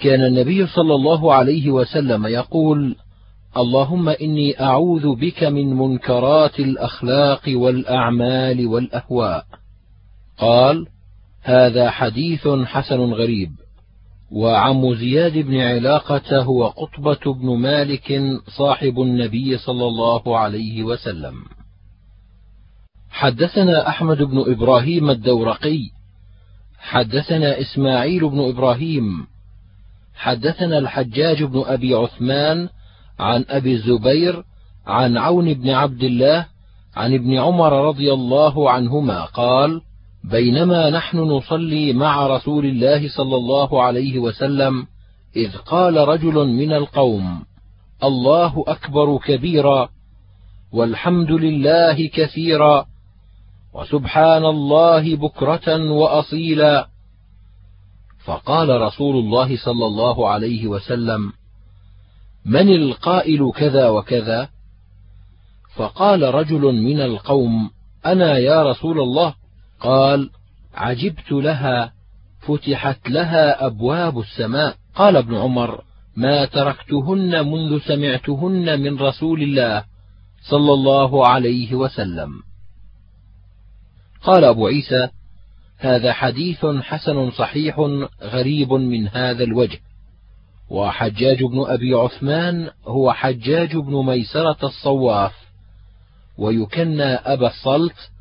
كان 0.02 0.26
النبي 0.26 0.68
صلى 0.68 0.96
الله 0.96 1.34
عليه 1.34 1.72
وسلم 1.72 2.28
يقول 2.28 2.96
اللهم 3.58 4.10
إني 4.10 4.62
أعوذ 4.62 5.16
بك 5.16 5.44
من 5.44 5.74
منكرات 5.74 6.60
الأخلاق 6.60 7.42
والأعمال 7.48 8.68
والأهواء. 8.68 9.46
قال 10.38 10.88
هذا 11.42 11.90
حديث 11.90 12.48
حسن 12.48 13.00
غريب. 13.00 13.52
وعم 14.32 14.96
زياد 14.96 15.38
بن 15.38 15.60
علاقة 15.60 16.42
هو 16.42 16.68
قطبة 16.68 17.34
بن 17.34 17.58
مالك 17.58 18.22
صاحب 18.58 19.00
النبي 19.02 19.58
صلى 19.58 19.86
الله 19.86 20.38
عليه 20.38 20.84
وسلم. 20.84 21.36
حدثنا 23.10 23.90
أحمد 23.90 24.18
بن 24.18 24.44
إبراهيم 24.48 25.10
الدورقي. 25.10 25.82
حدثنا 26.80 27.62
إسماعيل 27.62 28.30
بن 28.30 28.40
إبراهيم. 28.50 29.28
حدثنا 30.16 30.78
الحجاج 30.78 31.44
بن 31.44 31.64
أبي 31.66 31.94
عثمان 31.94 32.70
عن 33.20 33.46
أبي 33.50 33.74
الزبير 33.74 34.44
عن 34.88 35.18
عون 35.18 35.54
بن 35.54 35.70
عبد 35.70 36.04
الله 36.04 36.46
عن 36.96 37.14
ابن 37.14 37.38
عمر 37.38 37.88
رضي 37.88 38.14
الله 38.14 38.72
عنهما 38.72 39.26
قال 39.26 39.82
بينما 40.24 40.90
نحن 40.90 41.18
نصلي 41.18 41.94
مع 41.94 42.28
رسول 42.28 42.66
الله 42.66 43.10
صلى 43.10 43.36
الله 43.36 43.84
عليه 43.84 44.20
وسلم 44.20 44.88
إذ 45.36 45.58
قال 45.58 45.98
رجل 45.98 46.48
من 46.48 46.74
القوم 46.74 47.46
الله 48.04 48.64
أكبر 48.68 49.18
كبيرا 49.18 49.90
والحمد 50.72 51.32
لله 51.32 52.08
كثيرا 52.08 52.86
وسبحان 53.74 54.46
الله 54.46 55.16
بكرة 55.16 55.92
وأصيلا. 55.92 56.88
فقال 58.26 58.82
رسول 58.82 59.16
الله 59.16 59.58
صلى 59.58 59.86
الله 59.86 60.30
عليه 60.30 60.68
وسلم 60.68 61.32
من 62.46 62.70
القائل 62.70 63.52
كذا 63.56 63.90
وكذا؟ 63.90 64.50
فقال 65.76 66.34
رجل 66.34 66.62
من 66.62 67.02
القوم 67.02 67.70
أنا 68.06 68.38
يا 68.38 68.64
رسول 68.64 69.00
الله. 69.00 69.39
قال 69.80 70.30
عجبت 70.74 71.32
لها 71.32 71.94
فتحت 72.40 73.10
لها 73.10 73.66
أبواب 73.66 74.20
السماء. 74.20 74.76
قال 74.96 75.18
ابن 75.18 75.36
عمر 75.36 75.84
ما 76.16 76.46
تركتهن 76.46 77.48
منذ 77.48 77.80
سمعتهن 77.80 78.82
من 78.82 78.98
رسول 78.98 79.44
الله 79.44 79.84
صلى 80.50 80.74
الله 80.74 81.28
عليه 81.28 81.76
وسلم. 81.76 82.30
قال 84.24 84.44
أبو 84.44 84.68
عيسى 84.68 85.10
هذا 85.78 86.14
حديث 86.14 86.66
حسن 86.66 87.32
صحيح 87.32 87.80
غريب 88.22 88.74
من 88.74 89.08
هذا 89.08 89.44
الوجه. 89.44 89.80
وحجاج 90.70 91.44
بن 91.44 91.66
أبي 91.68 91.94
عثمان 91.94 92.70
هو 92.88 93.14
حجاج 93.14 93.76
بن 93.78 94.06
ميسرة 94.06 94.58
الصواف 94.64 95.34
ويكنى 96.38 97.04
أبا 97.04 97.48
الصلت 97.48 98.12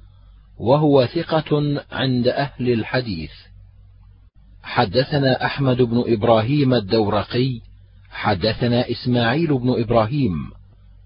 وهو 0.59 1.07
ثقة 1.07 1.83
عند 1.93 2.28
أهل 2.28 2.73
الحديث. 2.73 3.31
حدثنا 4.62 5.45
أحمد 5.45 5.83
بن 5.83 6.05
إبراهيم 6.07 6.75
الدورقي 6.75 7.61
حدثنا 8.11 8.91
إسماعيل 8.91 9.59
بن 9.59 9.81
إبراهيم 9.81 10.33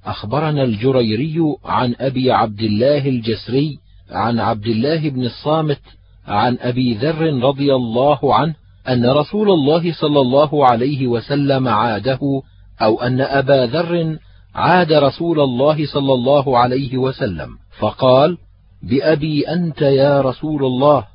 أخبرنا 0.05 0.63
الجريري 0.63 1.39
عن 1.65 1.95
أبي 2.01 2.33
عبد 2.33 2.61
الله 2.61 3.09
الجسري 3.09 3.79
عن 4.11 4.41
عبد 4.41 4.67
الله 4.67 5.09
بن 5.09 5.25
الصامت 5.25 5.81
عن 6.27 6.59
أبي 6.61 6.95
ذر 6.95 7.43
رضي 7.43 7.75
الله 7.75 8.35
عنه 8.35 8.55
أن 8.89 9.11
رسول 9.11 9.51
الله 9.51 9.93
صلى 9.93 10.21
الله 10.21 10.67
عليه 10.67 11.07
وسلم 11.07 11.69
عاده 11.69 12.43
أو 12.83 13.01
أن 13.01 13.21
أبا 13.21 13.67
ذر 13.67 14.19
عاد 14.55 14.93
رسول 14.93 15.41
الله 15.41 15.87
صلى 15.87 16.13
الله 16.15 16.59
عليه 16.59 16.97
وسلم 16.97 17.49
فقال 17.79 18.39
بأبي 18.83 19.49
أنت 19.49 19.83
يا 19.83 20.21
رسول 20.21 20.65
الله 20.65 21.07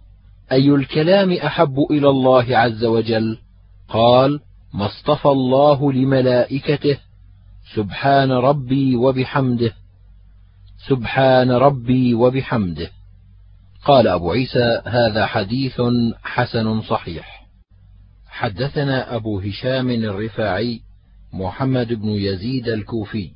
أي 0.51 0.69
الكلام 0.69 1.31
أحب 1.31 1.79
إلى 1.91 2.09
الله 2.09 2.57
عز 2.57 2.85
وجل؟ 2.85 3.37
قال 3.89 4.39
ما 4.73 4.85
اصطفى 4.85 5.27
الله 5.27 5.93
لملائكته 5.93 6.97
سبحان 7.75 8.31
ربي 8.31 8.95
وبحمده 8.95 9.73
سبحان 10.87 11.51
ربي 11.51 12.13
وبحمده. 12.13 12.89
قال 13.85 14.07
أبو 14.07 14.31
عيسى 14.31 14.81
هذا 14.85 15.25
حديث 15.25 15.81
حسن 16.23 16.81
صحيح. 16.81 17.47
حدثنا 18.27 19.15
أبو 19.15 19.39
هشام 19.39 19.89
الرفاعي 19.89 20.81
محمد 21.33 21.93
بن 21.93 22.09
يزيد 22.09 22.67
الكوفي. 22.67 23.31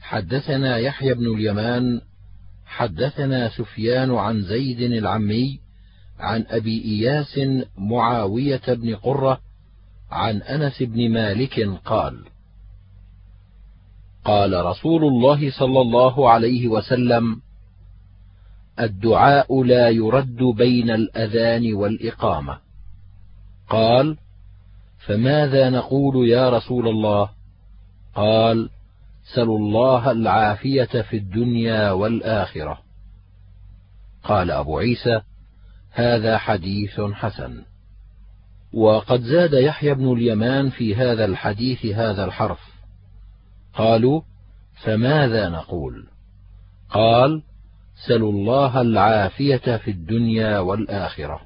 حدثنا 0.00 0.78
يحيى 0.78 1.14
بن 1.14 1.26
اليمان 1.34 2.00
حدثنا 2.70 3.48
سفيان 3.48 4.10
عن 4.14 4.42
زيد 4.42 4.80
العمي 4.80 5.60
عن 6.18 6.46
أبي 6.48 6.84
إياس 6.84 7.40
معاوية 7.78 8.62
بن 8.68 8.94
قرة 8.96 9.40
عن 10.10 10.42
أنس 10.42 10.82
بن 10.82 11.10
مالك 11.10 11.60
قال 11.84 12.24
قال 14.24 14.64
رسول 14.64 15.04
الله 15.04 15.50
صلى 15.50 15.80
الله 15.80 16.30
عليه 16.30 16.68
وسلم 16.68 17.42
الدعاء 18.80 19.62
لا 19.62 19.88
يرد 19.88 20.42
بين 20.42 20.90
الأذان 20.90 21.74
والإقامة. 21.74 22.58
قال 23.68 24.16
فماذا 25.06 25.70
نقول 25.70 26.28
يا 26.28 26.50
رسول 26.50 26.88
الله؟ 26.88 27.28
قال 28.14 28.70
سلوا 29.34 29.58
الله 29.58 30.10
العافية 30.10 31.02
في 31.02 31.16
الدنيا 31.16 31.90
والآخرة. 31.90 32.78
قال 34.24 34.50
أبو 34.50 34.78
عيسى 34.78 35.20
هذا 35.90 36.38
حديث 36.38 37.00
حسن. 37.00 37.64
وقد 38.72 39.20
زاد 39.20 39.52
يحيى 39.52 39.94
بن 39.94 40.12
اليمان 40.12 40.70
في 40.70 40.94
هذا 40.94 41.24
الحديث 41.24 41.86
هذا 41.86 42.24
الحرف. 42.24 42.60
قالوا 43.74 44.22
فماذا 44.84 45.48
نقول؟ 45.48 46.06
قال 46.90 47.42
سلوا 48.08 48.32
الله 48.32 48.80
العافية 48.80 49.76
في 49.76 49.90
الدنيا 49.90 50.58
والآخرة. 50.58 51.40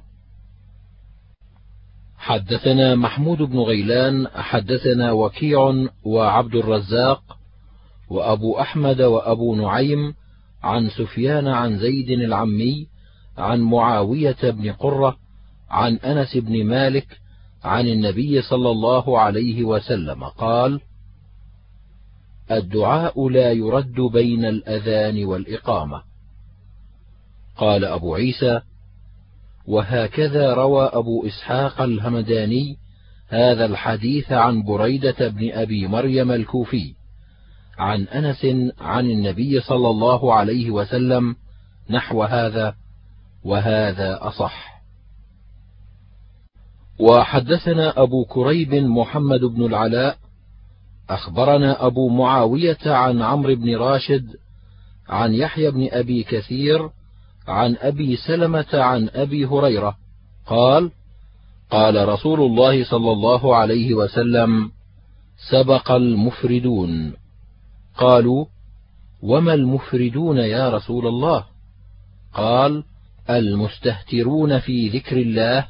حدثنا 2.17 2.95
محمود 2.95 3.37
بن 3.37 3.59
غيلان 3.59 4.27
حدثنا 4.27 5.11
وكيع 5.11 5.87
وعبد 6.03 6.55
الرزاق 6.55 7.37
وأبو 8.09 8.59
أحمد 8.59 9.01
وأبو 9.01 9.55
نعيم 9.55 10.13
عن 10.63 10.89
سفيان 10.89 11.47
عن 11.47 11.77
زيد 11.79 12.09
العمي 12.09 12.87
عن 13.37 13.61
معاوية 13.61 14.37
بن 14.43 14.71
قرة 14.71 15.17
عن 15.69 15.95
أنس 15.95 16.37
بن 16.37 16.63
مالك 16.65 17.19
عن 17.63 17.87
النبي 17.87 18.41
صلى 18.41 18.69
الله 18.69 19.19
عليه 19.19 19.63
وسلم 19.63 20.23
قال 20.23 20.81
الدعاء 22.51 23.29
لا 23.29 23.51
يرد 23.51 24.01
بين 24.01 24.45
الأذان 24.45 25.25
والإقامة. 25.25 26.01
قال 27.57 27.85
أبو 27.85 28.15
عيسى 28.15 28.61
وهكذا 29.67 30.53
روى 30.53 30.85
أبو 30.93 31.27
إسحاق 31.27 31.81
الهمداني 31.81 32.77
هذا 33.27 33.65
الحديث 33.65 34.31
عن 34.31 34.63
بريدة 34.63 35.27
بن 35.27 35.51
أبي 35.51 35.87
مريم 35.87 36.31
الكوفي. 36.31 36.94
عن 37.77 38.03
أنس 38.03 38.45
عن 38.81 39.05
النبي 39.05 39.61
صلى 39.61 39.89
الله 39.89 40.33
عليه 40.33 40.71
وسلم 40.71 41.35
نحو 41.89 42.23
هذا 42.23 42.75
وهذا 43.43 44.19
أصح. 44.21 44.75
وحدثنا 46.99 48.01
أبو 48.01 48.25
كريب 48.25 48.73
محمد 48.73 49.39
بن 49.39 49.65
العلاء 49.65 50.17
أخبرنا 51.09 51.85
أبو 51.85 52.09
معاوية 52.09 52.77
عن 52.85 53.21
عمرو 53.21 53.55
بن 53.55 53.75
راشد 53.75 54.35
عن 55.09 55.33
يحيى 55.33 55.71
بن 55.71 55.87
أبي 55.91 56.23
كثير 56.23 56.89
عن 57.47 57.75
أبي 57.79 58.15
سلمة 58.15 58.65
عن 58.73 59.09
أبي 59.13 59.45
هريرة. 59.45 59.97
قال 60.45 60.91
قال 61.71 62.07
رسول 62.07 62.41
الله 62.41 62.83
صلى 62.83 63.11
الله 63.11 63.55
عليه 63.55 63.93
وسلم 63.93 64.71
سبق 65.51 65.91
المفردون. 65.91 67.13
قالوا 67.97 68.45
وما 69.21 69.53
المفردون 69.53 70.37
يا 70.37 70.69
رسول 70.69 71.07
الله؟ 71.07 71.45
قال 72.33 72.83
المستهترون 73.29 74.59
في 74.59 74.89
ذكر 74.89 75.17
الله 75.17 75.67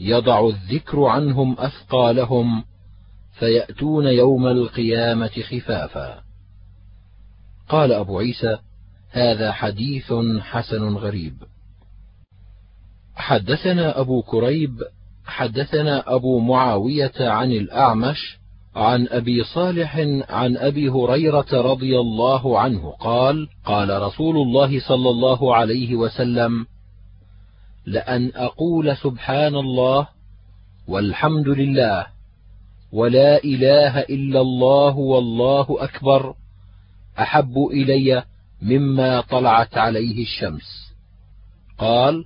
يضع 0.00 0.48
الذكر 0.48 1.04
عنهم 1.04 1.56
أثقالهم 1.58 2.64
فيأتون 3.32 4.06
يوم 4.06 4.46
القيامة 4.46 5.42
خفافا. 5.50 6.22
قال 7.68 7.92
أبو 7.92 8.18
عيسى 8.18 8.58
هذا 9.10 9.52
حديث 9.52 10.12
حسن 10.40 10.96
غريب. 10.96 11.34
حدثنا 13.14 14.00
أبو 14.00 14.22
كريب 14.22 14.82
حدثنا 15.24 16.14
أبو 16.14 16.38
معاوية 16.38 17.12
عن 17.18 17.52
الأعمش 17.52 18.39
عن 18.76 19.08
أبي 19.08 19.44
صالح 19.44 19.96
عن 20.28 20.56
أبي 20.56 20.88
هريرة 20.88 21.46
رضي 21.52 21.98
الله 21.98 22.60
عنه 22.60 22.90
قال 22.90 23.48
قال 23.64 24.02
رسول 24.02 24.36
الله 24.36 24.80
صلى 24.80 25.10
الله 25.10 25.56
عليه 25.56 25.94
وسلم 25.94 26.66
لأن 27.86 28.32
أقول 28.34 28.96
سبحان 28.96 29.54
الله 29.54 30.08
والحمد 30.88 31.48
لله 31.48 32.06
ولا 32.92 33.44
إله 33.44 34.00
إلا 34.00 34.40
الله 34.40 34.96
والله 34.96 35.66
أكبر 35.70 36.34
أحب 37.18 37.54
إلي 37.72 38.24
مما 38.62 39.20
طلعت 39.20 39.78
عليه 39.78 40.22
الشمس. 40.22 40.94
قال 41.78 42.24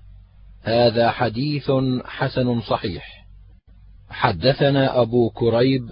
هذا 0.63 1.11
حديث 1.11 1.71
حسن 2.05 2.61
صحيح. 2.61 3.27
حدثنا 4.11 5.03
أبو 5.03 5.31
كريب 5.31 5.89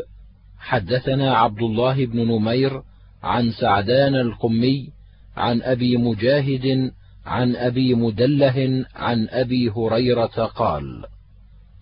حدثنا 0.63 1.37
عبد 1.37 1.63
الله 1.63 2.07
بن 2.07 2.19
نمير 2.29 2.83
عن 3.23 3.51
سعدان 3.51 4.15
القمي 4.15 4.89
عن 5.37 5.63
أبي 5.63 5.97
مجاهد 5.97 6.93
عن 7.27 7.57
أبي 7.57 7.95
مدله 7.95 8.85
عن 8.95 9.29
أبي 9.31 9.71
هريرة 9.71 10.47
قال 10.47 11.05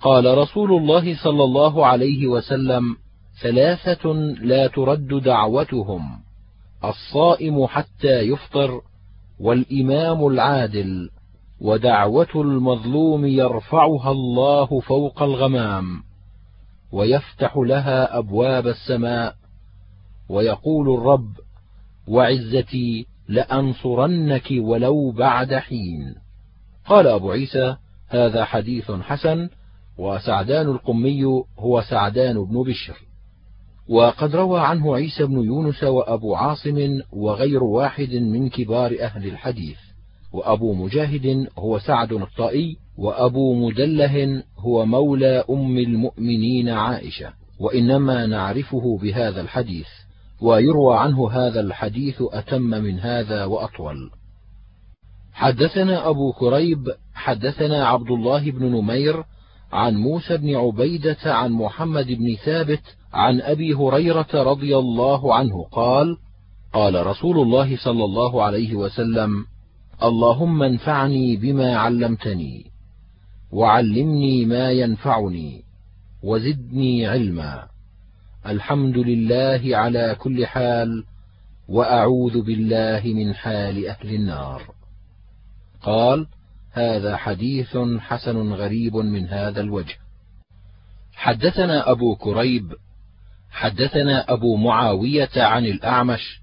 قال 0.01 0.39
رسول 0.39 0.73
الله 0.73 1.25
صلى 1.25 1.45
الله 1.45 1.87
عليه 1.87 2.27
وسلم 2.27 2.97
ثلاثة 3.43 4.13
لا 4.43 4.67
ترد 4.67 5.09
دعوتهم 5.09 6.03
الصائم 6.85 7.67
حتى 7.67 8.21
يفطر 8.21 8.81
والإمام 9.41 10.27
العادل 10.27 11.11
ودعوة 11.61 12.29
المظلوم 12.35 13.27
يرفعها 13.27 14.11
الله 14.11 14.81
فوق 14.81 15.23
الغمام. 15.23 16.03
ويفتح 16.93 17.57
لها 17.57 18.19
أبواب 18.19 18.67
السماء 18.67 19.35
ويقول 20.29 20.95
الرب 20.95 21.33
وعزتي 22.09 23.07
لأنصرنك 23.29 24.49
ولو 24.51 25.11
بعد 25.11 25.55
حين. 25.55 26.15
قال 26.87 27.07
أبو 27.07 27.31
عيسى 27.31 27.77
هذا 28.09 28.45
حديث 28.45 28.91
حسن 28.91 29.49
وسعدان 29.99 30.69
القمي 30.69 31.25
هو 31.59 31.83
سعدان 31.83 32.45
بن 32.45 32.63
بشر. 32.63 33.11
وقد 33.91 34.37
روى 34.37 34.61
عنه 34.61 34.97
عيسى 34.97 35.27
بن 35.27 35.45
يونس 35.45 35.85
وأبو 35.85 36.35
عاصم 36.35 37.01
وغير 37.13 37.65
واحد 37.65 38.11
من 38.15 38.49
كبار 38.49 38.97
أهل 39.01 39.27
الحديث 39.27 39.79
وأبو 40.33 40.75
مجاهد 40.75 41.49
هو 41.59 41.79
سعد 41.79 42.13
الطائي 42.13 42.77
وأبو 43.01 43.67
مدلة 43.67 44.43
هو 44.59 44.87
مولى 44.87 45.45
أم 45.51 45.79
المؤمنين 45.79 46.69
عائشة 46.69 47.33
وإنما 47.61 48.27
نعرفه 48.27 48.99
بهذا 49.03 49.41
الحديث 49.41 49.89
ويروى 50.41 50.99
عنه 50.99 51.31
هذا 51.31 51.61
الحديث 51.61 52.23
أتم 52.33 52.63
من 52.63 52.99
هذا 52.99 53.45
وأطول. 53.45 54.11
حدثنا 55.33 56.09
أبو 56.09 56.33
كريب 56.33 56.79
حدثنا 57.15 57.87
عبد 57.87 58.11
الله 58.11 58.51
بن 58.51 58.65
نمير 58.65 59.25
عن 59.73 59.97
موسى 59.97 60.37
بن 60.37 60.57
عبيدة 60.57 61.19
عن 61.25 61.53
محمد 61.53 62.07
بن 62.07 62.37
ثابت 62.45 62.83
عن 63.13 63.41
أبي 63.41 63.75
هريرة 63.75 64.29
رضي 64.35 64.77
الله 64.77 65.35
عنه 65.35 65.65
قال 65.73 66.17
قال 66.73 67.07
رسول 67.07 67.39
الله 67.39 67.77
صلى 67.77 68.05
الله 68.05 68.43
عليه 68.43 68.75
وسلم 68.75 69.45
اللهم 70.03 70.63
انفعني 70.63 71.37
بما 71.37 71.77
علمتني. 71.77 72.70
وعلمني 73.53 74.45
ما 74.45 74.71
ينفعني 74.71 75.63
وزدني 76.23 77.07
علما. 77.07 77.69
الحمد 78.47 78.99
لله 78.99 79.77
على 79.77 80.17
كل 80.19 80.47
حال 80.47 81.05
وأعوذ 81.69 82.43
بالله 82.43 83.03
من 83.05 83.35
حال 83.35 83.87
أهل 83.87 84.15
النار. 84.15 84.63
قال 85.83 86.27
هذا 86.73 87.17
حديث 87.17 87.77
حسن 87.99 88.53
غريب 88.53 88.97
من 88.97 89.29
هذا 89.29 89.61
الوجه. 89.61 89.97
حدثنا 91.15 91.91
أبو 91.91 92.17
كريب 92.17 92.73
حدثنا 93.51 94.33
أبو 94.33 94.57
معاوية 94.57 95.31
عن 95.37 95.65
الأعمش 95.65 96.41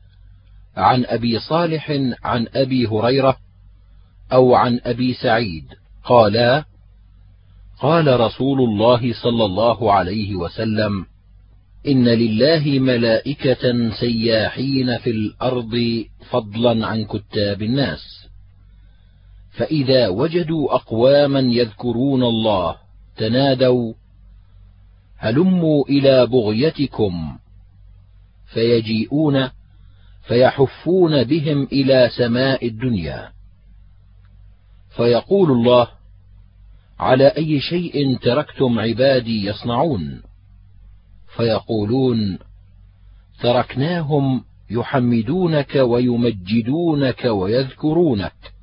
عن 0.78 1.06
أبي 1.06 1.40
صالح 1.40 1.92
عن 2.24 2.48
أبي 2.56 2.88
هريرة 2.88 3.38
أو 4.32 4.56
عن 4.56 4.80
أبي 4.84 5.14
سعيد. 5.14 5.66
قالا 6.04 6.66
قال 7.82 8.20
رسول 8.20 8.62
الله 8.62 9.14
صلى 9.14 9.46
الله 9.46 9.94
عليه 9.94 10.36
وسلم 10.36 11.06
إن 11.88 12.08
لله 12.08 12.80
ملائكة 12.80 13.90
سياحين 14.00 14.98
في 14.98 15.10
الأرض 15.10 16.04
فضلا 16.30 16.88
عن 16.88 17.06
كتاب 17.06 17.62
الناس. 17.62 18.28
فإذا 19.52 20.08
وجدوا 20.08 20.76
اقواما 20.76 21.40
يذكرون 21.40 22.24
الله 22.24 22.76
تنادوا 23.18 23.94
هلموا 25.18 25.86
إلى 25.90 26.28
بغيتكم. 26.28 27.38
فيجيئون 28.54 29.50
فيحفون 30.28 31.24
بهم 31.24 31.64
إلى 31.64 32.10
سماء 32.18 32.68
الدنيا. 32.68 33.30
فيقول 34.96 35.52
الله 35.52 35.97
على 37.00 37.28
أي 37.28 37.60
شيء 37.60 38.18
تركتم 38.18 38.80
عبادي 38.80 39.46
يصنعون. 39.46 40.22
فيقولون 41.36 42.40
تركناهم 43.42 44.44
يحمدونك 44.70 45.76
ويمجدونك 45.76 47.26
ويذكرونك. 47.26 48.54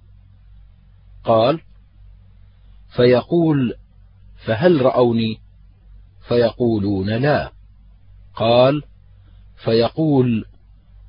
قال 1.24 1.60
فيقول 2.96 3.74
فهل 4.46 4.82
رأوني؟ 4.82 5.38
فيقولون 6.28 7.10
لا. 7.10 7.52
قال 8.34 8.82
فيقول 9.64 10.44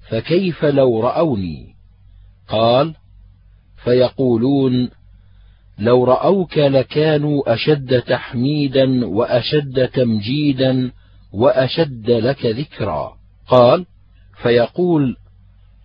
فكيف 0.10 0.66
لو 0.66 1.00
رأوني؟ 1.00 1.76
قال 2.48 2.96
فيقولون 3.84 4.90
لو 5.80 6.04
رأوك 6.04 6.58
لكانوا 6.58 7.54
أشد 7.54 8.02
تحميدا 8.02 9.06
وأشد 9.06 9.88
تمجيدا 9.88 10.92
وأشد 11.34 12.12
لك 12.12 12.46
ذكرا. 12.46 13.18
قال 13.48 13.86
فيقول 14.42 15.18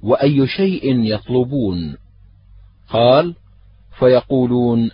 وأي 0.02 0.46
شيء 0.46 0.98
يطلبون؟ 1.04 1.96
قال 2.88 3.34
فيقولون 3.98 4.90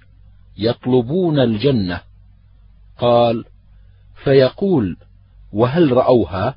يطلبون 0.58 1.39
الجنة. 1.39 2.00
قال 2.99 3.44
فيقول 4.25 4.97
وهل 5.52 5.92
رأوها؟ 5.92 6.57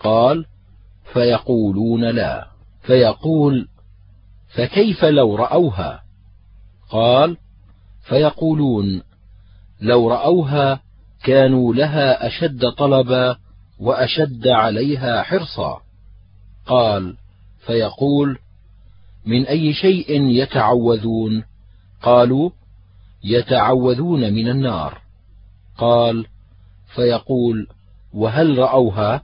قال 0.00 0.46
فيقولون 1.12 2.04
لا. 2.04 2.46
فيقول 2.82 3.68
فكيف 4.54 5.04
لو 5.04 5.36
رأوها؟ 5.36 6.02
قال 6.90 7.36
فيقولون 8.08 9.02
لو 9.80 10.08
رأوها 10.10 10.80
كانوا 11.24 11.74
لها 11.74 12.26
أشد 12.26 12.70
طلبا 12.70 13.36
وأشد 13.80 14.48
عليها 14.48 15.22
حرصا. 15.22 15.80
قال 16.66 17.16
فيقول 17.66 18.38
من 19.26 19.46
أي 19.46 19.74
شيء 19.74 20.22
يتعوذون؟ 20.22 21.44
قالوا 22.02 22.50
يتعوذون 23.24 24.32
من 24.32 24.48
النار. 24.48 25.00
قال 25.78 26.26
فيقول 26.94 27.66
وهل 28.14 28.58
رأوها؟ 28.58 29.22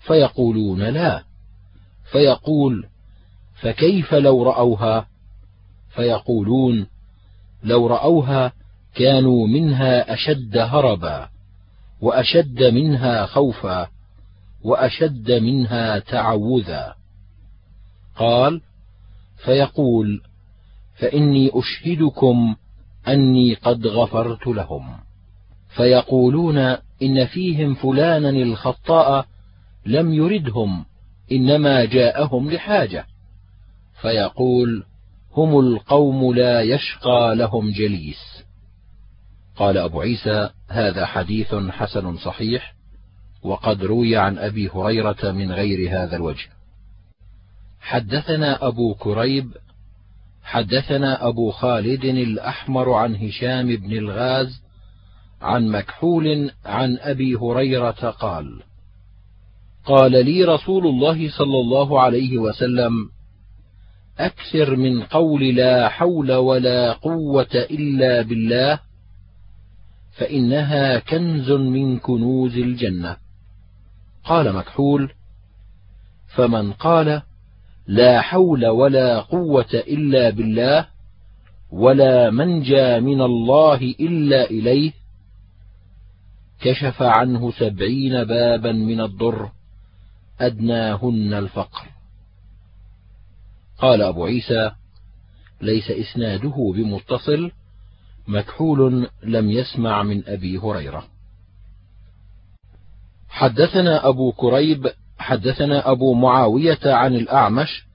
فيقولون 0.00 0.82
لا. 0.82 1.24
فيقول 2.12 2.86
فكيف 3.60 4.14
لو 4.14 4.42
رأوها؟ 4.42 5.06
فيقولون 5.90 6.86
لو 7.62 7.86
رأوها 7.86 8.52
كانوا 8.94 9.46
منها 9.46 10.14
أشد 10.14 10.56
هربا 10.56 11.28
وأشد 12.00 12.62
منها 12.62 13.26
خوفا 13.26 13.88
وأشد 14.64 15.30
منها 15.32 15.98
تعوذا. 15.98 16.94
قال 18.16 18.60
فيقول 19.44 20.22
فإني 20.94 21.50
أشهدكم 21.54 22.56
أني 23.08 23.54
قد 23.54 23.86
غفرت 23.86 24.46
لهم. 24.46 24.96
فيقولون 25.68 26.58
إن 27.02 27.26
فيهم 27.26 27.74
فلانا 27.74 28.30
الخطاء 28.30 29.26
لم 29.86 30.12
يردهم 30.12 30.84
إنما 31.32 31.84
جاءهم 31.84 32.50
لحاجة. 32.50 33.06
فيقول 34.00 34.84
هم 35.36 35.58
القوم 35.58 36.34
لا 36.34 36.62
يشقى 36.62 37.34
لهم 37.36 37.70
جليس. 37.70 38.44
قال 39.56 39.78
أبو 39.78 40.00
عيسى 40.00 40.50
هذا 40.68 41.06
حديث 41.06 41.54
حسن 41.54 42.16
صحيح 42.16 42.74
وقد 43.42 43.84
روي 43.84 44.16
عن 44.16 44.38
أبي 44.38 44.68
هريرة 44.68 45.32
من 45.32 45.52
غير 45.52 45.90
هذا 45.90 46.16
الوجه. 46.16 46.48
حدثنا 47.80 48.66
أبو 48.66 48.94
كريب 48.94 49.52
حدثنا 50.42 51.28
أبو 51.28 51.50
خالد 51.50 52.04
الأحمر 52.04 52.92
عن 52.92 53.16
هشام 53.16 53.66
بن 53.76 53.92
الغاز 53.92 54.62
عن 55.42 55.68
مكحول 55.68 56.50
عن 56.64 56.98
أبي 57.00 57.34
هريرة 57.34 58.10
قال 58.10 58.62
قال 59.84 60.12
لي 60.12 60.44
رسول 60.44 60.86
الله 60.86 61.30
صلى 61.30 61.60
الله 61.60 62.00
عليه 62.00 62.38
وسلم 62.38 62.92
أكثر 64.18 64.76
من 64.76 65.02
قول 65.02 65.54
لا 65.56 65.88
حول 65.88 66.32
ولا 66.32 66.92
قوة 66.92 67.48
إلا 67.54 68.22
بالله 68.22 68.78
فإنها 70.12 70.98
كنز 70.98 71.50
من 71.50 71.98
كنوز 71.98 72.56
الجنة. 72.56 73.16
قال 74.24 74.52
مكحول 74.52 75.10
فمن 76.34 76.72
قال 76.72 77.22
لا 77.86 78.20
حول 78.20 78.66
ولا 78.66 79.20
قوة 79.20 79.74
إلا 79.74 80.30
بالله 80.30 80.86
ولا 81.70 82.30
منجى 82.30 83.00
من 83.00 83.20
الله 83.20 83.94
إلا 84.00 84.50
إليه 84.50 84.92
كشف 86.60 87.02
عنه 87.02 87.50
سبعين 87.50 88.24
بابا 88.24 88.72
من 88.72 89.00
الضر 89.00 89.50
أدناهن 90.40 91.34
الفقر. 91.34 91.95
قال 93.78 94.02
أبو 94.02 94.24
عيسى 94.24 94.70
ليس 95.60 95.90
إسناده 95.90 96.72
بمتصل 96.76 97.50
مكحول 98.28 99.08
لم 99.22 99.50
يسمع 99.50 100.02
من 100.02 100.28
أبي 100.28 100.58
هريرة. 100.58 101.06
حدثنا 103.28 104.08
أبو 104.08 104.32
كريب 104.32 104.90
حدثنا 105.18 105.90
أبو 105.90 106.14
معاوية 106.14 106.78
عن 106.84 107.14
الأعمش 107.14 107.86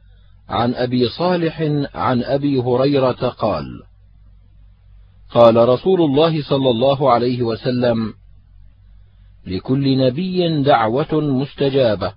عن 0.50 0.74
أبي 0.74 1.10
صالح 1.10 1.62
عن 1.96 2.24
أبي 2.24 2.60
هريرة 2.60 3.30
قال 3.30 3.84
قال 5.30 5.70
رسول 5.70 6.02
الله 6.02 6.44
صلى 6.44 6.70
الله 6.70 7.12
عليه 7.12 7.44
وسلم 7.44 8.14
لكل 9.46 9.98
نبي 9.98 10.62
دعوة 10.64 11.22
مستجابة 11.22 12.14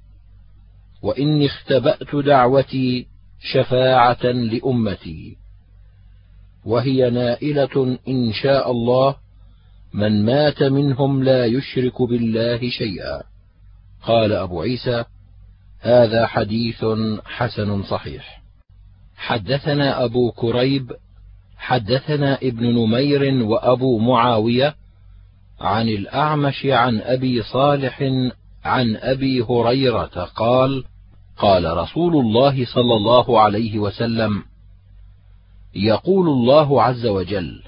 وإني 1.03 1.47
اختبأت 1.47 2.17
دعوتي 2.17 3.07
شفاعة 3.53 4.27
لأمتي. 4.27 5.37
وهي 6.65 7.11
نائلة 7.11 7.99
إن 8.09 8.33
شاء 8.33 8.71
الله 8.71 9.17
من 9.95 10.25
مات 10.25 10.63
منهم 10.63 11.23
لا 11.23 11.47
يشرك 11.47 12.03
بالله 12.03 12.71
شيئا. 12.71 13.23
قال 14.03 14.33
أبو 14.33 14.63
عيسى 14.63 15.05
هذا 15.81 16.27
حديث 16.27 16.85
حسن 17.25 17.83
صحيح. 17.83 18.43
حدثنا 19.17 20.05
أبو 20.05 20.33
كريب 20.33 20.93
حدثنا 21.57 22.39
ابن 22.43 22.67
نمير 22.67 23.45
وأبو 23.45 23.99
معاوية 23.99 24.75
عن 25.61 25.89
الأعمش 25.89 26.67
عن 26.67 27.01
أبي 27.01 27.43
صالح 27.43 28.03
عن 28.65 28.97
أبي 28.97 29.43
هريرة 29.43 30.31
قال 30.37 30.85
قال 31.37 31.77
رسول 31.77 32.17
الله 32.17 32.65
صلى 32.65 32.95
الله 32.95 33.41
عليه 33.41 33.79
وسلم 33.79 34.43
يقول 35.75 36.29
الله 36.29 36.83
عز 36.83 37.07
وجل 37.07 37.63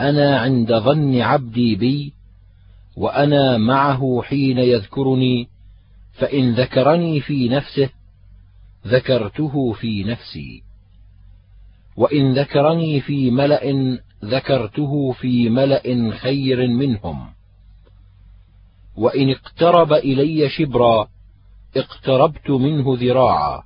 أنا 0.00 0.38
عند 0.38 0.72
ظن 0.72 1.20
عبدي 1.20 1.76
بي 1.76 2.12
وأنا 2.96 3.58
معه 3.58 4.22
حين 4.22 4.58
يذكرني 4.58 5.48
فإن 6.12 6.54
ذكرني 6.54 7.20
في 7.20 7.48
نفسه 7.48 7.90
ذكرته 8.86 9.72
في 9.72 10.04
نفسي. 10.04 10.62
وإن 11.96 12.38
ذكرني 12.38 13.00
في 13.00 13.30
ملأ 13.30 13.98
ذكرته 14.24 15.12
في 15.12 15.48
ملأ 15.48 16.10
خير 16.10 16.68
منهم. 16.68 17.26
وإن 18.96 19.30
اقترب 19.30 19.92
إلي 19.92 20.48
شبرا 20.48 21.08
اقتربت 21.76 22.50
منه 22.50 22.84
ذراعا. 22.88 23.62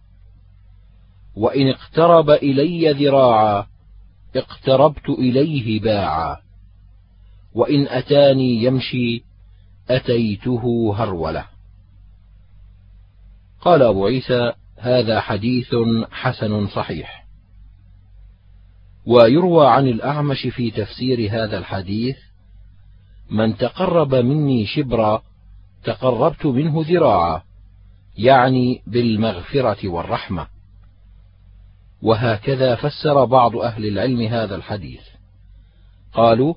وإن 1.37 1.69
اقترب 1.69 2.31
إلي 2.31 2.93
ذراعا 2.93 3.67
اقتربت 4.37 5.09
إليه 5.09 5.81
باعا. 5.81 6.37
وإن 7.55 7.89
أتاني 7.89 8.65
يمشي 8.65 9.25
أتيته 9.91 10.95
هرولة. 10.97 11.45
قال 13.61 13.83
أبو 13.83 14.07
عيسى 14.07 14.53
هذا 14.79 15.21
حديث 15.21 15.75
حسن 16.11 16.67
صحيح. 16.67 17.27
ويروى 19.07 19.67
عن 19.67 19.89
الأعمش 19.89 20.47
في 20.47 20.71
تفسير 20.71 21.31
هذا 21.31 21.59
الحديث 21.59 22.17
من 23.31 23.57
تقرب 23.57 24.15
مني 24.15 24.67
شبرا 24.67 25.23
تقربت 25.85 26.47
منه 26.47 26.85
ذراعا. 26.89 27.48
يعني 28.19 28.83
بالمغفرة 28.87 29.89
والرحمة. 29.89 30.47
وهكذا 32.03 32.75
فسر 32.75 33.25
بعض 33.25 33.57
أهل 33.57 33.87
العلم 33.87 34.21
هذا 34.21 34.57
الحديث. 34.57 35.01
قالوا 36.13 36.55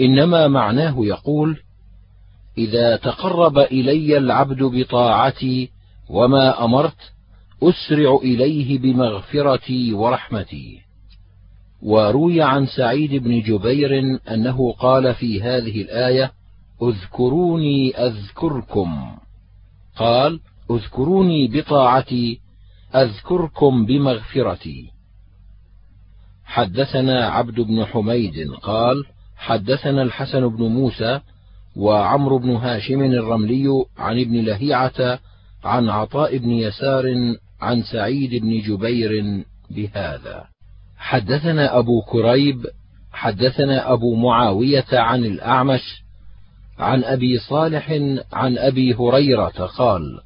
إنما 0.00 0.48
معناه 0.48 0.94
يقول 0.98 1.60
إذا 2.58 2.96
تقرب 2.96 3.58
إلي 3.58 4.18
العبد 4.18 4.62
بطاعتي 4.62 5.70
وما 6.08 6.64
أمرت 6.64 7.12
أسرع 7.62 8.18
إليه 8.22 8.78
بمغفرتي 8.78 9.92
ورحمتي. 9.92 10.80
وروي 11.82 12.42
عن 12.42 12.66
سعيد 12.66 13.14
بن 13.14 13.40
جبير 13.40 14.20
أنه 14.30 14.72
قال 14.72 15.14
في 15.14 15.42
هذه 15.42 15.82
الآية 15.82 16.32
أذكروني 16.82 17.96
أذكركم. 17.96 19.16
قال 19.96 20.40
اذكروني 20.70 21.48
بطاعتي 21.48 22.40
أذكركم 22.94 23.86
بمغفرتي. 23.86 24.90
حدثنا 26.44 27.26
عبد 27.26 27.60
بن 27.60 27.84
حميد 27.84 28.50
قال 28.62 29.04
حدثنا 29.36 30.02
الحسن 30.02 30.48
بن 30.48 30.62
موسى 30.62 31.20
وعمرو 31.76 32.38
بن 32.38 32.50
هاشم 32.50 33.02
الرملي 33.02 33.84
عن 33.98 34.20
ابن 34.20 34.44
لهيعة 34.44 35.18
عن 35.64 35.88
عطاء 35.88 36.38
بن 36.38 36.50
يسار 36.50 37.04
عن 37.60 37.82
سعيد 37.82 38.42
بن 38.42 38.60
جبير 38.60 39.44
بهذا. 39.70 40.44
حدثنا 40.96 41.78
أبو 41.78 42.02
كريب 42.02 42.66
حدثنا 43.12 43.92
أبو 43.92 44.14
معاوية 44.14 44.86
عن 44.92 45.24
الأعمش 45.24 46.05
عن 46.78 47.04
أبي 47.04 47.38
صالح 47.38 47.90
عن 48.32 48.58
أبي 48.58 48.94
هريرة 48.94 49.66
قال 49.78 50.20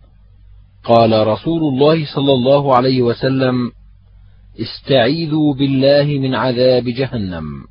قال 0.85 1.27
رسول 1.27 1.63
الله 1.63 2.15
صلى 2.15 2.33
الله 2.33 2.77
عليه 2.77 3.03
وسلم 3.03 3.73
استعيذوا 4.61 5.55
بالله 5.55 6.05
من 6.05 6.35
عذاب 6.35 6.85
جهنم. 6.85 7.65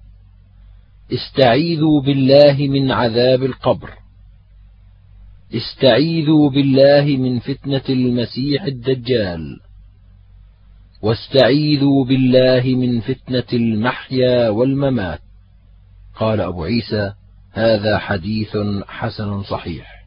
استعيذوا 1.13 2.01
بالله 2.01 2.67
من 2.67 2.91
عذاب 2.91 3.43
القبر. 3.43 3.89
استعيذوا 5.53 6.49
بالله 6.49 7.17
من 7.17 7.39
فتنة 7.39 7.81
المسيح 7.89 8.63
الدجال. 8.63 9.59
واستعيذوا 11.01 12.05
بالله 12.05 12.75
من 12.75 13.01
فتنة 13.01 13.47
المحيا 13.53 14.49
والممات. 14.49 15.19
قال 16.15 16.41
أبو 16.41 16.63
عيسى 16.63 17.13
هذا 17.51 17.97
حديث 17.97 18.57
حسن 18.87 19.43
صحيح. 19.43 19.98